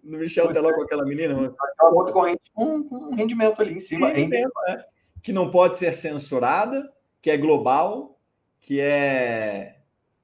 No 0.09 0.19
Michel 0.19 0.53
Teló 0.53 0.73
com 0.73 0.83
aquela 0.83 1.05
menina. 1.05 1.35
Uma 1.35 1.95
outra 1.95 2.13
corrente 2.13 2.43
com 2.55 2.65
um, 2.65 2.89
um 2.91 3.15
rendimento 3.15 3.61
ali 3.61 3.75
em 3.75 3.81
cima. 3.81 4.09
Rendimento, 4.09 4.53
é. 4.69 4.85
Que 5.23 5.33
não 5.33 5.51
pode 5.51 5.77
ser 5.77 5.95
censurada, 5.95 6.91
que 7.21 7.31
é 7.31 7.37
global, 7.37 8.19
que 8.61 8.81
é 8.81 9.79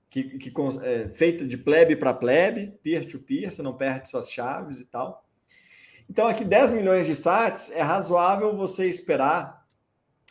que, 0.08 0.38
que 0.38 0.52
é, 0.82 1.08
feita 1.08 1.44
de 1.44 1.58
plebe 1.58 1.96
para 1.96 2.14
plebe, 2.14 2.78
peer-to-peer, 2.84 3.50
você 3.50 3.62
não 3.62 3.76
perde 3.76 4.08
suas 4.08 4.30
chaves 4.30 4.80
e 4.80 4.86
tal. 4.86 5.26
Então, 6.08 6.28
aqui 6.28 6.44
10 6.44 6.72
milhões 6.72 7.04
de 7.04 7.16
sats 7.16 7.72
é 7.72 7.82
razoável 7.82 8.56
você 8.56 8.88
esperar 8.88 9.66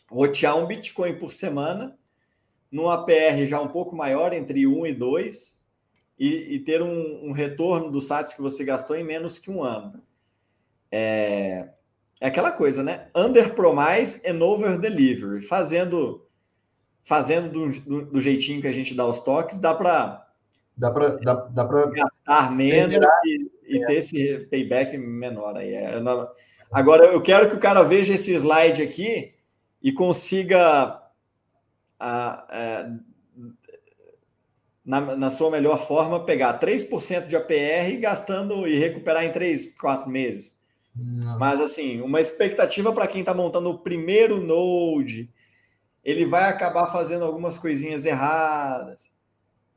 rotear 0.10 0.56
um 0.58 0.68
Bitcoin 0.68 1.18
por 1.18 1.34
semana, 1.34 1.98
num 2.72 2.90
APR 2.90 3.46
já 3.46 3.60
um 3.60 3.68
pouco 3.68 3.94
maior, 3.94 4.32
entre 4.32 4.66
1 4.66 4.86
e 4.88 4.94
2, 4.94 5.62
e, 6.24 6.56
e 6.56 6.60
ter 6.60 6.82
um, 6.82 7.27
um, 7.27 7.32
retorno 7.34 7.92
dos 7.92 8.08
sats 8.08 8.34
que 8.34 8.42
você 8.42 8.64
gastou 8.64 8.95
em 8.95 9.03
menos 9.03 9.38
que 9.38 9.52
um 9.52 9.61
ano. 9.61 10.02
É, 10.90 11.68
é 12.22 12.27
aquela 12.27 12.53
coisa, 12.53 12.82
né? 12.82 13.08
Under 13.14 13.53
promise 13.53 14.22
and 14.26 14.42
over 14.42 14.80
delivery. 14.80 15.42
Fazendo 15.42 16.26
fazendo 17.03 17.50
do, 17.50 17.80
do, 17.82 18.06
do, 18.06 18.22
jeitinho 18.22 18.61
que 18.61 18.68
a 18.69 18.72
gente 18.72 18.95
dá 18.95 19.06
os 19.06 19.19
toques, 19.19 19.60
dá 19.60 19.76
para 19.76 20.26
dá 20.77 20.90
para 20.90 21.10
dá, 21.18 21.34
dá 21.34 21.66
para 21.66 21.88
gastar 21.88 22.56
menos 22.56 23.06
e, 23.26 23.52
e, 23.68 23.85
ter 23.85 23.95
esse 23.95 24.48
payback 24.50 24.98
menor 24.98 25.58
aí. 25.58 25.74
É, 25.74 26.02
agora 26.72 27.08
eu 27.08 27.22
quero 27.22 27.50
que 27.50 27.56
o 27.56 27.60
cara 27.60 27.84
veja 27.84 28.14
esse 28.14 28.34
slide 28.34 28.82
aqui 28.82 29.34
e 29.82 29.92
consiga 29.92 31.02
a, 32.00 32.30
a, 32.50 32.90
na, 34.86 35.16
na 35.16 35.30
sua 35.30 35.50
melhor 35.50 35.88
forma 35.88 36.26
pegar 36.26 36.60
3% 36.60 37.28
de 37.28 37.36
APR 37.36 37.98
gastando 38.00 38.68
e 38.68 38.78
recuperar 38.78 39.24
em 39.24 39.32
3, 39.32 39.74
4 39.80 40.10
meses. 40.10 40.58
Não. 40.95 41.40
Mas 41.40 41.62
assim, 41.62 42.02
uma 42.02 42.20
expectativa 42.20 42.92
para 42.94 43.08
quem 43.08 43.22
está 43.22 43.34
montando 43.34 43.70
o 43.70 43.80
primeiro 43.80 44.42
node, 44.42 45.30
ele 46.03 46.26
vai 46.26 46.50
acabar 46.50 46.88
fazendo 46.88 47.24
algumas 47.24 47.58
coisinhas 47.58 48.06
erradas, 48.06 49.12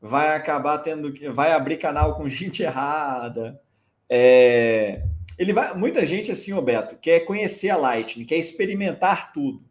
vai 0.00 0.34
acabar 0.34 0.78
tendo 0.78 1.12
que 1.12 1.28
vai 1.30 1.52
abrir 1.52 1.78
canal 1.78 2.16
com 2.16 2.28
gente 2.28 2.62
errada. 2.62 3.60
É, 4.08 5.02
ele 5.38 5.52
vai, 5.52 5.74
muita 5.74 6.04
gente 6.04 6.30
assim, 6.30 6.52
Roberto, 6.52 6.96
quer 6.96 7.20
conhecer 7.20 7.70
a 7.70 7.76
Lightning, 7.76 8.24
quer 8.24 8.36
experimentar 8.36 9.32
tudo. 9.32 9.65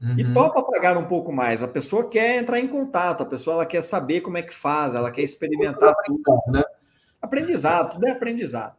Uhum. 0.00 0.18
E 0.18 0.32
topa 0.32 0.62
pagar 0.62 0.96
um 0.96 1.06
pouco 1.06 1.32
mais. 1.32 1.62
A 1.62 1.68
pessoa 1.68 2.08
quer 2.08 2.38
entrar 2.38 2.60
em 2.60 2.68
contato, 2.68 3.22
a 3.22 3.26
pessoa 3.26 3.54
ela 3.54 3.66
quer 3.66 3.82
saber 3.82 4.20
como 4.20 4.36
é 4.36 4.42
que 4.42 4.54
faz, 4.54 4.94
ela 4.94 5.10
quer 5.10 5.22
experimentar 5.22 5.94
tudo. 6.04 6.22
Né? 6.48 6.62
Aprendizado, 7.20 7.92
tudo 7.92 8.06
é 8.06 8.10
aprendizado. 8.10 8.76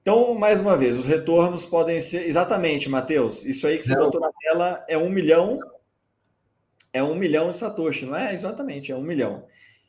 Então, 0.00 0.34
mais 0.34 0.60
uma 0.60 0.76
vez, 0.76 0.98
os 0.98 1.06
retornos 1.06 1.64
podem 1.64 1.98
ser. 2.00 2.26
Exatamente, 2.26 2.90
Matheus. 2.90 3.44
Isso 3.44 3.66
aí 3.66 3.78
que 3.78 3.86
você 3.86 3.96
botou 3.96 4.20
na 4.20 4.30
tela 4.40 4.84
é 4.86 4.98
um 4.98 5.08
milhão. 5.08 5.58
É 6.92 7.02
um 7.02 7.14
milhão 7.14 7.50
de 7.50 7.56
Satoshi, 7.56 8.06
não 8.06 8.14
é? 8.14 8.34
Exatamente, 8.34 8.92
é 8.92 8.96
um 8.96 9.02
milhão. 9.02 9.46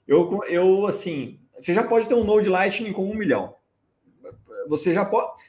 Eu, 0.08 0.42
eu 0.46 0.86
assim, 0.88 1.40
você 1.60 1.74
já 1.74 1.84
pode 1.84 2.08
ter 2.08 2.14
um 2.14 2.24
Node 2.24 2.50
Lightning 2.50 2.94
com 2.94 3.10
um 3.10 3.14
milhão. 3.14 3.56
Você 4.68 4.92
já 4.94 5.06
pode. 5.06 5.40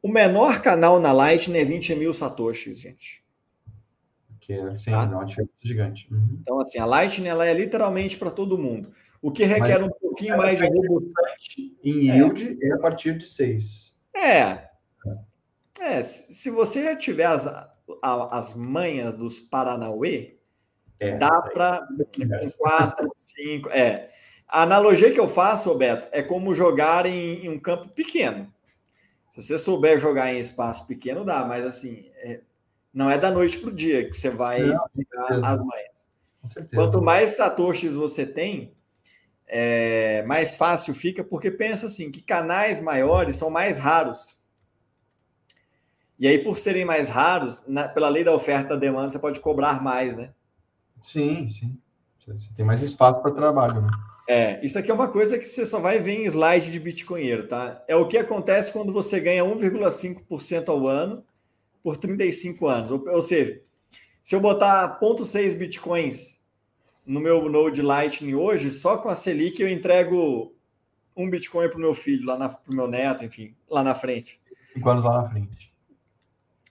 O 0.00 0.08
menor 0.08 0.60
canal 0.60 0.98
na 0.98 1.12
Lightning 1.12 1.58
é 1.58 1.64
20 1.64 1.94
mil 1.94 2.12
Satoshis, 2.12 2.80
gente. 2.80 3.21
É, 4.52 4.76
sim, 4.76 4.90
tá? 4.90 5.04
uma 5.04 5.24
diferença 5.24 5.52
gigante. 5.62 6.08
Uhum. 6.10 6.38
Então, 6.40 6.60
assim, 6.60 6.78
a 6.78 6.84
Lightning 6.84 7.28
ela 7.28 7.46
é 7.46 7.52
literalmente 7.54 8.16
para 8.16 8.30
todo 8.30 8.58
mundo. 8.58 8.92
O 9.20 9.30
que 9.30 9.44
requer 9.44 9.78
Mas, 9.78 9.88
um 9.88 9.90
pouquinho 9.90 10.36
mais 10.36 10.58
de 10.58 10.66
robustez. 10.66 11.72
Em 11.84 12.10
yield 12.10 12.58
é. 12.60 12.68
é 12.68 12.72
a 12.72 12.78
partir 12.78 13.16
de 13.16 13.26
6. 13.26 13.96
É. 14.14 14.68
É, 15.80 16.02
se 16.02 16.50
você 16.50 16.82
já 16.82 16.96
tiver 16.96 17.24
as, 17.24 17.48
as 18.02 18.54
manhas 18.54 19.16
dos 19.16 19.40
Paranauê, 19.40 20.36
é, 21.02 21.16
dá 21.18 21.42
para 21.42 21.86
quatro, 22.58 23.12
cinco. 23.16 23.68
É. 23.70 24.10
A 24.46 24.62
analogia 24.62 25.10
que 25.10 25.18
eu 25.18 25.26
faço, 25.26 25.70
Roberto, 25.70 26.08
é 26.12 26.22
como 26.22 26.54
jogar 26.54 27.06
em, 27.06 27.44
em, 27.44 27.48
um 27.48 27.58
campo 27.58 27.88
pequeno. 27.88 28.52
Se 29.32 29.42
você 29.42 29.58
souber 29.58 29.98
jogar 29.98 30.32
em 30.32 30.38
espaço 30.38 30.86
pequeno, 30.86 31.24
dá, 31.24 31.44
mas 31.44 31.64
assim, 31.66 32.04
é, 32.11 32.11
não 32.92 33.10
é 33.10 33.16
da 33.16 33.30
noite 33.30 33.58
para 33.58 33.70
o 33.70 33.74
dia 33.74 34.08
que 34.08 34.14
você 34.14 34.28
vai 34.28 34.62
não, 34.62 34.84
as 35.44 35.58
manhas. 35.58 35.92
Quanto 36.74 37.00
mais 37.00 37.30
satoshis 37.30 37.94
você 37.94 38.26
tem, 38.26 38.74
é, 39.46 40.22
mais 40.22 40.56
fácil 40.56 40.94
fica, 40.94 41.22
porque 41.22 41.50
pensa 41.50 41.86
assim, 41.86 42.10
que 42.10 42.20
canais 42.20 42.80
maiores 42.80 43.36
são 43.36 43.50
mais 43.50 43.78
raros. 43.78 44.38
E 46.18 46.26
aí, 46.26 46.38
por 46.38 46.58
serem 46.58 46.84
mais 46.84 47.08
raros, 47.08 47.64
na, 47.66 47.88
pela 47.88 48.08
lei 48.08 48.24
da 48.24 48.34
oferta 48.34 48.66
e 48.66 48.68
da 48.70 48.76
demanda, 48.76 49.10
você 49.10 49.18
pode 49.18 49.40
cobrar 49.40 49.82
mais, 49.82 50.14
né? 50.14 50.30
Sim, 51.00 51.48
sim. 51.48 51.78
Você 52.26 52.54
tem 52.54 52.64
mais 52.64 52.80
espaço 52.80 53.20
para 53.20 53.32
trabalho, 53.32 53.82
né? 53.82 53.90
É, 54.28 54.64
isso 54.64 54.78
aqui 54.78 54.90
é 54.90 54.94
uma 54.94 55.08
coisa 55.08 55.36
que 55.36 55.44
você 55.44 55.66
só 55.66 55.80
vai 55.80 55.98
ver 55.98 56.20
em 56.20 56.24
slide 56.24 56.70
de 56.70 56.78
Bitcoinheiro, 56.78 57.48
tá? 57.48 57.82
É 57.88 57.96
o 57.96 58.06
que 58.06 58.16
acontece 58.16 58.72
quando 58.72 58.92
você 58.92 59.18
ganha 59.18 59.44
1,5% 59.44 60.68
ao 60.68 60.86
ano 60.86 61.24
por 61.82 61.96
35 61.96 62.66
anos. 62.66 62.90
Ou, 62.90 63.02
ou 63.08 63.22
seja, 63.22 63.60
se 64.22 64.34
eu 64.34 64.40
botar 64.40 65.00
0,6 65.00 65.56
Bitcoins 65.56 66.42
no 67.04 67.20
meu 67.20 67.48
Node 67.48 67.82
Lightning 67.82 68.34
hoje, 68.34 68.70
só 68.70 68.98
com 68.98 69.08
a 69.08 69.14
Selic 69.14 69.60
eu 69.60 69.68
entrego 69.68 70.54
um 71.16 71.28
Bitcoin 71.28 71.68
para 71.68 71.76
o 71.76 71.80
meu 71.80 71.94
filho, 71.94 72.24
lá 72.24 72.48
para 72.48 72.72
o 72.72 72.74
meu 72.74 72.86
neto, 72.86 73.24
enfim, 73.24 73.54
lá 73.68 73.82
na 73.82 73.94
frente. 73.94 74.40
Cinco 74.72 74.90
anos 74.90 75.04
lá 75.04 75.22
na 75.22 75.28
frente. 75.28 75.72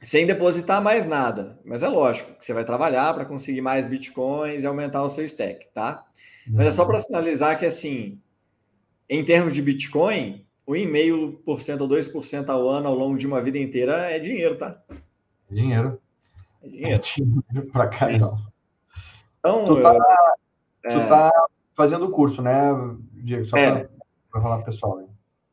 Sem 0.02 0.26
depositar 0.26 0.82
mais 0.82 1.06
nada. 1.06 1.60
Mas 1.64 1.84
é 1.84 1.88
lógico 1.88 2.34
que 2.34 2.44
você 2.44 2.54
vai 2.54 2.66
trabalhar 2.66 3.14
para 3.14 3.26
conseguir 3.26 3.62
mais 3.62 3.86
Bitcoins 3.86 4.64
e 4.64 4.66
aumentar 4.66 5.04
o 5.04 5.10
seu 5.10 5.24
stack, 5.26 5.68
tá? 5.74 6.06
Mas 6.48 6.68
é 6.68 6.72
só 6.72 6.86
para 6.86 7.00
sinalizar 7.00 7.60
que, 7.60 7.66
assim, 7.68 8.20
em 9.08 9.24
termos 9.24 9.54
de 9.54 9.62
Bitcoin, 9.62 10.44
1,5% 10.72 11.82
ou 11.82 11.88
2% 11.88 12.50
ao 12.50 12.70
ano 12.70 12.88
ao 12.88 12.96
longo 12.96 13.18
de 13.18 13.28
uma 13.28 13.42
vida 13.42 13.58
inteira 13.58 14.12
é 14.12 14.20
dinheiro, 14.20 14.56
tá? 14.58 14.82
Dinheiro. 15.50 16.00
É 16.62 16.68
dinheiro. 16.68 16.96
É 16.96 16.98
dinheiro 16.98 17.72
pra 17.72 17.88
caramba. 17.88 18.52
Então, 19.40 19.66
tu 19.66 19.82
tá, 19.82 19.98
é... 20.86 20.90
tu 20.90 21.10
tá 21.10 21.32
fazendo 21.74 22.06
o 22.06 22.12
curso, 22.12 22.42
né, 22.42 22.72
Diego? 23.14 23.46
Só 23.46 23.58
é. 23.58 23.90
para 24.32 24.42
falar 24.42 24.58
pro 24.58 24.66
pessoal. 24.66 24.98
Né? 24.98 25.08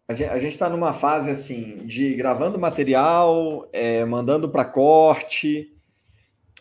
A 0.09 0.39
gente 0.39 0.53
está 0.53 0.71
numa 0.71 0.93
fase 0.93 1.31
assim 1.31 1.87
de 1.87 2.15
gravando 2.15 2.59
material, 2.59 3.69
é, 3.73 4.05
mandando 4.05 4.49
para 4.49 4.65
corte. 4.65 5.71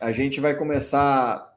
A 0.02 0.12
gente 0.12 0.42
vai 0.42 0.54
começar 0.54 1.56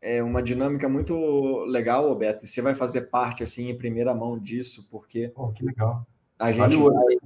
é, 0.00 0.22
uma 0.22 0.42
dinâmica 0.42 0.88
muito 0.88 1.64
legal, 1.66 2.08
Roberto. 2.08 2.46
Você 2.46 2.62
vai 2.62 2.74
fazer 2.74 3.02
parte 3.02 3.42
assim 3.42 3.68
em 3.68 3.76
primeira 3.76 4.14
mão 4.14 4.38
disso, 4.38 4.88
porque 4.90 5.30
oh, 5.34 5.48
que 5.48 5.64
legal. 5.64 6.06
A 6.38 6.52
gente 6.52 6.76
vai, 6.76 7.16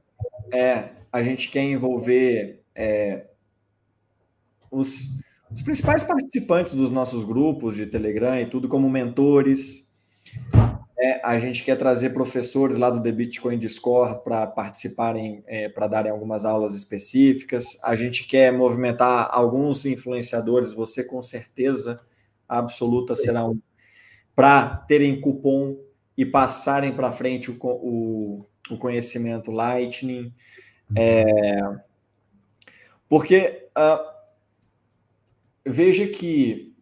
é, 0.53 0.89
a 1.13 1.23
gente 1.23 1.51
quer 1.51 1.65
envolver 1.65 2.63
é, 2.75 3.27
os 4.71 5.23
os 5.53 5.61
principais 5.61 6.03
participantes 6.03 6.73
dos 6.73 6.91
nossos 6.91 7.25
grupos 7.25 7.77
de 7.77 7.85
Telegram 7.85 8.41
e 8.41 8.47
tudo, 8.47 8.69
como 8.69 8.89
mentores. 8.89 9.93
É, 10.99 11.21
a 11.23 11.39
gente 11.39 11.63
quer 11.63 11.77
trazer 11.77 12.11
professores 12.11 12.79
lá 12.79 12.89
do 12.89 13.03
The 13.03 13.13
Bitcoin 13.13 13.59
Discord 13.59 14.25
para 14.25 14.47
participarem, 14.47 15.45
é, 15.47 15.69
para 15.69 15.89
darem 15.89 16.11
algumas 16.11 16.47
aulas 16.47 16.75
específicas. 16.75 17.79
A 17.85 17.95
gente 17.95 18.27
quer 18.27 18.51
movimentar 18.51 19.29
alguns 19.31 19.85
influenciadores, 19.85 20.73
você 20.73 21.05
com 21.05 21.21
certeza 21.21 22.01
absoluta 22.49 23.15
será 23.15 23.45
um, 23.45 23.61
para 24.35 24.77
terem 24.89 25.21
cupom 25.21 25.77
e 26.17 26.25
passarem 26.25 26.95
para 26.95 27.11
frente 27.11 27.51
o, 27.51 27.59
o, 27.63 28.47
o, 28.71 28.77
conhecimento 28.77 29.51
Lightning. 29.51 30.33
É, 30.97 31.25
porque. 33.09 33.69
Uh, 33.77 34.13
veja 35.65 36.07
que 36.07 36.73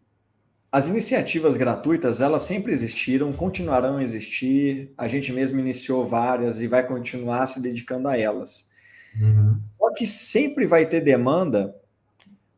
as 0.71 0.87
iniciativas 0.87 1.57
gratuitas, 1.57 2.21
elas 2.21 2.43
sempre 2.43 2.71
existiram, 2.71 3.33
continuarão 3.33 3.97
a 3.97 4.03
existir. 4.03 4.93
A 4.97 5.07
gente 5.07 5.31
mesmo 5.33 5.59
iniciou 5.59 6.05
várias 6.05 6.61
e 6.61 6.67
vai 6.67 6.87
continuar 6.87 7.45
se 7.47 7.61
dedicando 7.61 8.07
a 8.07 8.17
elas. 8.17 8.69
Uhum. 9.19 9.59
Só 9.77 9.93
que 9.93 10.07
sempre 10.07 10.65
vai 10.65 10.85
ter 10.85 11.01
demanda 11.01 11.75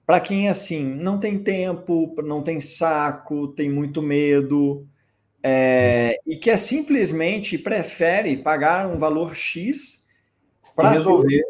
para 0.05 0.19
quem, 0.19 0.47
assim, 0.47 0.83
não 0.83 1.17
tem 1.17 1.39
tempo, 1.39 2.13
não 2.23 2.43
tem 2.43 2.59
saco, 2.59 3.47
tem 3.47 3.69
muito 3.69 4.01
medo, 4.01 4.85
é, 5.43 6.17
e 6.25 6.37
que 6.37 6.49
é 6.49 6.57
simplesmente 6.57 7.57
prefere 7.57 8.37
pagar 8.37 8.87
um 8.87 8.97
valor 8.97 9.35
X 9.35 10.07
para 10.73 10.89
resolver 10.89 11.43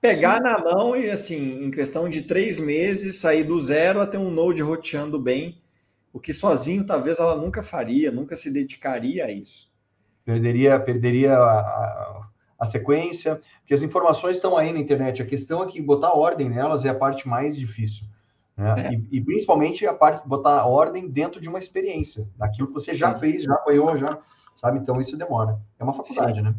pegar 0.00 0.38
Sim. 0.38 0.42
na 0.42 0.58
mão 0.58 0.96
e, 0.96 1.10
assim, 1.10 1.64
em 1.64 1.70
questão 1.70 2.08
de 2.08 2.22
três 2.22 2.58
meses, 2.58 3.20
sair 3.20 3.44
do 3.44 3.58
zero 3.58 4.00
até 4.00 4.18
um 4.18 4.30
Node 4.30 4.62
roteando 4.62 5.20
bem, 5.20 5.60
o 6.12 6.18
que 6.18 6.32
sozinho 6.32 6.86
talvez 6.86 7.18
ela 7.18 7.36
nunca 7.36 7.62
faria, 7.62 8.10
nunca 8.10 8.34
se 8.34 8.50
dedicaria 8.50 9.26
a 9.26 9.30
isso. 9.30 9.70
Perderia, 10.24 10.80
perderia 10.80 11.34
a, 11.34 12.26
a 12.58 12.66
sequência, 12.66 13.40
porque 13.60 13.74
as 13.74 13.82
informações 13.82 14.36
estão 14.36 14.56
aí 14.56 14.72
na 14.72 14.78
internet. 14.78 15.22
A 15.22 15.26
questão 15.26 15.62
é 15.62 15.66
que 15.66 15.80
botar 15.80 16.12
ordem 16.12 16.48
nelas 16.48 16.84
é 16.84 16.88
a 16.88 16.94
parte 16.94 17.28
mais 17.28 17.56
difícil. 17.56 18.06
Né? 18.60 18.74
É. 18.76 18.94
E, 18.94 19.08
e, 19.12 19.20
principalmente 19.22 19.86
a 19.86 19.94
parte 19.94 20.28
botar 20.28 20.66
ordem 20.66 21.08
dentro 21.08 21.40
de 21.40 21.48
uma 21.48 21.58
experiência, 21.58 22.28
daquilo 22.36 22.68
que 22.68 22.74
você 22.74 22.94
já 22.94 23.14
Sim. 23.14 23.20
fez, 23.20 23.42
já 23.42 23.54
apoiou, 23.54 23.96
já 23.96 24.18
sabe. 24.54 24.78
Então 24.78 25.00
isso 25.00 25.16
demora. 25.16 25.58
É 25.78 25.82
uma 25.82 25.94
faculdade, 25.94 26.36
Sim. 26.36 26.42
né? 26.42 26.54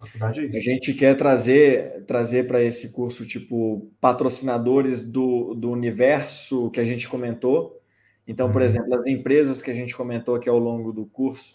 Faculdade 0.00 0.50
é 0.52 0.56
a 0.56 0.60
gente 0.60 0.92
quer 0.92 1.14
trazer 1.14 2.04
trazer 2.04 2.48
para 2.48 2.60
esse 2.60 2.92
curso 2.92 3.24
tipo 3.24 3.88
patrocinadores 4.00 5.02
do, 5.02 5.54
do 5.54 5.70
universo 5.70 6.68
que 6.70 6.80
a 6.80 6.84
gente 6.84 7.08
comentou. 7.08 7.80
Então, 8.26 8.50
por 8.50 8.60
uhum. 8.60 8.66
exemplo, 8.66 8.94
as 8.94 9.06
empresas 9.06 9.62
que 9.62 9.70
a 9.70 9.74
gente 9.74 9.94
comentou 9.94 10.34
aqui 10.34 10.48
ao 10.48 10.58
longo 10.58 10.92
do 10.92 11.06
curso 11.06 11.54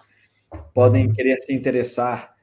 podem 0.74 1.08
uhum. 1.08 1.14
querer 1.14 1.38
se 1.42 1.54
interessar 1.54 2.34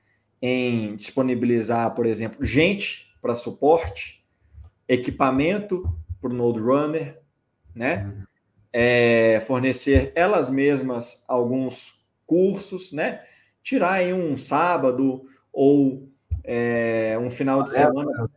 em 0.41 0.97
disponibilizar, 0.97 1.94
por 1.94 2.05
exemplo, 2.05 2.44
gente 2.44 3.11
para 3.23 3.35
suporte, 3.35 4.23
equipamento 4.89 5.89
para 6.20 6.31
o 6.31 6.35
Node 6.35 6.61
Runner, 6.61 7.22
né? 7.75 8.05
Uhum. 8.05 8.23
É, 8.73 9.42
fornecer 9.47 10.12
elas 10.15 10.49
mesmas 10.49 11.25
alguns 11.28 12.07
cursos, 12.26 12.92
né? 12.92 13.23
Tirar 13.62 13.92
aí 13.92 14.12
um 14.12 14.36
sábado 14.36 15.25
ou 15.52 16.09
é, 16.44 17.18
um 17.20 17.31
final 17.31 17.62
de 17.62 17.73
semana. 17.73 18.31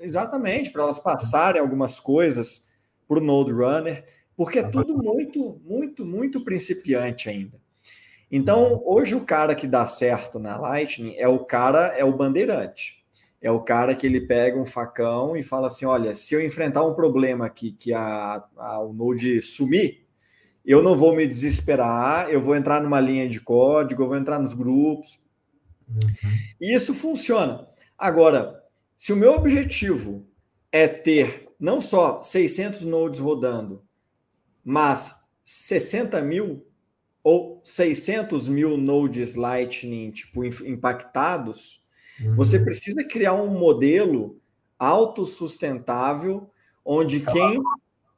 Exatamente, 0.00 0.70
para 0.70 0.82
elas 0.82 0.98
passarem 0.98 1.60
algumas 1.60 2.00
coisas 2.00 2.68
para 3.06 3.18
o 3.18 3.24
Node 3.24 3.52
Runner, 3.52 4.04
porque 4.36 4.58
é 4.58 4.62
tudo 4.62 4.96
muito, 4.96 5.60
muito, 5.64 6.04
muito 6.04 6.44
principiante 6.44 7.28
ainda. 7.28 7.60
Então, 8.30 8.82
hoje 8.84 9.14
o 9.14 9.24
cara 9.24 9.54
que 9.54 9.66
dá 9.66 9.86
certo 9.86 10.38
na 10.38 10.56
Lightning 10.56 11.14
é 11.16 11.28
o 11.28 11.44
cara, 11.44 11.94
é 11.96 12.04
o 12.04 12.16
bandeirante. 12.16 13.04
É 13.40 13.50
o 13.50 13.60
cara 13.60 13.94
que 13.94 14.06
ele 14.06 14.20
pega 14.20 14.58
um 14.58 14.64
facão 14.64 15.36
e 15.36 15.42
fala 15.42 15.66
assim: 15.66 15.84
olha, 15.84 16.14
se 16.14 16.34
eu 16.34 16.44
enfrentar 16.44 16.84
um 16.84 16.94
problema 16.94 17.46
aqui 17.46 17.72
que 17.72 17.92
a, 17.92 18.42
a, 18.56 18.80
o 18.80 18.92
Node 18.92 19.40
sumir, 19.40 20.06
eu 20.64 20.82
não 20.82 20.96
vou 20.96 21.14
me 21.14 21.26
desesperar, 21.26 22.28
eu 22.30 22.40
vou 22.40 22.56
entrar 22.56 22.82
numa 22.82 23.00
linha 23.00 23.28
de 23.28 23.40
código, 23.40 24.02
eu 24.02 24.08
vou 24.08 24.16
entrar 24.16 24.38
nos 24.38 24.52
grupos. 24.52 25.22
Uhum. 25.88 26.30
E 26.60 26.74
isso 26.74 26.92
funciona. 26.92 27.68
Agora, 27.96 28.64
se 28.96 29.12
o 29.12 29.16
meu 29.16 29.32
objetivo 29.32 30.26
é 30.72 30.88
ter 30.88 31.48
não 31.58 31.80
só 31.80 32.20
600 32.20 32.84
nodes 32.84 33.20
rodando, 33.20 33.82
mas 34.64 35.24
60 35.44 36.20
mil, 36.20 36.66
ou 37.22 37.60
600 37.62 38.48
mil 38.48 38.76
nodes 38.76 39.36
Lightning 39.36 40.10
tipo, 40.10 40.44
impactados, 40.44 41.82
uhum. 42.20 42.36
você 42.36 42.58
precisa 42.58 43.02
criar 43.04 43.34
um 43.34 43.48
modelo 43.48 44.38
autossustentável 44.78 46.50
onde 46.84 47.20
quem, 47.20 47.62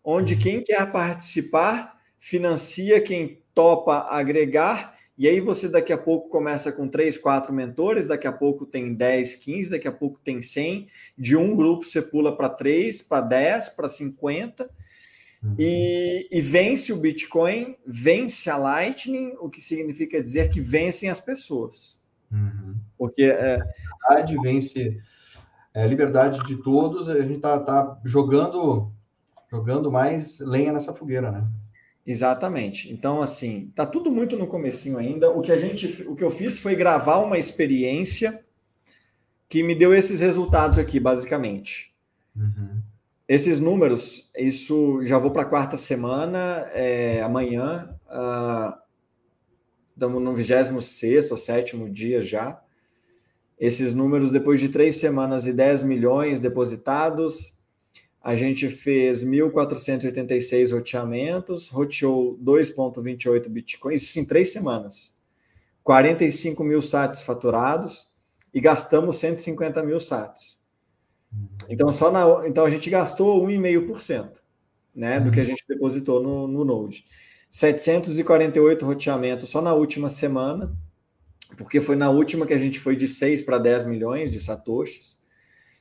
onde 0.04 0.36
quem 0.36 0.62
quer 0.62 0.90
participar 0.90 1.98
financia 2.18 3.00
quem 3.00 3.40
topa 3.54 4.06
agregar, 4.10 4.96
e 5.16 5.26
aí 5.26 5.40
você 5.40 5.68
daqui 5.68 5.92
a 5.92 5.98
pouco 5.98 6.28
começa 6.28 6.70
com 6.70 6.86
3, 6.86 7.18
4 7.18 7.52
mentores, 7.52 8.08
daqui 8.08 8.26
a 8.26 8.32
pouco 8.32 8.64
tem 8.64 8.94
10, 8.94 9.34
15, 9.36 9.70
daqui 9.70 9.88
a 9.88 9.92
pouco 9.92 10.20
tem 10.22 10.40
100, 10.40 10.88
de 11.16 11.36
um 11.36 11.56
grupo 11.56 11.84
você 11.84 12.00
pula 12.00 12.36
para 12.36 12.48
3, 12.48 13.02
para 13.02 13.20
10, 13.22 13.70
para 13.70 13.88
50, 13.88 14.68
Uhum. 15.40 15.54
E, 15.56 16.26
e, 16.32 16.40
vence 16.40 16.92
o 16.92 16.96
Bitcoin, 16.96 17.76
vence 17.86 18.50
a 18.50 18.56
Lightning, 18.56 19.34
o 19.38 19.48
que 19.48 19.60
significa 19.60 20.20
dizer 20.20 20.50
que 20.50 20.60
vencem 20.60 21.08
as 21.08 21.20
pessoas. 21.20 21.97
Uhum. 22.30 22.76
Porque 22.96 23.24
é, 23.24 23.58
a 24.08 24.14
liberdade 24.16 24.36
vence 24.42 25.00
é, 25.74 25.82
a 25.82 25.86
liberdade 25.86 26.44
de 26.44 26.56
todos, 26.56 27.08
a 27.08 27.20
gente 27.20 27.36
está 27.36 27.60
tá 27.60 28.00
jogando, 28.04 28.90
jogando 29.50 29.92
mais 29.92 30.40
lenha 30.40 30.72
nessa 30.72 30.92
fogueira, 30.92 31.30
né? 31.30 31.46
Exatamente. 32.06 32.92
Então, 32.92 33.22
assim, 33.22 33.70
tá 33.74 33.84
tudo 33.84 34.10
muito 34.10 34.36
no 34.36 34.46
comecinho 34.46 34.98
ainda. 34.98 35.30
O 35.30 35.40
que 35.42 35.52
a 35.52 35.58
gente, 35.58 36.02
o 36.08 36.16
que 36.16 36.24
eu 36.24 36.30
fiz 36.30 36.58
foi 36.58 36.74
gravar 36.74 37.18
uma 37.18 37.38
experiência 37.38 38.42
que 39.48 39.62
me 39.62 39.74
deu 39.74 39.94
esses 39.94 40.20
resultados 40.20 40.78
aqui, 40.78 40.98
basicamente. 40.98 41.94
Uhum. 42.34 42.80
Esses 43.28 43.60
números, 43.60 44.30
isso 44.36 45.04
já 45.06 45.18
vou 45.18 45.30
para 45.30 45.42
a 45.42 45.48
quarta 45.48 45.76
semana, 45.76 46.66
é, 46.72 47.22
amanhã, 47.22 47.94
uh, 48.06 48.74
estamos 49.98 50.22
no 50.22 50.32
26 50.32 51.32
ou 51.32 51.36
sétimo 51.36 51.90
dia 51.90 52.22
já. 52.22 52.62
Esses 53.58 53.92
números, 53.92 54.30
depois 54.30 54.60
de 54.60 54.68
três 54.68 54.94
semanas 54.96 55.44
e 55.44 55.52
10 55.52 55.82
milhões 55.82 56.38
depositados, 56.38 57.58
a 58.22 58.36
gente 58.36 58.68
fez 58.68 59.24
1.486 59.24 60.72
roteamentos, 60.72 61.68
roteou 61.68 62.38
2,28 62.38 63.48
bitcoins, 63.48 64.02
isso 64.02 64.20
em 64.20 64.24
três 64.24 64.52
semanas. 64.52 65.18
45 65.82 66.62
mil 66.62 66.80
sats 66.80 67.22
faturados 67.22 68.06
e 68.54 68.60
gastamos 68.60 69.16
150 69.16 69.82
mil 69.82 69.98
sats. 69.98 70.64
Então, 71.68 71.90
só 71.90 72.12
na, 72.12 72.46
então 72.46 72.64
a 72.64 72.70
gente 72.70 72.88
gastou 72.88 73.44
1,5% 73.44 74.30
né, 74.94 75.18
do 75.18 75.32
que 75.32 75.40
a 75.40 75.44
gente 75.44 75.64
depositou 75.68 76.22
no, 76.22 76.46
no 76.46 76.64
Node. 76.64 77.04
748 77.50 78.84
roteamentos 78.84 79.48
só 79.50 79.62
na 79.62 79.72
última 79.72 80.08
semana, 80.08 80.70
porque 81.56 81.80
foi 81.80 81.96
na 81.96 82.10
última 82.10 82.46
que 82.46 82.52
a 82.52 82.58
gente 82.58 82.78
foi 82.78 82.96
de 82.96 83.08
6 83.08 83.42
para 83.42 83.58
10 83.58 83.86
milhões 83.86 84.30
de 84.30 84.38
satoshis. 84.38 85.18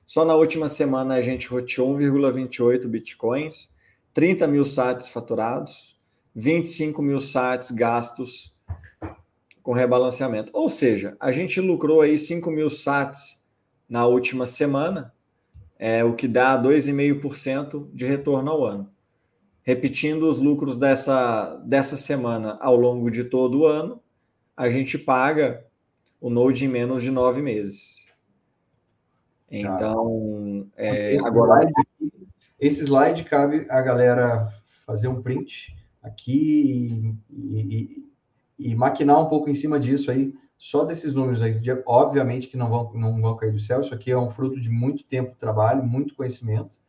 Só 0.06 0.24
na 0.24 0.36
última 0.36 0.68
semana 0.68 1.16
a 1.16 1.22
gente 1.22 1.48
roteou 1.48 1.94
1,28 1.98 2.88
bitcoins, 2.88 3.76
30 4.14 4.48
mil 4.48 4.64
sats 4.64 5.10
faturados, 5.10 6.00
25 6.34 7.02
mil 7.02 7.20
sats 7.20 7.72
gastos 7.72 8.56
com 9.62 9.74
rebalanceamento. 9.74 10.50
Ou 10.54 10.70
seja, 10.70 11.18
a 11.20 11.32
gente 11.32 11.60
lucrou 11.60 12.00
aí 12.00 12.18
5 12.18 12.50
mil 12.50 12.70
sats 12.70 13.46
na 13.90 14.08
última 14.08 14.46
semana, 14.46 15.14
é, 15.78 16.06
o 16.06 16.16
que 16.16 16.28
dá 16.28 16.58
2,5% 16.58 17.90
de 17.94 18.06
retorno 18.06 18.50
ao 18.50 18.66
ano. 18.66 18.97
Repetindo 19.68 20.30
os 20.30 20.38
lucros 20.38 20.78
dessa, 20.78 21.58
dessa 21.58 21.98
semana 21.98 22.58
ao 22.62 22.78
longo 22.78 23.12
de 23.12 23.26
todo 23.26 23.60
o 23.60 23.66
ano, 23.66 24.02
a 24.56 24.70
gente 24.70 24.98
paga 24.98 25.66
o 26.22 26.30
Node 26.30 26.64
em 26.64 26.70
menos 26.70 27.02
de 27.02 27.12
nove 27.12 27.42
meses. 27.42 28.08
Então, 29.52 30.66
é, 30.78 31.14
esse 31.14 31.28
agora. 31.28 31.66
Slide, 31.66 31.74
esse 32.58 32.84
slide 32.86 33.26
cabe 33.26 33.68
a 33.70 33.82
galera 33.82 34.48
fazer 34.86 35.10
um 35.10 35.22
print 35.22 35.76
aqui 36.02 37.18
e, 37.30 37.60
e, 37.60 38.10
e, 38.58 38.74
maquinar 38.74 39.20
um 39.20 39.28
pouco 39.28 39.50
em 39.50 39.56
cima 39.56 39.78
disso 39.78 40.10
aí 40.10 40.34
só 40.58 40.86
desses 40.86 41.14
números 41.14 41.42
aí, 41.42 41.60
obviamente 41.86 42.48
que 42.48 42.56
não 42.56 42.70
vão, 42.70 42.94
não 42.94 43.22
vão 43.22 43.36
cair 43.36 43.52
do 43.52 43.60
céu, 43.60 43.82
isso 43.82 43.94
aqui 43.94 44.12
é 44.12 44.18
um 44.18 44.32
fruto 44.32 44.62
de 44.62 44.70
muito 44.70 45.04
tempo 45.04 45.34
de 45.34 45.38
trabalho, 45.38 45.84
muito 45.84 46.16
conhecimento. 46.16 46.80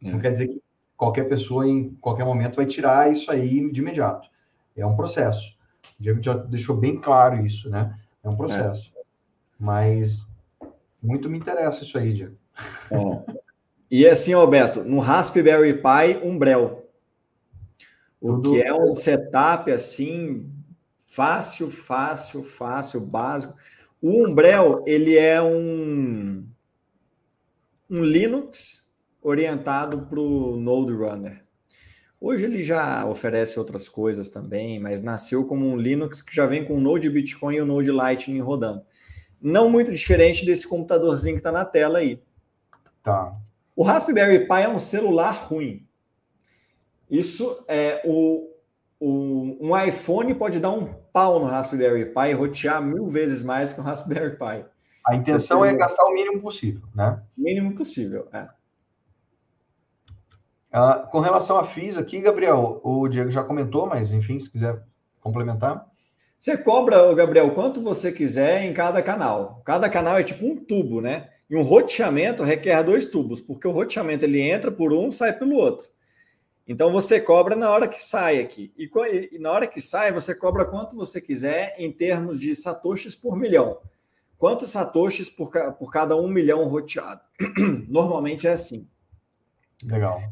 É. 0.00 0.12
Não 0.12 0.20
quer 0.20 0.30
dizer 0.30 0.46
que 0.46 0.62
qualquer 1.00 1.24
pessoa 1.30 1.66
em 1.66 1.94
qualquer 1.94 2.26
momento 2.26 2.56
vai 2.56 2.66
tirar 2.66 3.10
isso 3.10 3.32
aí 3.32 3.72
de 3.72 3.80
imediato. 3.80 4.28
É 4.76 4.84
um 4.84 4.94
processo. 4.94 5.56
O 5.98 6.02
Diego 6.02 6.22
já 6.22 6.34
deixou 6.34 6.76
bem 6.76 7.00
claro 7.00 7.44
isso, 7.44 7.70
né? 7.70 7.98
É 8.22 8.28
um 8.28 8.36
processo. 8.36 8.92
É. 8.94 9.00
Mas 9.58 10.26
muito 11.02 11.30
me 11.30 11.38
interessa 11.38 11.84
isso 11.84 11.96
aí, 11.96 12.12
Diego. 12.12 12.36
É. 12.90 13.32
E 13.90 14.06
assim, 14.06 14.34
Alberto, 14.34 14.84
no 14.84 14.98
Raspberry 14.98 15.72
Pi 15.72 16.22
Umbrel, 16.22 16.86
o 18.20 18.34
Tudo... 18.34 18.50
que 18.50 18.60
é 18.60 18.74
um 18.74 18.94
setup 18.94 19.72
assim 19.72 20.52
Fácil, 21.08 21.72
fácil, 21.72 22.44
fácil, 22.44 23.00
básico. 23.00 23.56
O 24.00 24.24
Umbrel, 24.24 24.84
ele 24.86 25.18
é 25.18 25.42
um, 25.42 26.46
um 27.90 28.04
Linux 28.04 28.89
orientado 29.22 30.02
para 30.02 30.20
o 30.20 30.56
Node 30.56 30.92
Runner. 30.92 31.42
Hoje 32.20 32.44
ele 32.44 32.62
já 32.62 33.06
oferece 33.06 33.58
outras 33.58 33.88
coisas 33.88 34.28
também, 34.28 34.78
mas 34.78 35.00
nasceu 35.00 35.46
como 35.46 35.66
um 35.66 35.76
Linux 35.76 36.20
que 36.20 36.34
já 36.34 36.46
vem 36.46 36.64
com 36.64 36.74
o 36.74 36.80
Node 36.80 37.08
Bitcoin 37.08 37.56
e 37.56 37.60
o 37.62 37.66
Node 37.66 37.90
Lightning 37.90 38.40
rodando. 38.40 38.82
Não 39.40 39.70
muito 39.70 39.90
diferente 39.90 40.44
desse 40.44 40.68
computadorzinho 40.68 41.34
que 41.34 41.40
está 41.40 41.50
na 41.50 41.64
tela 41.64 41.98
aí. 41.98 42.22
Tá. 43.02 43.32
O 43.74 43.82
Raspberry 43.82 44.46
Pi 44.46 44.62
é 44.62 44.68
um 44.68 44.78
celular 44.78 45.32
ruim. 45.32 45.86
Isso 47.10 47.64
é 47.66 48.02
o, 48.04 48.50
o, 49.00 49.56
um 49.58 49.82
iPhone 49.82 50.34
pode 50.34 50.60
dar 50.60 50.70
um 50.70 50.92
pau 51.10 51.40
no 51.40 51.46
Raspberry 51.46 52.12
Pi 52.12 52.28
e 52.28 52.32
rotear 52.34 52.82
mil 52.82 53.08
vezes 53.08 53.42
mais 53.42 53.72
que 53.72 53.80
o 53.80 53.82
Raspberry 53.82 54.36
Pi. 54.36 54.66
A 55.06 55.16
intenção 55.16 55.64
é 55.64 55.74
gastar 55.74 56.04
o 56.04 56.12
mínimo 56.12 56.42
possível, 56.42 56.82
né? 56.94 57.22
Mínimo 57.34 57.74
possível, 57.74 58.28
é. 58.30 58.46
Ah, 60.72 61.08
com 61.10 61.20
relação 61.20 61.58
a 61.58 61.66
FIIs 61.66 61.96
aqui, 61.96 62.20
Gabriel, 62.20 62.80
o 62.84 63.08
Diego 63.08 63.30
já 63.30 63.42
comentou, 63.42 63.86
mas 63.86 64.12
enfim, 64.12 64.38
se 64.38 64.50
quiser 64.50 64.82
complementar. 65.20 65.84
Você 66.38 66.56
cobra, 66.56 67.12
Gabriel, 67.14 67.50
quanto 67.52 67.82
você 67.82 68.12
quiser 68.12 68.64
em 68.64 68.72
cada 68.72 69.02
canal. 69.02 69.60
Cada 69.64 69.90
canal 69.90 70.16
é 70.16 70.22
tipo 70.22 70.46
um 70.46 70.56
tubo, 70.56 71.00
né? 71.00 71.28
E 71.50 71.56
um 71.56 71.62
roteamento 71.62 72.44
requer 72.44 72.82
dois 72.84 73.08
tubos, 73.08 73.40
porque 73.40 73.66
o 73.66 73.72
roteamento 73.72 74.24
ele 74.24 74.40
entra 74.40 74.70
por 74.70 74.92
um, 74.92 75.10
sai 75.10 75.36
pelo 75.36 75.56
outro. 75.56 75.86
Então 76.66 76.92
você 76.92 77.20
cobra 77.20 77.56
na 77.56 77.68
hora 77.68 77.88
que 77.88 78.00
sai 78.00 78.38
aqui. 78.38 78.72
E, 78.78 78.88
e 79.32 79.38
na 79.40 79.50
hora 79.50 79.66
que 79.66 79.80
sai, 79.80 80.12
você 80.12 80.32
cobra 80.32 80.64
quanto 80.64 80.94
você 80.94 81.20
quiser 81.20 81.74
em 81.76 81.90
termos 81.90 82.38
de 82.38 82.54
satoshis 82.54 83.16
por 83.16 83.36
milhão. 83.36 83.78
Quantos 84.38 84.70
satoshis 84.70 85.28
por, 85.28 85.50
por 85.50 85.92
cada 85.92 86.16
um 86.16 86.28
milhão 86.28 86.64
roteado? 86.68 87.20
Normalmente 87.88 88.46
é 88.46 88.52
assim. 88.52 88.86
Legal. 89.84 90.22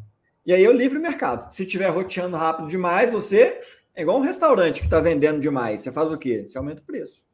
E 0.48 0.54
aí 0.54 0.64
é 0.64 0.70
o 0.70 0.72
livre 0.72 0.98
mercado. 0.98 1.52
Se 1.52 1.66
tiver 1.66 1.90
roteando 1.90 2.34
rápido 2.34 2.68
demais, 2.68 3.12
você 3.12 3.60
é 3.94 4.00
igual 4.00 4.16
um 4.16 4.22
restaurante 4.22 4.80
que 4.80 4.86
está 4.86 4.98
vendendo 4.98 5.38
demais. 5.38 5.82
Você 5.82 5.92
faz 5.92 6.10
o 6.10 6.16
quê? 6.16 6.46
Você 6.46 6.56
aumenta 6.56 6.80
o 6.80 6.84
preço. 6.86 7.26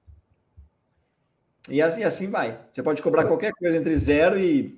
E 1.71 1.81
assim, 1.81 2.03
assim 2.03 2.29
vai. 2.29 2.59
Você 2.73 2.83
pode 2.83 3.01
cobrar 3.01 3.25
qualquer 3.25 3.53
coisa 3.53 3.77
entre 3.77 3.95
zero 3.95 4.37
e, 4.37 4.77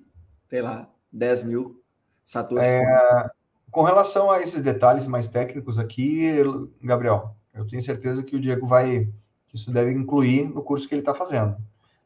sei 0.50 0.60
lá, 0.60 0.86
10 1.10 1.44
mil 1.44 1.82
satoshis. 2.26 2.66
É, 2.66 3.31
com 3.70 3.82
relação 3.82 4.31
a 4.31 4.42
esses 4.42 4.62
detalhes 4.62 5.06
mais 5.06 5.28
técnicos 5.28 5.78
aqui, 5.78 6.34
Gabriel, 6.82 7.34
eu 7.55 7.66
tenho 7.66 7.81
certeza 7.81 8.23
que 8.23 8.36
o 8.36 8.40
Diego 8.40 8.66
vai, 8.66 9.08
que 9.47 9.56
isso 9.56 9.70
deve 9.70 9.92
incluir 9.92 10.47
no 10.47 10.62
curso 10.62 10.86
que 10.86 10.94
ele 10.94 11.00
está 11.00 11.15
fazendo. 11.15 11.56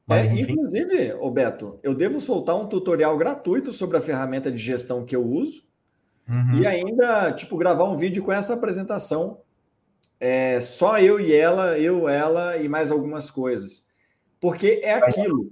Mas, 0.07 0.31
é, 0.31 0.33
inclusive, 0.33 1.09
Roberto, 1.11 1.81
eu 1.83 1.93
devo 1.93 2.21
soltar 2.21 2.55
um 2.55 2.69
tutorial 2.69 3.19
gratuito 3.19 3.73
sobre 3.73 3.97
a 3.97 4.01
ferramenta 4.01 4.49
de 4.49 4.59
gestão 4.59 5.05
que 5.05 5.17
eu 5.17 5.27
uso 5.27 5.69
uhum. 6.31 6.61
e 6.61 6.67
ainda, 6.67 7.33
tipo, 7.33 7.57
gravar 7.57 7.85
um 7.85 7.97
vídeo 7.97 8.23
com 8.23 8.33
essa 8.33 8.55
apresentação. 8.55 9.41
É, 10.19 10.61
só 10.61 10.99
eu 10.99 11.19
e 11.19 11.35
ela, 11.35 11.79
eu, 11.79 12.09
ela 12.09 12.57
e 12.57 12.69
mais 12.69 12.93
algumas 12.93 13.31
coisas. 13.31 13.89
Porque 14.41 14.81
é 14.83 14.95
aquilo, 14.95 15.51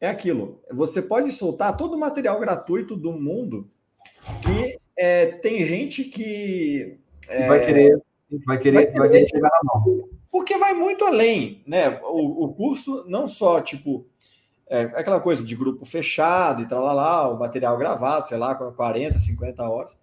é 0.00 0.08
aquilo. 0.08 0.60
Você 0.72 1.00
pode 1.00 1.30
soltar 1.32 1.76
todo 1.76 1.94
o 1.94 2.00
material 2.00 2.38
gratuito 2.40 2.96
do 2.96 3.12
mundo 3.12 3.70
que 4.42 4.78
é, 4.96 5.26
tem 5.26 5.64
gente 5.64 6.04
que. 6.04 6.98
É, 7.28 7.46
vai 7.46 7.64
querer, 7.64 8.02
vai 8.44 8.58
querer, 8.58 8.74
vai 8.74 8.86
querer, 8.86 8.98
vai 8.98 9.08
querer 9.10 9.28
chegar 9.28 9.50
na 9.50 9.60
mão. 9.64 10.08
Porque 10.30 10.58
vai 10.58 10.74
muito 10.74 11.04
além, 11.04 11.62
né? 11.66 12.00
O, 12.02 12.44
o 12.44 12.54
curso 12.54 13.04
não 13.08 13.26
só, 13.26 13.60
tipo, 13.60 14.06
é 14.68 14.82
aquela 14.82 15.20
coisa 15.20 15.44
de 15.44 15.54
grupo 15.54 15.84
fechado 15.84 16.62
e 16.62 16.68
tal, 16.68 16.82
lá, 16.84 17.28
o 17.30 17.38
material 17.38 17.76
gravado, 17.78 18.26
sei 18.26 18.36
lá, 18.36 18.54
40, 18.54 19.18
50 19.18 19.62
horas. 19.68 19.98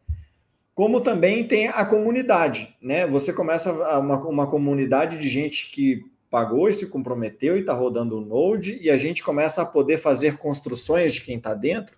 Como 0.74 1.02
também 1.02 1.48
tem 1.48 1.68
a 1.68 1.86
comunidade, 1.86 2.76
né? 2.82 3.06
Você 3.08 3.32
começa 3.32 3.72
uma, 4.00 4.20
uma 4.28 4.48
comunidade 4.48 5.18
de 5.18 5.30
gente 5.30 5.70
que 5.72 6.02
pagou 6.30 6.68
e 6.68 6.74
se 6.74 6.88
comprometeu 6.88 7.56
e 7.56 7.60
está 7.60 7.74
rodando 7.74 8.18
o 8.18 8.22
Node, 8.22 8.80
e 8.82 8.90
a 8.90 8.98
gente 8.98 9.24
começa 9.24 9.62
a 9.62 9.66
poder 9.66 9.98
fazer 9.98 10.38
construções 10.38 11.14
de 11.14 11.22
quem 11.22 11.38
está 11.38 11.54
dentro 11.54 11.96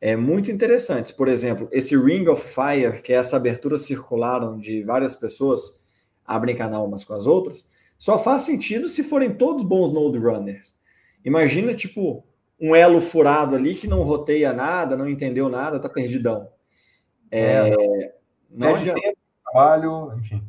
é, 0.00 0.16
muito 0.16 0.50
interessantes. 0.50 1.12
Por 1.12 1.28
exemplo, 1.28 1.68
esse 1.72 1.96
Ring 1.96 2.26
of 2.28 2.42
Fire, 2.42 3.02
que 3.02 3.12
é 3.12 3.16
essa 3.16 3.36
abertura 3.36 3.76
circular 3.76 4.42
onde 4.42 4.82
várias 4.82 5.14
pessoas 5.14 5.80
abrem 6.24 6.56
canal 6.56 6.86
umas 6.86 7.04
com 7.04 7.14
as 7.14 7.26
outras, 7.26 7.68
só 7.96 8.18
faz 8.18 8.42
sentido 8.42 8.88
se 8.88 9.02
forem 9.02 9.34
todos 9.34 9.64
bons 9.64 9.92
node 9.92 10.18
runners. 10.18 10.76
Imagina, 11.24 11.74
tipo, 11.74 12.24
um 12.60 12.74
elo 12.74 13.00
furado 13.00 13.56
ali 13.56 13.74
que 13.74 13.88
não 13.88 14.02
roteia 14.02 14.52
nada, 14.52 14.96
não 14.96 15.08
entendeu 15.08 15.48
nada, 15.48 15.80
tá 15.80 15.88
perdidão. 15.88 16.48
É, 17.30 17.68
é 17.68 18.14
não 18.50 18.74
adianta. 18.74 19.00
Tempo, 19.00 19.18
trabalho, 19.44 20.18
enfim. 20.18 20.42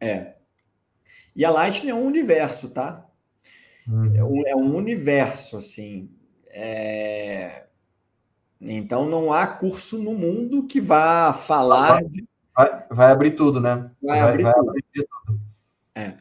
É. 0.00 0.34
E 1.34 1.44
a 1.44 1.50
Lightning 1.50 1.90
é 1.90 1.94
um 1.94 2.06
universo, 2.06 2.70
tá? 2.70 3.06
Uhum. 3.88 4.16
É, 4.16 4.24
um, 4.24 4.46
é 4.46 4.56
universo, 4.56 5.56
assim. 5.56 6.10
É... 6.46 7.64
Então 8.60 9.08
não 9.08 9.32
há 9.32 9.46
curso 9.46 10.02
no 10.02 10.14
mundo 10.14 10.66
que 10.66 10.80
vá 10.80 11.32
falar. 11.32 12.00
Vai, 12.54 12.86
vai 12.88 13.10
abrir 13.10 13.32
tudo, 13.32 13.60
né? 13.60 13.90
Vai, 14.02 14.20
vai 14.20 14.30
abrir, 14.30 14.42
vai 14.44 14.52
tudo. 14.54 14.68
abrir 14.68 14.84
tudo. 14.94 15.40
É. 15.94 16.14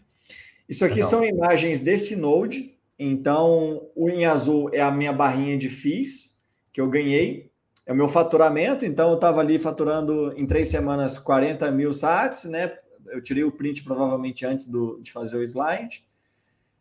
Isso 0.67 0.83
aqui 0.83 0.95
Legal. 0.95 1.09
são 1.09 1.23
imagens 1.23 1.79
desse 1.79 2.15
Node. 2.15 2.73
Então, 2.97 3.87
o 3.95 4.09
em 4.09 4.25
azul 4.25 4.69
é 4.73 4.81
a 4.81 4.91
minha 4.91 5.13
barrinha 5.13 5.57
de 5.57 5.69
FIIs 5.69 6.39
que 6.71 6.81
eu 6.81 6.89
ganhei. 6.89 7.51
É 7.85 7.93
o 7.93 7.95
meu 7.95 8.07
faturamento. 8.07 8.85
Então, 8.85 9.09
eu 9.09 9.15
estava 9.15 9.39
ali 9.39 9.59
faturando 9.59 10.33
em 10.37 10.45
três 10.45 10.69
semanas 10.69 11.17
40 11.17 11.69
mil 11.71 11.91
sats, 11.91 12.45
né? 12.45 12.77
Eu 13.07 13.21
tirei 13.21 13.43
o 13.43 13.51
print 13.51 13.83
provavelmente 13.83 14.45
antes 14.45 14.65
do, 14.65 14.99
de 15.01 15.11
fazer 15.11 15.37
o 15.37 15.43
slide. 15.43 16.05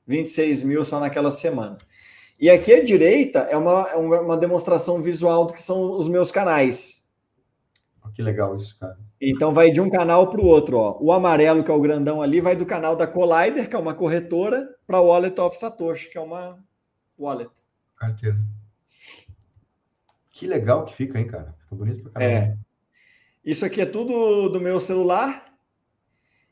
26 0.07 0.63
mil 0.65 0.85
só 0.85 1.01
naquela 1.01 1.31
semana. 1.31 1.79
E 2.41 2.51
aqui 2.51 2.75
à 2.75 2.83
direita 2.83 3.41
é 3.41 3.57
uma, 3.57 3.89
é 3.91 3.97
uma 3.97 4.37
demonstração 4.37 5.01
visual 5.01 5.47
do 5.47 5.53
que 5.53 5.63
são 5.63 5.93
os 5.93 6.09
meus 6.09 6.31
canais. 6.31 7.09
Que 8.15 8.23
legal 8.23 8.57
isso, 8.57 8.79
cara. 8.79 8.99
Então 9.21 9.55
vai 9.55 9.71
de 9.71 9.81
um 9.81 9.89
canal 9.89 10.29
para 10.29 10.41
o 10.41 10.47
outro. 10.47 10.77
Ó. 10.77 10.99
O 11.01 11.13
amarelo, 11.13 11.63
que 11.63 11.71
é 11.71 11.75
o 11.75 11.81
grandão 11.81 12.21
ali, 12.21 12.41
vai 12.41 12.57
do 12.57 12.67
canal 12.67 12.97
da 12.97 13.07
Collider, 13.07 13.69
que 13.69 13.77
é 13.77 13.79
uma 13.79 13.95
corretora, 13.95 14.69
para 14.87 15.01
o 15.01 15.07
Wallet 15.07 15.41
of 15.41 15.57
Satoshi, 15.57 16.11
que 16.11 16.19
é 16.19 16.21
uma 16.21 16.59
wallet. 17.19 17.51
Carteira. 17.97 18.39
Que 20.43 20.49
legal 20.49 20.85
que 20.85 20.97
fica, 20.97 21.21
hein, 21.21 21.27
cara? 21.29 21.55
Fica 21.63 21.77
bonito 21.77 22.03
pra 22.03 22.13
caramba. 22.15 22.35
É. 22.35 22.57
Isso 23.45 23.65
aqui 23.65 23.81
é 23.81 23.87
tudo 23.87 24.49
do 24.49 24.61
meu 24.61 24.81
celular. 24.81 25.55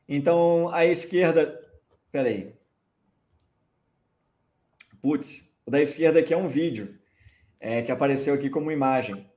Então, 0.09 0.69
à 0.69 0.87
esquerda. 0.87 1.61
Peraí. 2.13 2.55
Putz, 5.03 5.53
o 5.67 5.73
da 5.73 5.81
esquerda 5.81 6.21
aqui 6.21 6.33
é 6.33 6.37
um 6.37 6.47
vídeo 6.47 7.01
é, 7.59 7.83
que 7.83 7.91
apareceu 7.91 8.33
aqui 8.33 8.49
como 8.49 8.71
imagem. 8.71 9.29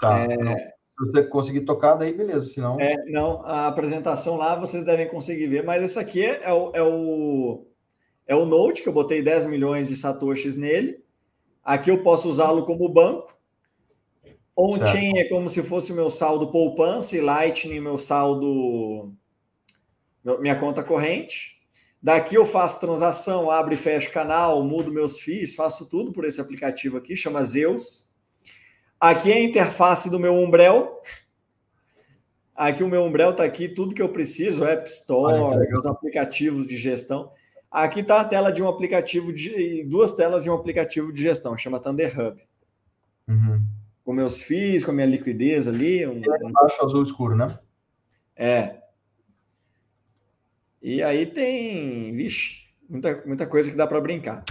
Tá. 0.00 0.18
É, 0.22 0.28
se 0.38 0.74
você 1.00 1.24
conseguir 1.24 1.66
tocar, 1.66 1.96
daí 1.96 2.14
beleza, 2.14 2.46
senão. 2.46 2.80
É, 2.80 3.04
não, 3.10 3.44
a 3.44 3.66
apresentação 3.66 4.38
lá 4.38 4.58
vocês 4.58 4.82
devem 4.82 5.06
conseguir 5.06 5.46
ver, 5.46 5.62
mas 5.62 5.82
esse 5.82 5.98
aqui 5.98 6.24
é 6.24 6.50
o, 6.50 6.72
é 6.74 6.82
o, 6.82 7.66
é 8.26 8.34
o 8.34 8.46
Note, 8.46 8.82
que 8.82 8.88
eu 8.88 8.94
botei 8.94 9.20
10 9.20 9.44
milhões 9.44 9.88
de 9.88 9.96
satoshis 9.96 10.56
nele. 10.56 11.04
Aqui 11.62 11.90
eu 11.90 12.02
posso 12.02 12.30
usá-lo 12.30 12.64
como 12.64 12.88
banco. 12.88 13.36
On-chain 14.60 15.18
é 15.18 15.28
como 15.28 15.48
se 15.48 15.62
fosse 15.62 15.92
o 15.92 15.94
meu 15.94 16.10
saldo 16.10 16.50
poupança 16.50 17.16
e 17.16 17.20
Lightning 17.20 17.78
meu 17.78 17.96
saldo, 17.96 19.12
minha 20.40 20.58
conta 20.58 20.82
corrente. 20.82 21.60
Daqui 22.02 22.34
eu 22.34 22.44
faço 22.44 22.80
transação, 22.80 23.52
abro 23.52 23.72
e 23.72 23.76
fecho 23.76 24.10
canal, 24.10 24.64
mudo 24.64 24.90
meus 24.90 25.20
FIIs, 25.20 25.54
faço 25.54 25.88
tudo 25.88 26.10
por 26.10 26.24
esse 26.24 26.40
aplicativo 26.40 26.96
aqui, 26.96 27.16
chama 27.16 27.44
Zeus. 27.44 28.10
Aqui 28.98 29.30
é 29.30 29.36
a 29.36 29.42
interface 29.44 30.10
do 30.10 30.18
meu 30.18 30.34
Umbrel. 30.34 31.00
Aqui 32.52 32.82
o 32.82 32.88
meu 32.88 33.04
Umbrel 33.04 33.30
está 33.30 33.44
aqui, 33.44 33.68
tudo 33.68 33.94
que 33.94 34.02
eu 34.02 34.08
preciso, 34.08 34.64
App 34.64 34.88
Store, 34.88 35.56
os 35.76 35.86
aplicativos 35.86 36.66
de 36.66 36.76
gestão. 36.76 37.30
Aqui 37.70 38.00
está 38.00 38.22
a 38.22 38.24
tela 38.24 38.50
de 38.50 38.60
um 38.60 38.66
aplicativo, 38.66 39.32
de 39.32 39.84
duas 39.84 40.12
telas 40.14 40.42
de 40.42 40.50
um 40.50 40.54
aplicativo 40.54 41.12
de 41.12 41.22
gestão, 41.22 41.56
chama 41.56 41.78
Thunder 41.78 42.12
Hub. 42.18 42.42
Uhum. 43.28 43.77
Com 44.08 44.14
meus 44.14 44.40
FIIs, 44.40 44.86
com 44.86 44.90
a 44.90 44.94
minha 44.94 45.06
liquidez 45.06 45.68
ali. 45.68 46.06
Um, 46.06 46.22
um... 46.22 46.52
Baixo 46.52 46.82
azul 46.82 47.02
escuro, 47.02 47.36
né? 47.36 47.58
É. 48.34 48.76
E 50.80 51.02
aí 51.02 51.26
tem, 51.26 52.16
vixe, 52.16 52.70
muita, 52.88 53.22
muita 53.26 53.46
coisa 53.46 53.70
que 53.70 53.76
dá 53.76 53.86
para 53.86 54.00
brincar. 54.00 54.44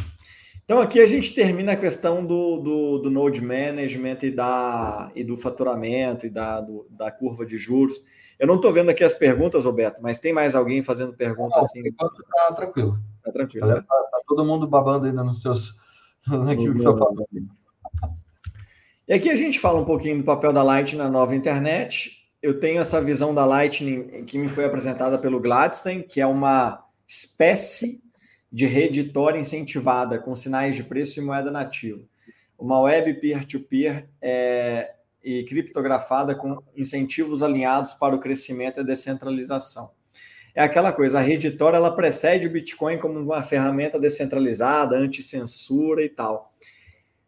Então 0.63 0.79
aqui 0.79 0.99
a 0.99 1.07
gente 1.07 1.33
termina 1.33 1.71
a 1.71 1.75
questão 1.75 2.23
do, 2.23 2.57
do, 2.57 2.97
do 2.99 3.09
node 3.09 3.41
management 3.41 4.19
e, 4.21 4.29
da, 4.29 5.11
e 5.15 5.23
do 5.23 5.35
faturamento 5.35 6.27
e 6.27 6.29
da, 6.29 6.61
do, 6.61 6.85
da 6.91 7.09
curva 7.09 7.43
de 7.43 7.57
juros. 7.57 8.05
Eu 8.37 8.45
não 8.45 8.57
estou 8.57 8.71
vendo 8.71 8.91
aqui 8.91 9.03
as 9.03 9.15
perguntas, 9.15 9.65
Roberto, 9.65 10.03
mas 10.03 10.19
tem 10.19 10.31
mais 10.31 10.53
alguém 10.53 10.83
fazendo 10.83 11.13
pergunta 11.13 11.55
não, 11.55 11.63
assim? 11.63 11.81
Tá 11.93 12.53
tranquilo. 12.53 12.99
Tá 13.23 13.31
tranquilo. 13.31 13.65
Né? 13.65 13.73
Tá, 13.77 13.81
tá, 13.81 14.21
todo 14.27 14.45
mundo 14.45 14.67
babando 14.67 15.07
ainda 15.07 15.23
nos 15.23 15.41
seus. 15.41 15.75
Naquilo 16.27 16.75
que 16.75 16.83
você 16.83 16.95
fala. 16.95 18.17
E 19.07 19.13
aqui 19.13 19.29
a 19.29 19.37
gente 19.37 19.59
fala 19.59 19.79
um 19.79 19.85
pouquinho 19.85 20.17
do 20.17 20.23
papel 20.23 20.51
da 20.51 20.61
Light 20.61 20.95
na 20.95 21.09
nova 21.09 21.35
internet 21.35 22.17
eu 22.41 22.59
tenho 22.59 22.79
essa 22.79 23.01
visão 23.01 23.33
da 23.33 23.45
Lightning 23.45 24.23
que 24.25 24.37
me 24.37 24.47
foi 24.47 24.65
apresentada 24.65 25.17
pelo 25.17 25.39
Gladstein, 25.39 26.01
que 26.01 26.21
é 26.21 26.25
uma 26.25 26.83
espécie 27.07 28.01
de 28.51 28.65
rede 28.65 29.05
Tor 29.05 29.35
incentivada 29.35 30.19
com 30.19 30.33
sinais 30.35 30.75
de 30.75 30.83
preço 30.83 31.19
e 31.19 31.23
moeda 31.23 31.51
nativa. 31.51 32.01
Uma 32.57 32.79
web 32.81 33.13
peer-to-peer 33.15 34.07
é, 34.21 34.93
e 35.23 35.43
criptografada 35.43 36.35
com 36.35 36.61
incentivos 36.75 37.43
alinhados 37.43 37.93
para 37.93 38.15
o 38.15 38.19
crescimento 38.19 38.79
e 38.79 38.83
descentralização. 38.85 39.91
É 40.55 40.63
aquela 40.63 40.91
coisa, 40.91 41.19
a 41.19 41.21
rede 41.21 41.51
Tor 41.51 41.73
ela 41.75 41.95
precede 41.95 42.47
o 42.47 42.51
Bitcoin 42.51 42.97
como 42.97 43.19
uma 43.19 43.43
ferramenta 43.43 43.99
descentralizada, 43.99 44.95
anti-censura 44.95 46.03
e 46.03 46.09
tal 46.09 46.53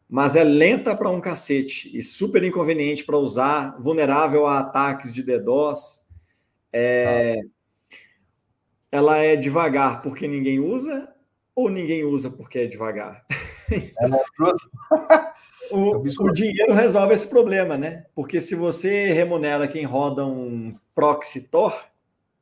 mas 0.09 0.35
é 0.35 0.43
lenta 0.43 0.95
para 0.95 1.11
um 1.11 1.21
cacete 1.21 1.95
e 1.95 2.01
super 2.01 2.43
inconveniente 2.43 3.03
para 3.03 3.17
usar, 3.17 3.79
vulnerável 3.79 4.47
a 4.47 4.57
ataques 4.57 5.13
de 5.13 5.21
DDoS. 5.21 6.07
É... 6.73 7.41
ela 8.91 9.17
é 9.17 9.35
devagar 9.35 10.01
porque 10.01 10.27
ninguém 10.27 10.59
usa 10.59 11.13
ou 11.55 11.69
ninguém 11.69 12.03
usa 12.03 12.31
porque 12.31 12.59
é 12.59 12.65
devagar? 12.65 13.23
É 13.71 14.09
o, 15.71 15.97
o, 15.97 16.33
dinheiro 16.33 16.73
resolve 16.73 17.13
esse 17.13 17.27
problema, 17.27 17.77
né? 17.77 18.05
Porque 18.15 18.41
se 18.41 18.55
você 18.55 19.11
remunera 19.11 19.67
quem 19.67 19.85
roda 19.85 20.25
um 20.25 20.75
proxy 20.95 21.49
Tor, 21.49 21.85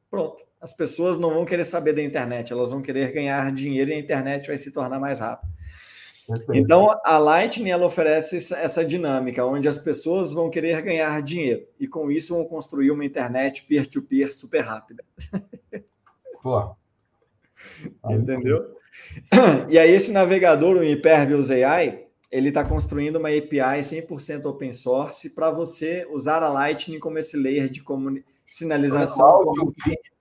pronto. 0.10 0.46
As 0.60 0.74
pessoas 0.74 1.18
não 1.18 1.34
vão 1.34 1.46
querer 1.46 1.66
saber 1.66 1.94
da 1.94 2.02
internet, 2.02 2.52
elas 2.52 2.72
vão 2.72 2.82
querer 2.82 3.12
ganhar 3.12 3.52
dinheiro 3.52 3.92
e 3.92 3.94
a 3.94 4.00
internet 4.00 4.48
vai 4.48 4.58
se 4.58 4.72
tornar 4.72 5.00
mais 5.00 5.20
rápida. 5.20 5.52
Então, 6.54 6.88
a 7.06 7.18
Lightning 7.18 7.70
ela 7.70 7.86
oferece 7.86 8.54
essa 8.54 8.84
dinâmica, 8.84 9.46
onde 9.46 9.68
as 9.68 9.80
pessoas 9.80 10.34
vão 10.34 10.50
querer 10.50 10.82
ganhar 10.82 11.22
dinheiro 11.22 11.66
e 11.80 11.88
com 11.88 12.12
isso 12.12 12.36
vão 12.36 12.44
construir 12.44 12.92
uma 12.92 13.06
internet 13.06 13.64
peer-to-peer 13.64 14.28
-peer 14.28 14.32
super 14.32 14.62
rápida. 14.62 15.04
Pô. 16.44 16.76
Entendeu? 18.10 18.76
E 19.70 19.80
aí, 19.80 19.92
esse 19.92 20.12
navegador, 20.12 20.76
o 20.76 20.82
Hyperviews 20.82 21.50
AI, 21.50 22.08
ele 22.30 22.50
está 22.50 22.64
construindo 22.64 23.18
uma 23.18 23.30
API 23.30 23.82
100% 23.82 24.46
open 24.46 24.74
source 24.74 25.30
para 25.34 25.50
você 25.50 26.06
usar 26.12 26.44
a 26.44 26.50
Lightning 26.50 27.00
como 27.00 27.18
esse 27.18 27.38
layer 27.38 27.70
de 27.70 27.84
sinalização. 28.50 29.26
Áudio, 29.26 29.74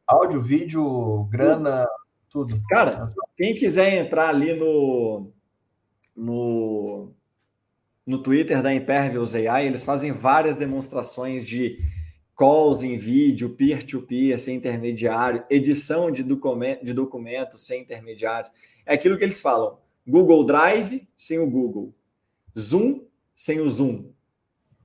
áudio, 0.06 0.42
vídeo, 0.42 1.24
grana, 1.24 1.86
tudo. 2.30 2.60
Cara, 2.68 3.06
quem 3.36 3.54
quiser 3.54 3.94
entrar 3.94 4.28
ali 4.28 4.54
no, 4.54 5.32
no, 6.16 7.12
no 8.06 8.22
Twitter 8.22 8.62
da 8.62 8.72
Impervious 8.72 9.34
AI, 9.34 9.66
eles 9.66 9.84
fazem 9.84 10.12
várias 10.12 10.56
demonstrações 10.56 11.46
de 11.46 11.78
calls 12.36 12.82
em 12.82 12.96
vídeo, 12.96 13.50
peer-to-peer, 13.50 14.36
-peer, 14.36 14.38
sem 14.38 14.56
intermediário, 14.56 15.44
edição 15.50 16.10
de, 16.10 16.22
documento, 16.22 16.84
de 16.84 16.92
documentos 16.92 17.66
sem 17.66 17.82
intermediários. 17.82 18.52
É 18.84 18.94
aquilo 18.94 19.16
que 19.16 19.24
eles 19.24 19.40
falam. 19.40 19.78
Google 20.06 20.44
Drive 20.44 21.08
sem 21.16 21.38
o 21.38 21.50
Google. 21.50 21.94
Zoom 22.56 23.04
sem 23.34 23.60
o 23.60 23.68
Zoom. 23.68 24.10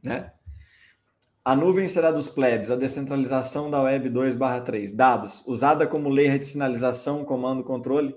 Né? 0.03 0.31
A 1.43 1.55
nuvem 1.55 1.87
será 1.87 2.11
dos 2.11 2.29
plebs, 2.29 2.69
a 2.69 2.75
descentralização 2.75 3.69
da 3.69 3.81
Web 3.81 4.09
2/3. 4.09 4.93
Dados, 4.93 5.43
usada 5.47 5.87
como 5.87 6.09
layer 6.09 6.37
de 6.37 6.45
sinalização, 6.45 7.25
comando, 7.25 7.63
controle. 7.63 8.15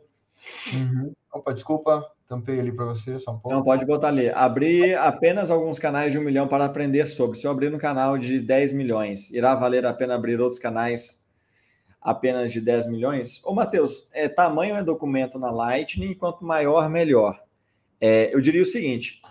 Uhum. 0.72 1.12
Opa, 1.32 1.52
desculpa, 1.52 2.13
tampei 2.28 2.58
ali 2.58 2.72
para 2.72 2.86
você, 2.86 3.14
um 3.14 3.38
pouco. 3.38 3.50
Não, 3.50 3.62
pode 3.62 3.84
botar 3.86 4.08
ali. 4.08 4.30
Abrir 4.30 4.96
apenas 4.96 5.50
alguns 5.50 5.78
canais 5.78 6.12
de 6.12 6.18
um 6.18 6.22
milhão 6.22 6.48
para 6.48 6.64
aprender 6.64 7.08
sobre. 7.08 7.38
Se 7.38 7.46
eu 7.46 7.50
abrir 7.50 7.70
no 7.70 7.78
canal 7.78 8.18
de 8.18 8.40
10 8.40 8.72
milhões, 8.72 9.30
irá 9.30 9.54
valer 9.54 9.86
a 9.86 9.92
pena 9.92 10.14
abrir 10.14 10.40
outros 10.40 10.58
canais 10.58 11.24
apenas 12.00 12.52
de 12.52 12.60
10 12.60 12.86
milhões? 12.86 13.40
Ô, 13.44 13.54
Matheus, 13.54 14.08
é, 14.12 14.28
tamanho 14.28 14.76
é 14.76 14.82
documento 14.82 15.38
na 15.38 15.50
Lightning, 15.50 16.14
quanto 16.14 16.44
maior, 16.44 16.90
melhor. 16.90 17.40
É, 18.00 18.34
eu 18.34 18.40
diria 18.40 18.62
o 18.62 18.66
seguinte: 18.66 19.22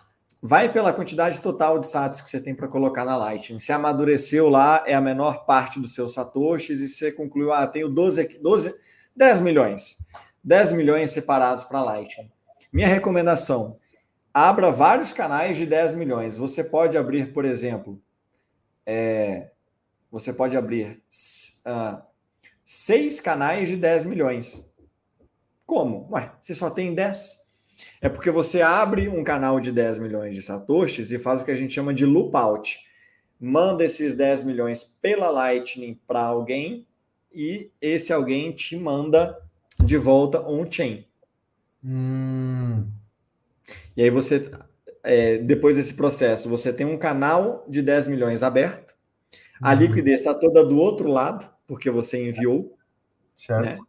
vai 0.42 0.72
pela 0.72 0.92
quantidade 0.92 1.40
total 1.40 1.80
de 1.80 1.88
sats 1.88 2.20
que 2.20 2.30
você 2.30 2.42
tem 2.42 2.56
para 2.56 2.68
colocar 2.68 3.06
na 3.06 3.16
Lightning. 3.16 3.60
Se 3.60 3.72
amadureceu 3.72 4.50
lá, 4.50 4.84
é 4.86 4.94
a 4.94 5.02
menor 5.02 5.46
parte 5.46 5.80
dos 5.80 5.94
seus 5.94 6.14
satoshis, 6.14 6.82
e 6.82 6.88
você 6.88 7.12
concluiu, 7.12 7.54
ah, 7.54 7.68
tenho 7.68 7.88
12, 7.88 8.40
12 8.42 8.76
10 9.16 9.42
milhões. 9.42 9.98
10 10.44 10.72
milhões 10.74 11.12
separados 11.12 11.64
para 11.64 11.84
Lightning. 11.84 12.30
Minha 12.74 12.88
recomendação: 12.88 13.78
abra 14.34 14.72
vários 14.72 15.14
canais 15.14 15.56
de 15.56 15.66
10 15.68 15.94
milhões. 15.94 16.36
Você 16.38 16.64
pode 16.64 16.98
abrir, 16.98 17.32
por 17.32 17.46
exemplo, 17.46 18.02
é, 18.84 19.52
você 20.12 20.34
pode 20.34 20.58
abrir 20.58 21.04
uh, 21.68 22.02
seis 22.66 23.22
canais 23.22 23.70
de 23.70 23.78
10 23.78 24.06
milhões. 24.06 24.68
Como? 25.68 26.10
Ué, 26.12 26.32
você 26.42 26.56
só 26.56 26.72
tem 26.72 26.96
10? 26.96 27.44
É 28.02 28.10
porque 28.10 28.32
você 28.32 28.62
abre 28.62 29.08
um 29.08 29.24
canal 29.24 29.60
de 29.60 29.72
10 29.72 30.00
milhões 30.00 30.36
de 30.36 30.42
satoshis 30.42 31.12
e 31.12 31.20
faz 31.20 31.42
o 31.42 31.46
que 31.46 31.52
a 31.52 31.56
gente 31.56 31.74
chama 31.74 31.94
de 31.94 32.06
loop 32.06 32.36
out. 32.36 32.80
Manda 33.40 33.84
esses 33.84 34.16
10 34.16 34.46
milhões 34.46 34.84
pela 34.84 35.30
Lightning 35.30 36.00
para 36.08 36.22
alguém 36.22 36.88
e 37.34 37.72
esse 37.80 38.12
alguém 38.12 38.52
te 38.52 38.76
manda 38.76 39.38
de 39.84 39.98
volta 39.98 40.42
on-chain. 40.42 41.06
Hum. 41.84 42.53
E 43.96 44.04
aí 44.04 44.10
você, 44.10 44.50
é, 45.04 45.38
depois 45.38 45.76
desse 45.76 45.94
processo, 45.96 46.50
você 46.50 46.74
tem 46.74 46.86
um 46.86 46.98
canal 46.98 47.66
de 47.68 47.82
10 47.82 48.08
milhões 48.08 48.44
aberto. 48.44 48.96
A 49.62 49.74
uhum. 49.74 49.80
liquidez 49.80 50.20
está 50.20 50.34
toda 50.34 50.66
do 50.66 50.78
outro 50.78 51.10
lado 51.10 51.50
porque 51.68 51.90
você 51.90 52.28
enviou. 52.28 52.78
Certo. 53.38 53.66
Né? 53.66 53.80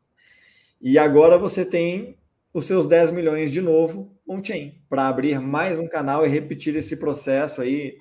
E 0.81 0.99
agora 0.99 1.39
você 1.39 1.65
tem 1.65 2.19
os 2.53 2.67
seus 2.67 2.87
10 2.87 3.11
milhões 3.11 3.51
de 3.51 3.61
novo 3.61 4.15
on-chain 4.29 4.81
para 4.89 5.09
abrir 5.09 5.41
mais 5.41 5.79
um 5.79 5.89
canal 5.89 6.25
e 6.25 6.29
repetir 6.29 6.77
esse 6.77 6.99
processo 6.99 7.63
aí 7.63 7.99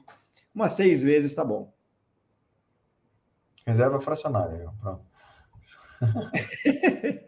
umas 0.53 0.73
seis 0.73 1.01
vezes, 1.01 1.33
tá 1.33 1.43
bom. 1.43 1.73
Reserva 3.65 3.99
fracionária, 3.99 4.69
pronto. 4.81 5.05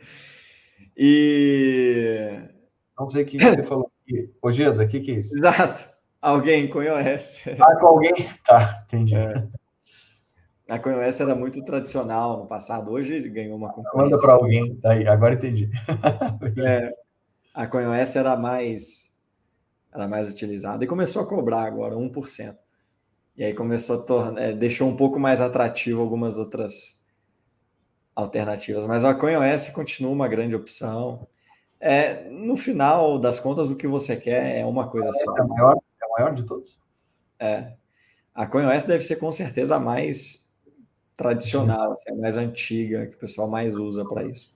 e. 0.98 2.40
Não 2.98 3.10
sei 3.10 3.24
o 3.24 3.26
que 3.26 3.38
você 3.38 3.64
falou 3.64 3.92
aqui. 4.08 4.32
O 4.42 4.88
que, 4.88 5.00
que 5.00 5.12
é 5.12 5.16
isso? 5.16 5.36
Exato. 5.36 5.90
Alguém 6.22 6.68
conhece? 6.68 7.42
Ah, 7.60 7.76
com 7.76 7.88
alguém? 7.88 8.30
Tá, 8.46 8.84
entendi. 8.88 9.16
É. 9.16 9.48
A 10.68 10.80
CoinOS 10.80 11.22
era 11.22 11.36
muito 11.36 11.64
tradicional 11.64 12.40
no 12.40 12.48
passado, 12.48 12.90
hoje 12.90 13.30
ganhou 13.30 13.56
uma 13.56 13.72
concorrência. 13.72 14.10
Manda 14.10 14.20
para 14.20 14.34
alguém, 14.34 14.80
aí, 14.84 15.08
agora 15.08 15.36
entendi. 15.36 15.70
é, 16.66 16.90
a 17.54 17.68
CoinOS 17.68 18.16
era 18.16 18.36
mais, 18.36 19.16
era 19.94 20.08
mais 20.08 20.28
utilizada 20.28 20.84
e 20.84 20.88
começou 20.88 21.22
a 21.22 21.28
cobrar 21.28 21.64
agora 21.66 21.96
1%. 21.96 22.58
E 23.38 23.44
aí 23.44 23.54
começou 23.54 24.00
a 24.00 24.04
tornar, 24.04 24.42
é, 24.42 24.54
deixou 24.54 24.90
um 24.90 24.96
pouco 24.96 25.20
mais 25.20 25.40
atrativo 25.40 26.02
algumas 26.02 26.40
outras 26.40 27.04
alternativas. 28.16 28.88
Mas 28.88 29.06
a 29.06 29.14
CoinOS 29.14 29.70
continua 29.70 30.12
uma 30.12 30.28
grande 30.28 30.56
opção. 30.56 31.28
É, 31.88 32.28
no 32.32 32.58
final 32.58 33.20
das 33.20 33.40
contas, 33.40 33.70
o 33.70 33.76
que 33.76 33.88
você 33.88 34.16
quer 34.16 34.58
é 34.58 34.66
uma 34.66 34.88
coisa 34.88 35.12
só. 35.12 35.38
É 35.38 35.42
a 35.42 35.46
maior, 35.46 35.78
é 36.02 36.06
a 36.06 36.10
maior 36.10 36.34
de 36.34 36.42
todos? 36.42 36.80
É. 37.40 37.74
A 38.34 38.48
CoinOS 38.48 38.86
deve 38.86 39.04
ser 39.04 39.18
com 39.18 39.32
certeza 39.32 39.76
a 39.76 39.80
mais 39.80 40.52
tradicional, 41.16 41.92
assim, 41.92 42.12
a 42.12 42.16
mais 42.16 42.38
antiga, 42.38 43.06
que 43.06 43.16
o 43.16 43.20
pessoal 43.20 43.48
mais 43.48 43.78
usa 43.78 44.04
para 44.04 44.24
isso. 44.24 44.52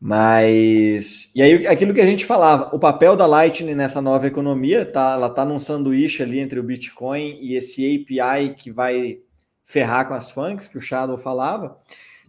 Mas 0.00 1.34
e 1.34 1.42
aí 1.42 1.66
aquilo 1.66 1.92
que 1.92 2.00
a 2.00 2.06
gente 2.06 2.24
falava, 2.24 2.72
o 2.72 2.78
papel 2.78 3.16
da 3.16 3.26
Lightning 3.26 3.74
nessa 3.74 4.00
nova 4.00 4.28
economia, 4.28 4.86
tá, 4.86 5.14
ela 5.14 5.28
tá 5.28 5.44
num 5.44 5.58
sanduíche 5.58 6.22
ali 6.22 6.38
entre 6.38 6.60
o 6.60 6.62
Bitcoin 6.62 7.38
e 7.40 7.56
esse 7.56 7.84
API 7.84 8.54
que 8.54 8.70
vai 8.70 9.18
ferrar 9.64 10.06
com 10.06 10.14
as 10.14 10.30
funks 10.30 10.68
que 10.68 10.78
o 10.78 10.80
Shadow 10.80 11.18
falava. 11.18 11.76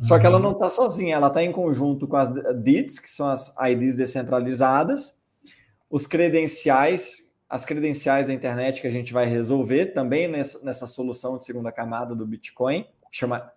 Só 0.01 0.17
que 0.17 0.25
ela 0.25 0.37
uhum. 0.37 0.43
não 0.43 0.51
está 0.51 0.69
sozinha, 0.69 1.15
ela 1.15 1.27
está 1.27 1.43
em 1.43 1.51
conjunto 1.51 2.07
com 2.07 2.17
as 2.17 2.31
DITs, 2.63 2.99
que 2.99 3.09
são 3.09 3.29
as 3.29 3.53
IDs 3.69 3.95
descentralizadas, 3.95 5.21
os 5.89 6.07
credenciais 6.07 7.29
as 7.51 7.65
credenciais 7.65 8.27
da 8.27 8.33
internet 8.33 8.79
que 8.79 8.87
a 8.87 8.91
gente 8.91 9.11
vai 9.11 9.25
resolver 9.25 9.87
também 9.87 10.25
nessa, 10.25 10.63
nessa 10.63 10.87
solução 10.87 11.35
de 11.35 11.43
segunda 11.43 11.69
camada 11.69 12.15
do 12.15 12.25
Bitcoin, 12.25 12.85
chama 13.11 13.51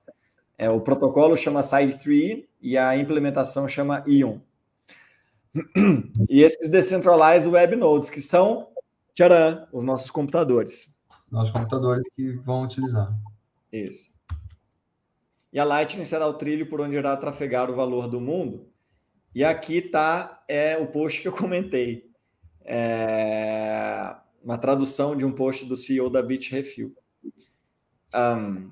é, 0.59 0.69
o 0.69 0.81
protocolo 0.81 1.37
chama 1.37 1.61
Side3 1.61 2.45
e 2.61 2.77
a 2.77 2.97
implementação 2.97 3.69
chama 3.69 4.03
Ion. 4.07 4.39
E 6.29 6.43
esses 6.43 6.69
Decentralized 6.69 7.49
Web 7.49 7.77
Nodes, 7.77 8.11
que 8.11 8.21
são, 8.21 8.69
tcharam, 9.15 9.69
os 9.73 9.85
nossos 9.85 10.11
computadores. 10.11 10.97
Nossos 11.31 11.53
computadores 11.53 12.05
que 12.17 12.33
vão 12.39 12.65
utilizar. 12.65 13.17
Isso. 13.73 14.14
E 15.55 15.61
a 15.61 15.65
Lightning 15.65 16.05
será 16.05 16.27
o 16.27 16.35
trilho 16.35 16.67
por 16.67 16.81
onde 16.81 16.97
irá 16.97 17.17
trafegar 17.17 17.71
o 17.71 17.77
valor 17.77 18.09
do 18.09 18.21
mundo. 18.21 18.67
E 19.33 19.45
aqui 19.45 19.77
está 19.77 20.43
é, 20.49 20.77
o 20.77 20.89
post 20.89 21.23
que 21.23 21.29
eu 21.29 21.33
comentei 21.33 22.11
é, 22.65 24.17
uma 24.43 24.59
tradução 24.59 25.17
de 25.17 25.25
um 25.25 25.31
post 25.31 25.65
do 25.65 25.77
CEO 25.77 26.11
da 26.11 26.21
Bitrefill, 26.21 26.93
um, 28.13 28.69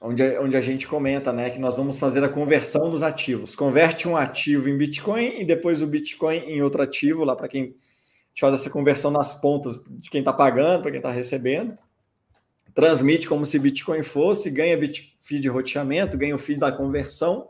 onde, 0.00 0.38
onde 0.38 0.56
a 0.56 0.60
gente 0.60 0.86
comenta 0.86 1.32
né, 1.32 1.50
que 1.50 1.58
nós 1.58 1.76
vamos 1.76 1.98
fazer 1.98 2.22
a 2.22 2.28
conversão 2.28 2.88
dos 2.88 3.02
ativos. 3.02 3.56
Converte 3.56 4.06
um 4.06 4.16
ativo 4.16 4.68
em 4.68 4.78
Bitcoin 4.78 5.40
e 5.40 5.44
depois 5.44 5.82
o 5.82 5.88
Bitcoin 5.88 6.36
em 6.36 6.62
outro 6.62 6.82
ativo, 6.82 7.24
lá 7.24 7.34
para 7.34 7.48
quem 7.48 7.74
faz 8.38 8.54
essa 8.54 8.70
conversão 8.70 9.10
nas 9.10 9.34
pontas 9.40 9.76
de 9.88 10.08
quem 10.08 10.20
está 10.20 10.32
pagando, 10.32 10.82
para 10.82 10.92
quem 10.92 11.00
está 11.00 11.10
recebendo. 11.10 11.76
Transmite 12.76 13.28
como 13.28 13.44
se 13.44 13.58
Bitcoin 13.58 14.04
fosse, 14.04 14.52
ganha 14.52 14.78
fee 15.18 15.40
de 15.40 15.48
roteamento, 15.48 16.16
ganha 16.16 16.36
o 16.36 16.38
fee 16.38 16.56
da 16.56 16.70
conversão 16.70 17.48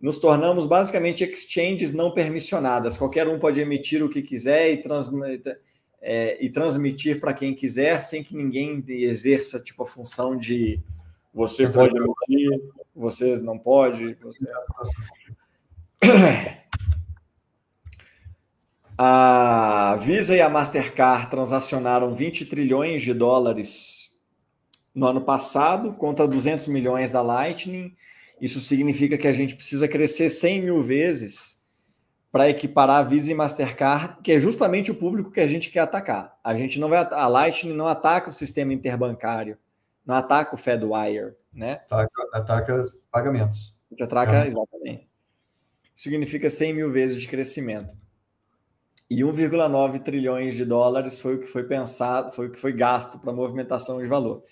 nos 0.00 0.18
tornamos 0.18 0.66
basicamente 0.66 1.24
exchanges 1.24 1.92
não 1.92 2.10
permissionadas. 2.10 2.96
Qualquer 2.96 3.26
um 3.28 3.38
pode 3.38 3.60
emitir 3.60 4.04
o 4.04 4.08
que 4.08 4.22
quiser 4.22 4.72
e, 4.72 4.76
trans, 4.78 5.10
é, 6.00 6.44
e 6.44 6.50
transmitir 6.50 7.20
para 7.20 7.34
quem 7.34 7.54
quiser, 7.54 8.00
sem 8.02 8.22
que 8.22 8.36
ninguém 8.36 8.84
exerça 8.88 9.58
tipo 9.58 9.82
a 9.82 9.86
função 9.86 10.36
de 10.36 10.80
você 11.32 11.68
pode 11.68 11.94
emitir, 11.96 12.60
você 12.94 13.36
não 13.36 13.58
pode. 13.58 14.16
Você... 14.22 14.46
A 18.98 19.98
Visa 20.00 20.34
e 20.34 20.40
a 20.40 20.48
Mastercard 20.48 21.28
transacionaram 21.30 22.14
20 22.14 22.46
trilhões 22.46 23.02
de 23.02 23.12
dólares 23.12 24.05
no 24.96 25.06
ano 25.06 25.20
passado, 25.20 25.92
contra 25.92 26.26
200 26.26 26.68
milhões 26.68 27.12
da 27.12 27.20
Lightning. 27.20 27.94
Isso 28.40 28.58
significa 28.60 29.18
que 29.18 29.28
a 29.28 29.32
gente 29.32 29.54
precisa 29.54 29.86
crescer 29.86 30.30
100 30.30 30.62
mil 30.62 30.80
vezes 30.80 31.62
para 32.32 32.48
equiparar 32.48 33.00
a 33.00 33.02
Visa 33.02 33.30
e 33.30 33.34
Mastercard, 33.34 34.22
que 34.22 34.32
é 34.32 34.40
justamente 34.40 34.90
o 34.90 34.94
público 34.94 35.30
que 35.30 35.40
a 35.40 35.46
gente 35.46 35.70
quer 35.70 35.80
atacar. 35.80 36.38
A 36.42 36.54
gente 36.54 36.80
não 36.80 36.88
vai 36.88 37.06
a 37.10 37.26
Lightning 37.26 37.74
não 37.74 37.86
ataca 37.86 38.30
o 38.30 38.32
sistema 38.32 38.72
interbancário, 38.72 39.58
não 40.04 40.14
ataca 40.14 40.54
o 40.54 40.58
Fedwire, 40.58 41.34
né? 41.52 41.80
Ataca, 41.84 42.28
ataca 42.32 42.84
pagamentos. 43.12 43.74
A 43.90 43.94
gente 43.94 44.02
ataca 44.02 44.44
é. 44.44 44.46
exatamente. 44.46 45.08
Significa 45.94 46.48
100 46.48 46.72
mil 46.72 46.90
vezes 46.90 47.20
de 47.20 47.28
crescimento. 47.28 47.94
E 49.10 49.20
1,9 49.20 50.02
trilhões 50.02 50.54
de 50.54 50.64
dólares 50.64 51.20
foi 51.20 51.36
o 51.36 51.40
que 51.40 51.46
foi 51.46 51.64
pensado, 51.64 52.32
foi 52.32 52.48
o 52.48 52.50
que 52.50 52.58
foi 52.58 52.72
gasto 52.72 53.18
para 53.18 53.32
movimentação 53.32 53.98
de 53.98 54.06
valor. 54.06 54.42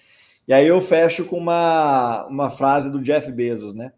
E 0.46 0.52
aí 0.52 0.66
eu 0.66 0.80
fecho 0.80 1.24
com 1.24 1.38
uma, 1.38 2.26
uma 2.26 2.50
frase 2.50 2.90
do 2.90 3.00
Jeff 3.00 3.30
Bezos, 3.32 3.74
né? 3.74 3.92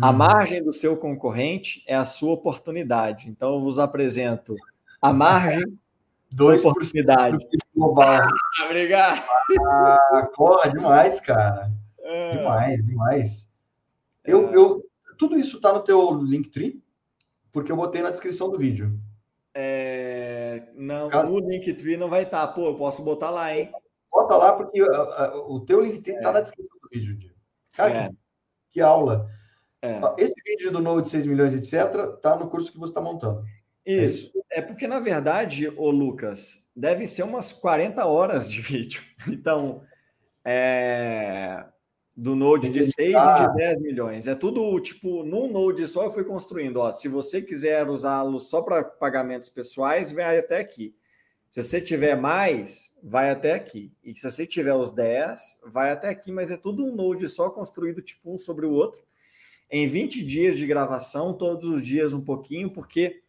A 0.00 0.10
uhum. 0.10 0.16
margem 0.16 0.62
do 0.62 0.72
seu 0.72 0.96
concorrente 0.96 1.82
é 1.86 1.94
a 1.94 2.04
sua 2.04 2.32
oportunidade. 2.32 3.30
Então 3.30 3.54
eu 3.54 3.60
vos 3.60 3.78
apresento 3.78 4.54
a 5.00 5.12
margem 5.12 5.64
da 6.30 6.44
oportunidade. 6.44 7.38
Global. 7.74 8.20
Ah, 8.22 8.64
obrigado. 8.64 9.22
Ah, 9.66 10.30
porra, 10.34 10.70
demais, 10.70 11.18
cara. 11.20 11.70
É. 12.00 12.30
Demais, 12.36 12.84
demais. 12.84 13.50
Eu, 14.22 14.50
é. 14.50 14.56
eu, 14.56 14.84
tudo 15.18 15.38
isso 15.38 15.56
está 15.56 15.72
no 15.72 15.80
teu 15.80 16.12
Linktree? 16.22 16.82
Porque 17.50 17.72
eu 17.72 17.76
botei 17.76 18.02
na 18.02 18.10
descrição 18.10 18.50
do 18.50 18.58
vídeo. 18.58 19.00
É... 19.54 20.64
Não, 20.74 21.08
Cara... 21.08 21.26
no 21.26 21.38
Linktree 21.38 21.96
não 21.96 22.10
vai 22.10 22.24
estar. 22.24 22.46
Tá. 22.46 22.52
Pô, 22.52 22.66
eu 22.66 22.74
posso 22.74 23.02
botar 23.02 23.30
lá, 23.30 23.56
hein? 23.56 23.70
Bota 24.16 24.36
lá, 24.36 24.52
porque 24.54 24.80
uh, 24.80 24.86
uh, 24.86 25.54
o 25.54 25.60
teu 25.60 25.78
Linktree 25.78 26.16
está 26.16 26.30
é. 26.30 26.32
na 26.32 26.40
descrição 26.40 26.78
do 26.82 26.88
vídeo. 26.90 27.34
Cara, 27.72 27.92
é. 27.92 28.08
que, 28.08 28.16
que, 28.70 28.80
aula. 28.80 29.28
É. 29.82 30.00
Esse 30.16 30.34
vídeo 30.42 30.72
do 30.72 30.80
Node 30.80 31.10
6 31.10 31.26
milhões, 31.26 31.52
etc., 31.52 32.18
tá 32.22 32.34
no 32.34 32.48
curso 32.48 32.72
que 32.72 32.78
você 32.78 32.92
está 32.92 33.00
montando. 33.02 33.44
Isso. 33.84 34.32
É, 34.50 34.62
porque, 34.62 34.86
na 34.86 35.00
verdade, 35.00 35.68
o 35.76 35.90
Lucas, 35.90 36.66
devem 36.74 37.06
ser 37.06 37.24
umas 37.24 37.52
40 37.52 38.06
horas 38.06 38.50
de 38.50 38.62
vídeo. 38.62 39.02
Então, 39.28 39.82
é 40.42 41.66
do 42.16 42.34
Node 42.34 42.70
de 42.70 42.82
6 42.82 43.14
ah. 43.14 43.36
e 43.38 43.48
de 43.48 43.56
10 43.56 43.82
milhões. 43.82 44.26
É 44.26 44.34
tudo 44.34 44.80
tipo, 44.80 45.22
num 45.22 45.52
Node 45.52 45.86
só 45.86 46.04
eu 46.04 46.10
fui 46.10 46.24
construindo. 46.24 46.78
Ó, 46.78 46.90
se 46.90 47.06
você 47.06 47.42
quiser 47.42 47.86
usá-lo 47.86 48.40
só 48.40 48.62
para 48.62 48.82
pagamentos 48.82 49.50
pessoais, 49.50 50.10
vai 50.10 50.38
até 50.38 50.58
aqui. 50.58 50.94
Se 51.50 51.62
você 51.62 51.80
tiver 51.80 52.16
mais, 52.16 52.96
vai 53.02 53.30
até 53.30 53.54
aqui. 53.54 53.92
E 54.04 54.14
se 54.14 54.30
você 54.30 54.46
tiver 54.46 54.74
os 54.74 54.92
10, 54.92 55.60
vai 55.66 55.90
até 55.90 56.08
aqui, 56.08 56.30
mas 56.30 56.50
é 56.50 56.56
tudo 56.56 56.84
um 56.84 56.94
Node 56.94 57.28
só 57.28 57.50
construído 57.50 58.02
tipo 58.02 58.34
um 58.34 58.38
sobre 58.38 58.66
o 58.66 58.72
outro. 58.72 59.02
Em 59.70 59.86
20 59.86 60.24
dias 60.24 60.56
de 60.56 60.66
gravação, 60.66 61.32
todos 61.32 61.68
os 61.68 61.84
dias 61.84 62.12
um 62.12 62.20
pouquinho, 62.20 62.70
porque 62.70 63.22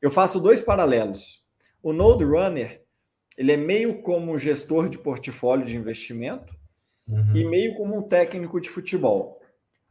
eu 0.00 0.10
faço 0.10 0.40
dois 0.40 0.62
paralelos. 0.62 1.44
O 1.82 1.92
Node 1.92 2.24
Runner, 2.24 2.82
ele 3.36 3.52
é 3.52 3.56
meio 3.56 4.02
como 4.02 4.32
um 4.32 4.38
gestor 4.38 4.88
de 4.88 4.98
portfólio 4.98 5.64
de 5.64 5.76
investimento, 5.76 6.54
uhum. 7.08 7.36
e 7.36 7.44
meio 7.44 7.74
como 7.76 7.96
um 7.96 8.02
técnico 8.02 8.60
de 8.60 8.68
futebol. 8.68 9.40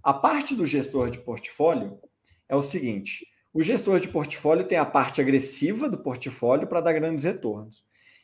A 0.03 0.14
parte 0.14 0.56
do 0.56 0.65
gestor 0.65 1.09
de 1.09 1.19
portfólio 1.19 1.99
é 2.48 2.56
o 2.56 2.61
seguinte: 2.61 3.25
o 3.53 3.61
gestor 3.61 3.99
de 3.99 4.07
portfólio 4.07 4.63
tem 4.63 4.77
a 4.77 4.85
parte 4.85 5.21
agressiva 5.21 5.89
do 5.89 5.97
portfólio 5.97 6.67
para 6.67 6.81
dar 6.81 6.93
grandes 6.93 7.23
retornos, 7.23 7.83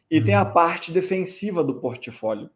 e 0.09 0.19
uhum. 0.19 0.23
tem 0.23 0.35
a 0.35 0.43
uhum. 0.43 0.53
parte 0.53 0.91
defensiva 0.91 1.63
do 1.63 1.79
portfólio, 1.79 2.49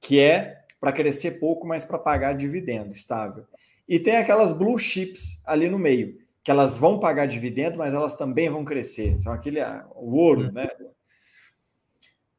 que 0.00 0.18
é 0.18 0.58
para 0.80 0.92
crescer 0.92 1.32
pouco, 1.32 1.66
mas 1.66 1.84
para 1.84 1.98
pagar 1.98 2.32
dividendo 2.32 2.90
estável. 2.90 3.44
E 3.86 3.98
tem 3.98 4.16
aquelas 4.16 4.52
blue 4.52 4.78
chips 4.78 5.42
ali 5.44 5.68
no 5.68 5.78
meio, 5.78 6.18
que 6.42 6.50
elas 6.50 6.78
vão 6.78 6.98
pagar 6.98 7.26
dividendo, 7.26 7.76
mas 7.76 7.92
elas 7.92 8.16
também 8.16 8.48
vão 8.48 8.64
crescer. 8.64 9.20
São 9.20 9.32
aquele 9.32 9.60
ah, 9.60 9.86
o 9.94 10.16
ouro, 10.16 10.46
uhum. 10.46 10.52
né? 10.52 10.68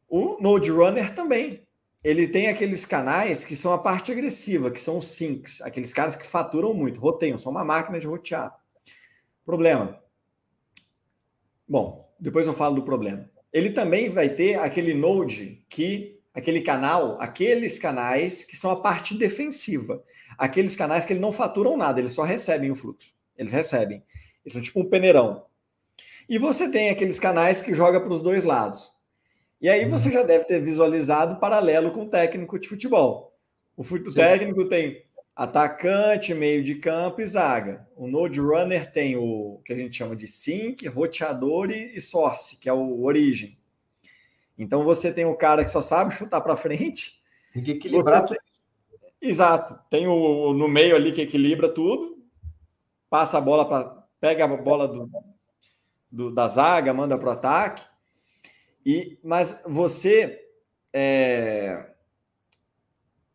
O 0.09 0.41
Node 0.41 0.72
Runner 0.72 1.14
também 1.14 1.61
ele 2.03 2.27
tem 2.27 2.48
aqueles 2.48 2.85
canais 2.85 3.45
que 3.45 3.56
são 3.56 3.72
a 3.72 3.77
parte 3.77 4.11
agressiva, 4.11 4.72
que 4.72 4.81
são 4.81 4.98
os 4.98 5.07
sinks, 5.07 5.61
aqueles 5.61 5.93
caras 5.93 6.15
que 6.15 6.25
faturam 6.25 6.73
muito, 6.73 6.99
roteiam, 6.99 7.38
são 7.38 7.51
uma 7.51 7.64
máquina 7.64 7.99
de 7.99 8.07
rotear. 8.07 8.56
Problema. 9.45 10.00
Bom, 11.68 12.14
depois 12.20 12.48
eu 12.48 12.53
falo 12.53 12.76
do 12.76 12.84
problema. 12.84 13.30
Ele 13.52 13.72
também 13.72 14.10
vai 14.10 14.30
ter 14.30 14.60
aquele 14.60 14.94
node 14.94 15.64
que 15.70 16.20
aquele 16.34 16.61
canal, 16.61 17.18
aqueles 17.20 17.78
canais 17.78 18.44
que 18.44 18.56
são 18.56 18.72
a 18.72 18.82
parte 18.82 19.18
defensiva, 19.18 20.03
aqueles 20.38 20.76
canais 20.76 21.06
que 21.06 21.14
ele 21.14 21.20
não 21.20 21.32
faturam 21.32 21.76
nada, 21.76 22.00
eles 22.00 22.14
só 22.14 22.24
recebem 22.24 22.72
o 22.72 22.76
fluxo. 22.76 23.14
Eles 23.38 23.52
recebem. 23.52 24.03
Eles 24.44 24.53
são 24.53 24.61
tipo 24.61 24.80
um 24.80 24.90
peneirão. 24.90 25.45
E 26.30 26.38
você 26.38 26.70
tem 26.70 26.90
aqueles 26.90 27.20
canais 27.20 27.61
que 27.61 27.74
joga 27.74 28.00
para 28.00 28.11
os 28.11 28.22
dois 28.22 28.44
lados. 28.44 28.92
E 29.60 29.70
aí 29.70 29.86
você 29.86 30.08
uhum. 30.08 30.14
já 30.14 30.24
deve 30.24 30.45
ter 30.45 30.60
visualizado 30.60 31.40
paralelo 31.40 31.92
com 31.92 32.03
o 32.03 32.10
técnico 32.10 32.58
de 32.58 32.68
futebol. 32.68 33.38
O 33.76 33.84
técnico 34.14 34.68
tem 34.68 35.03
atacante, 35.35 36.34
meio 36.34 36.64
de 36.64 36.76
campo 36.76 37.22
e 37.22 37.26
zaga. 37.26 37.88
O 37.95 38.08
Node 38.08 38.40
Runner 38.40 38.92
tem 38.92 39.16
o 39.16 39.61
que 39.66 39.74
a 39.74 39.76
gente 39.76 39.95
chama 39.95 40.16
de 40.16 40.27
sync, 40.27 40.88
roteador 40.88 41.72
e 41.72 42.00
source, 42.00 42.58
que 42.58 42.69
é 42.69 42.74
o 42.74 43.03
origem. 43.03 43.58
Então 44.58 44.84
você 44.84 45.11
tem 45.11 45.26
o 45.26 45.35
cara 45.35 45.64
que 45.64 45.72
só 45.72 45.82
sabe 45.82 46.14
chutar 46.14 46.42
para 46.42 46.56
frente. 46.56 47.19
Tem 47.53 47.64
que 47.64 47.72
equilibrar. 47.72 48.27
Tem... 48.27 48.38
Exato. 49.22 49.80
Tem 49.90 50.08
o 50.08 50.53
no 50.53 50.68
meio 50.68 50.95
ali 50.95 51.11
que 51.11 51.22
equilibra 51.22 51.69
tudo. 51.69 52.24
Passa 53.10 53.38
a 53.38 53.42
bola 53.42 53.68
para 53.68 54.01
pega 54.19 54.45
a 54.45 54.48
bola 54.48 54.88
do, 54.88 55.10
do 56.11 56.32
da 56.32 56.48
zaga, 56.48 56.93
manda 56.93 57.18
para 57.18 57.30
o 57.30 57.32
ataque. 57.32 57.84
E, 58.85 59.19
mas 59.24 59.61
você 59.66 60.45
é, 60.93 61.91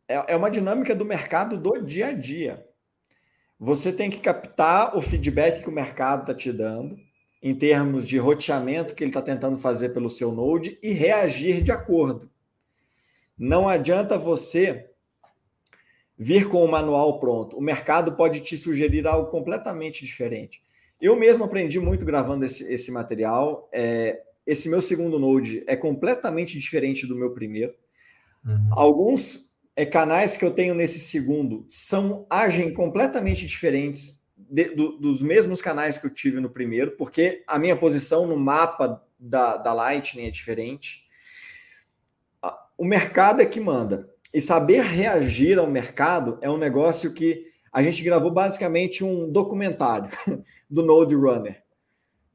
é, 0.08 0.32
é 0.32 0.36
uma 0.36 0.50
dinâmica 0.50 0.94
do 0.94 1.04
mercado 1.04 1.56
do 1.56 1.82
dia 1.82 2.08
a 2.08 2.12
dia. 2.12 2.66
Você 3.58 3.92
tem 3.92 4.10
que 4.10 4.18
captar 4.18 4.96
o 4.96 5.00
feedback 5.00 5.62
que 5.62 5.68
o 5.68 5.72
mercado 5.72 6.20
está 6.20 6.34
te 6.34 6.52
dando, 6.52 6.98
em 7.42 7.54
termos 7.54 8.06
de 8.06 8.18
roteamento 8.18 8.94
que 8.94 9.02
ele 9.02 9.10
está 9.10 9.22
tentando 9.22 9.56
fazer 9.56 9.90
pelo 9.90 10.10
seu 10.10 10.32
node 10.32 10.78
e 10.82 10.92
reagir 10.92 11.62
de 11.62 11.72
acordo. 11.72 12.30
Não 13.38 13.68
adianta 13.68 14.18
você 14.18 14.90
vir 16.18 16.48
com 16.48 16.64
o 16.64 16.70
manual 16.70 17.20
pronto. 17.20 17.56
O 17.56 17.60
mercado 17.60 18.12
pode 18.12 18.40
te 18.40 18.56
sugerir 18.56 19.06
algo 19.06 19.30
completamente 19.30 20.04
diferente. 20.04 20.62
Eu 21.00 21.14
mesmo 21.14 21.44
aprendi 21.44 21.78
muito 21.78 22.04
gravando 22.04 22.44
esse, 22.44 22.72
esse 22.72 22.90
material. 22.90 23.68
É, 23.72 24.22
esse 24.46 24.68
meu 24.68 24.80
segundo 24.80 25.18
node 25.18 25.62
é 25.66 25.76
completamente 25.76 26.58
diferente 26.58 27.06
do 27.06 27.14
meu 27.14 27.32
primeiro. 27.32 27.74
Uhum. 28.44 28.68
Alguns 28.72 29.45
é, 29.76 29.86
canais 29.86 30.36
que 30.36 30.44
eu 30.44 30.50
tenho 30.50 30.74
nesse 30.74 30.98
segundo 30.98 31.64
são 31.68 32.26
agem 32.28 32.72
completamente 32.72 33.46
diferentes 33.46 34.20
de, 34.36 34.64
do, 34.74 34.96
dos 34.98 35.22
mesmos 35.22 35.62
canais 35.62 35.98
que 35.98 36.06
eu 36.06 36.10
tive 36.10 36.40
no 36.40 36.50
primeiro, 36.50 36.92
porque 36.92 37.44
a 37.46 37.58
minha 37.58 37.76
posição 37.76 38.26
no 38.26 38.36
mapa 38.36 39.02
da, 39.18 39.56
da 39.56 39.72
Lightning 39.72 40.26
é 40.26 40.30
diferente. 40.30 41.04
O 42.76 42.84
mercado 42.84 43.40
é 43.40 43.46
que 43.46 43.60
manda. 43.60 44.08
E 44.32 44.40
saber 44.40 44.82
reagir 44.82 45.58
ao 45.58 45.66
mercado 45.66 46.38
é 46.42 46.50
um 46.50 46.58
negócio 46.58 47.12
que 47.12 47.46
a 47.72 47.82
gente 47.82 48.02
gravou 48.02 48.30
basicamente 48.30 49.04
um 49.04 49.30
documentário 49.30 50.10
do 50.68 50.82
Node 50.82 51.14
Runner. 51.14 51.62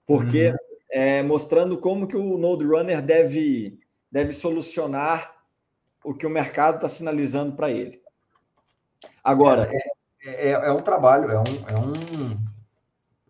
Porque 0.06 0.50
uhum 0.50 0.72
é, 0.92 1.24
mostrando 1.24 1.78
como 1.78 2.06
que 2.06 2.18
o 2.18 2.38
Node 2.38 2.66
Runner 2.66 3.02
deve, 3.02 3.80
deve 4.12 4.34
solucionar 4.34 5.34
o 6.04 6.14
que 6.14 6.26
o 6.26 6.30
mercado 6.30 6.76
está 6.76 6.90
sinalizando 6.90 7.56
para 7.56 7.70
ele. 7.70 8.02
Agora. 9.24 9.70
É, 9.72 10.02
é, 10.24 10.50
é, 10.50 10.52
é, 10.52 10.72
um 10.72 10.82
trabalho, 10.82 11.32
é, 11.32 11.40
um, 11.40 11.44
é, 11.68 11.80
um, 11.80 12.38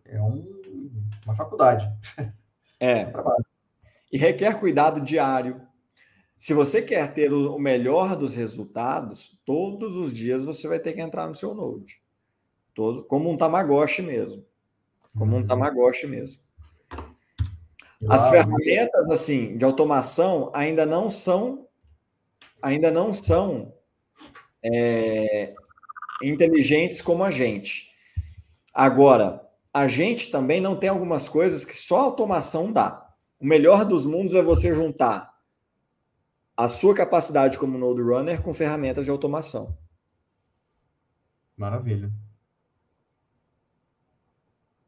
é 0.04 0.20
um, 0.20 0.90
uma 1.24 1.34
faculdade. 1.34 1.90
É. 2.78 3.02
é 3.02 3.06
um 3.06 3.12
trabalho. 3.12 3.46
E 4.12 4.18
requer 4.18 4.58
cuidado 4.58 5.00
diário. 5.00 5.60
Se 6.36 6.52
você 6.52 6.82
quer 6.82 7.14
ter 7.14 7.32
o 7.32 7.56
melhor 7.58 8.16
dos 8.16 8.34
resultados, 8.34 9.40
todos 9.46 9.96
os 9.96 10.12
dias 10.12 10.44
você 10.44 10.66
vai 10.66 10.80
ter 10.80 10.92
que 10.92 11.00
entrar 11.00 11.28
no 11.28 11.34
seu 11.34 11.54
Node. 11.54 12.02
Todo, 12.74 13.04
como 13.04 13.30
um 13.30 13.36
Tamagotchi 13.36 14.02
mesmo. 14.02 14.44
Como 15.16 15.36
um 15.36 15.40
uhum. 15.40 15.46
Tamagotchi 15.46 16.06
mesmo. 16.06 16.42
As 18.08 18.28
ferramentas 18.28 19.08
assim 19.08 19.56
de 19.56 19.64
automação 19.64 20.50
ainda 20.52 20.84
não 20.84 21.08
são 21.08 21.68
ainda 22.62 22.90
não 22.90 23.12
são 23.12 23.74
é, 24.64 25.52
inteligentes 26.22 27.02
como 27.02 27.24
a 27.24 27.30
gente. 27.30 27.90
Agora, 28.72 29.46
a 29.74 29.88
gente 29.88 30.30
também 30.30 30.60
não 30.60 30.76
tem 30.76 30.88
algumas 30.88 31.28
coisas 31.28 31.64
que 31.64 31.74
só 31.74 32.00
automação 32.00 32.72
dá. 32.72 33.10
O 33.40 33.46
melhor 33.46 33.84
dos 33.84 34.06
mundos 34.06 34.34
é 34.34 34.42
você 34.42 34.74
juntar 34.74 35.32
a 36.56 36.68
sua 36.68 36.94
capacidade 36.94 37.58
como 37.58 37.78
Node 37.78 38.02
Runner 38.02 38.40
com 38.40 38.54
ferramentas 38.54 39.04
de 39.04 39.10
automação. 39.10 39.76
Maravilha. 41.56 42.10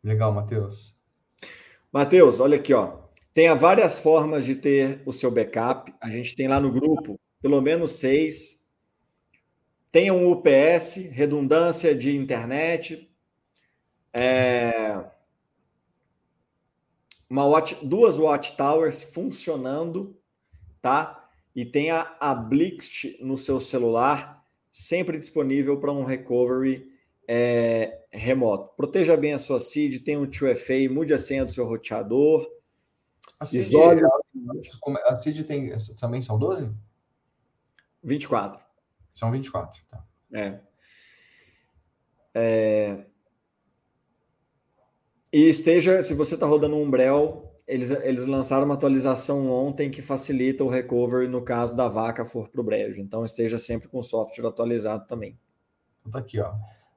Legal, 0.03 0.33
Matheus. 0.33 0.95
Matheus, 1.91 2.39
olha 2.39 2.57
aqui, 2.57 2.75
ó. 2.75 3.05
Tenha 3.33 3.55
várias 3.55 3.99
formas 3.99 4.45
de 4.45 4.55
ter 4.55 5.03
o 5.07 5.13
seu 5.13 5.31
backup. 5.31 5.93
A 6.01 6.11
gente 6.11 6.37
tem 6.37 6.47
lá 6.47 6.61
no 6.61 6.71
grupo 6.71 7.19
pelo 7.45 7.61
menos 7.61 7.91
seis. 7.91 8.67
Tenha 9.93 10.15
um 10.15 10.33
UPS, 10.33 10.95
redundância 11.11 11.95
de 11.95 12.17
internet. 12.17 13.07
É... 14.15 15.05
Uma 17.29 17.47
watch, 17.47 17.77
duas 17.85 18.17
watchtowers 18.17 19.03
funcionando, 19.03 20.19
tá? 20.81 21.29
E 21.55 21.67
tenha 21.67 22.17
a 22.19 22.35
Blixt 22.35 23.19
no 23.21 23.37
seu 23.37 23.61
celular, 23.61 24.43
sempre 24.71 25.19
disponível 25.19 25.79
para 25.79 25.93
um 25.93 26.03
recovery 26.03 26.91
é, 27.29 28.05
remoto. 28.11 28.75
Proteja 28.75 29.19
bem 29.19 29.35
a 29.35 29.39
sua 29.39 29.61
seed, 29.61 30.03
tenha 30.03 30.19
um 30.19 30.27
2FA, 30.27 30.91
mude 30.91 31.13
a 31.13 31.19
senha 31.19 31.45
do 31.45 31.53
seu 31.53 31.67
roteador. 31.67 32.49
A 33.39 33.45
seed, 33.45 33.65
isole... 33.65 34.01
a 35.05 35.17
seed 35.19 35.45
tem, 35.45 35.77
também 36.01 36.23
são 36.23 36.39
12? 36.39 36.73
24. 38.05 38.63
São 39.15 39.31
24, 39.31 39.81
tá. 39.91 40.05
É. 40.33 40.61
é... 42.35 43.07
E 45.33 45.49
esteja, 45.49 46.03
se 46.03 46.15
você 46.15 46.35
está 46.35 46.47
rodando 46.47 46.77
um 46.77 46.83
Umbrel, 46.83 47.57
eles, 47.67 47.91
eles 47.91 48.27
lançaram 48.27 48.67
uma 48.67 48.75
atualização 48.75 49.51
ontem 49.51 49.91
que 49.91 50.03
facilita 50.03 50.63
o 50.63 50.69
recovery 50.69 51.27
no 51.27 51.43
caso 51.43 51.75
da 51.77 51.89
vaca 51.89 52.25
for 52.25 52.49
para 52.49 52.61
o 52.61 52.65
brejo. 52.65 53.01
Então 53.01 53.25
esteja 53.25 53.59
sempre 53.59 53.89
com 53.89 53.99
o 53.99 54.03
software 54.03 54.47
atualizado 54.47 55.07
também. 55.07 55.39
Então 56.01 56.13
tá 56.13 56.19
aqui, 56.19 56.39
ó. 56.39 56.53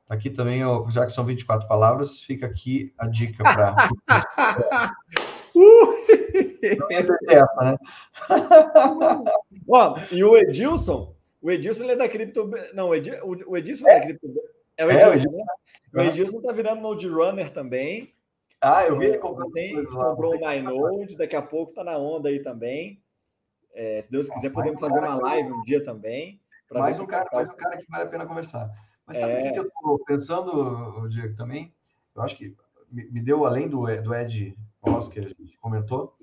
Tá 0.06 0.16
aqui 0.16 0.30
também, 0.30 0.62
já 0.90 1.06
que 1.06 1.12
são 1.12 1.26
24 1.26 1.68
palavras, 1.68 2.22
fica 2.22 2.46
aqui 2.46 2.94
a 2.98 3.08
dica 3.08 3.44
para. 3.44 3.76
né? 7.62 7.78
Ó, 9.70 9.98
e 10.12 10.24
o 10.24 10.38
Edilson, 10.38 11.16
o 11.42 11.52
Edilson 11.52 11.84
ele 11.84 11.94
é 11.94 11.96
da 11.96 12.10
cripto. 12.10 12.50
Não, 12.74 12.90
o 12.90 12.96
Edilson 13.58 13.88
é, 13.88 13.92
é 13.92 14.00
da 14.00 14.06
cripto. 14.06 14.28
É 14.78 14.86
o 14.86 14.92
Edilson, 14.92 15.06
é, 15.06 15.10
o 15.10 15.14
Edilson, 15.14 15.38
né? 15.38 15.46
O 15.94 16.02
Edilson 16.02 16.42
tá 16.42 16.52
virando 16.52 16.82
Node 16.82 17.08
Runner 17.08 17.52
também. 17.52 18.14
Ah, 18.60 18.86
eu 18.86 18.98
vi 18.98 19.06
ele 19.06 19.18
comprando. 19.20 19.52
Tem, 19.52 19.84
comprou 19.84 20.36
o 20.36 20.40
MyNode, 20.40 21.16
daqui 21.16 21.36
a 21.36 21.42
pouco 21.42 21.74
tá 21.74 21.84
na 21.84 21.98
onda 21.98 22.30
aí 22.30 22.40
também. 22.40 23.02
É, 23.74 24.02
se 24.02 24.10
Deus 24.10 24.28
quiser, 24.30 24.48
ah, 24.48 24.52
podemos 24.52 24.80
fazer 24.80 25.00
uma 25.00 25.16
live 25.16 25.52
um 25.52 25.62
dia 25.62 25.84
também. 25.84 26.42
Mais 26.72 27.00
um, 27.00 27.06
cara, 27.06 27.30
mais 27.32 27.50
um 27.50 27.56
cara 27.56 27.78
que 27.78 27.86
vale 27.90 28.04
a 28.04 28.08
pena 28.08 28.26
conversar. 28.26 28.70
Mas 29.06 29.18
sabe 29.18 29.34
o 29.34 29.38
é... 29.38 29.52
que 29.52 29.60
eu 29.60 29.68
estou 29.68 30.00
pensando, 30.06 31.08
Diego, 31.08 31.36
também? 31.36 31.74
Eu 32.16 32.24
acho 32.24 32.36
que 32.36 32.56
me 32.92 33.22
deu, 33.22 33.46
além 33.46 33.68
do, 33.68 33.86
do 34.02 34.16
Ed 34.16 34.58
Ross, 34.88 35.08
que 35.08 35.20
a 35.20 35.24
gente 35.24 35.58
comentou, 35.60 36.16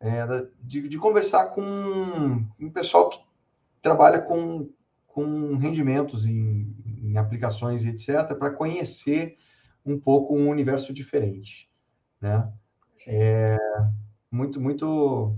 é, 0.00 0.24
de, 0.62 0.88
de, 0.88 0.98
conversar 0.98 1.50
com 1.50 2.46
um 2.58 2.70
pessoal 2.70 3.10
que 3.10 3.20
trabalha 3.82 4.20
com, 4.20 4.70
com 5.06 5.56
rendimentos 5.56 6.26
em, 6.26 6.74
em 7.02 7.16
aplicações 7.18 7.84
e 7.84 7.90
etc., 7.90 8.34
para 8.38 8.50
conhecer 8.50 9.36
um 9.84 9.98
pouco 9.98 10.34
um 10.34 10.48
universo 10.48 10.92
diferente, 10.92 11.70
né? 12.20 12.50
É, 13.06 13.56
muito, 14.30 14.60
muito 14.60 15.36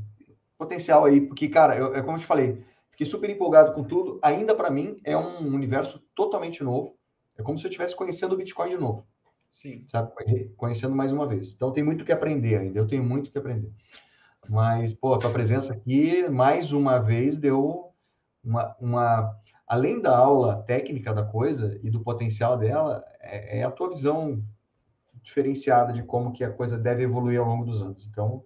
potencial 0.58 1.04
aí, 1.04 1.20
porque, 1.20 1.48
cara, 1.48 1.76
eu, 1.76 1.94
é 1.94 2.02
como 2.02 2.16
eu 2.16 2.20
te 2.20 2.26
falei, 2.26 2.64
fiquei 2.90 3.06
super 3.06 3.30
empolgado 3.30 3.72
com 3.72 3.82
tudo. 3.84 4.18
Ainda 4.22 4.54
para 4.54 4.70
mim 4.70 5.00
é 5.04 5.16
um 5.16 5.54
universo 5.54 5.98
totalmente 6.14 6.62
novo. 6.62 6.96
É 7.36 7.42
como 7.42 7.58
se 7.58 7.64
eu 7.64 7.68
estivesse 7.68 7.96
conhecendo 7.96 8.34
o 8.34 8.36
Bitcoin 8.36 8.70
de 8.70 8.76
novo. 8.76 9.06
Sim. 9.52 9.84
Sabe? 9.86 10.10
Conhecendo 10.56 10.96
mais 10.96 11.12
uma 11.12 11.26
vez. 11.26 11.52
Então 11.52 11.70
tem 11.70 11.84
muito 11.84 12.04
que 12.04 12.12
aprender 12.12 12.56
ainda. 12.56 12.78
Eu 12.78 12.86
tenho 12.86 13.04
muito 13.04 13.30
que 13.30 13.38
aprender. 13.38 13.70
Mas, 14.48 14.92
pô, 14.92 15.14
a 15.14 15.18
tua 15.18 15.30
presença 15.30 15.72
aqui, 15.72 16.28
mais 16.28 16.72
uma 16.72 16.98
vez, 16.98 17.38
deu 17.38 17.92
uma, 18.42 18.74
uma. 18.80 19.36
Além 19.66 20.00
da 20.00 20.16
aula 20.16 20.62
técnica 20.64 21.14
da 21.14 21.24
coisa 21.24 21.78
e 21.82 21.90
do 21.90 22.00
potencial 22.00 22.58
dela, 22.58 23.04
é, 23.20 23.60
é 23.60 23.62
a 23.62 23.70
tua 23.70 23.90
visão 23.90 24.42
diferenciada 25.22 25.92
de 25.92 26.02
como 26.02 26.32
que 26.32 26.42
a 26.42 26.50
coisa 26.50 26.76
deve 26.76 27.04
evoluir 27.04 27.38
ao 27.38 27.46
longo 27.46 27.64
dos 27.64 27.80
anos. 27.82 28.06
Então, 28.10 28.44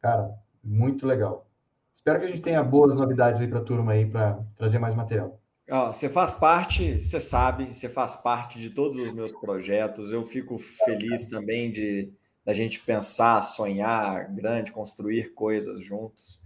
cara, 0.00 0.34
muito 0.62 1.06
legal. 1.06 1.46
Espero 1.92 2.18
que 2.18 2.26
a 2.26 2.28
gente 2.28 2.42
tenha 2.42 2.62
boas 2.62 2.94
novidades 2.94 3.40
aí 3.40 3.48
para 3.48 3.60
a 3.60 3.64
turma 3.64 3.92
aí 3.92 4.04
para 4.04 4.42
trazer 4.56 4.78
mais 4.78 4.94
material. 4.94 5.40
Ó, 5.68 5.92
você 5.92 6.08
faz 6.08 6.32
parte, 6.32 7.00
você 7.00 7.18
sabe, 7.18 7.66
você 7.72 7.88
faz 7.88 8.14
parte 8.14 8.58
de 8.58 8.70
todos 8.70 8.98
os 8.98 9.12
meus 9.12 9.32
projetos. 9.32 10.12
Eu 10.12 10.24
fico 10.24 10.56
feliz 10.58 11.26
também 11.26 11.72
de 11.72 12.12
da 12.44 12.52
gente 12.52 12.78
pensar, 12.78 13.42
sonhar 13.42 14.32
grande, 14.32 14.70
construir 14.70 15.34
coisas 15.34 15.82
juntos. 15.82 16.40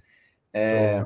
É, 0.51 1.05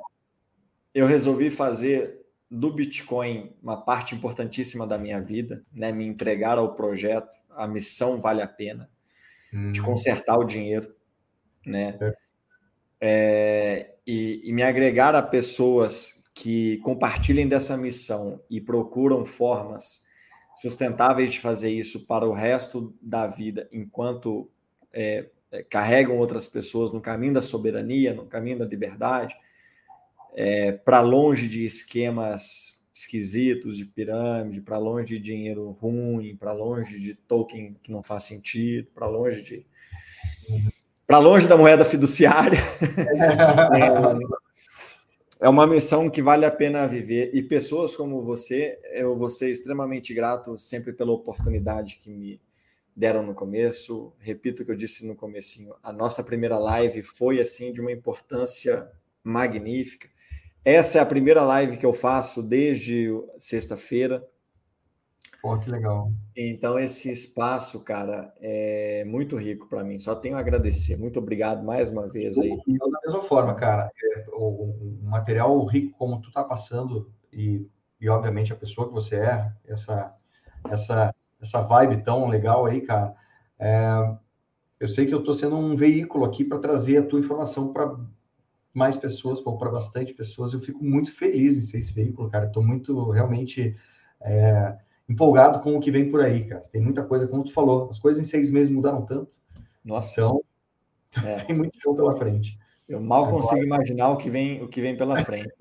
eu 0.95 1.05
resolvi 1.05 1.51
fazer 1.51 2.25
do 2.49 2.73
Bitcoin 2.73 3.53
uma 3.61 3.77
parte 3.77 4.15
importantíssima 4.15 4.87
da 4.87 4.97
minha 4.97 5.21
vida, 5.21 5.65
né? 5.73 5.91
Me 5.91 6.07
entregar 6.07 6.59
ao 6.59 6.77
projeto, 6.77 7.37
a 7.51 7.67
missão 7.67 8.21
vale 8.21 8.41
a 8.41 8.47
pena, 8.47 8.89
hum. 9.53 9.73
de 9.73 9.83
consertar 9.83 10.39
o 10.39 10.45
dinheiro, 10.45 10.95
né? 11.67 11.99
É. 12.01 12.15
É, 13.07 13.95
e, 14.07 14.41
e 14.45 14.53
me 14.53 14.63
agregar 14.63 15.17
a 15.17 15.23
pessoas 15.23 16.24
que 16.35 16.79
compartilhem 16.79 17.47
dessa 17.47 17.77
missão 17.77 18.41
e 18.51 18.61
procuram 18.61 19.25
formas 19.25 20.05
sustentáveis 20.57 21.33
de 21.33 21.41
fazer 21.41 21.71
isso 21.71 22.07
para 22.07 22.29
o 22.29 22.33
resto 22.33 22.93
da 23.01 23.27
vida, 23.27 23.69
enquanto 23.73 24.51
é, 24.93 25.27
é, 25.51 25.63
carregam 25.63 26.19
outras 26.19 26.49
pessoas 26.49 26.93
no 26.93 27.01
caminho 27.01 27.35
da 27.35 27.41
soberania, 27.41 28.13
no 28.13 28.27
caminho 28.27 28.59
da 28.59 28.65
liberdade, 28.65 29.37
é, 30.35 30.73
para 30.73 31.01
longe 31.01 31.47
de 31.49 31.65
esquemas 31.65 32.85
esquisitos 32.93 33.77
de 33.77 33.85
pirâmide, 33.85 34.61
para 34.61 34.79
longe 34.79 35.15
de 35.15 35.21
dinheiro 35.21 35.71
ruim, 35.81 36.37
para 36.37 36.53
longe 36.53 37.01
de 37.01 37.15
token 37.15 37.77
que 37.83 37.91
não 37.91 38.03
faz 38.03 38.25
sentido, 38.25 38.89
para 38.95 39.07
longe 39.07 39.43
de 39.43 39.67
para 41.07 41.19
longe 41.19 41.47
da 41.47 41.57
moeda 41.57 41.85
fiduciária. 41.85 42.61
é, 45.45 45.49
uma 45.51 45.67
missão 45.67 46.09
que 46.09 46.23
vale 46.23 46.47
a 46.47 46.51
pena 46.51 46.87
viver. 46.87 47.31
E 47.35 47.43
pessoas 47.43 47.95
como 47.95 48.23
você, 48.23 48.79
eu 48.95 49.15
vou 49.15 49.29
ser 49.29 49.51
extremamente 49.51 50.15
grato 50.15 50.57
sempre 50.57 50.91
pela 50.91 51.13
oportunidade 51.13 51.99
que 52.01 52.09
me 52.09 52.41
deram 52.97 53.23
no 53.23 53.35
começo. 53.35 54.11
Repito 54.19 54.63
o 54.63 54.65
que 54.65 54.71
eu 54.71 54.77
disse 54.77 55.07
no 55.07 55.15
comecinho, 55.15 55.75
a 55.83 55.93
nossa 55.93 56.25
primeira 56.25 56.59
live 56.59 57.03
foi 57.03 57.41
assim 57.41 57.75
de 57.75 57.81
uma 57.83 57.93
importância 57.93 58.91
magnífica. 59.23 60.09
Essa 60.65 60.97
é 60.97 61.03
a 61.03 61.07
primeira 61.07 61.43
live 61.45 61.77
que 61.77 61.85
eu 61.85 61.93
faço 61.93 62.43
desde 62.43 63.11
sexta-feira. 63.37 64.27
Pô, 65.45 65.59
que 65.59 65.71
legal. 65.71 66.11
Então, 66.35 66.79
esse 66.79 67.11
espaço, 67.11 67.79
cara, 67.81 68.33
é 68.41 69.05
muito 69.05 69.37
rico 69.37 69.69
para 69.69 69.85
mim. 69.85 69.99
Só 69.99 70.15
tenho 70.15 70.39
a 70.39 70.41
agradecer. 70.41 70.97
Muito 70.97 71.19
obrigado 71.19 71.63
mais 71.63 71.91
uma 71.91 72.09
vez 72.09 72.39
aí. 72.39 72.59
E 72.67 72.79
da 72.79 73.01
mesma 73.05 73.21
forma, 73.25 73.55
cara, 73.55 73.91
é, 74.03 74.25
o, 74.33 74.47
o, 74.47 74.99
material 75.03 75.63
rico 75.67 75.99
como 75.99 76.19
tu 76.23 76.33
tá 76.33 76.43
passando 76.43 77.13
e, 77.31 77.69
e, 78.01 78.09
obviamente, 78.09 78.55
a 78.55 78.57
pessoa 78.57 78.89
que 78.89 78.95
você 78.95 79.17
é, 79.17 79.47
essa, 79.69 80.19
essa, 80.71 81.15
essa 81.39 81.61
vibe 81.61 82.03
tão 82.03 82.27
legal 82.27 82.65
aí, 82.65 82.81
cara, 82.81 83.15
é, 83.59 84.17
eu 84.81 84.89
sei 84.89 85.05
que 85.05 85.13
eu 85.13 85.19
estou 85.19 85.35
sendo 85.35 85.59
um 85.59 85.77
veículo 85.77 86.25
aqui 86.25 86.43
para 86.43 86.59
trazer 86.59 86.97
a 86.97 87.07
tua 87.07 87.21
informação 87.21 87.71
para 87.71 87.95
mais 88.73 88.97
pessoas, 88.97 89.43
para 89.43 89.71
bastante 89.71 90.15
pessoas. 90.15 90.55
Eu 90.55 90.61
fico 90.61 90.83
muito 90.83 91.15
feliz 91.15 91.55
em 91.55 91.61
ser 91.61 91.81
esse 91.81 91.93
veículo, 91.93 92.31
cara. 92.31 92.47
Estou 92.47 92.63
muito, 92.63 93.11
realmente... 93.11 93.77
É, 94.23 94.79
empolgado 95.09 95.61
com 95.61 95.77
o 95.77 95.81
que 95.81 95.91
vem 95.91 96.11
por 96.11 96.21
aí, 96.21 96.45
cara. 96.45 96.63
Tem 96.63 96.81
muita 96.81 97.05
coisa, 97.05 97.27
como 97.29 97.45
tu 97.45 97.53
falou, 97.53 97.89
as 97.91 97.99
coisas 97.99 98.23
em 98.23 98.25
seis 98.25 98.51
meses 98.51 98.73
mudaram 98.73 99.05
tanto. 99.05 99.37
Nossa. 99.85 100.21
Então, 100.21 100.43
é. 101.25 101.37
tem 101.45 101.57
muito 101.57 101.79
show 101.81 101.95
pela 101.95 102.17
frente. 102.17 102.59
Eu 102.89 103.01
mal 103.01 103.25
Agora... 103.25 103.43
consigo 103.43 103.65
imaginar 103.65 104.11
o 104.11 104.17
que 104.17 104.29
vem, 104.29 104.63
o 104.63 104.69
que 104.69 104.81
vem 104.81 104.97
pela 104.97 105.25
frente. 105.25 105.53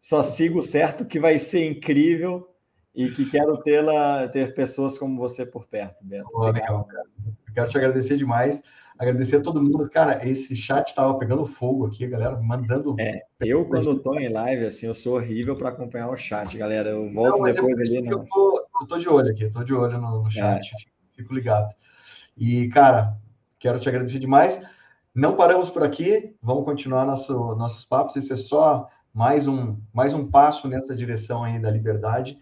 só 0.00 0.22
sigo 0.22 0.62
certo 0.62 1.04
que 1.04 1.20
vai 1.20 1.38
ser 1.38 1.68
incrível 1.70 2.48
e 2.94 3.10
que 3.10 3.28
quero 3.28 3.56
tê-la, 3.58 4.28
ter 4.28 4.54
pessoas 4.54 4.98
como 4.98 5.18
você 5.18 5.46
por 5.46 5.66
perto, 5.66 6.04
Beto. 6.04 6.28
Oh, 6.32 6.50
legal, 6.50 6.84
cara. 6.84 7.06
Eu 7.24 7.54
quero 7.54 7.68
te 7.70 7.78
agradecer 7.78 8.16
demais. 8.16 8.62
Agradecer 8.98 9.36
a 9.36 9.42
todo 9.42 9.62
mundo. 9.62 9.88
Cara, 9.90 10.26
esse 10.28 10.54
chat 10.54 10.88
estava 10.88 11.18
pegando 11.18 11.46
fogo 11.46 11.86
aqui, 11.86 12.06
galera 12.06 12.40
mandando. 12.40 12.94
É, 12.98 13.22
eu, 13.40 13.64
quando 13.64 13.92
estou 13.92 14.18
em 14.18 14.28
live, 14.28 14.66
assim, 14.66 14.86
eu 14.86 14.94
sou 14.94 15.16
horrível 15.16 15.56
para 15.56 15.70
acompanhar 15.70 16.10
o 16.10 16.16
chat, 16.16 16.56
galera. 16.56 16.90
Eu 16.90 17.10
volto 17.12 17.38
não, 17.38 17.44
depois 17.44 17.78
é 17.78 17.82
ali. 17.82 18.02
Não. 18.02 18.12
Eu 18.12 18.24
tô, 18.26 18.66
eu 18.80 18.86
tô 18.86 18.98
de 18.98 19.08
olho 19.08 19.30
aqui, 19.30 19.50
tô 19.50 19.64
de 19.64 19.74
olho 19.74 20.00
no, 20.00 20.22
no 20.22 20.30
chat, 20.30 20.72
é. 20.74 21.16
fico 21.16 21.34
ligado. 21.34 21.74
E, 22.36 22.68
cara, 22.68 23.16
quero 23.58 23.78
te 23.78 23.88
agradecer 23.88 24.18
demais. 24.18 24.62
Não 25.14 25.36
paramos 25.36 25.68
por 25.68 25.82
aqui, 25.82 26.34
vamos 26.42 26.64
continuar 26.64 27.04
nosso, 27.04 27.54
nossos 27.54 27.84
papos. 27.84 28.16
Esse 28.16 28.32
é 28.32 28.36
só 28.36 28.88
mais 29.12 29.46
um, 29.46 29.76
mais 29.92 30.14
um 30.14 30.30
passo 30.30 30.68
nessa 30.68 30.94
direção 30.96 31.44
aí 31.44 31.58
da 31.60 31.70
liberdade. 31.70 32.38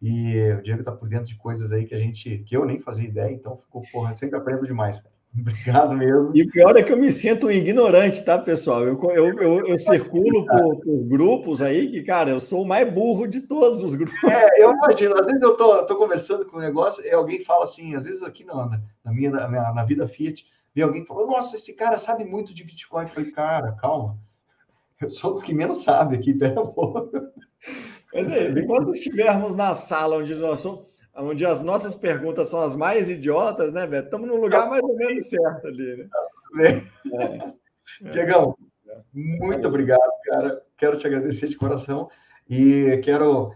E 0.00 0.52
o 0.58 0.62
Diego 0.62 0.80
está 0.80 0.92
por 0.92 1.08
dentro 1.08 1.26
de 1.26 1.36
coisas 1.36 1.72
aí 1.72 1.84
que 1.84 1.94
a 1.94 1.98
gente, 1.98 2.38
que 2.38 2.56
eu 2.56 2.64
nem 2.64 2.80
fazia 2.80 3.08
ideia, 3.08 3.32
então 3.32 3.56
ficou, 3.56 3.82
porra, 3.92 4.16
sempre 4.16 4.36
aprendo 4.36 4.66
demais, 4.66 5.00
cara. 5.00 5.11
Obrigado 5.34 5.96
mesmo. 5.96 6.30
E 6.34 6.42
o 6.42 6.50
pior 6.50 6.76
é 6.76 6.82
que 6.82 6.92
eu 6.92 6.96
me 6.96 7.10
sinto 7.10 7.50
ignorante, 7.50 8.22
tá, 8.22 8.38
pessoal? 8.38 8.84
Eu, 8.84 9.00
eu, 9.10 9.38
eu, 9.40 9.66
eu 9.66 9.78
circulo 9.78 10.46
por, 10.46 10.80
por, 10.80 11.04
grupos 11.04 11.62
aí 11.62 11.90
que, 11.90 12.02
cara, 12.02 12.30
eu 12.30 12.40
sou 12.40 12.62
o 12.62 12.68
mais 12.68 12.92
burro 12.92 13.26
de 13.26 13.40
todos 13.40 13.82
os 13.82 13.94
grupos. 13.94 14.22
É, 14.24 14.62
eu 14.62 14.72
imagino. 14.72 15.18
Às 15.18 15.24
vezes 15.24 15.40
eu 15.40 15.56
tô, 15.56 15.86
tô 15.86 15.96
conversando 15.96 16.44
com 16.44 16.58
um 16.58 16.60
negócio 16.60 17.02
e 17.04 17.10
alguém 17.10 17.42
fala 17.42 17.64
assim, 17.64 17.94
às 17.94 18.04
vezes 18.04 18.22
aqui 18.22 18.44
na, 18.44 18.78
na, 19.02 19.12
minha, 19.12 19.30
na, 19.30 19.48
minha, 19.48 19.72
na 19.72 19.84
vida 19.84 20.06
Fiat, 20.06 20.44
vem 20.74 20.84
alguém 20.84 21.06
falou, 21.06 21.26
nossa, 21.26 21.56
esse 21.56 21.72
cara 21.72 21.98
sabe 21.98 22.24
muito 22.24 22.52
de 22.52 22.62
Bitcoin. 22.62 23.04
Eu 23.04 23.10
falei, 23.10 23.30
cara, 23.30 23.72
calma. 23.72 24.18
Eu 25.00 25.08
sou 25.08 25.32
dos 25.32 25.42
que 25.42 25.54
menos 25.54 25.82
sabe 25.82 26.14
aqui, 26.14 26.34
pera 26.34 26.60
um 26.60 26.66
pouco. 26.66 27.10
Mas 28.14 28.30
aí, 28.30 28.66
quando 28.66 28.92
estivermos 28.92 29.54
na 29.54 29.74
sala 29.74 30.18
onde 30.18 30.34
nós 30.34 30.60
somos 30.60 30.91
onde 31.16 31.44
as 31.44 31.62
nossas 31.62 31.94
perguntas 31.94 32.48
são 32.48 32.60
as 32.60 32.74
mais 32.74 33.08
idiotas, 33.08 33.72
né, 33.72 33.86
Beto? 33.86 34.06
Estamos 34.06 34.28
no 34.28 34.36
lugar 34.36 34.68
mais 34.68 34.82
ou 34.82 34.96
menos 34.96 35.28
certo 35.28 35.66
ali, 35.66 36.08
né? 36.54 36.86
É. 37.10 38.10
Diegão, 38.10 38.56
muito 39.12 39.66
obrigado, 39.68 40.00
cara. 40.24 40.62
Quero 40.76 40.98
te 40.98 41.06
agradecer 41.06 41.48
de 41.48 41.56
coração 41.56 42.08
e 42.48 43.00
quero 43.04 43.52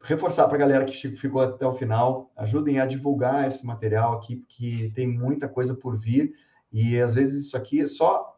reforçar 0.00 0.46
para 0.46 0.56
a 0.56 0.60
galera 0.60 0.84
que 0.84 0.96
ficou 1.16 1.40
até 1.40 1.66
o 1.66 1.72
final, 1.72 2.30
ajudem 2.36 2.78
a 2.78 2.86
divulgar 2.86 3.48
esse 3.48 3.64
material 3.64 4.14
aqui, 4.14 4.36
porque 4.36 4.92
tem 4.94 5.06
muita 5.08 5.48
coisa 5.48 5.74
por 5.74 5.98
vir 5.98 6.34
e 6.72 7.00
às 7.00 7.14
vezes 7.14 7.46
isso 7.46 7.56
aqui 7.56 7.80
é 7.80 7.86
só 7.86 8.36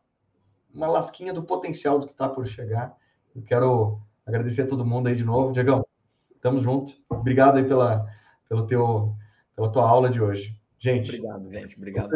uma 0.72 0.86
lasquinha 0.86 1.32
do 1.32 1.42
potencial 1.42 1.98
do 1.98 2.06
que 2.06 2.12
está 2.12 2.28
por 2.28 2.46
chegar. 2.46 2.94
Eu 3.34 3.42
quero 3.42 4.00
agradecer 4.24 4.62
a 4.62 4.66
todo 4.66 4.84
mundo 4.84 5.08
aí 5.08 5.16
de 5.16 5.24
novo. 5.24 5.52
Diegão, 5.52 5.84
tamo 6.40 6.60
junto. 6.60 6.92
Obrigado 7.08 7.56
aí 7.56 7.64
pela 7.64 8.06
pelo 8.48 8.66
teu, 8.66 9.14
pela 9.54 9.70
tua 9.70 9.88
aula 9.88 10.10
de 10.10 10.20
hoje. 10.20 10.58
Gente. 10.78 11.08
Obrigado, 11.08 11.50
gente. 11.50 11.76
Obrigado. 11.76 12.04